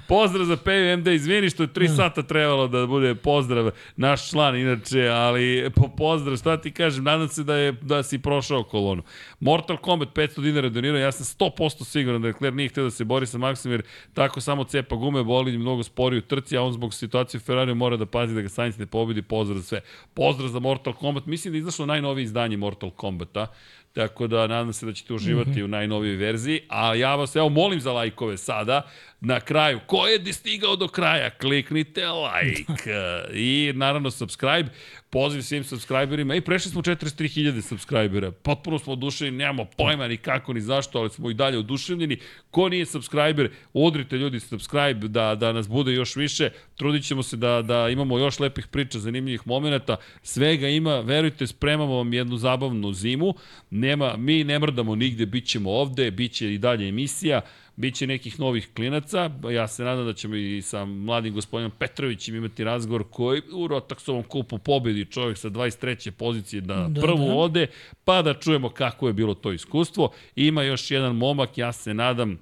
pozdrav 0.08 0.46
za 0.46 0.58
Peju 0.58 0.98
MD, 0.98 1.08
izvini 1.08 1.50
što 1.50 1.64
je 1.64 1.68
3 1.68 1.96
sata 1.96 2.24
trebalo 2.24 2.68
da 2.68 2.88
bude 2.88 3.16
pozdrav, 3.16 3.72
naš 3.96 4.30
član 4.30 4.56
inače, 4.56 5.08
ali 5.08 5.70
po 5.76 5.88
pozdrav, 5.98 6.38
šta 6.38 6.58
ti 6.58 6.72
kažem, 6.72 7.04
nadam 7.04 7.28
se 7.28 7.44
da, 7.44 7.56
je, 7.56 7.72
da 7.72 8.04
si 8.04 8.20
prošao 8.20 8.64
kolonu. 8.64 9.04
Mortal 9.40 9.78
Kombat 9.78 10.10
500 10.16 10.42
dinara 10.42 10.70
donirao, 10.70 11.00
ja 11.00 11.12
sam 11.12 11.48
100% 11.50 11.86
siguran 11.86 12.22
da 12.22 12.28
Leclerc 12.28 12.56
nije 12.56 12.70
htio 12.70 12.84
da 12.84 12.92
se 12.92 13.06
bori 13.06 13.26
sa 13.26 13.38
Maxim, 13.38 13.72
jer 13.72 13.82
tako 14.14 14.42
samo 14.42 14.64
cepa 14.64 14.96
gume, 14.96 15.24
boli 15.24 15.58
mnogo 15.58 15.84
sporiji 15.84 16.18
u 16.18 16.22
trci, 16.22 16.58
a 16.58 16.62
on 16.62 16.74
zbog 16.74 16.94
situacije 16.94 17.38
u 17.38 17.42
Ferrariju 17.42 17.76
mora 17.76 17.98
da 17.98 18.06
pazi 18.06 18.36
da 18.36 18.42
ga 18.42 18.50
Sainz 18.50 18.78
ne 18.78 18.86
pobedi, 18.86 19.22
pozdrav 19.22 19.60
za 19.60 19.64
sve. 19.64 19.82
Pozdrav 20.14 20.50
za 20.50 20.60
Mortal 20.60 20.94
Kombat, 20.94 21.26
mislim 21.26 21.52
da 21.52 21.58
je 21.58 21.60
izašlo 21.60 21.86
najnovije 21.86 22.24
izdanje 22.24 22.58
Mortal 22.58 22.90
Kombata, 22.90 23.48
tako 23.94 24.28
da 24.28 24.48
nadam 24.48 24.74
se 24.74 24.86
da 24.86 24.94
ćete 24.94 25.14
uživati 25.14 25.50
mm 25.50 25.54
-hmm. 25.54 25.64
u 25.64 25.68
najnovijoj 25.68 26.16
verziji, 26.16 26.62
a 26.70 26.96
ja 26.96 27.16
vas 27.16 27.36
evo 27.36 27.50
molim 27.50 27.80
za 27.80 27.92
lajkove 27.92 28.38
sada, 28.38 28.82
na 29.22 29.40
kraju, 29.40 29.80
ko 29.88 30.08
je 30.08 30.34
stigao 30.34 30.76
do 30.76 30.88
kraja, 30.88 31.30
kliknite 31.30 32.06
like. 32.08 32.94
I 33.34 33.72
naravno 33.76 34.12
subscribe, 34.12 34.70
poziv 35.12 35.42
svim 35.42 35.64
subscriberima. 35.64 36.36
I 36.36 36.42
prešli 36.42 36.72
smo 36.72 36.82
43.000 36.82 37.62
subscribera, 37.62 38.32
potpuno 38.32 38.80
smo 38.80 38.94
oduševljeni, 38.94 39.38
nemamo 39.38 39.66
pojma 39.78 40.08
ni 40.08 40.18
kako 40.18 40.54
ni 40.54 40.62
zašto, 40.62 41.00
ali 41.00 41.10
smo 41.10 41.30
i 41.30 41.34
dalje 41.34 41.58
oduševljeni, 41.58 42.18
ko 42.52 42.70
nije 42.70 42.86
subscriber, 42.86 43.52
udrite 43.74 44.18
ljudi 44.18 44.40
subscribe 44.40 45.08
da, 45.08 45.36
da 45.36 45.54
nas 45.54 45.70
bude 45.70 45.94
još 45.94 46.16
više, 46.16 46.50
trudit 46.76 47.04
ćemo 47.04 47.24
se 47.24 47.38
da, 47.38 47.62
da 47.62 47.90
imamo 47.90 48.18
još 48.18 48.40
lepih 48.40 48.68
priča, 48.68 49.00
zanimljivih 49.00 49.48
momenta, 49.48 49.98
svega 50.24 50.68
ima, 50.68 51.00
verujte, 51.00 51.48
spremamo 51.48 51.96
vam 51.96 52.14
jednu 52.14 52.38
zabavnu 52.38 52.94
zimu, 52.94 53.34
nema, 53.70 54.18
mi 54.18 54.44
ne 54.44 54.60
mrdamo 54.60 54.96
nigde, 54.96 55.26
bit 55.26 55.46
ćemo 55.46 55.72
ovde, 55.72 56.12
bit 56.12 56.32
će 56.32 56.54
i 56.54 56.58
dalje 56.58 56.88
emisija, 56.88 57.42
Biće 57.76 58.08
nekih 58.08 58.40
novih 58.40 58.70
klinaca, 58.76 59.32
ja 59.52 59.68
se 59.68 59.84
nadam 59.84 60.06
da 60.06 60.14
ćemo 60.14 60.36
i 60.36 60.62
sa 60.62 60.86
mladim 60.86 61.34
gospodinom 61.34 61.72
Petrovićem 61.80 62.36
imati 62.36 62.64
razgovor 62.64 63.04
koji 63.10 63.42
u 63.54 63.68
Rotaksovom 63.68 64.24
kupu 64.24 64.58
pobedi 64.58 65.01
čovjek 65.06 65.38
sa 65.38 65.50
23. 65.50 66.12
pozicije 66.12 66.62
da, 66.62 66.88
da 66.90 67.02
prvu 67.02 67.28
da. 67.28 67.34
ode, 67.34 67.68
pa 68.06 68.22
da 68.22 68.34
čujemo 68.34 68.70
kako 68.70 69.08
je 69.08 69.14
bilo 69.14 69.34
to 69.34 69.52
iskustvo. 69.52 70.12
Ima 70.36 70.64
još 70.64 70.92
jedan 70.92 71.16
momak, 71.16 71.58
ja 71.58 71.72
se 71.72 71.94
nadam 71.94 72.40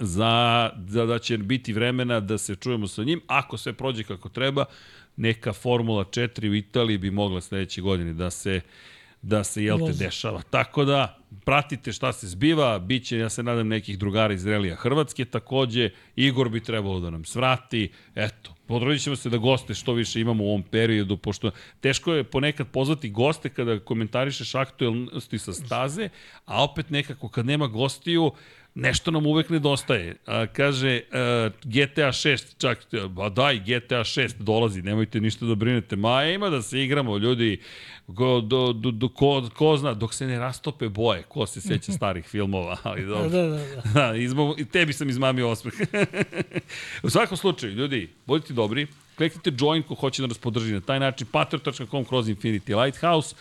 za, 0.00 0.70
za 0.86 1.06
da 1.06 1.18
će 1.18 1.38
biti 1.38 1.72
vremena 1.72 2.20
da 2.20 2.38
se 2.38 2.54
čujemo 2.54 2.88
sa 2.88 3.04
njim. 3.04 3.20
Ako 3.26 3.56
sve 3.56 3.72
prođe 3.72 4.04
kako 4.04 4.28
treba, 4.28 4.64
neka 5.16 5.52
Formula 5.52 6.04
4 6.04 6.50
u 6.50 6.54
Italiji 6.54 6.98
bi 6.98 7.10
mogla 7.10 7.40
sledeće 7.40 7.80
godine 7.80 8.12
da 8.12 8.30
se 8.30 8.60
da 9.22 9.44
se, 9.44 9.64
jel 9.64 9.78
te, 9.86 9.92
dešava. 9.92 10.42
Tako 10.50 10.84
da, 10.84 11.18
pratite 11.44 11.92
šta 11.92 12.12
se 12.12 12.26
zbiva, 12.26 12.78
bit 12.78 13.06
će, 13.06 13.18
ja 13.18 13.28
se 13.28 13.42
nadam, 13.42 13.68
nekih 13.68 13.98
drugara 13.98 14.34
iz 14.34 14.46
Relija 14.46 14.76
Hrvatske 14.76 15.24
takođe, 15.24 15.90
Igor 16.16 16.48
bi 16.48 16.62
trebalo 16.62 17.00
da 17.00 17.10
nam 17.10 17.24
svrati, 17.24 17.90
eto, 18.14 18.55
Podrodit 18.66 19.02
ćemo 19.02 19.16
se 19.16 19.30
da 19.30 19.36
goste 19.36 19.74
što 19.74 19.92
više 19.92 20.20
imamo 20.20 20.44
u 20.44 20.48
ovom 20.48 20.62
periodu, 20.62 21.16
pošto 21.16 21.50
teško 21.80 22.12
je 22.12 22.24
ponekad 22.24 22.66
pozvati 22.68 23.10
goste 23.10 23.48
kada 23.48 23.78
komentarišeš 23.78 24.54
aktuelnosti 24.54 25.38
sa 25.38 25.52
staze, 25.52 26.08
a 26.44 26.64
opet 26.64 26.90
nekako 26.90 27.28
kad 27.28 27.46
nema 27.46 27.66
gostiju, 27.66 28.32
nešto 28.76 29.10
nam 29.10 29.26
uvek 29.26 29.50
nedostaje. 29.50 30.16
A, 30.26 30.46
kaže, 30.46 31.00
a, 31.12 31.50
GTA 31.64 32.12
6, 32.12 32.44
čak, 32.58 32.86
ba 33.08 33.28
daj, 33.28 33.58
GTA 33.58 34.04
6 34.04 34.34
dolazi, 34.38 34.82
nemojte 34.82 35.20
ništa 35.20 35.46
da 35.46 35.54
brinete. 35.54 35.96
Ma, 35.96 36.24
ima 36.24 36.50
da 36.50 36.62
se 36.62 36.82
igramo, 36.82 37.16
ljudi, 37.18 37.60
ko, 38.16 38.40
do, 38.40 38.72
do, 38.72 38.90
do, 38.90 39.08
ko, 39.08 39.48
ko 39.54 39.76
zna, 39.76 39.94
dok 39.94 40.14
se 40.14 40.26
ne 40.26 40.38
rastope 40.38 40.88
boje, 40.88 41.22
ko 41.22 41.46
se 41.46 41.60
seća 41.60 41.92
starih 41.98 42.24
filmova, 42.24 42.76
ali 42.82 43.02
da, 43.02 43.08
dobro. 43.08 43.28
da, 43.28 43.42
da, 43.42 43.56
da. 43.94 44.12
da 44.12 44.14
I 44.58 44.64
tebi 44.64 44.92
sam 44.92 45.08
izmamio 45.08 45.48
osmeh. 45.48 45.74
U 47.02 47.10
svakom 47.10 47.36
slučaju, 47.36 47.72
ljudi, 47.72 48.08
budite 48.26 48.52
dobri, 48.52 48.86
kliknite 49.16 49.52
join 49.58 49.82
ko 49.82 49.94
hoće 49.94 50.22
da 50.22 50.28
nas 50.28 50.38
podrži 50.38 50.72
na 50.72 50.80
taj 50.80 51.00
način, 51.00 51.26
patreon.com 51.32 52.04
kroz 52.04 52.28
Infinity 52.28 52.84
Lighthouse, 52.84 53.34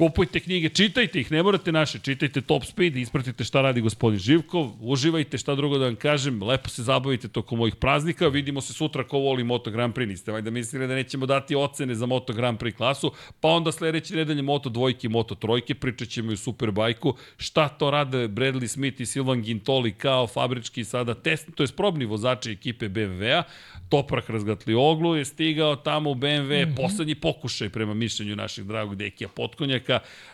Kupujte 0.00 0.40
knjige, 0.40 0.68
čitajte 0.68 1.20
ih, 1.20 1.32
ne 1.32 1.42
morate 1.42 1.72
naše, 1.72 1.98
čitajte 1.98 2.40
Top 2.40 2.64
Speed, 2.64 2.96
ispratite 2.96 3.44
šta 3.44 3.60
radi 3.60 3.80
gospodin 3.80 4.18
Živkov, 4.18 4.70
uživajte 4.80 5.38
šta 5.38 5.54
drugo 5.54 5.78
da 5.78 5.84
vam 5.84 5.96
kažem, 5.96 6.42
lepo 6.42 6.68
se 6.68 6.82
zabavite 6.82 7.28
tokom 7.28 7.58
mojih 7.58 7.76
praznika, 7.76 8.28
vidimo 8.28 8.60
se 8.60 8.72
sutra 8.72 9.04
ko 9.04 9.18
voli 9.18 9.44
Moto 9.44 9.70
Grand 9.70 9.94
Prix, 9.94 10.08
niste 10.08 10.32
valjda 10.32 10.50
mislili 10.50 10.86
da 10.88 10.94
nećemo 10.94 11.26
dati 11.26 11.54
ocene 11.54 11.94
za 11.94 12.06
Moto 12.06 12.32
Grand 12.32 12.58
Prix 12.58 12.76
klasu, 12.76 13.12
pa 13.40 13.48
onda 13.48 13.72
sledeće 13.72 14.16
nedelje 14.16 14.42
Moto 14.42 14.70
dvojke 14.70 15.06
i 15.06 15.10
Moto 15.10 15.34
trojke, 15.34 15.74
pričat 15.74 16.08
ćemo 16.08 16.30
i 16.30 16.34
o 16.34 16.36
Superbajku, 16.36 17.14
šta 17.36 17.68
to 17.68 17.90
rade 17.90 18.28
Bradley 18.28 18.66
Smith 18.66 19.00
i 19.00 19.06
Silvan 19.06 19.42
Gintoli 19.42 19.92
kao 19.92 20.26
fabrički 20.26 20.84
sada 20.84 21.14
test, 21.14 21.48
to 21.54 21.62
je 21.62 21.68
probni 21.76 22.04
vozači 22.04 22.50
ekipe 22.50 22.88
BMW-a, 22.88 23.42
Toprak 23.88 24.30
Razgatlioglu 24.30 25.16
je 25.16 25.24
stigao 25.24 25.76
tamo 25.76 26.10
u 26.10 26.14
BMW, 26.14 26.66
mm 26.66 26.70
-hmm. 26.70 26.76
poslednji 26.76 27.14
pokušaj 27.14 27.68
prema 27.68 27.94
mišljenju 27.94 28.36
naših 28.36 28.64
dragog 28.64 28.96
Dekija 28.96 29.28
Potkonjaka 29.28 29.89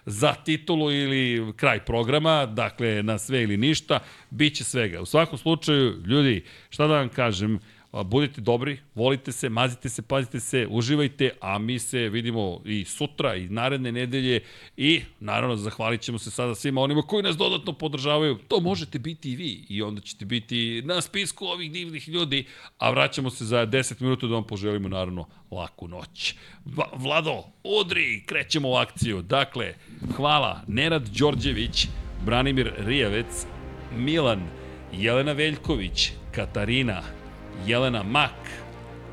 za 0.07 0.35
titulu 0.35 0.93
ili 0.93 1.53
kraj 1.57 1.85
programa, 1.85 2.47
dakle 2.47 3.03
na 3.03 3.19
sve 3.19 3.43
ili 3.43 3.57
ništa, 3.57 4.01
bit 4.31 4.57
će 4.57 4.65
svega. 4.65 5.01
U 5.01 5.07
svakom 5.07 5.39
slučaju, 5.39 6.03
ljudi, 6.07 6.45
šta 6.71 6.87
da 6.87 6.95
vam 6.95 7.09
kažem, 7.09 7.59
budite 7.93 8.41
dobri, 8.41 8.79
volite 8.95 9.33
se, 9.33 9.49
mazite 9.49 9.89
se, 9.89 10.03
pazite 10.03 10.41
se, 10.41 10.67
uživajte, 10.71 11.31
a 11.41 11.59
mi 11.59 11.79
se 11.79 11.99
vidimo 11.99 12.61
i 12.65 12.85
sutra 12.85 13.35
i 13.35 13.49
naredne 13.49 13.93
nedelje 13.93 14.41
i 14.77 15.01
naravno 15.21 15.57
zahvalit 15.57 16.01
ćemo 16.01 16.19
se 16.19 16.31
sada 16.31 16.55
svima 16.55 16.81
onima 16.81 17.03
koji 17.03 17.23
nas 17.23 17.37
dodatno 17.37 17.73
podržavaju. 17.73 18.39
To 18.49 18.61
možete 18.61 18.99
biti 18.99 19.33
i 19.33 19.37
vi 19.37 19.67
i 19.69 19.83
onda 19.83 20.01
ćete 20.01 20.25
biti 20.25 20.83
na 20.85 21.01
spisku 21.01 21.47
ovih 21.47 21.73
divnih 21.73 22.09
ljudi, 22.09 22.45
a 22.79 22.91
vraćamo 22.91 23.31
se 23.31 23.45
za 23.45 23.67
10 23.67 24.03
minuta 24.03 24.27
da 24.27 24.35
vam 24.35 24.45
poželimo 24.45 24.89
naravno 24.89 25.27
laku 25.51 25.89
noć. 25.89 26.35
Vlado, 26.95 27.45
udri, 27.65 28.23
krećemo 28.27 28.71
u 28.71 28.75
akciju. 28.75 29.23
Dakle, 29.23 29.75
hvala 30.17 30.63
Nenad 30.67 31.09
Đorđević, 31.09 31.87
Branimir 32.25 32.73
Rijavec, 32.79 33.47
Milan, 33.97 34.49
Jelena 34.93 35.33
Veljković, 35.33 36.11
Katarina, 36.35 37.03
Jelena 37.67 38.03
Mak, 38.03 38.67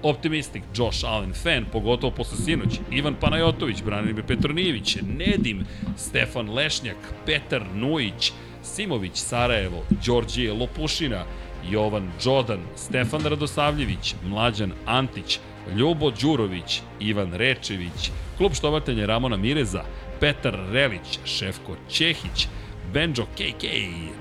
Optimistik, 0.04 0.64
Josh 0.76 1.06
Allen 1.06 1.34
fan, 1.34 1.66
pogotovo 1.72 2.12
posle 2.12 2.38
sinoć, 2.38 2.80
Ivan 2.92 3.16
Panajotović, 3.16 3.84
Branimir 3.84 4.24
Petronijević, 4.24 4.98
Nedim, 5.18 5.66
Stefan 5.98 6.50
Lešnjak, 6.54 6.98
Petar 7.26 7.64
Nujić, 7.76 8.32
Simović, 8.64 9.16
Sarajevo, 9.16 9.84
Đorđije 10.06 10.54
Lopušina, 10.54 11.24
Jovan 11.70 12.12
Đodan, 12.24 12.60
Stefan 12.76 13.22
Radosavljević, 13.24 14.16
Mlađan 14.26 14.72
Antić, 14.86 15.40
Ljubo 15.76 16.12
Đurović, 16.12 16.82
Ivan 17.00 17.34
Rečević, 17.34 18.12
klub 18.38 18.54
štovatelja 18.54 19.06
Ramona 19.06 19.38
Mireza, 19.38 19.84
Petar 20.20 20.60
Relić, 20.72 21.20
Šefko 21.26 21.76
Čehić, 21.92 22.48
Benjo 22.94 23.26
KK, 23.26 23.64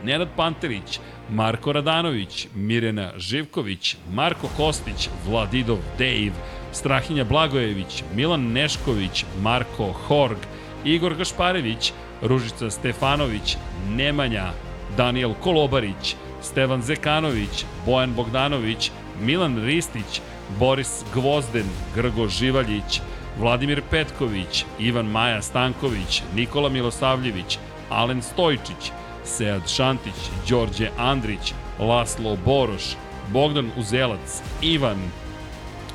Nenad 0.04 0.28
Panterić, 0.36 1.00
Marko 1.30 1.72
Radanović, 1.72 2.48
Mirena 2.54 3.10
Živković, 3.18 3.96
Marko 4.12 4.48
Kostić, 4.56 5.08
Vladidov 5.26 5.78
Dave, 5.98 6.32
Strahinja 6.72 7.24
Blagojević, 7.24 8.04
Milan 8.14 8.52
Nešković, 8.52 9.24
Marko 9.42 9.92
Horg, 9.92 10.38
Igor 10.84 11.14
Gašparević, 11.14 11.92
Ružica 12.22 12.70
Stefanović, 12.70 13.56
Nemanja, 13.90 14.52
Daniel 14.96 15.34
Kolobarić, 15.34 16.16
Stevan 16.42 16.82
Zekanović, 16.82 17.64
Bojan 17.86 18.14
Bogdanović, 18.14 18.90
Milan 19.20 19.64
Ristić, 19.64 20.20
Boris 20.58 21.04
Gvozden, 21.14 21.66
Grgo 21.94 22.28
Živaljić, 22.28 23.00
Vladimir 23.38 23.82
Petković, 23.90 24.64
Ivan 24.78 25.06
Maja 25.06 25.42
Stanković, 25.42 26.22
Nikola 26.34 26.68
Milosavljević, 26.68 27.58
Alen 27.92 28.22
Stojčić, 28.22 28.92
Sead 29.24 29.68
Šantić, 29.68 30.14
Đorđe 30.48 30.90
Andrić, 30.98 31.54
Laslo 31.78 32.36
Boroš, 32.44 32.96
Bogdan 33.32 33.70
Uzelac, 33.76 34.42
Ivan, 34.62 34.98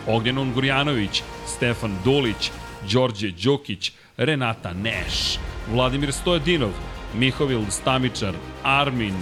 Ognjen 0.07 0.37
Ungurjanović, 0.37 1.23
Stefan 1.45 1.97
Dulić, 2.03 2.51
Đorđe 2.91 3.31
Đukić, 3.31 3.91
Renata 4.17 4.73
Neš, 4.73 5.37
Vladimir 5.71 6.13
Stojadinov, 6.13 6.71
Mihovil 7.13 7.65
Stamičar, 7.69 8.33
Armin, 8.63 9.15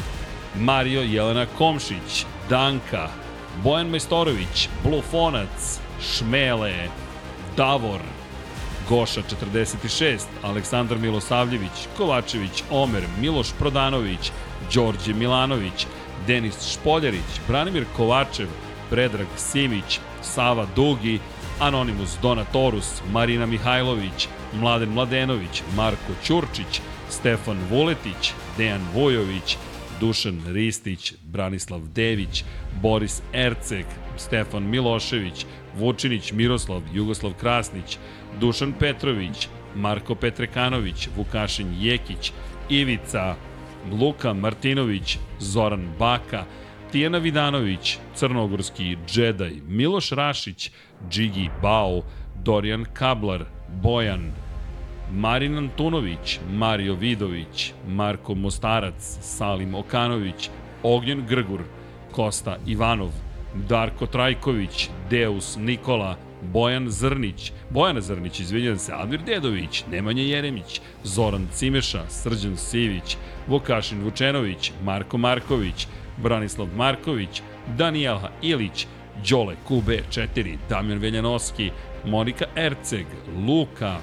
Mario 0.56 1.02
Jelena 1.02 1.46
Komšić, 1.58 2.26
Danka, 2.50 3.10
Bojan 3.64 3.90
Majstorović, 3.90 4.70
Blufonac, 4.84 5.80
Šmele, 6.02 6.74
Davor, 7.58 8.02
Goša 8.90 9.22
46, 9.42 10.20
Aleksandar 10.42 10.98
Milosavljević, 10.98 11.88
Kovačević, 11.98 12.64
Omer, 12.72 13.04
Miloš 13.22 13.48
Prodanović, 13.60 14.32
Đorđe 14.74 15.14
Milanović, 15.14 15.88
Denis 16.28 16.72
Špoljarić, 16.72 17.42
Branimir 17.48 17.86
Kovačev, 17.98 18.48
Predrag 18.90 19.28
Simić, 19.38 20.00
Sava 20.22 20.68
Dugi, 20.76 21.20
Anonimus 21.60 22.18
Donatorus, 22.22 23.02
Marina 23.12 23.46
Mihajlović, 23.46 24.28
Mladen 24.54 24.90
Mladenović, 24.90 25.64
Marko 25.76 26.14
Ćurčić, 26.24 26.82
Stefan 27.10 27.58
Vuletić, 27.70 28.34
Dejan 28.58 28.82
Vujović, 28.94 29.58
Dušan 30.00 30.42
Ristić, 30.48 31.14
Branislav 31.24 31.82
Dević, 31.96 32.44
Boris 32.82 33.22
Erceg, 33.34 33.86
Stefan 34.18 34.64
Milošević, 34.64 35.46
Vučinić 35.78 36.32
Miroslav, 36.32 36.82
Jugoslav 36.94 37.34
Krasnić, 37.34 37.98
Dušan 38.40 38.74
Petrović, 38.80 39.48
Marko 39.76 40.16
Petrekanović, 40.16 41.10
Vukašin 41.18 41.76
Jekić, 41.80 42.32
Ivica, 42.70 43.36
Luka 43.92 44.34
Martinović, 44.34 45.18
Zoran 45.40 45.88
Baka, 46.00 46.44
Tijana 46.92 47.18
Vidanović, 47.18 47.98
Crnogorski 48.16 48.98
džedaj, 49.08 49.54
Miloš 49.68 50.10
Rašić, 50.12 50.72
Džigi 51.10 51.50
Bao, 51.62 52.02
Dorijan 52.44 52.86
Kablar, 52.94 53.46
Bojan, 53.82 54.32
Marin 55.12 55.58
Antunović, 55.58 56.40
Mario 56.50 56.96
Vidović, 56.96 57.74
Marko 57.88 58.36
Mostarac, 58.36 59.18
Salim 59.22 59.76
Okanović, 59.76 60.50
Ognjen 60.84 61.26
Grgur, 61.28 61.62
Kosta 62.12 62.58
Ivanov, 62.68 63.12
Darko 63.70 64.08
Trajković, 64.08 64.90
Deus 65.10 65.58
Nikola, 65.58 66.16
Bojan 66.54 66.90
Zrnić, 66.90 67.52
Bojana 67.70 68.02
Zrnić, 68.02 68.40
izvinjam 68.40 68.78
se, 68.78 68.94
Admir 68.94 69.22
Dedović, 69.24 69.84
Nemanja 69.92 70.24
Jeremić, 70.24 70.82
Zoran 71.04 71.48
Cimeša, 71.54 72.04
Srđan 72.10 72.58
Sivić, 72.58 73.18
Vukašin 73.48 74.04
Vučenović, 74.04 74.72
Marko 74.84 75.18
Marković, 75.18 75.88
Branislav 76.18 76.68
Marković, 76.76 77.42
Danijela 77.78 78.32
Ilić, 78.42 78.88
Đole 79.30 79.56
QB4, 79.70 80.58
Damjan 80.70 81.00
Veljanoski, 81.00 81.72
Monika 82.06 82.46
Erceg, 82.56 83.06
Luka, 83.48 83.98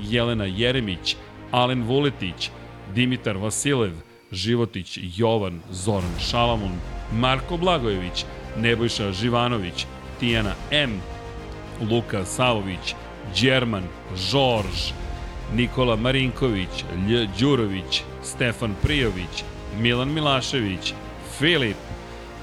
Jelena 0.00 0.44
Jeremić, 0.44 1.16
Alen 1.50 1.82
Vuletić, 1.82 2.50
Dimitar 2.94 3.36
Vasilev, 3.36 3.92
Životić 4.32 4.98
Jovan, 5.16 5.60
Zoran 5.70 6.18
Šalamun, 6.20 6.72
Marko 7.12 7.56
Blagojević, 7.56 8.24
Nebojša 8.56 9.12
Živanović, 9.12 9.86
Tijana 10.20 10.54
M, 10.70 11.00
Luka 11.90 12.24
Savović, 12.24 12.94
Đerman, 13.40 13.84
Žorž, 14.16 14.92
Nikola 15.54 15.96
Marinković, 15.96 16.84
Lj. 17.08 17.28
Đurović, 17.38 18.02
Stefan 18.22 18.74
Prijović, 18.82 19.44
Milan 19.80 20.12
Milašević, 20.12 20.94
Filip, 21.38 21.76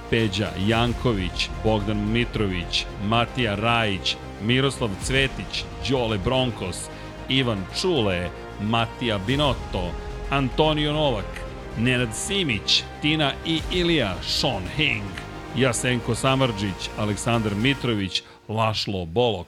Peđa 0.09 0.49
Janković, 0.67 1.49
Bogdan 1.63 2.11
Mitrović, 2.11 2.85
Matija 3.07 3.55
Rajić, 3.55 4.15
Miroslav 4.43 4.89
Cvetić, 5.03 5.63
Đole 5.89 6.17
Bronkos, 6.17 6.89
Ivan 7.29 7.65
Čule, 7.81 8.29
Matija 8.61 9.17
Binotto, 9.17 9.91
Antonio 10.29 10.93
Novak, 10.93 11.41
Nenad 11.77 12.09
Simić, 12.13 12.83
Tina 13.01 13.31
i 13.45 13.61
Ilija, 13.71 14.15
Sean 14.21 14.63
Hing, 14.75 15.11
Jasenko 15.55 16.15
Samarđić, 16.15 16.89
Aleksandar 16.97 17.55
Mitrović, 17.55 18.23
Lašlo 18.47 19.05
Bolok, 19.05 19.47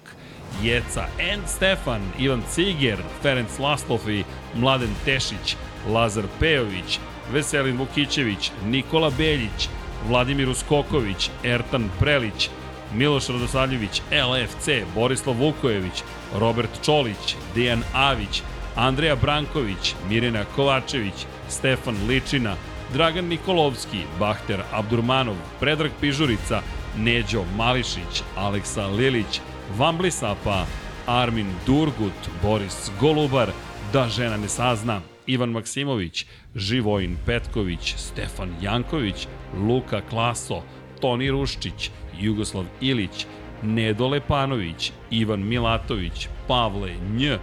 Jeca 0.63 1.05
N. 1.19 1.41
Stefan, 1.47 2.01
Ivan 2.19 2.43
Ciger, 2.49 2.97
Ferenc 3.21 3.59
Laslofi, 3.59 4.23
Mladen 4.55 4.95
Tešić, 5.05 5.55
Lazar 5.87 6.23
Pejović, 6.39 6.99
Veselin 7.31 7.77
Vukićević, 7.77 8.51
Nikola 8.65 9.09
Beljić, 9.17 9.69
Vladimir 10.07 10.49
Uskoković, 10.49 11.29
Ertan 11.43 11.89
Prelić, 11.99 12.49
Miloš 12.93 13.27
Radosavljević, 13.27 14.01
LFC, 14.11 14.69
Borislav 14.95 15.35
Vukojević, 15.35 16.03
Robert 16.35 16.69
Čolić, 16.85 17.35
Dejan 17.55 17.83
Avić, 17.93 18.41
Andreja 18.75 19.15
Branković, 19.15 19.95
Mirjana 20.09 20.45
Kovačević, 20.55 21.25
Stefan 21.49 21.95
Ličina, 22.07 22.55
Dragan 22.93 23.25
Nikolovski, 23.25 24.01
Bahter 24.19 24.61
Abdurmanov, 24.71 25.35
Predrag 25.59 25.91
Pižurica, 26.01 26.61
Neđo 26.97 27.43
Mališić, 27.57 28.23
Aleksa 28.35 28.87
Lilić, 28.87 29.41
Vambli 29.77 30.11
Sapa, 30.11 30.65
Armin 31.05 31.47
Durgut, 31.65 32.29
Boris 32.41 32.91
Golubar, 32.99 33.51
Da 33.93 34.09
žena 34.09 34.37
ne 34.37 34.49
sazna, 34.49 35.01
Ivan 35.27 35.49
Maksimović, 35.49 36.25
Živojin 36.55 37.17
Petković, 37.25 37.95
Stefan 37.97 38.55
Janković, 38.61 39.27
Luka 39.67 40.01
Klaso, 40.09 40.61
Toni 41.01 41.31
Ruščić, 41.31 41.91
Jugoslav 42.19 42.65
Ilić, 42.81 43.25
Nedo 43.63 44.07
Lepanović, 44.07 44.91
Ivan 45.11 45.47
Milatović, 45.47 46.27
Pavle 46.47 46.93
Nj, 47.11 47.37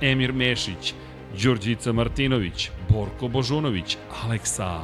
Emir 0.00 0.32
Mešić, 0.32 0.94
Đurđica 1.42 1.92
Martinović, 1.92 2.70
Borko 2.88 3.28
Božunović, 3.28 3.96
Aleksa, 4.22 4.80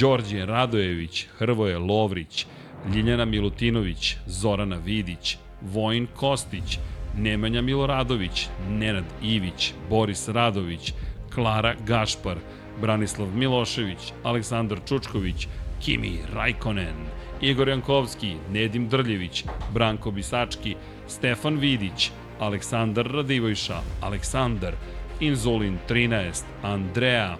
Đorđe 0.00 0.46
Radojević, 0.46 1.26
Hrvoje 1.38 1.78
Lovrić, 1.78 2.46
Ljiljana 2.88 3.24
Milutinović, 3.24 4.16
Zorana 4.26 4.76
Vidić, 4.76 5.36
Vojin 5.62 6.06
Kostić, 6.16 6.78
Nemanja 7.16 7.62
Miloradović, 7.62 8.48
Nenad 8.68 9.04
Ivić, 9.22 9.72
Boris 9.90 10.28
Radović, 10.28 10.92
Klara 11.34 11.74
Gašpar, 11.86 12.36
Branislav 12.80 13.28
Milošević, 13.34 14.12
Aleksandar 14.22 14.78
Čučković, 14.88 15.48
Kimi 15.80 16.18
Rajkonen, 16.34 16.96
Igor 17.40 17.68
Jankovski, 17.68 18.34
Nedim 18.52 18.88
Drljević, 18.88 19.44
Branko 19.74 20.10
Bisački, 20.10 20.74
Stefan 21.08 21.56
Vidić, 21.58 22.10
Aleksandar 22.38 23.06
Radivojša, 23.06 23.80
Aleksandar, 24.00 24.74
Inzulin 25.20 25.78
13, 25.88 26.44
Andreja, 26.62 27.36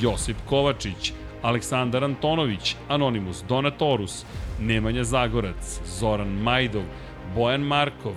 Josip 0.00 0.36
Kovačić, 0.46 1.12
Aleksandar 1.44 2.04
Antonović, 2.04 2.76
Anonimus 2.88 3.44
Donatorus, 3.48 4.24
Nemanja 4.60 5.04
Zagorac, 5.04 5.80
Zoran 5.86 6.28
Majdov, 6.28 6.82
Bojan 7.34 7.60
Markov, 7.60 8.14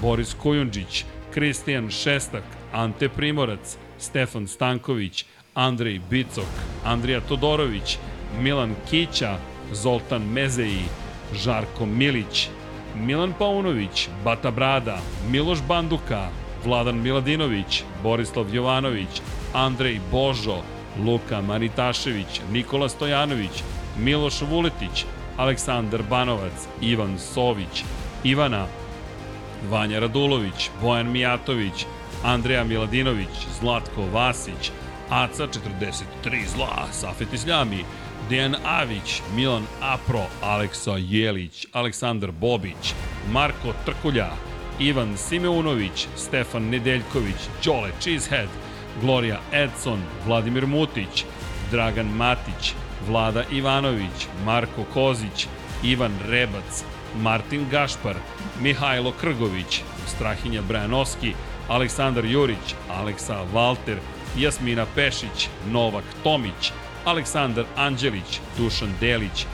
Boris 0.00 0.34
Kujundžić, 0.34 1.04
Kristijan 1.34 1.90
Šestak, 1.90 2.44
Ante 2.72 3.08
Primorac, 3.08 3.76
Stefan 3.98 4.48
Stanković, 4.48 5.24
Andrej 5.54 6.00
Bicok, 6.10 6.48
Andrija 6.84 7.20
Todorović, 7.20 7.98
Milan 8.40 8.74
Kića, 8.90 9.36
Zoltan 9.72 10.22
Mezeji, 10.22 10.84
Žarko 11.34 11.86
Milić, 11.86 12.48
Milan 12.96 13.32
Paunović, 13.38 14.08
Bata 14.24 14.50
Brada, 14.50 14.98
Miloš 15.30 15.58
Banduka, 15.68 16.28
Vladan 16.64 17.02
Miladinović, 17.02 17.84
Borislav 18.02 18.54
Jovanović, 18.54 19.22
Andrej 19.52 20.00
Božo, 20.10 20.62
Luka 20.98 21.40
Manitašević, 21.40 22.40
Nikola 22.52 22.88
Stojanović, 22.88 23.62
Miloš 23.98 24.42
Vuletić, 24.42 25.04
Aleksandar 25.36 26.02
Banovac, 26.02 26.68
Ivan 26.80 27.18
Sović, 27.18 27.84
Ivana, 28.24 28.66
Vanja 29.70 29.98
Radulović, 29.98 30.70
Bojan 30.82 31.12
Mijatović, 31.12 31.86
Andreja 32.24 32.64
Miladinović, 32.64 33.46
Zlatko 33.60 34.06
Vasić, 34.12 34.70
Aca 35.10 35.46
43 35.46 36.46
zla, 36.54 36.86
Safet 36.92 37.32
Isljami, 37.32 37.84
Dejan 38.28 38.56
Avić, 38.64 39.22
Milan 39.34 39.62
Apro, 39.80 40.26
Aleksa 40.42 40.96
Jelić, 40.98 41.66
Aleksandar 41.72 42.30
Bobić, 42.30 42.94
Marko 43.32 43.72
Trkulja, 43.84 44.30
Ivan 44.78 45.16
Simeunović, 45.16 46.06
Stefan 46.16 46.62
Nedeljković, 46.62 47.36
Đole 47.64 47.90
Cheesehead, 48.00 48.48
Gloria 49.00 49.38
Edson, 49.52 50.02
Vladimir 50.26 50.66
Mutić, 50.66 51.24
Dragan 51.70 52.06
Matić, 52.16 52.74
Vlada 53.06 53.44
Ivanović, 53.52 54.28
Marko 54.44 54.84
Kozić, 54.94 55.46
Ivan 55.82 56.12
Rebac, 56.28 56.84
Martin 57.16 57.66
Gašpar, 57.70 58.16
Mihajlo 58.60 59.12
Krgović, 59.20 59.82
Strahinja 60.06 60.62
Brajanoski, 60.62 61.34
Aleksandar 61.68 62.24
Jurić, 62.24 62.74
Aleksa 62.88 63.42
Valter, 63.52 63.98
Jasmina 64.36 64.86
Pešić, 64.94 65.48
Novak 65.70 66.04
Tomić, 66.22 66.72
Aleksandar 67.04 67.64
Anđelić, 67.76 68.40
Dušan 68.58 68.92
Delić, 69.00 69.46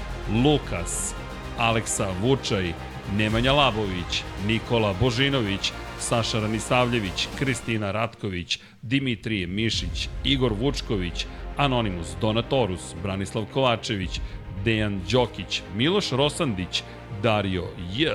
Lukas, 0.44 1.15
Aleksa 1.58 2.08
Vučaj, 2.23 2.73
Nemanja 3.16 3.52
Labović, 3.52 4.23
Nikola 4.47 4.94
Božinović, 5.00 5.73
Saša 6.00 6.40
Ranisavljević, 6.40 7.28
Kristina 7.39 7.92
Ratković, 7.92 8.58
Dimitrije 8.86 9.47
Mišić, 9.47 10.08
Igor 10.24 10.52
Vučković, 10.52 11.26
Anonimus 11.56 12.16
Donatorus, 12.20 12.94
Branislav 13.02 13.44
Kovačević, 13.52 14.20
Dejan 14.65 15.00
Đokić, 15.10 15.62
Miloš 15.76 16.10
Rosandić, 16.10 16.82
Dario 17.23 17.65
J, 17.97 18.10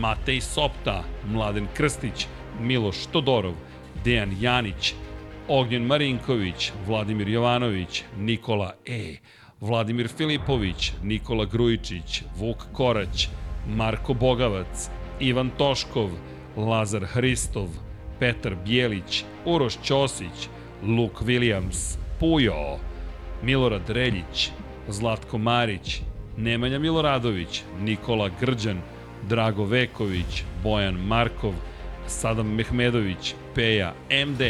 Matej 0.00 0.40
Sopta, 0.40 1.04
Mladen 1.26 1.66
Krstić, 1.74 2.26
Miloš 2.60 3.06
Todorov, 3.12 3.54
Dejan 4.04 4.36
Janić, 4.40 4.94
Ognjen 5.48 5.86
Marinković, 5.86 6.72
Vladimir 6.86 7.28
Jovanović, 7.28 8.04
Nikola 8.18 8.72
E, 8.86 9.16
Vladimir 9.60 10.08
Filipović, 10.08 10.92
Nikola 11.02 11.44
Grujičić, 11.44 12.22
Vuk 12.36 12.66
Korać, 12.72 13.28
Marko 13.66 14.14
Bogavac, 14.14 14.90
Ivan 15.20 15.50
Toškov, 15.58 16.10
Lazar 16.56 17.04
Hristov, 17.04 17.68
Petar 18.22 18.54
Bjelić, 18.64 19.24
Uroš 19.44 19.74
Ćosić, 19.84 20.48
Luke 20.82 21.24
Williams, 21.24 21.96
Pujo, 22.20 22.78
Milorad 23.42 23.90
Reljić, 23.90 24.50
Zlatko 24.88 25.38
Marić, 25.38 26.00
Nemanja 26.36 26.78
Miloradović, 26.78 27.62
Nikola 27.80 28.30
Grđan, 28.40 28.80
Drago 29.28 29.64
Veković, 29.64 30.44
Bojan 30.62 30.94
Markov, 30.94 31.52
Sadam 32.06 32.54
Mehmedović, 32.54 33.34
Peja 33.54 33.94
MD, 34.26 34.40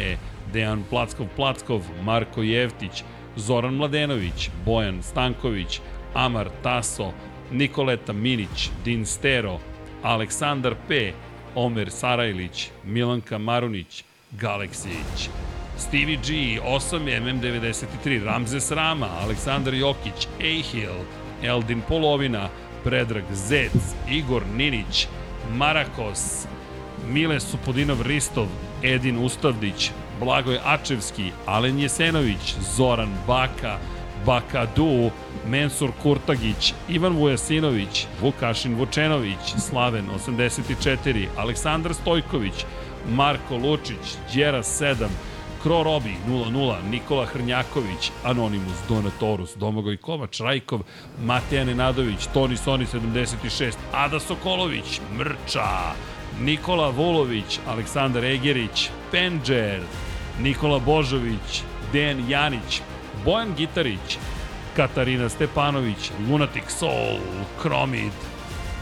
Dejan 0.52 0.84
Plackov-Plackov, 0.90 1.80
Marko 2.04 2.42
Jevtić, 2.42 3.04
Zoran 3.36 3.74
Mladenović, 3.74 4.50
Bojan 4.64 5.02
Stanković, 5.02 5.80
Amar 6.14 6.50
Taso, 6.62 7.12
Nikoleta 7.50 8.12
Minić, 8.12 8.70
Din 8.84 9.06
Stero, 9.06 9.58
Aleksandar 10.02 10.74
P, 10.88 11.12
Omer 11.54 11.90
Sarajlić, 11.90 12.70
Milanka 12.84 13.38
Marunić, 13.38 14.04
Galeksić, 14.32 15.28
Stevie 15.76 16.16
G, 16.16 16.60
8 16.60 16.98
MM93, 16.98 18.24
Ramzes 18.24 18.70
Rama, 18.70 19.08
Aleksandar 19.22 19.74
Jokić, 19.74 20.28
Ehil, 20.40 21.04
Eldin 21.42 21.80
Polovina, 21.88 22.48
Predrag 22.84 23.24
Zec, 23.34 23.72
Igor 24.08 24.42
Ninić, 24.56 25.08
Marakos, 25.54 26.46
Mile 27.08 27.40
Supodinov 27.40 28.02
Ristov, 28.02 28.46
Edin 28.82 29.18
Ustavdić, 29.18 29.90
Blagoj 30.20 30.58
Ačevski, 30.64 31.32
Alen 31.46 31.78
Jesenović, 31.78 32.54
Zoran 32.76 33.10
Baka, 33.26 33.78
Bakadu, 34.26 35.10
Mensur 35.46 35.90
Kurtagić, 36.02 36.74
Ivan 36.88 37.12
Vujasinović, 37.12 38.06
Vukašin 38.20 38.74
Vučenović, 38.74 39.54
Slaven 39.58 40.04
84, 40.26 41.26
Aleksandar 41.36 41.94
Stojković, 41.94 42.64
Marko 43.08 43.56
Lučić, 43.56 44.16
Đera 44.34 44.62
7, 44.62 45.08
Kro 45.62 45.82
Robi 45.82 46.14
00, 46.28 46.76
Nikola 46.90 47.26
Hrnjaković, 47.26 48.10
Anonimus, 48.24 48.78
Donatorus, 48.88 49.56
Domagoj 49.56 49.96
Kovač, 49.96 50.40
Rajkov, 50.40 50.80
Mateja 51.24 51.64
Nenadović, 51.64 52.26
Toni 52.34 52.56
Soni 52.56 52.86
76, 52.86 53.76
Ada 53.92 54.20
Sokolović, 54.20 55.00
Mrča, 55.18 55.92
Nikola 56.40 56.90
Vulović, 56.90 57.58
Aleksandar 57.66 58.24
Egerić, 58.24 58.90
Penđer, 59.10 59.80
Nikola 60.40 60.78
Božović, 60.78 61.62
Dejan 61.92 62.30
Janić, 62.30 62.80
Bojan 63.24 63.54
Gitarić, 63.56 64.18
Katarina 64.76 65.28
Stepanović, 65.28 66.10
Lunatic 66.30 66.64
Soul, 66.68 67.18
Kromid, 67.62 68.12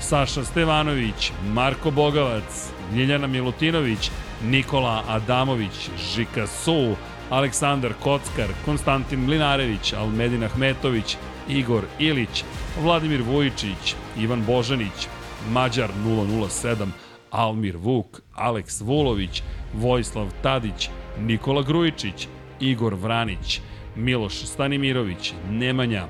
Saša 0.00 0.44
Stevanović, 0.44 1.32
Marko 1.52 1.90
Bogavac, 1.90 2.68
Ljiljana 2.94 3.26
Milutinović, 3.26 4.10
Nikola 4.44 5.02
Adamović, 5.08 5.90
Žika 6.14 6.46
Su, 6.46 6.94
Aleksandar 7.30 7.92
Kockar, 8.02 8.48
Konstantin 8.64 9.20
Mlinarević, 9.20 9.92
Almedin 9.92 10.44
Ahmetović, 10.44 11.16
Igor 11.48 11.84
Ilić, 11.98 12.44
Vladimir 12.82 13.22
Vujičić, 13.22 13.94
Ivan 14.18 14.44
Božanić, 14.46 15.08
Mađar 15.52 15.90
007, 16.04 16.86
Almir 17.30 17.76
Vuk, 17.76 18.20
Aleks 18.34 18.80
Vulović, 18.80 19.42
Vojislav 19.74 20.30
Tadić, 20.42 20.88
Nikola 21.18 21.62
Grujičić, 21.62 22.28
Igor 22.60 22.94
Vranić, 22.94 23.60
Miloš 24.00 24.34
Stanimirović, 24.34 25.32
Nemanja, 25.50 26.06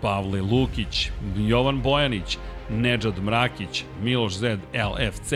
Pavle 0.00 0.40
Lukić, 0.40 1.10
Jovan 1.36 1.82
Bojanić, 1.82 2.38
Nedžad 2.70 3.22
Mrakić, 3.22 3.84
Miloš 4.02 4.36
Zed 4.36 4.60
LFC, 4.74 5.32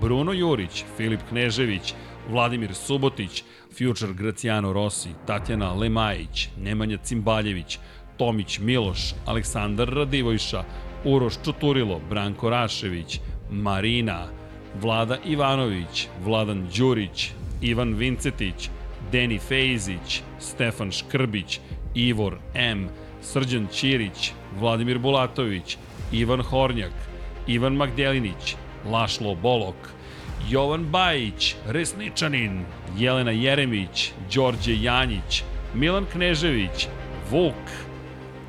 Bruno 0.00 0.32
Jurić, 0.32 0.84
Filip 0.96 1.20
Knežević, 1.28 1.94
Vladimir 2.28 2.74
Subotić, 2.74 3.44
Future 3.78 4.12
Graciano 4.12 4.72
Rossi, 4.72 5.08
Tatjana 5.26 5.72
Lemajić, 5.74 6.48
Nemanja 6.58 6.96
Cimbaljević, 6.96 7.78
Tomić 8.16 8.58
Miloš, 8.58 9.14
Aleksandar 9.26 9.88
Radivojša, 9.88 10.64
Uroš 11.04 11.34
Čuturilo, 11.44 12.00
Branko 12.10 12.50
Rašević, 12.50 13.20
Marina, 13.50 14.26
Vlada 14.80 15.16
Ivanović, 15.24 16.08
Vladan 16.24 16.68
Đurić, 16.76 17.30
Ivan 17.60 17.94
Vincetić, 17.94 18.70
Deni 19.12 19.38
Fejzić, 19.38 20.22
Stefan 20.38 20.92
Škrbić, 20.92 21.60
Ivor 21.94 22.38
M, 22.54 22.88
Srđan 23.22 23.66
Ćirić, 23.72 24.32
Vladimir 24.60 24.98
Bulatović, 24.98 25.76
Ivan 26.12 26.42
Hornjak, 26.42 26.92
Ivan 27.46 27.74
Magdelinić, 27.74 28.56
Lašlo 28.86 29.34
Bolok, 29.34 29.76
Jovan 30.50 30.84
Bajić, 30.84 31.54
Resničanin, 31.66 32.64
Jelena 32.98 33.30
Jeremić, 33.30 34.12
Đorđe 34.34 34.82
Janjić, 34.82 35.42
Milan 35.74 36.06
Knežević, 36.12 36.88
Vuk, 37.30 37.70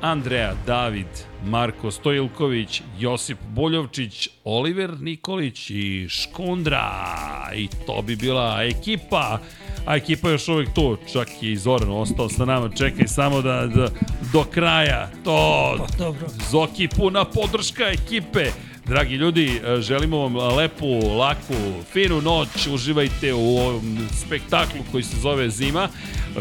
Andreja 0.04 0.54
David, 0.66 1.06
Marko 1.44 1.90
Stojilković, 1.90 2.82
Josip 2.98 3.38
Boljovčić, 3.48 4.28
Oliver 4.44 5.00
Nikolić 5.00 5.70
i 5.70 6.06
Škundra. 6.08 7.06
I 7.56 7.68
to 7.86 8.02
bi 8.02 8.16
bila 8.16 8.58
ekipa. 8.62 9.38
A 9.86 9.96
ekipa 9.96 10.28
je 10.28 10.32
još 10.32 10.48
uvijek 10.48 10.74
tu, 10.74 10.96
čak 11.12 11.28
i 11.40 11.56
Zoran 11.56 11.90
ostao 11.90 12.28
sa 12.28 12.44
nama, 12.44 12.68
čekaj 12.68 13.06
samo 13.06 13.42
da, 13.42 13.66
da 13.66 13.88
do 14.32 14.44
kraja 14.44 15.10
to 15.24 15.74
Pa 15.78 15.96
dobro. 16.04 16.26
Zoki 16.50 16.88
puna 16.88 17.24
podrška 17.24 17.84
ekipe. 17.84 18.44
Dragi 18.86 19.14
ljudi, 19.14 19.60
želimo 19.78 20.18
vam 20.18 20.36
lepu, 20.36 21.16
laku, 21.18 21.54
finu 21.92 22.20
noć. 22.20 22.66
Uživajte 22.66 23.34
u 23.34 23.56
ovom 23.58 23.98
spektaklu 24.26 24.80
koji 24.92 25.02
se 25.02 25.16
zove 25.20 25.50
Zima. 25.50 25.88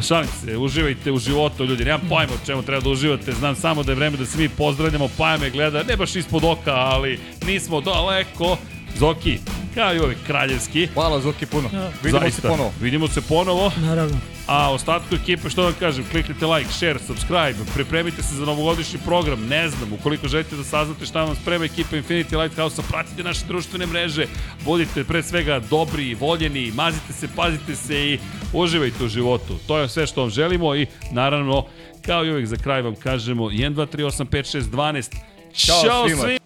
Šalim 0.01 0.30
se, 0.45 0.57
uživajte 0.57 1.11
u 1.11 1.19
životu, 1.19 1.65
ljudi. 1.65 1.85
Nemam 1.85 2.01
pojma 2.09 2.33
o 2.33 2.45
čemu 2.45 2.61
treba 2.63 2.81
da 2.81 2.89
uživate. 2.89 3.31
Znam 3.31 3.55
samo 3.55 3.83
da 3.83 3.91
je 3.91 3.95
vreme 3.95 4.17
da 4.17 4.25
se 4.25 4.38
mi 4.38 4.49
pozdravljamo. 4.49 5.09
Paja 5.17 5.38
me 5.38 5.49
gleda, 5.49 5.83
ne 5.83 5.97
baš 5.97 6.15
ispod 6.15 6.43
oka, 6.43 6.72
ali 6.72 7.19
nismo 7.45 7.81
daleko. 7.81 8.57
Zoki, 8.99 9.39
kao 9.75 9.95
i 9.95 9.99
uvek 9.99 10.17
kraljevski. 10.27 10.88
Hvala 10.93 11.22
Zoki 11.22 11.45
puno. 11.45 11.69
Vidimo 12.03 12.19
Zaista. 12.19 12.41
se 12.41 12.47
ponovo. 12.47 12.73
Vidimo 12.81 13.07
se 13.07 13.22
ponovo. 13.22 13.72
Naravno. 13.81 14.17
A 14.47 14.72
ostatku 14.73 15.15
ekipe, 15.15 15.49
što 15.49 15.63
vam 15.63 15.73
kažem, 15.80 16.05
kliknite 16.11 16.45
like, 16.45 16.72
share, 16.72 16.99
subscribe, 17.07 17.55
pripremite 17.73 18.23
se 18.23 18.35
za 18.35 18.45
novogodišnji 18.45 18.99
program, 19.05 19.47
ne 19.47 19.69
znam, 19.69 19.93
ukoliko 19.93 20.27
želite 20.27 20.55
da 20.55 20.63
saznate 20.63 21.05
šta 21.05 21.23
vam 21.23 21.35
sprema 21.35 21.65
ekipa 21.65 21.95
Infinity 21.95 22.41
Lighthouse, 22.41 22.81
pratite 22.89 23.23
naše 23.23 23.45
društvene 23.47 23.85
mreže, 23.85 24.25
budite 24.65 25.03
pre 25.03 25.23
svega 25.23 25.59
dobri, 25.59 26.15
voljeni, 26.15 26.72
mazite 26.75 27.13
se, 27.13 27.27
pazite 27.35 27.75
se 27.75 28.09
i 28.09 28.19
uživajte 28.53 29.03
u 29.03 29.07
životu. 29.07 29.57
To 29.67 29.77
je 29.77 29.89
sve 29.89 30.07
što 30.07 30.22
vam 30.22 30.30
želimo 30.30 30.75
i 30.75 30.85
naravno, 31.11 31.65
kao 32.05 32.25
i 32.25 32.31
uvek 32.31 32.45
za 32.45 32.55
kraj 32.55 32.81
vam 32.81 32.95
kažemo 32.95 33.43
1, 33.43 33.73
2, 33.73 33.88
3, 33.97 34.05
8, 34.05 34.25
5, 34.25 34.57
6, 34.57 34.61
12. 34.61 35.15
Ćao 35.53 35.81
Ćao 35.83 36.07
svima. 36.07 36.22
svima! 36.22 36.42